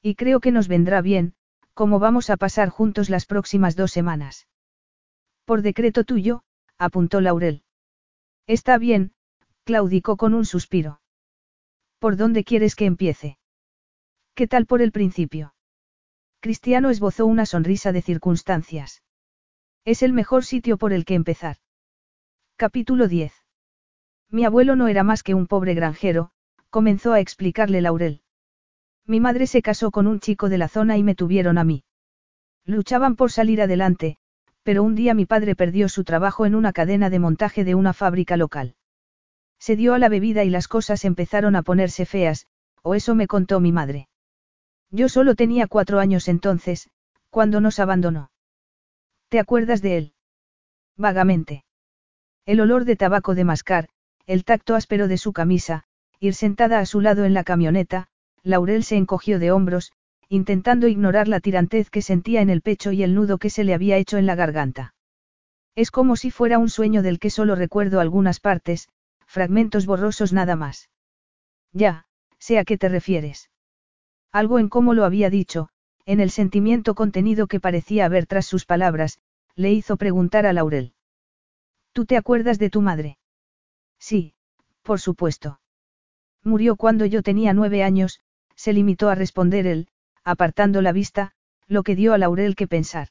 Y 0.00 0.14
creo 0.14 0.38
que 0.38 0.52
nos 0.52 0.68
vendrá 0.68 1.02
bien, 1.02 1.34
como 1.74 1.98
vamos 1.98 2.30
a 2.30 2.36
pasar 2.36 2.68
juntos 2.68 3.10
las 3.10 3.26
próximas 3.26 3.74
dos 3.74 3.90
semanas. 3.90 4.46
Por 5.44 5.62
decreto 5.62 6.04
tuyo, 6.04 6.44
apuntó 6.78 7.20
Laurel. 7.20 7.64
Está 8.46 8.78
bien, 8.78 9.12
claudicó 9.64 10.16
con 10.16 10.34
un 10.34 10.44
suspiro. 10.44 11.00
¿Por 11.98 12.16
dónde 12.16 12.44
quieres 12.44 12.76
que 12.76 12.86
empiece? 12.86 13.38
¿Qué 14.34 14.46
tal 14.46 14.66
por 14.66 14.80
el 14.80 14.92
principio? 14.92 15.54
Cristiano 16.44 16.90
esbozó 16.90 17.24
una 17.24 17.46
sonrisa 17.46 17.90
de 17.90 18.02
circunstancias. 18.02 19.02
Es 19.86 20.02
el 20.02 20.12
mejor 20.12 20.44
sitio 20.44 20.76
por 20.76 20.92
el 20.92 21.06
que 21.06 21.14
empezar. 21.14 21.56
Capítulo 22.56 23.08
10. 23.08 23.32
Mi 24.28 24.44
abuelo 24.44 24.76
no 24.76 24.88
era 24.88 25.04
más 25.04 25.22
que 25.22 25.32
un 25.32 25.46
pobre 25.46 25.72
granjero, 25.72 26.32
comenzó 26.68 27.14
a 27.14 27.20
explicarle 27.20 27.80
Laurel. 27.80 28.20
Mi 29.06 29.20
madre 29.20 29.46
se 29.46 29.62
casó 29.62 29.90
con 29.90 30.06
un 30.06 30.20
chico 30.20 30.50
de 30.50 30.58
la 30.58 30.68
zona 30.68 30.98
y 30.98 31.02
me 31.02 31.14
tuvieron 31.14 31.56
a 31.56 31.64
mí. 31.64 31.82
Luchaban 32.66 33.16
por 33.16 33.32
salir 33.32 33.62
adelante, 33.62 34.18
pero 34.62 34.82
un 34.82 34.94
día 34.94 35.14
mi 35.14 35.24
padre 35.24 35.56
perdió 35.56 35.88
su 35.88 36.04
trabajo 36.04 36.44
en 36.44 36.54
una 36.54 36.74
cadena 36.74 37.08
de 37.08 37.20
montaje 37.20 37.64
de 37.64 37.74
una 37.74 37.94
fábrica 37.94 38.36
local. 38.36 38.74
Se 39.58 39.76
dio 39.76 39.94
a 39.94 39.98
la 39.98 40.10
bebida 40.10 40.44
y 40.44 40.50
las 40.50 40.68
cosas 40.68 41.06
empezaron 41.06 41.56
a 41.56 41.62
ponerse 41.62 42.04
feas, 42.04 42.48
o 42.82 42.94
eso 42.94 43.14
me 43.14 43.28
contó 43.28 43.60
mi 43.60 43.72
madre. 43.72 44.08
Yo 44.94 45.08
solo 45.08 45.34
tenía 45.34 45.66
cuatro 45.66 45.98
años 45.98 46.28
entonces, 46.28 46.88
cuando 47.28 47.60
nos 47.60 47.80
abandonó. 47.80 48.30
¿Te 49.28 49.40
acuerdas 49.40 49.82
de 49.82 49.96
él? 49.98 50.12
Vagamente. 50.96 51.64
El 52.46 52.60
olor 52.60 52.84
de 52.84 52.94
tabaco 52.94 53.34
de 53.34 53.42
mascar, 53.42 53.88
el 54.26 54.44
tacto 54.44 54.76
áspero 54.76 55.08
de 55.08 55.18
su 55.18 55.32
camisa, 55.32 55.82
ir 56.20 56.34
sentada 56.36 56.78
a 56.78 56.86
su 56.86 57.00
lado 57.00 57.24
en 57.24 57.34
la 57.34 57.42
camioneta, 57.42 58.06
Laurel 58.44 58.84
se 58.84 58.94
encogió 58.94 59.40
de 59.40 59.50
hombros, 59.50 59.90
intentando 60.28 60.86
ignorar 60.86 61.26
la 61.26 61.40
tirantez 61.40 61.90
que 61.90 62.00
sentía 62.00 62.40
en 62.40 62.48
el 62.48 62.62
pecho 62.62 62.92
y 62.92 63.02
el 63.02 63.16
nudo 63.16 63.38
que 63.38 63.50
se 63.50 63.64
le 63.64 63.74
había 63.74 63.96
hecho 63.96 64.16
en 64.16 64.26
la 64.26 64.36
garganta. 64.36 64.94
Es 65.74 65.90
como 65.90 66.14
si 66.14 66.30
fuera 66.30 66.58
un 66.58 66.68
sueño 66.68 67.02
del 67.02 67.18
que 67.18 67.30
solo 67.30 67.56
recuerdo 67.56 67.98
algunas 67.98 68.38
partes, 68.38 68.88
fragmentos 69.26 69.86
borrosos 69.86 70.32
nada 70.32 70.54
más. 70.54 70.88
Ya, 71.72 72.06
sé 72.38 72.60
a 72.60 72.64
qué 72.64 72.78
te 72.78 72.88
refieres. 72.88 73.50
Algo 74.34 74.58
en 74.58 74.68
cómo 74.68 74.94
lo 74.94 75.04
había 75.04 75.30
dicho, 75.30 75.68
en 76.06 76.18
el 76.18 76.28
sentimiento 76.28 76.96
contenido 76.96 77.46
que 77.46 77.60
parecía 77.60 78.04
haber 78.04 78.26
tras 78.26 78.46
sus 78.46 78.66
palabras, 78.66 79.20
le 79.54 79.72
hizo 79.72 79.96
preguntar 79.96 80.44
a 80.44 80.52
Laurel. 80.52 80.92
¿Tú 81.92 82.04
te 82.04 82.16
acuerdas 82.16 82.58
de 82.58 82.68
tu 82.68 82.80
madre? 82.80 83.16
Sí, 84.00 84.34
por 84.82 84.98
supuesto. 84.98 85.60
Murió 86.42 86.74
cuando 86.74 87.06
yo 87.06 87.22
tenía 87.22 87.52
nueve 87.52 87.84
años, 87.84 88.18
se 88.56 88.72
limitó 88.72 89.08
a 89.08 89.14
responder 89.14 89.68
él, 89.68 89.86
apartando 90.24 90.82
la 90.82 90.90
vista, 90.90 91.30
lo 91.68 91.84
que 91.84 91.94
dio 91.94 92.12
a 92.12 92.18
Laurel 92.18 92.56
que 92.56 92.66
pensar. 92.66 93.10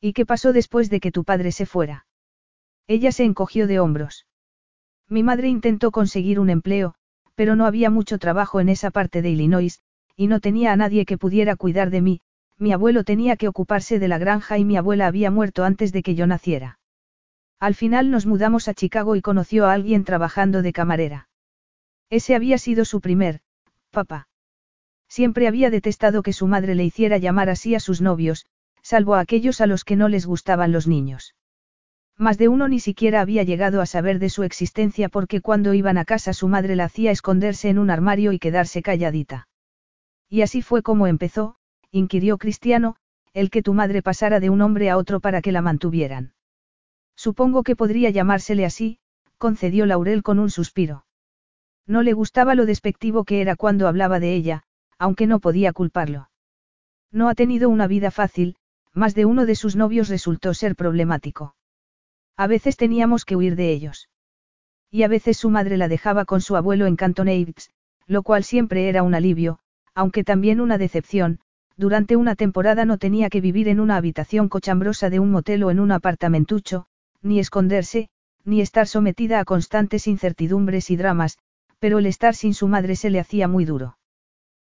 ¿Y 0.00 0.12
qué 0.12 0.26
pasó 0.26 0.52
después 0.52 0.90
de 0.90 0.98
que 0.98 1.12
tu 1.12 1.22
padre 1.22 1.52
se 1.52 1.66
fuera? 1.66 2.08
Ella 2.88 3.12
se 3.12 3.22
encogió 3.22 3.68
de 3.68 3.78
hombros. 3.78 4.26
Mi 5.08 5.22
madre 5.22 5.46
intentó 5.46 5.92
conseguir 5.92 6.40
un 6.40 6.50
empleo, 6.50 6.96
pero 7.36 7.54
no 7.54 7.64
había 7.64 7.90
mucho 7.90 8.18
trabajo 8.18 8.58
en 8.58 8.70
esa 8.70 8.90
parte 8.90 9.22
de 9.22 9.30
Illinois, 9.30 9.80
y 10.16 10.26
no 10.26 10.40
tenía 10.40 10.72
a 10.72 10.76
nadie 10.76 11.04
que 11.04 11.18
pudiera 11.18 11.56
cuidar 11.56 11.90
de 11.90 12.00
mí, 12.00 12.20
mi 12.58 12.72
abuelo 12.72 13.04
tenía 13.04 13.36
que 13.36 13.48
ocuparse 13.48 13.98
de 13.98 14.08
la 14.08 14.18
granja 14.18 14.58
y 14.58 14.64
mi 14.64 14.76
abuela 14.76 15.06
había 15.06 15.30
muerto 15.30 15.64
antes 15.64 15.92
de 15.92 16.02
que 16.02 16.14
yo 16.14 16.26
naciera. 16.26 16.78
Al 17.58 17.74
final 17.74 18.10
nos 18.10 18.26
mudamos 18.26 18.68
a 18.68 18.74
Chicago 18.74 19.16
y 19.16 19.22
conoció 19.22 19.66
a 19.66 19.72
alguien 19.72 20.04
trabajando 20.04 20.62
de 20.62 20.72
camarera. 20.72 21.28
Ese 22.10 22.34
había 22.34 22.58
sido 22.58 22.84
su 22.84 23.00
primer, 23.00 23.40
papá. 23.90 24.28
Siempre 25.08 25.46
había 25.46 25.70
detestado 25.70 26.22
que 26.22 26.32
su 26.32 26.46
madre 26.46 26.74
le 26.74 26.84
hiciera 26.84 27.18
llamar 27.18 27.50
así 27.50 27.74
a 27.74 27.80
sus 27.80 28.00
novios, 28.00 28.46
salvo 28.82 29.14
a 29.14 29.20
aquellos 29.20 29.60
a 29.60 29.66
los 29.66 29.84
que 29.84 29.96
no 29.96 30.08
les 30.08 30.26
gustaban 30.26 30.72
los 30.72 30.86
niños. 30.86 31.34
Más 32.18 32.38
de 32.38 32.48
uno 32.48 32.68
ni 32.68 32.80
siquiera 32.80 33.20
había 33.20 33.42
llegado 33.42 33.80
a 33.80 33.86
saber 33.86 34.18
de 34.18 34.28
su 34.28 34.42
existencia 34.42 35.08
porque 35.08 35.40
cuando 35.40 35.74
iban 35.74 35.98
a 35.98 36.04
casa 36.04 36.32
su 36.32 36.48
madre 36.48 36.76
la 36.76 36.84
hacía 36.84 37.10
esconderse 37.10 37.68
en 37.68 37.78
un 37.78 37.90
armario 37.90 38.32
y 38.32 38.38
quedarse 38.38 38.82
calladita. 38.82 39.48
Y 40.32 40.40
así 40.40 40.62
fue 40.62 40.80
como 40.82 41.06
empezó, 41.06 41.56
inquirió 41.90 42.38
Cristiano, 42.38 42.96
el 43.34 43.50
que 43.50 43.62
tu 43.62 43.74
madre 43.74 44.00
pasara 44.00 44.40
de 44.40 44.48
un 44.48 44.62
hombre 44.62 44.88
a 44.88 44.96
otro 44.96 45.20
para 45.20 45.42
que 45.42 45.52
la 45.52 45.60
mantuvieran. 45.60 46.32
Supongo 47.14 47.62
que 47.62 47.76
podría 47.76 48.08
llamársele 48.08 48.64
así, 48.64 48.98
concedió 49.36 49.84
Laurel 49.84 50.22
con 50.22 50.38
un 50.38 50.48
suspiro. 50.48 51.04
No 51.86 52.00
le 52.00 52.14
gustaba 52.14 52.54
lo 52.54 52.64
despectivo 52.64 53.24
que 53.24 53.42
era 53.42 53.56
cuando 53.56 53.86
hablaba 53.86 54.20
de 54.20 54.34
ella, 54.34 54.62
aunque 54.96 55.26
no 55.26 55.38
podía 55.38 55.74
culparlo. 55.74 56.30
No 57.10 57.28
ha 57.28 57.34
tenido 57.34 57.68
una 57.68 57.86
vida 57.86 58.10
fácil, 58.10 58.56
más 58.94 59.14
de 59.14 59.26
uno 59.26 59.44
de 59.44 59.54
sus 59.54 59.76
novios 59.76 60.08
resultó 60.08 60.54
ser 60.54 60.76
problemático. 60.76 61.56
A 62.38 62.46
veces 62.46 62.78
teníamos 62.78 63.26
que 63.26 63.36
huir 63.36 63.54
de 63.54 63.70
ellos. 63.70 64.08
Y 64.90 65.02
a 65.02 65.08
veces 65.08 65.36
su 65.36 65.50
madre 65.50 65.76
la 65.76 65.88
dejaba 65.88 66.24
con 66.24 66.40
su 66.40 66.56
abuelo 66.56 66.86
en 66.86 66.96
Canton 66.96 67.28
lo 68.06 68.22
cual 68.22 68.44
siempre 68.44 68.88
era 68.88 69.02
un 69.02 69.14
alivio, 69.14 69.58
aunque 69.94 70.24
también 70.24 70.60
una 70.60 70.78
decepción, 70.78 71.40
durante 71.76 72.16
una 72.16 72.36
temporada 72.36 72.84
no 72.84 72.98
tenía 72.98 73.28
que 73.28 73.40
vivir 73.40 73.68
en 73.68 73.80
una 73.80 73.96
habitación 73.96 74.48
cochambrosa 74.48 75.10
de 75.10 75.20
un 75.20 75.30
motel 75.30 75.62
o 75.64 75.70
en 75.70 75.80
un 75.80 75.92
apartamentucho, 75.92 76.86
ni 77.22 77.38
esconderse, 77.38 78.08
ni 78.44 78.60
estar 78.60 78.86
sometida 78.86 79.40
a 79.40 79.44
constantes 79.44 80.06
incertidumbres 80.06 80.90
y 80.90 80.96
dramas, 80.96 81.38
pero 81.78 81.98
el 81.98 82.06
estar 82.06 82.34
sin 82.34 82.54
su 82.54 82.68
madre 82.68 82.96
se 82.96 83.10
le 83.10 83.20
hacía 83.20 83.48
muy 83.48 83.64
duro. 83.64 83.98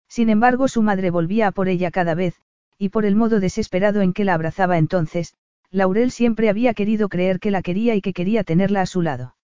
Sin 0.07 0.29
embargo, 0.29 0.67
su 0.67 0.81
madre 0.81 1.09
volvía 1.09 1.47
a 1.47 1.51
por 1.51 1.69
ella 1.69 1.91
cada 1.91 2.15
vez, 2.15 2.35
y 2.77 2.89
por 2.89 3.05
el 3.05 3.15
modo 3.15 3.39
desesperado 3.39 4.01
en 4.01 4.13
que 4.13 4.25
la 4.25 4.33
abrazaba 4.33 4.77
entonces, 4.77 5.35
Laurel 5.71 6.11
siempre 6.11 6.49
había 6.49 6.73
querido 6.73 7.09
creer 7.09 7.39
que 7.39 7.51
la 7.51 7.61
quería 7.61 7.95
y 7.95 8.01
que 8.01 8.13
quería 8.13 8.43
tenerla 8.43 8.81
a 8.81 8.85
su 8.85 9.01
lado. 9.01 9.35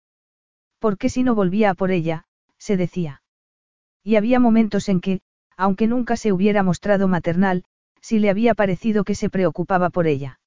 ¿Por 0.80 0.98
qué 0.98 1.10
si 1.10 1.24
no 1.24 1.36
volvía 1.36 1.70
a 1.70 1.74
por 1.74 1.92
ella? 1.92 2.26
se 2.58 2.76
decía. 2.76 3.22
Y 4.04 4.16
había 4.16 4.40
momentos 4.40 4.90
en 4.90 5.00
que, 5.00 5.22
aunque 5.58 5.88
nunca 5.88 6.16
se 6.16 6.32
hubiera 6.32 6.64
mostrado 6.64 7.08
maternal, 7.08 7.64
sí 8.00 8.19
le 8.19 8.30
había 8.30 8.53
parecido 8.53 9.03
que 9.03 9.16
se 9.16 9.30
preocupaba 9.30 9.90
por 9.90 10.08
ella. 10.08 10.40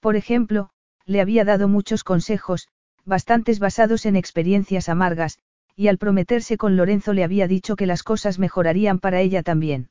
Por 0.00 0.16
ejemplo, 0.16 0.70
le 1.04 1.20
había 1.20 1.44
dado 1.44 1.68
muchos 1.68 2.04
consejos, 2.04 2.68
bastantes 3.04 3.58
basados 3.58 4.06
en 4.06 4.16
experiencias 4.16 4.88
amargas, 4.88 5.38
y 5.76 5.88
al 5.88 5.98
prometerse 5.98 6.56
con 6.56 6.76
Lorenzo 6.76 7.12
le 7.12 7.24
había 7.24 7.48
dicho 7.48 7.74
que 7.74 7.86
las 7.86 8.02
cosas 8.02 8.38
mejorarían 8.38 8.98
para 8.98 9.20
ella 9.20 9.42
también. 9.42 9.90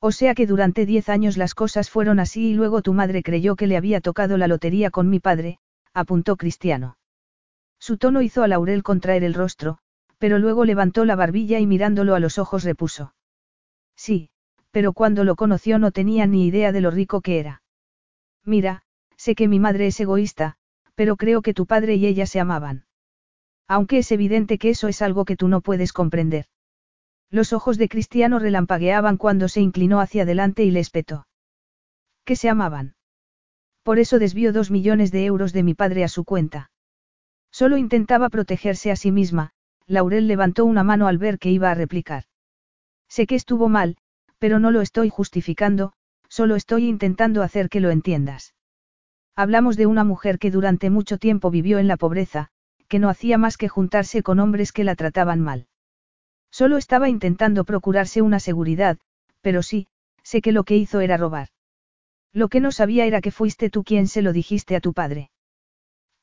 O 0.00 0.12
sea 0.12 0.34
que 0.34 0.46
durante 0.46 0.86
diez 0.86 1.08
años 1.08 1.36
las 1.36 1.54
cosas 1.54 1.90
fueron 1.90 2.20
así 2.20 2.50
y 2.50 2.54
luego 2.54 2.82
tu 2.82 2.92
madre 2.92 3.22
creyó 3.22 3.56
que 3.56 3.66
le 3.66 3.76
había 3.76 4.00
tocado 4.00 4.36
la 4.38 4.46
lotería 4.46 4.90
con 4.90 5.10
mi 5.10 5.18
padre, 5.18 5.58
apuntó 5.92 6.36
Cristiano. 6.36 6.96
Su 7.80 7.98
tono 7.98 8.22
hizo 8.22 8.42
a 8.44 8.48
Laurel 8.48 8.82
contraer 8.82 9.24
el 9.24 9.34
rostro, 9.34 9.78
pero 10.18 10.38
luego 10.38 10.64
levantó 10.64 11.04
la 11.04 11.16
barbilla 11.16 11.58
y 11.58 11.66
mirándolo 11.66 12.14
a 12.14 12.20
los 12.20 12.38
ojos 12.38 12.62
repuso. 12.62 13.12
Sí, 13.98 14.30
pero 14.70 14.92
cuando 14.92 15.24
lo 15.24 15.34
conoció 15.34 15.78
no 15.78 15.90
tenía 15.90 16.26
ni 16.26 16.46
idea 16.46 16.70
de 16.72 16.80
lo 16.80 16.90
rico 16.90 17.20
que 17.20 17.40
era. 17.40 17.62
Mira, 18.44 18.82
sé 19.16 19.34
que 19.34 19.48
mi 19.48 19.58
madre 19.58 19.88
es 19.88 19.98
egoísta, 19.98 20.54
pero 20.94 21.16
creo 21.16 21.42
que 21.42 21.52
tu 21.52 21.66
padre 21.66 21.96
y 21.96 22.06
ella 22.06 22.24
se 22.24 22.38
amaban. 22.38 22.86
Aunque 23.66 23.98
es 23.98 24.12
evidente 24.12 24.56
que 24.56 24.70
eso 24.70 24.86
es 24.88 25.02
algo 25.02 25.24
que 25.24 25.36
tú 25.36 25.48
no 25.48 25.60
puedes 25.60 25.92
comprender. 25.92 26.46
Los 27.30 27.52
ojos 27.52 27.76
de 27.76 27.88
Cristiano 27.88 28.38
relampagueaban 28.38 29.16
cuando 29.18 29.48
se 29.48 29.60
inclinó 29.60 30.00
hacia 30.00 30.22
adelante 30.22 30.64
y 30.64 30.70
le 30.70 30.80
espetó. 30.80 31.26
Que 32.24 32.36
se 32.36 32.48
amaban. 32.48 32.94
Por 33.82 33.98
eso 33.98 34.18
desvió 34.18 34.52
dos 34.52 34.70
millones 34.70 35.10
de 35.10 35.26
euros 35.26 35.52
de 35.52 35.62
mi 35.64 35.74
padre 35.74 36.04
a 36.04 36.08
su 36.08 36.24
cuenta. 36.24 36.70
Solo 37.50 37.76
intentaba 37.76 38.28
protegerse 38.28 38.90
a 38.90 38.96
sí 38.96 39.10
misma, 39.10 39.50
Laurel 39.86 40.28
levantó 40.28 40.64
una 40.64 40.84
mano 40.84 41.08
al 41.08 41.18
ver 41.18 41.38
que 41.38 41.50
iba 41.50 41.70
a 41.70 41.74
replicar. 41.74 42.27
Sé 43.08 43.26
que 43.26 43.34
estuvo 43.34 43.68
mal, 43.68 43.96
pero 44.38 44.58
no 44.58 44.70
lo 44.70 44.80
estoy 44.80 45.08
justificando, 45.08 45.92
solo 46.28 46.56
estoy 46.56 46.86
intentando 46.86 47.42
hacer 47.42 47.68
que 47.68 47.80
lo 47.80 47.90
entiendas. 47.90 48.54
Hablamos 49.34 49.76
de 49.76 49.86
una 49.86 50.04
mujer 50.04 50.38
que 50.38 50.50
durante 50.50 50.90
mucho 50.90 51.18
tiempo 51.18 51.50
vivió 51.50 51.78
en 51.78 51.88
la 51.88 51.96
pobreza, 51.96 52.48
que 52.88 52.98
no 52.98 53.08
hacía 53.08 53.38
más 53.38 53.56
que 53.56 53.68
juntarse 53.68 54.22
con 54.22 54.40
hombres 54.40 54.72
que 54.72 54.84
la 54.84 54.94
trataban 54.94 55.40
mal. 55.40 55.66
Solo 56.50 56.76
estaba 56.76 57.08
intentando 57.08 57.64
procurarse 57.64 58.22
una 58.22 58.40
seguridad, 58.40 58.98
pero 59.40 59.62
sí, 59.62 59.86
sé 60.22 60.40
que 60.40 60.52
lo 60.52 60.64
que 60.64 60.76
hizo 60.76 61.00
era 61.00 61.16
robar. 61.16 61.48
Lo 62.32 62.48
que 62.48 62.60
no 62.60 62.72
sabía 62.72 63.06
era 63.06 63.20
que 63.20 63.30
fuiste 63.30 63.70
tú 63.70 63.84
quien 63.84 64.06
se 64.06 64.22
lo 64.22 64.32
dijiste 64.32 64.76
a 64.76 64.80
tu 64.80 64.92
padre. 64.92 65.30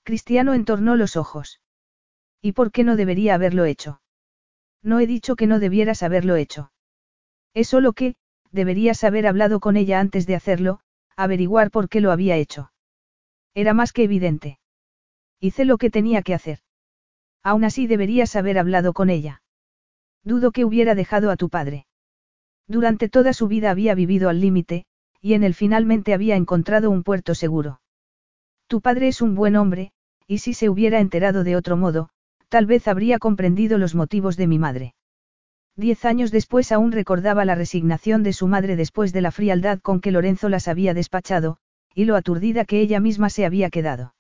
Cristiano 0.04 0.54
entornó 0.54 0.96
los 0.96 1.16
ojos. 1.16 1.62
¿Y 2.42 2.52
por 2.52 2.72
qué 2.72 2.84
no 2.84 2.96
debería 2.96 3.34
haberlo 3.34 3.66
hecho? 3.66 4.02
No 4.84 5.00
he 5.00 5.08
dicho 5.08 5.36
que 5.36 5.48
no 5.48 5.60
debieras 5.60 6.04
haberlo 6.04 6.36
hecho. 6.36 6.72
Es 7.56 7.70
solo 7.70 7.94
que, 7.94 8.16
deberías 8.52 9.04
haber 9.04 9.26
hablado 9.26 9.60
con 9.60 9.78
ella 9.78 10.00
antes 10.00 10.28
de 10.28 10.36
hacerlo, 10.36 10.82
averiguar 11.16 11.72
por 11.72 11.90
qué 11.90 12.02
lo 12.02 12.12
había 12.12 12.36
hecho. 12.36 12.72
Era 13.56 13.74
más 13.74 13.94
que 13.94 14.04
evidente. 14.04 14.60
Hice 15.40 15.64
lo 15.64 15.78
que 15.78 15.90
tenía 15.90 16.22
que 16.22 16.34
hacer. 16.34 16.60
Aún 17.42 17.64
así 17.64 17.88
deberías 17.88 18.36
haber 18.36 18.60
hablado 18.60 18.92
con 18.92 19.10
ella. 19.10 19.42
Dudo 20.24 20.52
que 20.52 20.66
hubiera 20.66 20.96
dejado 20.96 21.32
a 21.32 21.38
tu 21.38 21.50
padre. 21.50 21.88
Durante 22.68 23.08
toda 23.08 23.32
su 23.32 23.48
vida 23.48 23.72
había 23.72 23.96
vivido 23.96 24.28
al 24.28 24.42
límite, 24.42 24.86
y 25.22 25.34
en 25.34 25.44
él 25.44 25.54
finalmente 25.54 26.14
había 26.14 26.36
encontrado 26.36 26.90
un 26.90 27.04
puerto 27.04 27.36
seguro. 27.36 27.80
Tu 28.68 28.82
padre 28.82 29.08
es 29.08 29.22
un 29.22 29.34
buen 29.34 29.56
hombre, 29.56 29.92
y 30.28 30.40
si 30.40 30.54
se 30.54 30.70
hubiera 30.70 31.00
enterado 31.00 31.44
de 31.44 31.56
otro 31.56 31.78
modo, 31.78 32.10
tal 32.50 32.66
vez 32.66 32.88
habría 32.88 33.18
comprendido 33.20 33.78
los 33.78 33.96
motivos 33.96 34.36
de 34.36 34.48
mi 34.48 34.60
madre. 34.60 34.96
Diez 35.78 36.06
años 36.06 36.32
después 36.32 36.72
aún 36.72 36.94
recordaba 36.94 37.44
la 37.44 37.56
resignación 37.56 38.24
de 38.24 38.32
su 38.32 38.48
madre 38.48 38.78
después 38.78 39.12
de 39.12 39.22
la 39.22 39.32
frialdad 39.32 39.80
con 39.80 40.00
que 40.00 40.12
Lorenzo 40.12 40.48
las 40.48 40.70
había 40.70 40.94
despachado, 40.94 41.58
y 41.94 42.06
lo 42.06 42.16
aturdida 42.16 42.64
que 42.64 42.80
ella 42.80 43.02
misma 43.02 43.30
se 43.30 43.46
había 43.46 43.70
quedado. 43.70 44.16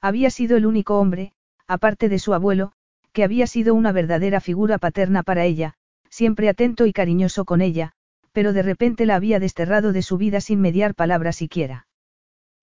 Había 0.00 0.30
sido 0.30 0.56
el 0.56 0.64
único 0.64 0.98
hombre, 0.98 1.32
aparte 1.66 2.08
de 2.08 2.18
su 2.18 2.32
abuelo, 2.32 2.72
que 3.12 3.24
había 3.24 3.46
sido 3.46 3.74
una 3.74 3.92
verdadera 3.92 4.40
figura 4.40 4.78
paterna 4.78 5.22
para 5.22 5.44
ella, 5.44 5.74
siempre 6.08 6.48
atento 6.48 6.86
y 6.86 6.92
cariñoso 6.92 7.44
con 7.44 7.60
ella, 7.60 7.92
pero 8.32 8.54
de 8.54 8.62
repente 8.62 9.04
la 9.04 9.16
había 9.16 9.38
desterrado 9.38 9.92
de 9.92 10.02
su 10.02 10.16
vida 10.16 10.40
sin 10.40 10.60
mediar 10.62 10.94
palabra 10.94 11.32
siquiera. 11.32 11.88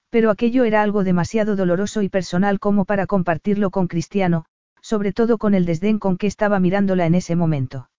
Pero 0.09 0.31
aquello 0.31 0.63
era 0.63 0.81
algo 0.81 1.03
demasiado 1.03 1.55
doloroso 1.55 2.01
y 2.01 2.09
personal 2.09 2.59
como 2.59 2.85
para 2.85 3.05
compartirlo 3.05 3.69
con 3.69 3.87
Cristiano, 3.87 4.45
sobre 4.81 5.13
todo 5.13 5.37
con 5.37 5.53
el 5.53 5.65
desdén 5.65 5.99
con 5.99 6.17
que 6.17 6.27
estaba 6.27 6.59
mirándola 6.59 7.05
en 7.05 7.15
ese 7.15 7.35
momento. 7.35 7.89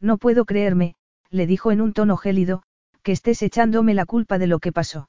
No 0.00 0.18
puedo 0.18 0.44
creerme, 0.44 0.94
le 1.30 1.46
dijo 1.46 1.72
en 1.72 1.80
un 1.80 1.92
tono 1.92 2.16
gélido, 2.16 2.62
que 3.02 3.12
estés 3.12 3.42
echándome 3.42 3.94
la 3.94 4.06
culpa 4.06 4.38
de 4.38 4.46
lo 4.46 4.58
que 4.58 4.72
pasó. 4.72 5.08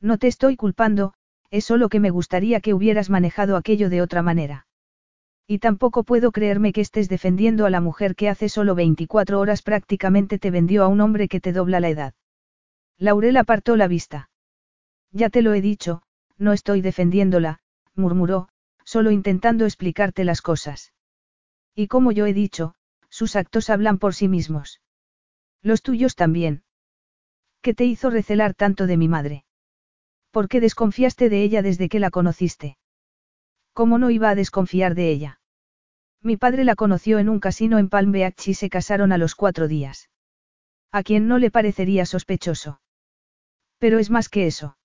No 0.00 0.18
te 0.18 0.26
estoy 0.26 0.56
culpando, 0.56 1.14
es 1.50 1.64
solo 1.64 1.88
que 1.88 2.00
me 2.00 2.10
gustaría 2.10 2.60
que 2.60 2.74
hubieras 2.74 3.10
manejado 3.10 3.56
aquello 3.56 3.88
de 3.88 4.02
otra 4.02 4.22
manera. 4.22 4.66
Y 5.46 5.58
tampoco 5.58 6.02
puedo 6.02 6.32
creerme 6.32 6.72
que 6.72 6.80
estés 6.80 7.08
defendiendo 7.08 7.66
a 7.66 7.70
la 7.70 7.80
mujer 7.80 8.16
que 8.16 8.28
hace 8.28 8.48
solo 8.48 8.74
24 8.74 9.38
horas 9.38 9.62
prácticamente 9.62 10.38
te 10.38 10.50
vendió 10.50 10.82
a 10.82 10.88
un 10.88 11.00
hombre 11.00 11.28
que 11.28 11.40
te 11.40 11.52
dobla 11.52 11.80
la 11.80 11.88
edad. 11.88 12.14
Laurel 12.98 13.36
apartó 13.36 13.76
la 13.76 13.88
vista. 13.88 14.30
Ya 15.12 15.30
te 15.30 15.42
lo 15.42 15.54
he 15.54 15.60
dicho, 15.60 16.02
no 16.36 16.52
estoy 16.52 16.80
defendiéndola, 16.80 17.60
murmuró, 17.94 18.48
solo 18.84 19.10
intentando 19.10 19.64
explicarte 19.64 20.24
las 20.24 20.42
cosas. 20.42 20.92
Y 21.74 21.86
como 21.86 22.10
yo 22.12 22.26
he 22.26 22.32
dicho, 22.32 22.74
sus 23.16 23.34
actos 23.34 23.70
hablan 23.70 23.96
por 23.96 24.14
sí 24.14 24.28
mismos. 24.28 24.82
Los 25.62 25.80
tuyos 25.80 26.16
también. 26.16 26.64
¿Qué 27.62 27.72
te 27.72 27.86
hizo 27.86 28.10
recelar 28.10 28.52
tanto 28.52 28.86
de 28.86 28.98
mi 28.98 29.08
madre? 29.08 29.46
¿Por 30.30 30.48
qué 30.48 30.60
desconfiaste 30.60 31.30
de 31.30 31.42
ella 31.42 31.62
desde 31.62 31.88
que 31.88 31.98
la 31.98 32.10
conociste? 32.10 32.76
¿Cómo 33.72 33.96
no 33.96 34.10
iba 34.10 34.28
a 34.28 34.34
desconfiar 34.34 34.94
de 34.94 35.08
ella? 35.08 35.40
Mi 36.22 36.36
padre 36.36 36.64
la 36.64 36.74
conoció 36.74 37.18
en 37.18 37.30
un 37.30 37.40
casino 37.40 37.78
en 37.78 37.88
Palm 37.88 38.12
Beach 38.12 38.48
y 38.48 38.52
se 38.52 38.68
casaron 38.68 39.12
a 39.12 39.16
los 39.16 39.34
cuatro 39.34 39.66
días. 39.66 40.10
A 40.92 41.02
quien 41.02 41.26
no 41.26 41.38
le 41.38 41.50
parecería 41.50 42.04
sospechoso. 42.04 42.82
Pero 43.78 43.98
es 43.98 44.10
más 44.10 44.28
que 44.28 44.46
eso. 44.46 44.76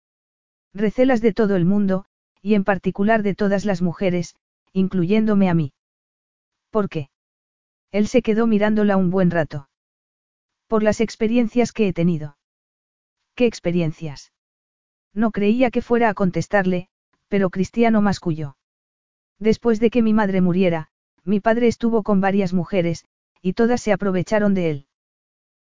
Recelas 0.74 1.20
de 1.20 1.34
todo 1.34 1.58
el 1.58 1.66
mundo, 1.66 2.06
y 2.42 2.54
en 2.54 2.64
particular 2.64 3.24
de 3.24 3.36
todas 3.36 3.66
las 3.66 3.82
mujeres, 3.82 4.36
incluyéndome 4.72 5.50
a 5.50 5.54
mí. 5.54 5.74
¿Por 6.70 6.88
qué? 6.88 7.11
Él 7.92 8.08
se 8.08 8.22
quedó 8.22 8.48
mirándola 8.48 8.98
un 8.98 9.10
buen 9.10 9.32
rato. 9.32 9.70
Por 10.68 10.84
las 10.84 11.02
experiencias 11.02 11.74
que 11.74 11.88
he 11.88 11.94
tenido. 11.94 12.38
¿Qué 13.36 13.46
experiencias? 13.46 14.32
No 15.14 15.32
creía 15.32 15.72
que 15.72 15.82
fuera 15.82 16.10
a 16.10 16.14
contestarle, 16.14 16.88
pero 17.28 17.50
Cristiano 17.50 18.02
masculló. 18.02 18.56
Después 19.40 19.80
de 19.80 19.90
que 19.90 20.02
mi 20.02 20.14
madre 20.14 20.42
muriera, 20.42 20.90
mi 21.24 21.40
padre 21.40 21.68
estuvo 21.68 22.04
con 22.04 22.22
varias 22.22 22.54
mujeres, 22.54 23.06
y 23.42 23.54
todas 23.54 23.82
se 23.82 23.92
aprovecharon 23.92 24.54
de 24.54 24.70
él. 24.70 24.88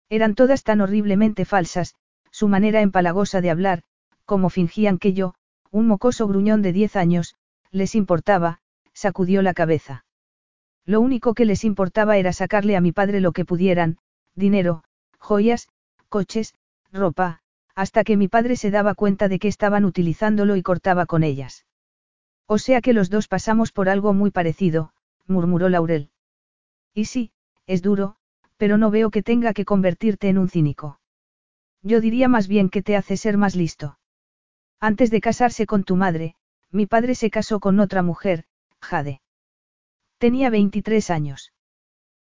Eran 0.09 0.35
todas 0.35 0.63
tan 0.63 0.81
horriblemente 0.81 1.45
falsas, 1.45 1.95
su 2.31 2.49
manera 2.49 2.81
empalagosa 2.81 3.41
de 3.41 3.51
hablar, 3.51 3.83
como 4.25 4.51
fingían 4.51 4.99
que 4.99 5.13
yo, 5.13 5.35
un 5.71 5.87
mocoso 5.87 6.29
gruñón 6.29 6.63
de 6.63 6.73
diez 6.73 6.97
años, 6.97 7.37
les 7.71 7.95
importaba, 7.95 8.61
sacudió 8.93 9.43
la 9.43 9.55
cabeza. 9.55 10.05
Lo 10.91 11.01
único 11.01 11.35
que 11.35 11.45
les 11.45 11.63
importaba 11.63 12.17
era 12.17 12.33
sacarle 12.33 12.75
a 12.77 12.81
mi 12.81 12.91
padre 12.91 13.21
lo 13.21 13.31
que 13.31 13.45
pudieran, 13.45 13.99
dinero, 14.35 14.83
joyas, 15.21 15.69
coches, 16.09 16.57
ropa, 16.91 17.39
hasta 17.77 18.03
que 18.03 18.17
mi 18.17 18.27
padre 18.27 18.57
se 18.57 18.73
daba 18.73 18.97
cuenta 18.97 19.29
de 19.29 19.39
que 19.39 19.47
estaban 19.47 19.85
utilizándolo 19.85 20.57
y 20.57 20.63
cortaba 20.63 21.07
con 21.07 21.23
ellas. 21.23 21.65
O 22.47 22.59
sea 22.59 22.81
que 22.81 22.93
los 22.93 23.09
dos 23.09 23.29
pasamos 23.29 23.71
por 23.71 23.89
algo 23.89 24.13
muy 24.15 24.33
parecido, 24.33 24.93
murmuró 25.29 25.69
Laurel. 25.69 26.11
Y 26.93 27.05
sí, 27.05 27.31
es 27.69 27.83
duro, 27.83 28.17
pero 28.57 28.77
no 28.77 28.91
veo 28.91 29.13
que 29.13 29.23
tenga 29.23 29.53
que 29.53 29.65
convertirte 29.65 30.29
en 30.29 30.39
un 30.39 30.49
cínico. 30.49 30.99
Yo 31.85 32.01
diría 32.01 32.27
más 32.27 32.49
bien 32.49 32.69
que 32.69 32.83
te 32.83 32.97
hace 32.97 33.17
ser 33.17 33.37
más 33.37 33.55
listo. 33.55 34.01
Antes 34.81 35.13
de 35.13 35.21
casarse 35.21 35.67
con 35.67 35.85
tu 35.85 35.95
madre, 35.95 36.35
mi 36.73 36.87
padre 36.87 37.15
se 37.15 37.31
casó 37.31 37.61
con 37.61 37.79
otra 37.79 38.03
mujer, 38.03 38.43
Jade. 38.81 39.21
Tenía 40.21 40.51
23 40.51 41.09
años. 41.09 41.55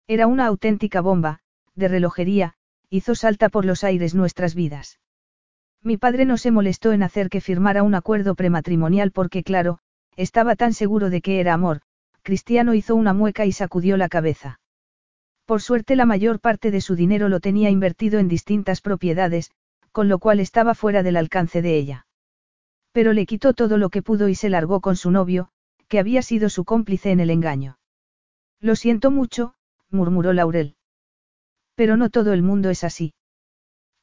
Era 0.07 0.25
una 0.25 0.47
auténtica 0.47 0.99
bomba, 0.99 1.41
de 1.75 1.87
relojería, 1.87 2.55
hizo 2.89 3.13
salta 3.13 3.49
por 3.49 3.65
los 3.65 3.83
aires 3.83 4.15
nuestras 4.15 4.55
vidas. 4.55 4.99
Mi 5.83 5.97
padre 5.97 6.25
no 6.25 6.37
se 6.37 6.49
molestó 6.49 6.91
en 6.91 7.03
hacer 7.03 7.29
que 7.29 7.39
firmara 7.39 7.83
un 7.83 7.93
acuerdo 7.93 8.33
prematrimonial 8.33 9.11
porque, 9.11 9.43
claro, 9.43 9.77
estaba 10.15 10.55
tan 10.55 10.73
seguro 10.73 11.11
de 11.11 11.21
que 11.21 11.39
era 11.39 11.53
amor, 11.53 11.81
Cristiano 12.23 12.73
hizo 12.73 12.95
una 12.95 13.13
mueca 13.13 13.45
y 13.45 13.51
sacudió 13.51 13.95
la 13.95 14.09
cabeza. 14.09 14.59
Por 15.45 15.61
suerte 15.61 15.95
la 15.95 16.07
mayor 16.07 16.39
parte 16.39 16.71
de 16.71 16.81
su 16.81 16.95
dinero 16.95 17.29
lo 17.29 17.41
tenía 17.41 17.69
invertido 17.69 18.17
en 18.17 18.27
distintas 18.27 18.81
propiedades, 18.81 19.51
con 19.91 20.09
lo 20.09 20.17
cual 20.17 20.39
estaba 20.39 20.73
fuera 20.73 21.03
del 21.03 21.15
alcance 21.15 21.61
de 21.61 21.77
ella. 21.77 22.07
Pero 22.91 23.13
le 23.13 23.27
quitó 23.27 23.53
todo 23.53 23.77
lo 23.77 23.91
que 23.91 24.01
pudo 24.01 24.29
y 24.29 24.33
se 24.33 24.49
largó 24.49 24.81
con 24.81 24.95
su 24.95 25.11
novio, 25.11 25.49
que 25.87 25.99
había 25.99 26.23
sido 26.23 26.49
su 26.49 26.65
cómplice 26.65 27.11
en 27.11 27.19
el 27.19 27.29
engaño. 27.29 27.77
Lo 28.63 28.77
siento 28.77 29.11
mucho, 29.11 29.55
murmuró 29.89 30.31
Laurel. 30.31 30.77
Pero 31.75 31.97
no 31.97 32.09
todo 32.09 32.31
el 32.31 32.43
mundo 32.43 32.69
es 32.69 32.85
así. 32.85 33.13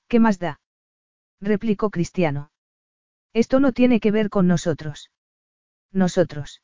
¿Qué 0.06 0.20
más 0.20 0.38
da? 0.38 0.60
replicó 1.40 1.88
Cristiano. 1.88 2.52
Esto 3.32 3.58
no 3.58 3.72
tiene 3.72 4.00
que 4.00 4.10
ver 4.10 4.28
con 4.28 4.46
nosotros. 4.46 5.10
Nosotros. 5.92 6.60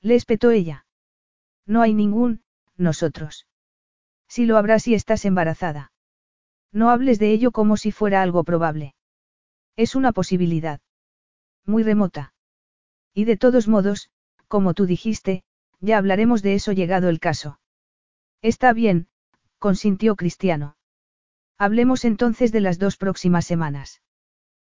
Le 0.00 0.14
espetó 0.14 0.52
ella. 0.52 0.86
No 1.66 1.82
hay 1.82 1.92
ningún, 1.92 2.44
nosotros. 2.76 3.48
Si 4.28 4.46
lo 4.46 4.56
habrá 4.56 4.78
si 4.78 4.94
estás 4.94 5.24
embarazada. 5.24 5.90
No 6.70 6.88
hables 6.88 7.18
de 7.18 7.32
ello 7.32 7.50
como 7.50 7.76
si 7.76 7.90
fuera 7.90 8.22
algo 8.22 8.44
probable. 8.44 8.94
Es 9.74 9.96
una 9.96 10.12
posibilidad. 10.12 10.80
Muy 11.66 11.82
remota. 11.82 12.32
Y 13.12 13.24
de 13.24 13.36
todos 13.36 13.66
modos, 13.66 14.08
como 14.46 14.72
tú 14.72 14.86
dijiste, 14.86 15.42
ya 15.80 15.98
hablaremos 15.98 16.42
de 16.42 16.54
eso 16.54 16.72
llegado 16.72 17.08
el 17.08 17.20
caso. 17.20 17.60
Está 18.42 18.72
bien, 18.72 19.08
consintió 19.58 20.16
Cristiano. 20.16 20.76
Hablemos 21.56 22.04
entonces 22.04 22.52
de 22.52 22.60
las 22.60 22.78
dos 22.78 22.96
próximas 22.96 23.44
semanas. 23.46 24.02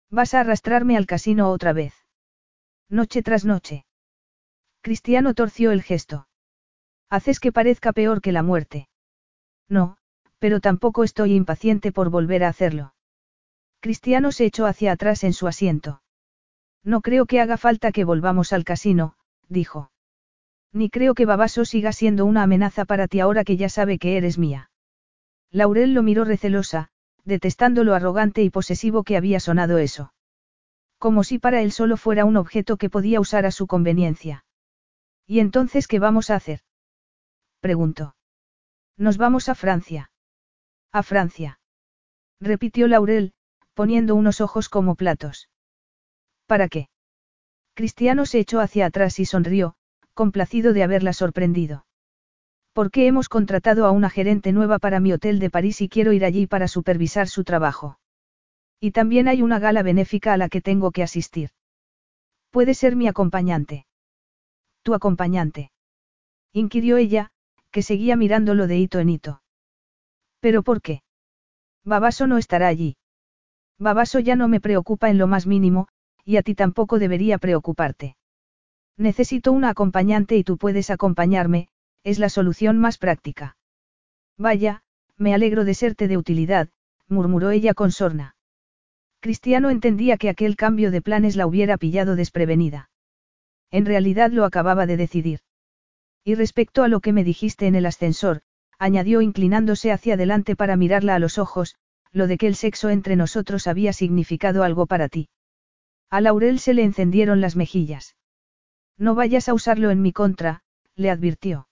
Vas 0.10 0.34
a 0.34 0.42
arrastrarme 0.42 0.98
al 0.98 1.08
casino 1.08 1.50
otra 1.50 1.74
vez. 1.74 1.94
Noche 2.90 3.24
tras 3.24 3.46
noche. 3.46 3.86
Cristiano 4.82 5.34
torció 5.34 5.72
el 5.72 5.82
gesto. 5.82 6.28
Haces 7.10 7.40
que 7.40 7.52
parezca 7.52 7.92
peor 7.92 8.22
que 8.22 8.32
la 8.32 8.44
muerte. 8.44 8.88
No, 9.68 9.98
pero 10.38 10.60
tampoco 10.60 11.04
estoy 11.04 11.34
impaciente 11.34 11.92
por 11.92 12.12
volver 12.12 12.44
a 12.44 12.50
hacerlo. 12.50 12.94
Cristiano 13.80 14.32
se 14.32 14.46
echó 14.46 14.68
hacia 14.68 14.92
atrás 14.92 15.24
en 15.24 15.34
su 15.34 15.48
asiento. 15.48 16.04
No 16.84 17.02
creo 17.02 17.26
que 17.26 17.42
haga 17.42 17.58
falta 17.58 17.92
que 17.92 18.04
volvamos 18.04 18.54
al 18.54 18.64
casino, 18.64 19.16
dijo. 19.50 19.92
Ni 20.76 20.90
creo 20.90 21.14
que 21.14 21.26
Babaso 21.26 21.64
siga 21.64 21.94
siendo 21.94 22.26
una 22.26 22.44
amenaza 22.44 22.84
para 22.84 23.08
ti 23.08 23.22
ahora 23.22 23.46
que 23.46 23.56
ya 23.56 23.70
sabe 23.70 23.98
que 23.98 24.18
eres 24.18 24.38
mía. 24.38 24.70
Laurel 25.50 25.94
lo 25.94 26.04
miró 26.04 26.26
recelosa, 26.26 26.90
detestando 27.24 27.86
lo 27.86 27.94
arrogante 27.96 28.44
y 28.44 28.50
posesivo 28.50 29.06
que 29.06 29.16
había 29.16 29.40
sonado 29.40 29.78
eso. 29.78 30.14
Como 30.98 31.24
si 31.24 31.40
para 31.40 31.62
él 31.62 31.72
solo 31.72 31.96
fuera 31.96 32.26
un 32.26 32.36
objeto 32.36 32.76
que 32.76 32.90
podía 32.90 33.22
usar 33.22 33.46
a 33.46 33.52
su 33.52 33.68
conveniencia. 33.68 34.44
¿Y 35.26 35.40
entonces 35.40 35.88
qué 35.88 36.00
vamos 36.00 36.30
a 36.30 36.36
hacer? 36.36 36.60
preguntó. 37.62 38.18
Nos 38.98 39.18
vamos 39.18 39.48
a 39.48 39.56
Francia. 39.56 40.12
A 40.92 41.04
Francia. 41.04 41.58
Repitió 42.42 42.90
Laurel, 42.90 43.34
poniendo 43.76 44.14
unos 44.14 44.42
ojos 44.42 44.68
como 44.68 44.96
platos. 44.96 45.48
¿Para 46.48 46.68
qué? 46.68 46.90
Cristiano 47.76 48.26
se 48.26 48.40
echó 48.40 48.60
hacia 48.60 48.88
atrás 48.88 49.20
y 49.20 49.26
sonrió, 49.26 49.78
complacido 50.16 50.74
de 50.74 50.82
haberla 50.82 51.14
sorprendido. 51.14 51.86
Porque 52.74 53.06
hemos 53.06 53.30
contratado 53.30 53.86
a 53.86 53.92
una 53.92 54.10
gerente 54.10 54.52
nueva 54.52 54.80
para 54.80 55.00
mi 55.00 55.14
hotel 55.14 55.38
de 55.38 55.52
París 55.52 55.80
y 55.82 55.90
quiero 55.90 56.12
ir 56.14 56.26
allí 56.26 56.48
para 56.48 56.68
supervisar 56.68 57.28
su 57.28 57.44
trabajo. 57.44 58.00
Y 58.80 58.92
también 58.92 59.28
hay 59.28 59.44
una 59.44 59.60
gala 59.60 59.84
benéfica 59.84 60.34
a 60.34 60.38
la 60.38 60.50
que 60.50 60.62
tengo 60.62 60.92
que 60.92 61.04
asistir. 61.04 61.52
Puede 62.50 62.74
ser 62.74 62.96
mi 62.96 63.08
acompañante. 63.08 63.86
Tu 64.82 64.94
acompañante. 64.94 65.72
Inquirió 66.54 66.98
ella, 66.98 67.32
que 67.72 67.82
seguía 67.82 68.16
mirándolo 68.16 68.68
de 68.68 68.78
hito 68.78 69.00
en 69.00 69.10
hito. 69.10 69.42
¿Pero 70.40 70.64
por 70.64 70.82
qué? 70.82 71.04
Babaso 71.84 72.28
no 72.28 72.38
estará 72.38 72.68
allí. 72.68 72.98
Babaso 73.78 74.20
ya 74.20 74.36
no 74.36 74.48
me 74.48 74.62
preocupa 74.62 75.10
en 75.10 75.18
lo 75.18 75.28
más 75.28 75.46
mínimo, 75.46 75.88
y 76.24 76.38
a 76.38 76.42
ti 76.42 76.56
tampoco 76.56 77.00
debería 77.00 77.38
preocuparte. 77.38 78.16
Necesito 78.98 79.52
una 79.52 79.70
acompañante 79.70 80.38
y 80.38 80.44
tú 80.44 80.58
puedes 80.58 80.90
acompañarme, 80.90 81.68
es 82.04 82.20
la 82.20 82.30
solución 82.30 82.78
más 82.78 82.98
práctica. 82.98 83.58
Vaya, 84.38 84.84
me 85.18 85.34
alegro 85.34 85.66
de 85.66 85.74
serte 85.74 86.08
de 86.08 86.18
utilidad, 86.18 86.70
murmuró 87.08 87.52
ella 87.52 87.74
con 87.74 87.92
sorna. 87.92 88.36
Cristiano 89.20 89.70
entendía 89.70 90.18
que 90.18 90.30
aquel 90.30 90.56
cambio 90.56 90.92
de 90.92 91.02
planes 91.02 91.36
la 91.36 91.48
hubiera 91.48 91.78
pillado 91.78 92.16
desprevenida. 92.16 92.90
En 93.72 93.86
realidad 93.86 94.32
lo 94.32 94.46
acababa 94.46 94.86
de 94.86 94.98
decidir. 94.98 95.40
Y 96.24 96.36
respecto 96.36 96.84
a 96.84 96.88
lo 96.88 97.00
que 97.00 97.12
me 97.12 97.24
dijiste 97.24 97.68
en 97.68 97.76
el 97.76 97.86
ascensor, 97.86 98.42
añadió 98.78 99.22
inclinándose 99.22 99.92
hacia 99.92 100.14
adelante 100.14 100.56
para 100.56 100.76
mirarla 100.76 101.16
a 101.16 101.20
los 101.20 101.38
ojos, 101.38 101.76
lo 102.12 102.28
de 102.28 102.38
que 102.38 102.48
el 102.48 102.56
sexo 102.56 102.90
entre 102.90 103.16
nosotros 103.16 103.68
había 103.68 103.94
significado 103.94 104.64
algo 104.64 104.86
para 104.86 105.10
ti. 105.10 105.28
A 106.10 106.22
Laurel 106.22 106.60
se 106.60 106.74
le 106.74 106.84
encendieron 106.84 107.42
las 107.42 107.56
mejillas. 107.56 108.16
No 108.98 109.16
vayas 109.16 109.50
a 109.50 109.54
usarlo 109.54 109.92
en 109.92 110.02
mi 110.02 110.14
contra, 110.14 110.62
le 110.96 111.10
advirtió. 111.10 111.68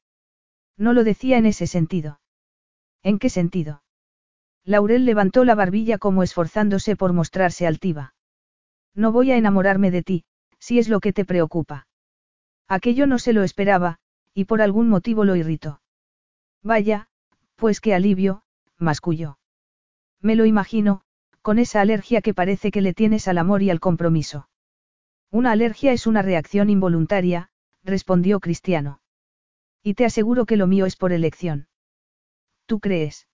No 0.78 0.94
lo 0.94 1.04
decía 1.04 1.38
en 1.38 1.46
ese 1.46 1.68
sentido. 1.68 2.20
¿En 3.02 3.20
qué 3.20 3.30
sentido? 3.30 3.84
Laurel 4.66 5.06
levantó 5.06 5.44
la 5.46 5.56
barbilla 5.56 5.98
como 5.98 6.24
esforzándose 6.24 6.96
por 6.96 7.14
mostrarse 7.14 7.68
altiva. 7.68 8.16
No 8.96 9.12
voy 9.12 9.32
a 9.32 9.38
enamorarme 9.38 9.92
de 9.92 10.04
ti, 10.04 10.26
si 10.60 10.80
es 10.80 10.88
lo 10.88 11.00
que 11.00 11.14
te 11.14 11.26
preocupa. 11.26 11.88
Aquello 12.68 13.08
no 13.08 13.20
se 13.20 13.34
lo 13.34 13.44
esperaba, 13.44 14.00
y 14.34 14.46
por 14.46 14.62
algún 14.62 14.88
motivo 14.90 15.26
lo 15.26 15.36
irritó. 15.36 15.82
Vaya, 16.62 17.08
pues 17.56 17.82
qué 17.82 17.94
alivio, 17.94 18.44
masculló. 18.78 19.38
Me 20.22 20.36
lo 20.36 20.46
imagino, 20.46 21.02
con 21.42 21.60
esa 21.60 21.82
alergia 21.82 22.22
que 22.22 22.34
parece 22.34 22.72
que 22.72 22.82
le 22.82 22.94
tienes 22.94 23.28
al 23.28 23.38
amor 23.38 23.62
y 23.62 23.70
al 23.70 23.82
compromiso. 23.82 24.48
Una 25.34 25.52
alergia 25.52 25.94
es 25.94 26.06
una 26.06 26.22
reacción 26.22 26.70
involuntaria, 26.70 27.50
respondió 27.84 28.40
Cristiano. 28.40 29.02
Y 29.82 29.96
te 29.96 30.06
aseguro 30.06 30.46
que 30.46 30.58
lo 30.58 30.68
mío 30.68 30.86
es 30.86 30.96
por 30.96 31.12
elección. 31.12 31.68
¿Tú 32.68 32.80
crees? 32.80 33.28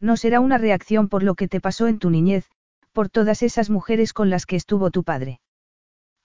No 0.00 0.18
será 0.18 0.40
una 0.40 0.58
reacción 0.58 1.08
por 1.08 1.22
lo 1.22 1.34
que 1.34 1.48
te 1.48 1.62
pasó 1.62 1.88
en 1.88 1.98
tu 1.98 2.10
niñez, 2.10 2.50
por 2.92 3.08
todas 3.08 3.42
esas 3.42 3.70
mujeres 3.70 4.12
con 4.12 4.28
las 4.28 4.44
que 4.44 4.56
estuvo 4.56 4.90
tu 4.90 5.02
padre. 5.02 5.40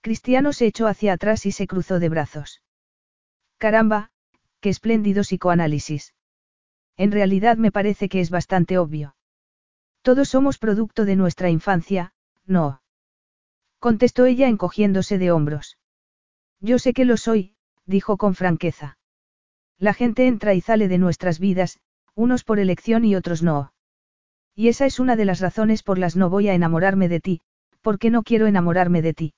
Cristiano 0.01 0.51
se 0.51 0.65
echó 0.65 0.85
hacia 0.85 1.13
atrás 1.13 1.45
y 1.45 1.53
se 1.53 1.65
cruzó 1.65 1.99
de 1.99 2.09
brazos. 2.09 2.61
Caramba, 3.57 4.11
qué 4.59 4.67
espléndido 4.67 5.21
psicoanálisis. 5.21 6.13
En 6.97 7.13
realidad 7.13 7.55
me 7.55 7.71
parece 7.71 8.09
que 8.09 8.19
es 8.19 8.29
bastante 8.29 8.77
obvio. 8.77 9.15
Todos 10.01 10.27
somos 10.27 10.57
producto 10.57 11.05
de 11.05 11.15
nuestra 11.15 11.49
infancia, 11.49 12.11
no. 12.45 12.81
Contestó 13.79 14.25
ella 14.25 14.47
encogiéndose 14.47 15.17
de 15.17 15.31
hombros. 15.31 15.77
Yo 16.59 16.79
sé 16.79 16.93
que 16.93 17.05
lo 17.05 17.15
soy, 17.17 17.55
dijo 17.85 18.17
con 18.17 18.35
franqueza. 18.35 18.97
La 19.77 19.93
gente 19.93 20.27
entra 20.27 20.53
y 20.53 20.61
sale 20.61 20.89
de 20.89 20.97
nuestras 20.97 21.39
vidas, 21.39 21.79
unos 22.13 22.43
por 22.43 22.59
elección 22.59 23.05
y 23.05 23.15
otros 23.15 23.41
no. 23.41 23.71
Y 24.53 24.67
esa 24.67 24.85
es 24.85 24.99
una 24.99 25.15
de 25.15 25.23
las 25.23 25.39
razones 25.39 25.83
por 25.83 25.97
las 25.97 26.17
no 26.17 26.29
voy 26.29 26.49
a 26.49 26.53
enamorarme 26.53 27.07
de 27.07 27.21
ti, 27.21 27.41
porque 27.81 28.09
no 28.09 28.23
quiero 28.23 28.47
enamorarme 28.47 29.01
de 29.01 29.13
ti. 29.13 29.33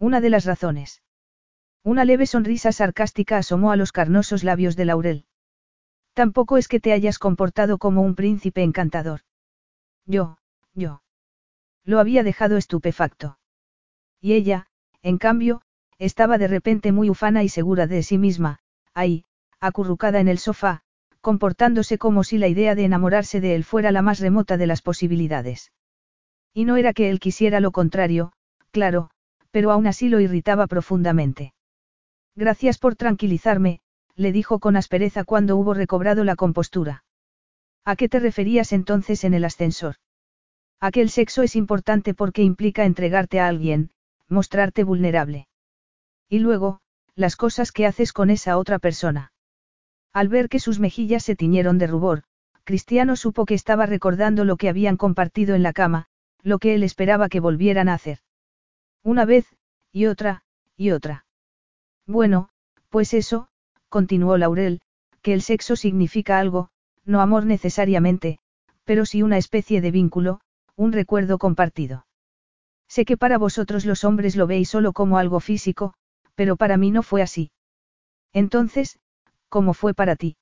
Una 0.00 0.20
de 0.20 0.30
las 0.30 0.44
razones. 0.44 1.02
Una 1.84 2.04
leve 2.04 2.26
sonrisa 2.26 2.72
sarcástica 2.72 3.38
asomó 3.38 3.70
a 3.70 3.76
los 3.76 3.92
carnosos 3.92 4.42
labios 4.42 4.74
de 4.74 4.84
Laurel. 4.84 5.26
Tampoco 6.12 6.58
es 6.58 6.66
que 6.66 6.80
te 6.80 6.92
hayas 6.92 7.20
comportado 7.20 7.78
como 7.78 8.02
un 8.02 8.16
príncipe 8.16 8.64
encantador. 8.64 9.20
Yo, 10.04 10.38
yo. 10.74 11.02
Lo 11.84 12.00
había 12.00 12.24
dejado 12.24 12.56
estupefacto. 12.56 13.38
Y 14.22 14.34
ella, 14.34 14.68
en 15.02 15.18
cambio, 15.18 15.62
estaba 15.98 16.38
de 16.38 16.46
repente 16.46 16.92
muy 16.92 17.10
ufana 17.10 17.42
y 17.42 17.48
segura 17.48 17.88
de 17.88 18.04
sí 18.04 18.18
misma, 18.18 18.60
ahí, 18.94 19.24
acurrucada 19.60 20.20
en 20.20 20.28
el 20.28 20.38
sofá, 20.38 20.82
comportándose 21.20 21.98
como 21.98 22.22
si 22.22 22.38
la 22.38 22.46
idea 22.46 22.76
de 22.76 22.84
enamorarse 22.84 23.40
de 23.40 23.56
él 23.56 23.64
fuera 23.64 23.90
la 23.90 24.00
más 24.00 24.20
remota 24.20 24.56
de 24.56 24.68
las 24.68 24.80
posibilidades. 24.80 25.72
Y 26.54 26.64
no 26.64 26.76
era 26.76 26.92
que 26.92 27.10
él 27.10 27.18
quisiera 27.18 27.58
lo 27.58 27.72
contrario, 27.72 28.32
claro, 28.70 29.10
pero 29.50 29.72
aún 29.72 29.88
así 29.88 30.08
lo 30.08 30.20
irritaba 30.20 30.68
profundamente. 30.68 31.52
Gracias 32.36 32.78
por 32.78 32.94
tranquilizarme, 32.94 33.80
le 34.14 34.30
dijo 34.30 34.60
con 34.60 34.76
aspereza 34.76 35.24
cuando 35.24 35.56
hubo 35.56 35.74
recobrado 35.74 36.22
la 36.22 36.36
compostura. 36.36 37.04
¿A 37.84 37.96
qué 37.96 38.08
te 38.08 38.20
referías 38.20 38.72
entonces 38.72 39.24
en 39.24 39.34
el 39.34 39.44
ascensor? 39.44 39.96
A 40.80 40.92
que 40.92 41.00
el 41.00 41.10
sexo 41.10 41.42
es 41.42 41.56
importante 41.56 42.14
porque 42.14 42.42
implica 42.42 42.84
entregarte 42.84 43.40
a 43.40 43.48
alguien, 43.48 43.90
mostrarte 44.32 44.82
vulnerable. 44.82 45.46
Y 46.28 46.40
luego, 46.40 46.80
las 47.14 47.36
cosas 47.36 47.70
que 47.70 47.86
haces 47.86 48.12
con 48.12 48.30
esa 48.30 48.58
otra 48.58 48.78
persona. 48.78 49.32
Al 50.12 50.28
ver 50.28 50.48
que 50.48 50.58
sus 50.58 50.80
mejillas 50.80 51.22
se 51.22 51.36
tiñeron 51.36 51.78
de 51.78 51.86
rubor, 51.86 52.24
Cristiano 52.64 53.16
supo 53.16 53.44
que 53.44 53.54
estaba 53.54 53.86
recordando 53.86 54.44
lo 54.44 54.56
que 54.56 54.68
habían 54.68 54.96
compartido 54.96 55.54
en 55.54 55.62
la 55.62 55.72
cama, 55.72 56.06
lo 56.42 56.58
que 56.58 56.74
él 56.74 56.82
esperaba 56.82 57.28
que 57.28 57.40
volvieran 57.40 57.88
a 57.88 57.94
hacer. 57.94 58.18
Una 59.02 59.24
vez, 59.24 59.46
y 59.92 60.06
otra, 60.06 60.44
y 60.76 60.90
otra. 60.90 61.26
Bueno, 62.06 62.48
pues 62.88 63.14
eso, 63.14 63.48
continuó 63.88 64.36
Laurel, 64.38 64.80
que 65.22 65.34
el 65.34 65.42
sexo 65.42 65.76
significa 65.76 66.38
algo, 66.38 66.70
no 67.04 67.20
amor 67.20 67.46
necesariamente, 67.46 68.38
pero 68.84 69.06
sí 69.06 69.22
una 69.22 69.38
especie 69.38 69.80
de 69.80 69.90
vínculo, 69.90 70.40
un 70.76 70.92
recuerdo 70.92 71.38
compartido. 71.38 72.06
Sé 72.94 73.04
que 73.08 73.16
para 73.22 73.38
vosotros 73.38 73.86
los 73.90 74.04
hombres 74.04 74.36
lo 74.36 74.46
veis 74.46 74.68
solo 74.68 74.92
como 74.92 75.16
algo 75.16 75.40
físico, 75.40 75.94
pero 76.34 76.56
para 76.56 76.76
mí 76.76 76.90
no 76.90 77.02
fue 77.02 77.22
así. 77.22 77.50
Entonces, 78.32 78.98
¿Cómo 79.52 79.74
fue 79.74 79.92
para 79.92 80.16
ti? 80.16 80.38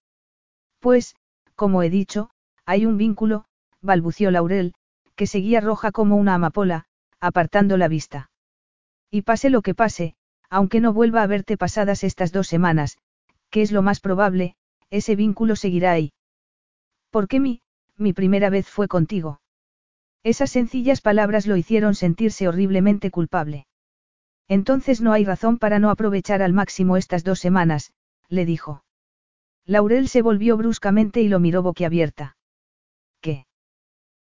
Pues, 0.79 1.17
como 1.57 1.83
he 1.83 1.91
dicho, 1.91 2.31
hay 2.65 2.87
un 2.87 2.97
vínculo, 2.97 3.45
balbució 3.83 4.31
Laurel, 4.31 4.73
que 5.17 5.27
seguía 5.27 5.61
roja 5.61 5.91
como 5.91 6.15
una 6.15 6.35
amapola, 6.35 6.85
apartando 7.19 7.77
la 7.77 7.89
vista. 7.89 8.31
Y 9.11 9.23
pase 9.23 9.51
lo 9.51 9.63
que 9.63 9.75
pase, 9.75 10.15
aunque 10.49 10.81
no 10.81 10.93
vuelva 10.93 11.25
a 11.25 11.27
verte 11.27 11.57
pasadas 11.57 12.05
estas 12.05 12.31
dos 12.31 12.47
semanas, 12.47 12.99
que 13.51 13.63
es 13.63 13.73
lo 13.73 13.83
más 13.83 13.99
probable, 13.99 14.55
ese 14.91 15.17
vínculo 15.17 15.57
seguirá 15.57 15.91
ahí. 15.91 16.13
¿Por 17.11 17.27
qué 17.27 17.41
mi, 17.41 17.63
mi 17.97 18.13
primera 18.13 18.49
vez 18.49 18.69
fue 18.69 18.87
contigo? 18.87 19.41
Esas 20.23 20.51
sencillas 20.51 21.01
palabras 21.01 21.47
lo 21.47 21.57
hicieron 21.57 21.95
sentirse 21.95 22.47
horriblemente 22.47 23.11
culpable. 23.11 23.67
Entonces 24.49 25.01
no 25.01 25.13
hay 25.13 25.25
razón 25.25 25.59
para 25.59 25.79
no 25.79 25.91
aprovechar 25.91 26.43
al 26.43 26.53
máximo 26.53 26.97
estas 26.97 27.25
dos 27.25 27.39
semanas, 27.39 27.93
le 28.29 28.45
dijo. 28.45 28.85
Laurel 29.65 30.09
se 30.09 30.23
volvió 30.23 30.57
bruscamente 30.57 31.23
y 31.23 31.29
lo 31.29 31.41
miró 31.41 31.63
boquiabierta. 31.63 32.37
¿Qué? 33.21 33.47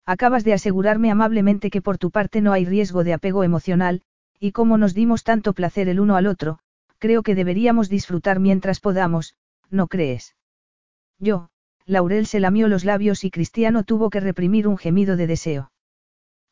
Acabas 0.04 0.44
de 0.44 0.52
asegurarme 0.52 1.10
amablemente 1.10 1.70
que 1.70 1.82
por 1.82 1.98
tu 1.98 2.10
parte 2.10 2.40
no 2.40 2.52
hay 2.52 2.64
riesgo 2.64 3.04
de 3.04 3.14
apego 3.14 3.42
emocional, 3.42 4.02
y 4.38 4.52
como 4.52 4.78
nos 4.78 4.94
dimos 4.94 5.24
tanto 5.24 5.52
placer 5.52 5.88
el 5.88 5.98
uno 5.98 6.16
al 6.16 6.26
otro, 6.26 6.60
creo 6.98 7.22
que 7.22 7.34
deberíamos 7.34 7.88
disfrutar 7.88 8.38
mientras 8.38 8.80
podamos, 8.80 9.34
¿no 9.70 9.88
crees? 9.88 10.36
Yo, 11.18 11.48
Laurel 11.86 12.26
se 12.26 12.38
lamió 12.38 12.68
los 12.68 12.84
labios 12.84 13.24
y 13.24 13.30
Cristiano 13.30 13.82
tuvo 13.82 14.10
que 14.10 14.20
reprimir 14.20 14.68
un 14.68 14.78
gemido 14.78 15.16
de 15.16 15.26
deseo. 15.26 15.70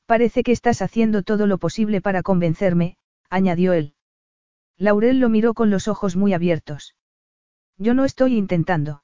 Parece 0.06 0.44
que 0.44 0.52
estás 0.52 0.82
haciendo 0.82 1.22
todo 1.22 1.46
lo 1.46 1.58
posible 1.58 2.00
para 2.00 2.22
convencerme, 2.22 2.96
añadió 3.28 3.72
él. 3.72 3.94
Laurel 4.78 5.18
lo 5.18 5.28
miró 5.28 5.52
con 5.52 5.70
los 5.70 5.88
ojos 5.88 6.16
muy 6.16 6.32
abiertos. 6.32 6.94
Yo 7.76 7.92
no 7.92 8.04
estoy 8.04 8.36
intentando. 8.36 9.02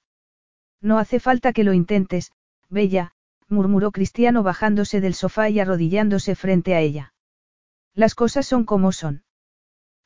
No 0.80 0.98
hace 0.98 1.18
falta 1.18 1.52
que 1.52 1.64
lo 1.64 1.72
intentes, 1.72 2.32
Bella, 2.68 3.12
murmuró 3.48 3.90
Cristiano 3.90 4.42
bajándose 4.42 5.00
del 5.00 5.14
sofá 5.14 5.50
y 5.50 5.60
arrodillándose 5.60 6.34
frente 6.34 6.74
a 6.74 6.80
ella. 6.80 7.14
Las 7.94 8.14
cosas 8.14 8.46
son 8.46 8.64
como 8.64 8.92
son. 8.92 9.24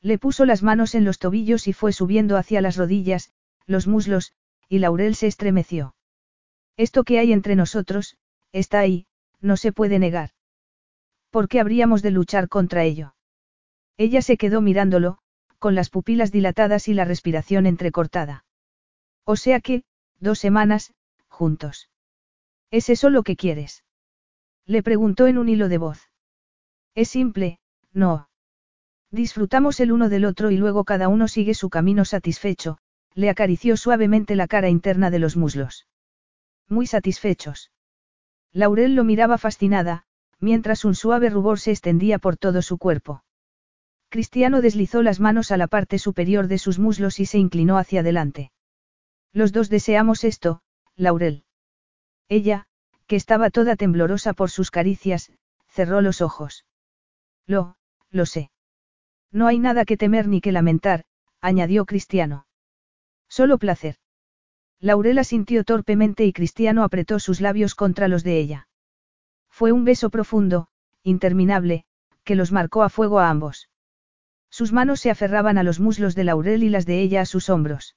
Le 0.01 0.17
puso 0.17 0.45
las 0.45 0.63
manos 0.63 0.95
en 0.95 1.05
los 1.05 1.19
tobillos 1.19 1.67
y 1.67 1.73
fue 1.73 1.93
subiendo 1.93 2.37
hacia 2.37 2.61
las 2.61 2.75
rodillas, 2.75 3.31
los 3.65 3.87
muslos, 3.87 4.33
y 4.67 4.79
Laurel 4.79 5.15
se 5.15 5.27
estremeció. 5.27 5.95
Esto 6.75 7.03
que 7.03 7.19
hay 7.19 7.33
entre 7.33 7.55
nosotros, 7.55 8.17
está 8.51 8.79
ahí, 8.79 9.07
no 9.41 9.57
se 9.57 9.71
puede 9.71 9.99
negar. 9.99 10.31
¿Por 11.29 11.47
qué 11.47 11.59
habríamos 11.59 12.01
de 12.01 12.11
luchar 12.11 12.47
contra 12.47 12.83
ello? 12.83 13.15
Ella 13.97 14.21
se 14.21 14.37
quedó 14.37 14.61
mirándolo, 14.61 15.19
con 15.59 15.75
las 15.75 15.89
pupilas 15.89 16.31
dilatadas 16.31 16.87
y 16.87 16.93
la 16.93 17.05
respiración 17.05 17.65
entrecortada. 17.65 18.45
O 19.25 19.35
sea 19.35 19.59
que, 19.59 19.83
Dos 20.19 20.39
semanas, 20.39 20.93
juntos. 21.27 21.89
¿Es 22.71 22.89
eso 22.89 23.09
lo 23.09 23.21
que 23.21 23.35
quieres? 23.35 23.83
Le 24.65 24.81
preguntó 24.81 25.27
en 25.27 25.37
un 25.37 25.47
hilo 25.47 25.69
de 25.69 25.77
voz. 25.77 26.09
Es 26.95 27.09
simple, 27.09 27.59
no. 27.93 28.29
Disfrutamos 29.11 29.79
el 29.79 29.91
uno 29.91 30.09
del 30.09 30.25
otro 30.25 30.49
y 30.49 30.57
luego 30.57 30.83
cada 30.83 31.07
uno 31.07 31.27
sigue 31.27 31.53
su 31.53 31.69
camino 31.69 32.03
satisfecho, 32.03 32.79
le 33.13 33.29
acarició 33.29 33.77
suavemente 33.77 34.35
la 34.35 34.47
cara 34.47 34.69
interna 34.69 35.11
de 35.11 35.19
los 35.19 35.37
muslos. 35.37 35.87
Muy 36.67 36.87
satisfechos. 36.87 37.71
Laurel 38.51 38.95
lo 38.95 39.03
miraba 39.03 39.37
fascinada, 39.37 40.06
mientras 40.39 40.85
un 40.85 40.95
suave 40.95 41.29
rubor 41.29 41.59
se 41.59 41.71
extendía 41.71 42.19
por 42.19 42.37
todo 42.37 42.61
su 42.61 42.77
cuerpo. 42.77 43.23
Cristiano 44.09 44.61
deslizó 44.61 45.03
las 45.03 45.19
manos 45.19 45.51
a 45.51 45.57
la 45.57 45.67
parte 45.67 45.99
superior 45.99 46.47
de 46.47 46.57
sus 46.57 46.79
muslos 46.79 47.19
y 47.19 47.25
se 47.25 47.37
inclinó 47.37 47.77
hacia 47.77 47.99
adelante. 47.99 48.51
Los 49.33 49.51
dos 49.51 49.69
deseamos 49.69 50.23
esto, 50.23 50.61
Laurel. 50.95 51.43
Ella, 52.29 52.67
que 53.07 53.15
estaba 53.15 53.49
toda 53.49 53.75
temblorosa 53.75 54.33
por 54.33 54.49
sus 54.49 54.71
caricias, 54.71 55.31
cerró 55.67 56.01
los 56.01 56.21
ojos. 56.21 56.65
Lo, 57.45 57.75
lo 58.09 58.25
sé. 58.25 58.51
No 59.31 59.47
hay 59.47 59.59
nada 59.59 59.85
que 59.85 59.97
temer 59.97 60.27
ni 60.27 60.41
que 60.41 60.51
lamentar, 60.51 61.03
añadió 61.41 61.85
Cristiano. 61.85 62.47
Solo 63.27 63.57
placer. 63.57 63.97
Laurel 64.79 65.23
sintió 65.25 65.63
torpemente 65.63 66.25
y 66.25 66.33
Cristiano 66.33 66.83
apretó 66.83 67.19
sus 67.19 67.41
labios 67.41 67.75
contra 67.75 68.07
los 68.07 68.23
de 68.23 68.39
ella. 68.39 68.66
Fue 69.57 69.71
un 69.71 69.85
beso 69.85 70.11
profundo, 70.11 70.67
interminable, 71.01 71.83
que 72.23 72.35
los 72.35 72.51
marcó 72.51 72.83
a 72.83 72.89
fuego 72.89 73.17
a 73.17 73.31
ambos. 73.31 73.69
Sus 74.51 74.71
manos 74.71 74.99
se 74.99 75.09
aferraban 75.09 75.57
a 75.57 75.63
los 75.63 75.79
muslos 75.79 76.13
de 76.13 76.25
Laurel 76.25 76.61
y 76.61 76.69
las 76.69 76.85
de 76.85 77.01
ella 77.01 77.21
a 77.21 77.25
sus 77.25 77.49
hombros. 77.49 77.95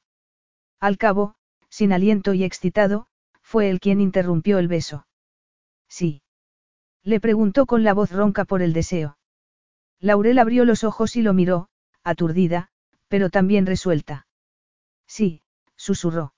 Al 0.78 0.96
cabo, 0.96 1.34
sin 1.68 1.92
aliento 1.92 2.32
y 2.32 2.44
excitado, 2.44 3.08
fue 3.42 3.68
él 3.68 3.78
quien 3.78 4.00
interrumpió 4.00 4.58
el 4.58 4.68
beso. 4.68 5.06
Sí. 5.86 6.22
Le 7.02 7.20
preguntó 7.20 7.66
con 7.66 7.84
la 7.84 7.92
voz 7.92 8.10
ronca 8.10 8.46
por 8.46 8.62
el 8.62 8.72
deseo. 8.72 9.18
Laurel 9.98 10.38
abrió 10.38 10.64
los 10.64 10.82
ojos 10.82 11.14
y 11.14 11.20
lo 11.20 11.34
miró, 11.34 11.68
aturdida, 12.02 12.70
pero 13.08 13.28
también 13.28 13.66
resuelta. 13.66 14.26
Sí, 15.06 15.42
susurró. 15.76 16.32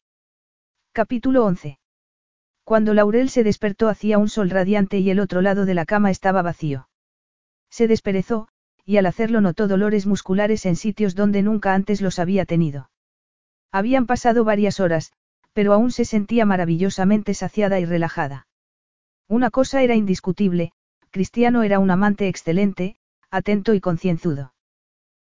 Capítulo 0.91 1.45
11. 1.45 1.79
Cuando 2.65 2.95
Laurel 2.95 3.29
se 3.29 3.45
despertó 3.45 3.89
hacía 3.89 4.19
un 4.19 4.29
sol 4.29 4.51
radiante 4.51 4.99
y 4.99 5.11
el 5.11 5.21
otro 5.21 5.43
lado 5.43 5.67
de 5.67 5.75
la 5.75 5.85
cama 5.85 6.11
estaba 6.11 6.43
vacío. 6.43 6.89
Se 7.71 7.89
desperezó, 7.89 8.49
y 8.85 8.97
al 8.97 9.07
hacerlo 9.07 9.41
notó 9.41 9.69
dolores 9.69 10.07
musculares 10.07 10.67
en 10.67 10.77
sitios 10.77 11.15
donde 11.15 11.43
nunca 11.43 11.75
antes 11.75 12.01
los 12.01 12.19
había 12.19 12.45
tenido. 12.45 12.91
Habían 13.73 14.07
pasado 14.07 14.45
varias 14.45 14.81
horas, 14.81 15.13
pero 15.53 15.73
aún 15.73 15.91
se 15.91 16.05
sentía 16.05 16.45
maravillosamente 16.45 17.35
saciada 17.35 17.81
y 17.81 17.85
relajada. 17.85 18.47
Una 19.29 19.51
cosa 19.51 19.83
era 19.83 19.95
indiscutible, 19.95 20.73
Cristiano 21.11 21.63
era 21.63 21.79
un 21.79 21.91
amante 21.91 22.29
excelente, 22.29 22.97
atento 23.31 23.75
y 23.75 23.81
concienzudo. 23.81 24.55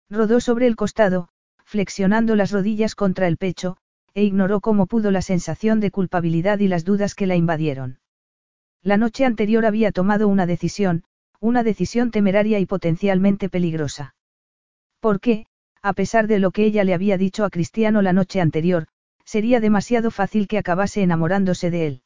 Rodó 0.09 0.41
sobre 0.41 0.67
el 0.67 0.77
costado, 0.77 1.29
flexionando 1.65 2.37
las 2.37 2.53
rodillas 2.53 2.95
contra 2.95 3.27
el 3.27 3.37
pecho, 3.37 3.77
e 4.17 4.25
ignoró 4.25 4.63
como 4.63 4.87
pudo 4.87 5.11
la 5.11 5.21
sensación 5.21 5.79
de 5.79 5.91
culpabilidad 5.91 6.61
y 6.61 6.69
las 6.69 6.87
dudas 6.87 7.15
que 7.15 7.27
la 7.27 7.37
invadieron. 7.37 7.99
La 8.83 8.97
noche 8.97 9.27
anterior 9.27 9.67
había 9.67 9.93
tomado 9.93 10.27
una 10.27 10.47
decisión, 10.47 11.05
una 11.39 11.63
decisión 11.63 12.11
temeraria 12.11 12.59
y 12.59 12.65
potencialmente 12.65 13.51
peligrosa. 13.51 14.15
Porque, 15.01 15.45
a 15.83 15.93
pesar 15.93 16.29
de 16.29 16.39
lo 16.39 16.51
que 16.51 16.65
ella 16.65 16.83
le 16.83 16.95
había 16.95 17.19
dicho 17.19 17.45
a 17.45 17.51
Cristiano 17.51 18.01
la 18.01 18.15
noche 18.15 18.41
anterior, 18.41 18.87
sería 19.27 19.61
demasiado 19.61 20.11
fácil 20.11 20.49
que 20.49 20.57
acabase 20.57 21.03
enamorándose 21.03 21.71
de 21.71 21.87
él. 21.87 22.03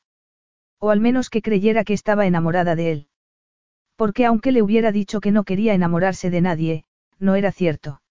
O 0.80 0.90
al 0.90 0.98
menos 0.98 1.30
que 1.30 1.42
creyera 1.42 1.84
que 1.84 1.92
estaba 1.92 2.26
enamorada 2.26 2.74
de 2.74 2.90
él. 2.90 3.08
Porque 3.94 4.26
aunque 4.26 4.50
le 4.50 4.62
hubiera 4.62 4.90
dicho 4.90 5.20
que 5.20 5.30
no 5.30 5.44
quería 5.44 5.74
enamorarse 5.74 6.28
de 6.28 6.40
nadie, 6.40 6.84
no 7.20 7.36
era 7.36 7.52
cierto. 7.52 8.02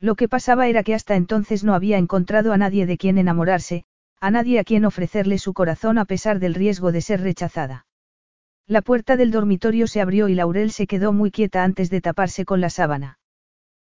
Lo 0.00 0.14
que 0.14 0.28
pasaba 0.28 0.68
era 0.68 0.82
que 0.82 0.94
hasta 0.94 1.16
entonces 1.16 1.64
no 1.64 1.74
había 1.74 1.98
encontrado 1.98 2.52
a 2.52 2.58
nadie 2.58 2.86
de 2.86 2.98
quien 2.98 3.18
enamorarse, 3.18 3.84
a 4.20 4.30
nadie 4.30 4.58
a 4.58 4.64
quien 4.64 4.84
ofrecerle 4.84 5.38
su 5.38 5.54
corazón 5.54 5.98
a 5.98 6.04
pesar 6.04 6.38
del 6.38 6.54
riesgo 6.54 6.92
de 6.92 7.00
ser 7.00 7.20
rechazada. 7.20 7.86
La 8.66 8.82
puerta 8.82 9.16
del 9.16 9.30
dormitorio 9.30 9.86
se 9.86 10.00
abrió 10.00 10.28
y 10.28 10.34
Laurel 10.34 10.72
se 10.72 10.86
quedó 10.86 11.12
muy 11.12 11.30
quieta 11.30 11.62
antes 11.64 11.88
de 11.88 12.00
taparse 12.00 12.44
con 12.44 12.60
la 12.60 12.70
sábana. 12.70 13.18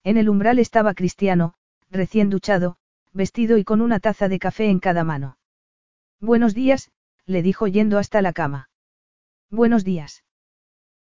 En 0.05 0.17
el 0.17 0.29
umbral 0.29 0.59
estaba 0.59 0.95
Cristiano, 0.95 1.55
recién 1.91 2.31
duchado, 2.31 2.77
vestido 3.13 3.59
y 3.59 3.65
con 3.65 3.81
una 3.81 4.01
taza 4.01 4.29
de 4.29 4.39
café 4.39 4.71
en 4.71 4.79
cada 4.79 5.05
mano. 5.05 5.37
Buenos 6.21 6.55
días, 6.55 6.91
le 7.27 7.43
dijo 7.43 7.67
yendo 7.67 7.99
hasta 7.99 8.23
la 8.23 8.33
cama. 8.33 8.69
Buenos 9.51 9.85
días. 9.85 10.23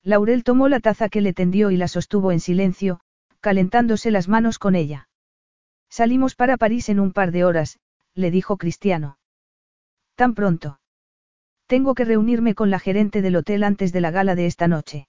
Laurel 0.02 0.44
tomó 0.44 0.70
la 0.70 0.80
taza 0.80 1.10
que 1.10 1.22
le 1.22 1.34
tendió 1.34 1.70
y 1.70 1.78
la 1.78 1.90
sostuvo 1.90 2.32
en 2.32 2.40
silencio, 2.40 3.02
calentándose 3.48 4.12
las 4.12 4.28
manos 4.28 4.60
con 4.60 4.76
ella. 4.76 5.08
Salimos 5.90 6.36
para 6.36 6.58
París 6.58 6.90
en 6.90 7.00
un 7.00 7.14
par 7.14 7.32
de 7.32 7.46
horas, 7.46 7.80
le 8.14 8.30
dijo 8.30 8.58
Cristiano. 8.58 9.20
¿Tan 10.16 10.34
pronto? 10.34 10.82
Tengo 11.66 11.96
que 11.96 12.04
reunirme 12.04 12.56
con 12.56 12.70
la 12.70 12.78
gerente 12.78 13.22
del 13.22 13.38
hotel 13.38 13.64
antes 13.64 13.94
de 13.94 14.02
la 14.02 14.12
gala 14.12 14.36
de 14.36 14.48
esta 14.48 14.68
noche. 14.68 15.08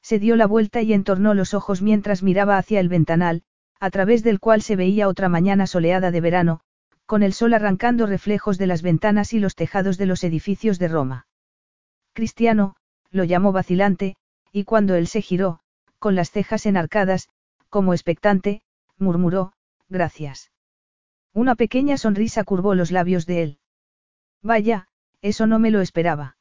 Se 0.00 0.18
dio 0.18 0.36
la 0.36 0.46
vuelta 0.46 0.80
y 0.80 0.94
entornó 0.94 1.34
los 1.34 1.52
ojos 1.52 1.82
mientras 1.82 2.22
miraba 2.22 2.56
hacia 2.56 2.80
el 2.80 2.88
ventanal, 2.88 3.42
a 3.78 3.90
través 3.90 4.22
del 4.22 4.40
cual 4.40 4.62
se 4.62 4.76
veía 4.76 5.06
otra 5.06 5.28
mañana 5.28 5.66
soleada 5.66 6.10
de 6.10 6.22
verano, 6.22 6.60
con 7.04 7.22
el 7.22 7.34
sol 7.34 7.52
arrancando 7.52 8.06
reflejos 8.06 8.56
de 8.56 8.68
las 8.68 8.80
ventanas 8.80 9.34
y 9.34 9.38
los 9.38 9.54
tejados 9.54 9.98
de 9.98 10.06
los 10.06 10.24
edificios 10.24 10.78
de 10.78 10.88
Roma. 10.88 11.26
Cristiano, 12.14 12.76
lo 13.10 13.24
llamó 13.24 13.52
vacilante, 13.52 14.16
y 14.50 14.64
cuando 14.64 14.94
él 14.94 15.08
se 15.08 15.20
giró, 15.20 15.60
con 15.98 16.14
las 16.14 16.30
cejas 16.30 16.64
enarcadas, 16.64 17.28
como 17.70 17.94
expectante, 17.94 18.62
murmuró, 18.98 19.52
gracias. 19.88 20.50
Una 21.32 21.54
pequeña 21.54 21.96
sonrisa 21.96 22.44
curvó 22.44 22.74
los 22.74 22.90
labios 22.90 23.24
de 23.24 23.42
él. 23.42 23.58
Vaya, 24.42 24.88
eso 25.22 25.46
no 25.46 25.58
me 25.58 25.70
lo 25.70 25.80
esperaba. 25.80 26.36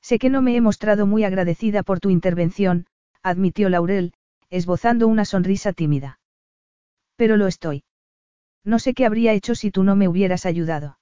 Sé 0.00 0.18
que 0.18 0.30
no 0.30 0.42
me 0.42 0.56
he 0.56 0.60
mostrado 0.60 1.06
muy 1.06 1.24
agradecida 1.24 1.82
por 1.82 1.98
tu 1.98 2.10
intervención, 2.10 2.86
admitió 3.22 3.68
Laurel, 3.68 4.12
esbozando 4.50 5.08
una 5.08 5.24
sonrisa 5.24 5.72
tímida. 5.72 6.20
Pero 7.16 7.36
lo 7.36 7.46
estoy. 7.46 7.84
No 8.64 8.78
sé 8.78 8.94
qué 8.94 9.06
habría 9.06 9.32
hecho 9.32 9.54
si 9.54 9.70
tú 9.70 9.82
no 9.82 9.96
me 9.96 10.08
hubieras 10.08 10.46
ayudado. 10.46 10.98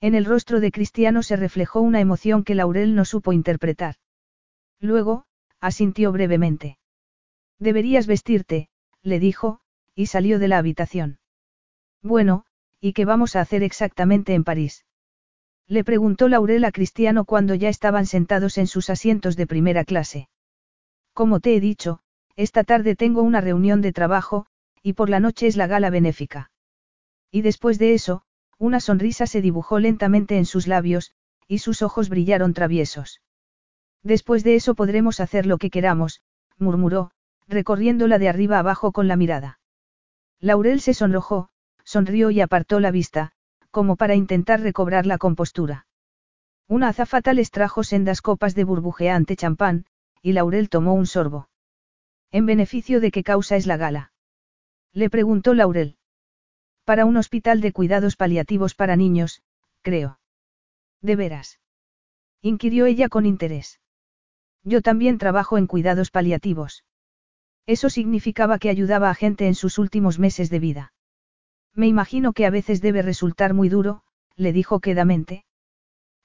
En 0.00 0.14
el 0.14 0.24
rostro 0.24 0.60
de 0.60 0.72
Cristiano 0.72 1.22
se 1.22 1.36
reflejó 1.36 1.80
una 1.80 2.00
emoción 2.00 2.44
que 2.44 2.54
Laurel 2.54 2.94
no 2.94 3.04
supo 3.04 3.32
interpretar. 3.32 3.96
Luego, 4.80 5.24
asintió 5.60 6.12
brevemente. 6.12 6.78
Deberías 7.58 8.06
vestirte, 8.06 8.68
le 9.02 9.18
dijo, 9.18 9.60
y 9.94 10.06
salió 10.06 10.38
de 10.38 10.48
la 10.48 10.58
habitación. 10.58 11.18
Bueno, 12.02 12.44
¿y 12.80 12.92
qué 12.92 13.04
vamos 13.04 13.36
a 13.36 13.40
hacer 13.40 13.62
exactamente 13.62 14.34
en 14.34 14.44
París? 14.44 14.84
Le 15.66 15.84
preguntó 15.84 16.28
Laurel 16.28 16.64
a 16.64 16.72
Cristiano 16.72 17.24
cuando 17.24 17.54
ya 17.54 17.68
estaban 17.68 18.06
sentados 18.06 18.58
en 18.58 18.66
sus 18.66 18.90
asientos 18.90 19.36
de 19.36 19.46
primera 19.46 19.84
clase. 19.84 20.28
Como 21.14 21.40
te 21.40 21.56
he 21.56 21.60
dicho, 21.60 22.00
esta 22.36 22.64
tarde 22.64 22.96
tengo 22.96 23.22
una 23.22 23.40
reunión 23.40 23.80
de 23.80 23.92
trabajo, 23.92 24.46
y 24.82 24.92
por 24.92 25.08
la 25.08 25.20
noche 25.20 25.46
es 25.46 25.56
la 25.56 25.66
gala 25.66 25.88
benéfica. 25.88 26.50
Y 27.30 27.42
después 27.42 27.78
de 27.78 27.94
eso, 27.94 28.22
una 28.58 28.80
sonrisa 28.80 29.26
se 29.26 29.40
dibujó 29.40 29.78
lentamente 29.78 30.36
en 30.36 30.44
sus 30.44 30.66
labios, 30.66 31.12
y 31.48 31.58
sus 31.58 31.82
ojos 31.82 32.08
brillaron 32.08 32.52
traviesos. 32.52 33.22
Después 34.02 34.44
de 34.44 34.56
eso 34.56 34.74
podremos 34.74 35.20
hacer 35.20 35.46
lo 35.46 35.56
que 35.56 35.70
queramos, 35.70 36.20
murmuró, 36.58 37.10
recorriéndola 37.48 38.18
de 38.18 38.28
arriba 38.28 38.58
abajo 38.58 38.92
con 38.92 39.08
la 39.08 39.16
mirada. 39.16 39.60
Laurel 40.40 40.80
se 40.80 40.94
sonrojó, 40.94 41.50
sonrió 41.84 42.30
y 42.30 42.40
apartó 42.40 42.80
la 42.80 42.90
vista, 42.90 43.32
como 43.70 43.96
para 43.96 44.14
intentar 44.14 44.60
recobrar 44.60 45.06
la 45.06 45.18
compostura. 45.18 45.86
Una 46.68 46.88
azafata 46.88 47.34
les 47.34 47.50
trajo 47.50 47.84
sendas 47.84 48.22
copas 48.22 48.54
de 48.54 48.64
burbujeante 48.64 49.36
champán, 49.36 49.86
y 50.22 50.32
Laurel 50.32 50.68
tomó 50.70 50.94
un 50.94 51.06
sorbo. 51.06 51.48
¿En 52.30 52.46
beneficio 52.46 53.00
de 53.00 53.10
qué 53.10 53.22
causa 53.22 53.56
es 53.56 53.66
la 53.66 53.76
gala? 53.76 54.12
Le 54.92 55.10
preguntó 55.10 55.54
Laurel. 55.54 55.96
Para 56.84 57.04
un 57.04 57.16
hospital 57.16 57.60
de 57.60 57.72
cuidados 57.72 58.16
paliativos 58.16 58.74
para 58.74 58.96
niños, 58.96 59.42
creo. 59.82 60.18
¿De 61.00 61.16
veras? 61.16 61.60
inquirió 62.40 62.86
ella 62.86 63.08
con 63.08 63.26
interés. 63.26 63.80
Yo 64.62 64.82
también 64.82 65.18
trabajo 65.18 65.58
en 65.58 65.66
cuidados 65.66 66.10
paliativos. 66.10 66.84
Eso 67.66 67.88
significaba 67.88 68.58
que 68.58 68.68
ayudaba 68.68 69.10
a 69.10 69.14
gente 69.14 69.46
en 69.46 69.54
sus 69.54 69.78
últimos 69.78 70.18
meses 70.18 70.50
de 70.50 70.58
vida. 70.58 70.92
Me 71.74 71.86
imagino 71.86 72.32
que 72.32 72.46
a 72.46 72.50
veces 72.50 72.80
debe 72.80 73.02
resultar 73.02 73.54
muy 73.54 73.68
duro, 73.68 74.02
le 74.36 74.52
dijo 74.52 74.80
quedamente. 74.80 75.44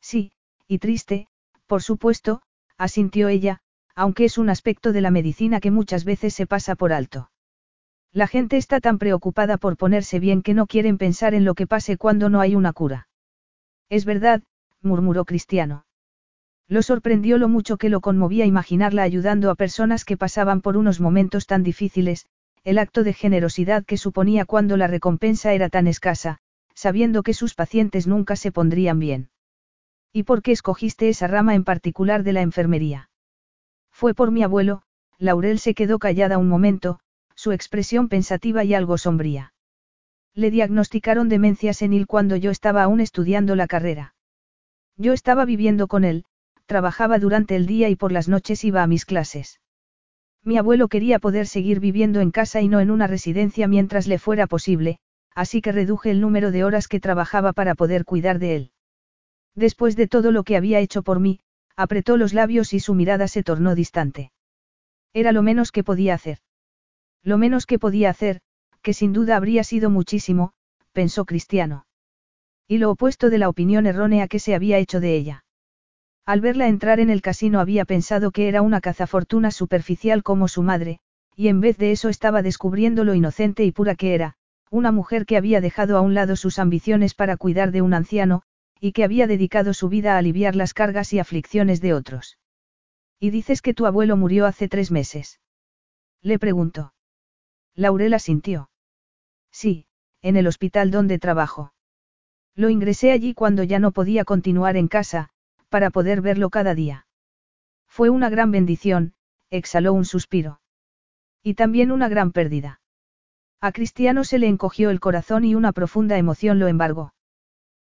Sí, 0.01 0.31
y 0.67 0.79
triste, 0.79 1.27
por 1.65 1.81
supuesto, 1.81 2.41
asintió 2.77 3.27
ella, 3.29 3.61
aunque 3.95 4.25
es 4.25 4.37
un 4.37 4.49
aspecto 4.49 4.91
de 4.91 5.01
la 5.01 5.11
medicina 5.11 5.59
que 5.59 5.71
muchas 5.71 6.05
veces 6.05 6.33
se 6.33 6.47
pasa 6.47 6.75
por 6.75 6.93
alto. 6.93 7.31
La 8.11 8.27
gente 8.27 8.57
está 8.57 8.79
tan 8.79 8.97
preocupada 8.97 9.57
por 9.57 9.77
ponerse 9.77 10.19
bien 10.19 10.41
que 10.41 10.53
no 10.53 10.67
quieren 10.67 10.97
pensar 10.97 11.33
en 11.33 11.45
lo 11.45 11.53
que 11.53 11.67
pase 11.67 11.97
cuando 11.97 12.29
no 12.29 12.41
hay 12.41 12.55
una 12.55 12.73
cura. 12.73 13.07
Es 13.89 14.05
verdad, 14.05 14.41
murmuró 14.81 15.25
Cristiano. 15.25 15.85
Lo 16.69 16.83
sorprendió 16.83 17.39
lo 17.39 17.49
mucho 17.49 17.77
que 17.77 17.89
lo 17.89 17.99
conmovía 17.99 18.45
imaginarla 18.45 19.01
ayudando 19.01 19.49
a 19.49 19.55
personas 19.55 20.05
que 20.05 20.17
pasaban 20.17 20.61
por 20.61 20.77
unos 20.77 20.99
momentos 20.99 21.47
tan 21.47 21.63
difíciles, 21.63 22.27
el 22.63 22.77
acto 22.77 23.03
de 23.03 23.13
generosidad 23.13 23.83
que 23.83 23.97
suponía 23.97 24.45
cuando 24.45 24.77
la 24.77 24.85
recompensa 24.85 25.53
era 25.53 25.69
tan 25.69 25.87
escasa, 25.87 26.37
sabiendo 26.75 27.23
que 27.23 27.33
sus 27.33 27.55
pacientes 27.55 28.05
nunca 28.05 28.35
se 28.35 28.51
pondrían 28.51 28.99
bien. 28.99 29.31
¿Y 30.13 30.23
por 30.23 30.43
qué 30.43 30.51
escogiste 30.51 31.09
esa 31.09 31.25
rama 31.25 31.55
en 31.55 31.63
particular 31.63 32.21
de 32.21 32.33
la 32.33 32.41
enfermería? 32.41 33.09
Fue 33.91 34.13
por 34.13 34.29
mi 34.29 34.43
abuelo, 34.43 34.83
Laurel 35.17 35.57
se 35.57 35.73
quedó 35.73 35.97
callada 35.97 36.37
un 36.37 36.49
momento, 36.49 36.99
su 37.33 37.51
expresión 37.51 38.09
pensativa 38.09 38.63
y 38.63 38.75
algo 38.75 38.99
sombría. 38.99 39.53
Le 40.35 40.51
diagnosticaron 40.51 41.29
demencia 41.29 41.73
senil 41.73 42.05
cuando 42.05 42.35
yo 42.35 42.51
estaba 42.51 42.83
aún 42.83 42.99
estudiando 42.99 43.55
la 43.55 43.65
carrera. 43.65 44.13
Yo 44.97 45.13
estaba 45.13 45.45
viviendo 45.45 45.87
con 45.87 46.03
él, 46.03 46.25
trabajaba 46.69 47.17
durante 47.17 47.55
el 47.55 47.65
día 47.65 47.89
y 47.89 47.95
por 47.95 48.11
las 48.11 48.29
noches 48.29 48.63
iba 48.63 48.83
a 48.83 48.87
mis 48.87 49.03
clases. 49.03 49.59
Mi 50.43 50.55
abuelo 50.59 50.87
quería 50.87 51.17
poder 51.17 51.47
seguir 51.47 51.79
viviendo 51.79 52.21
en 52.21 52.29
casa 52.29 52.61
y 52.61 52.67
no 52.67 52.79
en 52.79 52.91
una 52.91 53.07
residencia 53.07 53.67
mientras 53.67 54.05
le 54.05 54.19
fuera 54.19 54.45
posible, 54.45 54.99
así 55.33 55.63
que 55.63 55.71
reduje 55.71 56.11
el 56.11 56.21
número 56.21 56.51
de 56.51 56.63
horas 56.63 56.87
que 56.87 56.99
trabajaba 56.99 57.53
para 57.53 57.73
poder 57.73 58.05
cuidar 58.05 58.37
de 58.37 58.55
él. 58.55 58.71
Después 59.55 59.95
de 59.95 60.07
todo 60.07 60.31
lo 60.31 60.43
que 60.43 60.57
había 60.57 60.79
hecho 60.79 61.01
por 61.01 61.19
mí, 61.19 61.39
apretó 61.75 62.17
los 62.17 62.35
labios 62.35 62.71
y 62.73 62.79
su 62.79 62.93
mirada 62.93 63.27
se 63.27 63.41
tornó 63.41 63.73
distante. 63.73 64.31
Era 65.11 65.31
lo 65.31 65.41
menos 65.41 65.71
que 65.71 65.83
podía 65.83 66.13
hacer. 66.13 66.37
Lo 67.23 67.39
menos 67.39 67.65
que 67.65 67.79
podía 67.79 68.11
hacer, 68.11 68.41
que 68.83 68.93
sin 68.93 69.11
duda 69.11 69.37
habría 69.37 69.63
sido 69.63 69.89
muchísimo, 69.89 70.53
pensó 70.93 71.25
Cristiano. 71.25 71.87
Y 72.67 72.77
lo 72.77 72.91
opuesto 72.91 73.31
de 73.31 73.39
la 73.39 73.49
opinión 73.49 73.87
errónea 73.87 74.27
que 74.27 74.37
se 74.37 74.53
había 74.53 74.77
hecho 74.77 74.99
de 74.99 75.15
ella. 75.15 75.43
Al 76.29 76.41
verla 76.41 76.67
entrar 76.67 76.99
en 76.99 77.09
el 77.09 77.23
casino 77.23 77.59
había 77.59 77.85
pensado 77.85 78.29
que 78.29 78.49
era 78.49 78.61
una 78.61 78.81
cazafortuna 78.81 79.49
superficial 79.49 80.21
como 80.21 80.47
su 80.47 80.61
madre, 80.61 80.99
y 81.35 81.47
en 81.47 81.59
vez 81.59 81.79
de 81.79 81.91
eso 81.91 82.07
estaba 82.07 82.43
descubriendo 82.43 83.03
lo 83.03 83.15
inocente 83.15 83.65
y 83.65 83.71
pura 83.71 83.95
que 83.95 84.13
era, 84.13 84.35
una 84.69 84.91
mujer 84.91 85.25
que 85.25 85.37
había 85.37 85.59
dejado 85.59 85.97
a 85.97 86.01
un 86.01 86.13
lado 86.13 86.35
sus 86.35 86.59
ambiciones 86.59 87.15
para 87.15 87.35
cuidar 87.35 87.71
de 87.71 87.81
un 87.81 87.95
anciano, 87.95 88.43
y 88.79 88.91
que 88.91 89.03
había 89.03 89.25
dedicado 89.25 89.73
su 89.73 89.89
vida 89.89 90.13
a 90.13 90.17
aliviar 90.19 90.55
las 90.55 90.75
cargas 90.75 91.13
y 91.13 91.17
aflicciones 91.17 91.81
de 91.81 91.95
otros. 91.95 92.37
¿Y 93.19 93.31
dices 93.31 93.63
que 93.63 93.73
tu 93.73 93.87
abuelo 93.87 94.15
murió 94.15 94.45
hace 94.45 94.67
tres 94.67 94.91
meses? 94.91 95.39
Le 96.21 96.37
preguntó. 96.37 96.93
Laurela 97.73 98.19
sintió. 98.19 98.69
Sí, 99.51 99.87
en 100.21 100.37
el 100.37 100.45
hospital 100.45 100.91
donde 100.91 101.17
trabajo. 101.17 101.73
Lo 102.53 102.69
ingresé 102.69 103.13
allí 103.13 103.33
cuando 103.33 103.63
ya 103.63 103.79
no 103.79 103.91
podía 103.91 104.25
continuar 104.25 104.77
en 104.77 104.89
casa, 104.89 105.31
para 105.69 105.89
poder 105.89 106.21
verlo 106.21 106.49
cada 106.49 106.75
día. 106.75 107.07
Fue 107.87 108.09
una 108.09 108.29
gran 108.29 108.51
bendición, 108.51 109.13
exhaló 109.49 109.93
un 109.93 110.05
suspiro. 110.05 110.61
Y 111.41 111.53
también 111.53 111.91
una 111.91 112.09
gran 112.09 112.31
pérdida. 112.31 112.81
A 113.61 113.71
Cristiano 113.71 114.23
se 114.23 114.39
le 114.39 114.47
encogió 114.47 114.89
el 114.89 114.99
corazón 114.99 115.45
y 115.45 115.55
una 115.55 115.71
profunda 115.71 116.17
emoción 116.17 116.59
lo 116.59 116.67
embargó. 116.67 117.13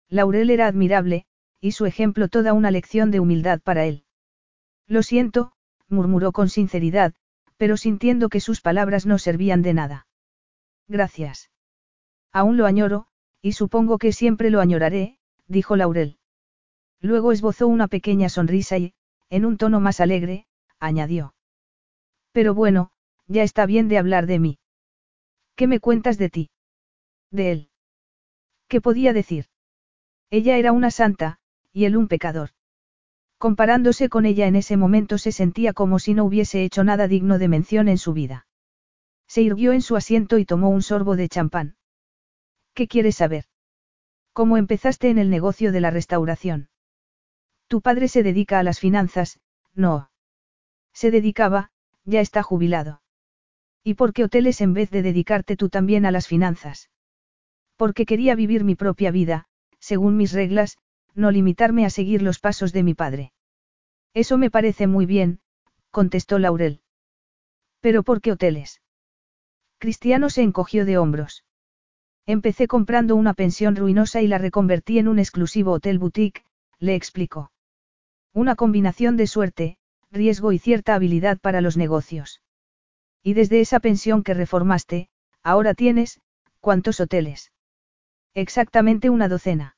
Laurel 0.10 0.50
era 0.50 0.68
admirable, 0.68 1.26
y 1.60 1.72
su 1.72 1.86
ejemplo 1.86 2.28
toda 2.28 2.54
una 2.54 2.72
lección 2.72 3.10
de 3.10 3.20
humildad 3.20 3.60
para 3.62 3.86
él. 3.86 4.04
Lo 4.88 5.02
siento, 5.02 5.54
murmuró 5.88 6.32
con 6.32 6.50
sinceridad, 6.50 7.14
pero 7.58 7.78
sintiendo 7.78 8.30
que 8.30 8.40
sus 8.40 8.62
palabras 8.62 9.06
no 9.06 9.18
servían 9.18 9.62
de 9.62 9.74
nada. 9.74 10.08
Gracias. 10.88 11.50
Aún 12.32 12.58
lo 12.58 12.66
añoro, 12.66 13.08
y 13.42 13.54
supongo 13.54 13.98
que 13.98 14.12
siempre 14.12 14.50
lo 14.50 14.60
añoraré, 14.60 15.18
dijo 15.48 15.76
Laurel. 15.76 16.18
Luego 17.04 17.34
esbozó 17.34 17.68
una 17.68 17.90
pequeña 17.90 18.30
sonrisa 18.30 18.78
y, 18.78 18.94
en 19.30 19.44
un 19.44 19.58
tono 19.58 19.82
más 19.82 20.00
alegre, 20.00 20.48
añadió. 20.80 21.36
Pero 22.32 22.54
bueno, 22.54 22.92
ya 23.28 23.44
está 23.44 23.66
bien 23.66 23.90
de 23.90 23.98
hablar 23.98 24.26
de 24.26 24.40
mí. 24.40 24.60
¿Qué 25.58 25.68
me 25.68 25.82
cuentas 25.82 26.18
de 26.18 26.30
ti? 26.30 26.50
De 27.30 27.52
él. 27.52 27.70
¿Qué 28.70 28.80
podía 28.80 29.12
decir? 29.12 29.48
Ella 30.30 30.58
era 30.58 30.72
una 30.72 30.92
santa, 30.92 31.40
y 31.74 31.84
él 31.84 31.98
un 31.98 32.08
pecador. 32.08 32.52
Comparándose 33.38 34.08
con 34.08 34.26
ella 34.26 34.48
en 34.48 34.56
ese 34.56 34.78
momento 34.78 35.18
se 35.18 35.34
sentía 35.34 35.74
como 35.74 36.00
si 36.00 36.14
no 36.14 36.24
hubiese 36.24 36.64
hecho 36.64 36.86
nada 36.86 37.10
digno 37.10 37.38
de 37.38 37.50
mención 37.50 37.90
en 37.90 37.98
su 37.98 38.14
vida. 38.14 38.48
Se 39.28 39.42
irguió 39.42 39.74
en 39.74 39.82
su 39.82 39.98
asiento 39.98 40.38
y 40.38 40.46
tomó 40.46 40.70
un 40.70 40.82
sorbo 40.82 41.18
de 41.18 41.28
champán. 41.28 41.76
¿Qué 42.74 42.88
quieres 42.88 43.18
saber? 43.18 43.44
¿Cómo 44.32 44.56
empezaste 44.56 45.10
en 45.10 45.18
el 45.18 45.30
negocio 45.30 45.74
de 45.74 45.82
la 45.82 45.92
restauración? 45.92 46.70
Tu 47.74 47.82
padre 47.82 48.08
se 48.08 48.22
dedica 48.22 48.60
a 48.60 48.64
las 48.64 48.80
finanzas, 48.80 49.40
no. 49.74 50.12
Se 50.94 51.10
dedicaba, 51.10 51.72
ya 52.06 52.22
está 52.22 52.44
jubilado. 52.44 53.02
¿Y 53.84 53.96
por 53.96 54.14
qué 54.14 54.26
hoteles 54.26 54.62
en 54.62 54.76
vez 54.76 54.92
de 54.92 55.02
dedicarte 55.02 55.58
tú 55.58 55.70
también 55.70 56.06
a 56.06 56.12
las 56.12 56.28
finanzas? 56.28 56.92
Porque 57.76 58.06
quería 58.06 58.36
vivir 58.36 58.64
mi 58.64 58.76
propia 58.76 59.10
vida, 59.10 59.48
según 59.80 60.18
mis 60.18 60.34
reglas, 60.34 60.78
no 61.16 61.32
limitarme 61.32 61.84
a 61.84 61.90
seguir 61.90 62.22
los 62.22 62.38
pasos 62.38 62.74
de 62.74 62.84
mi 62.84 62.94
padre. 62.94 63.34
Eso 64.14 64.38
me 64.38 64.52
parece 64.52 64.86
muy 64.86 65.08
bien, 65.08 65.40
contestó 65.90 66.38
Laurel. 66.38 66.82
¿Pero 67.80 68.04
por 68.04 68.22
qué 68.22 68.34
hoteles? 68.34 68.84
Cristiano 69.80 70.30
se 70.30 70.44
encogió 70.44 70.86
de 70.86 71.00
hombros. 71.00 71.44
Empecé 72.28 72.68
comprando 72.68 73.16
una 73.16 73.34
pensión 73.34 73.76
ruinosa 73.76 74.22
y 74.22 74.28
la 74.28 74.38
reconvertí 74.38 75.00
en 75.00 75.08
un 75.08 75.18
exclusivo 75.18 75.72
hotel 75.72 75.98
boutique, 75.98 76.46
le 76.78 76.94
explicó. 76.94 77.50
Una 78.34 78.56
combinación 78.56 79.16
de 79.16 79.28
suerte, 79.28 79.78
riesgo 80.12 80.52
y 80.52 80.60
cierta 80.60 80.96
habilidad 80.96 81.40
para 81.40 81.62
los 81.62 81.78
negocios. 81.78 82.42
Y 83.22 83.36
desde 83.36 83.62
esa 83.62 83.80
pensión 83.80 84.24
que 84.24 84.34
reformaste, 84.34 85.10
ahora 85.44 85.76
tienes, 85.76 86.20
¿cuántos 86.60 87.00
hoteles? 87.00 87.52
Exactamente 88.34 89.12
una 89.12 89.28
docena. 89.28 89.78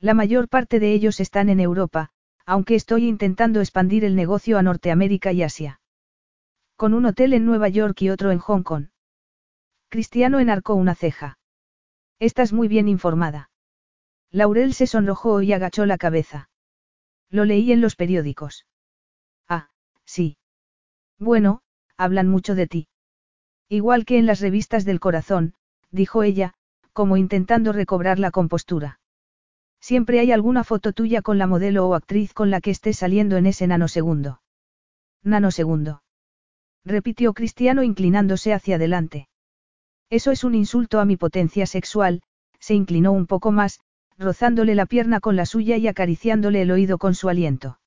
La 0.00 0.14
mayor 0.14 0.48
parte 0.48 0.80
de 0.80 0.92
ellos 0.92 1.20
están 1.20 1.50
en 1.50 1.60
Europa, 1.60 2.10
aunque 2.46 2.74
estoy 2.76 3.06
intentando 3.06 3.60
expandir 3.60 4.04
el 4.04 4.16
negocio 4.16 4.56
a 4.56 4.62
Norteamérica 4.62 5.32
y 5.32 5.42
Asia. 5.42 5.80
Con 6.76 6.94
un 6.94 7.04
hotel 7.04 7.34
en 7.34 7.44
Nueva 7.44 7.68
York 7.68 8.00
y 8.02 8.08
otro 8.08 8.30
en 8.30 8.38
Hong 8.38 8.62
Kong. 8.62 8.86
Cristiano 9.90 10.40
enarcó 10.40 10.74
una 10.74 10.94
ceja. 10.94 11.38
Estás 12.18 12.52
muy 12.52 12.68
bien 12.68 12.88
informada. 12.88 13.50
Laurel 14.30 14.72
se 14.74 14.86
sonrojó 14.86 15.42
y 15.42 15.52
agachó 15.52 15.84
la 15.86 15.98
cabeza. 15.98 16.48
Lo 17.30 17.44
leí 17.44 17.72
en 17.72 17.80
los 17.80 17.96
periódicos. 17.96 18.66
Ah, 19.48 19.70
sí. 20.04 20.36
Bueno, 21.18 21.62
hablan 21.96 22.28
mucho 22.28 22.54
de 22.54 22.66
ti. 22.66 22.88
Igual 23.68 24.04
que 24.04 24.18
en 24.18 24.26
las 24.26 24.40
revistas 24.40 24.84
del 24.84 25.00
corazón, 25.00 25.54
dijo 25.90 26.22
ella, 26.22 26.54
como 26.92 27.16
intentando 27.16 27.72
recobrar 27.72 28.18
la 28.18 28.30
compostura. 28.30 29.00
Siempre 29.80 30.20
hay 30.20 30.32
alguna 30.32 30.64
foto 30.64 30.92
tuya 30.92 31.22
con 31.22 31.38
la 31.38 31.46
modelo 31.46 31.86
o 31.86 31.94
actriz 31.94 32.32
con 32.32 32.50
la 32.50 32.60
que 32.60 32.70
estés 32.70 32.98
saliendo 32.98 33.36
en 33.36 33.46
ese 33.46 33.66
nanosegundo. 33.66 34.40
Nanosegundo. 35.22 36.02
Repitió 36.84 37.34
Cristiano 37.34 37.82
inclinándose 37.82 38.52
hacia 38.52 38.76
adelante. 38.76 39.28
Eso 40.08 40.30
es 40.30 40.44
un 40.44 40.54
insulto 40.54 41.00
a 41.00 41.04
mi 41.04 41.16
potencia 41.16 41.66
sexual, 41.66 42.22
se 42.60 42.74
inclinó 42.74 43.12
un 43.12 43.26
poco 43.26 43.50
más, 43.50 43.80
rozándole 44.18 44.74
la 44.74 44.86
pierna 44.86 45.20
con 45.20 45.36
la 45.36 45.46
suya 45.46 45.76
y 45.76 45.88
acariciándole 45.88 46.62
el 46.62 46.70
oído 46.70 46.98
con 46.98 47.14
su 47.14 47.28
aliento. 47.28 47.78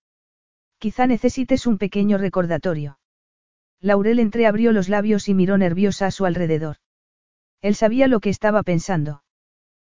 Quizá 0.78 1.08
necesites 1.08 1.68
un 1.68 1.78
pequeño 1.78 2.18
recordatorio. 2.18 3.00
Laurel 3.82 4.20
entreabrió 4.20 4.72
los 4.72 4.90
labios 4.90 5.30
y 5.30 5.34
miró 5.34 5.58
nerviosa 5.58 6.08
a 6.08 6.12
su 6.12 6.26
alrededor. 6.26 6.78
Él 7.62 7.76
sabía 7.76 8.08
lo 8.08 8.20
que 8.20 8.30
estaba 8.30 8.64
pensando. 8.64 9.24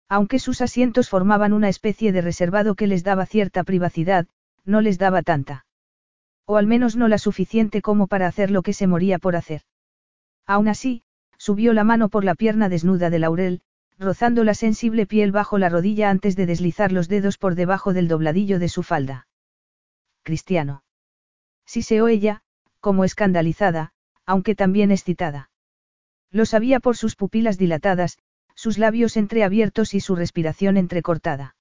Aunque 0.10 0.40
sus 0.40 0.62
asientos 0.62 1.10
formaban 1.10 1.54
una 1.54 1.70
especie 1.70 2.12
de 2.12 2.22
reservado 2.22 2.76
que 2.76 2.88
les 2.88 3.04
daba 3.04 3.26
cierta 3.26 3.64
privacidad, 3.64 4.28
no 4.66 4.82
les 4.82 4.98
daba 4.98 5.22
tanta. 5.22 5.66
O 6.46 6.58
al 6.58 6.68
menos 6.68 6.96
no 6.96 7.08
la 7.08 7.18
suficiente 7.18 7.82
como 7.82 8.08
para 8.08 8.28
hacer 8.28 8.52
lo 8.52 8.62
que 8.62 8.74
se 8.74 8.88
moría 8.88 9.20
por 9.20 9.36
hacer. 9.36 9.62
Aún 10.46 10.68
así, 10.68 11.04
subió 11.38 11.74
la 11.74 11.84
mano 11.84 12.10
por 12.10 12.26
la 12.26 12.36
pierna 12.36 12.70
desnuda 12.70 13.10
de 13.10 13.20
Laurel, 13.20 13.62
rozando 14.00 14.44
la 14.44 14.54
sensible 14.54 15.06
piel 15.06 15.32
bajo 15.32 15.58
la 15.58 15.70
rodilla 15.70 16.10
antes 16.10 16.36
de 16.36 16.46
deslizar 16.46 16.92
los 16.92 17.08
dedos 17.08 17.38
por 17.38 17.56
debajo 17.56 17.94
del 17.94 18.08
dobladillo 18.08 18.60
de 18.60 18.70
su 18.70 18.84
falda. 18.84 19.28
Cristiano. 20.24 20.84
Siseó 21.66 22.08
ella, 22.08 22.42
como 22.80 23.04
escandalizada, 23.04 23.92
aunque 24.26 24.56
también 24.56 24.92
excitada. 24.92 25.50
Lo 26.32 26.46
sabía 26.46 26.80
por 26.80 26.98
sus 26.98 27.16
pupilas 27.16 27.58
dilatadas, 27.58 28.18
sus 28.56 28.78
labios 28.78 29.18
entreabiertos 29.18 29.94
y 29.94 30.00
su 30.00 30.16
respiración 30.16 30.78
entrecortada. 30.78 31.56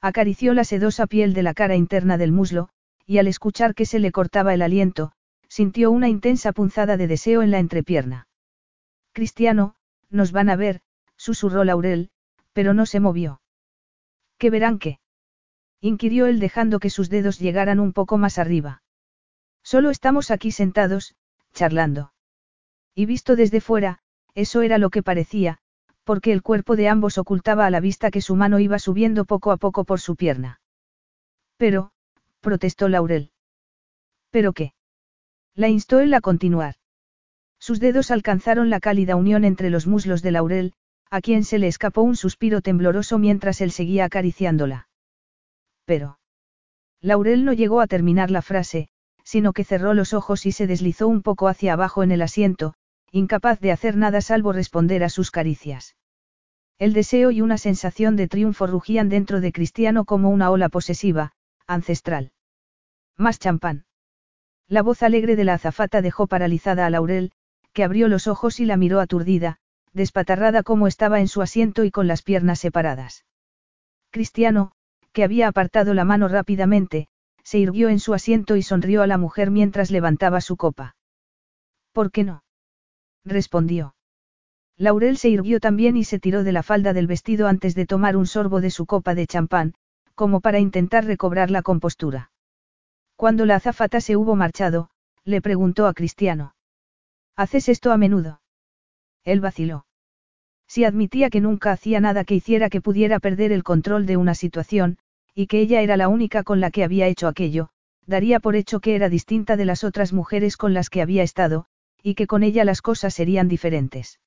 Acarició 0.00 0.54
la 0.54 0.64
sedosa 0.64 1.06
piel 1.06 1.34
de 1.34 1.42
la 1.42 1.54
cara 1.54 1.74
interna 1.74 2.18
del 2.18 2.32
muslo, 2.32 2.68
y 3.06 3.18
al 3.18 3.26
escuchar 3.26 3.74
que 3.74 3.86
se 3.86 3.98
le 3.98 4.12
cortaba 4.12 4.54
el 4.54 4.62
aliento, 4.62 5.12
sintió 5.48 5.90
una 5.90 6.08
intensa 6.08 6.52
punzada 6.52 6.96
de 6.96 7.06
deseo 7.06 7.42
en 7.42 7.50
la 7.50 7.58
entrepierna. 7.58 8.28
Cristiano, 9.12 9.74
nos 10.10 10.30
van 10.30 10.50
a 10.50 10.56
ver, 10.56 10.80
susurró 11.18 11.64
Laurel, 11.64 12.10
pero 12.54 12.72
no 12.72 12.86
se 12.86 13.00
movió. 13.00 13.42
¿Qué 14.38 14.48
verán 14.48 14.78
qué? 14.78 15.00
inquirió 15.80 16.26
él 16.26 16.40
dejando 16.40 16.80
que 16.80 16.90
sus 16.90 17.10
dedos 17.10 17.38
llegaran 17.38 17.78
un 17.78 17.92
poco 17.92 18.16
más 18.16 18.38
arriba. 18.38 18.82
Solo 19.62 19.90
estamos 19.90 20.30
aquí 20.30 20.50
sentados, 20.50 21.14
charlando. 21.52 22.12
Y 22.94 23.06
visto 23.06 23.36
desde 23.36 23.60
fuera, 23.60 23.98
eso 24.34 24.62
era 24.62 24.78
lo 24.78 24.90
que 24.90 25.02
parecía, 25.02 25.58
porque 26.04 26.32
el 26.32 26.42
cuerpo 26.42 26.74
de 26.74 26.88
ambos 26.88 27.18
ocultaba 27.18 27.66
a 27.66 27.70
la 27.70 27.80
vista 27.80 28.10
que 28.10 28.22
su 28.22 28.34
mano 28.34 28.60
iba 28.60 28.78
subiendo 28.78 29.24
poco 29.24 29.52
a 29.52 29.56
poco 29.56 29.84
por 29.84 30.00
su 30.00 30.16
pierna. 30.16 30.60
Pero, 31.56 31.90
protestó 32.40 32.88
Laurel. 32.88 33.30
¿Pero 34.30 34.52
qué? 34.52 34.72
La 35.54 35.68
instó 35.68 36.00
él 36.00 36.14
a 36.14 36.20
continuar. 36.20 36.76
Sus 37.58 37.80
dedos 37.80 38.10
alcanzaron 38.10 38.70
la 38.70 38.80
cálida 38.80 39.16
unión 39.16 39.44
entre 39.44 39.70
los 39.70 39.86
muslos 39.86 40.22
de 40.22 40.30
Laurel, 40.30 40.74
a 41.10 41.20
quien 41.20 41.44
se 41.44 41.58
le 41.58 41.68
escapó 41.68 42.02
un 42.02 42.16
suspiro 42.16 42.60
tembloroso 42.60 43.18
mientras 43.18 43.60
él 43.60 43.70
seguía 43.70 44.04
acariciándola. 44.04 44.88
Pero. 45.84 46.18
Laurel 47.00 47.44
no 47.44 47.52
llegó 47.52 47.80
a 47.80 47.86
terminar 47.86 48.30
la 48.30 48.42
frase, 48.42 48.88
sino 49.24 49.52
que 49.52 49.64
cerró 49.64 49.94
los 49.94 50.12
ojos 50.14 50.46
y 50.46 50.52
se 50.52 50.66
deslizó 50.66 51.08
un 51.08 51.22
poco 51.22 51.48
hacia 51.48 51.74
abajo 51.74 52.02
en 52.02 52.12
el 52.12 52.22
asiento, 52.22 52.74
incapaz 53.10 53.60
de 53.60 53.72
hacer 53.72 53.96
nada 53.96 54.20
salvo 54.20 54.52
responder 54.52 55.04
a 55.04 55.08
sus 55.08 55.30
caricias. 55.30 55.96
El 56.78 56.92
deseo 56.92 57.30
y 57.30 57.40
una 57.40 57.58
sensación 57.58 58.16
de 58.16 58.28
triunfo 58.28 58.66
rugían 58.66 59.08
dentro 59.08 59.40
de 59.40 59.52
Cristiano 59.52 60.04
como 60.04 60.30
una 60.30 60.50
ola 60.50 60.68
posesiva, 60.68 61.32
ancestral. 61.66 62.32
Más 63.16 63.38
champán. 63.38 63.84
La 64.68 64.82
voz 64.82 65.02
alegre 65.02 65.34
de 65.34 65.44
la 65.44 65.54
azafata 65.54 66.02
dejó 66.02 66.26
paralizada 66.26 66.86
a 66.86 66.90
Laurel, 66.90 67.32
que 67.72 67.84
abrió 67.84 68.08
los 68.08 68.26
ojos 68.26 68.60
y 68.60 68.64
la 68.64 68.76
miró 68.76 69.00
aturdida, 69.00 69.58
despatarrada 69.92 70.62
como 70.62 70.86
estaba 70.86 71.20
en 71.20 71.28
su 71.28 71.42
asiento 71.42 71.84
y 71.84 71.90
con 71.90 72.06
las 72.06 72.22
piernas 72.22 72.58
separadas. 72.58 73.24
Cristiano, 74.10 74.72
que 75.12 75.24
había 75.24 75.48
apartado 75.48 75.94
la 75.94 76.04
mano 76.04 76.28
rápidamente, 76.28 77.08
se 77.42 77.58
irguió 77.58 77.88
en 77.88 77.98
su 77.98 78.14
asiento 78.14 78.56
y 78.56 78.62
sonrió 78.62 79.02
a 79.02 79.06
la 79.06 79.18
mujer 79.18 79.50
mientras 79.50 79.90
levantaba 79.90 80.40
su 80.40 80.56
copa. 80.56 80.96
¿Por 81.92 82.10
qué 82.10 82.24
no? 82.24 82.42
respondió. 83.24 83.94
Laurel 84.76 85.16
se 85.16 85.28
irguió 85.28 85.58
también 85.58 85.96
y 85.96 86.04
se 86.04 86.20
tiró 86.20 86.44
de 86.44 86.52
la 86.52 86.62
falda 86.62 86.92
del 86.92 87.06
vestido 87.06 87.48
antes 87.48 87.74
de 87.74 87.86
tomar 87.86 88.16
un 88.16 88.26
sorbo 88.26 88.60
de 88.60 88.70
su 88.70 88.86
copa 88.86 89.14
de 89.14 89.26
champán, 89.26 89.74
como 90.14 90.40
para 90.40 90.60
intentar 90.60 91.04
recobrar 91.04 91.50
la 91.50 91.62
compostura. 91.62 92.30
Cuando 93.16 93.46
la 93.46 93.56
azafata 93.56 94.00
se 94.00 94.16
hubo 94.16 94.36
marchado, 94.36 94.90
le 95.24 95.40
preguntó 95.40 95.86
a 95.86 95.94
Cristiano. 95.94 96.54
¿Haces 97.34 97.68
esto 97.68 97.92
a 97.92 97.96
menudo? 97.96 98.40
Él 99.28 99.40
vaciló. 99.40 99.86
Si 100.66 100.84
admitía 100.84 101.28
que 101.28 101.40
nunca 101.40 101.72
hacía 101.72 102.00
nada 102.00 102.24
que 102.24 102.34
hiciera 102.34 102.70
que 102.70 102.80
pudiera 102.80 103.20
perder 103.20 103.52
el 103.52 103.62
control 103.62 104.06
de 104.06 104.16
una 104.16 104.34
situación, 104.34 104.98
y 105.34 105.46
que 105.46 105.60
ella 105.60 105.82
era 105.82 105.96
la 105.96 106.08
única 106.08 106.42
con 106.42 106.60
la 106.60 106.70
que 106.70 106.82
había 106.82 107.06
hecho 107.06 107.28
aquello, 107.28 107.68
daría 108.06 108.40
por 108.40 108.56
hecho 108.56 108.80
que 108.80 108.94
era 108.94 109.08
distinta 109.08 109.56
de 109.56 109.66
las 109.66 109.84
otras 109.84 110.12
mujeres 110.12 110.56
con 110.56 110.72
las 110.72 110.88
que 110.88 111.02
había 111.02 111.22
estado, 111.22 111.66
y 112.02 112.14
que 112.14 112.26
con 112.26 112.42
ella 112.42 112.64
las 112.64 112.80
cosas 112.80 113.12
serían 113.12 113.48
diferentes. 113.48 114.18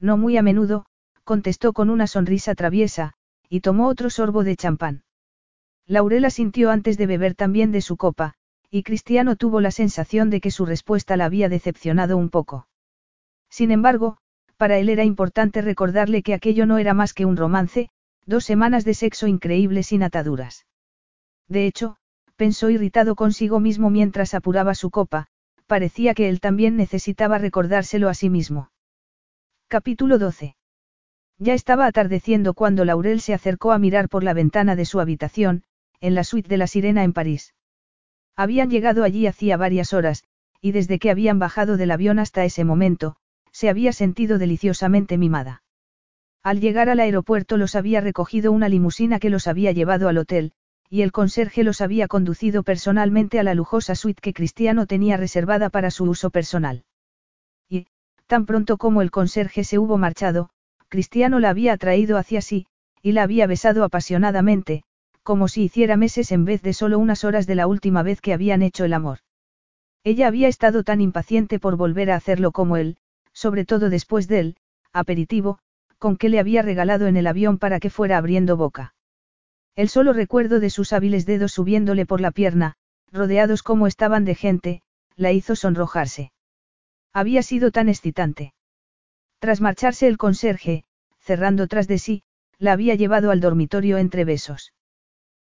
No 0.00 0.16
muy 0.16 0.36
a 0.36 0.42
menudo, 0.42 0.86
contestó 1.24 1.72
con 1.72 1.88
una 1.88 2.06
sonrisa 2.06 2.54
traviesa, 2.54 3.12
y 3.48 3.60
tomó 3.60 3.86
otro 3.86 4.10
sorbo 4.10 4.42
de 4.42 4.56
champán. 4.56 5.04
Laurela 5.86 6.30
sintió 6.30 6.70
antes 6.72 6.98
de 6.98 7.06
beber 7.06 7.36
también 7.36 7.70
de 7.70 7.80
su 7.80 7.96
copa, 7.96 8.34
y 8.70 8.82
Cristiano 8.82 9.36
tuvo 9.36 9.60
la 9.60 9.70
sensación 9.70 10.30
de 10.30 10.40
que 10.40 10.50
su 10.50 10.66
respuesta 10.66 11.16
la 11.16 11.26
había 11.26 11.48
decepcionado 11.48 12.16
un 12.16 12.28
poco. 12.28 12.66
Sin 13.50 13.70
embargo, 13.70 14.18
para 14.56 14.78
él 14.78 14.88
era 14.88 15.04
importante 15.04 15.62
recordarle 15.62 16.22
que 16.22 16.34
aquello 16.34 16.66
no 16.66 16.78
era 16.78 16.94
más 16.94 17.12
que 17.12 17.24
un 17.24 17.36
romance, 17.36 17.88
dos 18.26 18.44
semanas 18.44 18.84
de 18.84 18.94
sexo 18.94 19.26
increíble 19.26 19.82
sin 19.82 20.02
ataduras. 20.02 20.66
De 21.48 21.66
hecho, 21.66 21.96
pensó 22.36 22.70
irritado 22.70 23.14
consigo 23.14 23.60
mismo 23.60 23.90
mientras 23.90 24.34
apuraba 24.34 24.74
su 24.74 24.90
copa, 24.90 25.28
parecía 25.66 26.14
que 26.14 26.28
él 26.28 26.40
también 26.40 26.76
necesitaba 26.76 27.38
recordárselo 27.38 28.08
a 28.08 28.14
sí 28.14 28.30
mismo. 28.30 28.70
Capítulo 29.68 30.18
12. 30.18 30.56
Ya 31.38 31.54
estaba 31.54 31.86
atardeciendo 31.86 32.54
cuando 32.54 32.84
Laurel 32.84 33.20
se 33.20 33.34
acercó 33.34 33.72
a 33.72 33.78
mirar 33.78 34.08
por 34.08 34.24
la 34.24 34.32
ventana 34.32 34.74
de 34.74 34.84
su 34.84 35.00
habitación, 35.00 35.64
en 36.00 36.14
la 36.14 36.24
suite 36.24 36.48
de 36.48 36.56
la 36.56 36.66
Sirena 36.66 37.04
en 37.04 37.12
París. 37.12 37.54
Habían 38.36 38.70
llegado 38.70 39.02
allí 39.02 39.26
hacía 39.26 39.56
varias 39.56 39.92
horas, 39.92 40.24
y 40.60 40.72
desde 40.72 40.98
que 40.98 41.10
habían 41.10 41.38
bajado 41.38 41.76
del 41.76 41.90
avión 41.90 42.18
hasta 42.18 42.44
ese 42.44 42.64
momento, 42.64 43.16
se 43.56 43.70
había 43.70 43.94
sentido 43.94 44.36
deliciosamente 44.36 45.16
mimada. 45.16 45.62
Al 46.42 46.60
llegar 46.60 46.90
al 46.90 47.00
aeropuerto 47.00 47.56
los 47.56 47.74
había 47.74 48.02
recogido 48.02 48.52
una 48.52 48.68
limusina 48.68 49.18
que 49.18 49.30
los 49.30 49.46
había 49.46 49.72
llevado 49.72 50.10
al 50.10 50.18
hotel, 50.18 50.52
y 50.90 51.00
el 51.00 51.10
conserje 51.10 51.64
los 51.64 51.80
había 51.80 52.06
conducido 52.06 52.64
personalmente 52.64 53.40
a 53.40 53.42
la 53.42 53.54
lujosa 53.54 53.94
suite 53.94 54.20
que 54.20 54.34
Cristiano 54.34 54.84
tenía 54.84 55.16
reservada 55.16 55.70
para 55.70 55.90
su 55.90 56.04
uso 56.04 56.28
personal. 56.28 56.84
Y, 57.70 57.86
tan 58.26 58.44
pronto 58.44 58.76
como 58.76 59.00
el 59.00 59.10
conserje 59.10 59.64
se 59.64 59.78
hubo 59.78 59.96
marchado, 59.96 60.50
Cristiano 60.88 61.40
la 61.40 61.48
había 61.48 61.72
atraído 61.72 62.18
hacia 62.18 62.42
sí, 62.42 62.66
y 63.00 63.12
la 63.12 63.22
había 63.22 63.46
besado 63.46 63.84
apasionadamente, 63.84 64.82
como 65.22 65.48
si 65.48 65.62
hiciera 65.62 65.96
meses 65.96 66.30
en 66.30 66.44
vez 66.44 66.60
de 66.60 66.74
solo 66.74 66.98
unas 66.98 67.24
horas 67.24 67.46
de 67.46 67.54
la 67.54 67.66
última 67.66 68.02
vez 68.02 68.20
que 68.20 68.34
habían 68.34 68.60
hecho 68.60 68.84
el 68.84 68.92
amor. 68.92 69.20
Ella 70.04 70.26
había 70.26 70.48
estado 70.48 70.84
tan 70.84 71.00
impaciente 71.00 71.58
por 71.58 71.78
volver 71.78 72.10
a 72.10 72.16
hacerlo 72.16 72.52
como 72.52 72.76
él, 72.76 72.98
sobre 73.36 73.66
todo 73.66 73.90
después 73.90 74.28
del 74.28 74.56
aperitivo, 74.94 75.58
con 75.98 76.16
que 76.16 76.30
le 76.30 76.40
había 76.40 76.62
regalado 76.62 77.06
en 77.06 77.18
el 77.18 77.26
avión 77.26 77.58
para 77.58 77.80
que 77.80 77.90
fuera 77.90 78.16
abriendo 78.16 78.56
boca. 78.56 78.94
El 79.74 79.90
solo 79.90 80.14
recuerdo 80.14 80.58
de 80.58 80.70
sus 80.70 80.94
hábiles 80.94 81.26
dedos 81.26 81.52
subiéndole 81.52 82.06
por 82.06 82.22
la 82.22 82.30
pierna, 82.30 82.76
rodeados 83.12 83.62
como 83.62 83.86
estaban 83.86 84.24
de 84.24 84.34
gente, 84.34 84.82
la 85.16 85.32
hizo 85.32 85.54
sonrojarse. 85.54 86.32
Había 87.12 87.42
sido 87.42 87.70
tan 87.70 87.90
excitante. 87.90 88.54
Tras 89.38 89.60
marcharse 89.60 90.06
el 90.06 90.16
conserje, 90.16 90.84
cerrando 91.18 91.66
tras 91.66 91.88
de 91.88 91.98
sí, 91.98 92.22
la 92.58 92.72
había 92.72 92.94
llevado 92.94 93.30
al 93.30 93.40
dormitorio 93.40 93.98
entre 93.98 94.24
besos. 94.24 94.72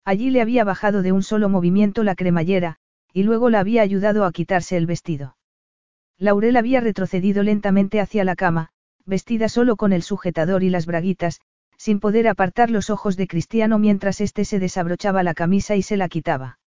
Allí 0.05 0.31
le 0.31 0.43
había 0.43 0.65
bajado 0.65 1.03
de 1.03 1.13
un 1.13 1.23
solo 1.23 1.49
movimiento 1.49 2.03
la 2.03 2.17
cremallera, 2.17 2.79
y 3.13 3.23
luego 3.23 3.49
la 3.49 3.61
había 3.61 3.83
ayudado 3.83 4.25
a 4.25 4.33
quitarse 4.33 4.77
el 4.77 4.87
vestido. 4.87 5.37
Laurel 6.19 6.57
había 6.57 6.81
retrocedido 6.81 7.43
lentamente 7.43 8.01
hacia 8.01 8.25
la 8.25 8.37
cama, 8.37 8.71
vestida 9.05 9.49
solo 9.49 9.77
con 9.77 9.93
el 9.93 10.03
sujetador 10.03 10.63
y 10.63 10.71
las 10.71 10.87
braguitas, 10.87 11.41
sin 11.77 12.01
poder 12.01 12.27
apartar 12.27 12.71
los 12.71 12.91
ojos 12.91 13.17
de 13.17 13.27
Cristiano 13.27 13.79
mientras 13.79 14.21
éste 14.21 14.45
se 14.45 14.59
desabrochaba 14.59 15.23
la 15.23 15.35
camisa 15.35 15.77
y 15.77 15.83
se 15.83 15.97
la 15.97 16.09
quitaba. 16.09 16.59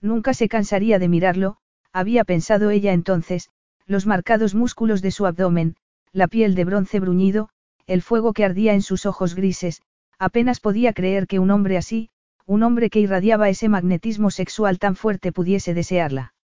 Nunca 0.00 0.32
se 0.32 0.48
cansaría 0.48 0.98
de 0.98 1.08
mirarlo, 1.08 1.56
había 1.92 2.24
pensado 2.24 2.70
ella 2.70 2.92
entonces, 2.92 3.50
los 3.86 4.06
marcados 4.06 4.54
músculos 4.54 5.02
de 5.02 5.10
su 5.10 5.26
abdomen, 5.26 5.76
la 6.12 6.28
piel 6.28 6.54
de 6.54 6.64
bronce 6.64 7.00
bruñido, 7.00 7.48
el 7.86 8.02
fuego 8.02 8.32
que 8.32 8.44
ardía 8.44 8.74
en 8.74 8.82
sus 8.82 9.06
ojos 9.06 9.34
grises, 9.34 9.82
apenas 10.18 10.60
podía 10.60 10.92
creer 10.92 11.26
que 11.26 11.38
un 11.38 11.50
hombre 11.50 11.76
así, 11.78 12.10
un 12.46 12.62
hombre 12.62 12.90
que 12.90 13.00
irradiaba 13.00 13.48
ese 13.48 13.68
magnetismo 13.68 14.30
sexual 14.30 14.78
tan 14.78 14.94
fuerte 14.94 15.32
pudiese 15.32 15.74
desearla. 15.74 16.34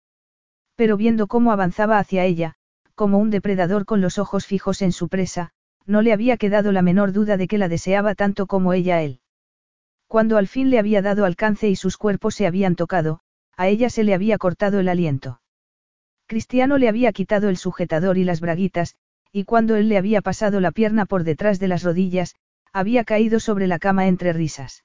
Pero 0.77 0.97
viendo 0.97 1.27
cómo 1.27 1.53
avanzaba 1.53 1.99
hacia 1.99 2.25
ella, 2.25 2.55
como 2.95 3.19
un 3.19 3.31
depredador 3.31 3.85
con 3.85 4.01
los 4.01 4.19
ojos 4.19 4.47
fijos 4.47 4.83
en 4.83 4.93
su 4.93 5.09
presa, 5.09 5.51
no 5.87 6.03
le 6.03 6.13
había 6.13 6.37
quedado 6.37 6.73
la 6.73 6.83
menor 6.83 7.13
duda 7.13 7.37
de 7.37 7.47
que 7.47 7.59
la 7.59 7.69
deseaba 7.69 8.15
tanto 8.15 8.47
como 8.47 8.73
ella 8.73 9.03
él. 9.03 9.21
Cuando 10.09 10.37
al 10.37 10.49
fin 10.49 10.71
le 10.71 10.79
había 10.79 11.03
dado 11.03 11.25
alcance 11.25 11.69
y 11.69 11.77
sus 11.77 11.97
cuerpos 11.97 12.35
se 12.35 12.47
habían 12.47 12.77
tocado, 12.77 13.21
a 13.57 13.69
ella 13.69 13.91
se 13.91 14.05
le 14.05 14.15
había 14.15 14.39
cortado 14.39 14.81
el 14.81 14.89
aliento. 14.89 15.41
Cristiano 16.27 16.79
le 16.79 16.89
había 16.89 17.13
quitado 17.13 17.49
el 17.49 17.57
sujetador 17.57 18.17
y 18.17 18.25
las 18.25 18.41
braguitas, 18.41 18.97
y 19.33 19.45
cuando 19.45 19.77
él 19.77 19.89
le 19.89 19.99
había 19.99 20.23
pasado 20.23 20.61
la 20.61 20.71
pierna 20.71 21.07
por 21.07 21.25
detrás 21.25 21.59
de 21.59 21.69
las 21.69 21.83
rodillas, 21.83 22.37
había 22.73 23.05
caído 23.05 23.41
sobre 23.41 23.67
la 23.67 23.79
cama 23.79 24.07
entre 24.07 24.33
risas. 24.33 24.85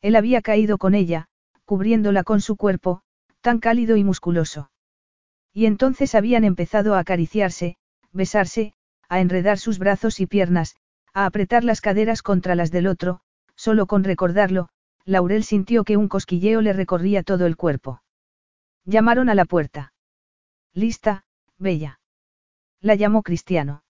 Él 0.00 0.16
había 0.16 0.42
caído 0.42 0.78
con 0.78 0.94
ella, 0.94 1.28
cubriéndola 1.64 2.24
con 2.24 2.40
su 2.40 2.56
cuerpo, 2.56 3.02
tan 3.40 3.60
cálido 3.60 3.96
y 3.96 4.04
musculoso. 4.04 4.70
Y 5.52 5.66
entonces 5.66 6.14
habían 6.14 6.44
empezado 6.44 6.94
a 6.94 7.00
acariciarse, 7.00 7.76
besarse, 8.12 8.74
a 9.08 9.20
enredar 9.20 9.58
sus 9.58 9.78
brazos 9.78 10.20
y 10.20 10.26
piernas, 10.26 10.76
a 11.14 11.26
apretar 11.26 11.64
las 11.64 11.80
caderas 11.80 12.22
contra 12.22 12.54
las 12.54 12.70
del 12.70 12.86
otro, 12.86 13.20
solo 13.54 13.86
con 13.86 14.04
recordarlo, 14.04 14.68
Laurel 15.04 15.42
sintió 15.42 15.84
que 15.84 15.96
un 15.96 16.08
cosquilleo 16.08 16.60
le 16.60 16.72
recorría 16.72 17.22
todo 17.22 17.46
el 17.46 17.56
cuerpo. 17.56 18.02
Llamaron 18.84 19.28
a 19.28 19.34
la 19.34 19.44
puerta. 19.44 19.92
Lista, 20.74 21.24
bella. 21.58 22.00
La 22.80 22.94
llamó 22.94 23.22
Cristiano. 23.22 23.82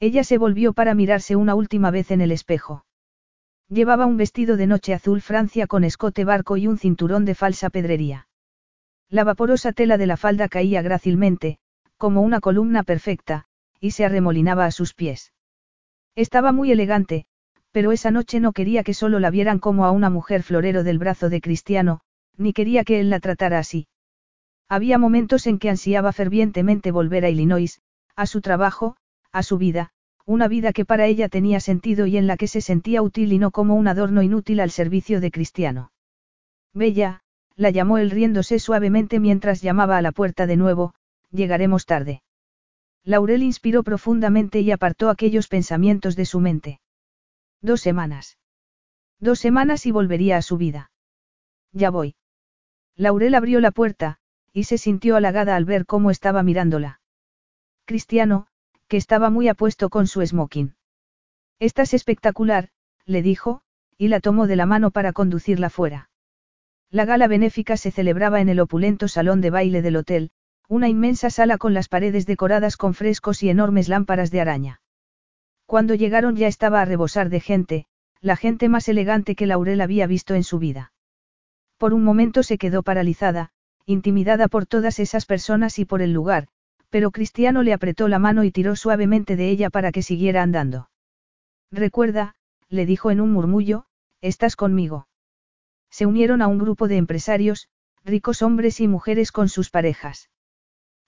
Ella 0.00 0.24
se 0.24 0.36
volvió 0.36 0.72
para 0.72 0.94
mirarse 0.94 1.36
una 1.36 1.54
última 1.54 1.90
vez 1.90 2.10
en 2.10 2.20
el 2.20 2.32
espejo. 2.32 2.84
Llevaba 3.68 4.04
un 4.04 4.16
vestido 4.16 4.56
de 4.56 4.66
noche 4.66 4.94
azul 4.94 5.22
Francia 5.22 5.66
con 5.66 5.84
escote 5.84 6.24
barco 6.24 6.56
y 6.56 6.66
un 6.66 6.76
cinturón 6.76 7.24
de 7.24 7.34
falsa 7.34 7.70
pedrería. 7.70 8.26
La 9.12 9.24
vaporosa 9.24 9.72
tela 9.72 9.98
de 9.98 10.06
la 10.06 10.16
falda 10.16 10.48
caía 10.48 10.80
grácilmente, 10.80 11.58
como 11.98 12.22
una 12.22 12.40
columna 12.40 12.82
perfecta, 12.82 13.44
y 13.78 13.90
se 13.90 14.06
arremolinaba 14.06 14.64
a 14.64 14.70
sus 14.70 14.94
pies. 14.94 15.34
Estaba 16.14 16.50
muy 16.50 16.72
elegante, 16.72 17.26
Pero 17.72 17.92
esa 17.92 18.10
noche 18.10 18.40
no 18.40 18.52
quería 18.52 18.84
que 18.84 18.94
solo 18.94 19.20
la 19.20 19.30
vieran 19.30 19.58
como 19.58 19.84
a 19.84 19.90
una 19.90 20.08
mujer 20.08 20.42
florero 20.42 20.82
del 20.82 20.98
brazo 20.98 21.28
de 21.28 21.42
Cristiano, 21.42 22.00
ni 22.38 22.54
quería 22.54 22.84
que 22.84 23.00
él 23.00 23.10
la 23.10 23.20
tratara 23.20 23.58
así. 23.58 23.86
Había 24.66 24.96
momentos 24.96 25.46
en 25.46 25.58
que 25.58 25.68
ansiaba 25.68 26.12
fervientemente 26.12 26.90
volver 26.90 27.26
a 27.26 27.28
Illinois, 27.28 27.82
a 28.16 28.24
su 28.24 28.40
trabajo, 28.40 28.96
a 29.30 29.42
su 29.42 29.58
vida, 29.58 29.90
una 30.24 30.48
vida 30.48 30.72
que 30.72 30.86
para 30.86 31.06
ella 31.06 31.28
tenía 31.28 31.60
sentido 31.60 32.06
y 32.06 32.16
en 32.16 32.26
la 32.26 32.38
que 32.38 32.46
se 32.46 32.62
sentía 32.62 33.02
útil 33.02 33.30
y 33.32 33.38
no 33.38 33.50
como 33.50 33.74
un 33.74 33.88
adorno 33.88 34.22
inútil 34.22 34.60
al 34.60 34.70
servicio 34.70 35.20
de 35.20 35.30
Cristiano. 35.30 35.92
Bella, 36.72 37.22
la 37.56 37.70
llamó 37.70 37.98
él 37.98 38.10
riéndose 38.10 38.58
suavemente 38.58 39.20
mientras 39.20 39.62
llamaba 39.62 39.96
a 39.96 40.02
la 40.02 40.12
puerta 40.12 40.46
de 40.46 40.56
nuevo, 40.56 40.94
llegaremos 41.30 41.86
tarde. 41.86 42.22
Laurel 43.04 43.42
inspiró 43.42 43.82
profundamente 43.82 44.60
y 44.60 44.70
apartó 44.70 45.10
aquellos 45.10 45.48
pensamientos 45.48 46.14
de 46.16 46.24
su 46.24 46.40
mente. 46.40 46.80
Dos 47.60 47.80
semanas. 47.80 48.38
Dos 49.18 49.38
semanas 49.40 49.86
y 49.86 49.90
volvería 49.90 50.36
a 50.36 50.42
su 50.42 50.56
vida. 50.56 50.90
Ya 51.72 51.90
voy. 51.90 52.14
Laurel 52.96 53.34
abrió 53.34 53.60
la 53.60 53.70
puerta, 53.70 54.18
y 54.52 54.64
se 54.64 54.78
sintió 54.78 55.16
halagada 55.16 55.56
al 55.56 55.64
ver 55.64 55.86
cómo 55.86 56.10
estaba 56.10 56.42
mirándola. 56.42 57.00
Cristiano, 57.86 58.46
que 58.86 58.96
estaba 58.96 59.30
muy 59.30 59.48
apuesto 59.48 59.88
con 59.88 60.06
su 60.06 60.24
smoking. 60.24 60.74
Estás 61.58 61.94
espectacular, 61.94 62.68
le 63.06 63.22
dijo, 63.22 63.62
y 63.96 64.08
la 64.08 64.20
tomó 64.20 64.46
de 64.46 64.56
la 64.56 64.66
mano 64.66 64.90
para 64.90 65.12
conducirla 65.12 65.70
fuera. 65.70 66.10
La 66.92 67.06
gala 67.06 67.26
benéfica 67.26 67.78
se 67.78 67.90
celebraba 67.90 68.42
en 68.42 68.50
el 68.50 68.60
opulento 68.60 69.08
salón 69.08 69.40
de 69.40 69.48
baile 69.48 69.80
del 69.80 69.96
hotel, 69.96 70.30
una 70.68 70.90
inmensa 70.90 71.30
sala 71.30 71.56
con 71.56 71.72
las 71.72 71.88
paredes 71.88 72.26
decoradas 72.26 72.76
con 72.76 72.92
frescos 72.92 73.42
y 73.42 73.48
enormes 73.48 73.88
lámparas 73.88 74.30
de 74.30 74.42
araña. 74.42 74.82
Cuando 75.64 75.94
llegaron 75.94 76.36
ya 76.36 76.48
estaba 76.48 76.82
a 76.82 76.84
rebosar 76.84 77.30
de 77.30 77.40
gente, 77.40 77.86
la 78.20 78.36
gente 78.36 78.68
más 78.68 78.90
elegante 78.90 79.34
que 79.34 79.46
Laurel 79.46 79.80
había 79.80 80.06
visto 80.06 80.34
en 80.34 80.44
su 80.44 80.58
vida. 80.58 80.92
Por 81.78 81.94
un 81.94 82.04
momento 82.04 82.42
se 82.42 82.58
quedó 82.58 82.82
paralizada, 82.82 83.52
intimidada 83.86 84.48
por 84.48 84.66
todas 84.66 84.98
esas 84.98 85.24
personas 85.24 85.78
y 85.78 85.86
por 85.86 86.02
el 86.02 86.12
lugar, 86.12 86.48
pero 86.90 87.10
Cristiano 87.10 87.62
le 87.62 87.72
apretó 87.72 88.06
la 88.06 88.18
mano 88.18 88.44
y 88.44 88.50
tiró 88.50 88.76
suavemente 88.76 89.34
de 89.34 89.48
ella 89.48 89.70
para 89.70 89.92
que 89.92 90.02
siguiera 90.02 90.42
andando. 90.42 90.90
Recuerda, 91.70 92.34
le 92.68 92.84
dijo 92.84 93.10
en 93.10 93.22
un 93.22 93.32
murmullo, 93.32 93.86
estás 94.20 94.56
conmigo. 94.56 95.06
Se 95.92 96.06
unieron 96.06 96.40
a 96.40 96.48
un 96.48 96.58
grupo 96.58 96.88
de 96.88 96.96
empresarios, 96.96 97.68
ricos 98.02 98.40
hombres 98.40 98.80
y 98.80 98.88
mujeres 98.88 99.30
con 99.30 99.50
sus 99.50 99.68
parejas. 99.68 100.30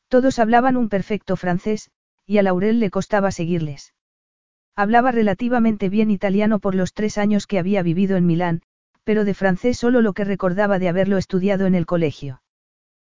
Todos 0.08 0.38
hablaban 0.38 0.76
un 0.76 0.90
perfecto 0.90 1.36
francés, 1.36 1.90
y 2.26 2.36
a 2.36 2.42
Laurel 2.42 2.80
le 2.80 2.90
costaba 2.90 3.32
seguirles. 3.32 3.94
Hablaba 4.76 5.10
relativamente 5.10 5.88
bien 5.88 6.10
italiano 6.10 6.58
por 6.58 6.74
los 6.74 6.92
tres 6.92 7.16
años 7.16 7.46
que 7.46 7.58
había 7.58 7.82
vivido 7.82 8.18
en 8.18 8.26
Milán, 8.26 8.60
pero 9.04 9.24
de 9.24 9.32
francés 9.32 9.78
solo 9.78 10.02
lo 10.02 10.12
que 10.12 10.24
recordaba 10.24 10.78
de 10.78 10.88
haberlo 10.88 11.16
estudiado 11.16 11.64
en 11.64 11.74
el 11.74 11.86
colegio. 11.86 12.42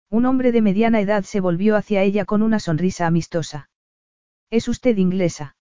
Un 0.09 0.27
hombre 0.27 0.51
de 0.51 0.63
mediana 0.63 1.01
edad 1.01 1.23
se 1.23 1.39
volvió 1.39 1.77
hacia 1.77 2.03
ella 2.03 2.25
con 2.25 2.43
una 2.43 2.59
sonrisa 2.59 3.07
amistosa. 3.07 3.71
¿Es 4.51 4.67
usted 4.67 4.97
inglesa? 4.97 5.55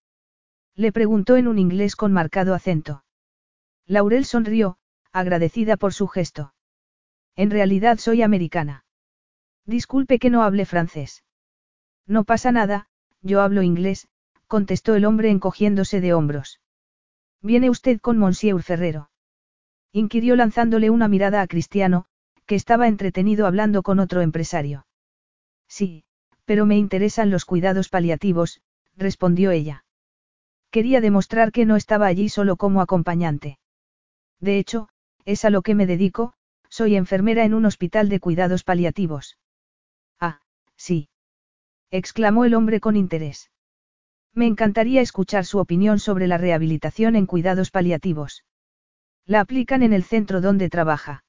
Le 0.76 0.92
preguntó 0.92 1.38
en 1.38 1.48
un 1.48 1.60
inglés 1.60 1.96
con 1.96 2.14
marcado 2.14 2.56
acento. 2.56 3.04
Laurel 3.86 4.26
sonrió, 4.26 4.79
agradecida 5.12 5.78
por 5.78 5.94
su 5.94 6.08
gesto. 6.08 6.54
En 7.36 7.52
realidad 7.52 7.98
soy 7.98 8.22
americana. 8.22 8.86
Disculpe 9.66 10.20
que 10.20 10.30
no 10.30 10.44
hable 10.44 10.66
francés. 10.66 11.24
No 12.06 12.24
pasa 12.24 12.52
nada, 12.52 12.88
yo 13.22 13.42
hablo 13.42 13.62
inglés, 13.62 14.08
contestó 14.48 14.96
el 14.96 15.06
hombre 15.06 15.30
encogiéndose 15.30 16.02
de 16.02 16.14
hombros. 16.14 16.60
¿Viene 17.42 17.70
usted 17.70 18.00
con 18.00 18.18
Monsieur 18.18 18.62
Ferrero? 18.64 19.10
inquirió 19.92 20.36
lanzándole 20.36 20.90
una 20.90 21.08
mirada 21.08 21.42
a 21.42 21.48
Cristiano, 21.48 22.06
que 22.46 22.56
estaba 22.56 22.88
entretenido 22.88 23.48
hablando 23.48 23.84
con 23.84 24.00
otro 24.00 24.22
empresario. 24.22 24.88
Sí, 25.68 26.04
pero 26.46 26.66
me 26.66 26.78
interesan 26.78 27.30
los 27.30 27.46
cuidados 27.46 27.90
paliativos, 27.90 28.62
respondió 28.98 29.52
ella. 29.52 29.86
Quería 30.72 31.00
demostrar 31.02 31.52
que 31.52 31.66
no 31.66 31.76
estaba 31.76 32.08
allí 32.08 32.30
solo 32.30 32.58
como 32.58 32.82
acompañante. 32.82 33.60
De 34.40 34.58
hecho, 34.58 34.90
es 35.30 35.46
a 35.46 35.52
lo 35.52 35.62
que 35.62 35.76
me 35.76 35.86
dedico, 35.86 36.34
soy 36.70 36.96
enfermera 36.96 37.46
en 37.46 37.54
un 37.54 37.66
hospital 37.66 38.10
de 38.10 38.20
cuidados 38.20 38.64
paliativos. 38.64 39.38
Ah, 40.20 40.42
sí. 40.76 41.10
exclamó 41.92 42.46
el 42.46 42.56
hombre 42.56 42.80
con 42.80 42.96
interés. 42.96 43.52
Me 44.34 44.48
encantaría 44.48 45.02
escuchar 45.02 45.46
su 45.46 45.60
opinión 45.60 46.00
sobre 46.00 46.26
la 46.26 46.40
rehabilitación 46.40 47.16
en 47.16 47.28
cuidados 47.28 47.70
paliativos. 47.70 48.44
La 49.28 49.42
aplican 49.42 49.84
en 49.84 49.94
el 49.94 50.04
centro 50.04 50.42
donde 50.42 50.68
trabaja. 50.68 51.24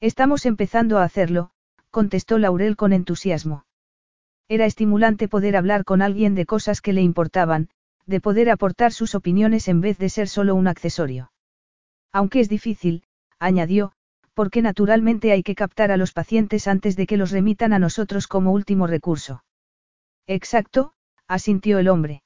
Estamos 0.00 0.44
empezando 0.44 0.98
a 0.98 1.04
hacerlo, 1.04 1.50
contestó 1.90 2.36
Laurel 2.38 2.76
con 2.76 2.92
entusiasmo. 2.92 3.64
Era 4.48 4.66
estimulante 4.66 5.28
poder 5.28 5.56
hablar 5.56 5.86
con 5.86 6.02
alguien 6.02 6.34
de 6.34 6.44
cosas 6.44 6.82
que 6.82 6.92
le 6.92 7.00
importaban, 7.00 7.70
de 8.04 8.20
poder 8.20 8.50
aportar 8.50 8.92
sus 8.92 9.14
opiniones 9.14 9.66
en 9.68 9.80
vez 9.80 9.96
de 9.96 10.10
ser 10.10 10.28
solo 10.28 10.54
un 10.54 10.68
accesorio. 10.68 11.30
Aunque 12.12 12.40
es 12.40 12.50
difícil, 12.50 13.02
añadió, 13.44 13.92
porque 14.32 14.62
naturalmente 14.62 15.30
hay 15.30 15.42
que 15.42 15.54
captar 15.54 15.92
a 15.92 15.96
los 15.96 16.12
pacientes 16.12 16.66
antes 16.66 16.96
de 16.96 17.06
que 17.06 17.16
los 17.16 17.30
remitan 17.30 17.72
a 17.72 17.78
nosotros 17.78 18.26
como 18.26 18.52
último 18.52 18.86
recurso. 18.86 19.44
Exacto, 20.26 20.94
asintió 21.28 21.78
el 21.78 21.88
hombre. 21.88 22.22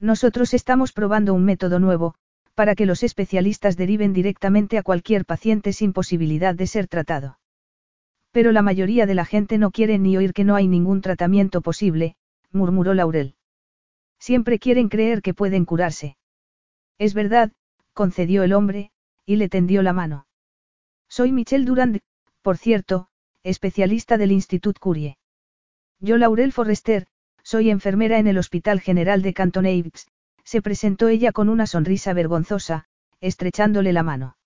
Nosotros 0.00 0.54
estamos 0.54 0.92
probando 0.92 1.34
un 1.34 1.44
método 1.44 1.78
nuevo, 1.78 2.14
para 2.54 2.74
que 2.74 2.86
los 2.86 3.02
especialistas 3.02 3.76
deriven 3.76 4.12
directamente 4.12 4.78
a 4.78 4.82
cualquier 4.82 5.24
paciente 5.24 5.72
sin 5.72 5.92
posibilidad 5.92 6.54
de 6.54 6.66
ser 6.66 6.88
tratado. 6.88 7.38
Pero 8.32 8.52
la 8.52 8.62
mayoría 8.62 9.06
de 9.06 9.14
la 9.14 9.24
gente 9.24 9.58
no 9.58 9.70
quiere 9.70 9.98
ni 9.98 10.16
oír 10.16 10.32
que 10.32 10.44
no 10.44 10.54
hay 10.54 10.68
ningún 10.68 11.00
tratamiento 11.00 11.60
posible, 11.60 12.16
murmuró 12.50 12.94
Laurel. 12.94 13.34
Siempre 14.18 14.58
quieren 14.58 14.88
creer 14.88 15.20
que 15.22 15.34
pueden 15.34 15.64
curarse. 15.64 16.16
Es 16.98 17.14
verdad, 17.14 17.52
concedió 17.92 18.42
el 18.42 18.52
hombre, 18.52 18.90
y 19.26 19.36
le 19.36 19.48
tendió 19.48 19.82
la 19.82 19.92
mano. 19.92 20.26
Soy 21.10 21.32
Michel 21.32 21.64
Durand, 21.64 21.98
por 22.40 22.56
cierto, 22.56 23.08
especialista 23.42 24.16
del 24.16 24.30
Institut 24.30 24.78
Curie. 24.78 25.18
Yo 25.98 26.16
Laurel 26.16 26.52
Forrester, 26.52 27.08
soy 27.42 27.68
enfermera 27.68 28.20
en 28.20 28.28
el 28.28 28.38
Hospital 28.38 28.80
General 28.80 29.20
de 29.20 29.34
Canton 29.34 29.66
se 30.44 30.62
presentó 30.62 31.08
ella 31.08 31.32
con 31.32 31.48
una 31.48 31.66
sonrisa 31.66 32.12
vergonzosa, 32.12 32.84
estrechándole 33.20 33.92
la 33.92 34.04
mano. 34.04 34.36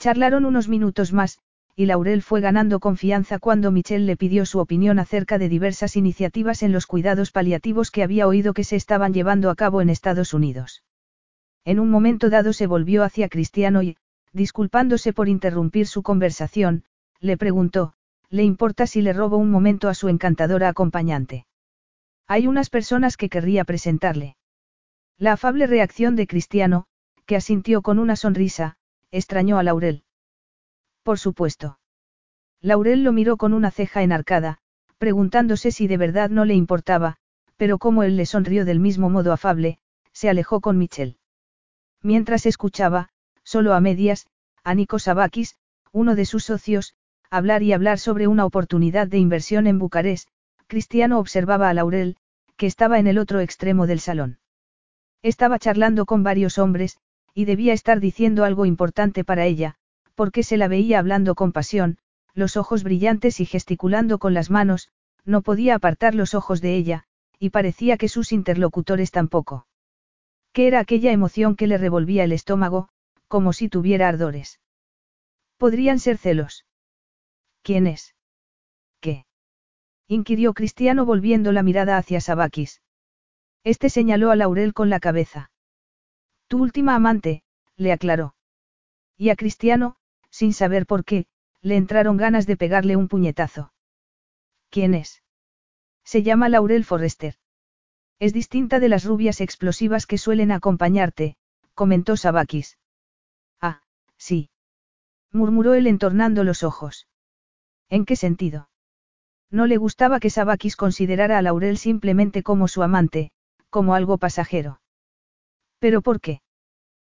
Charlaron 0.00 0.44
unos 0.44 0.66
minutos 0.68 1.12
más, 1.12 1.38
y 1.76 1.86
Laurel 1.86 2.22
fue 2.22 2.40
ganando 2.40 2.80
confianza 2.80 3.38
cuando 3.38 3.70
Michelle 3.70 4.06
le 4.06 4.16
pidió 4.16 4.44
su 4.44 4.58
opinión 4.58 4.98
acerca 4.98 5.38
de 5.38 5.48
diversas 5.48 5.94
iniciativas 5.94 6.64
en 6.64 6.72
los 6.72 6.86
cuidados 6.86 7.30
paliativos 7.30 7.92
que 7.92 8.02
había 8.02 8.26
oído 8.26 8.54
que 8.54 8.64
se 8.64 8.74
estaban 8.74 9.14
llevando 9.14 9.50
a 9.50 9.54
cabo 9.54 9.80
en 9.80 9.90
Estados 9.90 10.34
Unidos. 10.34 10.82
En 11.64 11.78
un 11.78 11.90
momento 11.90 12.28
dado 12.28 12.52
se 12.52 12.66
volvió 12.66 13.04
hacia 13.04 13.28
Cristiano 13.28 13.82
y, 13.82 13.96
disculpándose 14.36 15.14
por 15.14 15.28
interrumpir 15.28 15.86
su 15.86 16.02
conversación, 16.02 16.84
le 17.20 17.38
preguntó, 17.38 17.94
¿le 18.28 18.44
importa 18.44 18.86
si 18.86 19.00
le 19.00 19.14
robo 19.14 19.38
un 19.38 19.50
momento 19.50 19.88
a 19.88 19.94
su 19.94 20.08
encantadora 20.08 20.68
acompañante? 20.68 21.46
Hay 22.28 22.46
unas 22.46 22.68
personas 22.68 23.16
que 23.16 23.30
querría 23.30 23.64
presentarle. 23.64 24.36
La 25.16 25.32
afable 25.32 25.66
reacción 25.66 26.16
de 26.16 26.26
Cristiano, 26.26 26.84
que 27.24 27.36
asintió 27.36 27.80
con 27.80 27.98
una 27.98 28.14
sonrisa, 28.14 28.76
extrañó 29.10 29.58
a 29.58 29.62
Laurel. 29.62 30.04
Por 31.02 31.18
supuesto. 31.18 31.78
Laurel 32.60 33.04
lo 33.04 33.12
miró 33.12 33.38
con 33.38 33.54
una 33.54 33.70
ceja 33.70 34.02
enarcada, 34.02 34.58
preguntándose 34.98 35.70
si 35.70 35.86
de 35.86 35.96
verdad 35.96 36.28
no 36.28 36.44
le 36.44 36.54
importaba, 36.54 37.16
pero 37.56 37.78
como 37.78 38.02
él 38.02 38.18
le 38.18 38.26
sonrió 38.26 38.66
del 38.66 38.80
mismo 38.80 39.08
modo 39.08 39.32
afable, 39.32 39.78
se 40.12 40.28
alejó 40.28 40.60
con 40.60 40.76
Michel. 40.76 41.16
Mientras 42.02 42.44
escuchaba, 42.44 43.08
solo 43.46 43.74
a 43.74 43.80
medias, 43.80 44.26
a 44.64 44.74
Nico 44.74 44.98
Sabakis, 44.98 45.56
uno 45.92 46.16
de 46.16 46.26
sus 46.26 46.44
socios, 46.44 46.94
hablar 47.30 47.62
y 47.62 47.72
hablar 47.72 48.00
sobre 48.00 48.26
una 48.26 48.44
oportunidad 48.44 49.06
de 49.06 49.18
inversión 49.18 49.68
en 49.68 49.78
Bucarest, 49.78 50.28
Cristiano 50.66 51.20
observaba 51.20 51.68
a 51.68 51.74
Laurel, 51.74 52.16
que 52.56 52.66
estaba 52.66 52.98
en 52.98 53.06
el 53.06 53.18
otro 53.18 53.38
extremo 53.38 53.86
del 53.86 54.00
salón. 54.00 54.40
Estaba 55.22 55.60
charlando 55.60 56.06
con 56.06 56.24
varios 56.24 56.58
hombres, 56.58 56.98
y 57.34 57.44
debía 57.44 57.72
estar 57.72 58.00
diciendo 58.00 58.44
algo 58.44 58.66
importante 58.66 59.22
para 59.22 59.44
ella, 59.44 59.76
porque 60.16 60.42
se 60.42 60.56
la 60.56 60.66
veía 60.66 60.98
hablando 60.98 61.36
con 61.36 61.52
pasión, 61.52 61.98
los 62.34 62.56
ojos 62.56 62.82
brillantes 62.82 63.38
y 63.40 63.46
gesticulando 63.46 64.18
con 64.18 64.34
las 64.34 64.50
manos, 64.50 64.88
no 65.24 65.42
podía 65.42 65.76
apartar 65.76 66.16
los 66.16 66.34
ojos 66.34 66.60
de 66.60 66.74
ella, 66.74 67.04
y 67.38 67.50
parecía 67.50 67.96
que 67.96 68.08
sus 68.08 68.32
interlocutores 68.32 69.12
tampoco. 69.12 69.66
¿Qué 70.52 70.66
era 70.66 70.80
aquella 70.80 71.12
emoción 71.12 71.54
que 71.54 71.66
le 71.66 71.78
revolvía 71.78 72.24
el 72.24 72.32
estómago, 72.32 72.88
como 73.28 73.52
si 73.52 73.68
tuviera 73.68 74.08
ardores? 74.08 74.60
Podrían 75.56 75.98
ser 75.98 76.18
celos. 76.18 76.66
¿Quién 77.62 77.86
es? 77.86 78.14
¿Qué? 79.00 79.26
inquirió 80.06 80.54
Cristiano 80.54 81.04
volviendo 81.04 81.52
la 81.52 81.62
mirada 81.62 81.96
hacia 81.96 82.20
Sabakis. 82.20 82.82
Este 83.64 83.90
señaló 83.90 84.30
a 84.30 84.36
Laurel 84.36 84.72
con 84.74 84.90
la 84.90 85.00
cabeza. 85.00 85.50
Tu 86.46 86.62
última 86.62 86.94
amante, 86.94 87.42
le 87.76 87.92
aclaró. 87.92 88.36
Y 89.16 89.30
a 89.30 89.36
Cristiano, 89.36 89.96
sin 90.30 90.52
saber 90.52 90.86
por 90.86 91.04
qué, 91.04 91.26
le 91.62 91.76
entraron 91.76 92.16
ganas 92.16 92.46
de 92.46 92.56
pegarle 92.56 92.96
un 92.96 93.08
puñetazo. 93.08 93.72
¿Quién 94.70 94.94
es? 94.94 95.22
Se 96.04 96.22
llama 96.22 96.48
Laurel 96.48 96.84
Forrester. 96.84 97.34
Es 98.20 98.32
distinta 98.32 98.78
de 98.78 98.88
las 98.88 99.04
rubias 99.04 99.40
explosivas 99.40 100.06
que 100.06 100.18
suelen 100.18 100.52
acompañarte, 100.52 101.36
comentó 101.74 102.16
Sabakis. 102.16 102.78
Sí. 104.18 104.50
murmuró 105.32 105.74
él 105.74 105.86
entornando 105.86 106.44
los 106.44 106.62
ojos. 106.62 107.06
¿En 107.88 108.04
qué 108.04 108.16
sentido? 108.16 108.68
No 109.50 109.66
le 109.66 109.76
gustaba 109.76 110.18
que 110.18 110.30
Sabakis 110.30 110.76
considerara 110.76 111.38
a 111.38 111.42
Laurel 111.42 111.78
simplemente 111.78 112.42
como 112.42 112.68
su 112.68 112.82
amante, 112.82 113.30
como 113.70 113.94
algo 113.94 114.18
pasajero. 114.18 114.80
¿Pero 115.78 116.02
por 116.02 116.20
qué? 116.20 116.40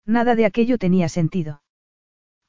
Nada 0.05 0.35
de 0.35 0.45
aquello 0.45 0.77
tenía 0.77 1.09
sentido. 1.09 1.61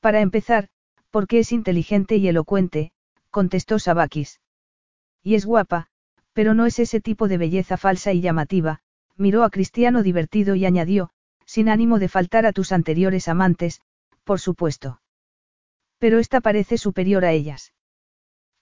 Para 0.01 0.21
empezar, 0.21 0.69
porque 1.11 1.39
es 1.39 1.53
inteligente 1.53 2.17
y 2.17 2.29
elocuente, 2.29 2.93
contestó 3.31 3.79
Sabakis. 3.79 4.41
Y 5.23 5.35
es 5.35 5.47
guapa, 5.47 5.89
pero 6.33 6.55
no 6.55 6.67
es 6.67 6.79
ese 6.79 7.01
tipo 7.01 7.29
de 7.29 7.39
belleza 7.39 7.77
falsa 7.77 8.13
y 8.13 8.21
llamativa, 8.21 8.81
miró 9.17 9.45
a 9.45 9.51
Cristiano 9.51 10.03
divertido 10.03 10.55
y 10.55 10.65
añadió, 10.65 11.11
sin 11.45 11.69
ánimo 11.69 11.99
de 11.99 12.09
faltar 12.09 12.47
a 12.47 12.53
tus 12.53 12.73
anteriores 12.73 13.29
amantes, 13.29 13.81
por 14.25 14.41
supuesto. 14.41 15.01
Pero 15.99 16.19
esta 16.19 16.41
parece 16.41 16.79
superior 16.79 17.25
a 17.25 17.33
ellas. 17.33 17.73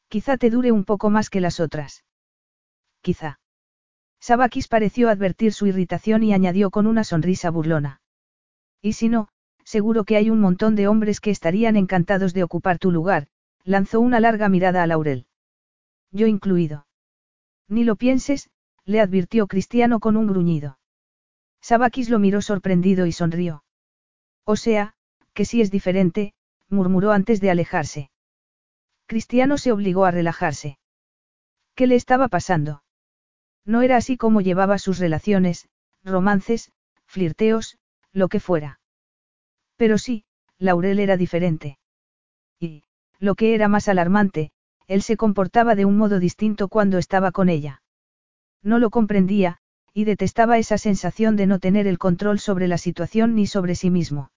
Quizá 0.09 0.37
te 0.39 0.51
dure 0.51 0.73
un 0.73 0.85
poco 0.85 1.11
más 1.11 1.31
que 1.31 1.41
las 1.41 1.61
otras. 1.61 2.05
Quizá. 3.01 3.41
Sabakis 4.20 4.69
pareció 4.69 5.09
advertir 5.09 5.53
su 5.53 5.67
irritación 5.67 6.23
y 6.23 6.33
añadió 6.33 6.70
con 6.70 6.87
una 6.87 7.05
sonrisa 7.05 7.51
burlona. 7.51 8.01
Y 8.83 8.95
si 8.95 9.09
no, 9.09 9.28
seguro 9.65 10.05
que 10.05 10.17
hay 10.17 10.31
un 10.31 10.41
montón 10.41 10.75
de 10.75 10.89
hombres 10.89 11.20
que 11.20 11.31
estarían 11.31 11.77
encantados 11.77 12.35
de 12.35 12.43
ocupar 12.43 12.78
tu 12.78 12.91
lugar, 12.91 13.28
lanzó 13.65 14.01
una 14.01 14.19
larga 14.19 14.49
mirada 14.49 14.83
a 14.83 14.87
Laurel. 14.87 15.27
Yo 16.11 16.27
incluido. 16.27 16.87
Ni 17.69 17.85
lo 17.85 17.97
pienses, 17.97 18.51
le 18.85 19.01
advirtió 19.01 19.47
Cristiano 19.47 20.01
con 20.01 20.17
un 20.17 20.27
gruñido. 20.27 20.78
Sabakis 21.61 22.09
lo 22.09 22.19
miró 22.19 22.41
sorprendido 22.41 23.05
y 23.07 23.12
sonrió. 23.12 23.62
O 24.45 24.57
sea, 24.57 24.95
que 25.39 25.44
sí 25.44 25.60
es 25.60 25.70
diferente, 25.70 26.33
murmuró 26.68 27.12
antes 27.12 27.41
de 27.41 27.49
alejarse. 27.49 28.10
Cristiano 29.07 29.57
se 29.57 29.70
obligó 29.70 30.05
a 30.05 30.10
relajarse. 30.10 30.81
¿Qué 31.76 31.86
le 31.86 31.94
estaba 31.94 32.26
pasando? 32.26 32.83
No 33.65 33.83
era 33.83 33.97
así 33.99 34.17
como 34.17 34.41
llevaba 34.41 34.78
sus 34.78 34.99
relaciones, 34.99 35.68
romances, 36.02 36.73
flirteos, 37.07 37.78
lo 38.12 38.26
que 38.26 38.41
fuera. 38.41 38.81
Pero 39.76 39.97
sí, 39.97 40.25
Laurel 40.58 40.99
era 40.99 41.17
diferente. 41.17 41.78
Y, 42.58 42.83
lo 43.20 43.36
que 43.36 43.55
era 43.55 43.68
más 43.68 43.86
alarmante, 43.86 44.50
él 44.89 45.02
se 45.02 45.17
comportaba 45.17 45.76
de 45.76 45.84
un 45.84 45.97
modo 45.97 46.18
distinto 46.18 46.67
cuando 46.67 46.99
estaba 46.99 47.31
con 47.31 47.49
ella. 47.49 47.81
No 48.60 48.81
lo 48.81 48.91
comprendía, 48.91 49.58
y 49.94 50.02
detestaba 50.02 50.58
esa 50.58 50.78
sensación 50.78 51.36
de 51.36 51.47
no 51.47 51.60
tener 51.60 51.86
el 51.86 51.99
control 51.99 52.41
sobre 52.41 52.67
la 52.67 52.76
situación 52.76 53.36
ni 53.36 53.47
sobre 53.47 53.76
sí 53.76 53.89
mismo. 53.89 54.33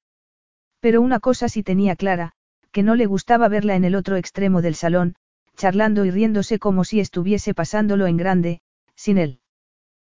Pero 0.82 1.01
una 1.01 1.19
cosa 1.19 1.48
sí 1.48 1.64
tenía 1.64 1.95
clara, 1.95 2.34
que 2.72 2.84
no 2.84 2.95
le 2.95 3.06
gustaba 3.06 3.48
verla 3.48 3.76
en 3.76 3.85
el 3.85 3.95
otro 3.95 4.18
extremo 4.18 4.61
del 4.61 4.76
salón, 4.76 5.16
charlando 5.56 6.06
y 6.06 6.11
riéndose 6.11 6.60
como 6.60 6.84
si 6.84 7.00
estuviese 7.00 7.53
pasándolo 7.53 8.08
en 8.08 8.18
grande, 8.18 8.61
sin 8.95 9.18
él. 9.18 9.40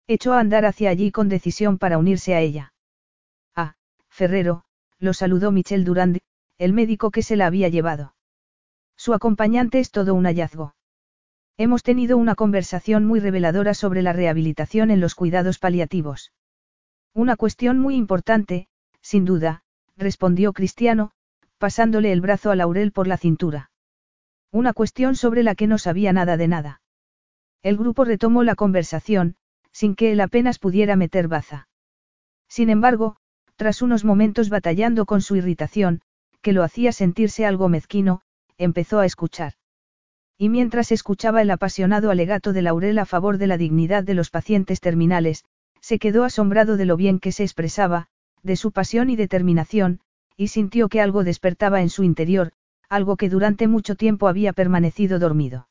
Echó 0.06 0.32
a 0.32 0.40
andar 0.40 0.64
hacia 0.64 0.90
allí 0.90 1.12
con 1.12 1.28
decisión 1.28 1.78
para 1.78 1.98
unirse 1.98 2.34
a 2.34 2.40
ella. 2.40 2.72
Ah, 3.54 3.74
Ferrero, 4.08 4.64
lo 4.98 5.12
saludó 5.12 5.52
Michel 5.52 5.84
Durand, 5.84 6.18
el 6.58 6.72
médico 6.72 7.10
que 7.10 7.22
se 7.22 7.36
la 7.36 7.46
había 7.46 7.68
llevado. 7.68 8.14
Su 8.96 9.12
acompañante 9.12 9.80
es 9.80 9.90
todo 9.90 10.14
un 10.14 10.24
hallazgo. 10.24 10.74
Hemos 11.56 11.82
tenido 11.82 12.16
una 12.16 12.34
conversación 12.34 13.04
muy 13.04 13.20
reveladora 13.20 13.74
sobre 13.74 14.02
la 14.02 14.12
rehabilitación 14.12 14.90
en 14.90 15.00
los 15.00 15.14
cuidados 15.14 15.58
paliativos. 15.58 16.32
Una 17.12 17.36
cuestión 17.36 17.78
muy 17.78 17.96
importante, 17.96 18.68
sin 19.00 19.24
duda, 19.24 19.63
respondió 19.96 20.52
Cristiano, 20.52 21.12
pasándole 21.58 22.12
el 22.12 22.20
brazo 22.20 22.50
a 22.50 22.56
Laurel 22.56 22.92
por 22.92 23.06
la 23.06 23.16
cintura. 23.16 23.70
Una 24.50 24.72
cuestión 24.72 25.16
sobre 25.16 25.42
la 25.42 25.54
que 25.54 25.66
no 25.66 25.78
sabía 25.78 26.12
nada 26.12 26.36
de 26.36 26.48
nada. 26.48 26.80
El 27.62 27.76
grupo 27.76 28.04
retomó 28.04 28.42
la 28.44 28.54
conversación, 28.54 29.36
sin 29.72 29.94
que 29.94 30.12
él 30.12 30.20
apenas 30.20 30.58
pudiera 30.58 30.96
meter 30.96 31.28
baza. 31.28 31.68
Sin 32.48 32.70
embargo, 32.70 33.16
tras 33.56 33.82
unos 33.82 34.04
momentos 34.04 34.48
batallando 34.48 35.06
con 35.06 35.22
su 35.22 35.36
irritación, 35.36 36.02
que 36.42 36.52
lo 36.52 36.62
hacía 36.62 36.92
sentirse 36.92 37.46
algo 37.46 37.68
mezquino, 37.68 38.20
empezó 38.58 39.00
a 39.00 39.06
escuchar. 39.06 39.54
Y 40.36 40.48
mientras 40.48 40.92
escuchaba 40.92 41.42
el 41.42 41.50
apasionado 41.50 42.10
alegato 42.10 42.52
de 42.52 42.62
Laurel 42.62 42.98
a 42.98 43.06
favor 43.06 43.38
de 43.38 43.46
la 43.46 43.56
dignidad 43.56 44.04
de 44.04 44.14
los 44.14 44.30
pacientes 44.30 44.80
terminales, 44.80 45.44
se 45.80 45.98
quedó 45.98 46.24
asombrado 46.24 46.76
de 46.76 46.84
lo 46.84 46.96
bien 46.96 47.20
que 47.20 47.32
se 47.32 47.44
expresaba, 47.44 48.08
de 48.44 48.56
su 48.56 48.70
pasión 48.70 49.10
y 49.10 49.16
determinación, 49.16 50.00
y 50.36 50.48
sintió 50.48 50.88
que 50.88 51.00
algo 51.00 51.24
despertaba 51.24 51.80
en 51.80 51.90
su 51.90 52.04
interior, 52.04 52.52
algo 52.88 53.16
que 53.16 53.28
durante 53.28 53.66
mucho 53.66 53.96
tiempo 53.96 54.28
había 54.28 54.52
permanecido 54.52 55.18
dormido. 55.18 55.68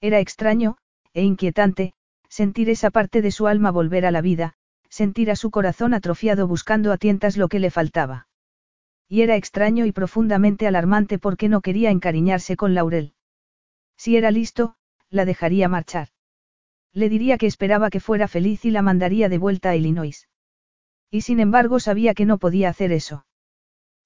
Era 0.00 0.18
extraño, 0.18 0.76
e 1.14 1.22
inquietante, 1.22 1.94
sentir 2.28 2.68
esa 2.68 2.90
parte 2.90 3.22
de 3.22 3.30
su 3.30 3.46
alma 3.46 3.70
volver 3.70 4.04
a 4.04 4.10
la 4.10 4.20
vida, 4.20 4.54
sentir 4.90 5.30
a 5.30 5.36
su 5.36 5.50
corazón 5.50 5.94
atrofiado 5.94 6.46
buscando 6.48 6.92
a 6.92 6.98
tientas 6.98 7.36
lo 7.36 7.48
que 7.48 7.60
le 7.60 7.70
faltaba. 7.70 8.26
Y 9.08 9.22
era 9.22 9.36
extraño 9.36 9.86
y 9.86 9.92
profundamente 9.92 10.66
alarmante 10.66 11.18
porque 11.18 11.48
no 11.48 11.60
quería 11.60 11.90
encariñarse 11.90 12.56
con 12.56 12.74
Laurel. 12.74 13.14
Si 13.96 14.16
era 14.16 14.30
listo, 14.30 14.74
la 15.10 15.24
dejaría 15.24 15.68
marchar. 15.68 16.08
Le 16.92 17.08
diría 17.08 17.38
que 17.38 17.46
esperaba 17.46 17.90
que 17.90 18.00
fuera 18.00 18.28
feliz 18.28 18.64
y 18.64 18.70
la 18.70 18.82
mandaría 18.82 19.28
de 19.28 19.38
vuelta 19.38 19.70
a 19.70 19.76
Illinois. 19.76 20.28
Y 21.14 21.20
sin 21.20 21.38
embargo 21.38 21.78
sabía 21.78 22.12
que 22.12 22.24
no 22.24 22.38
podía 22.38 22.68
hacer 22.68 22.90
eso. 22.90 23.24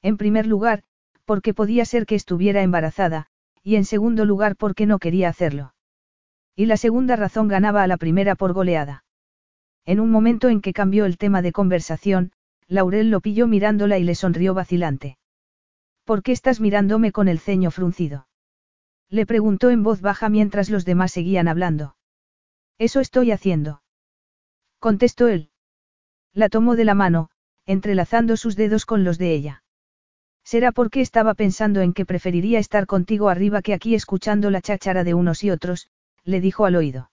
En 0.03 0.19
primer 0.19 0.47
lugar, 0.47 0.83
porque 1.25 1.55
podía 1.55 1.87
ser 1.87 2.05
que 2.05 2.15
estuviera 2.15 2.63
embarazada, 2.63 3.29
y 3.63 3.77
en 3.77 3.87
segundo 3.87 4.27
lugar 4.27 4.57
porque 4.57 4.85
no 4.85 4.99
quería 4.99 5.31
hacerlo. 5.31 5.73
Y 6.55 6.67
la 6.67 6.77
segunda 6.77 7.17
razón 7.17 7.49
ganaba 7.49 7.83
a 7.83 7.87
la 7.87 7.97
primera 7.97 8.35
por 8.35 8.53
goleada. 8.53 9.05
En 9.87 10.01
un 10.01 10.11
momento 10.11 10.51
en 10.51 10.61
que 10.61 10.75
cambió 10.75 11.07
el 11.07 11.17
tema 11.17 11.41
de 11.41 11.51
conversación, 11.53 12.33
Laurel 12.67 13.11
lo 13.11 13.23
pilló 13.23 13.47
mirándola 13.47 13.97
y 13.97 14.05
le 14.05 14.15
sonrió 14.15 14.53
vacilante. 14.53 15.17
¿Por 16.05 16.23
qué 16.23 16.33
estás 16.33 16.61
mirándome 16.61 17.11
con 17.11 17.27
el 17.27 17.39
ceño 17.39 17.71
fruncido? 17.71 18.29
Le 19.09 19.25
preguntó 19.25 19.71
en 19.71 19.83
voz 19.83 20.03
baja 20.03 20.29
mientras 20.29 20.69
los 20.69 20.85
demás 20.85 21.13
seguían 21.13 21.49
hablando. 21.49 21.97
Eso 22.77 23.01
estoy 23.01 23.31
haciendo. 23.31 23.81
Contestó 24.79 25.29
él. 25.29 25.48
La 26.39 26.49
tomó 26.49 26.77
de 26.77 26.85
la 26.85 26.95
mano, 26.95 27.31
entrelazando 27.67 28.37
sus 28.37 28.55
dedos 28.55 28.87
con 28.87 29.03
los 29.03 29.19
de 29.19 29.33
ella. 29.33 29.65
Será 30.45 30.71
porque 30.71 31.01
estaba 31.01 31.35
pensando 31.35 31.81
en 31.81 31.93
que 31.93 32.07
preferiría 32.07 32.61
estar 32.61 32.87
contigo 32.87 33.29
arriba 33.29 33.61
que 33.61 33.75
aquí 33.75 33.97
escuchando 33.97 34.49
la 34.49 34.61
cháchara 34.61 35.03
de 35.03 35.15
unos 35.15 35.43
y 35.43 35.51
otros, 35.51 35.89
le 36.23 36.41
dijo 36.41 36.65
al 36.65 36.77
oído. 36.77 37.11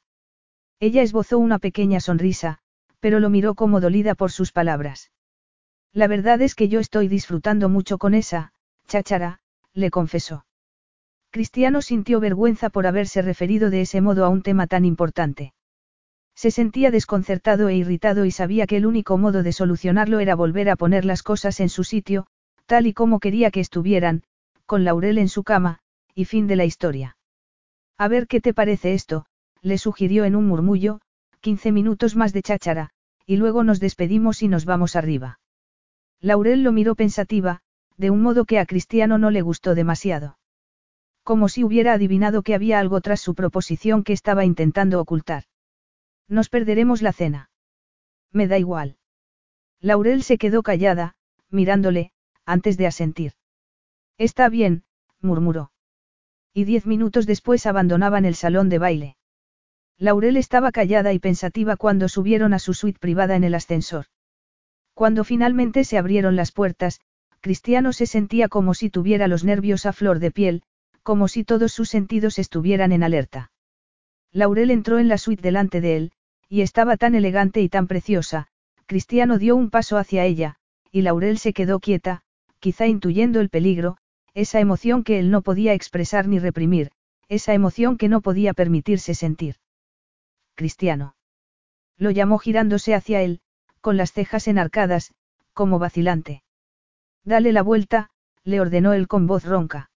Ella 0.80 1.02
esbozó 1.02 1.40
una 1.40 1.58
pequeña 1.58 2.02
sonrisa, 2.02 2.60
pero 3.00 3.20
lo 3.20 3.32
miró 3.32 3.56
como 3.56 3.82
dolida 3.82 4.14
por 4.14 4.32
sus 4.32 4.52
palabras. 4.52 5.10
La 5.92 6.06
verdad 6.06 6.40
es 6.44 6.54
que 6.54 6.68
yo 6.68 6.80
estoy 6.80 7.08
disfrutando 7.08 7.68
mucho 7.68 7.98
con 7.98 8.14
esa, 8.14 8.54
cháchara, 8.86 9.40
le 9.74 9.90
confesó. 9.90 10.46
Cristiano 11.32 11.82
sintió 11.82 12.20
vergüenza 12.20 12.70
por 12.70 12.86
haberse 12.86 13.24
referido 13.24 13.72
de 13.72 13.82
ese 13.82 14.02
modo 14.02 14.24
a 14.24 14.30
un 14.30 14.44
tema 14.44 14.68
tan 14.68 14.86
importante. 14.86 15.56
Se 16.36 16.52
sentía 16.52 16.92
desconcertado 16.92 17.70
e 17.70 17.76
irritado 17.76 18.26
y 18.26 18.32
sabía 18.32 18.68
que 18.68 18.78
el 18.78 18.86
único 18.86 19.18
modo 19.18 19.42
de 19.42 19.54
solucionarlo 19.54 20.20
era 20.20 20.36
volver 20.36 20.70
a 20.70 20.76
poner 20.76 21.06
las 21.06 21.24
cosas 21.24 21.60
en 21.60 21.70
su 21.70 21.84
sitio, 21.84 22.28
tal 22.66 22.88
y 22.88 22.94
como 22.94 23.20
quería 23.20 23.52
que 23.52 23.62
estuvieran, 23.62 24.24
con 24.66 24.84
Laurel 24.84 25.18
en 25.18 25.30
su 25.30 25.44
cama, 25.44 25.80
y 26.14 26.26
fin 26.26 26.48
de 26.48 26.58
la 26.58 26.66
historia. 26.66 27.18
A 27.98 28.08
ver 28.10 28.28
qué 28.28 28.42
te 28.42 28.54
parece 28.54 28.94
esto, 28.94 29.26
le 29.62 29.78
sugirió 29.78 30.26
en 30.26 30.36
un 30.36 30.48
murmullo, 30.48 31.00
quince 31.40 31.72
minutos 31.72 32.16
más 32.16 32.34
de 32.34 32.42
cháchara, 32.42 32.90
y 33.26 33.38
luego 33.38 33.64
nos 33.64 33.80
despedimos 33.80 34.44
y 34.44 34.48
nos 34.48 34.66
vamos 34.66 34.96
arriba. 34.96 35.40
Laurel 36.20 36.64
lo 36.64 36.72
miró 36.72 36.96
pensativa, 36.96 37.62
de 37.98 38.10
un 38.10 38.22
modo 38.22 38.46
que 38.46 38.60
a 38.60 38.66
Cristiano 38.66 39.18
no 39.18 39.32
le 39.32 39.42
gustó 39.42 39.74
demasiado. 39.74 40.38
Como 41.24 41.48
si 41.48 41.64
hubiera 41.64 41.94
adivinado 41.94 42.44
que 42.44 42.56
había 42.56 42.80
algo 42.80 43.00
tras 43.02 43.22
su 43.22 43.36
proposición 43.36 44.04
que 44.04 44.14
estaba 44.14 44.44
intentando 44.44 45.00
ocultar. 45.00 45.46
Nos 46.28 46.50
perderemos 46.50 47.02
la 47.02 47.14
cena. 47.14 47.50
Me 48.32 48.48
da 48.48 48.58
igual. 48.58 48.98
Laurel 49.80 50.24
se 50.24 50.38
quedó 50.38 50.64
callada, 50.64 51.16
mirándole, 51.50 52.12
antes 52.46 52.78
de 52.78 52.88
asentir. 52.88 53.34
Está 54.18 54.50
bien, 54.50 54.84
murmuró 55.22 55.72
y 56.56 56.64
diez 56.64 56.86
minutos 56.86 57.26
después 57.26 57.66
abandonaban 57.66 58.24
el 58.24 58.34
salón 58.34 58.70
de 58.70 58.80
baile. 58.80 59.18
Laurel 59.98 60.38
estaba 60.38 60.72
callada 60.72 61.12
y 61.12 61.20
pensativa 61.20 61.76
cuando 61.76 62.08
subieron 62.08 62.54
a 62.54 62.60
su 62.60 62.74
suite 62.74 62.98
privada 62.98 63.36
en 63.36 63.44
el 63.44 63.56
ascensor. 63.56 64.06
Cuando 64.94 65.26
finalmente 65.26 65.84
se 65.84 65.98
abrieron 65.98 66.38
las 66.38 66.54
puertas, 66.54 67.02
Cristiano 67.42 67.92
se 67.92 68.06
sentía 68.06 68.48
como 68.48 68.74
si 68.74 68.90
tuviera 68.90 69.28
los 69.28 69.44
nervios 69.44 69.86
a 69.86 69.92
flor 69.92 70.20
de 70.20 70.32
piel, 70.32 70.64
como 71.04 71.28
si 71.28 71.44
todos 71.44 71.74
sus 71.74 71.90
sentidos 71.90 72.40
estuvieran 72.40 72.94
en 72.94 73.04
alerta. 73.04 73.52
Laurel 74.36 74.70
entró 74.70 75.00
en 75.00 75.08
la 75.08 75.18
suite 75.18 75.42
delante 75.42 75.80
de 75.80 75.96
él, 75.96 76.12
y 76.50 76.60
estaba 76.60 76.98
tan 76.98 77.16
elegante 77.16 77.62
y 77.62 77.70
tan 77.70 77.88
preciosa, 77.88 78.50
Cristiano 78.86 79.38
dio 79.38 79.56
un 79.56 79.70
paso 79.70 79.98
hacia 79.98 80.26
ella, 80.26 80.58
y 80.92 81.04
Laurel 81.04 81.38
se 81.38 81.54
quedó 81.54 81.80
quieta, 81.80 82.22
quizá 82.60 82.86
intuyendo 82.86 83.40
el 83.40 83.48
peligro, 83.48 83.96
esa 84.34 84.60
emoción 84.60 85.06
que 85.06 85.20
él 85.20 85.32
no 85.32 85.42
podía 85.42 85.74
expresar 85.74 86.28
ni 86.28 86.40
reprimir, 86.40 86.92
esa 87.30 87.54
emoción 87.54 87.96
que 87.96 88.10
no 88.10 88.20
podía 88.20 88.54
permitirse 88.54 89.16
sentir. 89.16 89.56
Cristiano. 90.56 91.16
Lo 91.98 92.12
llamó 92.12 92.38
girándose 92.38 92.94
hacia 92.94 93.22
él, 93.22 93.40
con 93.80 93.96
las 93.96 94.12
cejas 94.12 94.50
enarcadas, 94.50 95.14
como 95.54 95.80
vacilante. 95.80 96.44
Dale 97.24 97.54
la 97.54 97.64
vuelta, 97.64 98.10
le 98.44 98.60
ordenó 98.60 98.92
él 98.92 99.08
con 99.08 99.28
voz 99.28 99.46
ronca. 99.46 99.92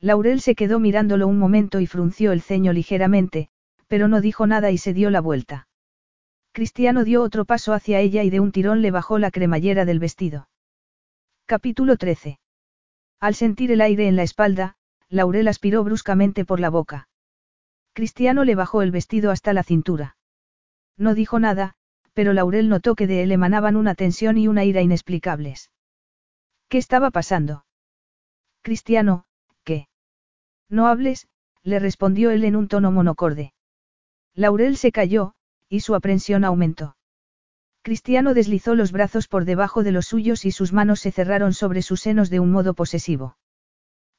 Laurel 0.00 0.42
se 0.42 0.54
quedó 0.54 0.80
mirándolo 0.80 1.26
un 1.26 1.38
momento 1.38 1.80
y 1.80 1.86
frunció 1.86 2.32
el 2.32 2.42
ceño 2.42 2.74
ligeramente, 2.74 3.48
pero 3.88 4.08
no 4.08 4.20
dijo 4.20 4.46
nada 4.46 4.70
y 4.70 4.78
se 4.78 4.92
dio 4.92 5.10
la 5.10 5.20
vuelta. 5.20 5.68
Cristiano 6.52 7.04
dio 7.04 7.22
otro 7.22 7.44
paso 7.44 7.72
hacia 7.72 8.00
ella 8.00 8.22
y 8.22 8.30
de 8.30 8.40
un 8.40 8.52
tirón 8.52 8.80
le 8.82 8.90
bajó 8.90 9.18
la 9.18 9.30
cremallera 9.30 9.84
del 9.84 9.98
vestido. 9.98 10.48
Capítulo 11.46 11.96
13. 11.96 12.38
Al 13.20 13.34
sentir 13.34 13.72
el 13.72 13.80
aire 13.80 14.06
en 14.06 14.16
la 14.16 14.22
espalda, 14.22 14.76
Laurel 15.08 15.48
aspiró 15.48 15.82
bruscamente 15.82 16.44
por 16.44 16.60
la 16.60 16.70
boca. 16.70 17.08
Cristiano 17.92 18.44
le 18.44 18.54
bajó 18.54 18.82
el 18.82 18.90
vestido 18.90 19.30
hasta 19.30 19.52
la 19.52 19.62
cintura. 19.62 20.16
No 20.96 21.14
dijo 21.14 21.38
nada, 21.38 21.74
pero 22.12 22.32
Laurel 22.32 22.68
notó 22.68 22.94
que 22.94 23.06
de 23.06 23.22
él 23.22 23.32
emanaban 23.32 23.76
una 23.76 23.94
tensión 23.94 24.38
y 24.38 24.48
una 24.48 24.64
ira 24.64 24.82
inexplicables. 24.82 25.70
¿Qué 26.68 26.78
estaba 26.78 27.10
pasando? 27.10 27.64
Cristiano, 28.62 29.24
¿qué? 29.64 29.88
No 30.68 30.86
hables, 30.86 31.28
le 31.62 31.78
respondió 31.78 32.30
él 32.30 32.44
en 32.44 32.56
un 32.56 32.68
tono 32.68 32.90
monocorde. 32.90 33.53
Laurel 34.34 34.76
se 34.76 34.92
calló, 34.92 35.34
y 35.68 35.80
su 35.80 35.94
aprensión 35.94 36.44
aumentó. 36.44 36.96
Cristiano 37.82 38.34
deslizó 38.34 38.74
los 38.74 38.92
brazos 38.92 39.28
por 39.28 39.44
debajo 39.44 39.82
de 39.82 39.92
los 39.92 40.06
suyos 40.06 40.44
y 40.44 40.50
sus 40.50 40.72
manos 40.72 41.00
se 41.00 41.12
cerraron 41.12 41.52
sobre 41.52 41.82
sus 41.82 42.00
senos 42.00 42.30
de 42.30 42.40
un 42.40 42.50
modo 42.50 42.74
posesivo. 42.74 43.36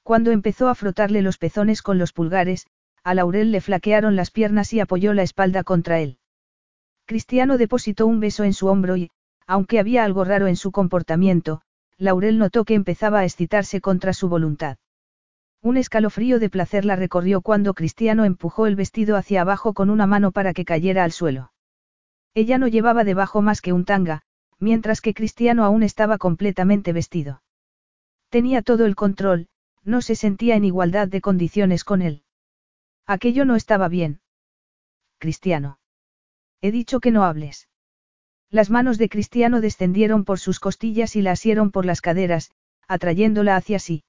Cuando 0.04 0.32
empezó 0.32 0.70
a 0.70 0.76
frotarle 0.76 1.22
los 1.22 1.38
pezones 1.38 1.82
con 1.82 1.98
los 1.98 2.14
pulgares, 2.14 2.68
a 3.04 3.14
Laurel 3.14 3.52
le 3.52 3.62
flaquearon 3.62 4.16
las 4.16 4.32
piernas 4.32 4.72
y 4.72 4.80
apoyó 4.80 5.14
la 5.14 5.24
espalda 5.24 5.64
contra 5.64 6.00
él. 6.00 6.20
Cristiano 7.06 7.58
depositó 7.58 8.08
un 8.08 8.20
beso 8.20 8.44
en 8.44 8.54
su 8.54 8.68
hombro 8.68 8.98
y, 8.98 9.12
aunque 9.48 9.80
había 9.80 10.04
algo 10.04 10.24
raro 10.24 10.48
en 10.48 10.56
su 10.56 10.72
comportamiento, 10.72 11.62
Laurel 11.98 12.38
notó 12.38 12.66
que 12.66 12.74
empezaba 12.74 13.20
a 13.20 13.26
excitarse 13.26 13.82
contra 13.82 14.14
su 14.14 14.30
voluntad. 14.30 14.78
Un 15.66 15.78
escalofrío 15.78 16.38
de 16.38 16.52
placer 16.52 16.86
la 16.86 16.96
recorrió 16.96 17.42
cuando 17.42 17.74
Cristiano 17.74 18.24
empujó 18.24 18.68
el 18.68 18.76
vestido 18.76 19.18
hacia 19.18 19.42
abajo 19.42 19.74
con 19.74 19.90
una 19.90 20.06
mano 20.06 20.32
para 20.32 20.54
que 20.54 20.64
cayera 20.64 21.04
al 21.04 21.12
suelo. 21.12 21.54
Ella 22.36 22.60
no 22.60 22.68
llevaba 22.68 23.04
debajo 23.04 23.42
más 23.42 23.62
que 23.62 23.74
un 23.74 23.84
tanga, 23.84 24.22
mientras 24.60 25.02
que 25.02 25.16
Cristiano 25.16 25.66
aún 25.66 25.82
estaba 25.82 26.20
completamente 26.20 26.94
vestido. 26.94 27.42
Tenía 28.30 28.62
todo 28.62 28.86
el 28.86 28.96
control, 28.96 29.48
no 29.84 30.04
se 30.04 30.14
sentía 30.14 30.56
en 30.56 30.66
igualdad 30.66 31.08
de 31.08 31.20
condiciones 31.20 31.84
con 31.84 32.04
él. 32.04 32.22
Aquello 33.08 33.44
no 33.44 33.56
estaba 33.56 33.88
bien. 33.88 34.22
Cristiano. 35.18 35.80
He 36.62 36.70
dicho 36.70 37.00
que 37.00 37.10
no 37.10 37.24
hables. 37.24 37.70
Las 38.52 38.70
manos 38.70 39.00
de 39.00 39.10
Cristiano 39.10 39.62
descendieron 39.62 40.26
por 40.26 40.38
sus 40.38 40.60
costillas 40.60 41.16
y 41.16 41.24
la 41.24 41.32
asieron 41.32 41.72
por 41.72 41.88
las 41.88 42.02
caderas, 42.02 42.52
atrayéndola 42.88 43.56
hacia 43.56 43.80
sí. 43.80 44.04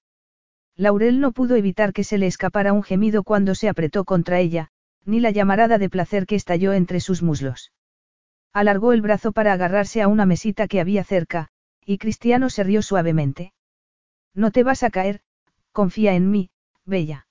Laurel 0.76 1.20
no 1.20 1.32
pudo 1.32 1.56
evitar 1.56 1.92
que 1.92 2.04
se 2.04 2.18
le 2.18 2.26
escapara 2.26 2.72
un 2.74 2.82
gemido 2.82 3.22
cuando 3.22 3.54
se 3.54 3.68
apretó 3.68 4.04
contra 4.04 4.40
ella, 4.40 4.68
ni 5.06 5.20
la 5.20 5.30
llamarada 5.30 5.78
de 5.78 5.88
placer 5.88 6.26
que 6.26 6.34
estalló 6.34 6.74
entre 6.74 7.00
sus 7.00 7.22
muslos. 7.22 7.72
Alargó 8.52 8.92
el 8.92 9.00
brazo 9.00 9.32
para 9.32 9.52
agarrarse 9.52 10.02
a 10.02 10.08
una 10.08 10.26
mesita 10.26 10.68
que 10.68 10.80
había 10.80 11.04
cerca, 11.04 11.48
y 11.84 11.98
Cristiano 11.98 12.50
se 12.50 12.64
rió 12.64 12.82
suavemente. 12.82 13.52
No 14.34 14.50
te 14.50 14.64
vas 14.64 14.82
a 14.82 14.90
caer, 14.90 15.20
confía 15.72 16.14
en 16.14 16.30
mí, 16.30 16.50
bella. 16.84 17.26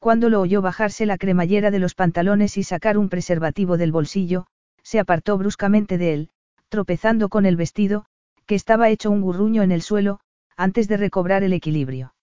Cuando 0.00 0.28
lo 0.28 0.40
oyó 0.40 0.62
bajarse 0.62 1.06
la 1.06 1.18
cremallera 1.18 1.70
de 1.70 1.78
los 1.78 1.94
pantalones 1.94 2.56
y 2.56 2.62
sacar 2.62 2.98
un 2.98 3.08
preservativo 3.08 3.76
del 3.76 3.92
bolsillo, 3.92 4.46
se 4.82 4.98
apartó 4.98 5.38
bruscamente 5.38 5.98
de 5.98 6.14
él, 6.14 6.30
tropezando 6.68 7.28
con 7.28 7.46
el 7.46 7.56
vestido, 7.56 8.06
que 8.46 8.54
estaba 8.54 8.88
hecho 8.88 9.10
un 9.10 9.20
gurruño 9.20 9.62
en 9.62 9.72
el 9.72 9.82
suelo, 9.82 10.20
antes 10.56 10.88
de 10.88 10.96
recobrar 10.96 11.42
el 11.42 11.52
equilibrio. 11.52 12.14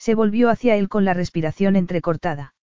Se 0.00 0.14
volvió 0.14 0.48
hacia 0.48 0.76
él 0.76 0.88
con 0.88 1.04
la 1.04 1.12
respiración 1.12 1.76
entrecortada. 1.76 2.54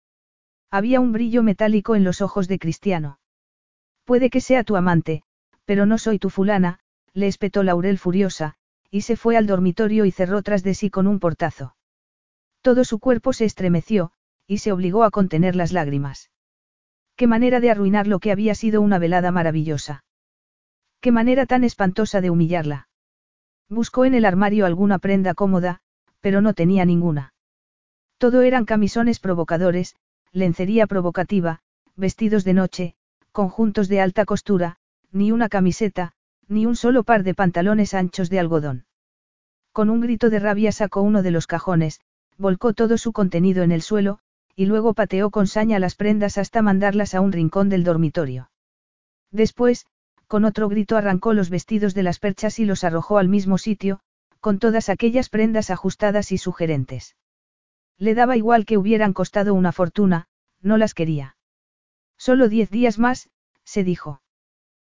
Había 0.71 1.01
un 1.01 1.13
brillo 1.13 1.43
metálico 1.43 1.95
en 1.95 2.03
los 2.03 2.23
ojos 2.23 2.49
de 2.49 2.59
Cristiano. 2.59 3.21
Puede 4.05 4.31
que 4.31 4.41
sea 4.41 4.65
tu 4.65 4.75
amante, 4.75 5.23
pero 5.67 5.85
no 5.85 5.99
soy 5.99 6.19
tu 6.19 6.31
fulana, 6.31 6.81
le 7.13 7.27
espetó 7.27 7.63
Laurel 7.63 7.99
furiosa, 7.99 8.55
y 8.91 9.03
se 9.03 9.17
fue 9.17 9.37
al 9.37 9.47
dormitorio 9.47 10.07
y 10.07 10.13
cerró 10.13 10.43
tras 10.43 10.63
de 10.63 10.73
sí 10.73 10.89
con 10.89 11.07
un 11.07 11.21
portazo. 11.21 11.77
Todo 12.63 12.85
su 12.85 12.99
cuerpo 13.01 13.35
se 13.35 13.45
estremeció, 13.45 14.13
y 14.47 14.59
se 14.59 14.73
obligó 14.73 15.05
a 15.05 15.11
contener 15.11 15.57
las 15.57 15.73
lágrimas. 15.73 16.31
Qué 17.17 17.27
manera 17.27 17.61
de 17.61 17.71
arruinar 17.71 18.07
lo 18.07 18.19
que 18.19 18.33
había 18.33 18.55
sido 18.55 18.81
una 18.81 18.99
velada 18.99 19.31
maravillosa. 19.31 20.05
Qué 21.01 21.13
manera 21.13 21.45
tan 21.45 21.65
espantosa 21.65 22.23
de 22.23 22.31
humillarla. 22.31 22.89
Buscó 23.69 24.07
en 24.07 24.15
el 24.15 24.25
armario 24.25 24.65
alguna 24.65 24.99
prenda 24.99 25.35
cómoda, 25.35 25.83
pero 26.27 26.41
no 26.41 26.55
tenía 26.55 26.85
ninguna. 26.85 27.35
Todo 28.19 28.43
eran 28.43 28.65
camisones 28.65 29.21
provocadores, 29.21 29.95
lencería 30.33 30.89
provocativa, 30.89 31.61
vestidos 31.95 32.43
de 32.43 32.53
noche, 32.53 32.95
conjuntos 33.31 33.87
de 33.87 34.01
alta 34.01 34.25
costura, 34.25 34.79
ni 35.13 35.31
una 35.31 35.49
camiseta, 35.49 36.15
ni 36.49 36.67
un 36.67 36.75
solo 36.75 37.05
par 37.05 37.23
de 37.23 37.33
pantalones 37.33 37.95
anchos 37.95 38.29
de 38.29 38.41
algodón. 38.41 38.87
Con 39.71 39.89
un 39.89 40.01
grito 40.01 40.29
de 40.29 40.41
rabia 40.41 40.73
sacó 40.73 41.01
uno 41.01 41.23
de 41.23 41.31
los 41.31 41.47
cajones, 41.47 42.01
volcó 42.37 42.73
todo 42.73 42.99
su 42.99 43.13
contenido 43.13 43.63
en 43.63 43.71
el 43.71 43.83
suelo, 43.83 44.19
y 44.57 44.67
luego 44.67 44.95
pateó 44.95 45.31
con 45.31 45.47
saña 45.47 45.79
las 45.79 45.95
prendas 45.95 46.39
hasta 46.39 46.61
mandarlas 46.61 47.15
a 47.15 47.21
un 47.21 47.31
rincón 47.31 47.69
del 47.69 47.85
dormitorio. 47.85 48.51
Después, 49.31 49.87
con 50.27 50.45
otro 50.45 50.69
grito 50.69 50.97
arrancó 50.97 51.35
los 51.35 51.51
vestidos 51.51 51.95
de 51.95 52.03
las 52.03 52.19
perchas 52.19 52.59
y 52.59 52.65
los 52.65 52.83
arrojó 52.83 53.19
al 53.19 53.29
mismo 53.29 53.59
sitio, 53.59 54.01
con 54.47 54.61
todas 54.61 54.91
aquellas 54.91 55.29
prendas 55.29 55.71
ajustadas 55.71 56.31
y 56.31 56.39
sugerentes. 56.39 57.17
Le 57.99 58.15
daba 58.15 58.37
igual 58.37 58.65
que 58.65 58.79
hubieran 58.79 59.13
costado 59.13 59.55
una 59.55 59.73
fortuna, 59.73 60.29
no 60.63 60.77
las 60.77 60.95
quería. 60.95 61.37
Solo 62.17 62.49
diez 62.49 62.71
días 62.71 63.01
más, 63.01 63.29
se 63.65 63.83
dijo. 63.83 64.23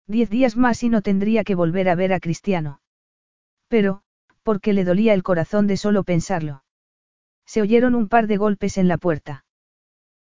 Diez 0.05 0.29
días 0.29 0.55
más 0.55 0.83
y 0.83 0.89
no 0.89 1.01
tendría 1.01 1.43
que 1.43 1.55
volver 1.55 1.89
a 1.89 1.95
ver 1.95 2.13
a 2.13 2.19
Cristiano. 2.19 2.81
Pero, 3.67 4.03
porque 4.43 4.71
le 4.71 4.83
dolía 4.83 5.15
el 5.15 5.23
corazón 5.23 5.65
de 5.65 5.77
solo 5.77 6.03
pensarlo. 6.03 6.63
Se 7.47 7.63
oyeron 7.63 7.95
un 7.95 8.07
par 8.07 8.27
de 8.27 8.37
golpes 8.37 8.77
en 8.77 8.87
la 8.87 8.99
puerta. 8.99 9.45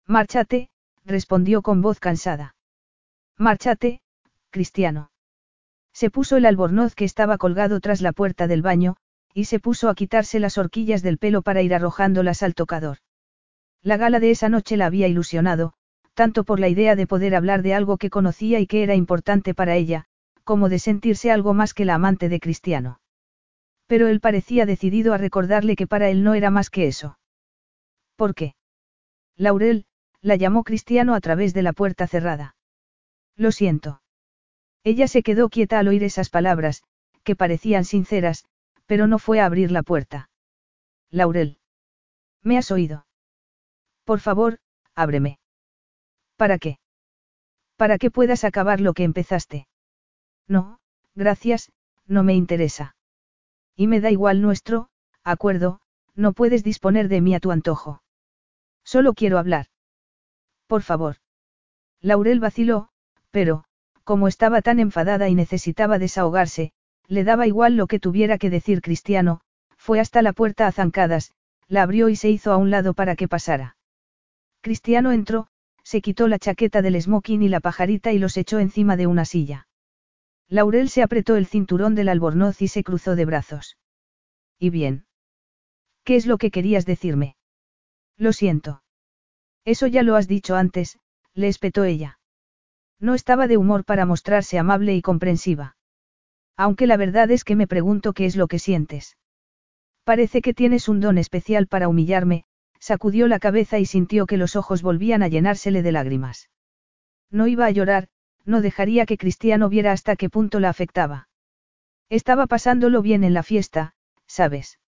Márchate, 0.07 0.71
respondió 1.05 1.61
con 1.61 1.83
voz 1.83 1.99
cansada. 1.99 2.55
Márchate, 3.37 4.01
Cristiano. 4.49 5.11
Se 5.93 6.09
puso 6.09 6.35
el 6.35 6.47
albornoz 6.47 6.95
que 6.95 7.05
estaba 7.05 7.37
colgado 7.37 7.79
tras 7.79 8.01
la 8.01 8.11
puerta 8.11 8.47
del 8.47 8.63
baño, 8.63 8.97
y 9.33 9.45
se 9.45 9.59
puso 9.59 9.89
a 9.89 9.95
quitarse 9.95 10.39
las 10.39 10.57
horquillas 10.57 11.01
del 11.01 11.17
pelo 11.17 11.41
para 11.41 11.61
ir 11.61 11.73
arrojándolas 11.73 12.43
al 12.43 12.55
tocador. 12.55 12.97
La 13.81 13.97
gala 13.97 14.19
de 14.19 14.31
esa 14.31 14.49
noche 14.49 14.77
la 14.77 14.87
había 14.87 15.07
ilusionado, 15.07 15.73
tanto 16.13 16.43
por 16.43 16.59
la 16.59 16.67
idea 16.67 16.95
de 16.95 17.07
poder 17.07 17.35
hablar 17.35 17.61
de 17.61 17.73
algo 17.73 17.97
que 17.97 18.09
conocía 18.09 18.59
y 18.59 18.67
que 18.67 18.83
era 18.83 18.95
importante 18.95 19.53
para 19.53 19.75
ella, 19.75 20.05
como 20.43 20.67
de 20.67 20.79
sentirse 20.79 21.31
algo 21.31 21.53
más 21.53 21.73
que 21.73 21.85
la 21.85 21.95
amante 21.95 22.27
de 22.27 22.39
Cristiano. 22.39 22.99
Pero 23.87 24.07
él 24.07 24.19
parecía 24.19 24.65
decidido 24.65 25.13
a 25.13 25.17
recordarle 25.17 25.75
que 25.75 25.87
para 25.87 26.09
él 26.09 26.23
no 26.23 26.33
era 26.33 26.49
más 26.49 26.69
que 26.69 26.87
eso. 26.87 27.17
¿Por 28.15 28.35
qué? 28.35 28.55
Laurel, 29.37 29.85
la 30.21 30.35
llamó 30.35 30.63
Cristiano 30.63 31.15
a 31.15 31.21
través 31.21 31.53
de 31.53 31.61
la 31.61 31.71
puerta 31.71 32.05
cerrada. 32.07 32.55
Lo 33.37 33.53
siento. 33.53 34.01
Ella 34.83 35.07
se 35.07 35.23
quedó 35.23 35.47
quieta 35.47 35.79
al 35.79 35.87
oír 35.87 36.03
esas 36.03 36.29
palabras, 36.29 36.83
que 37.23 37.37
parecían 37.37 37.85
sinceras, 37.85 38.45
pero 38.89 39.05
no 39.05 39.19
fue 39.19 39.39
a 39.39 39.45
abrir 39.45 39.69
la 39.69 39.83
puerta. 39.83 40.31
Laurel. 41.11 41.59
¿Me 42.41 42.57
has 42.57 42.71
oído? 42.71 43.05
Por 44.03 44.19
favor, 44.19 44.57
ábreme. 44.95 45.37
¿Para 46.37 46.57
qué? 46.57 46.79
Para 47.75 47.99
que 47.99 48.09
puedas 48.09 48.43
acabar 48.43 48.81
lo 48.81 48.95
que 48.95 49.03
empezaste. 49.03 49.67
No, 50.47 50.79
gracias, 51.13 51.71
no 52.07 52.23
me 52.23 52.33
interesa. 52.33 52.95
Y 53.75 53.85
me 53.85 54.01
da 54.01 54.09
igual 54.09 54.41
nuestro, 54.41 54.89
acuerdo, 55.23 55.81
no 56.15 56.33
puedes 56.33 56.63
disponer 56.63 57.09
de 57.09 57.21
mí 57.21 57.35
a 57.35 57.39
tu 57.39 57.51
antojo. 57.51 58.01
Solo 58.83 59.13
quiero 59.13 59.37
hablar. 59.37 59.67
Por 60.65 60.81
favor. 60.81 61.17
Laurel 62.01 62.39
vaciló, 62.39 62.89
pero, 63.29 63.65
como 64.03 64.27
estaba 64.27 64.63
tan 64.63 64.79
enfadada 64.79 65.29
y 65.29 65.35
necesitaba 65.35 65.99
desahogarse, 65.99 66.73
Le 67.09 67.23
daba 67.23 67.47
igual 67.47 67.75
lo 67.75 67.87
que 67.87 67.99
tuviera 67.99 68.37
que 68.37 68.51
decir 68.51 68.81
Cristiano, 68.81 69.41
fue 69.77 69.99
hasta 69.99 70.21
la 70.21 70.31
puerta 70.31 70.67
a 70.67 70.71
zancadas, 70.71 71.33
la 71.67 71.81
abrió 71.81 72.07
y 72.07 72.15
se 72.15 72.29
hizo 72.29 72.51
a 72.53 72.57
un 72.57 72.69
lado 72.69 72.93
para 72.93 73.15
que 73.15 73.27
pasara. 73.27 73.77
Cristiano 74.61 75.11
entró, 75.11 75.47
se 75.83 76.01
quitó 76.01 76.27
la 76.27 76.37
chaqueta 76.37 76.83
del 76.83 77.01
smoking 77.01 77.41
y 77.41 77.49
la 77.49 77.61
pajarita 77.61 78.11
y 78.11 78.19
los 78.19 78.37
echó 78.37 78.59
encima 78.59 78.95
de 78.95 79.07
una 79.07 79.25
silla. 79.25 79.67
Laurel 80.47 80.89
se 80.89 81.01
apretó 81.01 81.35
el 81.35 81.47
cinturón 81.47 81.95
del 81.95 82.09
albornoz 82.09 82.61
y 82.61 82.67
se 82.67 82.83
cruzó 82.83 83.15
de 83.15 83.25
brazos. 83.25 83.77
¿Y 84.59 84.69
bien? 84.69 85.05
¿Qué 86.03 86.15
es 86.15 86.27
lo 86.27 86.37
que 86.37 86.51
querías 86.51 86.85
decirme? 86.85 87.37
Lo 88.17 88.33
siento. 88.33 88.83
Eso 89.65 89.87
ya 89.87 90.03
lo 90.03 90.15
has 90.15 90.27
dicho 90.27 90.55
antes, 90.55 90.99
le 91.33 91.47
espetó 91.47 91.85
ella. 91.85 92.19
No 92.99 93.15
estaba 93.15 93.47
de 93.47 93.57
humor 93.57 93.83
para 93.83 94.05
mostrarse 94.05 94.59
amable 94.59 94.95
y 94.95 95.01
comprensiva. 95.01 95.77
Aunque 96.59 96.87
la 96.87 96.97
verdad 96.97 97.31
es 97.31 97.45
que 97.45 97.55
me 97.55 97.67
pregunto 97.67 98.11
qué 98.11 98.25
es 98.25 98.35
lo 98.35 98.49
que 98.49 98.59
sientes. 98.59 99.15
Parece 100.03 100.41
que 100.41 100.53
tienes 100.53 100.89
un 100.89 100.99
don 100.99 101.17
especial 101.17 101.67
para 101.67 101.87
humillarme, 101.87 102.43
sacudió 102.81 103.29
la 103.29 103.39
cabeza 103.39 103.79
y 103.79 103.85
sintió 103.85 104.25
que 104.25 104.35
los 104.35 104.57
ojos 104.57 104.81
volvían 104.81 105.23
a 105.23 105.29
llenársele 105.29 105.81
de 105.83 105.93
lágrimas. 105.93 106.49
No 107.31 107.47
iba 107.47 107.65
a 107.65 107.71
llorar, 107.71 108.09
no 108.43 108.59
dejaría 108.59 109.05
que 109.05 109.17
Cristiano 109.17 109.69
viera 109.69 109.93
hasta 109.93 110.17
qué 110.17 110.29
punto 110.29 110.59
la 110.59 110.67
afectaba. 110.67 111.29
Estaba 112.09 112.45
pasándolo 112.45 113.01
bien 113.01 113.23
en 113.23 113.33
la 113.33 113.43
fiesta, 113.43 113.93
¿sabes? 114.27 114.79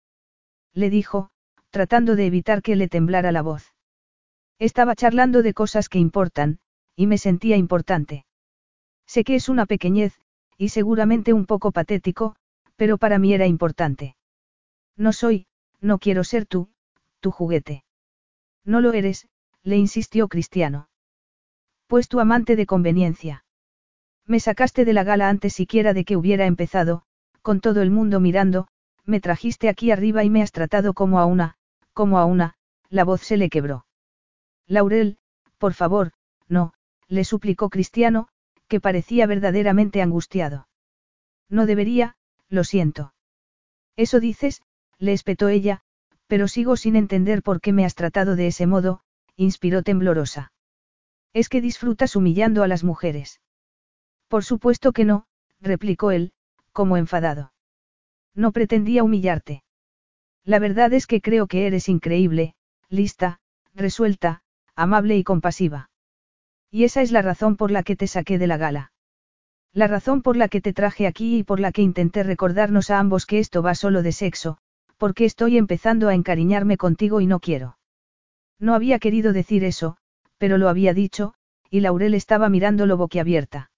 Le 0.74 0.90
dijo, 0.90 1.30
tratando 1.69 2.17
de 2.17 2.25
evitar 2.25 2.61
que 2.61 2.75
le 2.75 2.90
temblara 2.90 3.32
la 3.32 3.43
voz. 3.43 3.75
Estaba 4.59 4.93
charlando 4.93 5.41
de 5.41 5.53
cosas 5.53 5.88
que 5.88 6.00
importan, 6.00 6.59
y 6.98 7.08
me 7.08 7.17
sentía 7.17 7.56
importante. 7.56 8.25
Sé 9.06 9.24
que 9.24 9.35
es 9.35 9.48
una 9.48 9.66
pequeñez, 9.66 10.19
y 10.61 10.69
seguramente 10.69 11.33
un 11.33 11.48
poco 11.48 11.72
patético, 11.72 12.35
pero 12.75 12.99
para 12.99 13.17
mí 13.17 13.33
era 13.33 13.48
importante. 13.48 14.15
No 14.95 15.11
soy, 15.11 15.48
no 15.80 15.98
quiero 15.98 16.23
ser 16.23 16.45
tú, 16.45 16.69
tu 17.19 17.31
juguete. 17.31 17.83
No 18.64 18.80
lo 18.80 18.93
eres, 18.93 19.27
le 19.64 19.77
insistió 19.77 20.27
Cristiano. 20.27 20.88
Pues 21.88 22.07
tu 22.07 22.19
amante 22.19 22.56
de 22.56 22.67
conveniencia. 22.67 23.43
Me 24.27 24.40
sacaste 24.40 24.85
de 24.85 24.93
la 24.93 25.03
gala 25.03 25.30
antes 25.30 25.53
siquiera 25.53 25.95
de 25.95 26.06
que 26.06 26.15
hubiera 26.15 26.45
empezado, 26.45 27.01
con 27.41 27.59
todo 27.59 27.81
el 27.81 27.90
mundo 27.90 28.19
mirando, 28.19 28.67
me 29.03 29.19
trajiste 29.19 29.67
aquí 29.67 29.90
arriba 29.90 30.23
y 30.23 30.30
me 30.30 30.43
has 30.43 30.51
tratado 30.51 30.93
como 30.93 31.17
a 31.17 31.25
una, 31.25 31.56
como 31.93 32.19
a 32.19 32.25
una, 32.25 32.53
la 32.88 33.03
voz 33.03 33.22
se 33.22 33.35
le 33.35 33.49
quebró. 33.49 33.88
Laurel, 34.67 35.17
por 35.57 35.73
favor, 35.73 36.11
no, 36.48 36.75
le 37.07 37.23
suplicó 37.23 37.72
Cristiano, 37.72 38.27
que 38.72 38.80
parecía 38.80 39.27
verdaderamente 39.27 40.01
angustiado. 40.01 40.69
No 41.50 41.66
debería, 41.66 42.16
lo 42.48 42.64
siento. 42.64 43.14
Eso 43.98 44.22
dices, 44.22 44.61
le 44.98 45.11
espetó 45.11 45.50
ella, 45.50 45.82
pero 46.27 46.48
sigo 46.48 46.77
sin 46.77 46.95
entender 46.95 47.43
por 47.43 47.59
qué 47.59 47.74
me 47.74 47.83
has 47.83 47.95
tratado 47.95 48.38
de 48.38 48.48
ese 48.48 48.67
modo, 48.67 49.01
inspiró 49.35 49.83
temblorosa. 49.83 50.53
Es 51.33 51.50
que 51.50 51.59
disfrutas 51.59 52.16
humillando 52.16 52.64
a 52.64 52.69
las 52.69 52.85
mujeres. 52.85 53.41
Por 54.30 54.45
supuesto 54.45 54.93
que 54.93 55.03
no, 55.03 55.25
replicó 55.59 56.11
él, 56.11 56.32
como 56.72 56.95
enfadado. 56.95 57.51
No 58.33 58.53
pretendía 58.53 59.03
humillarte. 59.03 59.66
La 60.45 60.59
verdad 60.59 60.93
es 60.93 61.08
que 61.08 61.19
creo 61.19 61.48
que 61.48 61.67
eres 61.67 61.90
increíble, 61.90 62.56
lista, 62.88 63.41
resuelta, 63.74 64.43
amable 64.77 65.17
y 65.17 65.25
compasiva. 65.25 65.90
Y 66.72 66.85
esa 66.85 67.01
es 67.01 67.11
la 67.11 67.22
razón 67.22 67.58
por 67.58 67.69
la 67.69 67.83
que 67.83 67.98
te 67.98 68.08
saqué 68.08 68.38
de 68.38 68.48
la 68.48 68.58
gala. 68.58 68.93
La 69.74 69.88
razón 69.88 70.22
por 70.22 70.38
la 70.38 70.48
que 70.48 70.61
te 70.61 70.74
traje 70.74 71.06
aquí 71.06 71.38
y 71.40 71.43
por 71.43 71.59
la 71.59 71.72
que 71.72 71.82
intenté 71.82 72.24
recordarnos 72.24 72.90
a 72.90 73.00
ambos 73.00 73.25
que 73.25 73.40
esto 73.40 73.61
va 73.61 73.75
solo 73.75 74.01
de 74.01 74.14
sexo, 74.14 74.58
porque 74.98 75.25
estoy 75.25 75.58
empezando 75.58 76.08
a 76.08 76.16
encariñarme 76.16 76.77
contigo 76.77 77.22
y 77.22 77.27
no 77.27 77.40
quiero. 77.40 77.77
No 78.59 78.74
había 78.74 79.00
querido 79.00 79.33
decir 79.33 79.64
eso, 79.64 79.98
pero 80.38 80.58
lo 80.58 80.69
había 80.69 80.93
dicho, 80.93 81.33
y 81.69 81.82
Laurel 81.82 82.14
estaba 82.14 82.50
mirándolo 82.50 82.98
boquiabierta. 82.98 83.72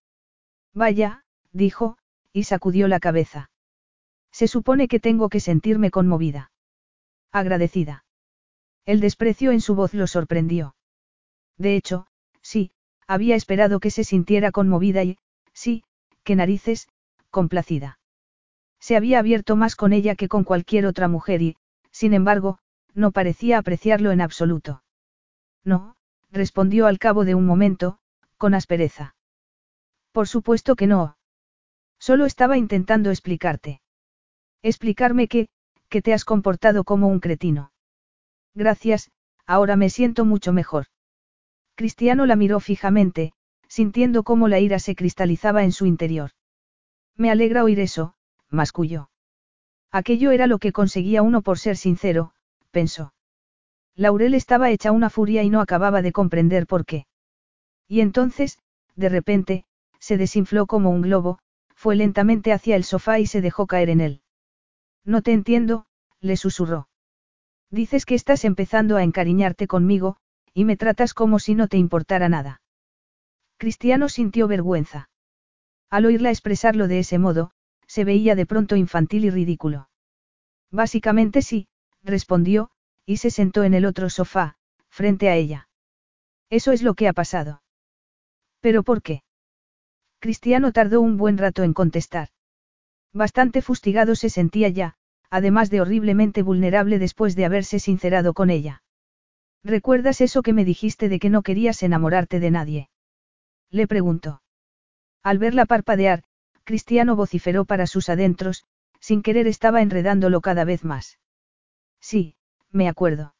Vaya, 0.74 1.24
dijo, 1.52 1.98
y 2.32 2.44
sacudió 2.44 2.88
la 2.88 3.00
cabeza. 3.00 3.50
Se 4.32 4.48
supone 4.48 4.88
que 4.88 5.00
tengo 5.00 5.30
que 5.30 5.40
sentirme 5.40 5.92
conmovida. 5.92 6.52
Agradecida. 7.32 8.06
El 8.86 9.00
desprecio 9.00 9.52
en 9.52 9.62
su 9.62 9.76
voz 9.76 9.94
lo 9.94 10.08
sorprendió. 10.08 10.76
De 11.58 11.76
hecho, 11.76 12.08
sí, 12.42 12.72
había 13.08 13.36
esperado 13.36 13.80
que 13.80 13.92
se 13.92 14.04
sintiera 14.04 14.52
conmovida 14.52 15.04
y, 15.04 15.18
sí, 15.54 15.84
que 16.24 16.36
narices, 16.36 16.88
complacida. 17.30 18.00
Se 18.80 18.96
había 18.96 19.20
abierto 19.20 19.56
más 19.56 19.76
con 19.76 19.94
ella 19.94 20.16
que 20.16 20.28
con 20.28 20.44
cualquier 20.44 20.86
otra 20.86 21.08
mujer 21.08 21.42
y, 21.42 21.56
sin 21.92 22.14
embargo, 22.14 22.60
no 22.94 23.12
parecía 23.12 23.58
apreciarlo 23.58 24.12
en 24.12 24.22
absoluto. 24.22 24.84
No, 25.64 25.96
respondió 26.32 26.88
al 26.88 27.00
cabo 27.00 27.26
de 27.26 27.36
un 27.36 27.46
momento, 27.46 27.98
con 28.38 28.54
aspereza. 28.54 29.16
Por 30.12 30.28
supuesto 30.28 30.76
que 30.76 30.88
no. 30.88 31.18
Solo 32.00 32.26
estaba 32.26 32.58
intentando 32.58 33.10
explicarte. 33.10 33.82
Explicarme 34.62 35.28
que, 35.28 35.48
que 35.90 36.02
te 36.02 36.14
has 36.14 36.26
comportado 36.26 36.84
como 36.84 37.08
un 37.08 37.20
cretino. 37.20 37.72
Gracias, 38.54 39.12
ahora 39.46 39.76
me 39.76 39.90
siento 39.90 40.26
mucho 40.26 40.54
mejor. 40.54 40.88
Cristiano 41.76 42.26
la 42.26 42.36
miró 42.36 42.60
fijamente, 42.60 43.34
sintiendo 43.68 44.24
cómo 44.24 44.48
la 44.48 44.60
ira 44.60 44.80
se 44.80 44.96
cristalizaba 44.96 45.64
en 45.64 45.72
su 45.72 45.86
interior. 45.86 46.32
Me 47.16 47.32
alegra 47.32 47.64
oír 47.64 47.80
eso, 47.80 48.16
masculló. 48.50 49.10
Aquello 49.92 50.32
era 50.32 50.48
lo 50.48 50.60
que 50.60 50.72
conseguía 50.72 51.22
uno 51.22 51.42
por 51.42 51.60
ser 51.60 51.78
sincero, 51.78 52.34
pensó. 52.72 53.14
Laurel 53.96 54.34
estaba 54.34 54.72
hecha 54.72 54.92
una 54.92 55.10
furia 55.10 55.44
y 55.44 55.50
no 55.50 55.62
acababa 55.62 56.02
de 56.02 56.12
comprender 56.12 56.66
por 56.66 56.86
qué. 56.86 57.06
Y 57.88 58.02
entonces, 58.02 58.60
de 58.96 59.10
repente, 59.10 59.66
se 60.00 60.18
desinfló 60.18 60.66
como 60.66 60.90
un 60.90 61.02
globo, 61.02 61.40
fue 61.76 61.96
lentamente 61.96 62.52
hacia 62.54 62.76
el 62.76 62.84
sofá 62.84 63.20
y 63.20 63.28
se 63.28 63.42
dejó 63.42 63.68
caer 63.68 63.90
en 63.90 64.02
él. 64.02 64.22
No 65.06 65.22
te 65.22 65.32
entiendo, 65.32 65.86
le 66.22 66.38
susurró. 66.38 66.88
Dices 67.70 68.06
que 68.06 68.16
estás 68.16 68.46
empezando 68.46 68.98
a 68.98 69.04
encariñarte 69.04 69.68
conmigo, 69.68 70.18
y 70.54 70.66
me 70.66 70.78
tratas 70.78 71.14
como 71.14 71.40
si 71.40 71.56
no 71.56 71.68
te 71.68 71.78
importara 71.78 72.30
nada. 72.30 72.62
Cristiano 73.58 74.10
sintió 74.10 74.48
vergüenza. 74.48 75.10
Al 75.90 76.06
oírla 76.06 76.30
expresarlo 76.30 76.88
de 76.88 77.00
ese 77.00 77.18
modo, 77.18 77.52
se 77.88 78.04
veía 78.04 78.36
de 78.36 78.46
pronto 78.46 78.76
infantil 78.76 79.26
y 79.26 79.30
ridículo. 79.30 79.90
Básicamente 80.72 81.42
sí, 81.42 81.68
respondió, 82.04 82.72
y 83.06 83.18
se 83.18 83.30
sentó 83.30 83.64
en 83.64 83.74
el 83.74 83.86
otro 83.86 84.10
sofá, 84.10 84.58
frente 84.90 85.30
a 85.30 85.36
ella. 85.36 85.70
Eso 86.50 86.72
es 86.72 86.82
lo 86.82 86.94
que 86.94 87.08
ha 87.08 87.14
pasado. 87.14 87.62
¿Pero 88.60 88.84
por 88.84 89.02
qué? 89.02 89.24
Cristiano 90.20 90.72
tardó 90.72 91.02
un 91.02 91.18
buen 91.18 91.38
rato 91.38 91.64
en 91.64 91.74
contestar. 91.74 92.30
Bastante 93.12 93.62
fustigado 93.62 94.16
se 94.16 94.30
sentía 94.30 94.70
ya, 94.70 94.96
además 95.30 95.70
de 95.70 95.82
horriblemente 95.82 96.42
vulnerable 96.42 96.98
después 96.98 97.36
de 97.36 97.46
haberse 97.46 97.80
sincerado 97.80 98.34
con 98.34 98.50
ella. 98.50 98.84
¿Recuerdas 99.64 100.20
eso 100.20 100.42
que 100.42 100.54
me 100.54 100.66
dijiste 100.66 101.08
de 101.08 101.20
que 101.20 101.30
no 101.30 101.42
querías 101.42 101.84
enamorarte 101.84 102.40
de 102.40 102.52
nadie? 102.52 102.90
Le 103.70 103.88
preguntó. 103.88 104.42
Al 105.24 105.38
verla 105.38 105.66
parpadear, 105.66 106.24
Cristiano 106.66 107.16
vociferó 107.16 107.64
para 107.64 107.88
sus 107.88 108.10
adentros, 108.10 108.66
sin 109.00 109.22
querer 109.22 109.48
estaba 109.48 109.82
enredándolo 109.82 110.42
cada 110.42 110.66
vez 110.66 110.84
más. 110.84 111.18
Sí, 112.02 112.36
me 112.72 112.90
acuerdo. 112.90 113.36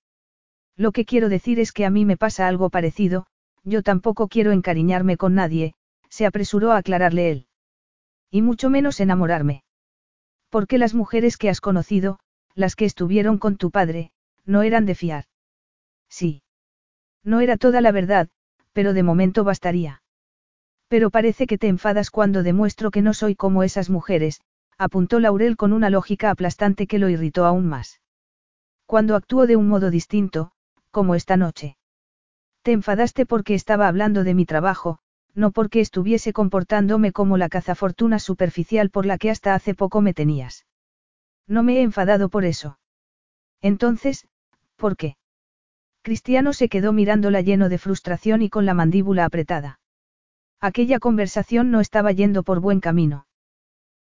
Lo 0.78 0.92
que 0.92 1.06
quiero 1.06 1.30
decir 1.30 1.60
es 1.60 1.72
que 1.72 1.86
a 1.86 1.90
mí 1.90 2.06
me 2.06 2.18
pasa 2.18 2.48
algo 2.48 2.70
parecido, 2.70 3.28
yo 3.64 3.84
tampoco 3.84 4.28
quiero 4.28 4.52
encariñarme 4.52 5.18
con 5.18 5.36
nadie, 5.36 5.74
se 6.10 6.26
apresuró 6.26 6.72
a 6.72 6.78
aclararle 6.78 7.32
él. 7.32 7.48
Y 8.32 8.42
mucho 8.42 8.70
menos 8.70 9.00
enamorarme. 9.00 9.64
Porque 10.50 10.78
las 10.78 10.94
mujeres 10.94 11.38
que 11.38 11.50
has 11.50 11.62
conocido, 11.62 12.20
las 12.56 12.76
que 12.76 12.86
estuvieron 12.86 13.38
con 13.38 13.58
tu 13.58 13.72
padre, 13.72 14.12
no 14.46 14.64
eran 14.64 14.86
de 14.86 14.96
fiar. 14.96 15.26
Sí. 16.14 16.44
No 17.24 17.42
era 17.42 17.58
toda 17.58 17.82
la 17.82 17.92
verdad, 17.92 18.30
pero 18.72 18.94
de 18.94 19.02
momento 19.02 19.44
bastaría. 19.44 20.04
Pero 20.88 21.10
parece 21.10 21.48
que 21.48 21.58
te 21.58 21.68
enfadas 21.68 22.12
cuando 22.12 22.44
demuestro 22.44 22.92
que 22.92 23.02
no 23.02 23.16
soy 23.16 23.36
como 23.36 23.64
esas 23.64 23.90
mujeres, 23.90 24.40
apuntó 24.78 25.20
Laurel 25.20 25.58
con 25.58 25.74
una 25.74 25.90
lógica 25.90 26.30
aplastante 26.30 26.86
que 26.86 27.00
lo 27.00 27.10
irritó 27.10 27.46
aún 27.46 27.66
más. 27.66 28.00
Cuando 28.86 29.16
actúo 29.16 29.48
de 29.48 29.56
un 29.56 29.68
modo 29.68 29.90
distinto, 29.90 30.52
como 30.92 31.16
esta 31.16 31.36
noche. 31.36 31.78
Te 32.62 32.74
enfadaste 32.74 33.26
porque 33.26 33.56
estaba 33.56 33.88
hablando 33.88 34.24
de 34.24 34.36
mi 34.36 34.46
trabajo, 34.46 35.00
no 35.34 35.50
porque 35.50 35.80
estuviese 35.80 36.32
comportándome 36.32 37.12
como 37.12 37.38
la 37.38 37.50
cazafortuna 37.50 38.20
superficial 38.20 38.92
por 38.92 39.08
la 39.08 39.18
que 39.18 39.32
hasta 39.32 39.56
hace 39.56 39.74
poco 39.74 40.00
me 40.02 40.14
tenías. 40.14 40.68
No 41.48 41.64
me 41.64 41.80
he 41.80 41.82
enfadado 41.82 42.30
por 42.30 42.46
eso. 42.46 42.78
Entonces, 43.62 44.28
¿por 44.76 44.96
qué? 44.96 45.18
Cristiano 46.04 46.52
se 46.52 46.68
quedó 46.68 46.92
mirándola 46.92 47.40
lleno 47.40 47.70
de 47.70 47.78
frustración 47.78 48.42
y 48.42 48.50
con 48.50 48.66
la 48.66 48.74
mandíbula 48.74 49.24
apretada. 49.24 49.80
Aquella 50.60 51.00
conversación 51.00 51.72
no 51.72 51.80
estaba 51.80 52.12
yendo 52.12 52.44
por 52.44 52.60
buen 52.60 52.82
camino. 52.82 53.26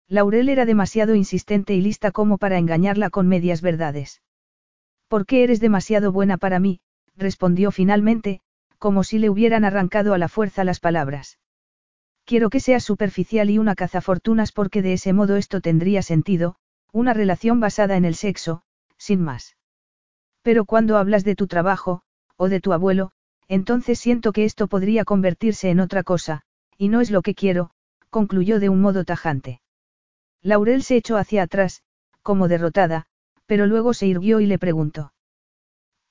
Laurel 0.08 0.48
era 0.48 0.66
demasiado 0.66 1.14
insistente 1.14 1.74
y 1.74 1.80
lista 1.80 2.10
como 2.10 2.38
para 2.38 2.58
engañarla 2.58 3.08
con 3.08 3.28
medias 3.28 3.62
verdades. 3.62 4.20
¿Por 5.06 5.26
qué 5.26 5.44
eres 5.44 5.60
demasiado 5.60 6.10
buena 6.10 6.38
para 6.38 6.58
mí? 6.58 6.80
respondió 7.16 7.70
finalmente, 7.70 8.40
como 8.78 9.04
si 9.04 9.20
le 9.20 9.30
hubieran 9.30 9.64
arrancado 9.64 10.12
a 10.12 10.18
la 10.18 10.28
fuerza 10.28 10.64
las 10.64 10.80
palabras. 10.80 11.38
Quiero 12.24 12.50
que 12.50 12.58
seas 12.58 12.82
superficial 12.82 13.48
y 13.48 13.58
una 13.58 13.76
cazafortunas 13.76 14.50
porque 14.50 14.82
de 14.82 14.94
ese 14.94 15.12
modo 15.12 15.36
esto 15.36 15.60
tendría 15.60 16.02
sentido, 16.02 16.56
una 16.90 17.14
relación 17.14 17.60
basada 17.60 17.96
en 17.96 18.04
el 18.04 18.16
sexo, 18.16 18.62
sin 18.98 19.20
más. 19.20 19.54
Pero 20.42 20.64
cuando 20.64 20.96
hablas 20.96 21.24
de 21.24 21.36
tu 21.36 21.46
trabajo, 21.46 22.02
o 22.36 22.48
de 22.48 22.60
tu 22.60 22.72
abuelo, 22.72 23.12
entonces 23.48 23.98
siento 23.98 24.32
que 24.32 24.44
esto 24.44 24.66
podría 24.66 25.04
convertirse 25.04 25.70
en 25.70 25.80
otra 25.80 26.02
cosa, 26.02 26.42
y 26.76 26.88
no 26.88 27.00
es 27.00 27.10
lo 27.10 27.22
que 27.22 27.34
quiero, 27.34 27.70
concluyó 28.10 28.60
de 28.60 28.68
un 28.68 28.80
modo 28.80 29.04
tajante. 29.04 29.60
Laurel 30.42 30.82
se 30.82 30.96
echó 30.96 31.16
hacia 31.16 31.44
atrás, 31.44 31.82
como 32.22 32.48
derrotada, 32.48 33.06
pero 33.46 33.66
luego 33.66 33.94
se 33.94 34.06
irguió 34.06 34.40
y 34.40 34.46
le 34.46 34.58
preguntó. 34.58 35.12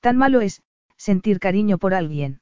¿Tan 0.00 0.16
malo 0.16 0.40
es, 0.40 0.62
sentir 0.96 1.38
cariño 1.38 1.78
por 1.78 1.94
alguien? 1.94 2.40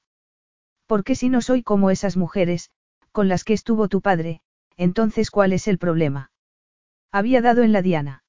¿Por 0.86 1.04
qué 1.04 1.14
si 1.14 1.28
no 1.28 1.40
soy 1.40 1.62
como 1.62 1.90
esas 1.90 2.16
mujeres, 2.16 2.70
con 3.12 3.28
las 3.28 3.44
que 3.44 3.52
estuvo 3.52 3.88
tu 3.88 4.00
padre, 4.00 4.40
entonces 4.76 5.30
cuál 5.30 5.52
es 5.52 5.68
el 5.68 5.78
problema? 5.78 6.30
Había 7.12 7.42
dado 7.42 7.62
en 7.62 7.72
la 7.72 7.82
diana. 7.82 8.22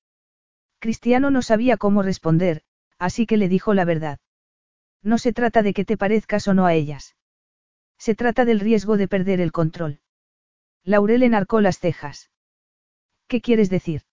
Cristiano 0.80 1.30
no 1.30 1.42
sabía 1.42 1.78
cómo 1.78 2.02
responder, 2.02 2.64
así 3.02 3.26
que 3.26 3.36
le 3.36 3.50
dijo 3.50 3.74
la 3.74 3.84
verdad. 3.84 4.20
No 5.02 5.18
se 5.18 5.34
trata 5.34 5.64
de 5.64 5.74
que 5.74 5.86
te 5.86 5.98
parezcas 5.98 6.48
o 6.48 6.54
no 6.54 6.68
a 6.68 6.76
ellas. 6.76 7.16
Se 7.98 8.14
trata 8.14 8.46
del 8.46 8.60
riesgo 8.60 8.96
de 8.96 9.08
perder 9.08 9.42
el 9.42 9.52
control. 9.52 10.00
Laurel 10.84 11.24
enarcó 11.24 11.62
las 11.62 11.80
cejas. 11.80 12.30
¿Qué 13.28 13.42
quieres 13.42 13.72
decir? 13.72 14.04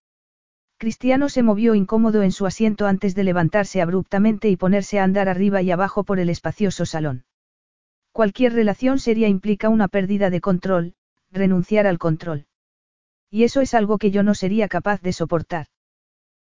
Cristiano 0.79 1.29
se 1.29 1.43
movió 1.43 1.75
incómodo 1.75 2.23
en 2.23 2.33
su 2.33 2.47
asiento 2.47 2.87
antes 2.87 3.15
de 3.15 3.25
levantarse 3.25 3.83
abruptamente 3.83 4.49
y 4.49 4.57
ponerse 4.57 4.99
a 4.99 5.05
andar 5.05 5.29
arriba 5.29 5.61
y 5.61 5.71
abajo 5.71 6.05
por 6.05 6.19
el 6.19 6.31
espacioso 6.31 6.87
salón. 6.87 7.27
Cualquier 8.13 8.55
relación 8.55 8.99
seria 9.01 9.29
implica 9.29 9.69
una 9.69 9.89
pérdida 9.89 10.31
de 10.31 10.41
control, 10.41 10.95
renunciar 11.31 11.87
al 11.87 11.99
control. 11.99 12.47
Y 13.31 13.45
eso 13.45 13.61
es 13.61 13.75
algo 13.75 13.99
que 13.99 14.11
yo 14.11 14.23
no 14.23 14.35
sería 14.35 14.67
capaz 14.67 15.03
de 15.03 15.13
soportar. 15.13 15.67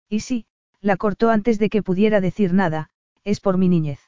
Y 0.08 0.20
sí, 0.20 0.47
la 0.80 0.96
cortó 0.96 1.30
antes 1.30 1.58
de 1.58 1.68
que 1.68 1.82
pudiera 1.82 2.20
decir 2.20 2.52
nada, 2.52 2.90
es 3.24 3.40
por 3.40 3.58
mi 3.58 3.68
niñez. 3.68 4.00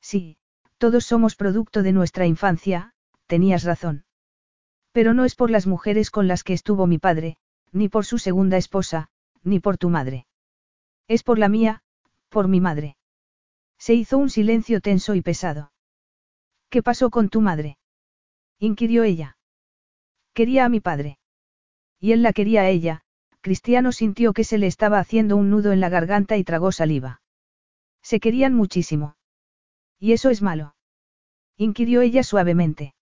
Sí, 0.00 0.36
todos 0.78 1.04
somos 1.04 1.36
producto 1.36 1.82
de 1.82 1.92
nuestra 1.92 2.26
infancia, 2.26 2.94
tenías 3.26 3.64
razón. 3.64 4.04
Pero 4.92 5.14
no 5.14 5.24
es 5.24 5.34
por 5.34 5.50
las 5.50 5.66
mujeres 5.66 6.10
con 6.10 6.28
las 6.28 6.44
que 6.44 6.52
estuvo 6.52 6.86
mi 6.86 6.98
padre, 6.98 7.36
ni 7.72 7.88
por 7.88 8.04
su 8.04 8.18
segunda 8.18 8.56
esposa, 8.56 9.08
ni 9.42 9.60
por 9.60 9.78
tu 9.78 9.90
madre. 9.90 10.26
Es 11.08 11.22
por 11.22 11.38
la 11.38 11.48
mía, 11.48 11.82
por 12.28 12.48
mi 12.48 12.60
madre. 12.60 12.96
Se 13.78 13.94
hizo 13.94 14.18
un 14.18 14.30
silencio 14.30 14.80
tenso 14.80 15.14
y 15.14 15.22
pesado. 15.22 15.72
¿Qué 16.68 16.82
pasó 16.82 17.10
con 17.10 17.28
tu 17.28 17.40
madre? 17.40 17.78
inquirió 18.58 19.02
ella. 19.02 19.36
Quería 20.34 20.64
a 20.64 20.68
mi 20.68 20.80
padre. 20.80 21.18
Y 21.98 22.12
él 22.12 22.22
la 22.22 22.32
quería 22.32 22.62
a 22.62 22.68
ella, 22.68 23.04
Cristiano 23.42 23.92
sintió 23.92 24.32
que 24.32 24.44
se 24.44 24.56
le 24.56 24.66
estaba 24.66 24.98
haciendo 24.98 25.36
un 25.36 25.50
nudo 25.50 25.72
en 25.72 25.80
la 25.80 25.88
garganta 25.88 26.36
y 26.36 26.44
tragó 26.44 26.72
saliva. 26.72 27.20
Se 28.00 28.20
querían 28.20 28.54
muchísimo. 28.54 29.16
¿Y 29.98 30.12
eso 30.12 30.30
es 30.30 30.42
malo? 30.42 30.74
inquirió 31.56 32.00
ella 32.00 32.22
suavemente. 32.22 32.94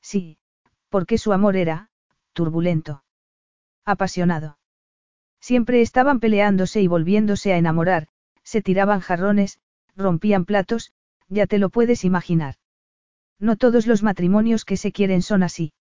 Sí, 0.00 0.38
porque 0.88 1.18
su 1.18 1.32
amor 1.32 1.56
era, 1.56 1.90
turbulento 2.32 3.04
apasionado. 3.84 4.58
Siempre 5.40 5.80
estaban 5.80 6.20
peleándose 6.20 6.82
y 6.82 6.88
volviéndose 6.88 7.54
a 7.54 7.56
enamorar, 7.56 8.08
se 8.42 8.60
tiraban 8.60 9.00
jarrones, 9.00 9.60
rompían 9.96 10.44
platos, 10.44 10.92
ya 11.28 11.46
te 11.46 11.58
lo 11.58 11.70
puedes 11.70 12.04
imaginar. 12.04 12.56
No 13.38 13.56
todos 13.56 13.86
los 13.86 14.02
matrimonios 14.02 14.66
que 14.66 14.76
se 14.76 14.92
quieren 14.92 15.22
son 15.22 15.42
así. 15.42 15.72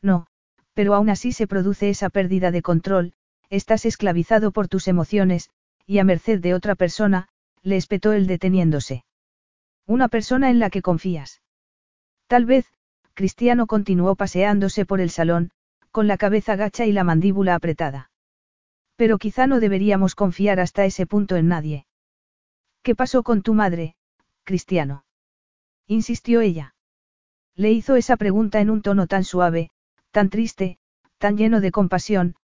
No, 0.00 0.28
pero 0.76 0.94
aún 0.94 1.08
así 1.08 1.32
se 1.32 1.46
produce 1.46 1.88
esa 1.88 2.10
pérdida 2.10 2.50
de 2.50 2.60
control, 2.60 3.14
estás 3.48 3.86
esclavizado 3.86 4.52
por 4.52 4.68
tus 4.68 4.88
emociones, 4.88 5.48
y 5.86 6.00
a 6.00 6.04
merced 6.04 6.38
de 6.38 6.52
otra 6.52 6.74
persona, 6.74 7.28
le 7.62 7.78
espetó 7.78 8.12
él 8.12 8.26
deteniéndose. 8.26 9.02
Una 9.86 10.08
persona 10.08 10.50
en 10.50 10.58
la 10.58 10.68
que 10.68 10.82
confías. 10.82 11.40
Tal 12.26 12.44
vez, 12.44 12.66
Cristiano 13.14 13.66
continuó 13.66 14.16
paseándose 14.16 14.84
por 14.84 15.00
el 15.00 15.08
salón, 15.08 15.50
con 15.92 16.08
la 16.08 16.18
cabeza 16.18 16.56
gacha 16.56 16.84
y 16.84 16.92
la 16.92 17.04
mandíbula 17.04 17.54
apretada. 17.54 18.10
Pero 18.96 19.16
quizá 19.16 19.46
no 19.46 19.60
deberíamos 19.60 20.14
confiar 20.14 20.60
hasta 20.60 20.84
ese 20.84 21.06
punto 21.06 21.36
en 21.36 21.48
nadie. 21.48 21.86
¿Qué 22.82 22.94
pasó 22.94 23.22
con 23.22 23.40
tu 23.40 23.54
madre, 23.54 23.96
Cristiano? 24.44 25.06
insistió 25.86 26.42
ella. 26.42 26.74
Le 27.54 27.72
hizo 27.72 27.96
esa 27.96 28.18
pregunta 28.18 28.60
en 28.60 28.68
un 28.68 28.82
tono 28.82 29.06
tan 29.06 29.24
suave, 29.24 29.70
tan 30.16 30.30
triste, 30.30 30.78
tan 31.18 31.36
lleno 31.36 31.60
de 31.60 31.70
compasión, 31.70 32.36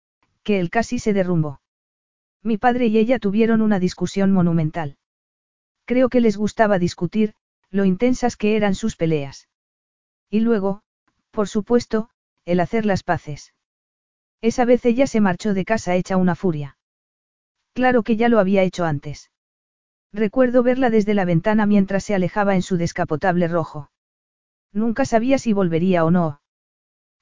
que 0.44 0.60
él 0.60 0.70
casi 0.70 1.00
se 1.00 1.14
derrumbó. 1.14 1.62
Mi 2.44 2.58
padre 2.58 2.88
y 2.88 2.98
ella 2.98 3.18
tuvieron 3.18 3.62
una 3.62 3.80
discusión 3.80 4.34
monumental. 4.34 4.98
Creo 5.86 6.10
que 6.10 6.20
les 6.20 6.36
gustaba 6.36 6.80
discutir, 6.80 7.34
lo 7.70 7.86
intensas 7.86 8.36
que 8.36 8.58
eran 8.58 8.76
sus 8.76 8.98
peleas. 8.98 9.48
Y 10.30 10.42
luego, 10.42 10.82
por 11.32 11.48
supuesto, 11.48 12.10
el 12.44 12.60
hacer 12.60 12.86
las 12.86 13.04
paces. 13.04 13.54
Esa 14.42 14.66
vez 14.66 14.84
ella 14.86 15.08
se 15.08 15.22
marchó 15.22 15.54
de 15.54 15.64
casa 15.64 15.96
hecha 15.96 16.18
una 16.18 16.36
furia. 16.36 16.78
Claro 17.72 18.04
que 18.04 18.18
ya 18.18 18.28
lo 18.28 18.40
había 18.40 18.64
hecho 18.64 18.84
antes. 18.84 19.32
Recuerdo 20.12 20.62
verla 20.62 20.90
desde 20.90 21.14
la 21.14 21.24
ventana 21.24 21.66
mientras 21.66 22.04
se 22.04 22.16
alejaba 22.16 22.56
en 22.56 22.64
su 22.64 22.76
descapotable 22.76 23.48
rojo. 23.48 23.92
Nunca 24.74 25.06
sabía 25.06 25.38
si 25.38 25.54
volvería 25.54 26.04
o 26.04 26.12
no. 26.12 26.41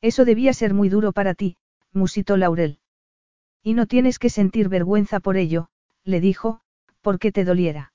Eso 0.01 0.25
debía 0.25 0.53
ser 0.53 0.73
muy 0.73 0.89
duro 0.89 1.11
para 1.11 1.33
ti, 1.33 1.57
musitó 1.93 2.37
Laurel. 2.37 2.79
Y 3.63 3.73
no 3.73 3.85
tienes 3.85 4.19
que 4.19 4.29
sentir 4.29 4.69
vergüenza 4.69 5.19
por 5.19 5.35
ello, 5.35 5.69
le 6.03 6.21
dijo, 6.21 6.61
porque 7.01 7.31
te 7.31 7.43
doliera. 7.43 7.93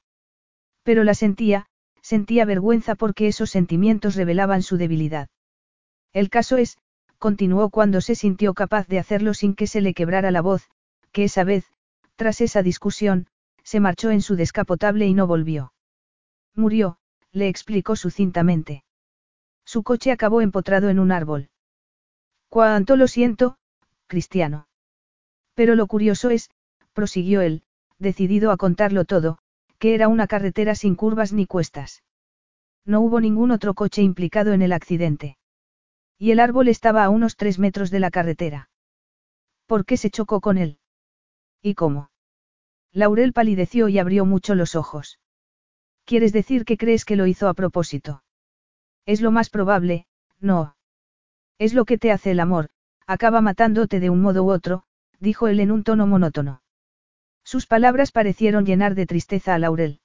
Pero 0.82 1.04
la 1.04 1.14
sentía, 1.14 1.66
sentía 2.02 2.44
vergüenza 2.44 2.94
porque 2.94 3.26
esos 3.26 3.50
sentimientos 3.50 4.14
revelaban 4.14 4.62
su 4.62 4.76
debilidad. 4.76 5.28
El 6.12 6.28
caso 6.28 6.58
es, 6.58 6.76
continuó 7.18 7.70
cuando 7.70 8.02
se 8.02 8.14
sintió 8.14 8.52
capaz 8.52 8.86
de 8.86 8.98
hacerlo 8.98 9.32
sin 9.32 9.54
que 9.54 9.66
se 9.66 9.80
le 9.80 9.94
quebrara 9.94 10.30
la 10.30 10.42
voz, 10.42 10.68
que 11.12 11.24
esa 11.24 11.44
vez, 11.44 11.64
tras 12.16 12.42
esa 12.42 12.62
discusión, 12.62 13.28
se 13.62 13.80
marchó 13.80 14.10
en 14.10 14.20
su 14.20 14.36
descapotable 14.36 15.06
y 15.06 15.14
no 15.14 15.26
volvió. 15.26 15.72
Murió, 16.54 16.98
le 17.32 17.48
explicó 17.48 17.96
sucintamente. 17.96 18.84
Su 19.64 19.82
coche 19.82 20.12
acabó 20.12 20.42
empotrado 20.42 20.90
en 20.90 20.98
un 20.98 21.10
árbol. 21.10 21.48
Cuánto 22.54 22.94
lo 22.94 23.08
siento, 23.08 23.56
Cristiano. 24.06 24.68
Pero 25.54 25.74
lo 25.74 25.88
curioso 25.88 26.30
es, 26.30 26.50
prosiguió 26.92 27.40
él, 27.40 27.64
decidido 27.98 28.52
a 28.52 28.56
contarlo 28.56 29.04
todo, 29.04 29.38
que 29.80 29.96
era 29.96 30.06
una 30.06 30.28
carretera 30.28 30.76
sin 30.76 30.94
curvas 30.94 31.32
ni 31.32 31.46
cuestas. 31.46 32.04
No 32.84 33.00
hubo 33.00 33.20
ningún 33.20 33.50
otro 33.50 33.74
coche 33.74 34.02
implicado 34.02 34.52
en 34.52 34.62
el 34.62 34.72
accidente. 34.72 35.36
Y 36.16 36.30
el 36.30 36.38
árbol 36.38 36.68
estaba 36.68 37.02
a 37.02 37.08
unos 37.08 37.34
tres 37.34 37.58
metros 37.58 37.90
de 37.90 37.98
la 37.98 38.12
carretera. 38.12 38.70
¿Por 39.66 39.84
qué 39.84 39.96
se 39.96 40.10
chocó 40.10 40.40
con 40.40 40.56
él? 40.56 40.78
¿Y 41.60 41.74
cómo? 41.74 42.12
Laurel 42.92 43.32
palideció 43.32 43.88
y 43.88 43.98
abrió 43.98 44.26
mucho 44.26 44.54
los 44.54 44.76
ojos. 44.76 45.18
¿Quieres 46.04 46.32
decir 46.32 46.64
que 46.64 46.76
crees 46.76 47.04
que 47.04 47.16
lo 47.16 47.26
hizo 47.26 47.48
a 47.48 47.54
propósito? 47.54 48.22
Es 49.06 49.20
lo 49.22 49.32
más 49.32 49.50
probable, 49.50 50.06
no. 50.38 50.73
Es 51.58 51.74
lo 51.74 51.84
que 51.84 51.98
te 51.98 52.10
hace 52.10 52.32
el 52.32 52.40
amor, 52.40 52.70
acaba 53.06 53.40
matándote 53.40 54.00
de 54.00 54.10
un 54.10 54.20
modo 54.20 54.44
u 54.44 54.50
otro, 54.50 54.84
dijo 55.20 55.48
él 55.48 55.60
en 55.60 55.70
un 55.70 55.84
tono 55.84 56.06
monótono. 56.06 56.62
Sus 57.44 57.66
palabras 57.66 58.10
parecieron 58.10 58.64
llenar 58.64 58.94
de 58.94 59.06
tristeza 59.06 59.54
a 59.54 59.58
Laurel. 59.58 60.00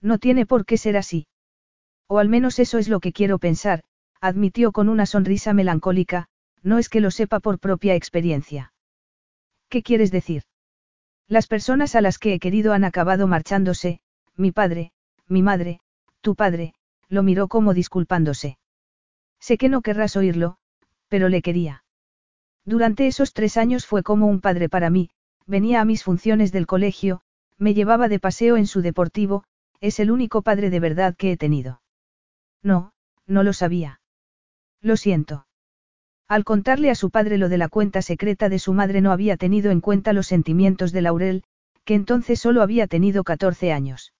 No 0.00 0.18
tiene 0.18 0.46
por 0.46 0.64
qué 0.64 0.78
ser 0.78 0.96
así. 0.96 1.26
O 2.08 2.18
al 2.18 2.28
menos 2.28 2.58
eso 2.58 2.78
es 2.78 2.88
lo 2.88 3.00
que 3.00 3.12
quiero 3.12 3.38
pensar, 3.38 3.82
admitió 4.20 4.72
con 4.72 4.88
una 4.88 5.06
sonrisa 5.06 5.52
melancólica, 5.52 6.28
no 6.62 6.78
es 6.78 6.88
que 6.88 7.00
lo 7.00 7.10
sepa 7.10 7.40
por 7.40 7.58
propia 7.58 7.94
experiencia. 7.94 8.72
¿Qué 9.68 9.82
quieres 9.82 10.10
decir? 10.10 10.42
Las 11.28 11.46
personas 11.46 11.94
a 11.94 12.00
las 12.00 12.18
que 12.18 12.34
he 12.34 12.38
querido 12.38 12.72
han 12.72 12.84
acabado 12.84 13.26
marchándose, 13.26 14.00
mi 14.36 14.52
padre, 14.52 14.92
mi 15.26 15.42
madre, 15.42 15.80
tu 16.20 16.34
padre, 16.34 16.74
lo 17.08 17.22
miró 17.22 17.48
como 17.48 17.74
disculpándose. 17.74 18.58
Sé 19.40 19.58
que 19.58 19.68
no 19.68 19.82
querrás 19.82 20.16
oírlo, 20.16 20.58
pero 21.12 21.28
le 21.28 21.42
quería. 21.42 21.84
Durante 22.64 23.06
esos 23.06 23.34
tres 23.34 23.58
años 23.58 23.84
fue 23.84 24.02
como 24.02 24.28
un 24.28 24.40
padre 24.40 24.70
para 24.70 24.88
mí, 24.88 25.10
venía 25.46 25.82
a 25.82 25.84
mis 25.84 26.04
funciones 26.04 26.52
del 26.52 26.66
colegio, 26.66 27.20
me 27.58 27.74
llevaba 27.74 28.08
de 28.08 28.18
paseo 28.18 28.56
en 28.56 28.66
su 28.66 28.80
deportivo, 28.80 29.44
es 29.82 30.00
el 30.00 30.10
único 30.10 30.40
padre 30.40 30.70
de 30.70 30.80
verdad 30.80 31.14
que 31.14 31.32
he 31.32 31.36
tenido. 31.36 31.82
No, 32.62 32.94
no 33.26 33.42
lo 33.42 33.52
sabía. 33.52 34.00
Lo 34.80 34.96
siento. 34.96 35.46
Al 36.28 36.44
contarle 36.44 36.88
a 36.88 36.94
su 36.94 37.10
padre 37.10 37.36
lo 37.36 37.50
de 37.50 37.58
la 37.58 37.68
cuenta 37.68 38.00
secreta 38.00 38.48
de 38.48 38.58
su 38.58 38.72
madre 38.72 39.02
no 39.02 39.12
había 39.12 39.36
tenido 39.36 39.70
en 39.70 39.82
cuenta 39.82 40.14
los 40.14 40.26
sentimientos 40.26 40.92
de 40.92 41.02
Laurel, 41.02 41.44
que 41.84 41.94
entonces 41.94 42.40
solo 42.40 42.62
había 42.62 42.86
tenido 42.86 43.22
14 43.22 43.70
años. 43.70 44.14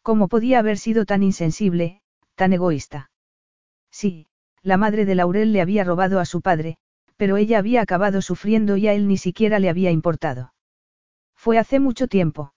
¿Cómo 0.00 0.28
podía 0.28 0.60
haber 0.60 0.78
sido 0.78 1.04
tan 1.04 1.22
insensible, 1.22 2.00
tan 2.36 2.54
egoísta? 2.54 3.10
Sí, 3.90 4.28
la 4.66 4.76
madre 4.76 5.04
de 5.04 5.14
Laurel 5.14 5.52
le 5.52 5.60
había 5.60 5.84
robado 5.84 6.18
a 6.18 6.24
su 6.24 6.40
padre, 6.40 6.76
pero 7.16 7.36
ella 7.36 7.58
había 7.58 7.82
acabado 7.82 8.20
sufriendo 8.20 8.76
y 8.76 8.88
a 8.88 8.94
él 8.94 9.06
ni 9.06 9.16
siquiera 9.16 9.60
le 9.60 9.68
había 9.68 9.92
importado. 9.92 10.54
Fue 11.36 11.56
hace 11.56 11.78
mucho 11.78 12.08
tiempo. 12.08 12.52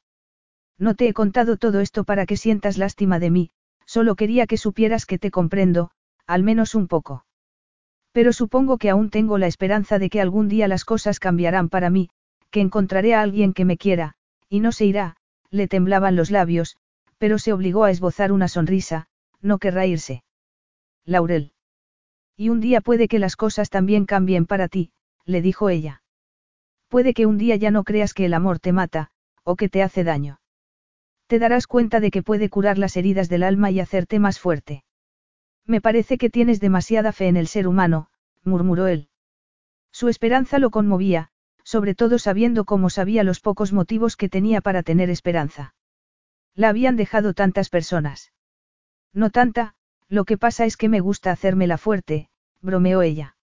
No 0.79 0.95
te 0.95 1.07
he 1.07 1.13
contado 1.13 1.57
todo 1.57 1.81
esto 1.81 2.05
para 2.05 2.25
que 2.25 2.35
sientas 2.35 2.79
lástima 2.79 3.19
de 3.19 3.29
mí, 3.29 3.51
solo 3.85 4.15
quería 4.15 4.47
que 4.47 4.57
supieras 4.57 5.05
que 5.05 5.19
te 5.19 5.29
comprendo, 5.29 5.91
al 6.25 6.41
menos 6.41 6.73
un 6.73 6.87
poco. 6.87 7.25
Pero 8.11 8.33
supongo 8.33 8.79
que 8.79 8.89
aún 8.89 9.11
tengo 9.11 9.37
la 9.37 9.45
esperanza 9.45 9.99
de 9.99 10.09
que 10.09 10.19
algún 10.19 10.47
día 10.47 10.67
las 10.67 10.85
cosas 10.85 11.19
cambiarán 11.19 11.69
para 11.69 11.91
mí, 11.91 12.09
que 12.49 12.61
encontraré 12.61 13.13
a 13.13 13.21
alguien 13.21 13.53
que 13.53 13.65
me 13.65 13.77
quiera, 13.77 14.15
y 14.49 14.61
no 14.61 14.71
se 14.71 14.85
irá, 14.85 15.15
le 15.51 15.67
temblaban 15.67 16.15
los 16.15 16.31
labios, 16.31 16.75
pero 17.19 17.37
se 17.37 17.53
obligó 17.53 17.83
a 17.83 17.91
esbozar 17.91 18.31
una 18.31 18.47
sonrisa, 18.47 19.05
no 19.41 19.59
querrá 19.59 19.85
irse. 19.85 20.23
Laurel. 21.05 21.53
Y 22.39 22.47
un 22.47 22.61
día 22.61 22.79
puede 22.79 23.09
que 23.09 23.19
las 23.19 23.35
cosas 23.35 23.69
también 23.69 24.05
cambien 24.05 24.45
para 24.45 24.69
ti, 24.69 24.93
le 25.25 25.41
dijo 25.41 25.67
ella. 25.67 26.03
Puede 26.87 27.13
que 27.13 27.25
un 27.25 27.37
día 27.37 27.57
ya 27.57 27.69
no 27.69 27.83
creas 27.83 28.13
que 28.13 28.23
el 28.23 28.33
amor 28.33 28.59
te 28.59 28.71
mata, 28.71 29.11
o 29.43 29.57
que 29.57 29.67
te 29.67 29.83
hace 29.83 30.05
daño. 30.05 30.39
Te 31.27 31.37
darás 31.37 31.67
cuenta 31.67 31.99
de 31.99 32.11
que 32.11 32.23
puede 32.23 32.49
curar 32.49 32.77
las 32.77 32.95
heridas 32.95 33.27
del 33.27 33.43
alma 33.43 33.71
y 33.71 33.81
hacerte 33.81 34.19
más 34.19 34.39
fuerte. 34.39 34.85
Me 35.65 35.81
parece 35.81 36.17
que 36.17 36.29
tienes 36.29 36.61
demasiada 36.61 37.11
fe 37.11 37.27
en 37.27 37.35
el 37.35 37.47
ser 37.47 37.67
humano, 37.67 38.07
murmuró 38.45 38.87
él. 38.87 39.09
Su 39.91 40.07
esperanza 40.07 40.59
lo 40.59 40.69
conmovía, 40.69 41.31
sobre 41.65 41.93
todo 41.93 42.19
sabiendo 42.19 42.63
cómo 42.63 42.89
sabía 42.89 43.25
los 43.25 43.41
pocos 43.41 43.73
motivos 43.73 44.15
que 44.15 44.29
tenía 44.29 44.61
para 44.61 44.81
tener 44.81 45.09
esperanza. 45.09 45.75
La 46.55 46.69
habían 46.69 46.95
dejado 46.95 47.33
tantas 47.33 47.67
personas. 47.67 48.31
No 49.11 49.29
tanta, 49.29 49.75
lo 50.09 50.25
que 50.25 50.39
pasa 50.39 50.65
es 50.65 50.75
que 50.75 50.89
me 50.89 51.01
gusta 51.01 51.31
hacérmela 51.31 51.77
fuerte, 51.77 52.28
bromeó 52.61 53.01
ella. 53.01 53.35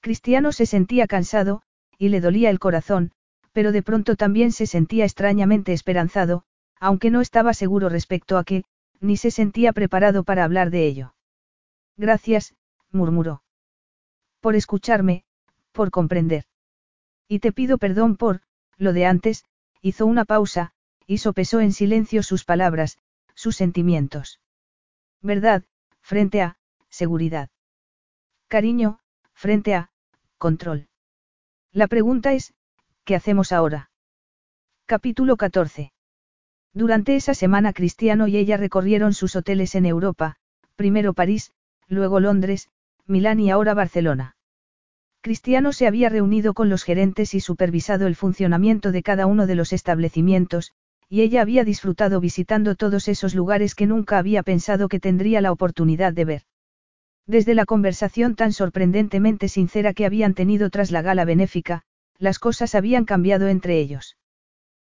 Cristiano 0.00 0.52
se 0.52 0.66
sentía 0.66 1.06
cansado, 1.06 1.62
y 1.98 2.08
le 2.08 2.20
dolía 2.20 2.50
el 2.50 2.58
corazón, 2.58 3.12
pero 3.52 3.72
de 3.72 3.82
pronto 3.82 4.16
también 4.16 4.52
se 4.52 4.66
sentía 4.66 5.04
extrañamente 5.04 5.72
esperanzado, 5.72 6.44
aunque 6.78 7.10
no 7.10 7.20
estaba 7.20 7.52
seguro 7.52 7.88
respecto 7.88 8.38
a 8.38 8.44
qué, 8.44 8.64
ni 9.00 9.16
se 9.16 9.30
sentía 9.30 9.72
preparado 9.72 10.24
para 10.24 10.44
hablar 10.44 10.70
de 10.70 10.86
ello. 10.86 11.14
Gracias, 11.96 12.54
murmuró. 12.90 13.42
Por 14.40 14.54
escucharme, 14.54 15.24
por 15.72 15.90
comprender. 15.90 16.44
Y 17.28 17.40
te 17.40 17.52
pido 17.52 17.78
perdón 17.78 18.16
por, 18.16 18.40
lo 18.76 18.92
de 18.92 19.04
antes, 19.04 19.44
hizo 19.82 20.06
una 20.06 20.24
pausa, 20.24 20.72
y 21.06 21.18
sopesó 21.18 21.60
en 21.60 21.72
silencio 21.72 22.22
sus 22.22 22.44
palabras, 22.44 22.98
sus 23.34 23.56
sentimientos. 23.56 24.40
Verdad, 25.20 25.64
frente 26.00 26.40
a, 26.40 26.56
seguridad. 26.88 27.50
Cariño, 28.50 28.98
frente 29.32 29.76
a, 29.76 29.92
control. 30.36 30.88
La 31.70 31.86
pregunta 31.86 32.32
es, 32.32 32.52
¿qué 33.04 33.14
hacemos 33.14 33.52
ahora? 33.52 33.92
Capítulo 34.86 35.36
14. 35.36 35.92
Durante 36.74 37.14
esa 37.14 37.34
semana 37.34 37.72
Cristiano 37.72 38.26
y 38.26 38.36
ella 38.36 38.56
recorrieron 38.56 39.14
sus 39.14 39.36
hoteles 39.36 39.76
en 39.76 39.86
Europa, 39.86 40.34
primero 40.74 41.14
París, 41.14 41.52
luego 41.86 42.18
Londres, 42.18 42.70
Milán 43.06 43.38
y 43.38 43.52
ahora 43.52 43.72
Barcelona. 43.72 44.34
Cristiano 45.20 45.72
se 45.72 45.86
había 45.86 46.08
reunido 46.08 46.52
con 46.52 46.68
los 46.68 46.82
gerentes 46.82 47.34
y 47.34 47.40
supervisado 47.40 48.08
el 48.08 48.16
funcionamiento 48.16 48.90
de 48.90 49.04
cada 49.04 49.26
uno 49.26 49.46
de 49.46 49.54
los 49.54 49.72
establecimientos, 49.72 50.72
y 51.08 51.20
ella 51.20 51.42
había 51.42 51.62
disfrutado 51.62 52.18
visitando 52.18 52.74
todos 52.74 53.06
esos 53.06 53.32
lugares 53.36 53.76
que 53.76 53.86
nunca 53.86 54.18
había 54.18 54.42
pensado 54.42 54.88
que 54.88 54.98
tendría 54.98 55.40
la 55.40 55.52
oportunidad 55.52 56.12
de 56.12 56.24
ver. 56.24 56.42
Desde 57.30 57.54
la 57.54 57.64
conversación 57.64 58.34
tan 58.34 58.52
sorprendentemente 58.52 59.46
sincera 59.46 59.94
que 59.94 60.04
habían 60.04 60.34
tenido 60.34 60.68
tras 60.68 60.90
la 60.90 61.00
gala 61.00 61.24
benéfica, 61.24 61.82
las 62.18 62.40
cosas 62.40 62.74
habían 62.74 63.04
cambiado 63.04 63.46
entre 63.46 63.78
ellos. 63.78 64.16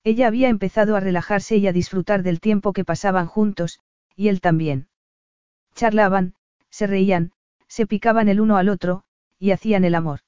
Ella 0.04 0.28
había 0.28 0.50
empezado 0.50 0.98
a 0.98 1.00
relajarse 1.00 1.56
y 1.56 1.66
a 1.66 1.72
disfrutar 1.72 2.24
del 2.24 2.42
tiempo 2.42 2.74
que 2.74 2.84
pasaban 2.84 3.28
juntos, 3.28 3.80
y 4.18 4.28
él 4.28 4.42
también. 4.42 4.90
Charlaban, 5.76 6.34
se 6.70 6.88
reían, 6.88 7.32
se 7.70 7.88
picaban 7.88 8.28
el 8.28 8.42
uno 8.42 8.58
al 8.58 8.68
otro, 8.68 9.06
y 9.40 9.52
hacían 9.52 9.86
el 9.86 9.96
amor. 9.96 10.20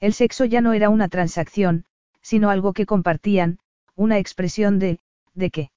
El 0.00 0.14
sexo 0.14 0.46
ya 0.46 0.60
no 0.60 0.72
era 0.72 0.88
una 0.88 1.08
transacción, 1.08 1.84
sino 2.22 2.50
algo 2.50 2.72
que 2.72 2.86
compartían, 2.86 3.60
una 3.94 4.18
expresión 4.18 4.80
de, 4.80 4.98
¿de 5.34 5.50
qué? 5.50 5.70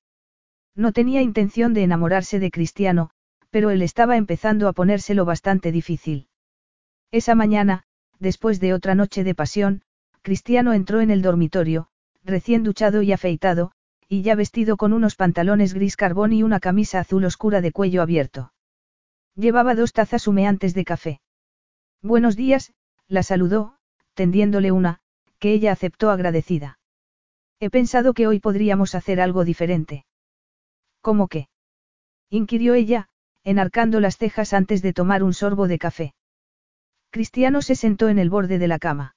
No 0.74 0.94
tenía 0.94 1.22
intención 1.22 1.76
de 1.76 1.84
enamorarse 1.84 2.40
de 2.40 2.50
Cristiano, 2.50 3.12
pero 3.54 3.70
él 3.70 3.84
estaba 3.84 4.18
empezando 4.18 4.68
a 4.68 4.74
ponérselo 4.74 5.26
bastante 5.26 5.72
difícil. 5.72 6.28
Esa 7.12 7.36
mañana, 7.36 7.84
después 8.18 8.60
de 8.60 8.74
otra 8.74 8.96
noche 8.96 9.24
de 9.24 9.36
pasión, 9.36 9.84
Cristiano 10.24 10.74
entró 10.74 11.02
en 11.02 11.12
el 11.12 11.22
dormitorio, 11.22 11.88
recién 12.24 12.64
duchado 12.64 13.04
y 13.04 13.12
afeitado, 13.12 13.72
y 14.10 14.24
ya 14.24 14.34
vestido 14.34 14.76
con 14.76 14.92
unos 14.92 15.16
pantalones 15.16 15.76
gris 15.76 15.96
carbón 15.96 16.34
y 16.34 16.42
una 16.42 16.60
camisa 16.60 17.00
azul 17.00 17.26
oscura 17.26 17.62
de 17.62 17.72
cuello 17.72 18.02
abierto. 18.02 18.54
Llevaba 19.36 19.76
dos 19.76 19.94
tazas 19.94 20.28
humeantes 20.28 20.74
de 20.74 20.84
café. 20.84 21.22
Buenos 22.02 22.36
días, 22.36 22.74
la 23.08 23.22
saludó, 23.22 23.76
tendiéndole 24.16 24.72
una, 24.72 25.00
que 25.38 25.54
ella 25.54 25.74
aceptó 25.74 26.10
agradecida. 26.10 26.80
He 27.60 27.70
pensado 27.70 28.16
que 28.16 28.26
hoy 28.26 28.40
podríamos 28.40 28.96
hacer 28.96 29.22
algo 29.22 29.46
diferente. 29.46 30.08
¿Cómo 31.02 31.28
qué? 31.28 31.50
inquirió 32.32 32.74
ella, 32.74 33.10
enarcando 33.44 34.00
las 34.00 34.18
cejas 34.18 34.54
antes 34.54 34.82
de 34.82 34.94
tomar 34.94 35.24
un 35.24 35.34
sorbo 35.34 35.68
de 35.68 35.80
café. 35.80 36.14
Cristiano 37.10 37.62
se 37.62 37.76
sentó 37.76 38.10
en 38.10 38.20
el 38.20 38.30
borde 38.30 38.58
de 38.58 38.68
la 38.68 38.80
cama. 38.80 39.16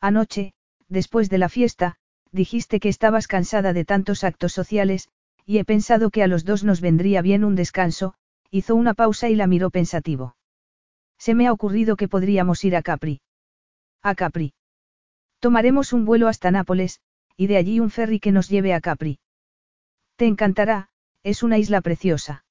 Anoche, 0.00 0.52
después 0.88 1.28
de 1.30 1.38
la 1.38 1.48
fiesta, 1.48 1.96
dijiste 2.30 2.78
que 2.78 2.88
estabas 2.88 3.26
cansada 3.26 3.72
de 3.72 3.84
tantos 3.84 4.22
actos 4.22 4.52
sociales, 4.52 5.08
y 5.44 5.58
he 5.58 5.64
pensado 5.64 6.10
que 6.10 6.22
a 6.22 6.26
los 6.26 6.44
dos 6.44 6.62
nos 6.62 6.80
vendría 6.80 7.22
bien 7.22 7.42
un 7.42 7.56
descanso, 7.56 8.14
hizo 8.50 8.74
una 8.74 8.94
pausa 8.94 9.28
y 9.28 9.34
la 9.34 9.46
miró 9.46 9.70
pensativo. 9.70 10.36
Se 11.18 11.34
me 11.34 11.46
ha 11.46 11.52
ocurrido 11.52 11.96
que 11.96 12.08
podríamos 12.08 12.64
ir 12.64 12.76
a 12.76 12.82
Capri. 12.82 13.20
A 14.02 14.14
Capri. 14.14 14.52
Tomaremos 15.40 15.92
un 15.92 16.04
vuelo 16.04 16.28
hasta 16.28 16.50
Nápoles, 16.50 17.00
y 17.36 17.46
de 17.46 17.56
allí 17.56 17.80
un 17.80 17.90
ferry 17.90 18.20
que 18.20 18.32
nos 18.32 18.48
lleve 18.48 18.74
a 18.74 18.80
Capri. 18.80 19.18
Te 20.16 20.26
encantará, 20.26 20.90
es 21.22 21.42
una 21.42 21.58
isla 21.58 21.80
preciosa. 21.80 22.44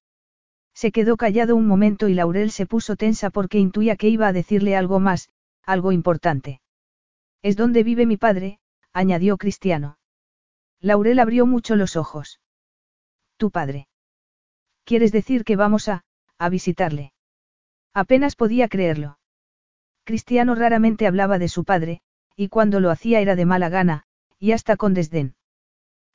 Se 0.78 0.92
quedó 0.92 1.18
callado 1.18 1.56
un 1.56 1.66
momento 1.66 2.08
y 2.08 2.14
Laurel 2.14 2.52
se 2.52 2.68
puso 2.68 2.96
tensa 2.96 3.32
porque 3.32 3.58
intuía 3.58 3.96
que 3.96 4.10
iba 4.10 4.28
a 4.28 4.32
decirle 4.32 4.76
algo 4.76 5.00
más, 5.00 5.32
algo 5.64 5.92
importante. 5.92 6.62
Es 7.42 7.58
donde 7.58 7.82
vive 7.82 8.06
mi 8.06 8.16
padre, 8.16 8.60
añadió 8.94 9.38
Cristiano. 9.38 9.98
Laurel 10.80 11.18
abrió 11.18 11.48
mucho 11.48 11.76
los 11.76 11.96
ojos. 11.96 12.42
Tu 13.38 13.50
padre. 13.50 13.88
¿Quieres 14.84 15.12
decir 15.12 15.46
que 15.46 15.56
vamos 15.56 15.88
a, 15.88 16.06
a 16.38 16.48
visitarle? 16.48 17.12
Apenas 17.96 18.36
podía 18.36 18.68
creerlo. 18.68 19.18
Cristiano 20.04 20.54
raramente 20.54 21.08
hablaba 21.08 21.40
de 21.40 21.50
su 21.50 21.64
padre, 21.64 22.02
y 22.36 22.50
cuando 22.50 22.80
lo 22.82 22.92
hacía 22.92 23.20
era 23.20 23.36
de 23.36 23.48
mala 23.48 23.70
gana, 23.70 24.04
y 24.38 24.52
hasta 24.52 24.78
con 24.78 24.94
desdén. 24.94 25.34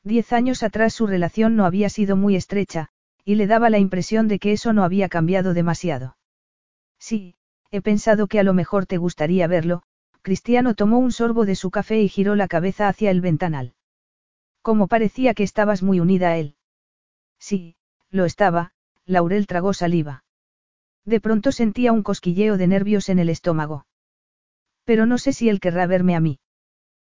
Diez 0.05 0.33
años 0.33 0.63
atrás 0.63 0.95
su 0.95 1.09
relación 1.09 1.57
no 1.57 1.65
había 1.65 1.89
sido 1.89 2.15
muy 2.15 2.37
estrecha, 2.37 2.92
y 3.25 3.37
le 3.37 3.47
daba 3.47 3.71
la 3.71 3.79
impresión 3.79 4.29
de 4.29 4.39
que 4.39 4.53
eso 4.53 4.73
no 4.73 4.85
había 4.85 5.09
cambiado 5.09 5.55
demasiado. 5.55 6.17
Sí, 6.99 7.37
he 7.71 7.81
pensado 7.81 8.27
que 8.27 8.39
a 8.39 8.43
lo 8.43 8.55
mejor 8.55 8.87
te 8.87 8.97
gustaría 8.97 9.47
verlo, 9.47 9.83
Cristiano 10.23 10.75
tomó 10.75 10.99
un 10.99 11.11
sorbo 11.11 11.47
de 11.47 11.57
su 11.57 11.71
café 11.71 12.01
y 12.01 12.09
giró 12.09 12.37
la 12.37 12.49
cabeza 12.49 12.89
hacia 12.89 13.11
el 13.11 13.21
ventanal. 13.21 13.75
Como 14.63 14.87
parecía 14.87 15.35
que 15.35 15.43
estabas 15.43 15.83
muy 15.83 15.99
unida 15.99 16.29
a 16.29 16.39
él. 16.39 16.57
Sí, 17.39 17.77
lo 18.11 18.25
estaba, 18.25 18.73
Laurel 19.05 19.47
tragó 19.47 19.75
saliva. 19.75 20.25
De 21.05 21.21
pronto 21.21 21.51
sentía 21.51 21.93
un 21.93 22.05
cosquilleo 22.05 22.57
de 22.57 22.69
nervios 22.69 23.09
en 23.09 23.19
el 23.19 23.29
estómago. 23.29 23.87
Pero 24.85 25.07
no 25.07 25.19
sé 25.19 25.33
si 25.33 25.49
él 25.49 25.59
querrá 25.59 25.87
verme 25.87 26.15
a 26.15 26.21
mí. 26.21 26.39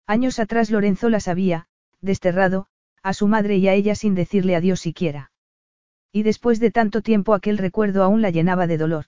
Años 0.07 0.39
atrás 0.39 0.70
Lorenzo 0.70 1.09
las 1.09 1.28
había, 1.28 1.69
desterrado, 2.01 2.67
a 3.03 3.15
su 3.15 3.27
madre 3.27 3.57
y 3.57 3.69
a 3.69 3.75
ella 3.75 3.95
sin 3.95 4.15
decirle 4.15 4.57
adiós 4.57 4.81
siquiera. 4.81 5.31
Y 6.19 6.25
después 6.25 6.59
de 6.59 6.73
tanto 6.73 7.01
tiempo 7.01 7.33
aquel 7.33 7.59
recuerdo 7.59 8.03
aún 8.03 8.23
la 8.23 8.31
llenaba 8.31 8.67
de 8.67 8.77
dolor. 8.77 9.05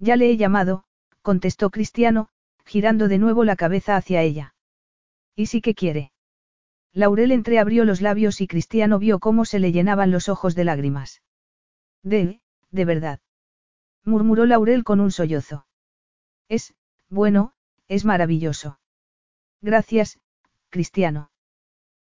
Ya 0.00 0.16
le 0.16 0.28
he 0.28 0.36
llamado, 0.36 0.82
contestó 1.22 1.70
Cristiano, 1.70 2.30
girando 2.64 3.06
de 3.06 3.18
nuevo 3.18 3.44
la 3.44 3.54
cabeza 3.54 3.94
hacia 3.94 4.22
ella. 4.22 4.56
¿Y 5.36 5.46
sí 5.46 5.60
que 5.60 5.76
quiere? 5.76 6.10
Laurel 6.92 7.30
entreabrió 7.30 7.84
los 7.84 8.00
labios 8.00 8.40
y 8.40 8.48
Cristiano 8.48 8.98
vio 8.98 9.20
cómo 9.20 9.44
se 9.44 9.60
le 9.60 9.70
llenaban 9.70 10.10
los 10.10 10.28
ojos 10.28 10.56
de 10.56 10.64
lágrimas. 10.64 11.22
De, 12.02 12.40
de 12.72 12.84
verdad. 12.84 13.20
murmuró 14.02 14.46
Laurel 14.46 14.82
con 14.82 14.98
un 14.98 15.12
sollozo. 15.12 15.68
Es, 16.48 16.74
Bueno, 17.08 17.52
es 17.86 18.04
maravilloso. 18.04 18.80
Gracias, 19.60 20.18
Cristiano. 20.70 21.30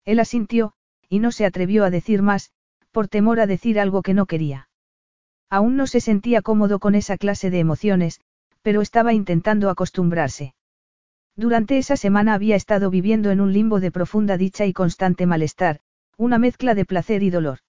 Él 0.04 0.18
asintió, 0.18 0.74
y 1.08 1.20
no 1.20 1.30
se 1.30 1.46
atrevió 1.46 1.84
a 1.84 1.90
decir 1.90 2.20
más, 2.20 2.50
por 2.98 3.06
temor 3.06 3.38
a 3.38 3.46
decir 3.46 3.78
algo 3.78 4.02
que 4.02 4.12
no 4.12 4.26
quería. 4.26 4.68
Aún 5.48 5.76
no 5.76 5.86
se 5.86 6.00
sentía 6.00 6.42
cómodo 6.42 6.80
con 6.80 6.96
esa 6.96 7.16
clase 7.16 7.48
de 7.48 7.60
emociones, 7.60 8.20
pero 8.60 8.82
estaba 8.82 9.12
intentando 9.12 9.70
acostumbrarse. 9.70 10.56
Durante 11.36 11.78
esa 11.78 11.96
semana 11.96 12.34
había 12.34 12.56
estado 12.56 12.90
viviendo 12.90 13.30
en 13.30 13.40
un 13.40 13.52
limbo 13.52 13.78
de 13.78 13.92
profunda 13.92 14.36
dicha 14.36 14.66
y 14.66 14.72
constante 14.72 15.26
malestar, 15.26 15.78
una 16.16 16.38
mezcla 16.38 16.74
de 16.74 16.84
placer 16.84 17.22
y 17.22 17.30
dolor. 17.30 17.60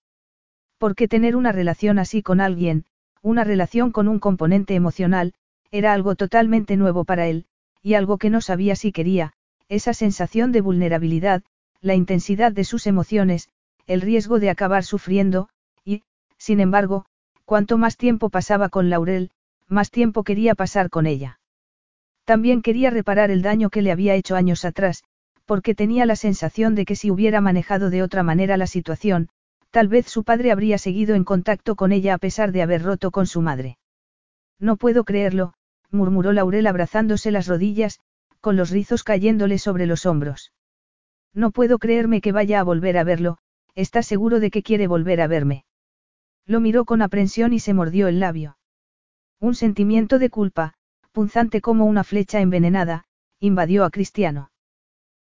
Porque 0.80 1.08
tener 1.08 1.36
una 1.36 1.52
relación 1.52 2.00
así 2.00 2.24
con 2.24 2.42
alguien, 2.42 2.86
una 3.22 3.44
relación 3.44 3.92
con 3.92 4.08
un 4.08 4.18
componente 4.18 4.74
emocional, 4.74 5.36
era 5.70 5.94
algo 5.94 6.16
totalmente 6.16 6.76
nuevo 6.76 7.04
para 7.04 7.28
él, 7.28 7.46
y 7.84 7.94
algo 7.94 8.18
que 8.18 8.32
no 8.32 8.42
sabía 8.42 8.76
si 8.76 8.92
quería, 8.92 9.34
esa 9.68 9.94
sensación 9.94 10.52
de 10.52 10.62
vulnerabilidad, 10.62 11.44
la 11.82 11.94
intensidad 11.94 12.52
de 12.52 12.64
sus 12.64 12.88
emociones, 12.88 13.48
el 13.90 14.02
riesgo 14.02 14.40
de 14.40 14.52
acabar 14.52 14.84
sufriendo, 14.84 15.50
y, 15.84 16.04
sin 16.38 16.60
embargo, 16.60 17.06
cuanto 17.44 17.80
más 17.80 17.98
tiempo 17.98 18.30
pasaba 18.30 18.70
con 18.70 18.92
Laurel, 18.92 19.32
más 19.68 19.90
tiempo 19.90 20.24
quería 20.24 20.54
pasar 20.54 20.92
con 20.92 21.08
ella. 21.08 21.40
También 22.24 22.62
quería 22.62 22.92
reparar 22.92 23.32
el 23.32 23.42
daño 23.42 23.72
que 23.72 23.82
le 23.82 23.92
había 23.92 24.14
hecho 24.14 24.36
años 24.36 24.64
atrás, 24.64 25.04
porque 25.48 25.74
tenía 25.74 26.06
la 26.06 26.16
sensación 26.16 26.76
de 26.76 26.86
que 26.86 26.96
si 26.96 27.10
hubiera 27.10 27.42
manejado 27.42 27.90
de 27.90 28.04
otra 28.04 28.22
manera 28.22 28.58
la 28.58 28.68
situación, 28.68 29.30
tal 29.72 29.88
vez 29.88 30.06
su 30.06 30.24
padre 30.24 30.52
habría 30.52 30.78
seguido 30.78 31.16
en 31.16 31.24
contacto 31.24 31.76
con 31.76 31.92
ella 31.92 32.14
a 32.14 32.20
pesar 32.20 32.52
de 32.52 32.62
haber 32.62 32.84
roto 32.84 33.10
con 33.10 33.26
su 33.26 33.42
madre. 33.42 33.80
No 34.60 34.78
puedo 34.78 35.04
creerlo, 35.04 35.56
murmuró 35.90 36.32
Laurel 36.32 36.68
abrazándose 36.68 37.32
las 37.32 37.48
rodillas, 37.48 38.02
con 38.40 38.56
los 38.56 38.70
rizos 38.70 39.04
cayéndole 39.04 39.58
sobre 39.58 39.88
los 39.88 40.06
hombros. 40.06 40.54
No 41.34 41.50
puedo 41.50 41.80
creerme 41.80 42.22
que 42.22 42.32
vaya 42.32 42.60
a 42.60 42.64
volver 42.64 42.96
a 42.96 43.04
verlo, 43.04 43.40
¿está 43.80 44.04
seguro 44.04 44.42
de 44.42 44.52
que 44.52 44.62
quiere 44.62 44.88
volver 44.88 45.22
a 45.22 45.28
verme? 45.28 45.64
Lo 46.46 46.60
miró 46.60 46.84
con 46.84 47.02
aprensión 47.02 47.54
y 47.54 47.60
se 47.60 47.74
mordió 47.74 48.10
el 48.10 48.20
labio. 48.20 48.58
Un 49.40 49.56
sentimiento 49.56 50.20
de 50.20 50.30
culpa, 50.30 50.74
punzante 51.14 51.62
como 51.62 51.86
una 51.86 52.04
flecha 52.04 52.42
envenenada, 52.42 53.06
invadió 53.40 53.86
a 53.86 53.90
Cristiano. 53.90 54.52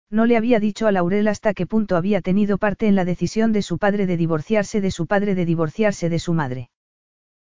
No 0.09 0.25
le 0.25 0.39
había 0.39 0.59
dicho 0.59 0.87
a 0.87 0.93
Laurel 0.93 1.29
hasta 1.29 1.53
qué 1.53 1.67
punto 1.67 1.97
había 1.97 2.23
tenido 2.23 2.57
parte 2.57 2.87
en 2.87 2.95
la 2.95 3.05
decisión 3.05 3.53
de 3.53 3.61
su 3.61 3.77
padre 3.77 4.07
de 4.07 4.17
divorciarse 4.17 4.81
de 4.81 4.91
su 4.91 5.07
padre 5.07 5.35
de 5.35 5.45
divorciarse 5.45 6.09
de 6.09 6.19
su 6.19 6.33
madre. 6.33 6.71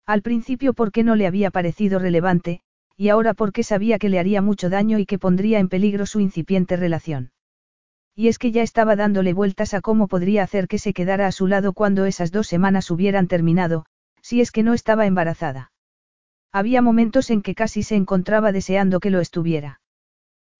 Al 0.06 0.22
principio 0.22 0.73
porque 0.73 1.03
no 1.03 1.15
le 1.15 1.27
había 1.27 1.51
parecido 1.51 1.99
relevante, 1.99 2.61
y 2.95 3.09
ahora 3.09 3.33
porque 3.33 3.64
sabía 3.64 3.99
que 3.99 4.07
le 4.07 4.19
haría 4.19 4.41
mucho 4.41 4.69
daño 4.69 4.98
y 4.98 5.06
que 5.06 5.19
pondría 5.19 5.59
en 5.59 5.67
peligro 5.67 6.06
su 6.06 6.22
incipiente 6.22 6.77
relación. 6.77 7.31
Y 8.22 8.27
es 8.27 8.38
que 8.38 8.51
ya 8.51 8.61
estaba 8.61 8.95
dándole 8.95 9.33
vueltas 9.33 9.74
a 9.74 9.82
cómo 9.82 10.08
podría 10.08 10.43
hacer 10.43 10.67
que 10.67 10.77
se 10.77 10.93
quedara 10.93 11.25
a 11.25 11.32
su 11.32 11.48
lado 11.48 11.74
cuando 11.74 12.06
esas 12.06 12.32
dos 12.32 12.45
semanas 12.45 12.91
hubieran 12.91 13.27
terminado, 13.27 13.88
si 14.22 14.41
es 14.41 14.51
que 14.51 14.61
no 14.61 14.75
estaba 14.75 15.08
embarazada. 15.08 15.72
Había 16.51 16.83
momentos 16.83 17.32
en 17.32 17.41
que 17.41 17.56
casi 17.56 17.82
se 17.82 17.95
encontraba 17.95 18.51
deseando 18.51 19.00
que 19.00 19.09
lo 19.09 19.22
estuviera. 19.22 19.82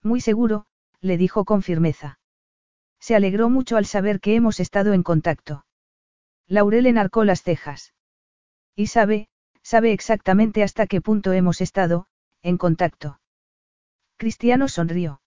Muy 0.02 0.22
seguro, 0.22 0.66
le 1.02 1.18
dijo 1.18 1.46
con 1.46 1.62
firmeza. 1.62 2.18
Se 3.00 3.14
alegró 3.14 3.48
mucho 3.48 3.78
al 3.78 3.86
saber 3.86 4.22
que 4.22 4.34
hemos 4.34 4.60
estado 4.60 4.94
en 4.94 5.04
contacto. 5.04 5.64
Laurel 6.48 6.88
enarcó 6.88 7.26
las 7.26 7.44
cejas. 7.44 7.94
Y 8.76 8.88
sabe, 8.88 9.28
sabe 9.62 9.92
exactamente 9.92 10.64
hasta 10.64 10.88
qué 10.88 11.00
punto 11.00 11.32
hemos 11.32 11.62
estado, 11.62 12.08
en 12.42 12.58
contacto. 12.58 13.20
Cristiano 14.18 14.68
sonrió. 14.68 15.22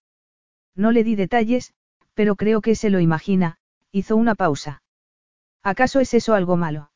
No 0.75 0.91
le 0.91 1.05
di 1.05 1.15
detalles, 1.15 1.75
pero 2.15 2.37
creo 2.37 2.61
que 2.61 2.75
se 2.75 2.91
lo 2.91 3.01
imagina, 3.01 3.59
hizo 3.93 4.17
una 4.17 4.35
pausa. 4.35 4.83
¿Acaso 5.63 6.01
es 6.01 6.15
eso 6.15 6.35
algo 6.35 6.57
malo? 6.57 6.91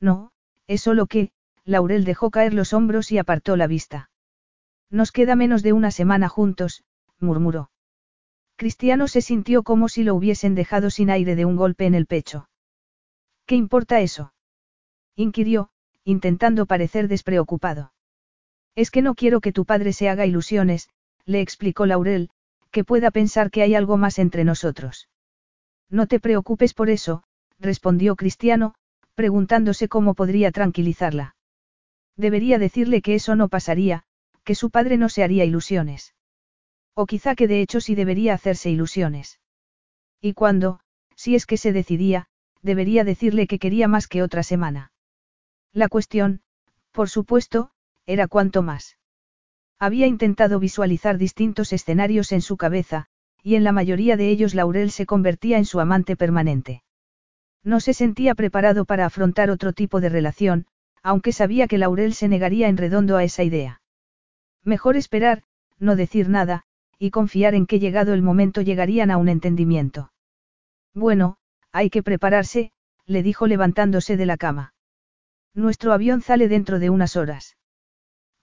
No, 0.00 0.32
es 0.66 0.82
solo 0.82 1.06
que, 1.06 1.30
Laurel 1.64 2.04
dejó 2.04 2.30
caer 2.30 2.54
los 2.54 2.72
hombros 2.72 3.12
y 3.12 3.18
apartó 3.18 3.56
la 3.56 3.66
vista. 3.66 4.10
Nos 4.90 5.12
queda 5.12 5.36
menos 5.36 5.62
de 5.62 5.72
una 5.72 5.90
semana 5.90 6.28
juntos, 6.28 6.84
murmuró. 7.18 7.70
Cristiano 8.56 9.08
se 9.08 9.22
sintió 9.22 9.62
como 9.62 9.88
si 9.88 10.04
lo 10.04 10.14
hubiesen 10.14 10.54
dejado 10.54 10.90
sin 10.90 11.10
aire 11.10 11.36
de 11.36 11.44
un 11.44 11.56
golpe 11.56 11.86
en 11.86 11.94
el 11.94 12.06
pecho. 12.06 12.48
¿Qué 13.46 13.54
importa 13.56 14.00
eso? 14.00 14.34
inquirió, 15.16 15.70
intentando 16.04 16.66
parecer 16.66 17.08
despreocupado. 17.08 17.92
Es 18.74 18.90
que 18.90 19.02
no 19.02 19.14
quiero 19.14 19.40
que 19.40 19.52
tu 19.52 19.64
padre 19.64 19.92
se 19.92 20.08
haga 20.08 20.26
ilusiones, 20.26 20.88
le 21.24 21.40
explicó 21.40 21.86
Laurel, 21.86 22.30
que 22.72 22.84
pueda 22.84 23.10
pensar 23.10 23.50
que 23.50 23.62
hay 23.62 23.74
algo 23.74 23.96
más 23.96 24.18
entre 24.18 24.44
nosotros. 24.44 25.08
No 25.88 26.06
te 26.06 26.18
preocupes 26.18 26.74
por 26.74 26.90
eso, 26.90 27.22
respondió 27.60 28.16
Cristiano, 28.16 28.74
preguntándose 29.14 29.88
cómo 29.88 30.14
podría 30.14 30.50
tranquilizarla. 30.50 31.36
Debería 32.16 32.58
decirle 32.58 33.02
que 33.02 33.14
eso 33.14 33.36
no 33.36 33.48
pasaría, 33.48 34.04
que 34.42 34.54
su 34.54 34.70
padre 34.70 34.96
no 34.96 35.08
se 35.08 35.22
haría 35.22 35.44
ilusiones. 35.44 36.14
O 36.94 37.06
quizá 37.06 37.34
que 37.34 37.46
de 37.46 37.60
hecho 37.60 37.80
sí 37.80 37.94
debería 37.94 38.34
hacerse 38.34 38.70
ilusiones. 38.70 39.38
Y 40.20 40.32
cuando, 40.34 40.80
si 41.14 41.34
es 41.34 41.46
que 41.46 41.56
se 41.56 41.72
decidía, 41.72 42.26
debería 42.62 43.04
decirle 43.04 43.46
que 43.46 43.58
quería 43.58 43.88
más 43.88 44.08
que 44.08 44.22
otra 44.22 44.42
semana. 44.42 44.92
La 45.72 45.88
cuestión, 45.88 46.42
por 46.90 47.08
supuesto, 47.08 47.70
era 48.06 48.28
cuánto 48.28 48.62
más. 48.62 48.96
Había 49.82 50.06
intentado 50.06 50.60
visualizar 50.60 51.18
distintos 51.18 51.72
escenarios 51.72 52.30
en 52.30 52.40
su 52.40 52.56
cabeza, 52.56 53.06
y 53.42 53.56
en 53.56 53.64
la 53.64 53.72
mayoría 53.72 54.16
de 54.16 54.28
ellos 54.28 54.54
Laurel 54.54 54.92
se 54.92 55.06
convertía 55.06 55.58
en 55.58 55.64
su 55.64 55.80
amante 55.80 56.14
permanente. 56.14 56.84
No 57.64 57.80
se 57.80 57.92
sentía 57.92 58.36
preparado 58.36 58.84
para 58.84 59.06
afrontar 59.06 59.50
otro 59.50 59.72
tipo 59.72 60.00
de 60.00 60.08
relación, 60.08 60.66
aunque 61.02 61.32
sabía 61.32 61.66
que 61.66 61.78
Laurel 61.78 62.14
se 62.14 62.28
negaría 62.28 62.68
en 62.68 62.76
redondo 62.76 63.16
a 63.16 63.24
esa 63.24 63.42
idea. 63.42 63.82
Mejor 64.62 64.96
esperar, 64.96 65.42
no 65.80 65.96
decir 65.96 66.28
nada, 66.28 66.62
y 66.96 67.10
confiar 67.10 67.56
en 67.56 67.66
que 67.66 67.80
llegado 67.80 68.14
el 68.14 68.22
momento 68.22 68.60
llegarían 68.60 69.10
a 69.10 69.16
un 69.16 69.28
entendimiento. 69.28 70.12
Bueno, 70.94 71.38
hay 71.72 71.90
que 71.90 72.04
prepararse, 72.04 72.70
le 73.04 73.24
dijo 73.24 73.48
levantándose 73.48 74.16
de 74.16 74.26
la 74.26 74.36
cama. 74.36 74.74
Nuestro 75.54 75.92
avión 75.92 76.20
sale 76.20 76.46
dentro 76.46 76.78
de 76.78 76.88
unas 76.88 77.16
horas. 77.16 77.56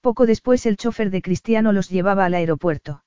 Poco 0.01 0.25
después 0.25 0.65
el 0.65 0.77
chofer 0.77 1.09
de 1.09 1.21
Cristiano 1.21 1.73
los 1.73 1.89
llevaba 1.89 2.25
al 2.25 2.33
aeropuerto. 2.33 3.03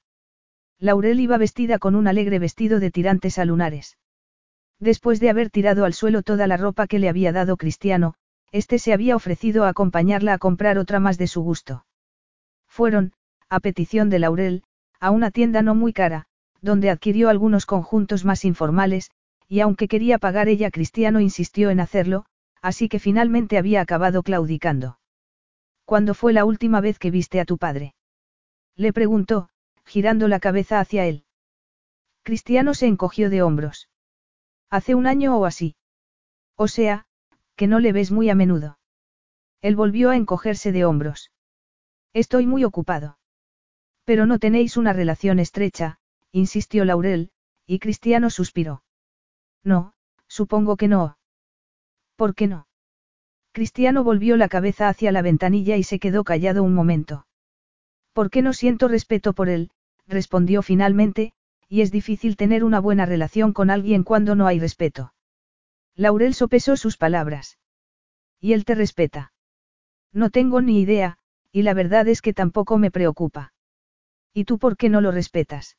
Laurel 0.79 1.21
iba 1.21 1.39
vestida 1.39 1.79
con 1.79 1.95
un 1.95 2.07
alegre 2.07 2.39
vestido 2.39 2.81
de 2.81 2.91
tirantes 2.91 3.39
a 3.39 3.45
lunares. 3.45 3.97
Después 4.79 5.21
de 5.21 5.31
haber 5.31 5.49
tirado 5.49 5.85
al 5.85 5.95
suelo 5.95 6.23
toda 6.23 6.47
la 6.47 6.57
ropa 6.57 6.87
que 6.87 6.99
le 6.99 7.09
había 7.09 7.33
dado 7.33 7.57
Cristiano, 7.57 8.15
este 8.51 8.79
se 8.79 8.93
había 8.93 9.17
ofrecido 9.17 9.65
a 9.65 9.69
acompañarla 9.69 10.35
a 10.35 10.39
comprar 10.39 10.77
otra 10.77 11.01
más 11.01 11.19
de 11.19 11.29
su 11.29 11.41
gusto. 11.41 11.87
Fueron, 12.69 13.13
a 13.49 13.61
petición 13.61 14.11
de 14.11 14.19
Laurel, 14.19 14.65
a 15.01 15.11
una 15.11 15.31
tienda 15.31 15.63
no 15.63 15.75
muy 15.75 15.93
cara, 15.93 16.27
donde 16.61 16.91
adquirió 16.91 17.29
algunos 17.29 17.65
conjuntos 17.65 18.25
más 18.25 18.45
informales, 18.45 19.11
y 19.49 19.61
aunque 19.61 19.89
quería 19.89 20.19
pagar 20.19 20.49
ella, 20.49 20.71
Cristiano 20.71 21.21
insistió 21.21 21.71
en 21.71 21.81
hacerlo, 21.81 22.25
así 22.61 22.89
que 22.89 22.99
finalmente 22.99 23.59
había 23.59 23.81
acabado 23.81 24.23
claudicando. 24.23 24.99
¿Cuándo 25.85 26.15
fue 26.15 26.33
la 26.33 26.45
última 26.45 26.81
vez 26.81 26.99
que 26.99 27.11
viste 27.11 27.41
a 27.41 27.45
tu 27.45 27.59
padre? 27.59 27.95
Le 28.77 28.93
preguntó, 28.93 29.49
girando 29.85 30.29
la 30.29 30.41
cabeza 30.41 30.81
hacia 30.81 31.07
él. 31.07 31.25
Cristiano 32.23 32.75
se 32.75 32.87
encogió 32.87 33.31
de 33.31 33.43
hombros. 33.43 33.89
Hace 34.71 34.95
un 34.95 35.07
año 35.07 35.37
o 35.37 35.45
así. 35.45 35.77
O 36.57 36.69
sea, 36.69 37.07
que 37.57 37.67
no 37.67 37.81
le 37.81 37.93
ves 37.93 38.11
muy 38.11 38.31
a 38.31 38.35
menudo. 38.35 38.79
Él 39.61 39.77
volvió 39.77 40.11
a 40.11 40.17
encogerse 40.17 40.73
de 40.73 40.85
hombros. 40.85 41.31
Estoy 42.13 42.47
muy 42.47 42.65
ocupado. 42.65 43.19
Pero 44.05 44.27
no 44.27 44.39
tenéis 44.39 44.77
una 44.77 44.93
relación 44.93 45.39
estrecha, 45.39 45.99
insistió 46.33 46.85
Laurel, 46.85 47.31
y 47.67 47.79
Cristiano 47.79 48.31
suspiró. 48.31 48.83
No, 49.63 49.95
supongo 50.27 50.77
que 50.77 50.89
no. 50.89 51.19
¿Por 52.17 52.35
qué 52.35 52.47
no? 52.47 52.67
Cristiano 53.53 54.03
volvió 54.03 54.39
la 54.39 54.49
cabeza 54.49 54.89
hacia 54.89 55.13
la 55.13 55.21
ventanilla 55.21 55.77
y 55.77 55.83
se 55.83 55.99
quedó 55.99 56.25
callado 56.25 56.63
un 56.63 56.75
momento. 56.75 57.27
¿Por 58.15 58.31
qué 58.31 58.41
no 58.41 58.55
siento 58.55 58.89
respeto 58.89 59.35
por 59.35 59.51
él? 59.51 59.71
respondió 60.07 60.63
finalmente, 60.63 61.35
y 61.69 61.83
es 61.83 61.91
difícil 61.91 62.37
tener 62.37 62.65
una 62.65 62.81
buena 62.81 63.07
relación 63.07 63.53
con 63.53 63.71
alguien 63.71 64.05
cuando 64.05 64.35
no 64.35 64.47
hay 64.47 64.59
respeto. 64.59 65.13
Laurel 65.95 66.35
sopesó 66.35 66.77
sus 66.77 66.97
palabras. 66.97 67.59
¿Y 68.41 68.55
él 68.55 68.65
te 68.65 68.75
respeta? 68.75 69.33
No 70.13 70.31
tengo 70.31 70.63
ni 70.63 70.81
idea, 70.81 71.19
y 71.51 71.63
la 71.63 71.75
verdad 71.75 72.09
es 72.09 72.23
que 72.23 72.33
tampoco 72.33 72.79
me 72.79 72.91
preocupa. 72.91 73.53
¿Y 74.33 74.45
tú 74.45 74.59
por 74.59 74.77
qué 74.79 74.89
no 74.89 75.01
lo 75.03 75.13
respetas? 75.13 75.77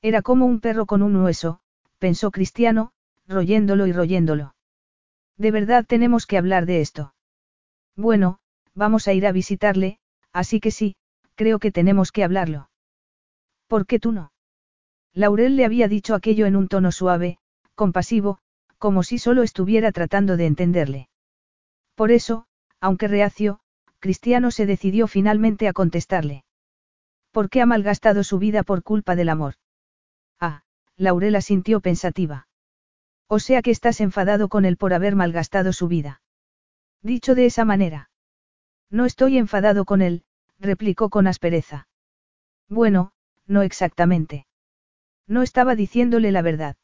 Era 0.00 0.22
como 0.22 0.46
un 0.46 0.60
perro 0.60 0.86
con 0.86 1.02
un 1.02 1.16
hueso, 1.16 1.60
pensó 1.98 2.30
Cristiano, 2.30 2.92
royéndolo 3.26 3.86
y 3.86 3.92
royéndolo. 3.92 4.54
De 5.36 5.50
verdad 5.50 5.84
tenemos 5.86 6.26
que 6.26 6.38
hablar 6.38 6.66
de 6.66 6.80
esto. 6.80 7.14
Bueno, 7.96 8.38
vamos 8.74 9.08
a 9.08 9.12
ir 9.12 9.26
a 9.26 9.32
visitarle, 9.32 9.98
así 10.32 10.60
que 10.60 10.70
sí, 10.70 10.96
creo 11.34 11.58
que 11.58 11.72
tenemos 11.72 12.12
que 12.12 12.24
hablarlo. 12.24 12.70
¿Por 13.66 13.86
qué 13.86 13.98
tú 13.98 14.12
no? 14.12 14.32
Laurel 15.12 15.56
le 15.56 15.64
había 15.64 15.88
dicho 15.88 16.14
aquello 16.14 16.46
en 16.46 16.56
un 16.56 16.68
tono 16.68 16.92
suave, 16.92 17.38
compasivo, 17.74 18.38
como 18.78 19.02
si 19.02 19.18
solo 19.18 19.42
estuviera 19.42 19.92
tratando 19.92 20.36
de 20.36 20.46
entenderle. 20.46 21.08
Por 21.94 22.10
eso, 22.10 22.46
aunque 22.80 23.08
reacio, 23.08 23.60
Cristiano 24.00 24.50
se 24.50 24.66
decidió 24.66 25.06
finalmente 25.06 25.68
a 25.68 25.72
contestarle. 25.72 26.44
¿Por 27.30 27.48
qué 27.48 27.62
ha 27.62 27.66
malgastado 27.66 28.22
su 28.22 28.38
vida 28.38 28.62
por 28.62 28.82
culpa 28.82 29.16
del 29.16 29.28
amor? 29.28 29.54
Ah, 30.38 30.62
Laurel 30.96 31.40
sintió 31.42 31.80
pensativa. 31.80 32.46
O 33.28 33.38
sea 33.38 33.62
que 33.62 33.70
estás 33.70 34.00
enfadado 34.00 34.48
con 34.48 34.64
él 34.64 34.76
por 34.76 34.94
haber 34.94 35.16
malgastado 35.16 35.72
su 35.72 35.88
vida. 35.88 36.20
Dicho 37.02 37.34
de 37.34 37.46
esa 37.46 37.64
manera. 37.64 38.10
No 38.90 39.04
estoy 39.04 39.38
enfadado 39.38 39.84
con 39.84 40.02
él, 40.02 40.24
replicó 40.58 41.10
con 41.10 41.26
aspereza. 41.26 41.88
Bueno, 42.68 43.12
no 43.46 43.62
exactamente. 43.62 44.46
No 45.26 45.42
estaba 45.42 45.74
diciéndole 45.74 46.32
la 46.32 46.42
verdad. 46.42 46.76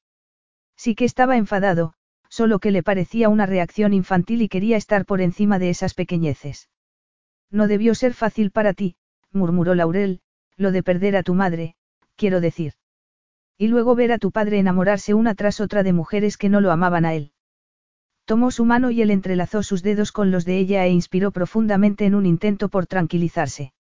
Sí 0.77 0.95
que 0.95 1.05
estaba 1.05 1.37
enfadado, 1.37 1.95
solo 2.29 2.59
que 2.59 2.71
le 2.71 2.83
parecía 2.83 3.29
una 3.29 3.47
reacción 3.47 3.93
infantil 3.93 4.43
y 4.43 4.49
quería 4.49 4.77
estar 4.77 5.05
por 5.05 5.21
encima 5.21 5.59
de 5.59 5.71
esas 5.71 5.95
pequeñeces. 5.95 6.71
No 7.51 7.67
debió 7.67 7.95
ser 7.95 8.15
fácil 8.15 8.51
para 8.51 8.73
ti, 8.73 8.97
murmuró 9.33 9.75
Laurel, 9.75 10.21
lo 10.57 10.73
de 10.73 10.83
perder 10.83 11.17
a 11.17 11.23
tu 11.23 11.35
madre, 11.35 11.75
quiero 12.17 12.41
decir. 12.41 12.75
Y 13.61 13.69
luego 13.69 13.95
ver 13.95 14.11
a 14.11 14.19
tu 14.19 14.31
padre 14.31 14.59
enamorarse 14.59 15.13
una 15.13 15.35
tras 15.35 15.61
otra 15.61 15.83
de 15.83 15.93
mujeres 15.93 16.39
que 16.39 16.49
no 16.49 16.63
lo 16.63 16.73
amaban 16.73 17.05
a 17.05 17.13
él. 17.13 17.33
Tomó 18.25 18.51
su 18.51 18.65
mano 18.65 18.91
y 18.91 19.03
él 19.03 19.11
entrelazó 19.11 19.63
sus 19.63 19.83
dedos 19.83 20.13
con 20.13 20.31
los 20.31 20.47
de 20.47 20.57
ella 20.57 20.87
e 20.87 20.91
inspiró 20.91 21.31
profundamente 21.31 22.07
en 22.07 22.15
un 22.15 22.25
intento 22.25 22.71
por 22.71 22.87
tranquilizarse. 22.87 23.75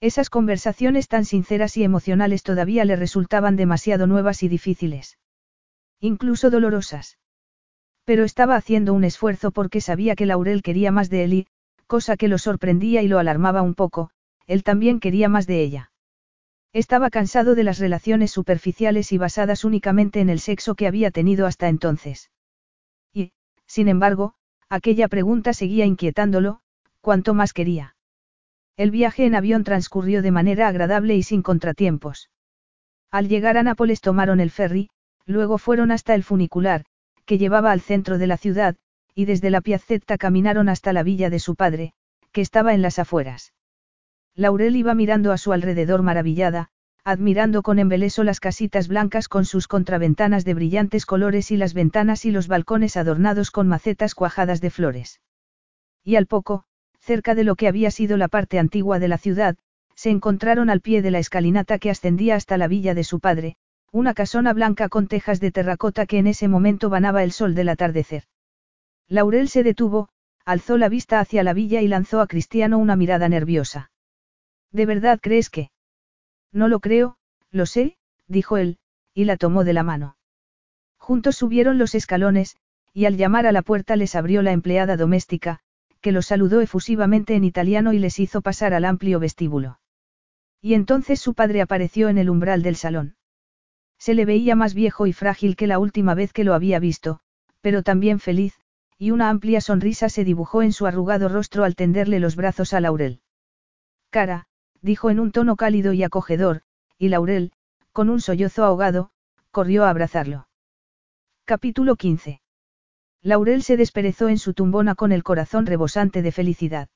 Esas 0.00 0.28
conversaciones 0.28 1.06
tan 1.06 1.24
sinceras 1.24 1.76
y 1.76 1.84
emocionales 1.84 2.42
todavía 2.42 2.84
le 2.84 2.96
resultaban 2.96 3.54
demasiado 3.54 4.08
nuevas 4.08 4.42
y 4.42 4.48
difíciles. 4.48 5.18
Incluso 6.00 6.50
dolorosas. 6.50 7.16
Pero 8.04 8.24
estaba 8.24 8.56
haciendo 8.56 8.92
un 8.92 9.04
esfuerzo 9.04 9.52
porque 9.52 9.80
sabía 9.80 10.16
que 10.16 10.26
Laurel 10.26 10.62
quería 10.62 10.90
más 10.90 11.10
de 11.10 11.22
él 11.22 11.32
y, 11.32 11.46
cosa 11.86 12.16
que 12.16 12.26
lo 12.26 12.38
sorprendía 12.38 13.02
y 13.02 13.08
lo 13.08 13.20
alarmaba 13.20 13.62
un 13.62 13.76
poco, 13.76 14.10
él 14.48 14.64
también 14.64 14.98
quería 14.98 15.28
más 15.28 15.46
de 15.46 15.62
ella. 15.62 15.92
Estaba 16.76 17.08
cansado 17.08 17.54
de 17.54 17.64
las 17.64 17.78
relaciones 17.78 18.30
superficiales 18.30 19.10
y 19.10 19.16
basadas 19.16 19.64
únicamente 19.64 20.20
en 20.20 20.28
el 20.28 20.40
sexo 20.40 20.74
que 20.74 20.86
había 20.86 21.10
tenido 21.10 21.46
hasta 21.46 21.68
entonces. 21.68 22.30
Y, 23.14 23.32
sin 23.66 23.88
embargo, 23.88 24.34
aquella 24.68 25.08
pregunta 25.08 25.54
seguía 25.54 25.86
inquietándolo, 25.86 26.60
cuanto 27.00 27.32
más 27.32 27.54
quería. 27.54 27.96
El 28.76 28.90
viaje 28.90 29.24
en 29.24 29.34
avión 29.34 29.64
transcurrió 29.64 30.20
de 30.20 30.30
manera 30.32 30.68
agradable 30.68 31.16
y 31.16 31.22
sin 31.22 31.40
contratiempos. 31.40 32.28
Al 33.10 33.26
llegar 33.30 33.56
a 33.56 33.62
Nápoles 33.62 34.02
tomaron 34.02 34.38
el 34.38 34.50
ferry, 34.50 34.90
luego 35.24 35.56
fueron 35.56 35.90
hasta 35.90 36.14
el 36.14 36.24
funicular, 36.24 36.84
que 37.24 37.38
llevaba 37.38 37.72
al 37.72 37.80
centro 37.80 38.18
de 38.18 38.26
la 38.26 38.36
ciudad, 38.36 38.76
y 39.14 39.24
desde 39.24 39.48
la 39.48 39.62
piazzetta 39.62 40.18
caminaron 40.18 40.68
hasta 40.68 40.92
la 40.92 41.02
villa 41.02 41.30
de 41.30 41.38
su 41.38 41.54
padre, 41.54 41.94
que 42.32 42.42
estaba 42.42 42.74
en 42.74 42.82
las 42.82 42.98
afueras. 42.98 43.54
Laurel 44.36 44.76
iba 44.76 44.94
mirando 44.94 45.32
a 45.32 45.38
su 45.38 45.54
alrededor 45.54 46.02
maravillada, 46.02 46.68
admirando 47.04 47.62
con 47.62 47.78
embeleso 47.78 48.22
las 48.22 48.38
casitas 48.38 48.86
blancas 48.86 49.28
con 49.28 49.46
sus 49.46 49.66
contraventanas 49.66 50.44
de 50.44 50.52
brillantes 50.52 51.06
colores 51.06 51.50
y 51.50 51.56
las 51.56 51.72
ventanas 51.72 52.26
y 52.26 52.30
los 52.30 52.46
balcones 52.46 52.98
adornados 52.98 53.50
con 53.50 53.66
macetas 53.66 54.14
cuajadas 54.14 54.60
de 54.60 54.68
flores. 54.68 55.20
Y 56.04 56.16
al 56.16 56.26
poco, 56.26 56.64
cerca 57.00 57.34
de 57.34 57.44
lo 57.44 57.56
que 57.56 57.66
había 57.66 57.90
sido 57.90 58.18
la 58.18 58.28
parte 58.28 58.58
antigua 58.58 58.98
de 58.98 59.08
la 59.08 59.16
ciudad, 59.16 59.56
se 59.94 60.10
encontraron 60.10 60.68
al 60.68 60.82
pie 60.82 61.00
de 61.00 61.10
la 61.10 61.18
escalinata 61.18 61.78
que 61.78 61.90
ascendía 61.90 62.34
hasta 62.34 62.58
la 62.58 62.68
villa 62.68 62.92
de 62.92 63.04
su 63.04 63.20
padre, 63.20 63.56
una 63.90 64.12
casona 64.12 64.52
blanca 64.52 64.90
con 64.90 65.06
tejas 65.06 65.40
de 65.40 65.50
terracota 65.50 66.04
que 66.04 66.18
en 66.18 66.26
ese 66.26 66.48
momento 66.48 66.90
banaba 66.90 67.22
el 67.22 67.32
sol 67.32 67.54
del 67.54 67.70
atardecer. 67.70 68.24
Laurel 69.08 69.48
se 69.48 69.62
detuvo, 69.62 70.10
alzó 70.44 70.76
la 70.76 70.90
vista 70.90 71.20
hacia 71.20 71.42
la 71.42 71.54
villa 71.54 71.80
y 71.80 71.88
lanzó 71.88 72.20
a 72.20 72.26
Cristiano 72.26 72.76
una 72.76 72.96
mirada 72.96 73.30
nerviosa. 73.30 73.90
¿De 74.72 74.86
verdad 74.86 75.18
crees 75.22 75.50
que? 75.50 75.70
No 76.52 76.68
lo 76.68 76.80
creo, 76.80 77.16
lo 77.50 77.66
sé, 77.66 77.96
dijo 78.28 78.56
él, 78.56 78.78
y 79.14 79.24
la 79.24 79.36
tomó 79.36 79.64
de 79.64 79.72
la 79.72 79.82
mano. 79.82 80.16
Juntos 80.98 81.36
subieron 81.36 81.78
los 81.78 81.94
escalones, 81.94 82.56
y 82.92 83.04
al 83.04 83.16
llamar 83.16 83.46
a 83.46 83.52
la 83.52 83.62
puerta 83.62 83.96
les 83.96 84.14
abrió 84.14 84.42
la 84.42 84.52
empleada 84.52 84.96
doméstica, 84.96 85.60
que 86.00 86.12
los 86.12 86.26
saludó 86.26 86.60
efusivamente 86.60 87.34
en 87.34 87.44
italiano 87.44 87.92
y 87.92 87.98
les 87.98 88.18
hizo 88.18 88.40
pasar 88.40 88.74
al 88.74 88.84
amplio 88.84 89.20
vestíbulo. 89.20 89.80
Y 90.60 90.74
entonces 90.74 91.20
su 91.20 91.34
padre 91.34 91.62
apareció 91.62 92.08
en 92.08 92.18
el 92.18 92.30
umbral 92.30 92.62
del 92.62 92.76
salón. 92.76 93.16
Se 93.98 94.14
le 94.14 94.24
veía 94.24 94.54
más 94.56 94.74
viejo 94.74 95.06
y 95.06 95.12
frágil 95.12 95.56
que 95.56 95.66
la 95.66 95.78
última 95.78 96.14
vez 96.14 96.32
que 96.32 96.44
lo 96.44 96.54
había 96.54 96.78
visto, 96.78 97.20
pero 97.60 97.82
también 97.82 98.20
feliz, 98.20 98.54
y 98.98 99.10
una 99.10 99.28
amplia 99.28 99.60
sonrisa 99.60 100.08
se 100.08 100.24
dibujó 100.24 100.62
en 100.62 100.72
su 100.72 100.86
arrugado 100.86 101.28
rostro 101.28 101.64
al 101.64 101.76
tenderle 101.76 102.20
los 102.20 102.36
brazos 102.36 102.72
a 102.72 102.80
Laurel. 102.80 103.20
Cara, 104.10 104.48
dijo 104.82 105.10
en 105.10 105.20
un 105.20 105.32
tono 105.32 105.56
cálido 105.56 105.92
y 105.92 106.02
acogedor, 106.02 106.62
y 106.98 107.08
Laurel, 107.08 107.52
con 107.92 108.10
un 108.10 108.20
sollozo 108.20 108.64
ahogado, 108.64 109.10
corrió 109.50 109.84
a 109.84 109.90
abrazarlo. 109.90 110.48
Capítulo 111.44 111.96
15. 111.96 112.40
Laurel 113.22 113.62
se 113.62 113.76
desperezó 113.76 114.28
en 114.28 114.38
su 114.38 114.54
tumbona 114.54 114.94
con 114.94 115.12
el 115.12 115.22
corazón 115.22 115.66
rebosante 115.66 116.22
de 116.22 116.32
felicidad. 116.32 116.88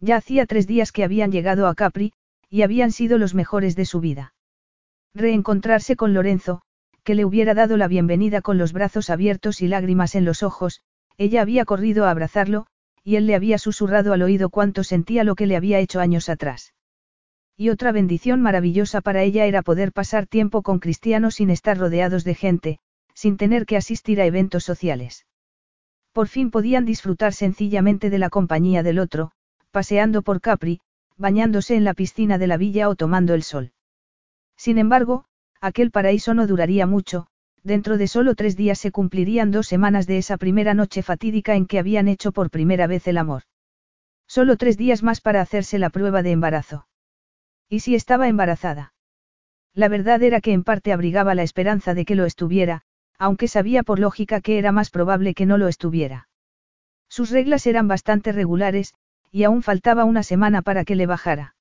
Ya 0.00 0.16
hacía 0.16 0.46
tres 0.46 0.66
días 0.66 0.92
que 0.92 1.04
habían 1.04 1.32
llegado 1.32 1.66
a 1.66 1.74
Capri, 1.74 2.12
y 2.48 2.62
habían 2.62 2.92
sido 2.92 3.18
los 3.18 3.34
mejores 3.34 3.76
de 3.76 3.84
su 3.84 4.00
vida. 4.00 4.34
Reencontrarse 5.14 5.96
con 5.96 6.14
Lorenzo, 6.14 6.62
que 7.02 7.14
le 7.14 7.24
hubiera 7.24 7.54
dado 7.54 7.76
la 7.76 7.88
bienvenida 7.88 8.42
con 8.42 8.58
los 8.58 8.72
brazos 8.72 9.10
abiertos 9.10 9.60
y 9.60 9.68
lágrimas 9.68 10.14
en 10.14 10.24
los 10.24 10.42
ojos, 10.42 10.82
ella 11.18 11.42
había 11.42 11.64
corrido 11.64 12.04
a 12.04 12.10
abrazarlo, 12.10 12.66
y 13.04 13.16
él 13.16 13.26
le 13.26 13.34
había 13.34 13.58
susurrado 13.58 14.12
al 14.12 14.22
oído 14.22 14.50
cuánto 14.50 14.84
sentía 14.84 15.24
lo 15.24 15.34
que 15.34 15.46
le 15.46 15.56
había 15.56 15.80
hecho 15.80 16.00
años 16.00 16.28
atrás. 16.28 16.72
Y 17.56 17.68
otra 17.68 17.92
bendición 17.92 18.40
maravillosa 18.40 19.00
para 19.00 19.22
ella 19.22 19.46
era 19.46 19.62
poder 19.62 19.92
pasar 19.92 20.26
tiempo 20.26 20.62
con 20.62 20.78
cristianos 20.78 21.36
sin 21.36 21.50
estar 21.50 21.78
rodeados 21.78 22.24
de 22.24 22.34
gente, 22.34 22.78
sin 23.14 23.36
tener 23.36 23.66
que 23.66 23.76
asistir 23.76 24.20
a 24.20 24.26
eventos 24.26 24.64
sociales. 24.64 25.26
Por 26.12 26.28
fin 26.28 26.50
podían 26.50 26.84
disfrutar 26.84 27.32
sencillamente 27.32 28.10
de 28.10 28.18
la 28.18 28.30
compañía 28.30 28.82
del 28.82 28.98
otro, 28.98 29.32
paseando 29.70 30.22
por 30.22 30.40
Capri, 30.40 30.80
bañándose 31.16 31.76
en 31.76 31.84
la 31.84 31.94
piscina 31.94 32.38
de 32.38 32.46
la 32.46 32.56
villa 32.56 32.88
o 32.88 32.96
tomando 32.96 33.34
el 33.34 33.42
sol. 33.42 33.72
Sin 34.56 34.78
embargo, 34.78 35.24
aquel 35.60 35.90
paraíso 35.90 36.34
no 36.34 36.46
duraría 36.46 36.86
mucho, 36.86 37.26
dentro 37.62 37.96
de 37.96 38.08
solo 38.08 38.34
tres 38.34 38.56
días 38.56 38.78
se 38.78 38.90
cumplirían 38.90 39.50
dos 39.50 39.66
semanas 39.68 40.06
de 40.06 40.18
esa 40.18 40.36
primera 40.36 40.74
noche 40.74 41.02
fatídica 41.02 41.54
en 41.54 41.66
que 41.66 41.78
habían 41.78 42.08
hecho 42.08 42.32
por 42.32 42.50
primera 42.50 42.86
vez 42.86 43.06
el 43.06 43.18
amor. 43.18 43.42
Solo 44.26 44.56
tres 44.56 44.76
días 44.76 45.02
más 45.02 45.20
para 45.20 45.40
hacerse 45.40 45.78
la 45.78 45.90
prueba 45.90 46.22
de 46.22 46.32
embarazo. 46.32 46.86
¿Y 47.72 47.80
si 47.80 47.94
estaba 47.94 48.28
embarazada? 48.28 48.92
La 49.72 49.88
verdad 49.88 50.22
era 50.22 50.42
que 50.42 50.52
en 50.52 50.62
parte 50.62 50.92
abrigaba 50.92 51.34
la 51.34 51.42
esperanza 51.42 51.94
de 51.94 52.04
que 52.04 52.14
lo 52.14 52.26
estuviera, 52.26 52.82
aunque 53.18 53.48
sabía 53.48 53.82
por 53.82 53.98
lógica 53.98 54.42
que 54.42 54.58
era 54.58 54.72
más 54.72 54.90
probable 54.90 55.32
que 55.32 55.46
no 55.46 55.56
lo 55.56 55.68
estuviera. 55.68 56.28
Sus 57.08 57.30
reglas 57.30 57.66
eran 57.66 57.88
bastante 57.88 58.30
regulares, 58.30 58.92
y 59.30 59.44
aún 59.44 59.62
faltaba 59.62 60.04
una 60.04 60.22
semana 60.22 60.60
para 60.60 60.84
que 60.84 60.96
le 60.96 61.06
bajara. 61.06 61.56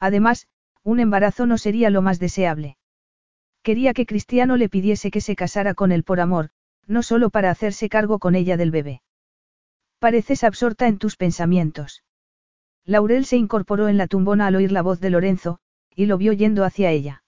Además, 0.00 0.48
un 0.82 1.00
embarazo 1.00 1.44
no 1.44 1.58
sería 1.58 1.90
lo 1.90 2.00
más 2.00 2.18
deseable. 2.18 2.78
Quería 3.62 3.92
que 3.92 4.06
Cristiano 4.06 4.56
le 4.56 4.70
pidiese 4.70 5.10
que 5.10 5.20
se 5.20 5.36
casara 5.36 5.74
con 5.74 5.92
él 5.92 6.02
por 6.02 6.20
amor, 6.20 6.48
no 6.86 7.02
solo 7.02 7.28
para 7.28 7.50
hacerse 7.50 7.90
cargo 7.90 8.18
con 8.18 8.36
ella 8.36 8.56
del 8.56 8.70
bebé. 8.70 9.02
Pareces 9.98 10.44
absorta 10.44 10.86
en 10.86 10.96
tus 10.96 11.16
pensamientos. 11.18 12.05
Laurel 12.86 13.26
se 13.26 13.36
incorporó 13.36 13.88
en 13.88 13.98
la 13.98 14.06
tumbona 14.06 14.46
al 14.46 14.56
oír 14.56 14.72
la 14.72 14.80
voz 14.80 15.00
de 15.00 15.10
Lorenzo, 15.10 15.58
y 15.94 16.06
lo 16.06 16.16
vio 16.16 16.32
yendo 16.32 16.64
hacia 16.64 16.90
ella. 16.90 17.24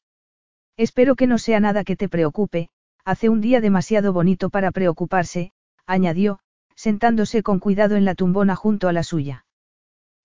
Espero 0.76 1.16
que 1.16 1.26
no 1.26 1.36
sea 1.36 1.60
nada 1.60 1.84
que 1.84 1.96
te 1.96 2.08
preocupe, 2.08 2.70
Hace 3.08 3.30
un 3.30 3.40
día 3.40 3.62
demasiado 3.62 4.12
bonito 4.12 4.50
para 4.50 4.70
preocuparse, 4.70 5.52
añadió, 5.86 6.40
sentándose 6.74 7.42
con 7.42 7.58
cuidado 7.58 7.96
en 7.96 8.04
la 8.04 8.14
tumbona 8.14 8.54
junto 8.54 8.86
a 8.86 8.92
la 8.92 9.02
suya. 9.02 9.46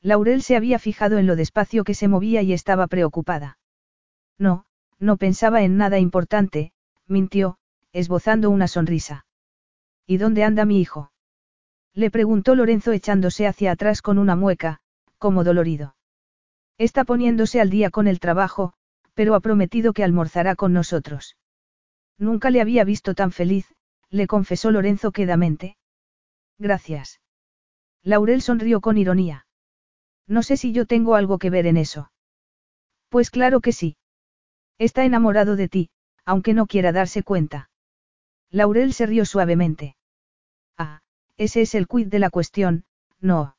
Laurel 0.02 0.42
se 0.42 0.58
había 0.58 0.80
fijado 0.80 1.18
en 1.18 1.26
lo 1.26 1.38
despacio 1.38 1.86
que 1.86 1.94
se 1.94 2.10
movía 2.10 2.42
y 2.42 2.52
estaba 2.52 2.88
preocupada. 2.88 3.58
No, 4.38 4.66
no 5.00 5.16
pensaba 5.16 5.64
en 5.64 5.78
nada 5.78 5.98
importante, 5.98 6.74
mintió, 7.08 7.58
esbozando 7.94 8.50
una 8.50 8.68
sonrisa. 8.68 9.26
¿Y 10.06 10.18
dónde 10.18 10.44
anda 10.44 10.66
mi 10.66 10.82
hijo? 10.82 11.14
Le 11.94 12.12
preguntó 12.12 12.54
Lorenzo 12.54 12.92
echándose 12.92 13.48
hacia 13.48 13.72
atrás 13.72 14.02
con 14.02 14.18
una 14.18 14.36
mueca, 14.36 14.82
como 15.24 15.46
dolorido. 15.46 15.96
Está 16.78 17.06
poniéndose 17.06 17.62
al 17.62 17.70
día 17.70 17.92
con 17.92 18.08
el 18.08 18.20
trabajo, 18.20 18.74
pero 19.14 19.36
ha 19.36 19.40
prometido 19.40 19.94
que 19.94 20.04
almorzará 20.04 20.58
con 20.58 20.74
nosotros. 20.74 21.38
Nunca 22.18 22.50
le 22.50 22.60
había 22.60 22.84
visto 22.84 23.16
tan 23.16 23.32
feliz, 23.32 23.74
le 24.10 24.28
confesó 24.28 24.70
Lorenzo 24.70 25.14
quedamente. 25.14 25.78
Gracias. 26.60 27.22
Laurel 28.02 28.42
sonrió 28.42 28.82
con 28.82 28.98
ironía. 28.98 29.48
No 30.28 30.44
sé 30.44 30.58
si 30.58 30.74
yo 30.74 30.86
tengo 30.86 31.16
algo 31.16 31.38
que 31.38 31.50
ver 31.50 31.68
en 31.68 31.78
eso. 31.78 32.12
Pues 33.08 33.32
claro 33.32 33.62
que 33.62 33.72
sí. 33.72 33.96
Está 34.78 35.06
enamorado 35.06 35.56
de 35.56 35.70
ti, 35.70 35.90
aunque 36.26 36.54
no 36.54 36.66
quiera 36.66 36.92
darse 36.92 37.24
cuenta. 37.24 37.70
Laurel 38.50 38.92
se 38.92 39.06
rió 39.06 39.24
suavemente. 39.24 39.96
Ah, 40.78 41.00
ese 41.38 41.62
es 41.62 41.76
el 41.76 41.88
quid 41.88 42.08
de 42.08 42.20
la 42.20 42.30
cuestión, 42.30 42.84
no. 43.22 43.56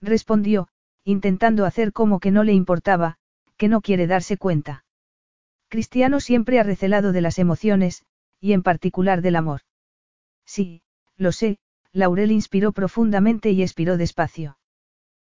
Respondió, 0.00 0.68
intentando 1.06 1.64
hacer 1.66 1.92
como 1.92 2.18
que 2.18 2.32
no 2.32 2.42
le 2.42 2.52
importaba, 2.52 3.16
que 3.56 3.68
no 3.68 3.80
quiere 3.80 4.08
darse 4.08 4.36
cuenta. 4.36 4.84
Cristiano 5.68 6.18
siempre 6.18 6.58
ha 6.58 6.64
recelado 6.64 7.12
de 7.12 7.20
las 7.20 7.38
emociones, 7.38 8.04
y 8.40 8.52
en 8.54 8.64
particular 8.64 9.22
del 9.22 9.36
amor. 9.36 9.60
Sí, 10.44 10.82
lo 11.16 11.30
sé, 11.30 11.58
Laurel 11.92 12.32
inspiró 12.32 12.72
profundamente 12.72 13.52
y 13.52 13.62
expiró 13.62 13.96
despacio. 13.96 14.58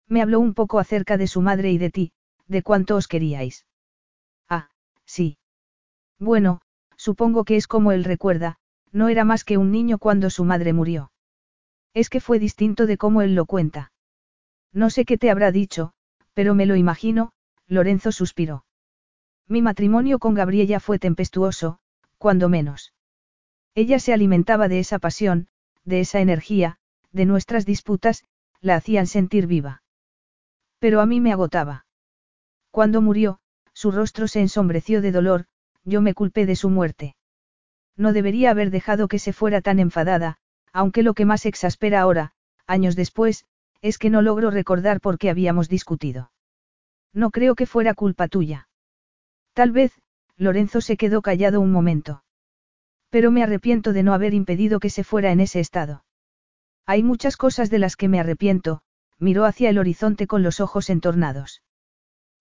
Me 0.07 0.21
habló 0.21 0.39
un 0.39 0.53
poco 0.53 0.77
acerca 0.77 1.17
de 1.17 1.25
su 1.25 1.41
madre 1.41 1.71
y 1.71 1.79
de 1.79 1.89
ti, 1.89 2.11
de 2.47 2.61
cuánto 2.61 2.95
os 2.95 3.07
queríais. 3.07 3.65
Ah, 4.47 4.69
sí. 5.05 5.39
Bueno, 6.19 6.61
supongo 6.97 7.45
que 7.45 7.55
es 7.55 7.65
como 7.65 7.91
él 7.91 8.03
recuerda, 8.03 8.57
no 8.91 9.09
era 9.09 9.23
más 9.23 9.43
que 9.43 9.57
un 9.57 9.71
niño 9.71 9.97
cuando 9.97 10.29
su 10.29 10.45
madre 10.45 10.71
murió. 10.71 11.11
Es 11.95 12.11
que 12.11 12.19
fue 12.19 12.37
distinto 12.37 12.85
de 12.85 12.97
cómo 12.97 13.23
él 13.23 13.33
lo 13.33 13.45
cuenta. 13.45 13.92
No 14.73 14.89
sé 14.89 15.05
qué 15.05 15.17
te 15.17 15.29
habrá 15.29 15.51
dicho, 15.51 15.93
pero 16.33 16.55
me 16.55 16.65
lo 16.65 16.75
imagino, 16.75 17.31
Lorenzo 17.67 18.11
suspiró. 18.11 18.65
Mi 19.47 19.61
matrimonio 19.61 20.19
con 20.19 20.33
Gabriella 20.33 20.79
fue 20.79 20.99
tempestuoso, 20.99 21.79
cuando 22.17 22.49
menos. 22.49 22.93
Ella 23.75 23.99
se 23.99 24.13
alimentaba 24.13 24.67
de 24.67 24.79
esa 24.79 24.99
pasión, 24.99 25.47
de 25.83 25.99
esa 25.99 26.19
energía, 26.19 26.77
de 27.11 27.25
nuestras 27.25 27.65
disputas, 27.65 28.23
la 28.61 28.75
hacían 28.75 29.07
sentir 29.07 29.47
viva. 29.47 29.83
Pero 30.79 31.01
a 31.01 31.05
mí 31.05 31.19
me 31.19 31.31
agotaba. 31.31 31.85
Cuando 32.71 33.01
murió, 33.01 33.39
su 33.73 33.91
rostro 33.91 34.27
se 34.27 34.41
ensombreció 34.41 35.01
de 35.01 35.11
dolor, 35.11 35.45
yo 35.83 36.01
me 36.01 36.13
culpé 36.13 36.45
de 36.45 36.55
su 36.55 36.69
muerte. 36.69 37.15
No 37.95 38.13
debería 38.13 38.51
haber 38.51 38.71
dejado 38.71 39.07
que 39.07 39.19
se 39.19 39.33
fuera 39.33 39.61
tan 39.61 39.79
enfadada, 39.79 40.37
aunque 40.71 41.03
lo 41.03 41.13
que 41.13 41.25
más 41.25 41.45
exaspera 41.45 42.01
ahora, 42.01 42.33
años 42.65 42.95
después, 42.95 43.45
es 43.83 43.97
que 43.97 44.09
no 44.09 44.21
logro 44.21 44.49
recordar 44.49 45.01
por 45.01 45.17
qué 45.17 45.29
habíamos 45.29 45.67
discutido. 45.67 46.31
No 47.13 47.31
creo 47.31 47.53
que 47.53 47.65
fuera 47.65 47.93
culpa 47.93 48.29
tuya. 48.29 48.69
Tal 49.51 49.71
vez, 49.71 49.91
Lorenzo 50.37 50.79
se 50.79 50.95
quedó 50.95 51.21
callado 51.21 51.59
un 51.59 51.71
momento. 51.71 52.23
Pero 53.09 53.29
me 53.29 53.43
arrepiento 53.43 53.91
de 53.91 54.01
no 54.01 54.13
haber 54.13 54.33
impedido 54.33 54.79
que 54.79 54.89
se 54.89 55.03
fuera 55.03 55.33
en 55.33 55.41
ese 55.41 55.59
estado. 55.59 56.05
Hay 56.85 57.03
muchas 57.03 57.35
cosas 57.35 57.69
de 57.69 57.79
las 57.79 57.97
que 57.97 58.07
me 58.07 58.21
arrepiento, 58.21 58.81
miró 59.19 59.43
hacia 59.43 59.69
el 59.69 59.77
horizonte 59.77 60.27
con 60.27 60.43
los 60.43 60.61
ojos 60.61 60.89
entornados. 60.89 61.61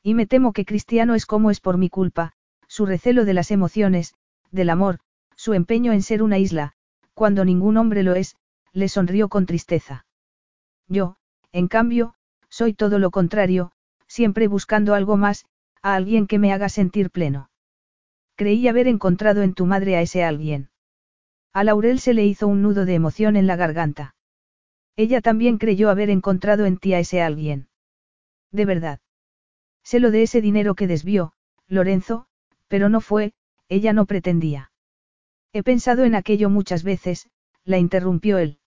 Y 0.01 0.15
me 0.15 0.27
temo 0.27 0.53
que 0.53 0.65
Cristiano 0.65 1.17
es 1.17 1.27
como 1.27 1.51
es 1.51 1.61
por 1.61 1.77
mi 1.77 1.91
culpa, 1.91 2.35
su 2.69 2.87
recelo 2.87 3.25
de 3.25 3.35
las 3.35 3.51
emociones, 3.51 4.15
del 4.53 4.71
amor, 4.71 5.01
su 5.35 5.55
empeño 5.55 5.93
en 5.93 6.03
ser 6.03 6.23
una 6.23 6.39
isla, 6.39 6.75
cuando 7.15 7.45
ningún 7.45 7.77
hombre 7.79 8.05
lo 8.05 8.15
es, 8.15 8.37
le 8.73 8.89
sonrió 8.89 9.29
con 9.29 9.45
tristeza. 9.45 10.07
Yo, 10.89 11.17
en 11.53 11.69
cambio, 11.69 12.15
soy 12.49 12.75
todo 12.75 12.99
lo 12.99 13.11
contrario, 13.11 13.73
siempre 14.07 14.49
buscando 14.49 14.95
algo 14.95 15.17
más, 15.17 15.47
a 15.83 15.95
alguien 15.95 16.27
que 16.27 16.39
me 16.39 16.53
haga 16.53 16.69
sentir 16.69 17.11
pleno. 17.11 17.51
Creí 18.37 18.69
haber 18.69 18.89
encontrado 18.89 19.43
en 19.43 19.55
tu 19.55 19.67
madre 19.67 19.97
a 19.97 20.03
ese 20.03 20.25
alguien. 20.25 20.71
A 21.53 21.65
Laurel 21.65 22.01
se 22.01 22.15
le 22.15 22.25
hizo 22.25 22.49
un 22.49 22.63
nudo 22.63 22.87
de 22.87 22.95
emoción 22.95 23.37
en 23.37 23.47
la 23.47 23.57
garganta. 23.57 24.15
Ella 24.97 25.21
también 25.21 25.59
creyó 25.59 25.91
haber 25.91 26.11
encontrado 26.11 26.65
en 26.67 26.79
ti 26.79 26.95
a 26.95 26.99
ese 26.99 27.23
alguien. 27.23 27.69
De 28.51 28.65
verdad. 28.65 29.01
Sé 29.83 30.01
lo 30.01 30.11
de 30.11 30.23
ese 30.23 30.41
dinero 30.41 30.75
que 30.75 30.87
desvió, 30.87 31.33
Lorenzo, 31.69 32.27
pero 32.69 32.89
no 32.89 33.01
fue, 33.01 33.33
ella 33.69 33.93
no 33.93 34.07
pretendía. 34.07 34.71
He 35.53 35.63
pensado 35.63 36.05
en 36.05 36.15
aquello 36.15 36.49
muchas 36.49 36.85
veces, 36.85 37.29
la 37.65 37.79
interrumpió 37.79 38.39
él. 38.39 38.59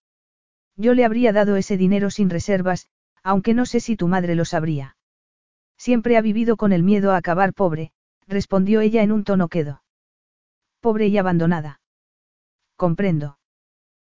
Yo 0.77 0.93
le 0.93 1.05
habría 1.05 1.31
dado 1.31 1.55
ese 1.55 1.77
dinero 1.77 2.09
sin 2.09 2.29
reservas, 2.29 2.87
aunque 3.23 3.53
no 3.53 3.65
sé 3.65 3.79
si 3.79 3.95
tu 3.95 4.07
madre 4.07 4.35
lo 4.35 4.45
sabría. 4.45 4.97
Siempre 5.77 6.17
ha 6.17 6.21
vivido 6.21 6.57
con 6.57 6.73
el 6.73 6.83
miedo 6.83 7.11
a 7.11 7.17
acabar 7.17 7.53
pobre, 7.53 7.91
respondió 8.27 8.81
ella 8.81 9.03
en 9.03 9.11
un 9.11 9.23
tono 9.23 9.47
quedo. 9.47 9.83
Pobre 10.79 11.07
y 11.07 11.17
abandonada. 11.17 11.81
Comprendo. 12.75 13.37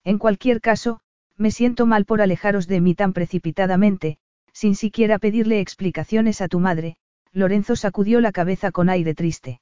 En 0.03 0.17
cualquier 0.17 0.61
caso, 0.61 1.01
me 1.38 1.51
siento 1.51 1.85
mal 1.85 2.05
por 2.05 2.21
alejaros 2.21 2.67
de 2.67 2.81
mí 2.81 2.95
tan 2.95 3.13
precipitadamente, 3.13 4.17
sin 4.51 4.75
siquiera 4.75 5.19
pedirle 5.19 5.61
explicaciones 5.61 6.41
a 6.41 6.47
tu 6.47 6.59
madre, 6.59 6.97
Lorenzo 7.31 7.75
sacudió 7.75 8.19
la 8.19 8.31
cabeza 8.31 8.71
con 8.71 8.89
aire 8.89 9.13
triste. 9.15 9.61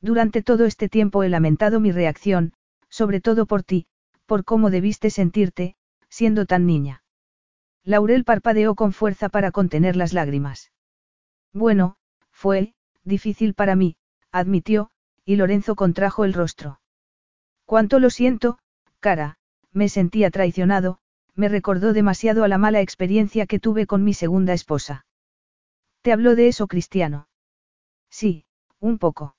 Durante 0.00 0.42
todo 0.42 0.64
este 0.64 0.88
tiempo 0.88 1.22
he 1.22 1.28
lamentado 1.28 1.80
mi 1.80 1.92
reacción, 1.92 2.52
sobre 2.88 3.20
todo 3.20 3.46
por 3.46 3.62
ti, 3.62 3.86
por 4.26 4.44
cómo 4.44 4.70
debiste 4.70 5.10
sentirte, 5.10 5.76
siendo 6.08 6.46
tan 6.46 6.66
niña. 6.66 7.02
Laurel 7.84 8.24
parpadeó 8.24 8.74
con 8.74 8.92
fuerza 8.92 9.28
para 9.28 9.50
contener 9.50 9.96
las 9.96 10.12
lágrimas. 10.12 10.72
Bueno, 11.52 11.96
fue, 12.30 12.74
difícil 13.04 13.54
para 13.54 13.76
mí, 13.76 13.96
admitió, 14.30 14.90
y 15.24 15.36
Lorenzo 15.36 15.74
contrajo 15.74 16.24
el 16.24 16.34
rostro. 16.34 16.80
Cuánto 17.64 17.98
lo 17.98 18.10
siento, 18.10 18.58
cara, 19.00 19.38
me 19.72 19.88
sentía 19.88 20.30
traicionado, 20.30 20.98
me 21.34 21.48
recordó 21.48 21.92
demasiado 21.92 22.44
a 22.44 22.48
la 22.48 22.58
mala 22.58 22.80
experiencia 22.80 23.46
que 23.46 23.60
tuve 23.60 23.86
con 23.86 24.04
mi 24.04 24.14
segunda 24.14 24.52
esposa. 24.52 25.06
¿Te 26.02 26.12
habló 26.12 26.34
de 26.34 26.48
eso, 26.48 26.66
Cristiano? 26.66 27.28
Sí, 28.10 28.44
un 28.80 28.98
poco. 28.98 29.36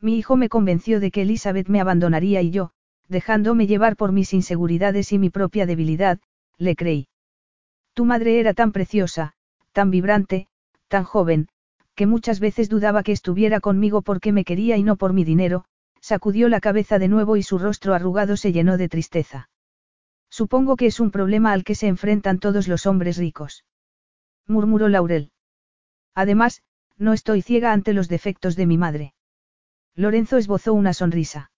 Mi 0.00 0.16
hijo 0.16 0.36
me 0.36 0.48
convenció 0.48 1.00
de 1.00 1.10
que 1.10 1.22
Elizabeth 1.22 1.68
me 1.68 1.80
abandonaría 1.80 2.40
y 2.40 2.50
yo, 2.50 2.72
dejándome 3.10 3.66
llevar 3.66 3.96
por 3.96 4.12
mis 4.12 4.32
inseguridades 4.32 5.12
y 5.12 5.18
mi 5.18 5.30
propia 5.30 5.66
debilidad, 5.66 6.20
le 6.56 6.76
creí. 6.76 7.08
Tu 7.92 8.04
madre 8.04 8.40
era 8.40 8.54
tan 8.54 8.72
preciosa, 8.72 9.34
tan 9.72 9.90
vibrante, 9.90 10.46
tan 10.88 11.04
joven, 11.04 11.48
que 11.94 12.06
muchas 12.06 12.40
veces 12.40 12.68
dudaba 12.68 13.02
que 13.02 13.12
estuviera 13.12 13.60
conmigo 13.60 14.00
porque 14.00 14.32
me 14.32 14.44
quería 14.44 14.76
y 14.76 14.84
no 14.84 14.96
por 14.96 15.12
mi 15.12 15.24
dinero, 15.24 15.64
sacudió 16.00 16.48
la 16.48 16.60
cabeza 16.60 16.98
de 16.98 17.08
nuevo 17.08 17.36
y 17.36 17.42
su 17.42 17.58
rostro 17.58 17.94
arrugado 17.94 18.36
se 18.36 18.52
llenó 18.52 18.78
de 18.78 18.88
tristeza. 18.88 19.50
Supongo 20.30 20.76
que 20.76 20.86
es 20.86 21.00
un 21.00 21.10
problema 21.10 21.52
al 21.52 21.64
que 21.64 21.74
se 21.74 21.88
enfrentan 21.88 22.38
todos 22.38 22.68
los 22.68 22.86
hombres 22.86 23.16
ricos. 23.16 23.64
Murmuró 24.46 24.88
Laurel. 24.88 25.32
Además, 26.14 26.62
no 26.96 27.12
estoy 27.12 27.42
ciega 27.42 27.72
ante 27.72 27.92
los 27.92 28.08
defectos 28.08 28.54
de 28.54 28.66
mi 28.66 28.78
madre. 28.78 29.14
Lorenzo 29.96 30.36
esbozó 30.36 30.72
una 30.74 30.94
sonrisa. 30.94 31.49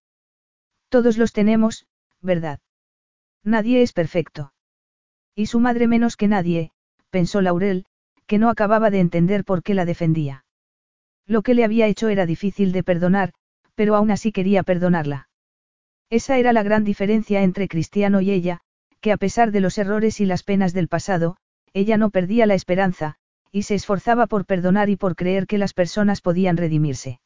Todos 0.93 1.17
los 1.17 1.33
tenemos, 1.33 1.87
¿verdad? 2.21 2.61
Nadie 3.43 3.81
es 3.81 3.95
perfecto. 3.95 4.53
Y 5.35 5.47
su 5.47 5.59
madre 5.59 5.87
menos 5.87 6.19
que 6.19 6.29
nadie, 6.29 6.71
pensó 7.09 7.41
Laurel, 7.41 7.87
que 8.27 8.37
no 8.37 8.51
acababa 8.51 8.91
de 8.91 9.01
entender 9.01 9.43
por 9.47 9.63
qué 9.63 9.73
la 9.73 9.87
defendía. 9.87 10.45
Lo 11.27 11.41
que 11.41 11.55
le 11.55 11.65
había 11.65 11.87
hecho 11.87 12.11
era 12.11 12.27
difícil 12.27 12.73
de 12.73 12.83
perdonar, 12.83 13.33
pero 13.75 13.97
aún 13.97 14.11
así 14.11 14.33
quería 14.33 14.65
perdonarla. 14.65 15.31
Esa 16.11 16.37
era 16.37 16.53
la 16.53 16.63
gran 16.63 16.85
diferencia 16.85 17.43
entre 17.43 17.69
Cristiano 17.69 18.21
y 18.21 18.31
ella, 18.31 18.61
que 19.01 19.13
a 19.13 19.17
pesar 19.17 19.51
de 19.51 19.61
los 19.61 19.79
errores 19.79 20.21
y 20.21 20.27
las 20.27 20.43
penas 20.43 20.75
del 20.75 20.89
pasado, 20.89 21.39
ella 21.73 21.97
no 21.97 22.11
perdía 22.11 22.45
la 22.45 22.55
esperanza, 22.55 23.17
y 23.51 23.63
se 23.63 23.77
esforzaba 23.77 24.27
por 24.27 24.45
perdonar 24.45 24.91
y 24.91 24.97
por 24.97 25.17
creer 25.17 25.47
que 25.47 25.57
las 25.57 25.73
personas 25.73 26.21
podían 26.21 26.59
redimirse. 26.59 27.23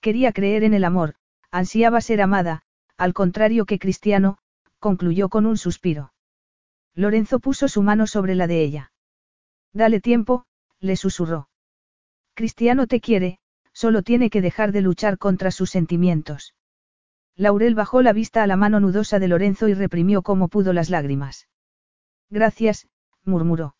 Quería 0.00 0.32
creer 0.32 0.64
en 0.64 0.72
el 0.72 0.84
amor, 0.84 1.16
ansiaba 1.50 2.00
ser 2.00 2.22
amada, 2.22 2.62
al 2.98 3.14
contrario 3.14 3.64
que 3.64 3.78
Cristiano, 3.78 4.38
concluyó 4.80 5.28
con 5.28 5.46
un 5.46 5.56
suspiro. 5.56 6.12
Lorenzo 6.94 7.38
puso 7.38 7.68
su 7.68 7.82
mano 7.82 8.06
sobre 8.08 8.34
la 8.34 8.48
de 8.48 8.62
ella. 8.62 8.92
Dale 9.72 10.00
tiempo, 10.00 10.44
le 10.80 10.96
susurró. 10.96 11.48
Cristiano 12.34 12.86
te 12.88 13.00
quiere, 13.00 13.38
solo 13.72 14.02
tiene 14.02 14.30
que 14.30 14.40
dejar 14.40 14.72
de 14.72 14.80
luchar 14.80 15.16
contra 15.16 15.52
sus 15.52 15.70
sentimientos. 15.70 16.54
Laurel 17.36 17.76
bajó 17.76 18.02
la 18.02 18.12
vista 18.12 18.42
a 18.42 18.48
la 18.48 18.56
mano 18.56 18.80
nudosa 18.80 19.20
de 19.20 19.28
Lorenzo 19.28 19.68
y 19.68 19.74
reprimió 19.74 20.22
como 20.22 20.48
pudo 20.48 20.72
las 20.72 20.90
lágrimas. 20.90 21.48
Gracias, 22.30 22.88
murmuró. 23.24 23.76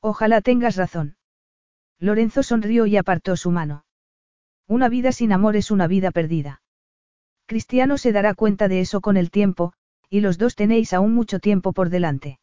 Ojalá 0.00 0.40
tengas 0.40 0.74
razón. 0.74 1.16
Lorenzo 2.00 2.42
sonrió 2.42 2.86
y 2.86 2.96
apartó 2.96 3.36
su 3.36 3.52
mano. 3.52 3.84
Una 4.66 4.88
vida 4.88 5.12
sin 5.12 5.32
amor 5.32 5.54
es 5.54 5.70
una 5.70 5.86
vida 5.86 6.10
perdida. 6.10 6.61
Cristiano 7.52 7.98
se 7.98 8.12
dará 8.12 8.32
cuenta 8.32 8.66
de 8.66 8.80
eso 8.80 9.02
con 9.02 9.18
el 9.18 9.30
tiempo, 9.30 9.74
y 10.08 10.20
los 10.20 10.38
dos 10.38 10.56
tenéis 10.56 10.94
aún 10.94 11.12
mucho 11.12 11.38
tiempo 11.38 11.74
por 11.74 11.90
delante. 11.90 12.38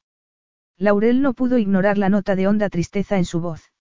Laurel 0.78 1.24
no 1.24 1.34
pudo 1.34 1.58
ignorar 1.58 1.98
la 1.98 2.10
nota 2.10 2.36
de 2.36 2.46
honda 2.46 2.70
tristeza 2.70 3.18
en 3.18 3.26
su 3.26 3.42
voz. 3.42 3.72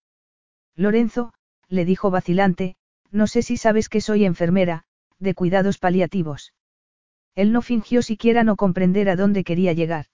Lorenzo, 0.74 1.34
le 1.68 1.84
dijo 1.84 2.10
vacilante, 2.10 2.76
no 3.10 3.26
sé 3.26 3.42
si 3.42 3.58
sabes 3.58 3.90
que 3.90 4.00
soy 4.00 4.24
enfermera, 4.24 4.84
de 5.18 5.34
cuidados 5.34 5.76
paliativos. 5.76 6.54
Él 7.34 7.52
no 7.52 7.60
fingió 7.60 8.00
siquiera 8.00 8.42
no 8.42 8.56
comprender 8.56 9.10
a 9.10 9.16
dónde 9.16 9.44
quería 9.44 9.74
llegar. 9.74 10.06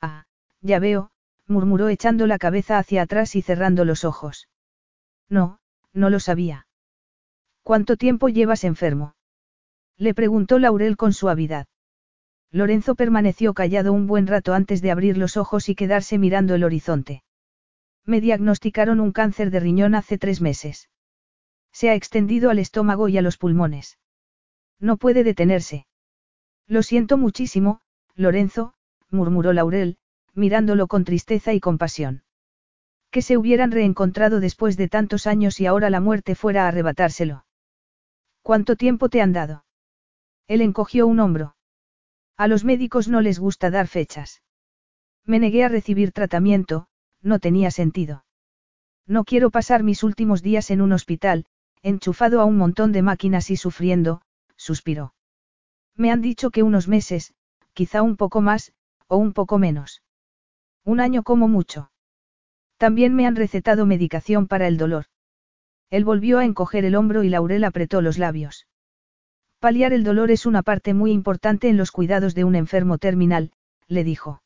Ah, 0.00 0.26
ya 0.60 0.78
veo, 0.78 1.10
murmuró 1.48 1.88
echando 1.88 2.28
la 2.28 2.38
cabeza 2.38 2.78
hacia 2.78 3.02
atrás 3.02 3.34
y 3.34 3.42
cerrando 3.42 3.84
los 3.84 4.04
ojos. 4.04 4.48
No, 5.28 5.58
no 5.92 6.10
lo 6.10 6.20
sabía. 6.20 6.68
¿Cuánto 7.64 7.96
tiempo 7.96 8.28
llevas 8.28 8.62
enfermo? 8.62 9.16
Le 9.98 10.14
preguntó 10.14 10.58
Laurel 10.60 10.96
con 10.96 11.12
suavidad. 11.12 11.66
Lorenzo 12.50 12.94
permaneció 12.94 13.52
callado 13.52 13.92
un 13.92 14.06
buen 14.06 14.26
rato 14.26 14.54
antes 14.54 14.80
de 14.80 14.90
abrir 14.90 15.18
los 15.18 15.36
ojos 15.36 15.68
y 15.68 15.74
quedarse 15.74 16.18
mirando 16.18 16.54
el 16.54 16.64
horizonte. 16.64 17.24
Me 18.06 18.20
diagnosticaron 18.20 19.00
un 19.00 19.12
cáncer 19.12 19.50
de 19.50 19.60
riñón 19.60 19.94
hace 19.94 20.16
tres 20.16 20.40
meses. 20.40 20.88
Se 21.72 21.90
ha 21.90 21.94
extendido 21.94 22.48
al 22.48 22.58
estómago 22.58 23.08
y 23.08 23.18
a 23.18 23.22
los 23.22 23.36
pulmones. 23.36 23.98
No 24.80 24.96
puede 24.96 25.24
detenerse. 25.24 25.86
Lo 26.66 26.82
siento 26.82 27.18
muchísimo, 27.18 27.80
Lorenzo, 28.14 28.74
murmuró 29.10 29.52
Laurel, 29.52 29.98
mirándolo 30.32 30.86
con 30.86 31.04
tristeza 31.04 31.52
y 31.52 31.60
compasión. 31.60 32.22
Que 33.10 33.20
se 33.20 33.36
hubieran 33.36 33.72
reencontrado 33.72 34.40
después 34.40 34.76
de 34.76 34.88
tantos 34.88 35.26
años 35.26 35.60
y 35.60 35.66
ahora 35.66 35.90
la 35.90 36.00
muerte 36.00 36.34
fuera 36.34 36.64
a 36.64 36.68
arrebatárselo. 36.68 37.44
¿Cuánto 38.42 38.76
tiempo 38.76 39.08
te 39.08 39.20
han 39.20 39.32
dado? 39.32 39.64
Él 40.48 40.62
encogió 40.62 41.06
un 41.06 41.20
hombro. 41.20 41.54
A 42.36 42.48
los 42.48 42.64
médicos 42.64 43.06
no 43.08 43.20
les 43.20 43.38
gusta 43.38 43.70
dar 43.70 43.86
fechas. 43.86 44.42
Me 45.24 45.38
negué 45.38 45.62
a 45.62 45.68
recibir 45.68 46.12
tratamiento, 46.12 46.88
no 47.20 47.38
tenía 47.38 47.70
sentido. 47.70 48.24
No 49.06 49.24
quiero 49.24 49.50
pasar 49.50 49.82
mis 49.82 50.02
últimos 50.02 50.42
días 50.42 50.70
en 50.70 50.80
un 50.80 50.92
hospital, 50.92 51.44
enchufado 51.82 52.40
a 52.40 52.44
un 52.44 52.56
montón 52.56 52.92
de 52.92 53.02
máquinas 53.02 53.50
y 53.50 53.56
sufriendo, 53.56 54.22
suspiró. 54.56 55.14
Me 55.94 56.10
han 56.10 56.22
dicho 56.22 56.50
que 56.50 56.62
unos 56.62 56.88
meses, 56.88 57.34
quizá 57.74 58.02
un 58.02 58.16
poco 58.16 58.40
más, 58.40 58.72
o 59.06 59.16
un 59.16 59.32
poco 59.32 59.58
menos. 59.58 60.02
Un 60.84 61.00
año 61.00 61.24
como 61.24 61.48
mucho. 61.48 61.90
También 62.78 63.14
me 63.14 63.26
han 63.26 63.36
recetado 63.36 63.84
medicación 63.84 64.46
para 64.46 64.68
el 64.68 64.78
dolor. 64.78 65.06
Él 65.90 66.04
volvió 66.04 66.38
a 66.38 66.44
encoger 66.44 66.84
el 66.84 66.94
hombro 66.94 67.24
y 67.24 67.28
Laurel 67.28 67.64
apretó 67.64 68.00
los 68.00 68.16
labios. 68.16 68.67
Paliar 69.60 69.92
el 69.92 70.04
dolor 70.04 70.30
es 70.30 70.46
una 70.46 70.62
parte 70.62 70.94
muy 70.94 71.10
importante 71.10 71.68
en 71.68 71.76
los 71.76 71.90
cuidados 71.90 72.36
de 72.36 72.44
un 72.44 72.54
enfermo 72.54 72.98
terminal, 72.98 73.50
le 73.88 74.04
dijo. 74.04 74.40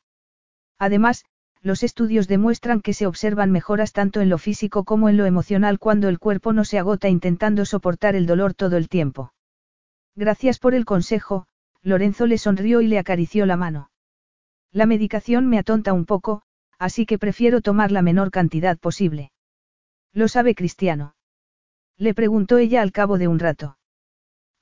Además, 0.79 1.25
los 1.61 1.83
estudios 1.83 2.27
demuestran 2.27 2.81
que 2.81 2.93
se 2.93 3.05
observan 3.05 3.51
mejoras 3.51 3.93
tanto 3.93 4.21
en 4.21 4.29
lo 4.29 4.39
físico 4.39 4.83
como 4.83 5.09
en 5.09 5.17
lo 5.17 5.25
emocional 5.25 5.77
cuando 5.77 6.09
el 6.09 6.17
cuerpo 6.17 6.51
no 6.51 6.65
se 6.65 6.79
agota 6.79 7.09
intentando 7.09 7.63
soportar 7.65 8.15
el 8.15 8.25
dolor 8.25 8.55
todo 8.55 8.75
el 8.75 8.89
tiempo. 8.89 9.33
Gracias 10.15 10.57
por 10.57 10.73
el 10.73 10.83
consejo, 10.83 11.45
Lorenzo 11.83 12.25
le 12.25 12.39
sonrió 12.39 12.81
y 12.81 12.87
le 12.87 12.97
acarició 12.97 13.45
la 13.45 13.55
mano. 13.55 13.91
La 14.71 14.87
medicación 14.87 15.47
me 15.47 15.59
atonta 15.59 15.93
un 15.93 16.05
poco, 16.05 16.41
así 16.79 17.05
que 17.05 17.19
prefiero 17.19 17.61
tomar 17.61 17.91
la 17.91 18.01
menor 18.01 18.31
cantidad 18.31 18.79
posible. 18.79 19.31
¿Lo 20.11 20.27
sabe 20.27 20.55
Cristiano? 20.55 21.15
Le 21.97 22.15
preguntó 22.15 22.57
ella 22.57 22.81
al 22.81 22.91
cabo 22.91 23.19
de 23.19 23.27
un 23.27 23.37
rato. 23.37 23.77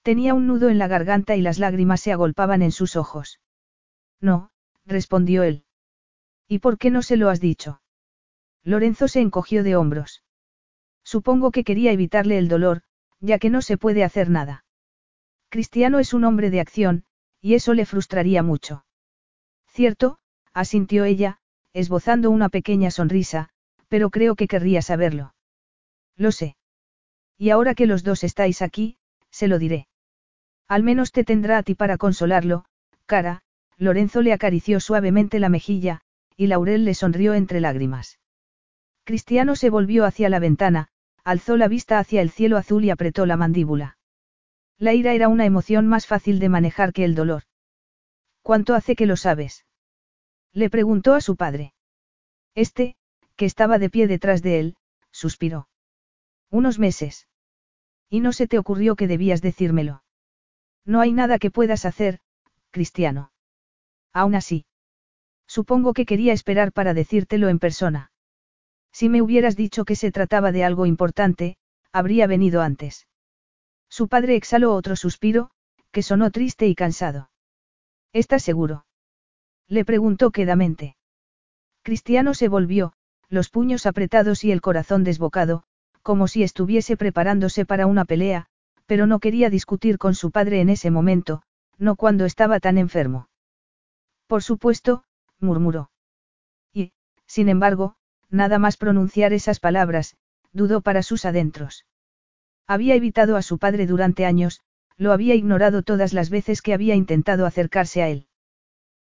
Tenía 0.03 0.33
un 0.33 0.47
nudo 0.47 0.69
en 0.69 0.79
la 0.79 0.87
garganta 0.87 1.35
y 1.35 1.41
las 1.41 1.59
lágrimas 1.59 2.01
se 2.01 2.11
agolpaban 2.11 2.61
en 2.61 2.71
sus 2.71 2.95
ojos. 2.95 3.39
No, 4.19 4.51
respondió 4.85 5.43
él. 5.43 5.65
¿Y 6.47 6.59
por 6.59 6.77
qué 6.77 6.89
no 6.89 7.01
se 7.01 7.17
lo 7.17 7.29
has 7.29 7.39
dicho? 7.39 7.81
Lorenzo 8.63 9.07
se 9.07 9.21
encogió 9.21 9.63
de 9.63 9.75
hombros. 9.75 10.23
Supongo 11.03 11.51
que 11.51 11.63
quería 11.63 11.91
evitarle 11.91 12.37
el 12.37 12.47
dolor, 12.47 12.81
ya 13.19 13.39
que 13.39 13.49
no 13.49 13.61
se 13.61 13.77
puede 13.77 14.03
hacer 14.03 14.29
nada. 14.29 14.65
Cristiano 15.49 15.99
es 15.99 16.13
un 16.13 16.23
hombre 16.23 16.49
de 16.49 16.59
acción, 16.59 17.05
y 17.39 17.55
eso 17.55 17.73
le 17.73 17.85
frustraría 17.85 18.43
mucho. 18.43 18.85
Cierto, 19.67 20.19
asintió 20.53 21.05
ella, 21.05 21.39
esbozando 21.73 22.29
una 22.29 22.49
pequeña 22.49 22.91
sonrisa, 22.91 23.49
pero 23.87 24.09
creo 24.09 24.35
que 24.35 24.47
querría 24.47 24.81
saberlo. 24.81 25.35
Lo 26.15 26.31
sé. 26.31 26.55
Y 27.37 27.49
ahora 27.49 27.75
que 27.75 27.87
los 27.87 28.03
dos 28.03 28.23
estáis 28.23 28.61
aquí, 28.61 28.97
se 29.31 29.47
lo 29.47 29.59
diré. 29.59 29.87
Al 30.71 30.83
menos 30.83 31.11
te 31.11 31.25
tendrá 31.25 31.57
a 31.57 31.63
ti 31.63 31.75
para 31.75 31.97
consolarlo, 31.97 32.63
cara, 33.05 33.41
Lorenzo 33.75 34.21
le 34.21 34.31
acarició 34.31 34.79
suavemente 34.79 35.37
la 35.37 35.49
mejilla, 35.49 35.99
y 36.37 36.47
Laurel 36.47 36.85
le 36.85 36.93
sonrió 36.93 37.33
entre 37.33 37.59
lágrimas. 37.59 38.19
Cristiano 39.03 39.57
se 39.57 39.69
volvió 39.69 40.05
hacia 40.05 40.29
la 40.29 40.39
ventana, 40.39 40.87
alzó 41.25 41.57
la 41.57 41.67
vista 41.67 41.99
hacia 41.99 42.21
el 42.21 42.29
cielo 42.29 42.55
azul 42.55 42.85
y 42.85 42.89
apretó 42.89 43.25
la 43.25 43.35
mandíbula. 43.35 43.97
La 44.77 44.93
ira 44.93 45.11
era 45.11 45.27
una 45.27 45.45
emoción 45.45 45.87
más 45.87 46.07
fácil 46.07 46.39
de 46.39 46.47
manejar 46.47 46.93
que 46.93 47.03
el 47.03 47.15
dolor. 47.15 47.43
¿Cuánto 48.41 48.73
hace 48.73 48.95
que 48.95 49.07
lo 49.07 49.17
sabes? 49.17 49.65
Le 50.53 50.69
preguntó 50.69 51.15
a 51.15 51.19
su 51.19 51.35
padre. 51.35 51.73
Este, 52.55 52.95
que 53.35 53.43
estaba 53.43 53.77
de 53.77 53.89
pie 53.89 54.07
detrás 54.07 54.41
de 54.41 54.61
él, 54.61 54.77
suspiró. 55.11 55.67
Unos 56.49 56.79
meses. 56.79 57.27
Y 58.09 58.21
no 58.21 58.31
se 58.31 58.47
te 58.47 58.57
ocurrió 58.57 58.95
que 58.95 59.07
debías 59.09 59.41
decírmelo. 59.41 60.00
No 60.85 61.01
hay 61.01 61.11
nada 61.11 61.39
que 61.39 61.51
puedas 61.51 61.85
hacer, 61.85 62.19
Cristiano. 62.71 63.31
Aún 64.13 64.35
así. 64.35 64.65
Supongo 65.47 65.93
que 65.93 66.05
quería 66.05 66.33
esperar 66.33 66.71
para 66.71 66.93
decírtelo 66.93 67.49
en 67.49 67.59
persona. 67.59 68.11
Si 68.91 69.09
me 69.09 69.21
hubieras 69.21 69.55
dicho 69.55 69.85
que 69.85 69.95
se 69.95 70.11
trataba 70.11 70.51
de 70.51 70.63
algo 70.63 70.85
importante, 70.85 71.57
habría 71.91 72.27
venido 72.27 72.61
antes. 72.61 73.07
Su 73.89 74.07
padre 74.07 74.35
exhaló 74.35 74.73
otro 74.73 74.95
suspiro, 74.95 75.51
que 75.91 76.03
sonó 76.03 76.31
triste 76.31 76.67
y 76.67 76.75
cansado. 76.75 77.29
¿Estás 78.13 78.43
seguro? 78.43 78.85
Le 79.67 79.85
preguntó 79.85 80.31
quedamente. 80.31 80.95
Cristiano 81.83 82.33
se 82.33 82.47
volvió, 82.47 82.93
los 83.29 83.49
puños 83.49 83.85
apretados 83.85 84.43
y 84.43 84.51
el 84.51 84.61
corazón 84.61 85.03
desbocado, 85.03 85.63
como 86.01 86.27
si 86.27 86.43
estuviese 86.43 86.97
preparándose 86.97 87.65
para 87.65 87.87
una 87.87 88.05
pelea, 88.05 88.47
pero 88.85 89.07
no 89.07 89.19
quería 89.19 89.49
discutir 89.49 89.97
con 89.97 90.15
su 90.15 90.31
padre 90.31 90.61
en 90.61 90.69
ese 90.69 90.91
momento, 90.91 91.43
no 91.77 91.95
cuando 91.95 92.25
estaba 92.25 92.59
tan 92.59 92.77
enfermo. 92.77 93.29
Por 94.27 94.43
supuesto, 94.43 95.03
murmuró. 95.39 95.91
Y, 96.73 96.93
sin 97.25 97.49
embargo, 97.49 97.95
nada 98.29 98.59
más 98.59 98.77
pronunciar 98.77 99.33
esas 99.33 99.59
palabras, 99.59 100.15
dudó 100.53 100.81
para 100.81 101.03
sus 101.03 101.25
adentros. 101.25 101.85
Había 102.67 102.95
evitado 102.95 103.35
a 103.35 103.41
su 103.41 103.57
padre 103.57 103.87
durante 103.87 104.25
años, 104.25 104.61
lo 104.97 105.11
había 105.11 105.35
ignorado 105.35 105.81
todas 105.81 106.13
las 106.13 106.29
veces 106.29 106.61
que 106.61 106.73
había 106.73 106.95
intentado 106.95 107.45
acercarse 107.45 108.01
a 108.01 108.09
él. 108.09 108.27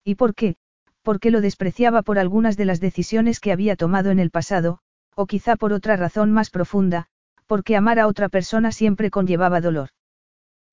¿Y 0.03 0.15
por 0.15 0.35
qué? 0.35 0.57
Porque 1.01 1.31
lo 1.31 1.41
despreciaba 1.41 2.01
por 2.01 2.19
algunas 2.19 2.57
de 2.57 2.65
las 2.65 2.79
decisiones 2.79 3.39
que 3.39 3.51
había 3.51 3.75
tomado 3.75 4.11
en 4.11 4.19
el 4.19 4.29
pasado, 4.29 4.79
o 5.15 5.25
quizá 5.25 5.55
por 5.55 5.71
otra 5.71 5.95
razón 5.95 6.31
más 6.31 6.49
profunda, 6.49 7.07
porque 7.47 7.75
amar 7.75 7.99
a 7.99 8.07
otra 8.07 8.29
persona 8.29 8.71
siempre 8.71 9.11
conllevaba 9.11 9.61
dolor. 9.61 9.89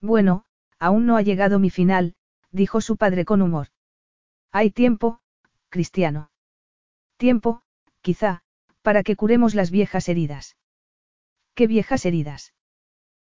Bueno, 0.01 0.44
aún 0.78 1.07
no 1.07 1.17
ha 1.17 1.23
llegado 1.23 1.59
mi 1.59 1.70
final, 1.70 2.15
dijo 2.51 2.81
su 2.81 2.97
padre 2.97 3.25
con 3.25 3.42
humor. 3.42 3.68
Hay 4.51 4.70
tiempo, 4.70 5.20
Cristiano. 5.68 6.31
Tiempo, 7.17 7.62
quizá, 8.01 8.42
para 8.83 9.02
que 9.02 9.17
curemos 9.17 9.55
las 9.55 9.70
viejas 9.70 10.09
heridas. 10.09 10.57
¿Qué 11.55 11.67
viejas 11.67 12.05
heridas? 12.05 12.52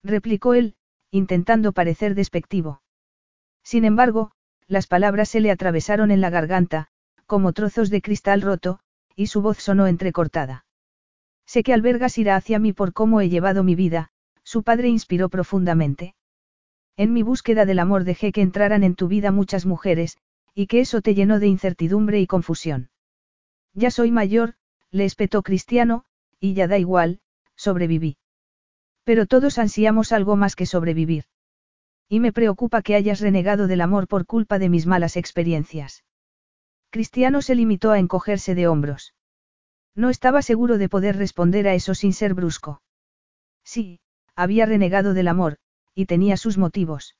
replicó 0.03 0.55
él, 0.55 0.77
intentando 1.11 1.73
parecer 1.73 2.15
despectivo. 2.15 2.83
Sin 3.63 3.85
embargo, 3.85 4.33
las 4.67 4.87
palabras 4.87 5.29
se 5.29 5.41
le 5.41 5.51
atravesaron 5.51 6.11
en 6.11 6.21
la 6.21 6.31
garganta, 6.31 6.89
como 7.27 7.53
trozos 7.53 7.91
de 7.91 8.01
cristal 8.01 8.43
roto, 8.43 8.81
y 9.17 9.27
su 9.27 9.43
voz 9.43 9.59
sonó 9.59 9.87
entrecortada. 9.87 10.65
Sé 11.53 11.65
que 11.65 11.73
albergas 11.75 12.17
irá 12.17 12.37
hacia 12.37 12.61
mí 12.61 12.73
por 12.73 12.93
cómo 12.93 13.21
he 13.21 13.29
llevado 13.29 13.65
mi 13.65 13.75
vida, 13.75 14.13
su 14.45 14.63
padre 14.63 14.87
inspiró 14.87 15.29
profundamente. 15.29 16.15
En 16.97 17.13
mi 17.13 17.25
búsqueda 17.25 17.67
del 17.67 17.81
amor 17.81 18.05
dejé 18.05 18.31
que 18.31 18.41
entraran 18.41 18.85
en 18.85 18.95
tu 18.95 19.09
vida 19.09 19.33
muchas 19.33 19.67
mujeres, 19.67 20.17
y 20.55 20.69
que 20.69 20.79
eso 20.79 21.01
te 21.01 21.13
llenó 21.13 21.41
de 21.41 21.49
incertidumbre 21.49 22.21
y 22.21 22.29
confusión. 22.29 22.91
Ya 23.75 23.91
soy 23.91 24.13
mayor, 24.13 24.55
le 24.93 25.05
espetó 25.05 25.43
Cristiano, 25.43 26.05
y 26.39 26.55
ya 26.55 26.69
da 26.69 26.79
igual, 26.79 27.19
sobreviví. 27.57 28.17
Pero 29.03 29.27
todos 29.27 29.59
ansiamos 29.59 30.13
algo 30.13 30.37
más 30.37 30.55
que 30.55 30.67
sobrevivir. 30.67 31.25
Y 32.09 32.21
me 32.21 32.33
preocupa 32.33 32.81
que 32.81 32.95
hayas 32.95 33.19
renegado 33.19 33.67
del 33.67 33.81
amor 33.81 34.07
por 34.07 34.25
culpa 34.25 34.61
de 34.61 34.69
mis 34.69 34.87
malas 34.87 35.17
experiencias. 35.17 36.05
Cristiano 36.91 37.43
se 37.43 37.57
limitó 37.57 37.91
a 37.91 37.99
encogerse 37.99 38.55
de 38.55 38.69
hombros. 38.69 39.15
No 39.95 40.11
estaba 40.11 40.43
seguro 40.43 40.79
de 40.79 40.89
poder 40.89 41.17
responder 41.17 41.67
a 41.69 41.75
eso 41.75 41.95
sin 41.95 42.13
ser 42.13 42.35
brusco. 42.35 42.83
Sí, 43.65 44.01
había 44.35 44.67
renegado 44.67 45.15
del 45.15 45.29
amor, 45.29 45.59
y 45.95 46.07
tenía 46.07 46.37
sus 46.37 46.59
motivos. 46.59 47.17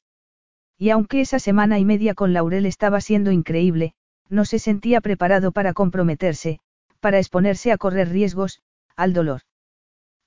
Y 0.79 0.91
aunque 0.91 1.21
esa 1.21 1.39
semana 1.39 1.79
y 1.79 1.85
media 1.85 2.15
con 2.15 2.33
Laurel 2.33 2.67
estaba 2.67 3.01
siendo 3.01 3.33
increíble, 3.33 3.95
no 4.29 4.45
se 4.45 4.59
sentía 4.59 5.01
preparado 5.01 5.53
para 5.53 5.75
comprometerse, 5.75 6.61
para 7.01 7.19
exponerse 7.19 7.73
a 7.73 7.77
correr 7.77 8.09
riesgos, 8.09 8.63
al 8.97 9.13
dolor. 9.13 9.43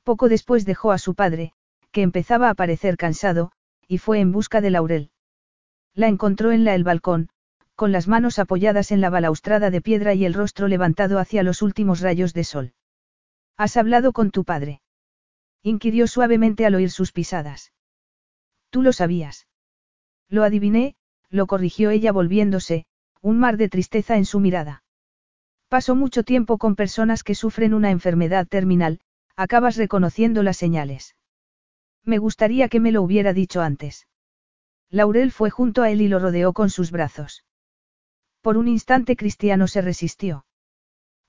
Poco 0.03 0.29
después 0.29 0.65
dejó 0.65 0.91
a 0.91 0.97
su 0.97 1.15
padre, 1.15 1.53
que 1.91 2.01
empezaba 2.01 2.49
a 2.49 2.53
parecer 2.53 2.97
cansado, 2.97 3.51
y 3.87 3.97
fue 3.97 4.19
en 4.19 4.31
busca 4.31 4.61
de 4.61 4.69
Laurel. 4.69 5.11
La 5.95 6.07
encontró 6.07 6.51
en 6.51 6.63
la 6.65 6.75
el 6.75 6.83
balcón, 6.83 7.29
con 7.83 7.91
las 7.91 8.07
manos 8.07 8.39
apoyadas 8.39 8.93
en 8.93 9.01
la 9.01 9.09
balaustrada 9.09 9.69
de 9.69 9.81
piedra 9.81 10.13
y 10.13 10.23
el 10.23 10.33
rostro 10.33 10.69
levantado 10.69 11.19
hacia 11.19 11.43
los 11.43 11.61
últimos 11.61 11.99
rayos 11.99 12.33
de 12.33 12.45
sol. 12.45 12.73
¿Has 13.57 13.75
hablado 13.75 14.13
con 14.13 14.31
tu 14.31 14.45
padre? 14.45 14.81
inquirió 15.63 16.07
suavemente 16.07 16.65
al 16.65 16.75
oír 16.75 16.89
sus 16.91 17.11
pisadas. 17.11 17.73
Tú 18.69 18.83
lo 18.83 18.93
sabías. 18.93 19.47
Lo 20.29 20.45
adiviné, 20.45 20.95
lo 21.29 21.45
corrigió 21.45 21.89
ella 21.89 22.13
volviéndose, 22.13 22.85
un 23.19 23.37
mar 23.37 23.57
de 23.57 23.67
tristeza 23.67 24.15
en 24.15 24.23
su 24.23 24.39
mirada. 24.39 24.85
Paso 25.67 25.93
mucho 25.93 26.23
tiempo 26.23 26.57
con 26.57 26.77
personas 26.77 27.21
que 27.21 27.35
sufren 27.35 27.73
una 27.73 27.91
enfermedad 27.91 28.47
terminal, 28.47 29.01
acabas 29.35 29.75
reconociendo 29.75 30.41
las 30.41 30.55
señales. 30.55 31.17
Me 32.05 32.17
gustaría 32.17 32.69
que 32.69 32.79
me 32.79 32.93
lo 32.93 33.01
hubiera 33.01 33.33
dicho 33.33 33.61
antes. 33.61 34.07
Laurel 34.89 35.33
fue 35.33 35.49
junto 35.49 35.81
a 35.81 35.91
él 35.91 35.99
y 35.99 36.07
lo 36.07 36.19
rodeó 36.19 36.53
con 36.53 36.69
sus 36.69 36.89
brazos. 36.89 37.43
Por 38.43 38.57
un 38.57 38.67
instante 38.67 39.15
Cristiano 39.15 39.67
se 39.67 39.81
resistió. 39.81 40.45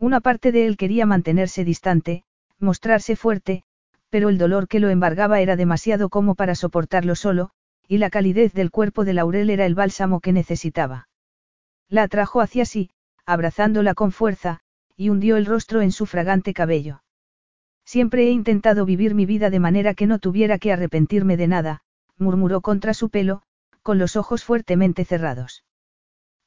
Una 0.00 0.20
parte 0.20 0.50
de 0.50 0.66
él 0.66 0.76
quería 0.76 1.06
mantenerse 1.06 1.64
distante, 1.64 2.24
mostrarse 2.58 3.14
fuerte, 3.14 3.62
pero 4.10 4.30
el 4.30 4.36
dolor 4.36 4.66
que 4.66 4.80
lo 4.80 4.90
embargaba 4.90 5.40
era 5.40 5.54
demasiado 5.54 6.08
como 6.08 6.34
para 6.34 6.56
soportarlo 6.56 7.14
solo, 7.14 7.50
y 7.86 7.98
la 7.98 8.10
calidez 8.10 8.52
del 8.52 8.72
cuerpo 8.72 9.04
de 9.04 9.12
Laurel 9.12 9.48
era 9.50 9.64
el 9.64 9.76
bálsamo 9.76 10.18
que 10.18 10.32
necesitaba. 10.32 11.08
La 11.88 12.02
atrajo 12.02 12.40
hacia 12.40 12.64
sí, 12.64 12.90
abrazándola 13.24 13.94
con 13.94 14.10
fuerza, 14.10 14.58
y 14.96 15.10
hundió 15.10 15.36
el 15.36 15.46
rostro 15.46 15.82
en 15.82 15.92
su 15.92 16.06
fragante 16.06 16.52
cabello. 16.52 17.04
Siempre 17.84 18.26
he 18.26 18.30
intentado 18.30 18.84
vivir 18.86 19.14
mi 19.14 19.24
vida 19.24 19.50
de 19.50 19.60
manera 19.60 19.94
que 19.94 20.08
no 20.08 20.18
tuviera 20.18 20.58
que 20.58 20.72
arrepentirme 20.72 21.36
de 21.36 21.46
nada, 21.46 21.82
murmuró 22.18 22.60
contra 22.60 22.92
su 22.92 23.08
pelo, 23.08 23.42
con 23.82 23.98
los 23.98 24.16
ojos 24.16 24.42
fuertemente 24.42 25.04
cerrados. 25.04 25.62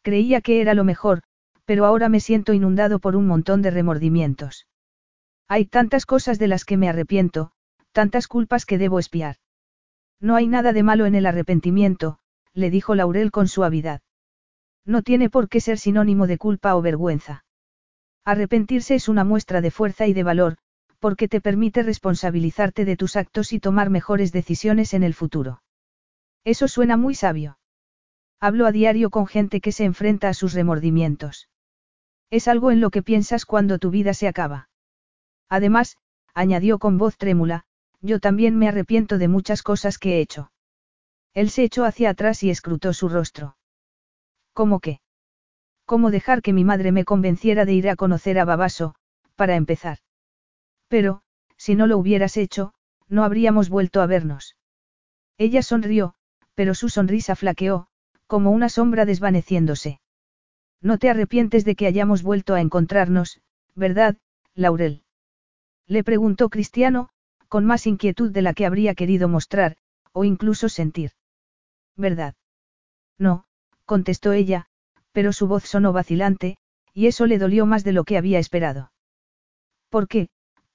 Creía 0.08 0.40
que 0.40 0.62
era 0.62 0.74
lo 0.74 0.86
mejor, 0.86 1.22
pero 1.66 1.86
ahora 1.86 2.08
me 2.08 2.22
siento 2.22 2.54
inundado 2.54 3.00
por 3.00 3.18
un 3.18 3.28
montón 3.28 3.62
de 3.62 3.72
remordimientos. 3.72 4.66
Hay 5.50 5.66
tantas 5.66 6.06
cosas 6.06 6.40
de 6.40 6.48
las 6.48 6.64
que 6.64 6.78
me 6.78 6.88
arrepiento, 6.88 7.52
tantas 7.92 8.30
culpas 8.30 8.66
que 8.66 8.78
debo 8.78 9.00
espiar. 9.00 9.36
No 10.22 10.38
hay 10.38 10.48
nada 10.48 10.72
de 10.72 10.82
malo 10.82 11.08
en 11.08 11.16
el 11.16 11.26
arrepentimiento, 11.26 12.20
le 12.54 12.70
dijo 12.70 12.96
Laurel 12.96 13.32
con 13.32 13.50
suavidad. 13.50 14.00
No 14.86 15.02
tiene 15.02 15.30
por 15.30 15.50
qué 15.50 15.60
ser 15.60 15.78
sinónimo 15.78 16.26
de 16.26 16.38
culpa 16.38 16.78
o 16.78 16.82
vergüenza. 16.82 17.44
Arrepentirse 18.24 18.96
es 18.96 19.10
una 19.10 19.26
muestra 19.26 19.60
de 19.60 19.72
fuerza 19.72 20.08
y 20.08 20.14
de 20.14 20.24
valor, 20.24 20.56
porque 21.00 21.28
te 21.28 21.42
permite 21.42 21.84
responsabilizarte 21.84 22.86
de 22.86 22.96
tus 22.96 23.18
actos 23.18 23.52
y 23.52 23.60
tomar 23.60 23.90
mejores 23.90 24.32
decisiones 24.32 24.94
en 24.94 25.04
el 25.04 25.14
futuro. 25.14 25.64
Eso 26.46 26.70
suena 26.70 26.96
muy 26.96 27.14
sabio. 27.14 27.58
Hablo 28.40 28.68
a 28.68 28.72
diario 28.72 29.10
con 29.10 29.26
gente 29.26 29.62
que 29.62 29.72
se 29.72 29.84
enfrenta 29.84 30.30
a 30.30 30.34
sus 30.34 30.54
remordimientos. 30.54 31.50
Es 32.30 32.48
algo 32.48 32.72
en 32.72 32.82
lo 32.82 32.92
que 32.92 33.02
piensas 33.02 33.46
cuando 33.46 33.80
tu 33.80 33.90
vida 33.90 34.14
se 34.14 34.28
acaba. 34.28 34.70
Además, 35.50 35.98
añadió 36.34 36.78
con 36.78 36.98
voz 36.98 37.18
trémula, 37.18 37.66
yo 38.02 38.20
también 38.20 38.58
me 38.58 38.68
arrepiento 38.68 39.18
de 39.18 39.28
muchas 39.28 39.64
cosas 39.64 39.98
que 39.98 40.18
he 40.18 40.22
hecho. 40.22 40.52
Él 41.34 41.50
se 41.50 41.64
echó 41.64 41.86
hacia 41.86 42.12
atrás 42.12 42.44
y 42.44 42.50
escrutó 42.50 42.94
su 42.94 43.10
rostro. 43.10 43.58
¿Cómo 44.54 44.80
qué? 44.80 45.02
¿Cómo 45.86 46.12
dejar 46.12 46.42
que 46.42 46.54
mi 46.54 46.64
madre 46.64 46.92
me 46.92 47.06
convenciera 47.06 47.66
de 47.66 47.74
ir 47.74 47.90
a 47.90 47.96
conocer 47.96 48.38
a 48.40 48.46
Babaso, 48.46 48.96
para 49.36 49.56
empezar? 49.56 50.00
Pero, 50.88 51.22
si 51.56 51.76
no 51.76 51.88
lo 51.88 51.98
hubieras 51.98 52.38
hecho, 52.38 52.74
no 53.08 53.24
habríamos 53.24 53.70
vuelto 53.70 54.02
a 54.02 54.06
vernos. 54.06 54.58
Ella 55.38 55.64
sonrió, 55.64 56.14
pero 56.56 56.76
su 56.76 56.90
sonrisa 56.90 57.36
flaqueó, 57.36 57.88
como 58.28 58.52
una 58.52 58.70
sombra 58.70 59.06
desvaneciéndose. 59.06 60.00
No 60.82 60.98
te 60.98 61.10
arrepientes 61.10 61.66
de 61.66 61.76
que 61.76 61.88
hayamos 61.88 62.22
vuelto 62.22 62.54
a 62.54 62.62
encontrarnos, 62.62 63.42
¿verdad, 63.74 64.18
Laurel? 64.54 65.04
Le 65.88 66.04
preguntó 66.04 66.50
Cristiano, 66.50 67.10
con 67.48 67.66
más 67.66 67.88
inquietud 67.88 68.32
de 68.32 68.42
la 68.42 68.54
que 68.54 68.66
habría 68.66 68.94
querido 68.94 69.28
mostrar, 69.28 69.78
o 70.12 70.24
incluso 70.24 70.70
sentir. 70.70 71.12
¿Verdad? 71.96 72.36
No, 73.18 73.46
contestó 73.86 74.34
ella, 74.34 74.68
pero 75.12 75.34
su 75.34 75.48
voz 75.48 75.64
sonó 75.64 75.94
vacilante, 75.94 76.58
y 76.94 77.08
eso 77.08 77.26
le 77.26 77.38
dolió 77.38 77.66
más 77.66 77.84
de 77.84 77.94
lo 77.94 78.04
que 78.04 78.18
había 78.18 78.40
esperado. 78.40 78.92
¿Por 79.90 80.08
qué? 80.08 80.30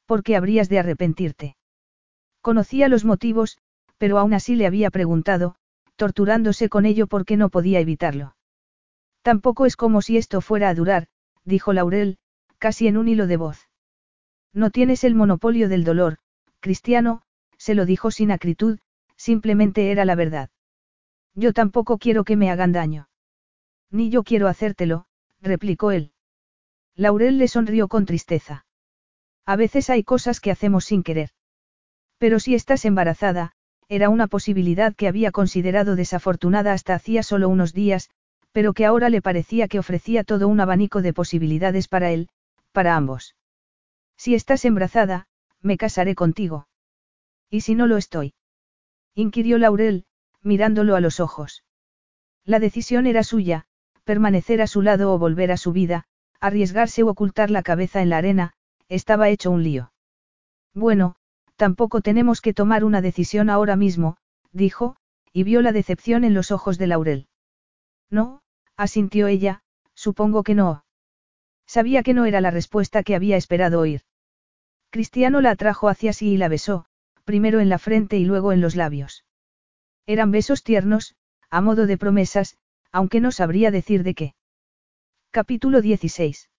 ¿Por 0.07 0.23
qué 0.23 0.37
habrías 0.37 0.69
de 0.69 0.79
arrepentirte? 0.79 1.57
Conocía 2.41 2.89
los 2.89 3.05
motivos, 3.05 3.59
pero 3.99 4.19
aún 4.19 4.35
así 4.35 4.57
le 4.57 4.67
había 4.67 4.91
preguntado, 4.91 5.55
torturándose 5.97 6.69
con 6.69 6.87
ello 6.87 7.07
porque 7.07 7.37
no 7.37 7.49
podía 7.49 7.81
evitarlo. 7.81 8.37
Tampoco 9.23 9.67
es 9.67 9.77
como 9.77 10.03
si 10.03 10.17
esto 10.17 10.41
fuera 10.41 10.69
a 10.69 10.75
durar, 10.75 11.07
dijo 11.45 11.73
Laurel, 11.73 12.19
casi 12.59 12.89
en 12.89 12.97
un 12.97 13.09
hilo 13.09 13.27
de 13.27 13.37
voz. 13.37 13.69
No 14.53 14.71
tienes 14.71 15.05
el 15.05 15.15
monopolio 15.15 15.69
del 15.69 15.85
dolor, 15.85 16.19
Cristiano, 16.61 17.23
se 17.57 17.75
lo 17.75 17.87
dijo 17.87 18.11
sin 18.11 18.31
acritud, 18.31 18.79
simplemente 19.17 19.91
era 19.91 20.05
la 20.05 20.15
verdad. 20.15 20.51
Yo 21.35 21.53
tampoco 21.53 21.99
quiero 21.99 22.25
que 22.25 22.37
me 22.37 22.51
hagan 22.51 22.73
daño. 22.73 23.09
Ni 23.91 24.11
yo 24.11 24.23
quiero 24.23 24.49
hacértelo, 24.49 25.07
replicó 25.41 25.91
él. 25.91 26.13
Laurel 26.95 27.39
le 27.39 27.49
sonrió 27.49 27.89
con 27.89 28.05
tristeza. 28.05 28.67
A 29.47 29.57
veces 29.57 29.91
hay 29.91 30.05
cosas 30.05 30.41
que 30.41 30.51
hacemos 30.51 30.85
sin 30.85 31.03
querer. 31.03 31.31
Pero 32.19 32.39
si 32.39 32.55
estás 32.55 32.85
embarazada, 32.85 33.53
era 33.89 34.09
una 34.09 34.27
posibilidad 34.27 34.95
que 34.95 35.09
había 35.09 35.31
considerado 35.33 35.97
desafortunada 35.97 36.73
hasta 36.73 36.95
hacía 36.95 37.23
solo 37.23 37.49
unos 37.49 37.73
días, 37.73 38.11
pero 38.53 38.73
que 38.73 38.87
ahora 38.87 39.09
le 39.09 39.23
parecía 39.23 39.69
que 39.69 39.79
ofrecía 39.79 40.25
todo 40.25 40.49
un 40.49 40.61
abanico 40.61 41.03
de 41.03 41.13
posibilidades 41.13 41.89
para 41.89 42.11
él, 42.11 42.29
para 42.73 42.97
ambos. 42.97 43.35
Si 44.17 44.35
estás 44.35 44.65
embarazada, 44.65 45.27
me 45.61 45.77
casaré 45.77 46.15
contigo. 46.15 46.69
¿Y 47.51 47.63
si 47.63 47.75
no 47.75 47.87
lo 47.87 47.97
estoy? 47.97 48.35
inquirió 49.15 49.59
Laurel, 49.59 50.05
mirándolo 50.43 50.97
a 50.97 51.01
los 51.01 51.21
ojos. 51.21 51.65
La 52.45 52.59
decisión 52.59 53.07
era 53.07 53.23
suya, 53.23 53.67
permanecer 54.05 54.61
a 54.63 54.67
su 54.67 54.83
lado 54.83 55.13
o 55.13 55.19
volver 55.19 55.53
a 55.53 55.57
su 55.57 55.73
vida, 55.73 56.05
arriesgarse 56.41 57.03
o 57.03 57.09
ocultar 57.09 57.51
la 57.51 57.63
cabeza 57.63 58.03
en 58.03 58.11
la 58.11 58.19
arena, 58.19 58.53
estaba 58.89 59.29
hecho 59.29 59.51
un 59.51 59.63
lío. 59.63 59.93
Bueno, 60.75 61.17
tampoco 61.63 62.01
tenemos 62.01 62.41
que 62.41 62.53
tomar 62.53 62.83
una 62.83 63.01
decisión 63.01 63.49
ahora 63.49 63.77
mismo, 63.77 64.17
dijo, 64.51 64.97
y 65.33 65.45
vio 65.45 65.63
la 65.63 65.71
decepción 65.71 66.25
en 66.25 66.35
los 66.35 66.51
ojos 66.51 66.77
de 66.77 66.89
Laurel. 66.89 67.29
No, 68.11 68.43
asintió 68.77 69.29
ella, 69.29 69.63
supongo 69.95 70.43
que 70.43 70.57
no. 70.57 70.85
Sabía 71.65 72.03
que 72.03 72.15
no 72.15 72.25
era 72.25 72.41
la 72.41 72.51
respuesta 72.51 73.05
que 73.05 73.15
había 73.15 73.37
esperado 73.37 73.79
oír. 73.79 74.01
Cristiano 74.91 75.41
la 75.41 75.51
atrajo 75.51 75.89
hacia 75.89 76.13
sí 76.13 76.33
y 76.33 76.37
la 76.37 76.49
besó, 76.49 76.87
primero 77.23 77.61
en 77.61 77.69
la 77.69 77.79
frente 77.79 78.17
y 78.17 78.25
luego 78.25 78.51
en 78.51 78.61
los 78.61 78.75
labios. 78.75 79.25
Eran 80.05 80.33
besos 80.33 80.65
tiernos, 80.65 81.15
a 81.49 81.61
modo 81.61 81.87
de 81.87 81.97
promesas, 81.97 82.59
aunque 82.91 83.21
no 83.21 83.31
sabría 83.31 83.71
decir 83.71 84.03
de 84.03 84.15
qué. 84.15 84.35
Capítulo 85.31 85.81
16. 85.81 86.51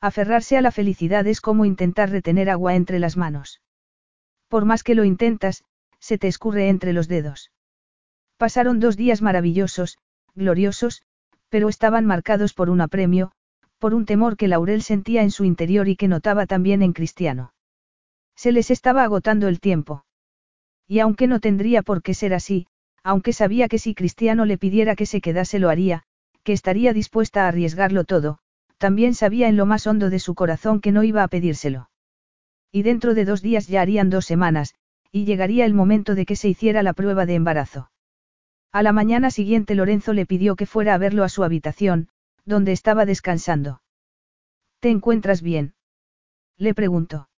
Aferrarse 0.00 0.56
a 0.56 0.60
la 0.60 0.70
felicidad 0.70 1.26
es 1.26 1.40
como 1.40 1.64
intentar 1.64 2.10
retener 2.10 2.48
agua 2.48 2.76
entre 2.76 3.00
las 3.00 3.16
manos. 3.16 3.60
Por 4.50 4.64
más 4.64 4.82
que 4.82 4.96
lo 4.96 5.04
intentas, 5.04 5.62
se 6.00 6.18
te 6.18 6.26
escurre 6.26 6.68
entre 6.68 6.92
los 6.92 7.06
dedos. 7.06 7.52
Pasaron 8.36 8.80
dos 8.80 8.96
días 8.96 9.22
maravillosos, 9.22 9.98
gloriosos, 10.34 11.02
pero 11.50 11.68
estaban 11.68 12.04
marcados 12.04 12.52
por 12.52 12.68
un 12.68 12.80
apremio, 12.80 13.30
por 13.78 13.94
un 13.94 14.06
temor 14.06 14.36
que 14.36 14.48
Laurel 14.48 14.82
sentía 14.82 15.22
en 15.22 15.30
su 15.30 15.44
interior 15.44 15.86
y 15.86 15.94
que 15.94 16.08
notaba 16.08 16.46
también 16.46 16.82
en 16.82 16.92
Cristiano. 16.92 17.54
Se 18.34 18.50
les 18.50 18.72
estaba 18.72 19.04
agotando 19.04 19.46
el 19.46 19.60
tiempo. 19.60 20.04
Y 20.88 20.98
aunque 20.98 21.28
no 21.28 21.38
tendría 21.38 21.82
por 21.82 22.02
qué 22.02 22.12
ser 22.12 22.34
así, 22.34 22.66
aunque 23.04 23.32
sabía 23.32 23.68
que 23.68 23.78
si 23.78 23.94
Cristiano 23.94 24.46
le 24.46 24.58
pidiera 24.58 24.96
que 24.96 25.06
se 25.06 25.20
quedase 25.20 25.60
lo 25.60 25.70
haría, 25.70 26.02
que 26.42 26.52
estaría 26.52 26.92
dispuesta 26.92 27.44
a 27.44 27.48
arriesgarlo 27.48 28.02
todo, 28.02 28.38
también 28.78 29.14
sabía 29.14 29.46
en 29.46 29.56
lo 29.56 29.64
más 29.64 29.86
hondo 29.86 30.10
de 30.10 30.18
su 30.18 30.34
corazón 30.34 30.80
que 30.80 30.90
no 30.90 31.04
iba 31.04 31.22
a 31.22 31.28
pedírselo. 31.28 31.88
Y 32.72 32.82
dentro 32.82 33.14
de 33.14 33.24
dos 33.24 33.42
días 33.42 33.66
ya 33.66 33.82
harían 33.82 34.10
dos 34.10 34.26
semanas, 34.26 34.74
y 35.10 35.24
llegaría 35.24 35.64
el 35.64 35.74
momento 35.74 36.14
de 36.14 36.24
que 36.24 36.36
se 36.36 36.48
hiciera 36.48 36.82
la 36.82 36.92
prueba 36.92 37.26
de 37.26 37.34
embarazo. 37.34 37.90
A 38.72 38.82
la 38.82 38.92
mañana 38.92 39.30
siguiente 39.30 39.74
Lorenzo 39.74 40.12
le 40.12 40.26
pidió 40.26 40.54
que 40.54 40.66
fuera 40.66 40.94
a 40.94 40.98
verlo 40.98 41.24
a 41.24 41.28
su 41.28 41.42
habitación, 41.42 42.08
donde 42.44 42.72
estaba 42.72 43.04
descansando. 43.04 43.82
¿Te 44.78 44.90
encuentras 44.90 45.42
bien? 45.42 45.74
Le 46.56 46.74
preguntó. 46.74 47.28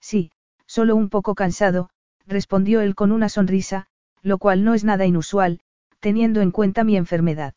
Sí, 0.00 0.30
solo 0.66 0.94
un 0.96 1.08
poco 1.08 1.34
cansado, 1.34 1.90
respondió 2.26 2.82
él 2.82 2.94
con 2.94 3.12
una 3.12 3.28
sonrisa, 3.28 3.86
lo 4.22 4.38
cual 4.38 4.64
no 4.64 4.74
es 4.74 4.84
nada 4.84 5.06
inusual, 5.06 5.60
teniendo 6.00 6.42
en 6.42 6.50
cuenta 6.50 6.84
mi 6.84 6.96
enfermedad. 6.96 7.54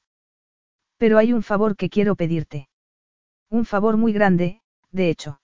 Pero 0.98 1.18
hay 1.18 1.34
un 1.34 1.44
favor 1.44 1.76
que 1.76 1.90
quiero 1.90 2.16
pedirte. 2.16 2.70
Un 3.50 3.66
favor 3.66 3.98
muy 3.98 4.14
grande, 4.14 4.62
de 4.92 5.10
hecho. 5.10 5.42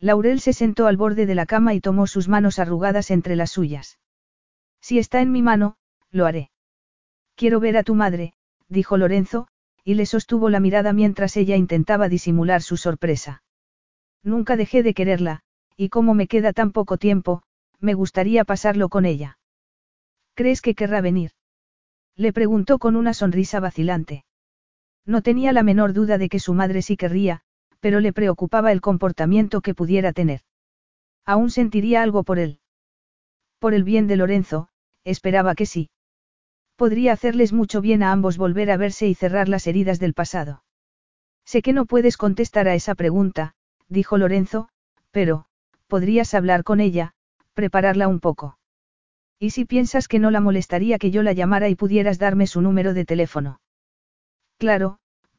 Laurel 0.00 0.40
se 0.40 0.54
sentó 0.54 0.86
al 0.86 0.96
borde 0.96 1.26
de 1.26 1.34
la 1.34 1.44
cama 1.44 1.74
y 1.74 1.80
tomó 1.80 2.06
sus 2.06 2.26
manos 2.26 2.58
arrugadas 2.58 3.10
entre 3.10 3.36
las 3.36 3.50
suyas. 3.50 3.98
Si 4.80 4.98
está 4.98 5.20
en 5.20 5.30
mi 5.30 5.42
mano, 5.42 5.76
lo 6.10 6.24
haré. 6.24 6.50
Quiero 7.36 7.60
ver 7.60 7.76
a 7.76 7.82
tu 7.82 7.94
madre, 7.94 8.32
dijo 8.68 8.96
Lorenzo, 8.96 9.46
y 9.84 9.94
le 9.94 10.06
sostuvo 10.06 10.48
la 10.48 10.60
mirada 10.60 10.92
mientras 10.94 11.36
ella 11.36 11.56
intentaba 11.56 12.08
disimular 12.08 12.62
su 12.62 12.78
sorpresa. 12.78 13.42
Nunca 14.22 14.56
dejé 14.56 14.82
de 14.82 14.94
quererla, 14.94 15.42
y 15.76 15.90
como 15.90 16.14
me 16.14 16.28
queda 16.28 16.52
tan 16.52 16.72
poco 16.72 16.96
tiempo, 16.96 17.42
me 17.78 17.94
gustaría 17.94 18.44
pasarlo 18.44 18.88
con 18.88 19.04
ella. 19.04 19.38
¿Crees 20.34 20.62
que 20.62 20.74
querrá 20.74 21.00
venir? 21.00 21.32
Le 22.16 22.32
preguntó 22.32 22.78
con 22.78 22.96
una 22.96 23.14
sonrisa 23.14 23.60
vacilante. 23.60 24.24
No 25.06 25.22
tenía 25.22 25.52
la 25.52 25.62
menor 25.62 25.92
duda 25.92 26.18
de 26.18 26.28
que 26.28 26.38
su 26.38 26.54
madre 26.54 26.82
sí 26.82 26.96
querría, 26.96 27.42
pero 27.80 28.00
le 28.00 28.12
preocupaba 28.12 28.72
el 28.72 28.80
comportamiento 28.80 29.60
que 29.60 29.74
pudiera 29.74 30.12
tener. 30.12 30.40
Aún 31.26 31.50
sentiría 31.50 32.02
algo 32.02 32.22
por 32.22 32.38
él. 32.38 32.60
Por 33.58 33.74
el 33.74 33.84
bien 33.84 34.06
de 34.06 34.16
Lorenzo, 34.16 34.68
esperaba 35.04 35.54
que 35.54 35.66
sí. 35.66 35.90
Podría 36.76 37.12
hacerles 37.12 37.52
mucho 37.52 37.80
bien 37.80 38.02
a 38.02 38.12
ambos 38.12 38.38
volver 38.38 38.70
a 38.70 38.76
verse 38.76 39.06
y 39.06 39.14
cerrar 39.14 39.48
las 39.48 39.66
heridas 39.66 39.98
del 39.98 40.14
pasado. 40.14 40.64
Sé 41.44 41.62
que 41.62 41.72
no 41.72 41.84
puedes 41.84 42.16
contestar 42.16 42.68
a 42.68 42.74
esa 42.74 42.94
pregunta, 42.94 43.54
dijo 43.88 44.16
Lorenzo, 44.16 44.68
pero, 45.10 45.46
podrías 45.88 46.32
hablar 46.34 46.64
con 46.64 46.80
ella, 46.80 47.12
prepararla 47.54 48.08
un 48.08 48.20
poco. 48.20 48.58
¿Y 49.38 49.50
si 49.50 49.64
piensas 49.64 50.06
que 50.06 50.18
no 50.18 50.30
la 50.30 50.40
molestaría 50.40 50.98
que 50.98 51.10
yo 51.10 51.22
la 51.22 51.32
llamara 51.32 51.68
y 51.68 51.74
pudieras 51.74 52.18
darme 52.18 52.46
su 52.46 52.60
número 52.60 52.94
de 52.94 53.04
teléfono? 53.04 53.60
Claro, 54.58 54.98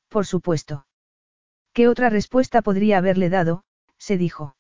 por 0.10 0.26
supuesto. 0.26 0.86
¿Qué 1.74 1.88
otra 1.88 2.10
respuesta 2.10 2.62
podría 2.62 2.98
haberle 2.98 3.30
dado? 3.30 3.64
se 3.98 4.18
dijo. 4.18 4.56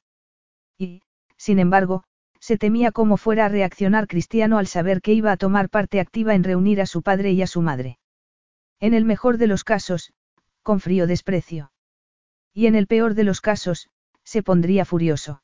Y, 0.77 1.01
sin 1.35 1.59
embargo, 1.59 2.03
se 2.39 2.57
temía 2.57 2.91
cómo 2.91 3.17
fuera 3.17 3.45
a 3.45 3.49
reaccionar 3.49 4.07
Cristiano 4.07 4.57
al 4.57 4.67
saber 4.67 5.01
que 5.01 5.13
iba 5.13 5.31
a 5.31 5.37
tomar 5.37 5.69
parte 5.69 5.99
activa 5.99 6.35
en 6.35 6.43
reunir 6.43 6.79
a 6.79 6.85
su 6.85 7.01
padre 7.01 7.31
y 7.31 7.41
a 7.41 7.47
su 7.47 7.61
madre. 7.61 7.99
En 8.79 8.93
el 8.93 9.05
mejor 9.05 9.37
de 9.37 9.47
los 9.47 9.63
casos, 9.63 10.13
con 10.63 10.79
frío 10.79 11.05
desprecio. 11.05 11.71
Y 12.53 12.67
en 12.67 12.75
el 12.75 12.87
peor 12.87 13.13
de 13.13 13.23
los 13.23 13.41
casos, 13.41 13.89
se 14.23 14.41
pondría 14.41 14.85
furioso. 14.85 15.43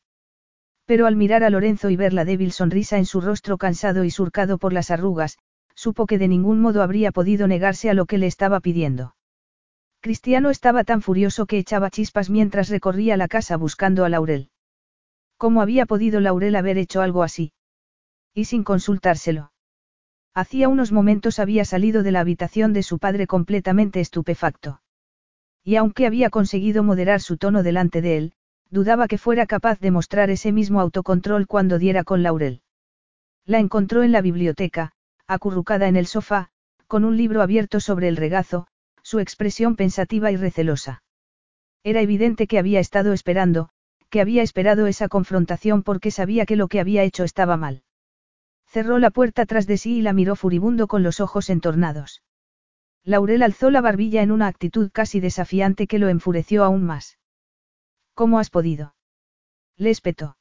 Pero 0.85 1.05
al 1.05 1.17
mirar 1.17 1.43
a 1.43 1.49
Lorenzo 1.49 1.89
y 1.89 1.97
ver 1.97 2.13
la 2.13 2.23
débil 2.23 2.53
sonrisa 2.53 2.97
en 2.97 3.05
su 3.05 3.19
rostro 3.19 3.57
cansado 3.57 4.05
y 4.05 4.09
surcado 4.09 4.57
por 4.57 4.71
las 4.71 4.89
arrugas, 4.89 5.37
supo 5.75 6.05
que 6.05 6.17
de 6.17 6.29
ningún 6.29 6.61
modo 6.61 6.81
habría 6.81 7.11
podido 7.11 7.47
negarse 7.47 7.89
a 7.89 7.93
lo 7.93 8.05
que 8.05 8.17
le 8.17 8.27
estaba 8.27 8.61
pidiendo. 8.61 9.16
Cristiano 10.00 10.50
estaba 10.50 10.84
tan 10.84 11.01
furioso 11.01 11.45
que 11.45 11.58
echaba 11.58 11.90
chispas 11.90 12.30
mientras 12.30 12.69
recorría 12.69 13.17
la 13.17 13.27
casa 13.27 13.58
buscando 13.58 14.06
a 14.06 14.09
Laurel. 14.09 14.50
¿Cómo 15.38 15.61
había 15.61 15.85
podido 15.85 16.19
Laurel 16.19 16.56
haber 16.56 16.77
hecho 16.77 17.01
algo 17.01 17.24
así? 17.24 17.51
Y 18.34 18.45
sin 18.45 18.64
consultárselo. 18.64 19.51
Hacía 20.34 20.69
unos 20.69 20.92
momentos 20.92 21.40
había 21.40 21.66
salido 21.66 22.03
de 22.03 22.11
la 22.11 22.19
habitación 22.19 22.74
de 22.74 22.84
su 22.84 23.00
padre 23.00 23.26
completamente 23.26 24.00
estupefacto. 24.00 24.82
Y 25.64 25.76
aunque 25.76 26.06
había 26.06 26.30
conseguido 26.30 26.84
moderar 26.84 27.22
su 27.22 27.38
tono 27.38 27.64
delante 27.64 28.01
de 28.01 28.17
él, 28.17 28.34
dudaba 28.69 29.08
que 29.08 29.17
fuera 29.17 29.48
capaz 29.48 29.80
de 29.80 29.92
mostrar 29.92 30.30
ese 30.30 30.51
mismo 30.51 30.80
autocontrol 30.80 31.48
cuando 31.48 31.80
diera 31.80 32.03
con 32.03 32.22
Laurel. 32.22 32.61
La 33.45 33.59
encontró 33.59 34.03
en 34.03 34.11
la 34.11 34.22
biblioteca, 34.22 34.92
acurrucada 35.26 35.88
en 35.88 35.95
el 35.95 36.06
sofá, 36.06 36.50
con 36.88 37.03
un 37.03 37.17
libro 37.17 37.42
abierto 37.42 37.80
sobre 37.80 38.08
el 38.08 38.16
regazo, 38.16 38.67
su 39.08 39.19
expresión 39.19 39.77
pensativa 39.77 40.32
y 40.32 40.36
recelosa. 40.36 41.02
Era 41.82 42.02
evidente 42.02 42.45
que 42.45 42.60
había 42.60 42.82
estado 42.82 43.14
esperando, 43.14 43.69
que 44.10 44.19
había 44.19 44.44
esperado 44.44 44.86
esa 44.86 45.08
confrontación 45.08 45.82
porque 45.82 46.11
sabía 46.11 46.45
que 46.45 46.58
lo 46.58 46.68
que 46.68 46.82
había 46.82 47.03
hecho 47.03 47.24
estaba 47.24 47.56
mal. 47.56 47.84
Cerró 48.66 49.00
la 49.00 49.10
puerta 49.10 49.45
tras 49.45 49.66
de 49.66 49.77
sí 49.77 50.00
y 50.00 50.02
la 50.02 50.11
miró 50.11 50.36
furibundo 50.36 50.88
con 50.88 51.03
los 51.03 51.22
ojos 51.22 51.50
entornados. 51.50 52.22
Laurel 53.06 53.44
alzó 53.44 53.72
la 53.72 53.80
barbilla 53.80 54.24
en 54.24 54.30
una 54.30 54.48
actitud 54.48 54.92
casi 54.92 55.22
desafiante 55.22 55.88
que 55.88 56.00
lo 56.00 56.10
enfureció 56.10 56.66
aún 56.66 56.84
más. 56.84 57.18
¿Cómo 58.14 58.40
has 58.40 58.50
podido? 58.50 58.94
Le 59.77 59.90
espetó. 59.90 60.36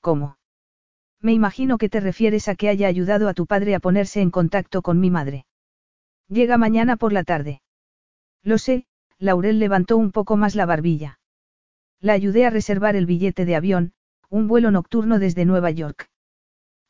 ¿Cómo? 0.00 0.38
Me 1.20 1.32
imagino 1.32 1.76
que 1.76 1.88
te 1.88 1.98
refieres 1.98 2.46
a 2.46 2.54
que 2.54 2.68
haya 2.68 2.86
ayudado 2.86 3.28
a 3.28 3.34
tu 3.34 3.46
padre 3.46 3.74
a 3.74 3.80
ponerse 3.80 4.20
en 4.20 4.30
contacto 4.30 4.80
con 4.80 5.00
mi 5.00 5.10
madre. 5.10 5.44
Llega 6.28 6.56
mañana 6.56 6.96
por 6.96 7.12
la 7.12 7.24
tarde. 7.24 7.62
Lo 8.44 8.58
sé, 8.58 8.86
Laurel 9.18 9.58
levantó 9.58 9.96
un 9.96 10.12
poco 10.12 10.36
más 10.36 10.54
la 10.54 10.66
barbilla. 10.66 11.18
La 12.00 12.12
ayudé 12.12 12.44
a 12.44 12.50
reservar 12.50 12.94
el 12.94 13.06
billete 13.06 13.46
de 13.46 13.56
avión, 13.56 13.94
un 14.28 14.46
vuelo 14.46 14.70
nocturno 14.70 15.18
desde 15.18 15.46
Nueva 15.46 15.70
York. 15.70 16.10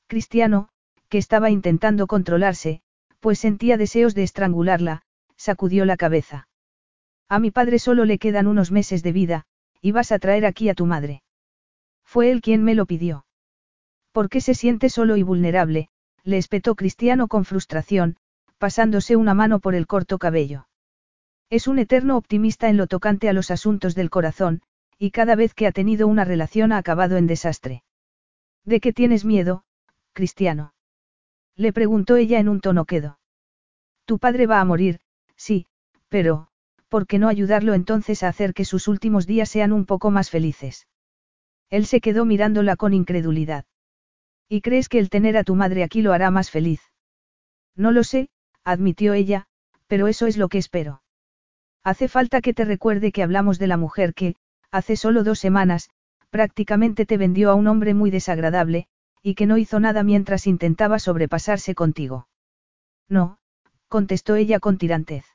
Cristiano, 0.08 0.68
que 1.08 1.18
estaba 1.18 1.50
intentando 1.50 2.08
controlarse, 2.08 2.83
pues 3.20 3.39
sentía 3.39 3.76
deseos 3.76 4.15
de 4.15 4.24
estrangularla, 4.24 5.02
sacudió 5.36 5.84
la 5.84 5.97
cabeza. 5.97 6.49
A 7.28 7.39
mi 7.39 7.52
padre 7.52 7.78
solo 7.78 8.05
le 8.05 8.18
quedan 8.18 8.49
unos 8.49 8.73
meses 8.73 9.02
de 9.02 9.12
vida, 9.12 9.44
y 9.81 9.92
vas 9.92 10.10
a 10.10 10.18
traer 10.18 10.47
aquí 10.47 10.68
a 10.68 10.74
tu 10.74 10.86
madre. 10.86 11.23
Fue 12.05 12.31
él 12.31 12.42
quien 12.42 12.65
me 12.65 12.74
lo 12.74 12.86
pidió. 12.86 13.26
¿Por 14.12 14.28
qué 14.28 14.41
se 14.41 14.55
siente 14.55 14.89
solo 14.89 15.16
y 15.16 15.23
vulnerable? 15.23 15.89
le 16.24 16.39
espetó 16.39 16.74
Cristiano 16.74 17.28
con 17.28 17.44
frustración, 17.44 18.16
pasándose 18.58 19.16
una 19.16 19.34
mano 19.34 19.60
por 19.60 19.74
el 19.74 19.86
corto 19.86 20.18
cabello. 20.18 20.66
Es 21.50 21.68
un 21.68 21.78
eterno 21.78 22.16
optimista 22.16 22.68
en 22.68 22.76
lo 22.76 22.86
tocante 22.86 23.28
a 23.28 23.32
los 23.32 23.50
asuntos 23.50 23.94
del 23.94 24.10
corazón, 24.10 24.62
y 24.98 25.10
cada 25.10 25.36
vez 25.36 25.55
que 25.55 25.66
ha 25.66 25.73
tenido 25.73 26.08
una 26.08 26.24
relación 26.24 26.73
ha 26.73 26.78
acabado 26.78 27.16
en 27.16 27.26
desastre. 27.26 27.84
¿De 28.64 28.81
qué 28.81 28.92
tienes 28.92 29.24
miedo, 29.24 29.64
Cristiano? 30.12 30.74
Le 31.56 31.73
preguntó 31.73 32.16
ella 32.16 32.39
en 32.39 32.48
un 32.48 32.60
tono 32.60 32.84
quedo. 32.84 33.18
Tu 34.06 34.18
padre 34.18 34.47
va 34.47 34.60
a 34.60 34.64
morir, 34.64 35.00
sí, 35.36 35.66
pero, 36.08 36.48
¿por 36.89 37.06
qué 37.06 37.18
no 37.18 37.28
ayudarlo 37.28 37.74
entonces 37.74 38.23
a 38.23 38.28
hacer 38.28 38.55
que 38.55 38.64
sus 38.64 38.89
últimos 38.89 39.26
días 39.26 39.48
sean 39.48 39.73
un 39.73 39.84
poco 39.84 40.10
más 40.10 40.31
felices? 40.31 40.86
Él 41.70 41.86
se 41.86 42.00
quedó 42.00 42.24
mirándola 42.24 42.76
con 42.76 42.94
incredulidad. 42.94 43.64
¿Y 44.48 44.60
crees 44.60 44.89
que 44.89 44.98
el 44.98 45.10
tener 45.10 45.36
a 45.36 45.44
tu 45.44 45.55
madre 45.55 45.82
aquí 45.82 46.02
lo 46.02 46.12
hará 46.12 46.31
más 46.31 46.50
feliz? 46.50 46.81
No 47.76 47.92
lo 47.92 48.05
sé, 48.05 48.28
admitió 48.62 49.14
ella, 49.14 49.47
pero 49.86 50.06
eso 50.06 50.26
es 50.26 50.36
lo 50.36 50.48
que 50.48 50.58
espero. 50.58 51.02
Hace 51.85 52.09
falta 52.09 52.41
que 52.41 52.55
te 52.55 52.65
recuerde 52.65 53.13
que 53.13 53.23
hablamos 53.23 53.59
de 53.59 53.67
la 53.67 53.77
mujer 53.77 54.15
que, 54.15 54.37
hace 54.71 54.97
solo 54.97 55.23
dos 55.23 55.39
semanas, 55.39 55.91
prácticamente 56.31 57.05
te 57.05 57.19
vendió 57.19 57.51
a 57.51 57.55
un 57.55 57.67
hombre 57.67 57.93
muy 57.93 58.11
desagradable, 58.11 58.87
y 59.23 59.35
que 59.35 59.47
no 59.47 59.59
hizo 59.59 59.81
nada 59.81 60.03
mientras 60.03 60.47
intentaba 60.47 60.99
sobrepasarse 60.99 61.75
contigo. 61.75 62.27
No, 63.09 63.39
contestó 63.89 64.35
ella 64.35 64.61
con 64.61 64.79
tirantez. 64.79 65.27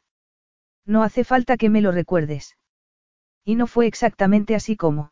No 0.86 1.04
hace 1.04 1.24
falta 1.24 1.56
que 1.56 1.70
me 1.70 1.82
lo 1.82 1.92
recuerdes. 1.92 2.58
Y 3.46 3.56
no 3.56 3.68
fue 3.68 3.86
exactamente 3.86 4.56
así 4.56 4.76
como. 4.76 5.12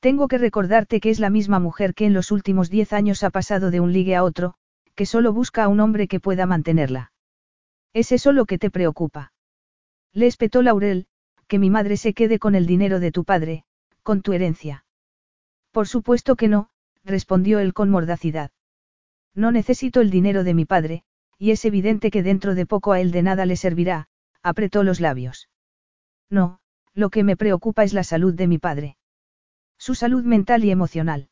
Tengo 0.00 0.28
que 0.28 0.38
recordarte 0.38 1.00
que 1.00 1.10
es 1.10 1.20
la 1.20 1.30
misma 1.30 1.60
mujer 1.60 1.94
que 1.94 2.06
en 2.06 2.12
los 2.12 2.32
últimos 2.32 2.70
diez 2.70 2.92
años 2.92 3.22
ha 3.22 3.30
pasado 3.30 3.70
de 3.70 3.80
un 3.80 3.92
ligue 3.92 4.16
a 4.16 4.24
otro, 4.24 4.54
que 4.96 5.06
solo 5.06 5.32
busca 5.32 5.64
a 5.64 5.68
un 5.68 5.78
hombre 5.78 6.08
que 6.08 6.20
pueda 6.20 6.46
mantenerla. 6.46 7.12
¿Es 7.92 8.10
eso 8.10 8.32
lo 8.32 8.46
que 8.46 8.58
te 8.58 8.70
preocupa? 8.70 9.32
Le 10.12 10.26
espetó 10.26 10.62
Laurel, 10.62 11.06
que 11.46 11.58
mi 11.58 11.70
madre 11.70 11.96
se 11.96 12.14
quede 12.14 12.38
con 12.38 12.54
el 12.54 12.66
dinero 12.66 13.00
de 13.00 13.12
tu 13.12 13.24
padre, 13.24 13.64
con 14.02 14.22
tu 14.22 14.32
herencia. 14.32 14.84
Por 15.72 15.86
supuesto 15.86 16.36
que 16.36 16.48
no, 16.48 16.70
respondió 17.04 17.58
él 17.58 17.74
con 17.74 17.90
mordacidad. 17.90 18.50
No 19.34 19.52
necesito 19.52 20.00
el 20.00 20.10
dinero 20.10 20.44
de 20.44 20.54
mi 20.54 20.64
padre, 20.64 21.04
y 21.38 21.52
es 21.52 21.64
evidente 21.64 22.10
que 22.10 22.22
dentro 22.22 22.54
de 22.54 22.66
poco 22.66 22.92
a 22.92 23.00
él 23.00 23.12
de 23.12 23.22
nada 23.22 23.46
le 23.46 23.56
servirá, 23.56 24.08
apretó 24.42 24.82
los 24.82 25.00
labios. 25.00 25.48
No, 26.28 26.60
lo 26.94 27.10
que 27.10 27.24
me 27.24 27.36
preocupa 27.36 27.84
es 27.84 27.92
la 27.92 28.04
salud 28.04 28.34
de 28.34 28.46
mi 28.46 28.58
padre. 28.58 28.96
Su 29.78 29.94
salud 29.94 30.24
mental 30.24 30.64
y 30.64 30.70
emocional. 30.70 31.28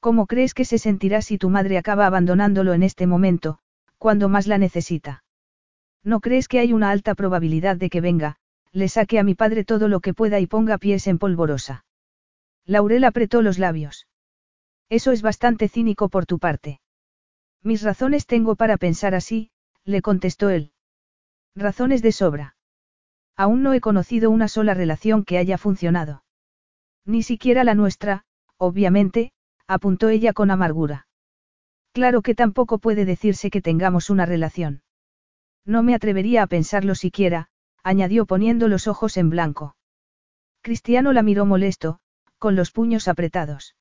¿Cómo 0.00 0.26
crees 0.26 0.52
que 0.52 0.64
se 0.64 0.78
sentirá 0.78 1.22
si 1.22 1.38
tu 1.38 1.48
madre 1.48 1.78
acaba 1.78 2.06
abandonándolo 2.06 2.74
en 2.74 2.82
este 2.82 3.06
momento, 3.06 3.58
cuando 3.98 4.28
más 4.28 4.46
la 4.46 4.58
necesita? 4.58 5.23
¿No 6.04 6.20
crees 6.20 6.48
que 6.48 6.58
hay 6.60 6.72
una 6.74 6.90
alta 6.90 7.14
probabilidad 7.14 7.76
de 7.76 7.88
que 7.88 8.02
venga, 8.02 8.36
le 8.72 8.88
saque 8.88 9.18
a 9.18 9.24
mi 9.24 9.34
padre 9.34 9.64
todo 9.64 9.88
lo 9.88 10.00
que 10.00 10.12
pueda 10.12 10.38
y 10.38 10.46
ponga 10.46 10.76
pies 10.78 11.06
en 11.06 11.18
polvorosa? 11.18 11.86
Laurel 12.66 13.04
apretó 13.04 13.40
los 13.40 13.58
labios. 13.58 14.06
Eso 14.90 15.12
es 15.12 15.22
bastante 15.22 15.68
cínico 15.68 16.10
por 16.10 16.26
tu 16.26 16.38
parte. 16.38 16.80
Mis 17.62 17.82
razones 17.82 18.26
tengo 18.26 18.54
para 18.54 18.76
pensar 18.76 19.14
así, 19.14 19.50
le 19.84 20.02
contestó 20.02 20.50
él. 20.50 20.72
Razones 21.56 22.02
de 22.02 22.12
sobra. 22.12 22.56
Aún 23.36 23.62
no 23.62 23.72
he 23.72 23.80
conocido 23.80 24.30
una 24.30 24.48
sola 24.48 24.74
relación 24.74 25.24
que 25.24 25.38
haya 25.38 25.56
funcionado. 25.56 26.22
Ni 27.06 27.22
siquiera 27.22 27.64
la 27.64 27.74
nuestra, 27.74 28.24
obviamente, 28.58 29.32
apuntó 29.66 30.10
ella 30.10 30.34
con 30.34 30.50
amargura. 30.50 31.06
Claro 31.92 32.22
que 32.22 32.34
tampoco 32.34 32.78
puede 32.78 33.04
decirse 33.04 33.50
que 33.50 33.62
tengamos 33.62 34.10
una 34.10 34.26
relación. 34.26 34.83
No 35.64 35.82
me 35.82 35.94
atrevería 35.94 36.42
a 36.42 36.46
pensarlo 36.46 36.94
siquiera, 36.94 37.48
añadió 37.82 38.26
poniendo 38.26 38.68
los 38.68 38.86
ojos 38.86 39.16
en 39.16 39.30
blanco. 39.30 39.76
Cristiano 40.60 41.12
la 41.12 41.22
miró 41.22 41.46
molesto, 41.46 42.00
con 42.38 42.56
los 42.56 42.70
puños 42.70 43.08
apretados. 43.08 43.76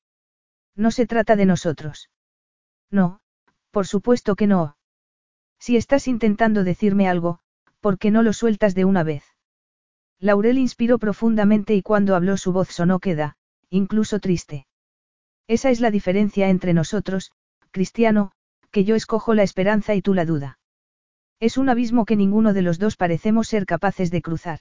No 0.76 0.92
se 0.92 1.06
trata 1.06 1.36
de 1.36 1.46
nosotros. 1.46 2.10
No, 2.90 3.20
por 3.72 3.88
supuesto 3.88 4.36
que 4.36 4.48
no. 4.48 4.78
Si 5.60 5.78
estás 5.78 6.08
intentando 6.08 6.64
decirme 6.64 7.08
algo, 7.08 7.40
¿por 7.80 7.98
qué 7.98 8.12
no 8.12 8.24
lo 8.24 8.34
sueltas 8.34 8.76
de 8.76 8.86
una 8.86 9.04
vez? 9.04 9.24
Laurel 10.20 10.58
inspiró 10.58 11.00
profundamente 11.00 11.76
y 11.76 11.82
cuando 11.82 12.16
habló 12.16 12.38
su 12.38 12.54
voz 12.54 12.70
sonó 12.70 13.00
queda, 13.00 13.36
incluso 13.70 14.20
triste. 14.20 14.68
Esa 15.48 15.70
es 15.70 15.82
la 15.82 15.92
diferencia 15.92 16.50
entre 16.50 16.74
nosotros, 16.74 17.32
Cristiano, 17.72 18.32
que 18.72 18.86
yo 18.86 18.96
escojo 18.96 19.34
la 19.34 19.44
esperanza 19.44 19.96
y 19.96 20.02
tú 20.02 20.14
la 20.14 20.26
duda. 20.26 20.60
Es 21.40 21.58
un 21.58 21.70
abismo 21.70 22.06
que 22.06 22.16
ninguno 22.16 22.54
de 22.54 22.62
los 22.62 22.80
dos 22.80 22.96
parecemos 22.96 23.48
ser 23.48 23.66
capaces 23.66 24.12
de 24.12 24.22
cruzar. 24.22 24.60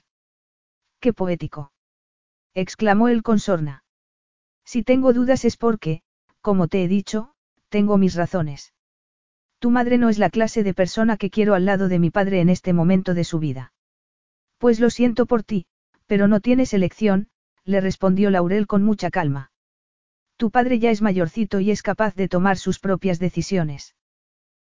¡Qué 0.99 1.13
poético! 1.13 1.71
exclamó 2.53 3.07
él 3.07 3.23
con 3.23 3.39
sorna. 3.39 3.83
Si 4.65 4.83
tengo 4.83 5.13
dudas 5.13 5.45
es 5.45 5.57
porque, 5.57 6.01
como 6.41 6.67
te 6.67 6.83
he 6.83 6.87
dicho, 6.87 7.33
tengo 7.69 7.97
mis 7.97 8.15
razones. 8.15 8.73
Tu 9.59 9.71
madre 9.71 9.97
no 9.97 10.09
es 10.09 10.19
la 10.19 10.29
clase 10.29 10.63
de 10.63 10.73
persona 10.73 11.17
que 11.17 11.29
quiero 11.29 11.55
al 11.55 11.65
lado 11.65 11.87
de 11.87 11.99
mi 11.99 12.09
padre 12.09 12.41
en 12.41 12.49
este 12.49 12.73
momento 12.73 13.13
de 13.13 13.23
su 13.23 13.39
vida. 13.39 13.73
Pues 14.57 14.79
lo 14.79 14.89
siento 14.89 15.25
por 15.25 15.43
ti, 15.43 15.65
pero 16.05 16.27
no 16.27 16.41
tienes 16.41 16.73
elección, 16.73 17.29
le 17.63 17.81
respondió 17.81 18.29
Laurel 18.29 18.67
con 18.67 18.83
mucha 18.83 19.09
calma. 19.09 19.51
Tu 20.37 20.51
padre 20.51 20.79
ya 20.79 20.91
es 20.91 21.01
mayorcito 21.01 21.59
y 21.59 21.71
es 21.71 21.81
capaz 21.81 22.15
de 22.15 22.27
tomar 22.27 22.57
sus 22.57 22.79
propias 22.79 23.19
decisiones. 23.19 23.95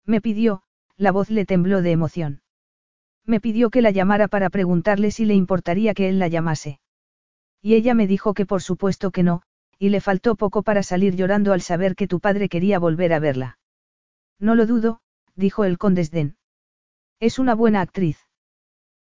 Me 0.06 0.20
pidió, 0.20 0.64
la 1.02 1.12
voz 1.12 1.32
le 1.32 1.46
tembló 1.46 1.82
de 1.82 1.92
emoción. 1.92 2.42
Me 3.26 3.42
pidió 3.42 3.72
que 3.72 3.82
la 3.82 3.90
llamara 3.90 4.28
para 4.28 4.52
preguntarle 4.52 5.10
si 5.10 5.26
le 5.26 5.34
importaría 5.34 5.96
que 5.96 6.08
él 6.08 6.20
la 6.20 6.28
llamase. 6.28 6.80
Y 7.60 7.74
ella 7.74 7.96
me 7.96 8.06
dijo 8.06 8.36
que 8.36 8.46
por 8.46 8.62
supuesto 8.62 9.10
que 9.10 9.24
no, 9.24 9.42
y 9.80 9.90
le 9.90 10.00
faltó 10.00 10.36
poco 10.36 10.62
para 10.62 10.84
salir 10.84 11.16
llorando 11.16 11.54
al 11.54 11.62
saber 11.62 11.96
que 11.96 12.08
tu 12.08 12.20
padre 12.20 12.50
quería 12.50 12.78
volver 12.78 13.14
a 13.14 13.20
verla. 13.20 13.58
No 14.38 14.54
lo 14.54 14.68
dudo, 14.68 15.02
dijo 15.36 15.64
él 15.64 15.80
con 15.80 15.96
desdén. 15.96 16.38
Es 17.20 17.40
una 17.40 17.56
buena 17.56 17.82
actriz. 17.82 18.20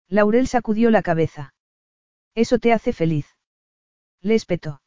Laurel 0.08 0.48
sacudió 0.48 0.92
la 0.92 1.01
cabeza. 1.01 1.56
Eso 2.35 2.59
te 2.59 2.74
hace 2.74 2.93
feliz. 2.93 3.26
Le 4.22 4.35
espetó. 4.35 4.84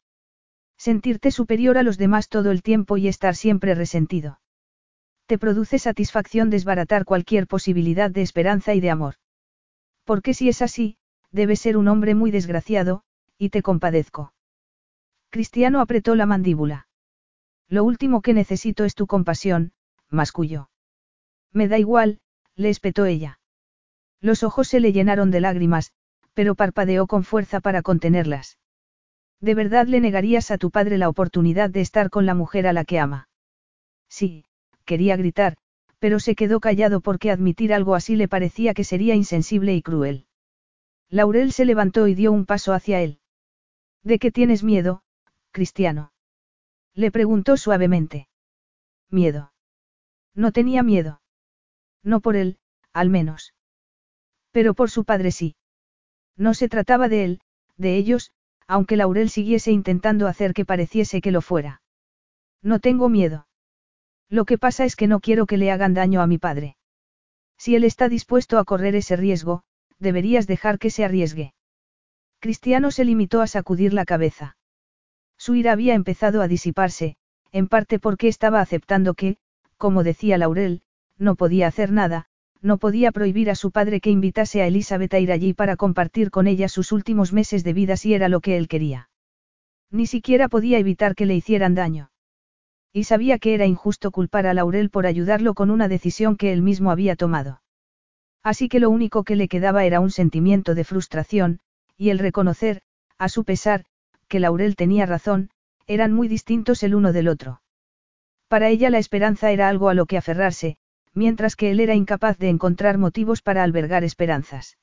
Sentirte 0.77 1.29
superior 1.31 1.77
a 1.77 1.83
los 1.83 1.97
demás 1.97 2.29
todo 2.29 2.51
el 2.51 2.63
tiempo 2.63 2.95
y 2.95 3.09
estar 3.09 3.35
siempre 3.35 3.75
resentido. 3.75 4.39
Te 5.31 5.37
produce 5.37 5.79
satisfacción 5.79 6.49
desbaratar 6.49 7.05
cualquier 7.05 7.47
posibilidad 7.47 8.11
de 8.11 8.21
esperanza 8.21 8.73
y 8.73 8.81
de 8.81 8.89
amor. 8.89 9.15
Porque 10.03 10.33
si 10.33 10.49
es 10.49 10.61
así, 10.61 10.97
debes 11.31 11.61
ser 11.61 11.77
un 11.77 11.87
hombre 11.87 12.15
muy 12.15 12.31
desgraciado, 12.31 13.03
y 13.37 13.47
te 13.47 13.61
compadezco. 13.61 14.33
Cristiano 15.29 15.79
apretó 15.79 16.15
la 16.15 16.25
mandíbula. 16.25 16.89
Lo 17.69 17.85
último 17.85 18.21
que 18.21 18.33
necesito 18.33 18.83
es 18.83 18.93
tu 18.93 19.07
compasión, 19.07 19.71
masculló. 20.09 20.69
Me 21.53 21.69
da 21.69 21.79
igual, 21.79 22.19
le 22.57 22.67
espetó 22.67 23.05
ella. 23.05 23.39
Los 24.19 24.43
ojos 24.43 24.67
se 24.67 24.81
le 24.81 24.91
llenaron 24.91 25.31
de 25.31 25.39
lágrimas, 25.39 25.93
pero 26.33 26.55
parpadeó 26.55 27.07
con 27.07 27.23
fuerza 27.23 27.61
para 27.61 27.81
contenerlas. 27.83 28.59
¿De 29.39 29.55
verdad 29.55 29.87
le 29.87 30.01
negarías 30.01 30.51
a 30.51 30.57
tu 30.57 30.71
padre 30.71 30.97
la 30.97 31.07
oportunidad 31.07 31.69
de 31.69 31.79
estar 31.79 32.09
con 32.09 32.25
la 32.25 32.33
mujer 32.33 32.67
a 32.67 32.73
la 32.73 32.83
que 32.83 32.99
ama? 32.99 33.29
Sí, 34.09 34.43
quería 34.91 35.15
gritar, 35.15 35.55
pero 35.99 36.19
se 36.19 36.35
quedó 36.35 36.59
callado 36.59 36.99
porque 36.99 37.31
admitir 37.31 37.73
algo 37.73 37.95
así 37.95 38.17
le 38.17 38.27
parecía 38.27 38.73
que 38.73 38.83
sería 38.83 39.15
insensible 39.15 39.73
y 39.73 39.81
cruel. 39.81 40.25
Laurel 41.09 41.53
se 41.53 41.63
levantó 41.63 42.09
y 42.09 42.13
dio 42.13 42.33
un 42.33 42.45
paso 42.45 42.73
hacia 42.73 42.99
él. 42.99 43.21
¿De 44.03 44.19
qué 44.19 44.31
tienes 44.31 44.63
miedo, 44.63 45.01
Cristiano? 45.51 46.11
Le 46.93 47.09
preguntó 47.09 47.55
suavemente. 47.55 48.27
Miedo. 49.09 49.53
No 50.35 50.51
tenía 50.51 50.83
miedo. 50.83 51.21
No 52.03 52.19
por 52.19 52.35
él, 52.35 52.57
al 52.91 53.09
menos. 53.09 53.53
Pero 54.51 54.73
por 54.73 54.89
su 54.89 55.05
padre 55.05 55.31
sí. 55.31 55.55
No 56.35 56.53
se 56.53 56.67
trataba 56.67 57.07
de 57.07 57.23
él, 57.23 57.41
de 57.77 57.95
ellos, 57.95 58.33
aunque 58.67 58.97
Laurel 58.97 59.29
siguiese 59.29 59.71
intentando 59.71 60.27
hacer 60.27 60.53
que 60.53 60.65
pareciese 60.65 61.21
que 61.21 61.31
lo 61.31 61.41
fuera. 61.41 61.81
No 62.61 62.79
tengo 62.79 63.07
miedo. 63.07 63.47
Lo 64.31 64.45
que 64.45 64.57
pasa 64.57 64.85
es 64.85 64.95
que 64.95 65.07
no 65.07 65.19
quiero 65.19 65.45
que 65.45 65.57
le 65.57 65.71
hagan 65.71 65.93
daño 65.93 66.21
a 66.21 66.27
mi 66.27 66.37
padre. 66.37 66.77
Si 67.57 67.75
él 67.75 67.83
está 67.83 68.07
dispuesto 68.07 68.57
a 68.57 68.63
correr 68.63 68.95
ese 68.95 69.17
riesgo, 69.17 69.63
deberías 69.99 70.47
dejar 70.47 70.79
que 70.79 70.89
se 70.89 71.03
arriesgue. 71.03 71.53
Cristiano 72.39 72.91
se 72.91 73.03
limitó 73.03 73.41
a 73.41 73.47
sacudir 73.47 73.93
la 73.93 74.05
cabeza. 74.05 74.55
Su 75.37 75.55
ira 75.55 75.73
había 75.73 75.95
empezado 75.95 76.41
a 76.41 76.47
disiparse, 76.47 77.17
en 77.51 77.67
parte 77.67 77.99
porque 77.99 78.29
estaba 78.29 78.61
aceptando 78.61 79.15
que, 79.15 79.35
como 79.75 80.01
decía 80.03 80.37
Laurel, 80.37 80.81
no 81.17 81.35
podía 81.35 81.67
hacer 81.67 81.91
nada, 81.91 82.27
no 82.61 82.77
podía 82.77 83.11
prohibir 83.11 83.49
a 83.49 83.55
su 83.55 83.71
padre 83.71 83.99
que 83.99 84.11
invitase 84.11 84.61
a 84.61 84.67
Elizabeth 84.67 85.13
a 85.13 85.19
ir 85.19 85.31
allí 85.31 85.53
para 85.53 85.75
compartir 85.75 86.31
con 86.31 86.47
ella 86.47 86.69
sus 86.69 86.93
últimos 86.93 87.33
meses 87.33 87.65
de 87.65 87.73
vida 87.73 87.97
si 87.97 88.13
era 88.13 88.29
lo 88.29 88.39
que 88.39 88.55
él 88.55 88.69
quería. 88.69 89.09
Ni 89.89 90.07
siquiera 90.07 90.47
podía 90.47 90.79
evitar 90.79 91.15
que 91.15 91.25
le 91.25 91.35
hicieran 91.35 91.75
daño. 91.75 92.10
Y 92.93 93.05
sabía 93.05 93.39
que 93.39 93.53
era 93.53 93.65
injusto 93.65 94.11
culpar 94.11 94.47
a 94.47 94.53
Laurel 94.53 94.89
por 94.89 95.05
ayudarlo 95.05 95.53
con 95.53 95.71
una 95.71 95.87
decisión 95.87 96.35
que 96.35 96.51
él 96.51 96.61
mismo 96.61 96.91
había 96.91 97.15
tomado. 97.15 97.61
Así 98.43 98.67
que 98.69 98.79
lo 98.79 98.89
único 98.89 99.23
que 99.23 99.35
le 99.35 99.47
quedaba 99.47 99.85
era 99.85 99.99
un 99.99 100.11
sentimiento 100.11 100.75
de 100.75 100.83
frustración, 100.83 101.59
y 101.95 102.09
el 102.09 102.19
reconocer, 102.19 102.81
a 103.17 103.29
su 103.29 103.43
pesar, 103.43 103.85
que 104.27 104.39
Laurel 104.39 104.75
tenía 104.75 105.05
razón, 105.05 105.51
eran 105.87 106.11
muy 106.11 106.27
distintos 106.27 106.83
el 106.83 106.95
uno 106.95 107.13
del 107.13 107.27
otro. 107.27 107.61
Para 108.47 108.69
ella 108.69 108.89
la 108.89 108.97
esperanza 108.97 109.51
era 109.51 109.69
algo 109.69 109.89
a 109.89 109.93
lo 109.93 110.05
que 110.05 110.17
aferrarse, 110.17 110.77
mientras 111.13 111.55
que 111.55 111.71
él 111.71 111.79
era 111.79 111.95
incapaz 111.95 112.37
de 112.37 112.49
encontrar 112.49 112.97
motivos 112.97 113.41
para 113.41 113.63
albergar 113.63 114.03
esperanzas. 114.03 114.77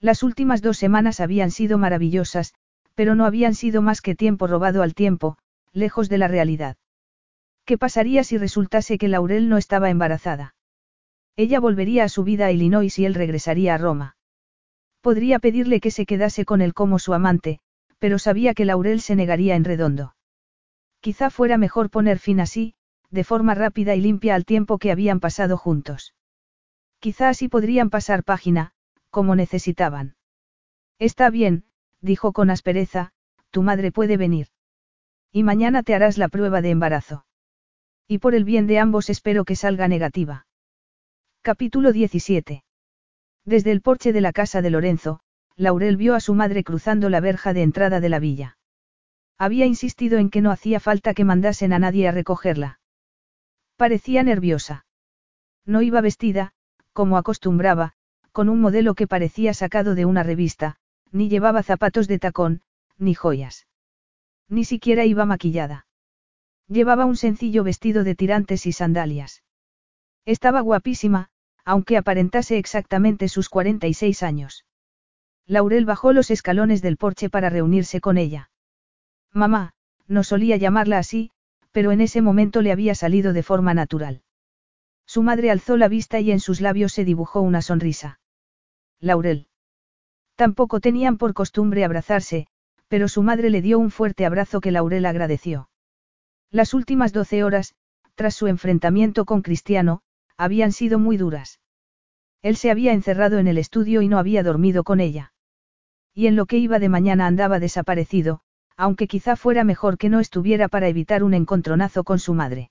Las 0.00 0.22
últimas 0.22 0.60
dos 0.60 0.76
semanas 0.78 1.20
habían 1.20 1.50
sido 1.50 1.78
maravillosas, 1.78 2.54
pero 2.94 3.14
no 3.14 3.24
habían 3.24 3.54
sido 3.54 3.80
más 3.80 4.00
que 4.00 4.14
tiempo 4.14 4.46
robado 4.46 4.82
al 4.82 4.94
tiempo, 4.94 5.38
lejos 5.72 6.08
de 6.08 6.18
la 6.18 6.28
realidad. 6.28 6.76
¿Qué 7.64 7.78
pasaría 7.78 8.24
si 8.24 8.38
resultase 8.38 8.98
que 8.98 9.08
Laurel 9.08 9.48
no 9.48 9.56
estaba 9.56 9.90
embarazada? 9.90 10.54
Ella 11.36 11.60
volvería 11.60 12.04
a 12.04 12.08
su 12.08 12.24
vida 12.24 12.46
a 12.46 12.52
Illinois 12.52 12.98
y 12.98 13.04
él 13.04 13.14
regresaría 13.14 13.74
a 13.74 13.78
Roma. 13.78 14.16
Podría 15.00 15.38
pedirle 15.38 15.80
que 15.80 15.90
se 15.90 16.06
quedase 16.06 16.44
con 16.44 16.60
él 16.60 16.74
como 16.74 16.98
su 16.98 17.14
amante, 17.14 17.60
pero 17.98 18.18
sabía 18.18 18.54
que 18.54 18.64
Laurel 18.64 19.00
se 19.00 19.16
negaría 19.16 19.54
en 19.54 19.64
redondo. 19.64 20.14
Quizá 21.00 21.30
fuera 21.30 21.56
mejor 21.56 21.90
poner 21.90 22.18
fin 22.18 22.40
así, 22.40 22.74
de 23.10 23.24
forma 23.24 23.54
rápida 23.54 23.94
y 23.94 24.00
limpia 24.00 24.34
al 24.34 24.44
tiempo 24.44 24.78
que 24.78 24.90
habían 24.90 25.20
pasado 25.20 25.56
juntos. 25.56 26.14
Quizá 26.98 27.28
así 27.28 27.48
podrían 27.48 27.90
pasar 27.90 28.24
página, 28.24 28.72
como 29.10 29.34
necesitaban. 29.34 30.16
Está 30.98 31.30
bien, 31.30 31.64
dijo 32.00 32.32
con 32.32 32.50
aspereza, 32.50 33.12
tu 33.50 33.62
madre 33.62 33.92
puede 33.92 34.16
venir. 34.16 34.48
Y 35.32 35.42
mañana 35.42 35.82
te 35.82 35.94
harás 35.94 36.18
la 36.18 36.28
prueba 36.28 36.60
de 36.62 36.70
embarazo. 36.70 37.24
Y 38.08 38.18
por 38.18 38.34
el 38.34 38.44
bien 38.44 38.66
de 38.66 38.78
ambos 38.78 39.10
espero 39.10 39.44
que 39.44 39.56
salga 39.56 39.88
negativa. 39.88 40.46
Capítulo 41.42 41.92
17. 41.92 42.64
Desde 43.44 43.72
el 43.72 43.80
porche 43.80 44.12
de 44.12 44.20
la 44.20 44.32
casa 44.32 44.62
de 44.62 44.70
Lorenzo, 44.70 45.20
Laurel 45.56 45.96
vio 45.96 46.14
a 46.14 46.20
su 46.20 46.34
madre 46.34 46.64
cruzando 46.64 47.10
la 47.10 47.20
verja 47.20 47.52
de 47.52 47.62
entrada 47.62 48.00
de 48.00 48.08
la 48.08 48.18
villa. 48.18 48.58
Había 49.38 49.66
insistido 49.66 50.18
en 50.18 50.30
que 50.30 50.40
no 50.40 50.50
hacía 50.50 50.78
falta 50.78 51.14
que 51.14 51.24
mandasen 51.24 51.72
a 51.72 51.78
nadie 51.78 52.06
a 52.06 52.12
recogerla. 52.12 52.80
Parecía 53.76 54.22
nerviosa. 54.22 54.86
No 55.64 55.82
iba 55.82 56.00
vestida, 56.00 56.52
como 56.92 57.16
acostumbraba, 57.16 57.94
con 58.32 58.48
un 58.48 58.60
modelo 58.60 58.94
que 58.94 59.06
parecía 59.06 59.54
sacado 59.54 59.94
de 59.94 60.04
una 60.04 60.22
revista, 60.22 60.76
ni 61.10 61.28
llevaba 61.28 61.62
zapatos 61.62 62.08
de 62.08 62.18
tacón, 62.18 62.62
ni 62.98 63.14
joyas. 63.14 63.66
Ni 64.48 64.64
siquiera 64.64 65.04
iba 65.04 65.24
maquillada. 65.24 65.86
Llevaba 66.72 67.04
un 67.04 67.16
sencillo 67.16 67.64
vestido 67.64 68.02
de 68.02 68.14
tirantes 68.14 68.64
y 68.64 68.72
sandalias. 68.72 69.42
Estaba 70.24 70.62
guapísima, 70.62 71.28
aunque 71.66 71.98
aparentase 71.98 72.56
exactamente 72.56 73.28
sus 73.28 73.50
46 73.50 74.22
años. 74.22 74.64
Laurel 75.46 75.84
bajó 75.84 76.14
los 76.14 76.30
escalones 76.30 76.80
del 76.80 76.96
porche 76.96 77.28
para 77.28 77.50
reunirse 77.50 78.00
con 78.00 78.16
ella. 78.16 78.50
Mamá, 79.32 79.74
no 80.06 80.24
solía 80.24 80.56
llamarla 80.56 80.96
así, 80.96 81.30
pero 81.72 81.92
en 81.92 82.00
ese 82.00 82.22
momento 82.22 82.62
le 82.62 82.72
había 82.72 82.94
salido 82.94 83.34
de 83.34 83.42
forma 83.42 83.74
natural. 83.74 84.22
Su 85.04 85.22
madre 85.22 85.50
alzó 85.50 85.76
la 85.76 85.88
vista 85.88 86.20
y 86.20 86.30
en 86.30 86.40
sus 86.40 86.62
labios 86.62 86.94
se 86.94 87.04
dibujó 87.04 87.42
una 87.42 87.60
sonrisa. 87.60 88.18
Laurel. 88.98 89.46
Tampoco 90.36 90.80
tenían 90.80 91.18
por 91.18 91.34
costumbre 91.34 91.84
abrazarse, 91.84 92.46
pero 92.88 93.08
su 93.08 93.22
madre 93.22 93.50
le 93.50 93.60
dio 93.60 93.78
un 93.78 93.90
fuerte 93.90 94.24
abrazo 94.24 94.62
que 94.62 94.70
Laurel 94.70 95.04
agradeció. 95.04 95.68
Las 96.52 96.74
últimas 96.74 97.14
doce 97.14 97.44
horas, 97.44 97.74
tras 98.14 98.34
su 98.34 98.46
enfrentamiento 98.46 99.24
con 99.24 99.40
Cristiano, 99.40 100.02
habían 100.36 100.70
sido 100.72 100.98
muy 100.98 101.16
duras. 101.16 101.60
Él 102.42 102.56
se 102.56 102.70
había 102.70 102.92
encerrado 102.92 103.38
en 103.38 103.48
el 103.48 103.56
estudio 103.56 104.02
y 104.02 104.08
no 104.08 104.18
había 104.18 104.42
dormido 104.42 104.84
con 104.84 105.00
ella. 105.00 105.32
Y 106.12 106.26
en 106.26 106.36
lo 106.36 106.44
que 106.44 106.58
iba 106.58 106.78
de 106.78 106.90
mañana 106.90 107.26
andaba 107.26 107.58
desaparecido, 107.58 108.42
aunque 108.76 109.08
quizá 109.08 109.34
fuera 109.34 109.64
mejor 109.64 109.96
que 109.96 110.10
no 110.10 110.20
estuviera 110.20 110.68
para 110.68 110.88
evitar 110.88 111.24
un 111.24 111.32
encontronazo 111.32 112.04
con 112.04 112.18
su 112.18 112.34
madre. 112.34 112.70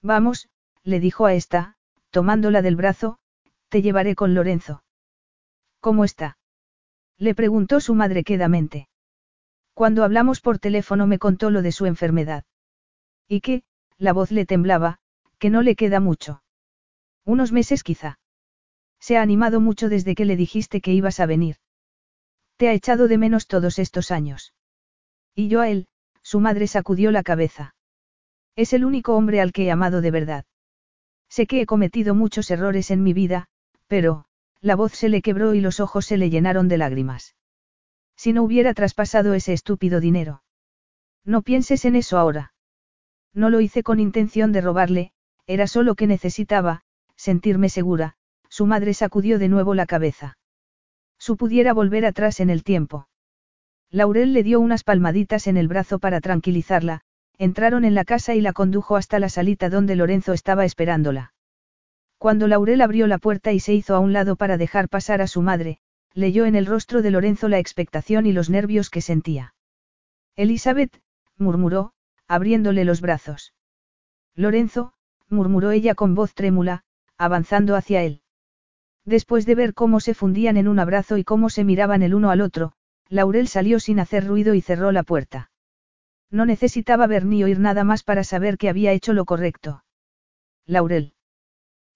Vamos, 0.00 0.48
le 0.84 1.00
dijo 1.00 1.26
a 1.26 1.34
esta, 1.34 1.74
tomándola 2.10 2.62
del 2.62 2.76
brazo, 2.76 3.18
te 3.68 3.82
llevaré 3.82 4.14
con 4.14 4.34
Lorenzo. 4.34 4.84
¿Cómo 5.80 6.04
está? 6.04 6.38
Le 7.18 7.34
preguntó 7.34 7.80
su 7.80 7.96
madre 7.96 8.22
quedamente. 8.22 8.88
Cuando 9.74 10.04
hablamos 10.04 10.40
por 10.40 10.60
teléfono 10.60 11.08
me 11.08 11.18
contó 11.18 11.50
lo 11.50 11.62
de 11.62 11.72
su 11.72 11.86
enfermedad. 11.86 12.44
¿Y 13.28 13.40
qué? 13.40 13.62
La 13.98 14.12
voz 14.12 14.30
le 14.30 14.46
temblaba, 14.46 14.98
Que 15.38 15.50
no 15.50 15.62
le 15.62 15.74
queda 15.74 16.00
mucho. 16.00 16.42
Unos 17.24 17.52
meses 17.52 17.82
quizá. 17.82 18.18
Se 19.00 19.16
ha 19.16 19.22
animado 19.22 19.60
mucho 19.60 19.88
desde 19.88 20.14
que 20.14 20.24
le 20.24 20.36
dijiste 20.36 20.80
que 20.80 20.92
ibas 20.92 21.18
a 21.18 21.26
venir. 21.26 21.56
Te 22.56 22.68
ha 22.68 22.72
echado 22.72 23.08
de 23.08 23.18
menos 23.18 23.48
todos 23.48 23.78
estos 23.80 24.10
años. 24.10 24.54
Y 25.34 25.48
yo 25.48 25.60
a 25.60 25.68
él, 25.68 25.88
su 26.22 26.38
madre 26.38 26.66
sacudió 26.66 27.10
la 27.10 27.22
cabeza. 27.22 27.74
Es 28.54 28.72
el 28.72 28.84
único 28.84 29.16
hombre 29.16 29.40
al 29.40 29.52
que 29.52 29.64
he 29.64 29.70
amado 29.70 30.00
de 30.00 30.10
verdad. 30.10 30.44
Sé 31.28 31.46
que 31.46 31.62
he 31.62 31.66
cometido 31.66 32.14
muchos 32.14 32.50
errores 32.50 32.90
en 32.90 33.02
mi 33.02 33.12
vida, 33.12 33.48
pero, 33.88 34.26
la 34.60 34.76
voz 34.76 34.92
se 34.92 35.08
le 35.08 35.22
quebró 35.22 35.54
y 35.54 35.60
los 35.60 35.80
ojos 35.80 36.06
se 36.06 36.16
le 36.16 36.30
llenaron 36.30 36.68
de 36.68 36.78
lágrimas. 36.78 37.34
Si 38.16 38.32
no 38.32 38.42
hubiera 38.44 38.74
traspasado 38.74 39.34
ese 39.34 39.52
estúpido 39.52 39.98
dinero. 39.98 40.42
No 41.24 41.42
pienses 41.42 41.84
en 41.84 41.96
eso 41.96 42.18
ahora. 42.18 42.51
No 43.34 43.50
lo 43.50 43.60
hice 43.60 43.82
con 43.82 44.00
intención 44.00 44.52
de 44.52 44.60
robarle, 44.60 45.12
era 45.46 45.66
solo 45.66 45.94
que 45.94 46.06
necesitaba, 46.06 46.82
sentirme 47.16 47.68
segura, 47.68 48.14
su 48.48 48.66
madre 48.66 48.94
sacudió 48.94 49.38
de 49.38 49.48
nuevo 49.48 49.74
la 49.74 49.86
cabeza. 49.86 50.36
Su 51.18 51.36
pudiera 51.36 51.72
volver 51.72 52.04
atrás 52.04 52.40
en 52.40 52.50
el 52.50 52.64
tiempo. 52.64 53.08
Laurel 53.90 54.32
le 54.32 54.42
dio 54.42 54.60
unas 54.60 54.84
palmaditas 54.84 55.46
en 55.46 55.56
el 55.56 55.68
brazo 55.68 55.98
para 55.98 56.20
tranquilizarla, 56.20 57.02
entraron 57.38 57.84
en 57.84 57.94
la 57.94 58.04
casa 58.04 58.34
y 58.34 58.40
la 58.40 58.52
condujo 58.52 58.96
hasta 58.96 59.18
la 59.18 59.28
salita 59.28 59.68
donde 59.68 59.96
Lorenzo 59.96 60.32
estaba 60.32 60.64
esperándola. 60.64 61.32
Cuando 62.18 62.46
Laurel 62.46 62.80
abrió 62.80 63.06
la 63.06 63.18
puerta 63.18 63.52
y 63.52 63.60
se 63.60 63.74
hizo 63.74 63.94
a 63.94 63.98
un 63.98 64.12
lado 64.12 64.36
para 64.36 64.56
dejar 64.56 64.88
pasar 64.88 65.22
a 65.22 65.26
su 65.26 65.42
madre, 65.42 65.78
leyó 66.14 66.44
en 66.44 66.54
el 66.54 66.66
rostro 66.66 67.02
de 67.02 67.10
Lorenzo 67.10 67.48
la 67.48 67.58
expectación 67.58 68.26
y 68.26 68.32
los 68.32 68.50
nervios 68.50 68.90
que 68.90 69.00
sentía. 69.00 69.54
Elizabeth, 70.36 71.00
murmuró, 71.36 71.92
abriéndole 72.32 72.86
los 72.86 73.02
brazos. 73.02 73.52
Lorenzo, 74.34 74.94
murmuró 75.28 75.70
ella 75.70 75.94
con 75.94 76.14
voz 76.14 76.32
trémula, 76.32 76.82
avanzando 77.18 77.76
hacia 77.76 78.04
él. 78.04 78.22
Después 79.04 79.44
de 79.44 79.54
ver 79.54 79.74
cómo 79.74 80.00
se 80.00 80.14
fundían 80.14 80.56
en 80.56 80.66
un 80.66 80.78
abrazo 80.78 81.18
y 81.18 81.24
cómo 81.24 81.50
se 81.50 81.62
miraban 81.62 82.02
el 82.02 82.14
uno 82.14 82.30
al 82.30 82.40
otro, 82.40 82.72
Laurel 83.10 83.48
salió 83.48 83.80
sin 83.80 84.00
hacer 84.00 84.26
ruido 84.26 84.54
y 84.54 84.62
cerró 84.62 84.92
la 84.92 85.02
puerta. 85.02 85.50
No 86.30 86.46
necesitaba 86.46 87.06
ver 87.06 87.26
ni 87.26 87.44
oír 87.44 87.60
nada 87.60 87.84
más 87.84 88.02
para 88.02 88.24
saber 88.24 88.56
que 88.56 88.70
había 88.70 88.92
hecho 88.92 89.12
lo 89.12 89.26
correcto. 89.26 89.84
Laurel. 90.64 91.12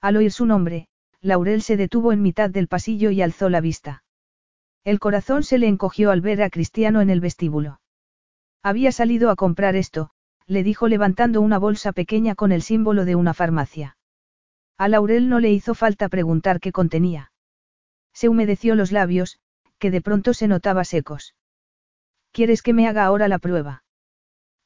Al 0.02 0.18
oír 0.18 0.32
su 0.32 0.44
nombre, 0.44 0.89
Laurel 1.23 1.62
se 1.62 1.78
detuvo 1.78 2.12
en 2.12 2.20
mitad 2.20 2.50
del 2.50 2.68
pasillo 2.68 3.10
y 3.10 3.23
alzó 3.23 3.48
la 3.48 3.62
vista. 3.62 4.05
El 4.84 4.98
corazón 4.98 5.44
se 5.44 5.56
le 5.56 5.66
encogió 5.66 6.10
al 6.10 6.20
ver 6.20 6.42
a 6.42 6.50
Cristiano 6.50 7.00
en 7.00 7.08
el 7.08 7.23
vestíbulo. 7.23 7.81
Había 8.62 8.92
salido 8.92 9.31
a 9.31 9.36
comprar 9.36 9.76
esto, 9.76 10.10
le 10.47 10.62
dijo 10.62 10.89
levantando 10.89 11.41
una 11.41 11.58
bolsa 11.58 11.92
pequeña 11.92 12.34
con 12.34 12.52
el 12.52 12.62
símbolo 12.62 13.05
de 13.05 13.16
una 13.16 13.34
farmacia. 13.34 13.97
A 14.78 14.89
Laurel 14.89 15.28
no 15.28 15.41
le 15.41 15.50
hizo 15.50 15.75
falta 15.75 16.08
preguntar 16.08 16.60
qué 16.60 16.70
contenía. 16.70 17.33
Se 18.12 18.28
humedeció 18.28 18.75
los 18.75 18.92
labios, 18.92 19.39
que 19.78 19.91
de 19.91 20.00
pronto 20.00 20.34
se 20.34 20.49
notaba 20.49 20.84
secos. 20.84 21.34
¿Quieres 22.33 22.62
que 22.62 22.73
me 22.73 22.86
haga 22.86 23.05
ahora 23.05 23.28
la 23.28 23.39
prueba? 23.39 23.84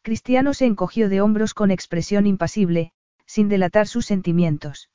Cristiano 0.02 0.54
se 0.54 0.66
encogió 0.66 1.08
de 1.08 1.20
hombros 1.20 1.54
con 1.54 1.70
expresión 1.70 2.26
impasible, 2.26 2.92
sin 3.26 3.48
delatar 3.48 3.86
sus 3.86 4.06
sentimientos. 4.06 4.90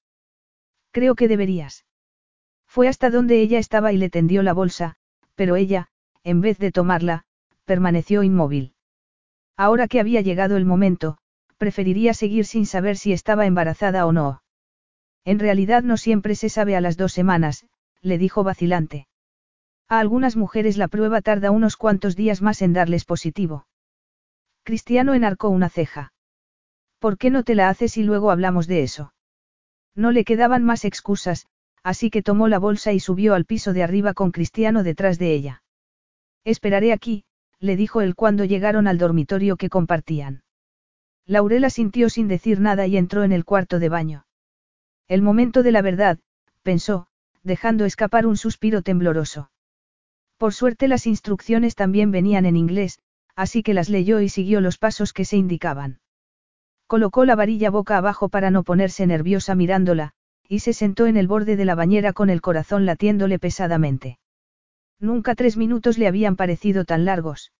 Creo 0.92 1.16
que 1.16 1.28
deberías. 1.28 1.86
Fue 2.68 2.88
hasta 2.88 3.10
donde 3.10 3.40
ella 3.42 3.60
estaba 3.60 3.94
y 3.94 3.98
le 3.98 4.10
tendió 4.10 4.44
la 4.44 4.54
bolsa, 4.54 4.98
pero 5.36 5.56
ella, 5.56 5.88
en 6.24 6.42
vez 6.42 6.58
de 6.58 6.72
tomarla, 6.72 7.26
permaneció 7.66 8.24
inmóvil. 8.24 8.75
Ahora 9.58 9.88
que 9.88 10.00
había 10.00 10.22
llegado 10.22 10.58
el 10.58 10.66
momento, 10.66 11.18
preferiría 11.58 12.14
seguir 12.14 12.46
sin 12.46 12.66
saber 12.66 12.98
si 12.98 13.14
estaba 13.14 13.46
embarazada 13.46 14.06
o 14.06 14.12
no. 14.12 14.42
En 15.24 15.40
realidad 15.40 15.84
no 15.84 15.98
siempre 15.98 16.36
se 16.36 16.50
sabe 16.50 16.76
a 16.76 16.82
las 16.82 16.98
dos 16.98 17.14
semanas, 17.14 17.66
le 18.02 18.18
dijo 18.18 18.44
vacilante. 18.44 19.08
A 19.88 20.00
algunas 20.00 20.36
mujeres 20.36 20.78
la 20.78 20.88
prueba 20.88 21.22
tarda 21.22 21.52
unos 21.52 21.78
cuantos 21.78 22.16
días 22.16 22.42
más 22.42 22.62
en 22.62 22.74
darles 22.74 23.06
positivo. 23.06 23.68
Cristiano 24.64 25.14
enarcó 25.14 25.50
una 25.50 25.70
ceja. 25.70 26.14
¿Por 27.00 27.18
qué 27.18 27.30
no 27.30 27.44
te 27.44 27.56
la 27.56 27.70
haces 27.70 27.98
y 27.98 28.04
luego 28.04 28.32
hablamos 28.32 28.68
de 28.68 28.84
eso? 28.84 29.14
No 29.96 30.12
le 30.12 30.26
quedaban 30.26 30.64
más 30.64 30.86
excusas, 30.86 31.48
así 31.84 32.10
que 32.10 32.24
tomó 32.24 32.48
la 32.48 32.60
bolsa 32.60 32.92
y 32.94 33.00
subió 33.00 33.36
al 33.36 33.46
piso 33.46 33.74
de 33.74 33.84
arriba 33.84 34.14
con 34.14 34.32
Cristiano 34.32 34.84
detrás 34.84 35.20
de 35.20 35.34
ella. 35.34 35.64
Esperaré 36.44 36.92
aquí, 36.92 37.26
le 37.60 37.76
dijo 37.76 38.02
él 38.02 38.16
cuando 38.16 38.46
llegaron 38.46 38.88
al 38.88 38.98
dormitorio 38.98 39.58
que 39.58 39.70
compartían. 39.70 40.44
Laurela 41.26 41.70
sintió 41.70 42.10
sin 42.10 42.28
decir 42.28 42.60
nada 42.60 42.86
y 42.88 42.98
entró 42.98 43.24
en 43.24 43.32
el 43.32 43.46
cuarto 43.46 43.80
de 43.80 43.90
baño. 43.90 44.26
El 45.08 45.22
momento 45.22 45.64
de 45.64 45.72
la 45.72 45.82
verdad, 45.82 46.20
pensó, 46.62 47.08
dejando 47.44 47.86
escapar 47.86 48.26
un 48.26 48.38
suspiro 48.38 48.82
tembloroso. 48.82 49.50
Por 50.38 50.54
suerte 50.54 50.88
las 50.88 51.08
instrucciones 51.08 51.76
también 51.76 52.12
venían 52.12 52.46
en 52.46 52.56
inglés, 52.56 53.00
así 53.36 53.64
que 53.64 53.74
las 53.74 53.90
leyó 53.90 54.20
y 54.20 54.30
siguió 54.30 54.62
los 54.62 54.78
pasos 54.78 55.14
que 55.14 55.26
se 55.26 55.38
indicaban. 55.38 56.00
Colocó 56.88 57.26
la 57.26 57.36
varilla 57.36 57.70
boca 57.70 57.98
abajo 57.98 58.30
para 58.30 58.52
no 58.52 58.64
ponerse 58.64 59.08
nerviosa 59.08 59.56
mirándola, 59.56 60.12
y 60.48 60.60
se 60.60 60.74
sentó 60.74 61.08
en 61.08 61.18
el 61.18 61.28
borde 61.28 61.56
de 61.56 61.66
la 61.66 61.76
bañera 61.76 62.14
con 62.14 62.30
el 62.30 62.42
corazón 62.42 62.86
latiéndole 62.86 63.40
pesadamente. 63.40 64.20
Nunca 65.00 65.36
tres 65.36 65.58
minutos 65.58 65.98
le 65.98 66.08
habían 66.08 66.36
parecido 66.36 66.86
tan 66.86 67.06
largos. 67.06 67.52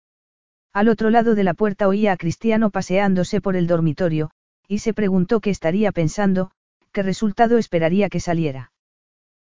Al 0.74 0.90
otro 0.90 1.10
lado 1.10 1.36
de 1.36 1.44
la 1.44 1.54
puerta 1.54 1.88
oía 1.88 2.12
a 2.12 2.18
Cristiano 2.18 2.70
paseándose 2.70 3.42
por 3.42 3.56
el 3.56 3.68
dormitorio, 3.68 4.32
y 4.68 4.80
se 4.80 4.94
preguntó 4.94 5.40
qué 5.40 5.50
estaría 5.50 5.92
pensando, 5.92 6.52
qué 6.92 7.04
resultado 7.04 7.58
esperaría 7.58 8.10
que 8.10 8.20
saliera. 8.20 8.72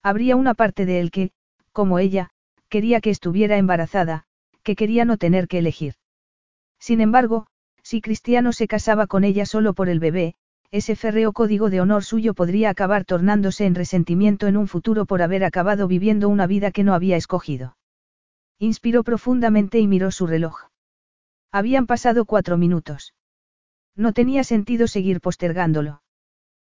Habría 0.04 0.36
una 0.36 0.54
parte 0.54 0.86
de 0.86 1.00
él 1.00 1.12
que, 1.12 1.32
como 1.72 2.00
ella, 2.00 2.30
quería 2.70 3.02
que 3.02 3.10
estuviera 3.10 3.58
embarazada, 3.58 4.26
que 4.64 4.76
quería 4.76 5.06
no 5.06 5.18
tener 5.18 5.48
que 5.48 5.60
elegir. 5.60 5.96
Sin 6.80 7.02
embargo, 7.02 7.48
si 7.82 8.02
Cristiano 8.02 8.52
se 8.52 8.68
casaba 8.68 9.08
con 9.08 9.24
ella 9.24 9.46
solo 9.46 9.74
por 9.74 9.90
el 9.90 10.00
bebé, 10.00 10.36
ese 10.72 10.96
férreo 10.96 11.34
código 11.34 11.70
de 11.70 11.82
honor 11.82 12.04
suyo 12.04 12.34
podría 12.34 12.70
acabar 12.70 13.06
tornándose 13.06 13.66
en 13.66 13.76
resentimiento 13.76 14.48
en 14.48 14.58
un 14.58 14.68
futuro 14.68 15.06
por 15.06 15.22
haber 15.22 15.44
acabado 15.44 15.88
viviendo 15.88 16.30
una 16.30 16.48
vida 16.48 16.72
que 16.72 16.84
no 16.84 16.94
había 16.94 17.18
escogido. 17.18 17.78
Inspiró 18.60 19.04
profundamente 19.04 19.80
y 19.80 19.88
miró 19.88 20.12
su 20.12 20.28
reloj. 20.28 20.70
Habían 21.52 21.86
pasado 21.86 22.26
cuatro 22.26 22.58
minutos. 22.58 23.14
No 23.96 24.14
tenía 24.14 24.44
sentido 24.44 24.88
seguir 24.88 25.22
postergándolo. 25.22 26.02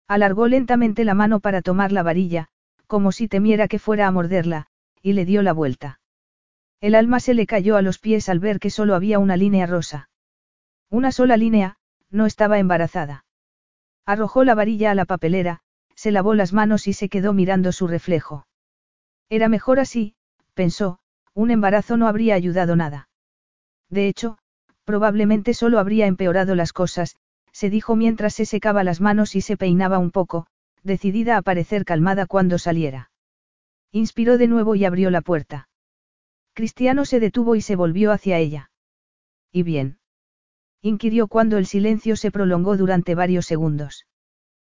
Alargó 0.07 0.47
lentamente 0.47 1.03
la 1.05 1.13
mano 1.13 1.39
para 1.39 1.61
tomar 1.61 1.91
la 1.91 2.03
varilla, 2.03 2.47
como 2.87 3.11
si 3.11 3.27
temiera 3.27 3.67
que 3.67 3.77
fuera 3.77 4.07
a 4.07 4.11
morderla, 4.11 4.67
y 5.01 5.13
le 5.13 5.25
dio 5.25 5.41
la 5.41 5.53
vuelta. 5.53 5.99
El 6.81 6.95
alma 6.95 7.19
se 7.19 7.33
le 7.33 7.45
cayó 7.45 7.75
a 7.75 7.81
los 7.81 7.99
pies 7.99 8.29
al 8.29 8.39
ver 8.39 8.59
que 8.59 8.69
solo 8.69 8.95
había 8.95 9.19
una 9.19 9.37
línea 9.37 9.65
rosa. 9.65 10.09
Una 10.89 11.11
sola 11.11 11.37
línea, 11.37 11.75
no 12.09 12.25
estaba 12.25 12.57
embarazada. 12.57 13.25
Arrojó 14.09 14.43
la 14.43 14.55
varilla 14.55 14.89
a 14.89 14.95
la 14.95 15.05
papelera, 15.05 15.59
se 15.93 16.09
lavó 16.09 16.33
las 16.33 16.51
manos 16.51 16.87
y 16.87 16.93
se 16.93 17.09
quedó 17.09 17.31
mirando 17.31 17.71
su 17.71 17.85
reflejo. 17.85 18.47
Era 19.29 19.49
mejor 19.49 19.79
así, 19.79 20.15
pensó, 20.55 20.97
un 21.35 21.51
embarazo 21.51 21.95
no 21.95 22.07
habría 22.07 22.33
ayudado 22.33 22.75
nada. 22.75 23.07
De 23.87 24.07
hecho, 24.07 24.39
probablemente 24.83 25.53
solo 25.53 25.77
habría 25.77 26.07
empeorado 26.07 26.55
las 26.55 26.73
cosas, 26.73 27.17
se 27.51 27.69
dijo 27.69 27.95
mientras 27.95 28.33
se 28.33 28.47
secaba 28.47 28.83
las 28.83 28.99
manos 28.99 29.35
y 29.35 29.41
se 29.41 29.57
peinaba 29.57 29.99
un 29.99 30.09
poco, 30.09 30.47
decidida 30.81 31.37
a 31.37 31.43
parecer 31.43 31.85
calmada 31.85 32.25
cuando 32.25 32.57
saliera. 32.57 33.11
Inspiró 33.91 34.39
de 34.39 34.47
nuevo 34.47 34.73
y 34.73 34.85
abrió 34.85 35.11
la 35.11 35.21
puerta. 35.21 35.69
Cristiano 36.53 37.05
se 37.05 37.19
detuvo 37.19 37.53
y 37.53 37.61
se 37.61 37.75
volvió 37.75 38.11
hacia 38.11 38.39
ella. 38.39 38.71
¿Y 39.51 39.61
bien? 39.61 39.98
Inquirió 40.81 41.27
cuando 41.27 41.57
el 41.57 41.65
silencio 41.65 42.15
se 42.15 42.31
prolongó 42.31 42.77
durante 42.77 43.15
varios 43.15 43.45
segundos. 43.45 44.05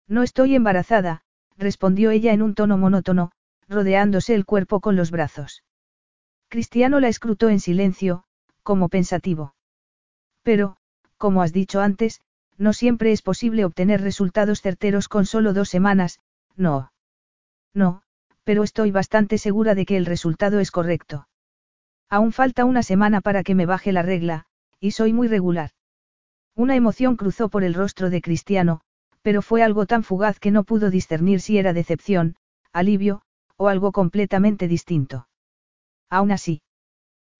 No 0.08 0.24
estoy 0.24 0.56
embarazada, 0.56 1.22
respondió 1.58 2.12
ella 2.12 2.34
en 2.34 2.42
un 2.42 2.56
tono 2.56 2.78
monótono, 2.78 3.32
rodeándose 3.68 4.34
el 4.34 4.46
cuerpo 4.46 4.80
con 4.80 4.96
los 4.96 5.12
brazos. 5.12 5.64
Cristiano 6.48 7.00
la 7.00 7.10
escrutó 7.10 7.50
en 7.50 7.60
silencio, 7.60 8.24
como 8.64 8.90
pensativo. 8.90 9.56
Pero, 10.42 10.78
como 11.18 11.42
has 11.42 11.54
dicho 11.54 11.82
antes, 11.82 12.22
no 12.58 12.74
siempre 12.74 13.12
es 13.12 13.22
posible 13.22 13.66
obtener 13.66 14.02
resultados 14.02 14.62
certeros 14.62 15.08
con 15.08 15.26
solo 15.26 15.54
dos 15.54 15.70
semanas, 15.70 16.20
no. 16.56 16.92
No, 17.74 18.02
pero 18.44 18.64
estoy 18.64 18.92
bastante 18.92 19.38
segura 19.38 19.76
de 19.76 19.86
que 19.86 19.98
el 19.98 20.06
resultado 20.06 20.60
es 20.60 20.72
correcto. 20.72 21.28
Aún 22.10 22.32
falta 22.32 22.66
una 22.66 22.84
semana 22.84 23.22
para 23.22 23.44
que 23.44 23.54
me 23.54 23.66
baje 23.66 23.92
la 23.92 24.02
regla, 24.02 24.46
y 24.80 24.92
soy 24.92 25.14
muy 25.14 25.28
regular. 25.28 25.72
Una 26.60 26.76
emoción 26.76 27.16
cruzó 27.16 27.48
por 27.48 27.64
el 27.64 27.74
rostro 27.74 28.10
de 28.10 28.20
Cristiano, 28.20 28.82
pero 29.22 29.42
fue 29.42 29.64
algo 29.64 29.86
tan 29.86 30.04
fugaz 30.04 30.42
que 30.42 30.52
no 30.52 30.66
pudo 30.66 30.90
discernir 30.90 31.40
si 31.40 31.58
era 31.58 31.72
decepción, 31.72 32.36
alivio, 32.74 33.22
o 33.56 33.70
algo 33.70 33.94
completamente 33.94 34.68
distinto. 34.68 35.30
Aún 36.10 36.34
así. 36.34 36.62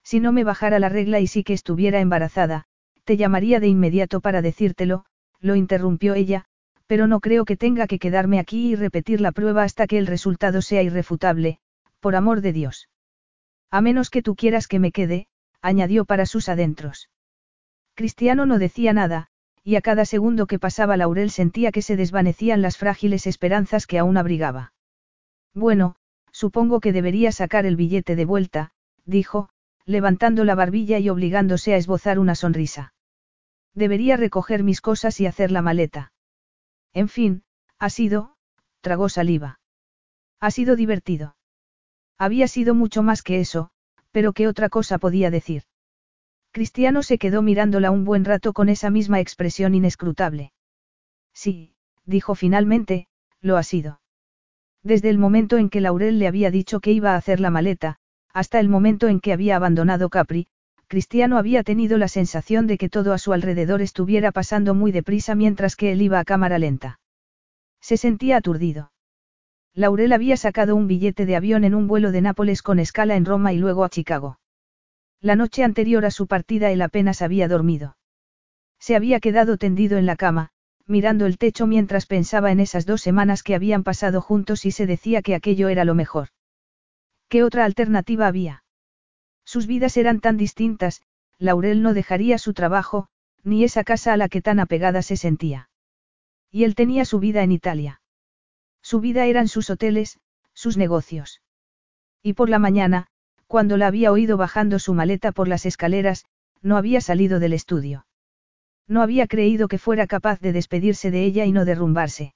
Si 0.06 0.22
no 0.22 0.32
me 0.32 0.46
bajara 0.46 0.80
la 0.80 0.88
regla 0.88 1.20
y 1.20 1.28
sí 1.28 1.44
que 1.44 1.52
estuviera 1.52 2.00
embarazada, 2.00 2.64
te 3.04 3.18
llamaría 3.18 3.60
de 3.60 3.68
inmediato 3.68 4.22
para 4.22 4.42
decírtelo, 4.42 5.04
lo 5.42 5.58
interrumpió 5.58 6.14
ella, 6.14 6.46
Pero 6.88 7.06
no 7.06 7.20
creo 7.20 7.44
que 7.44 7.58
tenga 7.58 7.88
que 7.88 8.00
quedarme 8.00 8.40
aquí 8.40 8.72
y 8.72 8.76
repetir 8.78 9.20
la 9.20 9.34
prueba 9.34 9.64
hasta 9.64 9.86
que 9.86 9.98
el 9.98 10.08
resultado 10.08 10.62
sea 10.62 10.82
irrefutable, 10.82 11.60
por 12.00 12.16
amor 12.16 12.40
de 12.40 12.54
Dios. 12.54 12.88
A 13.70 13.82
menos 13.82 14.12
que 14.12 14.22
tú 14.22 14.38
quieras 14.38 14.66
que 14.70 14.80
me 14.80 14.94
quede, 14.94 15.28
añadió 15.62 16.06
para 16.06 16.26
sus 16.26 16.48
adentros. 16.48 17.10
Cristiano 18.00 18.46
no 18.46 18.60
decía 18.60 18.94
nada, 18.94 19.28
y 19.62 19.76
a 19.76 19.82
cada 19.82 20.06
segundo 20.06 20.48
que 20.48 20.58
pasaba 20.58 20.96
Laurel 20.96 21.32
sentía 21.32 21.74
que 21.74 21.82
se 21.82 21.98
desvanecían 21.98 22.62
las 22.62 22.78
frágiles 22.78 23.28
esperanzas 23.28 23.88
que 23.88 24.00
aún 24.00 24.16
abrigaba. 24.16 24.72
Bueno, 25.54 25.98
supongo 26.32 26.80
que 26.80 26.94
debería 26.94 27.34
sacar 27.34 27.66
el 27.66 27.76
billete 27.76 28.16
de 28.16 28.24
vuelta, 28.24 28.72
dijo, 29.04 29.50
levantando 29.84 30.46
la 30.46 30.56
barbilla 30.56 30.98
y 31.00 31.10
obligándose 31.10 31.74
a 31.74 31.76
esbozar 31.76 32.20
una 32.20 32.36
sonrisa. 32.36 32.94
Debería 33.74 34.16
recoger 34.16 34.64
mis 34.64 34.80
cosas 34.80 35.20
y 35.20 35.26
hacer 35.26 35.52
la 35.52 35.62
maleta. 35.62 36.14
En 36.94 37.10
fin, 37.10 37.44
ha 37.80 37.90
sido, 37.90 38.38
tragó 38.80 39.10
saliva. 39.10 39.60
Ha 40.40 40.52
sido 40.52 40.78
divertido. 40.78 41.36
Había 42.18 42.48
sido 42.48 42.74
mucho 42.76 43.04
más 43.04 43.24
que 43.24 43.42
eso, 43.42 43.72
pero 44.12 44.32
¿qué 44.32 44.48
otra 44.48 44.70
cosa 44.70 45.00
podía 45.00 45.30
decir? 45.32 45.64
Cristiano 46.52 47.04
se 47.04 47.18
quedó 47.18 47.42
mirándola 47.42 47.92
un 47.92 48.06
buen 48.06 48.26
rato 48.26 48.54
con 48.54 48.70
esa 48.70 48.90
misma 48.90 49.20
expresión 49.20 49.76
inescrutable. 49.76 50.52
Sí, 51.34 51.76
dijo 52.06 52.34
finalmente, 52.36 53.08
lo 53.42 53.58
ha 53.58 53.64
sido. 53.64 54.02
Desde 54.84 55.10
el 55.10 55.18
momento 55.18 55.58
en 55.58 55.70
que 55.70 55.82
Laurel 55.82 56.20
le 56.20 56.28
había 56.28 56.52
dicho 56.52 56.80
que 56.80 56.92
iba 56.92 57.14
a 57.14 57.18
hacer 57.18 57.40
la 57.40 57.52
maleta, 57.52 57.98
hasta 58.34 58.60
el 58.60 58.70
momento 58.70 59.08
en 59.08 59.20
que 59.20 59.34
había 59.34 59.56
abandonado 59.56 60.10
Capri, 60.10 60.48
Cristiano 60.88 61.38
había 61.38 61.64
tenido 61.64 62.00
la 62.00 62.08
sensación 62.08 62.66
de 62.66 62.80
que 62.80 62.90
todo 62.90 63.14
a 63.14 63.20
su 63.20 63.32
alrededor 63.32 63.82
estuviera 63.82 64.32
pasando 64.32 64.74
muy 64.74 64.92
deprisa 64.92 65.36
mientras 65.36 65.76
que 65.76 65.92
él 65.92 66.02
iba 66.02 66.20
a 66.20 66.26
cámara 66.26 66.58
lenta. 66.58 67.00
Se 67.80 67.96
sentía 67.96 68.38
aturdido. 68.38 68.92
Laurel 69.76 70.14
había 70.14 70.36
sacado 70.36 70.76
un 70.76 70.88
billete 70.88 71.28
de 71.28 71.36
avión 71.36 71.64
en 71.64 71.76
un 71.76 71.88
vuelo 71.88 72.12
de 72.12 72.22
Nápoles 72.22 72.64
con 72.64 72.80
escala 72.80 73.16
en 73.16 73.26
Roma 73.26 73.54
y 73.54 73.60
luego 73.60 73.84
a 73.84 73.90
Chicago. 73.90 74.39
La 75.22 75.36
noche 75.36 75.64
anterior 75.64 76.06
a 76.06 76.12
su 76.12 76.28
partida 76.28 76.72
él 76.72 76.82
apenas 76.82 77.22
había 77.22 77.48
dormido. 77.48 77.98
Se 78.80 78.96
había 78.96 79.20
quedado 79.20 79.58
tendido 79.58 79.98
en 79.98 80.06
la 80.06 80.16
cama, 80.16 80.52
mirando 80.86 81.26
el 81.26 81.38
techo 81.38 81.68
mientras 81.68 82.06
pensaba 82.06 82.52
en 82.52 82.60
esas 82.60 82.86
dos 82.86 83.02
semanas 83.02 83.44
que 83.44 83.54
habían 83.54 83.84
pasado 83.84 84.22
juntos 84.22 84.66
y 84.66 84.72
se 84.72 84.88
decía 84.88 85.22
que 85.22 85.36
aquello 85.36 85.68
era 85.68 85.84
lo 85.84 85.94
mejor. 85.94 86.30
¿Qué 87.28 87.44
otra 87.44 87.66
alternativa 87.66 88.28
había? 88.28 88.64
Sus 89.44 89.68
vidas 89.68 89.98
eran 89.98 90.20
tan 90.22 90.38
distintas, 90.38 91.02
Laurel 91.38 91.82
no 91.82 91.94
dejaría 91.94 92.38
su 92.38 92.54
trabajo, 92.54 93.08
ni 93.44 93.64
esa 93.64 93.84
casa 93.84 94.14
a 94.14 94.18
la 94.18 94.30
que 94.30 94.42
tan 94.42 94.60
apegada 94.60 95.02
se 95.02 95.18
sentía. 95.18 95.70
Y 96.50 96.64
él 96.64 96.76
tenía 96.76 97.06
su 97.06 97.20
vida 97.20 97.44
en 97.44 97.52
Italia. 97.52 98.02
Su 98.82 99.00
vida 99.00 99.26
eran 99.26 99.48
sus 99.48 99.70
hoteles, 99.70 100.20
sus 100.54 100.78
negocios. 100.78 101.42
Y 102.24 102.34
por 102.34 102.50
la 102.50 102.60
mañana, 102.60 103.08
cuando 103.50 103.78
la 103.78 103.88
había 103.88 104.12
oído 104.12 104.38
bajando 104.38 104.78
su 104.78 104.94
maleta 104.94 105.32
por 105.32 105.48
las 105.48 105.66
escaleras, 105.66 106.24
no 106.62 106.78
había 106.78 107.02
salido 107.02 107.40
del 107.40 107.54
estudio. 107.54 108.06
No 108.88 109.02
había 109.02 109.26
creído 109.26 109.68
que 109.68 109.80
fuera 109.80 110.06
capaz 110.06 110.40
de 110.40 110.54
despedirse 110.54 111.10
de 111.10 111.24
ella 111.26 111.46
y 111.46 111.52
no 111.52 111.66
derrumbarse. 111.66 112.36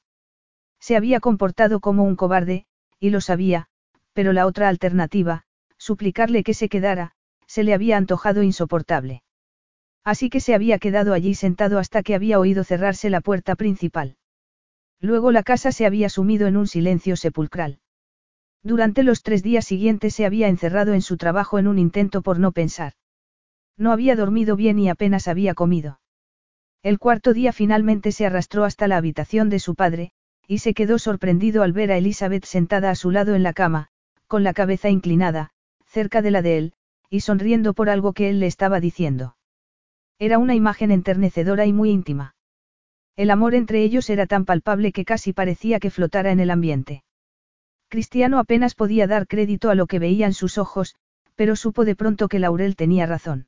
Se 0.80 0.96
había 0.96 1.20
comportado 1.20 1.82
como 1.82 2.04
un 2.04 2.16
cobarde, 2.16 2.66
y 3.00 3.12
lo 3.12 3.22
sabía, 3.22 3.68
pero 4.14 4.34
la 4.34 4.48
otra 4.48 4.70
alternativa, 4.70 5.44
suplicarle 5.78 6.44
que 6.44 6.56
se 6.56 6.68
quedara, 6.68 7.12
se 7.46 7.64
le 7.64 7.76
había 7.76 7.98
antojado 7.98 8.42
insoportable. 8.42 9.22
Así 10.04 10.32
que 10.32 10.40
se 10.40 10.56
había 10.56 10.80
quedado 10.80 11.14
allí 11.14 11.36
sentado 11.36 11.78
hasta 11.78 12.02
que 12.02 12.16
había 12.16 12.40
oído 12.40 12.64
cerrarse 12.64 13.12
la 13.12 13.22
puerta 13.22 13.56
principal. 13.56 14.18
Luego 15.00 15.32
la 15.32 15.44
casa 15.44 15.72
se 15.72 15.86
había 15.86 16.10
sumido 16.10 16.48
en 16.48 16.58
un 16.58 16.66
silencio 16.66 17.18
sepulcral. 17.18 17.82
Durante 18.64 19.04
los 19.04 19.24
tres 19.24 19.44
días 19.44 19.66
siguientes 19.66 20.16
se 20.16 20.26
había 20.26 20.48
encerrado 20.48 20.94
en 20.94 21.02
su 21.02 21.18
trabajo 21.18 21.60
en 21.60 21.68
un 21.68 21.78
intento 21.78 22.22
por 22.22 22.40
no 22.40 22.54
pensar. 22.54 22.94
No 23.78 23.92
había 23.92 24.16
dormido 24.16 24.56
bien 24.56 24.80
y 24.80 24.90
apenas 24.90 25.28
había 25.28 25.54
comido. 25.54 26.00
El 26.82 26.98
cuarto 26.98 27.34
día 27.34 27.52
finalmente 27.52 28.12
se 28.12 28.26
arrastró 28.26 28.64
hasta 28.64 28.88
la 28.88 28.98
habitación 28.98 29.50
de 29.50 29.60
su 29.60 29.76
padre, 29.76 30.12
y 30.48 30.60
se 30.60 30.74
quedó 30.74 31.00
sorprendido 31.00 31.64
al 31.64 31.74
ver 31.74 31.92
a 31.92 31.98
Elizabeth 31.98 32.46
sentada 32.46 32.90
a 32.90 32.96
su 32.96 33.12
lado 33.12 33.36
en 33.36 33.44
la 33.44 33.54
cama, 33.54 33.90
con 34.28 34.44
la 34.44 34.54
cabeza 34.54 34.90
inclinada, 34.90 35.52
cerca 35.86 36.22
de 36.22 36.32
la 36.32 36.42
de 36.42 36.58
él, 36.58 36.74
y 37.10 37.22
sonriendo 37.22 37.74
por 37.74 37.90
algo 37.90 38.14
que 38.14 38.30
él 38.30 38.40
le 38.40 38.48
estaba 38.48 38.80
diciendo. 38.80 39.36
Era 40.20 40.38
una 40.38 40.56
imagen 40.56 40.92
enternecedora 40.92 41.66
y 41.66 41.74
muy 41.74 41.90
íntima. 41.90 42.36
El 43.16 43.30
amor 43.30 43.56
entre 43.56 43.84
ellos 43.84 44.10
era 44.10 44.26
tan 44.26 44.46
palpable 44.46 44.92
que 44.92 45.06
casi 45.06 45.34
parecía 45.34 45.80
que 45.80 45.92
flotara 45.92 46.32
en 46.32 46.40
el 46.40 46.50
ambiente. 46.50 47.04
Cristiano 47.94 48.40
apenas 48.40 48.74
podía 48.74 49.06
dar 49.06 49.28
crédito 49.28 49.70
a 49.70 49.76
lo 49.76 49.86
que 49.86 50.00
veían 50.00 50.34
sus 50.34 50.58
ojos, 50.58 50.96
pero 51.36 51.56
supo 51.56 51.86
de 51.86 51.96
pronto 51.96 52.28
que 52.28 52.40
Laurel 52.40 52.76
tenía 52.76 53.06
razón. 53.06 53.46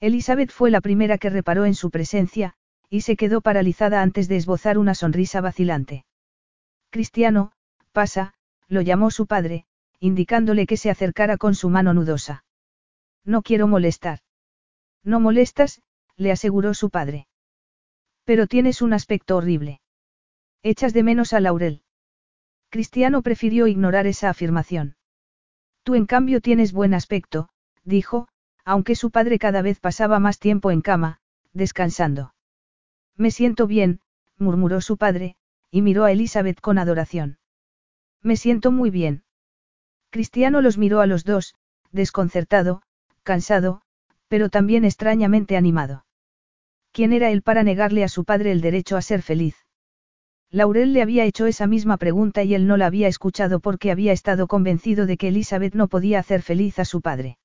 Elizabeth 0.00 0.50
fue 0.50 0.72
la 0.72 0.80
primera 0.80 1.16
que 1.16 1.30
reparó 1.30 1.64
en 1.64 1.76
su 1.76 1.92
presencia, 1.92 2.54
y 2.90 3.02
se 3.02 3.14
quedó 3.14 3.40
paralizada 3.40 4.02
antes 4.02 4.26
de 4.26 4.34
esbozar 4.34 4.78
una 4.78 4.96
sonrisa 4.96 5.40
vacilante. 5.40 6.04
Cristiano, 6.90 7.52
pasa, 7.92 8.34
lo 8.66 8.80
llamó 8.80 9.12
su 9.12 9.28
padre, 9.28 9.64
indicándole 10.00 10.66
que 10.66 10.76
se 10.76 10.90
acercara 10.90 11.36
con 11.36 11.54
su 11.54 11.70
mano 11.70 11.94
nudosa. 11.94 12.44
No 13.24 13.42
quiero 13.42 13.68
molestar. 13.68 14.18
No 15.04 15.20
molestas, 15.20 15.82
le 16.16 16.32
aseguró 16.32 16.74
su 16.74 16.90
padre. 16.90 17.28
Pero 18.24 18.48
tienes 18.48 18.82
un 18.82 18.92
aspecto 18.92 19.36
horrible. 19.36 19.80
Echas 20.64 20.92
de 20.92 21.04
menos 21.04 21.32
a 21.32 21.38
Laurel. 21.38 21.82
Cristiano 22.72 23.20
prefirió 23.20 23.66
ignorar 23.66 24.06
esa 24.06 24.30
afirmación. 24.30 24.96
Tú 25.82 25.94
en 25.94 26.06
cambio 26.06 26.40
tienes 26.40 26.72
buen 26.72 26.94
aspecto, 26.94 27.50
dijo, 27.84 28.28
aunque 28.64 28.94
su 28.94 29.10
padre 29.10 29.38
cada 29.38 29.60
vez 29.60 29.78
pasaba 29.78 30.18
más 30.20 30.38
tiempo 30.38 30.70
en 30.70 30.80
cama, 30.80 31.18
descansando. 31.52 32.34
Me 33.14 33.30
siento 33.30 33.66
bien, 33.66 34.00
murmuró 34.38 34.80
su 34.80 34.96
padre, 34.96 35.36
y 35.70 35.82
miró 35.82 36.04
a 36.04 36.12
Elizabeth 36.12 36.62
con 36.62 36.78
adoración. 36.78 37.36
Me 38.22 38.36
siento 38.36 38.72
muy 38.72 38.88
bien. 38.88 39.24
Cristiano 40.08 40.62
los 40.62 40.78
miró 40.78 41.02
a 41.02 41.06
los 41.06 41.24
dos, 41.24 41.54
desconcertado, 41.90 42.80
cansado, 43.22 43.82
pero 44.28 44.48
también 44.48 44.86
extrañamente 44.86 45.58
animado. 45.58 46.06
¿Quién 46.90 47.12
era 47.12 47.30
él 47.32 47.42
para 47.42 47.64
negarle 47.64 48.02
a 48.02 48.08
su 48.08 48.24
padre 48.24 48.50
el 48.50 48.62
derecho 48.62 48.96
a 48.96 49.02
ser 49.02 49.20
feliz? 49.20 49.56
Laurel 50.54 50.92
le 50.92 51.00
había 51.00 51.24
hecho 51.24 51.46
esa 51.46 51.66
misma 51.66 51.96
pregunta 51.96 52.42
y 52.42 52.54
él 52.54 52.66
no 52.66 52.76
la 52.76 52.84
había 52.84 53.08
escuchado 53.08 53.58
porque 53.58 53.90
había 53.90 54.12
estado 54.12 54.46
convencido 54.46 55.06
de 55.06 55.16
que 55.16 55.28
Elizabeth 55.28 55.74
no 55.74 55.88
podía 55.88 56.18
hacer 56.18 56.42
feliz 56.42 56.78
a 56.78 56.84
su 56.84 57.00
padre. 57.00 57.38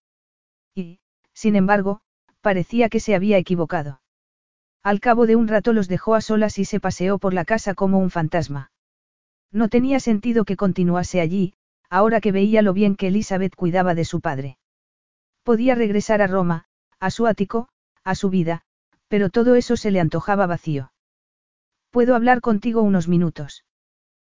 Y, 0.76 1.00
sin 1.34 1.56
embargo, 1.56 2.02
parecía 2.42 2.90
que 2.90 3.00
se 3.00 3.16
había 3.16 3.38
equivocado. 3.38 4.02
Al 4.84 5.00
cabo 5.00 5.26
de 5.26 5.38
un 5.38 5.48
rato 5.48 5.72
los 5.72 5.88
dejó 5.88 6.16
a 6.16 6.22
solas 6.22 6.60
y 6.60 6.66
se 6.66 6.82
paseó 6.82 7.18
por 7.18 7.34
la 7.34 7.46
casa 7.46 7.76
como 7.76 7.98
un 7.98 8.10
fantasma. 8.10 8.72
No 9.54 9.70
tenía 9.70 10.02
sentido 10.02 10.44
que 10.44 10.58
continuase 10.58 11.22
allí, 11.22 11.54
ahora 11.90 12.20
que 12.20 12.34
veía 12.34 12.62
lo 12.62 12.74
bien 12.74 12.98
que 12.98 13.08
Elizabeth 13.08 13.56
cuidaba 13.56 13.96
de 13.96 14.04
su 14.04 14.20
padre. 14.20 14.58
Podía 15.44 15.76
regresar 15.76 16.22
a 16.22 16.28
Roma, 16.28 16.66
a 17.00 17.10
su 17.10 17.26
ático, 17.26 17.70
a 18.04 18.16
su 18.16 18.30
vida, 18.30 18.64
pero 19.08 19.30
todo 19.30 19.56
eso 19.56 19.78
se 19.78 19.92
le 19.92 20.02
antojaba 20.02 20.46
vacío. 20.46 20.92
¿Puedo 21.92 22.16
hablar 22.16 22.42
contigo 22.42 22.82
unos 22.82 23.08
minutos? 23.08 23.64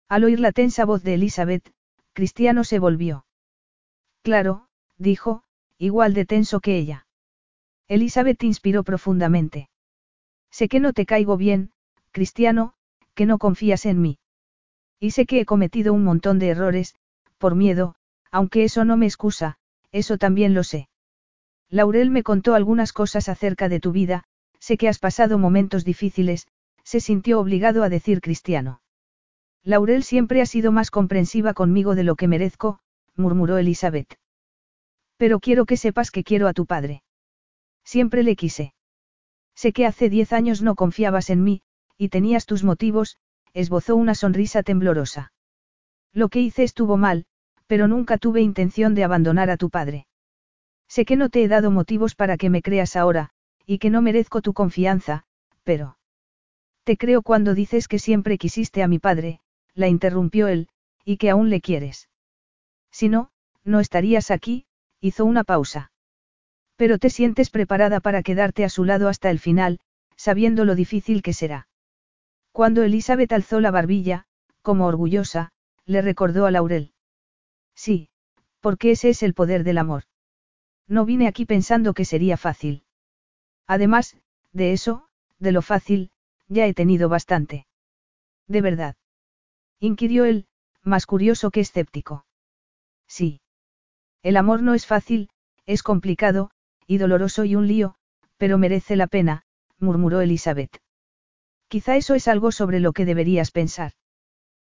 Al 0.09 0.25
oír 0.25 0.41
la 0.41 0.53
tensa 0.53 0.85
voz 0.85 1.03
de 1.03 1.15
Elizabeth, 1.15 1.73
Cristiano 2.13 2.65
se 2.65 2.79
volvió. 2.79 3.27
Claro, 4.23 4.67
dijo, 4.99 5.45
igual 5.79 6.15
de 6.15 6.27
tenso 6.27 6.61
que 6.61 6.77
ella. 6.77 7.07
Elizabeth 7.89 8.43
inspiró 8.45 8.85
profundamente. 8.85 9.69
Sé 10.51 10.69
que 10.69 10.81
no 10.81 10.93
te 10.93 11.07
caigo 11.07 11.37
bien, 11.37 11.73
Cristiano, 12.13 12.75
que 13.15 13.27
no 13.27 13.39
confías 13.39 13.87
en 13.87 14.01
mí. 14.01 14.19
Y 14.99 15.13
sé 15.13 15.27
que 15.27 15.41
he 15.41 15.47
cometido 15.47 15.93
un 15.93 16.05
montón 16.05 16.39
de 16.39 16.49
errores, 16.49 16.95
por 17.39 17.55
miedo, 17.55 17.95
aunque 18.31 18.65
eso 18.65 18.85
no 18.85 18.97
me 18.97 19.07
excusa, 19.07 19.59
eso 19.93 20.19
también 20.19 20.55
lo 20.55 20.63
sé. 20.63 20.89
Laurel 21.69 22.11
me 22.11 22.23
contó 22.23 22.55
algunas 22.55 22.93
cosas 22.93 23.29
acerca 23.29 23.69
de 23.69 23.81
tu 23.81 23.93
vida, 23.93 24.25
sé 24.59 24.77
que 24.77 24.89
has 24.89 24.99
pasado 24.99 25.39
momentos 25.39 25.85
difíciles, 25.85 26.47
se 26.85 27.01
sintió 27.01 27.41
obligado 27.41 27.83
a 27.83 27.89
decir 27.89 28.21
cristiano. 28.21 28.83
Laurel 29.63 30.03
siempre 30.03 30.41
ha 30.41 30.47
sido 30.47 30.73
más 30.73 30.91
comprensiva 30.91 31.55
conmigo 31.55 31.95
de 31.95 32.05
lo 32.05 32.17
que 32.17 32.29
merezco, 32.29 32.81
murmuró 33.15 33.59
Elizabeth. 33.59 34.19
Pero 35.17 35.39
quiero 35.39 35.67
que 35.67 35.77
sepas 35.77 36.11
que 36.11 36.25
quiero 36.25 36.49
a 36.49 36.55
tu 36.55 36.67
padre. 36.67 37.03
Siempre 37.85 38.23
le 38.23 38.37
quise. 38.37 38.75
Sé 39.55 39.73
que 39.73 39.85
hace 39.85 40.09
diez 40.09 40.33
años 40.33 40.63
no 40.63 40.75
confiabas 40.75 41.29
en 41.29 41.45
mí, 41.45 41.63
y 41.99 42.09
tenías 42.09 42.47
tus 42.47 42.65
motivos, 42.65 43.19
esbozó 43.53 43.97
una 43.97 44.15
sonrisa 44.15 44.63
temblorosa. 44.63 45.33
Lo 46.13 46.31
que 46.31 46.41
hice 46.41 46.63
estuvo 46.63 46.97
mal, 46.97 47.27
pero 47.67 47.87
nunca 47.87 48.17
tuve 48.17 48.41
intención 48.41 48.95
de 48.95 49.05
abandonar 49.05 49.51
a 49.51 49.57
tu 49.57 49.71
padre. 49.71 50.07
Sé 50.89 51.05
que 51.05 51.17
no 51.17 51.29
te 51.29 51.45
he 51.45 51.49
dado 51.49 51.71
motivos 51.71 52.15
para 52.15 52.37
que 52.37 52.51
me 52.51 52.63
creas 52.63 52.97
ahora, 52.97 53.31
y 53.67 53.79
que 53.79 53.91
no 53.91 54.03
merezco 54.03 54.41
tu 54.41 54.55
confianza, 54.55 55.25
pero... 55.63 56.00
Te 56.91 56.97
creo 56.97 57.23
cuando 57.23 57.55
dices 57.55 57.87
que 57.87 58.01
siempre 58.01 58.37
quisiste 58.37 58.83
a 58.83 58.89
mi 58.89 58.99
padre, 58.99 59.39
la 59.75 59.87
interrumpió 59.87 60.49
él, 60.49 60.67
y 61.05 61.19
que 61.19 61.31
aún 61.31 61.49
le 61.49 61.61
quieres. 61.61 62.09
Si 62.91 63.09
no, 63.09 63.31
no 63.63 63.79
estarías 63.79 64.33
aquí, 64.33 64.67
hizo 64.99 65.25
una 65.25 65.45
pausa. 65.45 65.93
Pero 66.75 66.99
te 66.99 67.09
sientes 67.09 67.49
preparada 67.51 68.01
para 68.01 68.25
quedarte 68.25 68.65
a 68.65 68.69
su 68.69 68.85
lado 68.85 69.09
hasta 69.09 69.31
el 69.31 69.39
final, 69.39 69.79
sabiendo 70.17 70.65
lo 70.65 70.75
difícil 70.75 71.23
que 71.23 71.33
será. 71.33 71.69
Cuando 72.51 72.83
Elizabeth 72.83 73.33
alzó 73.35 73.61
la 73.61 73.71
barbilla, 73.71 74.25
como 74.61 74.87
orgullosa, 74.87 75.53
le 75.87 76.03
recordó 76.03 76.45
a 76.45 76.51
Laurel. 76.51 76.93
Sí, 77.77 78.09
porque 78.59 78.91
ese 78.91 79.11
es 79.11 79.23
el 79.23 79.35
poder 79.35 79.63
del 79.63 79.79
amor. 79.79 80.07
No 80.89 81.05
vine 81.05 81.29
aquí 81.29 81.47
pensando 81.47 81.95
que 81.95 82.05
sería 82.05 82.37
fácil. 82.37 82.83
Además, 83.69 84.17
de 84.53 84.73
eso, 84.73 85.07
de 85.39 85.53
lo 85.53 85.63
fácil, 85.63 86.11
ya 86.51 86.67
he 86.67 86.75
tenido 86.75 87.09
bastante. 87.09 87.67
¿De 88.47 88.61
verdad? 88.61 88.97
inquirió 89.79 90.27
él, 90.27 90.47
más 90.83 91.07
curioso 91.07 91.51
que 91.51 91.61
escéptico. 91.61 92.27
Sí. 93.07 93.41
El 94.23 94.37
amor 94.37 94.63
no 94.63 94.75
es 94.75 94.85
fácil, 94.85 95.31
es 95.65 95.83
complicado, 95.83 96.51
y 96.87 96.99
doloroso 96.99 97.45
y 97.45 97.55
un 97.55 97.67
lío, 97.69 97.95
pero 98.37 98.59
merece 98.59 98.97
la 98.97 99.07
pena, 99.07 99.45
murmuró 99.79 100.21
Elizabeth. 100.21 100.77
Quizá 101.69 101.97
eso 101.97 102.15
es 102.15 102.27
algo 102.27 102.51
sobre 102.51 102.81
lo 102.81 102.93
que 102.93 103.05
deberías 103.05 103.53
pensar. 103.53 103.93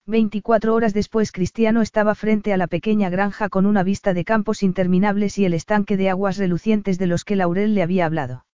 24 0.06 0.74
horas 0.74 0.94
después 0.94 1.32
Cristiano 1.32 1.82
estaba 1.82 2.14
frente 2.14 2.52
a 2.52 2.58
la 2.58 2.68
pequeña 2.68 3.10
granja 3.10 3.48
con 3.48 3.66
una 3.66 3.84
vista 3.84 4.14
de 4.14 4.26
campos 4.26 4.64
interminables 4.64 5.38
y 5.38 5.46
el 5.46 5.54
estanque 5.54 5.96
de 5.96 6.10
aguas 6.10 6.38
relucientes 6.38 6.98
de 6.98 7.08
los 7.08 7.24
que 7.24 7.38
Laurel 7.38 7.74
le 7.74 7.84
había 7.84 8.06
hablado. 8.06 8.46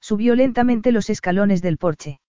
Subió 0.00 0.34
lentamente 0.34 0.92
los 0.92 1.08
escalones 1.08 1.62
del 1.62 1.78
porche. 1.78 2.20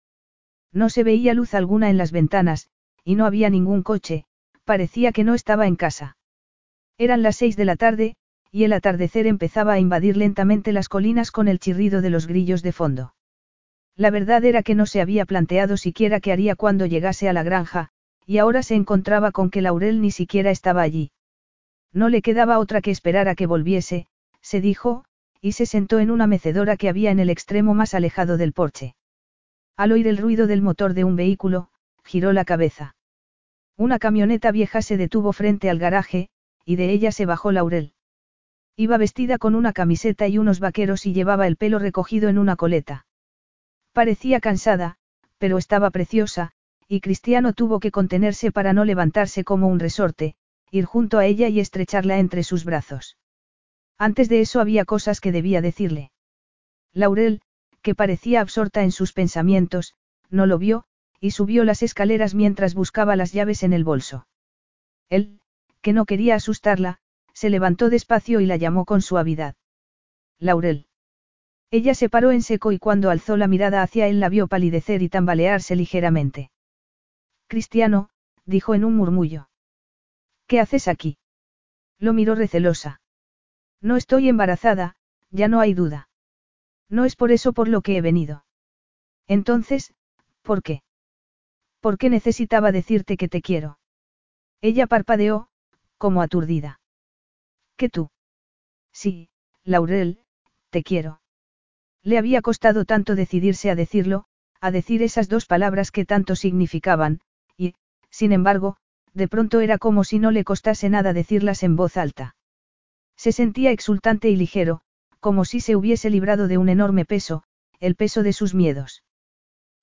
No 0.74 0.90
se 0.90 1.04
veía 1.04 1.34
luz 1.34 1.54
alguna 1.54 1.90
en 1.90 1.98
las 1.98 2.12
ventanas, 2.12 2.68
y 3.06 3.16
no 3.16 3.26
había 3.26 3.50
ningún 3.50 3.84
coche, 3.84 4.26
parecía 4.66 5.12
que 5.12 5.24
no 5.24 5.36
estaba 5.36 5.68
en 5.68 5.76
casa. 5.76 6.18
Eran 6.98 7.22
las 7.22 7.36
seis 7.36 7.56
de 7.56 7.66
la 7.66 7.76
tarde, 7.76 8.16
y 8.52 8.64
el 8.64 8.74
atardecer 8.74 9.28
empezaba 9.28 9.74
a 9.74 9.80
invadir 9.80 10.18
lentamente 10.18 10.74
las 10.74 10.90
colinas 10.90 11.32
con 11.32 11.48
el 11.48 11.60
chirrido 11.60 12.02
de 12.02 12.10
los 12.10 12.28
grillos 12.28 12.64
de 12.64 12.72
fondo. 12.72 13.14
La 13.96 14.10
verdad 14.10 14.44
era 14.46 14.64
que 14.64 14.76
no 14.76 14.86
se 14.86 15.02
había 15.02 15.26
planteado 15.26 15.78
siquiera 15.78 16.20
qué 16.20 16.32
haría 16.32 16.56
cuando 16.56 16.86
llegase 16.86 17.30
a 17.30 17.34
la 17.34 17.44
granja, 17.44 17.90
y 18.26 18.40
ahora 18.40 18.64
se 18.64 18.76
encontraba 18.76 19.32
con 19.32 19.50
que 19.50 19.62
Laurel 19.62 20.02
ni 20.02 20.12
siquiera 20.12 20.50
estaba 20.50 20.82
allí. 20.82 21.12
No 21.92 22.10
le 22.10 22.22
quedaba 22.24 22.58
otra 22.58 22.82
que 22.82 22.92
esperar 22.92 23.28
a 23.28 23.36
que 23.36 23.46
volviese, 23.46 24.08
se 24.42 24.62
dijo, 24.62 25.06
y 25.42 25.52
se 25.52 25.66
sentó 25.66 26.00
en 26.00 26.10
una 26.10 26.26
mecedora 26.26 26.78
que 26.78 26.90
había 26.90 27.12
en 27.12 27.20
el 27.20 27.30
extremo 27.30 27.76
más 27.76 27.94
alejado 27.94 28.38
del 28.38 28.54
porche. 28.54 28.96
Al 29.76 29.92
oír 29.92 30.08
el 30.08 30.18
ruido 30.18 30.48
del 30.48 30.62
motor 30.62 30.94
de 30.94 31.04
un 31.04 31.16
vehículo, 31.16 31.70
giró 32.04 32.34
la 32.34 32.46
cabeza. 32.46 32.96
Una 33.76 33.98
camioneta 33.98 34.52
vieja 34.52 34.82
se 34.82 34.98
detuvo 34.98 35.34
frente 35.34 35.70
al 35.70 35.80
garaje, 35.80 36.30
y 36.66 36.76
de 36.76 36.92
ella 36.92 37.12
se 37.12 37.26
bajó 37.26 37.52
Laurel. 37.52 37.94
Iba 38.76 38.98
vestida 38.98 39.38
con 39.38 39.56
una 39.56 39.74
camiseta 39.74 40.28
y 40.28 40.38
unos 40.38 40.60
vaqueros 40.60 41.06
y 41.06 41.14
llevaba 41.14 41.48
el 41.48 41.58
pelo 41.58 41.80
recogido 41.80 42.30
en 42.30 42.38
una 42.38 42.56
coleta. 42.56 43.06
Parecía 43.94 44.40
cansada, 44.40 44.98
pero 45.38 45.58
estaba 45.58 45.92
preciosa, 45.92 46.52
y 46.88 47.02
Cristiano 47.02 47.54
tuvo 47.54 47.80
que 47.80 47.92
contenerse 47.92 48.52
para 48.52 48.74
no 48.74 48.86
levantarse 48.86 49.44
como 49.44 49.68
un 49.68 49.80
resorte, 49.80 50.36
ir 50.72 50.86
junto 50.86 51.18
a 51.18 51.26
ella 51.26 51.48
y 51.50 51.60
estrecharla 51.60 52.20
entre 52.20 52.44
sus 52.44 52.66
brazos. 52.66 53.18
Antes 53.98 54.30
de 54.30 54.42
eso 54.42 54.60
había 54.60 54.86
cosas 54.86 55.22
que 55.22 55.32
debía 55.32 55.62
decirle. 55.62 56.12
Laurel, 56.94 57.42
que 57.84 57.94
parecía 57.94 58.42
absorta 58.42 58.82
en 58.82 58.92
sus 58.92 59.14
pensamientos, 59.14 59.94
no 60.30 60.48
lo 60.48 60.58
vio, 60.58 60.86
y 61.20 61.32
subió 61.32 61.64
las 61.64 61.84
escaleras 61.84 62.34
mientras 62.34 62.74
buscaba 62.74 63.16
las 63.16 63.32
llaves 63.34 63.62
en 63.62 63.74
el 63.74 63.84
bolso. 63.84 64.26
Él, 65.10 65.40
que 65.82 65.94
no 65.94 66.06
quería 66.06 66.36
asustarla, 66.36 67.00
se 67.34 67.50
levantó 67.50 67.90
despacio 67.90 68.40
y 68.40 68.46
la 68.46 68.56
llamó 68.56 68.86
con 68.86 69.02
suavidad. 69.02 69.56
Laurel. 70.40 70.88
Ella 71.72 71.94
se 71.94 72.10
paró 72.10 72.32
en 72.32 72.42
seco 72.42 72.72
y 72.72 72.80
cuando 72.80 73.10
alzó 73.10 73.36
la 73.36 73.48
mirada 73.48 73.82
hacia 73.82 74.08
él 74.08 74.20
la 74.20 74.30
vio 74.30 74.48
palidecer 74.48 75.02
y 75.02 75.10
tambalearse 75.10 75.76
ligeramente. 75.76 76.52
Cristiano, 77.48 78.10
dijo 78.46 78.76
en 78.76 78.86
un 78.86 78.96
murmullo. 78.96 79.50
¿Qué 80.48 80.60
haces 80.60 80.88
aquí? 80.88 81.18
Lo 82.00 82.14
miró 82.14 82.36
recelosa. 82.36 83.02
No 83.82 83.98
estoy 83.98 84.30
embarazada, 84.30 84.96
ya 85.32 85.48
no 85.48 85.60
hay 85.60 85.74
duda. 85.74 86.10
No 86.94 87.06
es 87.06 87.16
por 87.16 87.32
eso 87.32 87.54
por 87.54 87.70
lo 87.70 87.82
que 87.82 87.98
he 87.98 88.02
venido. 88.02 88.46
Entonces, 89.28 89.96
¿por 90.44 90.62
qué? 90.62 90.84
¿Por 91.80 91.98
qué 91.98 92.12
necesitaba 92.12 92.72
decirte 92.72 93.18
que 93.18 93.28
te 93.28 93.42
quiero? 93.42 93.80
Ella 94.62 94.86
parpadeó, 94.86 95.48
como 95.98 96.22
aturdida. 96.22 96.80
¿Que 97.78 97.90
tú? 97.90 98.12
Sí, 98.92 99.30
Laurel, 99.64 100.20
te 100.70 100.84
quiero. 100.84 101.20
Le 102.04 102.20
había 102.20 102.44
costado 102.44 102.86
tanto 102.86 103.16
decidirse 103.16 103.72
a 103.72 103.76
decirlo, 103.76 104.26
a 104.62 104.70
decir 104.70 105.02
esas 105.02 105.28
dos 105.28 105.48
palabras 105.48 105.90
que 105.90 106.06
tanto 106.06 106.36
significaban, 106.36 107.22
y, 107.58 107.74
sin 108.12 108.34
embargo, 108.34 108.78
de 109.16 109.28
pronto 109.28 109.62
era 109.62 109.80
como 109.80 110.04
si 110.04 110.20
no 110.20 110.30
le 110.30 110.44
costase 110.44 110.90
nada 110.90 111.12
decirlas 111.12 111.64
en 111.64 111.76
voz 111.76 111.98
alta. 111.98 112.36
Se 113.18 113.32
sentía 113.32 113.72
exultante 113.72 114.30
y 114.30 114.36
ligero, 114.36 114.84
como 115.24 115.46
si 115.46 115.62
se 115.62 115.78
hubiese 115.78 116.10
librado 116.10 116.50
de 116.50 116.58
un 116.58 116.68
enorme 116.68 117.06
peso, 117.06 117.44
el 117.80 117.96
peso 117.96 118.24
de 118.24 118.34
sus 118.34 118.54
miedos. 118.54 119.06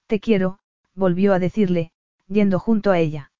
Te 0.07 0.21
quiero, 0.21 0.59
volvió 0.95 1.33
a 1.33 1.39
decirle, 1.39 1.93
yendo 2.27 2.59
junto 2.59 2.91
a 2.91 2.99
ella. 2.99 3.33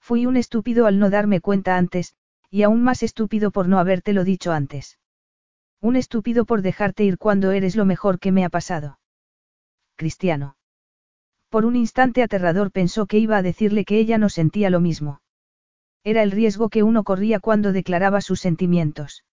Fui 0.00 0.24
un 0.24 0.38
estúpido 0.38 0.86
al 0.86 0.98
no 0.98 1.10
darme 1.10 1.42
cuenta 1.42 1.76
antes, 1.76 2.14
y 2.50 2.62
aún 2.62 2.82
más 2.82 3.02
estúpido 3.02 3.50
por 3.50 3.68
no 3.68 3.78
habértelo 3.78 4.24
dicho 4.24 4.52
antes. 4.52 4.98
Un 5.82 5.96
estúpido 5.96 6.46
por 6.46 6.62
dejarte 6.62 7.04
ir 7.04 7.18
cuando 7.18 7.52
eres 7.52 7.76
lo 7.76 7.84
mejor 7.84 8.18
que 8.18 8.32
me 8.32 8.46
ha 8.46 8.48
pasado. 8.48 8.98
Cristiano. 9.96 10.56
Por 11.50 11.66
un 11.66 11.76
instante 11.76 12.22
aterrador 12.22 12.72
pensó 12.72 13.04
que 13.04 13.18
iba 13.18 13.36
a 13.36 13.42
decirle 13.42 13.84
que 13.84 13.98
ella 13.98 14.16
no 14.16 14.30
sentía 14.30 14.70
lo 14.70 14.80
mismo. 14.80 15.20
Era 16.04 16.22
el 16.22 16.30
riesgo 16.30 16.70
que 16.70 16.82
uno 16.82 17.04
corría 17.04 17.38
cuando 17.38 17.74
declaraba 17.74 18.22
sus 18.22 18.40
sentimientos. 18.40 19.24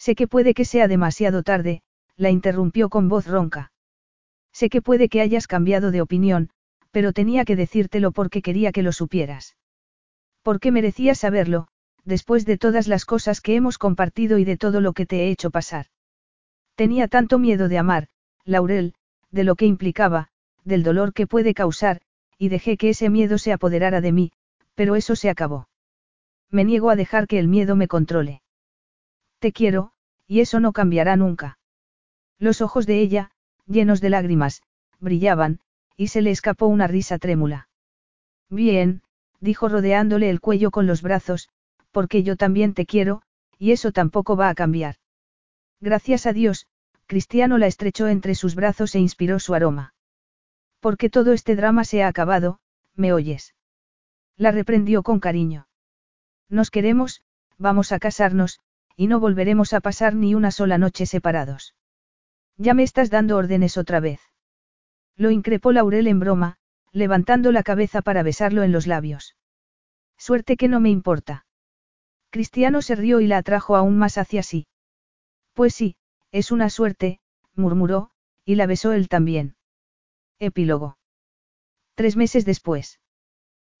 Sé 0.00 0.14
que 0.14 0.26
puede 0.26 0.54
que 0.54 0.64
sea 0.64 0.88
demasiado 0.88 1.42
tarde, 1.42 1.82
la 2.16 2.30
interrumpió 2.30 2.88
con 2.88 3.10
voz 3.10 3.26
ronca. 3.26 3.70
Sé 4.50 4.70
que 4.70 4.80
puede 4.80 5.10
que 5.10 5.20
hayas 5.20 5.46
cambiado 5.46 5.90
de 5.90 6.00
opinión, 6.00 6.48
pero 6.90 7.12
tenía 7.12 7.44
que 7.44 7.54
decírtelo 7.54 8.10
porque 8.10 8.40
quería 8.40 8.72
que 8.72 8.82
lo 8.82 8.92
supieras. 8.92 9.58
Porque 10.42 10.72
merecías 10.72 11.18
saberlo, 11.18 11.68
después 12.04 12.46
de 12.46 12.56
todas 12.56 12.88
las 12.88 13.04
cosas 13.04 13.42
que 13.42 13.56
hemos 13.56 13.76
compartido 13.76 14.38
y 14.38 14.44
de 14.44 14.56
todo 14.56 14.80
lo 14.80 14.94
que 14.94 15.04
te 15.04 15.24
he 15.24 15.30
hecho 15.30 15.50
pasar. 15.50 15.86
Tenía 16.76 17.06
tanto 17.06 17.38
miedo 17.38 17.68
de 17.68 17.76
amar, 17.76 18.08
Laurel, 18.46 18.94
de 19.30 19.44
lo 19.44 19.54
que 19.54 19.66
implicaba, 19.66 20.28
del 20.64 20.82
dolor 20.82 21.12
que 21.12 21.26
puede 21.26 21.52
causar, 21.52 22.00
y 22.38 22.48
dejé 22.48 22.78
que 22.78 22.88
ese 22.88 23.10
miedo 23.10 23.36
se 23.36 23.52
apoderara 23.52 24.00
de 24.00 24.12
mí, 24.12 24.32
pero 24.74 24.96
eso 24.96 25.14
se 25.14 25.28
acabó. 25.28 25.68
Me 26.50 26.64
niego 26.64 26.88
a 26.88 26.96
dejar 26.96 27.26
que 27.26 27.38
el 27.38 27.48
miedo 27.48 27.76
me 27.76 27.86
controle. 27.86 28.40
Te 29.40 29.52
quiero, 29.52 29.92
y 30.26 30.40
eso 30.40 30.60
no 30.60 30.72
cambiará 30.72 31.16
nunca. 31.16 31.58
Los 32.38 32.60
ojos 32.60 32.86
de 32.86 33.00
ella, 33.00 33.30
llenos 33.66 34.00
de 34.00 34.10
lágrimas, 34.10 34.62
brillaban, 34.98 35.60
y 35.96 36.08
se 36.08 36.20
le 36.20 36.30
escapó 36.30 36.66
una 36.66 36.86
risa 36.86 37.18
trémula. 37.18 37.68
Bien, 38.50 39.02
dijo 39.40 39.68
rodeándole 39.68 40.28
el 40.28 40.40
cuello 40.40 40.70
con 40.70 40.86
los 40.86 41.00
brazos, 41.00 41.48
porque 41.90 42.22
yo 42.22 42.36
también 42.36 42.74
te 42.74 42.84
quiero, 42.84 43.22
y 43.58 43.72
eso 43.72 43.92
tampoco 43.92 44.36
va 44.36 44.50
a 44.50 44.54
cambiar. 44.54 44.96
Gracias 45.80 46.26
a 46.26 46.34
Dios, 46.34 46.66
Cristiano 47.06 47.56
la 47.56 47.66
estrechó 47.66 48.08
entre 48.08 48.34
sus 48.34 48.54
brazos 48.54 48.94
e 48.94 49.00
inspiró 49.00 49.38
su 49.38 49.54
aroma. 49.54 49.94
Porque 50.80 51.08
todo 51.08 51.32
este 51.32 51.56
drama 51.56 51.84
se 51.84 52.02
ha 52.02 52.08
acabado, 52.08 52.60
¿me 52.94 53.12
oyes? 53.12 53.54
La 54.36 54.50
reprendió 54.50 55.02
con 55.02 55.18
cariño. 55.18 55.66
Nos 56.48 56.70
queremos, 56.70 57.22
vamos 57.58 57.92
a 57.92 57.98
casarnos, 57.98 58.60
y 59.00 59.06
no 59.06 59.18
volveremos 59.18 59.72
a 59.72 59.80
pasar 59.80 60.14
ni 60.14 60.34
una 60.34 60.50
sola 60.50 60.76
noche 60.76 61.06
separados. 61.06 61.74
Ya 62.58 62.74
me 62.74 62.82
estás 62.82 63.08
dando 63.08 63.38
órdenes 63.38 63.78
otra 63.78 63.98
vez. 63.98 64.20
Lo 65.16 65.30
increpó 65.30 65.72
Laurel 65.72 66.06
en 66.06 66.20
broma, 66.20 66.58
levantando 66.92 67.50
la 67.50 67.62
cabeza 67.62 68.02
para 68.02 68.22
besarlo 68.22 68.62
en 68.62 68.72
los 68.72 68.86
labios. 68.86 69.36
Suerte 70.18 70.58
que 70.58 70.68
no 70.68 70.80
me 70.80 70.90
importa. 70.90 71.46
Cristiano 72.28 72.82
se 72.82 72.94
rió 72.94 73.20
y 73.20 73.26
la 73.26 73.38
atrajo 73.38 73.74
aún 73.74 73.96
más 73.96 74.18
hacia 74.18 74.42
sí. 74.42 74.66
Pues 75.54 75.74
sí, 75.74 75.96
es 76.30 76.50
una 76.50 76.68
suerte, 76.68 77.20
murmuró, 77.54 78.10
y 78.44 78.56
la 78.56 78.66
besó 78.66 78.92
él 78.92 79.08
también. 79.08 79.56
Epílogo. 80.38 80.98
Tres 81.94 82.16
meses 82.16 82.44
después. 82.44 83.00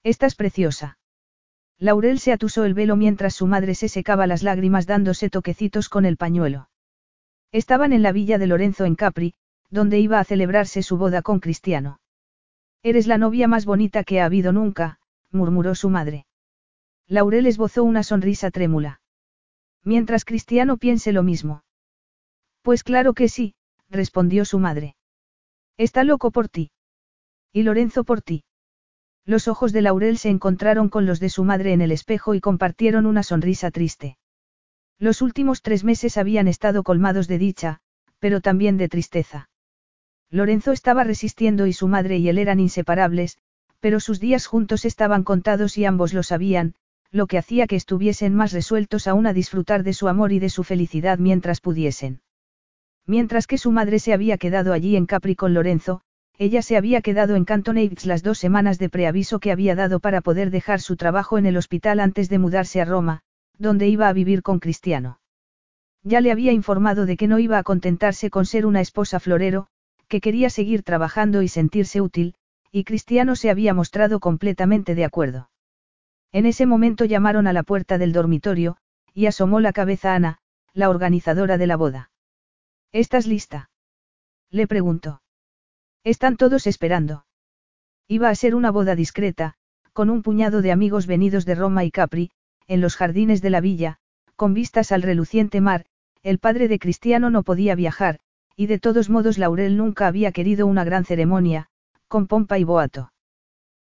Estás 0.02 0.34
preciosa. 0.34 0.98
Laurel 1.80 2.18
se 2.18 2.32
atusó 2.32 2.64
el 2.64 2.74
velo 2.74 2.94
mientras 2.94 3.34
su 3.34 3.46
madre 3.46 3.74
se 3.74 3.88
secaba 3.88 4.26
las 4.26 4.42
lágrimas 4.42 4.86
dándose 4.86 5.30
toquecitos 5.30 5.88
con 5.88 6.04
el 6.04 6.18
pañuelo. 6.18 6.68
Estaban 7.52 7.94
en 7.94 8.02
la 8.02 8.12
villa 8.12 8.36
de 8.36 8.46
Lorenzo 8.46 8.84
en 8.84 8.96
Capri, 8.96 9.32
donde 9.70 9.98
iba 9.98 10.20
a 10.20 10.24
celebrarse 10.24 10.82
su 10.82 10.98
boda 10.98 11.22
con 11.22 11.40
Cristiano. 11.40 11.98
Eres 12.82 13.06
la 13.06 13.16
novia 13.16 13.48
más 13.48 13.64
bonita 13.64 14.04
que 14.04 14.20
ha 14.20 14.26
habido 14.26 14.52
nunca, 14.52 14.98
murmuró 15.30 15.74
su 15.74 15.88
madre. 15.88 16.26
Laurel 17.06 17.46
esbozó 17.46 17.82
una 17.82 18.02
sonrisa 18.02 18.50
trémula. 18.50 19.00
Mientras 19.82 20.26
Cristiano 20.26 20.76
piense 20.76 21.12
lo 21.12 21.22
mismo. 21.22 21.64
Pues 22.60 22.84
claro 22.84 23.14
que 23.14 23.28
sí, 23.28 23.54
respondió 23.88 24.44
su 24.44 24.58
madre. 24.58 24.96
Está 25.78 26.04
loco 26.04 26.30
por 26.30 26.50
ti. 26.50 26.72
Y 27.54 27.62
Lorenzo 27.62 28.04
por 28.04 28.20
ti. 28.20 28.44
Los 29.26 29.48
ojos 29.48 29.72
de 29.72 29.82
Laurel 29.82 30.18
se 30.18 30.30
encontraron 30.30 30.88
con 30.88 31.06
los 31.06 31.20
de 31.20 31.28
su 31.28 31.44
madre 31.44 31.72
en 31.72 31.80
el 31.80 31.92
espejo 31.92 32.34
y 32.34 32.40
compartieron 32.40 33.06
una 33.06 33.22
sonrisa 33.22 33.70
triste. 33.70 34.16
Los 34.98 35.22
últimos 35.22 35.62
tres 35.62 35.84
meses 35.84 36.16
habían 36.16 36.48
estado 36.48 36.82
colmados 36.82 37.28
de 37.28 37.38
dicha, 37.38 37.80
pero 38.18 38.40
también 38.40 38.76
de 38.76 38.88
tristeza. 38.88 39.48
Lorenzo 40.30 40.72
estaba 40.72 41.04
resistiendo 41.04 41.66
y 41.66 41.72
su 41.72 41.88
madre 41.88 42.18
y 42.18 42.28
él 42.28 42.38
eran 42.38 42.60
inseparables, 42.60 43.38
pero 43.80 43.98
sus 43.98 44.20
días 44.20 44.46
juntos 44.46 44.84
estaban 44.84 45.24
contados 45.24 45.76
y 45.78 45.84
ambos 45.84 46.12
lo 46.12 46.22
sabían, 46.22 46.74
lo 47.10 47.26
que 47.26 47.38
hacía 47.38 47.66
que 47.66 47.76
estuviesen 47.76 48.34
más 48.34 48.52
resueltos 48.52 49.08
aún 49.08 49.26
a 49.26 49.32
disfrutar 49.32 49.82
de 49.82 49.94
su 49.94 50.06
amor 50.06 50.32
y 50.32 50.38
de 50.38 50.50
su 50.50 50.62
felicidad 50.62 51.18
mientras 51.18 51.60
pudiesen. 51.60 52.20
Mientras 53.06 53.46
que 53.46 53.58
su 53.58 53.72
madre 53.72 53.98
se 53.98 54.12
había 54.12 54.38
quedado 54.38 54.72
allí 54.72 54.94
en 54.94 55.06
Capri 55.06 55.34
con 55.34 55.54
Lorenzo, 55.54 56.02
ella 56.40 56.62
se 56.62 56.78
había 56.78 57.02
quedado 57.02 57.36
en 57.36 57.44
Canton 57.44 57.76
Heights 57.76 58.06
las 58.06 58.22
dos 58.22 58.38
semanas 58.38 58.78
de 58.78 58.88
preaviso 58.88 59.40
que 59.40 59.52
había 59.52 59.74
dado 59.74 60.00
para 60.00 60.22
poder 60.22 60.50
dejar 60.50 60.80
su 60.80 60.96
trabajo 60.96 61.36
en 61.36 61.44
el 61.44 61.58
hospital 61.58 62.00
antes 62.00 62.30
de 62.30 62.38
mudarse 62.38 62.80
a 62.80 62.86
Roma, 62.86 63.20
donde 63.58 63.88
iba 63.88 64.08
a 64.08 64.12
vivir 64.14 64.40
con 64.40 64.58
Cristiano. 64.58 65.20
Ya 66.02 66.22
le 66.22 66.32
había 66.32 66.52
informado 66.52 67.04
de 67.04 67.18
que 67.18 67.26
no 67.26 67.38
iba 67.38 67.58
a 67.58 67.62
contentarse 67.62 68.30
con 68.30 68.46
ser 68.46 68.64
una 68.64 68.80
esposa 68.80 69.20
florero, 69.20 69.66
que 70.08 70.22
quería 70.22 70.48
seguir 70.48 70.82
trabajando 70.82 71.42
y 71.42 71.48
sentirse 71.48 72.00
útil, 72.00 72.34
y 72.72 72.84
Cristiano 72.84 73.36
se 73.36 73.50
había 73.50 73.74
mostrado 73.74 74.18
completamente 74.18 74.94
de 74.94 75.04
acuerdo. 75.04 75.50
En 76.32 76.46
ese 76.46 76.64
momento 76.64 77.04
llamaron 77.04 77.48
a 77.48 77.52
la 77.52 77.64
puerta 77.64 77.98
del 77.98 78.14
dormitorio, 78.14 78.78
y 79.12 79.26
asomó 79.26 79.60
la 79.60 79.74
cabeza 79.74 80.14
Ana, 80.14 80.38
la 80.72 80.88
organizadora 80.88 81.58
de 81.58 81.66
la 81.66 81.76
boda. 81.76 82.10
¿Estás 82.92 83.26
lista? 83.26 83.68
Le 84.50 84.66
preguntó. 84.66 85.20
Están 86.04 86.36
todos 86.38 86.66
esperando. 86.66 87.26
Iba 88.08 88.30
a 88.30 88.34
ser 88.34 88.54
una 88.54 88.70
boda 88.70 88.94
discreta, 88.94 89.54
con 89.92 90.08
un 90.08 90.22
puñado 90.22 90.62
de 90.62 90.72
amigos 90.72 91.06
venidos 91.06 91.44
de 91.44 91.54
Roma 91.54 91.84
y 91.84 91.90
Capri, 91.90 92.30
en 92.66 92.80
los 92.80 92.96
jardines 92.96 93.42
de 93.42 93.50
la 93.50 93.60
villa, 93.60 93.98
con 94.34 94.54
vistas 94.54 94.92
al 94.92 95.02
reluciente 95.02 95.60
mar, 95.60 95.84
el 96.22 96.38
padre 96.38 96.68
de 96.68 96.78
Cristiano 96.78 97.28
no 97.28 97.42
podía 97.42 97.74
viajar, 97.74 98.20
y 98.56 98.66
de 98.66 98.78
todos 98.78 99.10
modos 99.10 99.36
Laurel 99.36 99.76
nunca 99.76 100.06
había 100.06 100.32
querido 100.32 100.66
una 100.66 100.84
gran 100.84 101.04
ceremonia, 101.04 101.66
con 102.08 102.26
pompa 102.26 102.58
y 102.58 102.64
boato. 102.64 103.12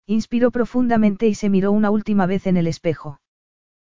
Inspiró 0.06 0.50
profundamente 0.50 1.28
y 1.28 1.34
se 1.34 1.48
miró 1.48 1.72
una 1.72 1.90
última 1.90 2.26
vez 2.26 2.46
en 2.46 2.58
el 2.58 2.66
espejo. 2.66 3.20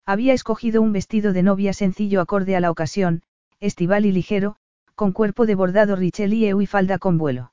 Había 0.05 0.33
escogido 0.33 0.81
un 0.81 0.93
vestido 0.93 1.33
de 1.33 1.43
novia 1.43 1.73
sencillo 1.73 2.21
acorde 2.21 2.55
a 2.55 2.61
la 2.61 2.71
ocasión, 2.71 3.23
estival 3.59 4.05
y 4.05 4.13
ligero, 4.13 4.55
con 4.95 5.11
cuerpo 5.11 5.45
de 5.45 5.55
bordado 5.55 5.97
Richelieu 5.97 6.61
y 6.61 6.65
falda 6.65 6.97
con 6.99 7.17
vuelo. 7.17 7.51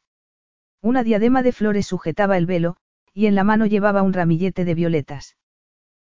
Una 0.83 1.05
diadema 1.05 1.44
de 1.44 1.52
flores 1.52 1.86
sujetaba 1.86 2.36
el 2.36 2.47
velo, 2.47 2.77
y 3.15 3.27
en 3.27 3.36
la 3.36 3.44
mano 3.44 3.67
llevaba 3.67 4.02
un 4.02 4.12
ramillete 4.12 4.65
de 4.65 4.75
violetas. 4.75 5.36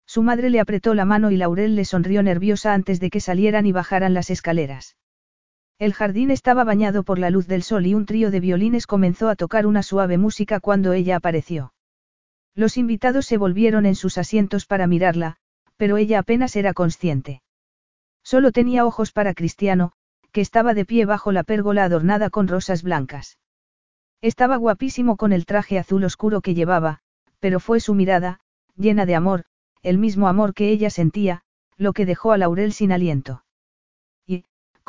Su 0.07 0.23
madre 0.23 0.49
le 0.49 0.61
apretó 0.61 0.95
la 0.95 1.05
mano 1.05 1.33
y 1.33 1.37
Laurel 1.37 1.75
le 1.75 1.85
sonrió 1.85 2.23
nerviosa 2.23 2.73
antes 2.73 3.01
de 3.01 3.11
que 3.11 3.21
salieran 3.21 3.67
y 3.67 3.73
bajaran 3.73 4.15
las 4.15 4.31
escaleras. 4.31 4.97
El 5.81 5.93
jardín 5.93 6.31
estaba 6.31 6.63
bañado 6.63 7.03
por 7.03 7.19
la 7.19 7.31
luz 7.31 7.49
del 7.49 7.65
sol 7.65 7.85
y 7.85 7.95
un 7.95 8.07
trío 8.07 8.31
de 8.31 8.39
violines 8.39 8.87
comenzó 8.87 9.29
a 9.29 9.35
tocar 9.35 9.67
una 9.67 9.83
suave 9.83 10.19
música 10.19 10.61
cuando 10.61 10.93
ella 10.93 11.17
apareció. 11.17 11.75
Los 12.55 12.77
invitados 12.77 13.27
se 13.27 13.39
volvieron 13.39 13.87
en 13.87 13.97
sus 13.97 14.19
asientos 14.19 14.67
para 14.67 14.87
mirarla, 14.87 15.39
pero 15.77 15.97
ella 15.97 16.21
apenas 16.21 16.55
era 16.55 16.75
consciente. 16.75 17.43
Solo 18.23 18.53
tenía 18.53 18.87
ojos 18.87 19.11
para 19.11 19.35
Cristiano, 19.35 19.93
que 20.31 20.43
estaba 20.43 20.75
de 20.75 20.85
pie 20.85 21.07
bajo 21.07 21.33
la 21.33 21.43
pérgola 21.43 21.83
adornada 21.83 22.31
con 22.31 22.47
rosas 22.47 22.85
blancas. 22.85 23.40
Estaba 24.23 24.57
guapísimo 24.57 25.17
con 25.17 25.33
el 25.33 25.47
traje 25.47 25.79
azul 25.79 26.05
oscuro 26.05 26.41
que 26.41 26.55
llevaba, 26.55 27.01
pero 27.39 27.61
fue 27.61 27.81
su 27.81 27.95
mirada, 27.95 28.41
llena 28.77 29.07
de 29.07 29.15
amor, 29.15 29.45
el 29.83 29.99
mismo 29.99 30.29
amor 30.29 30.55
que 30.55 30.71
ella 30.71 30.91
sentía, 30.91 31.43
lo 31.77 31.93
que 31.93 32.07
dejó 32.07 32.33
a 32.33 32.39
Laurel 32.39 32.73
sin 32.73 32.93
aliento 32.93 33.43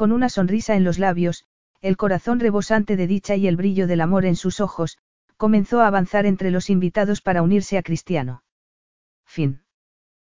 con 0.01 0.11
una 0.11 0.29
sonrisa 0.29 0.75
en 0.75 0.83
los 0.83 0.97
labios, 0.97 1.45
el 1.79 1.95
corazón 1.95 2.39
rebosante 2.39 2.95
de 2.95 3.05
dicha 3.05 3.35
y 3.35 3.47
el 3.47 3.55
brillo 3.55 3.85
del 3.85 4.01
amor 4.01 4.25
en 4.25 4.35
sus 4.35 4.59
ojos, 4.59 4.97
comenzó 5.37 5.81
a 5.81 5.85
avanzar 5.85 6.25
entre 6.25 6.49
los 6.49 6.71
invitados 6.71 7.21
para 7.21 7.43
unirse 7.43 7.77
a 7.77 7.83
Cristiano. 7.83 8.43
Fin. 9.25 9.61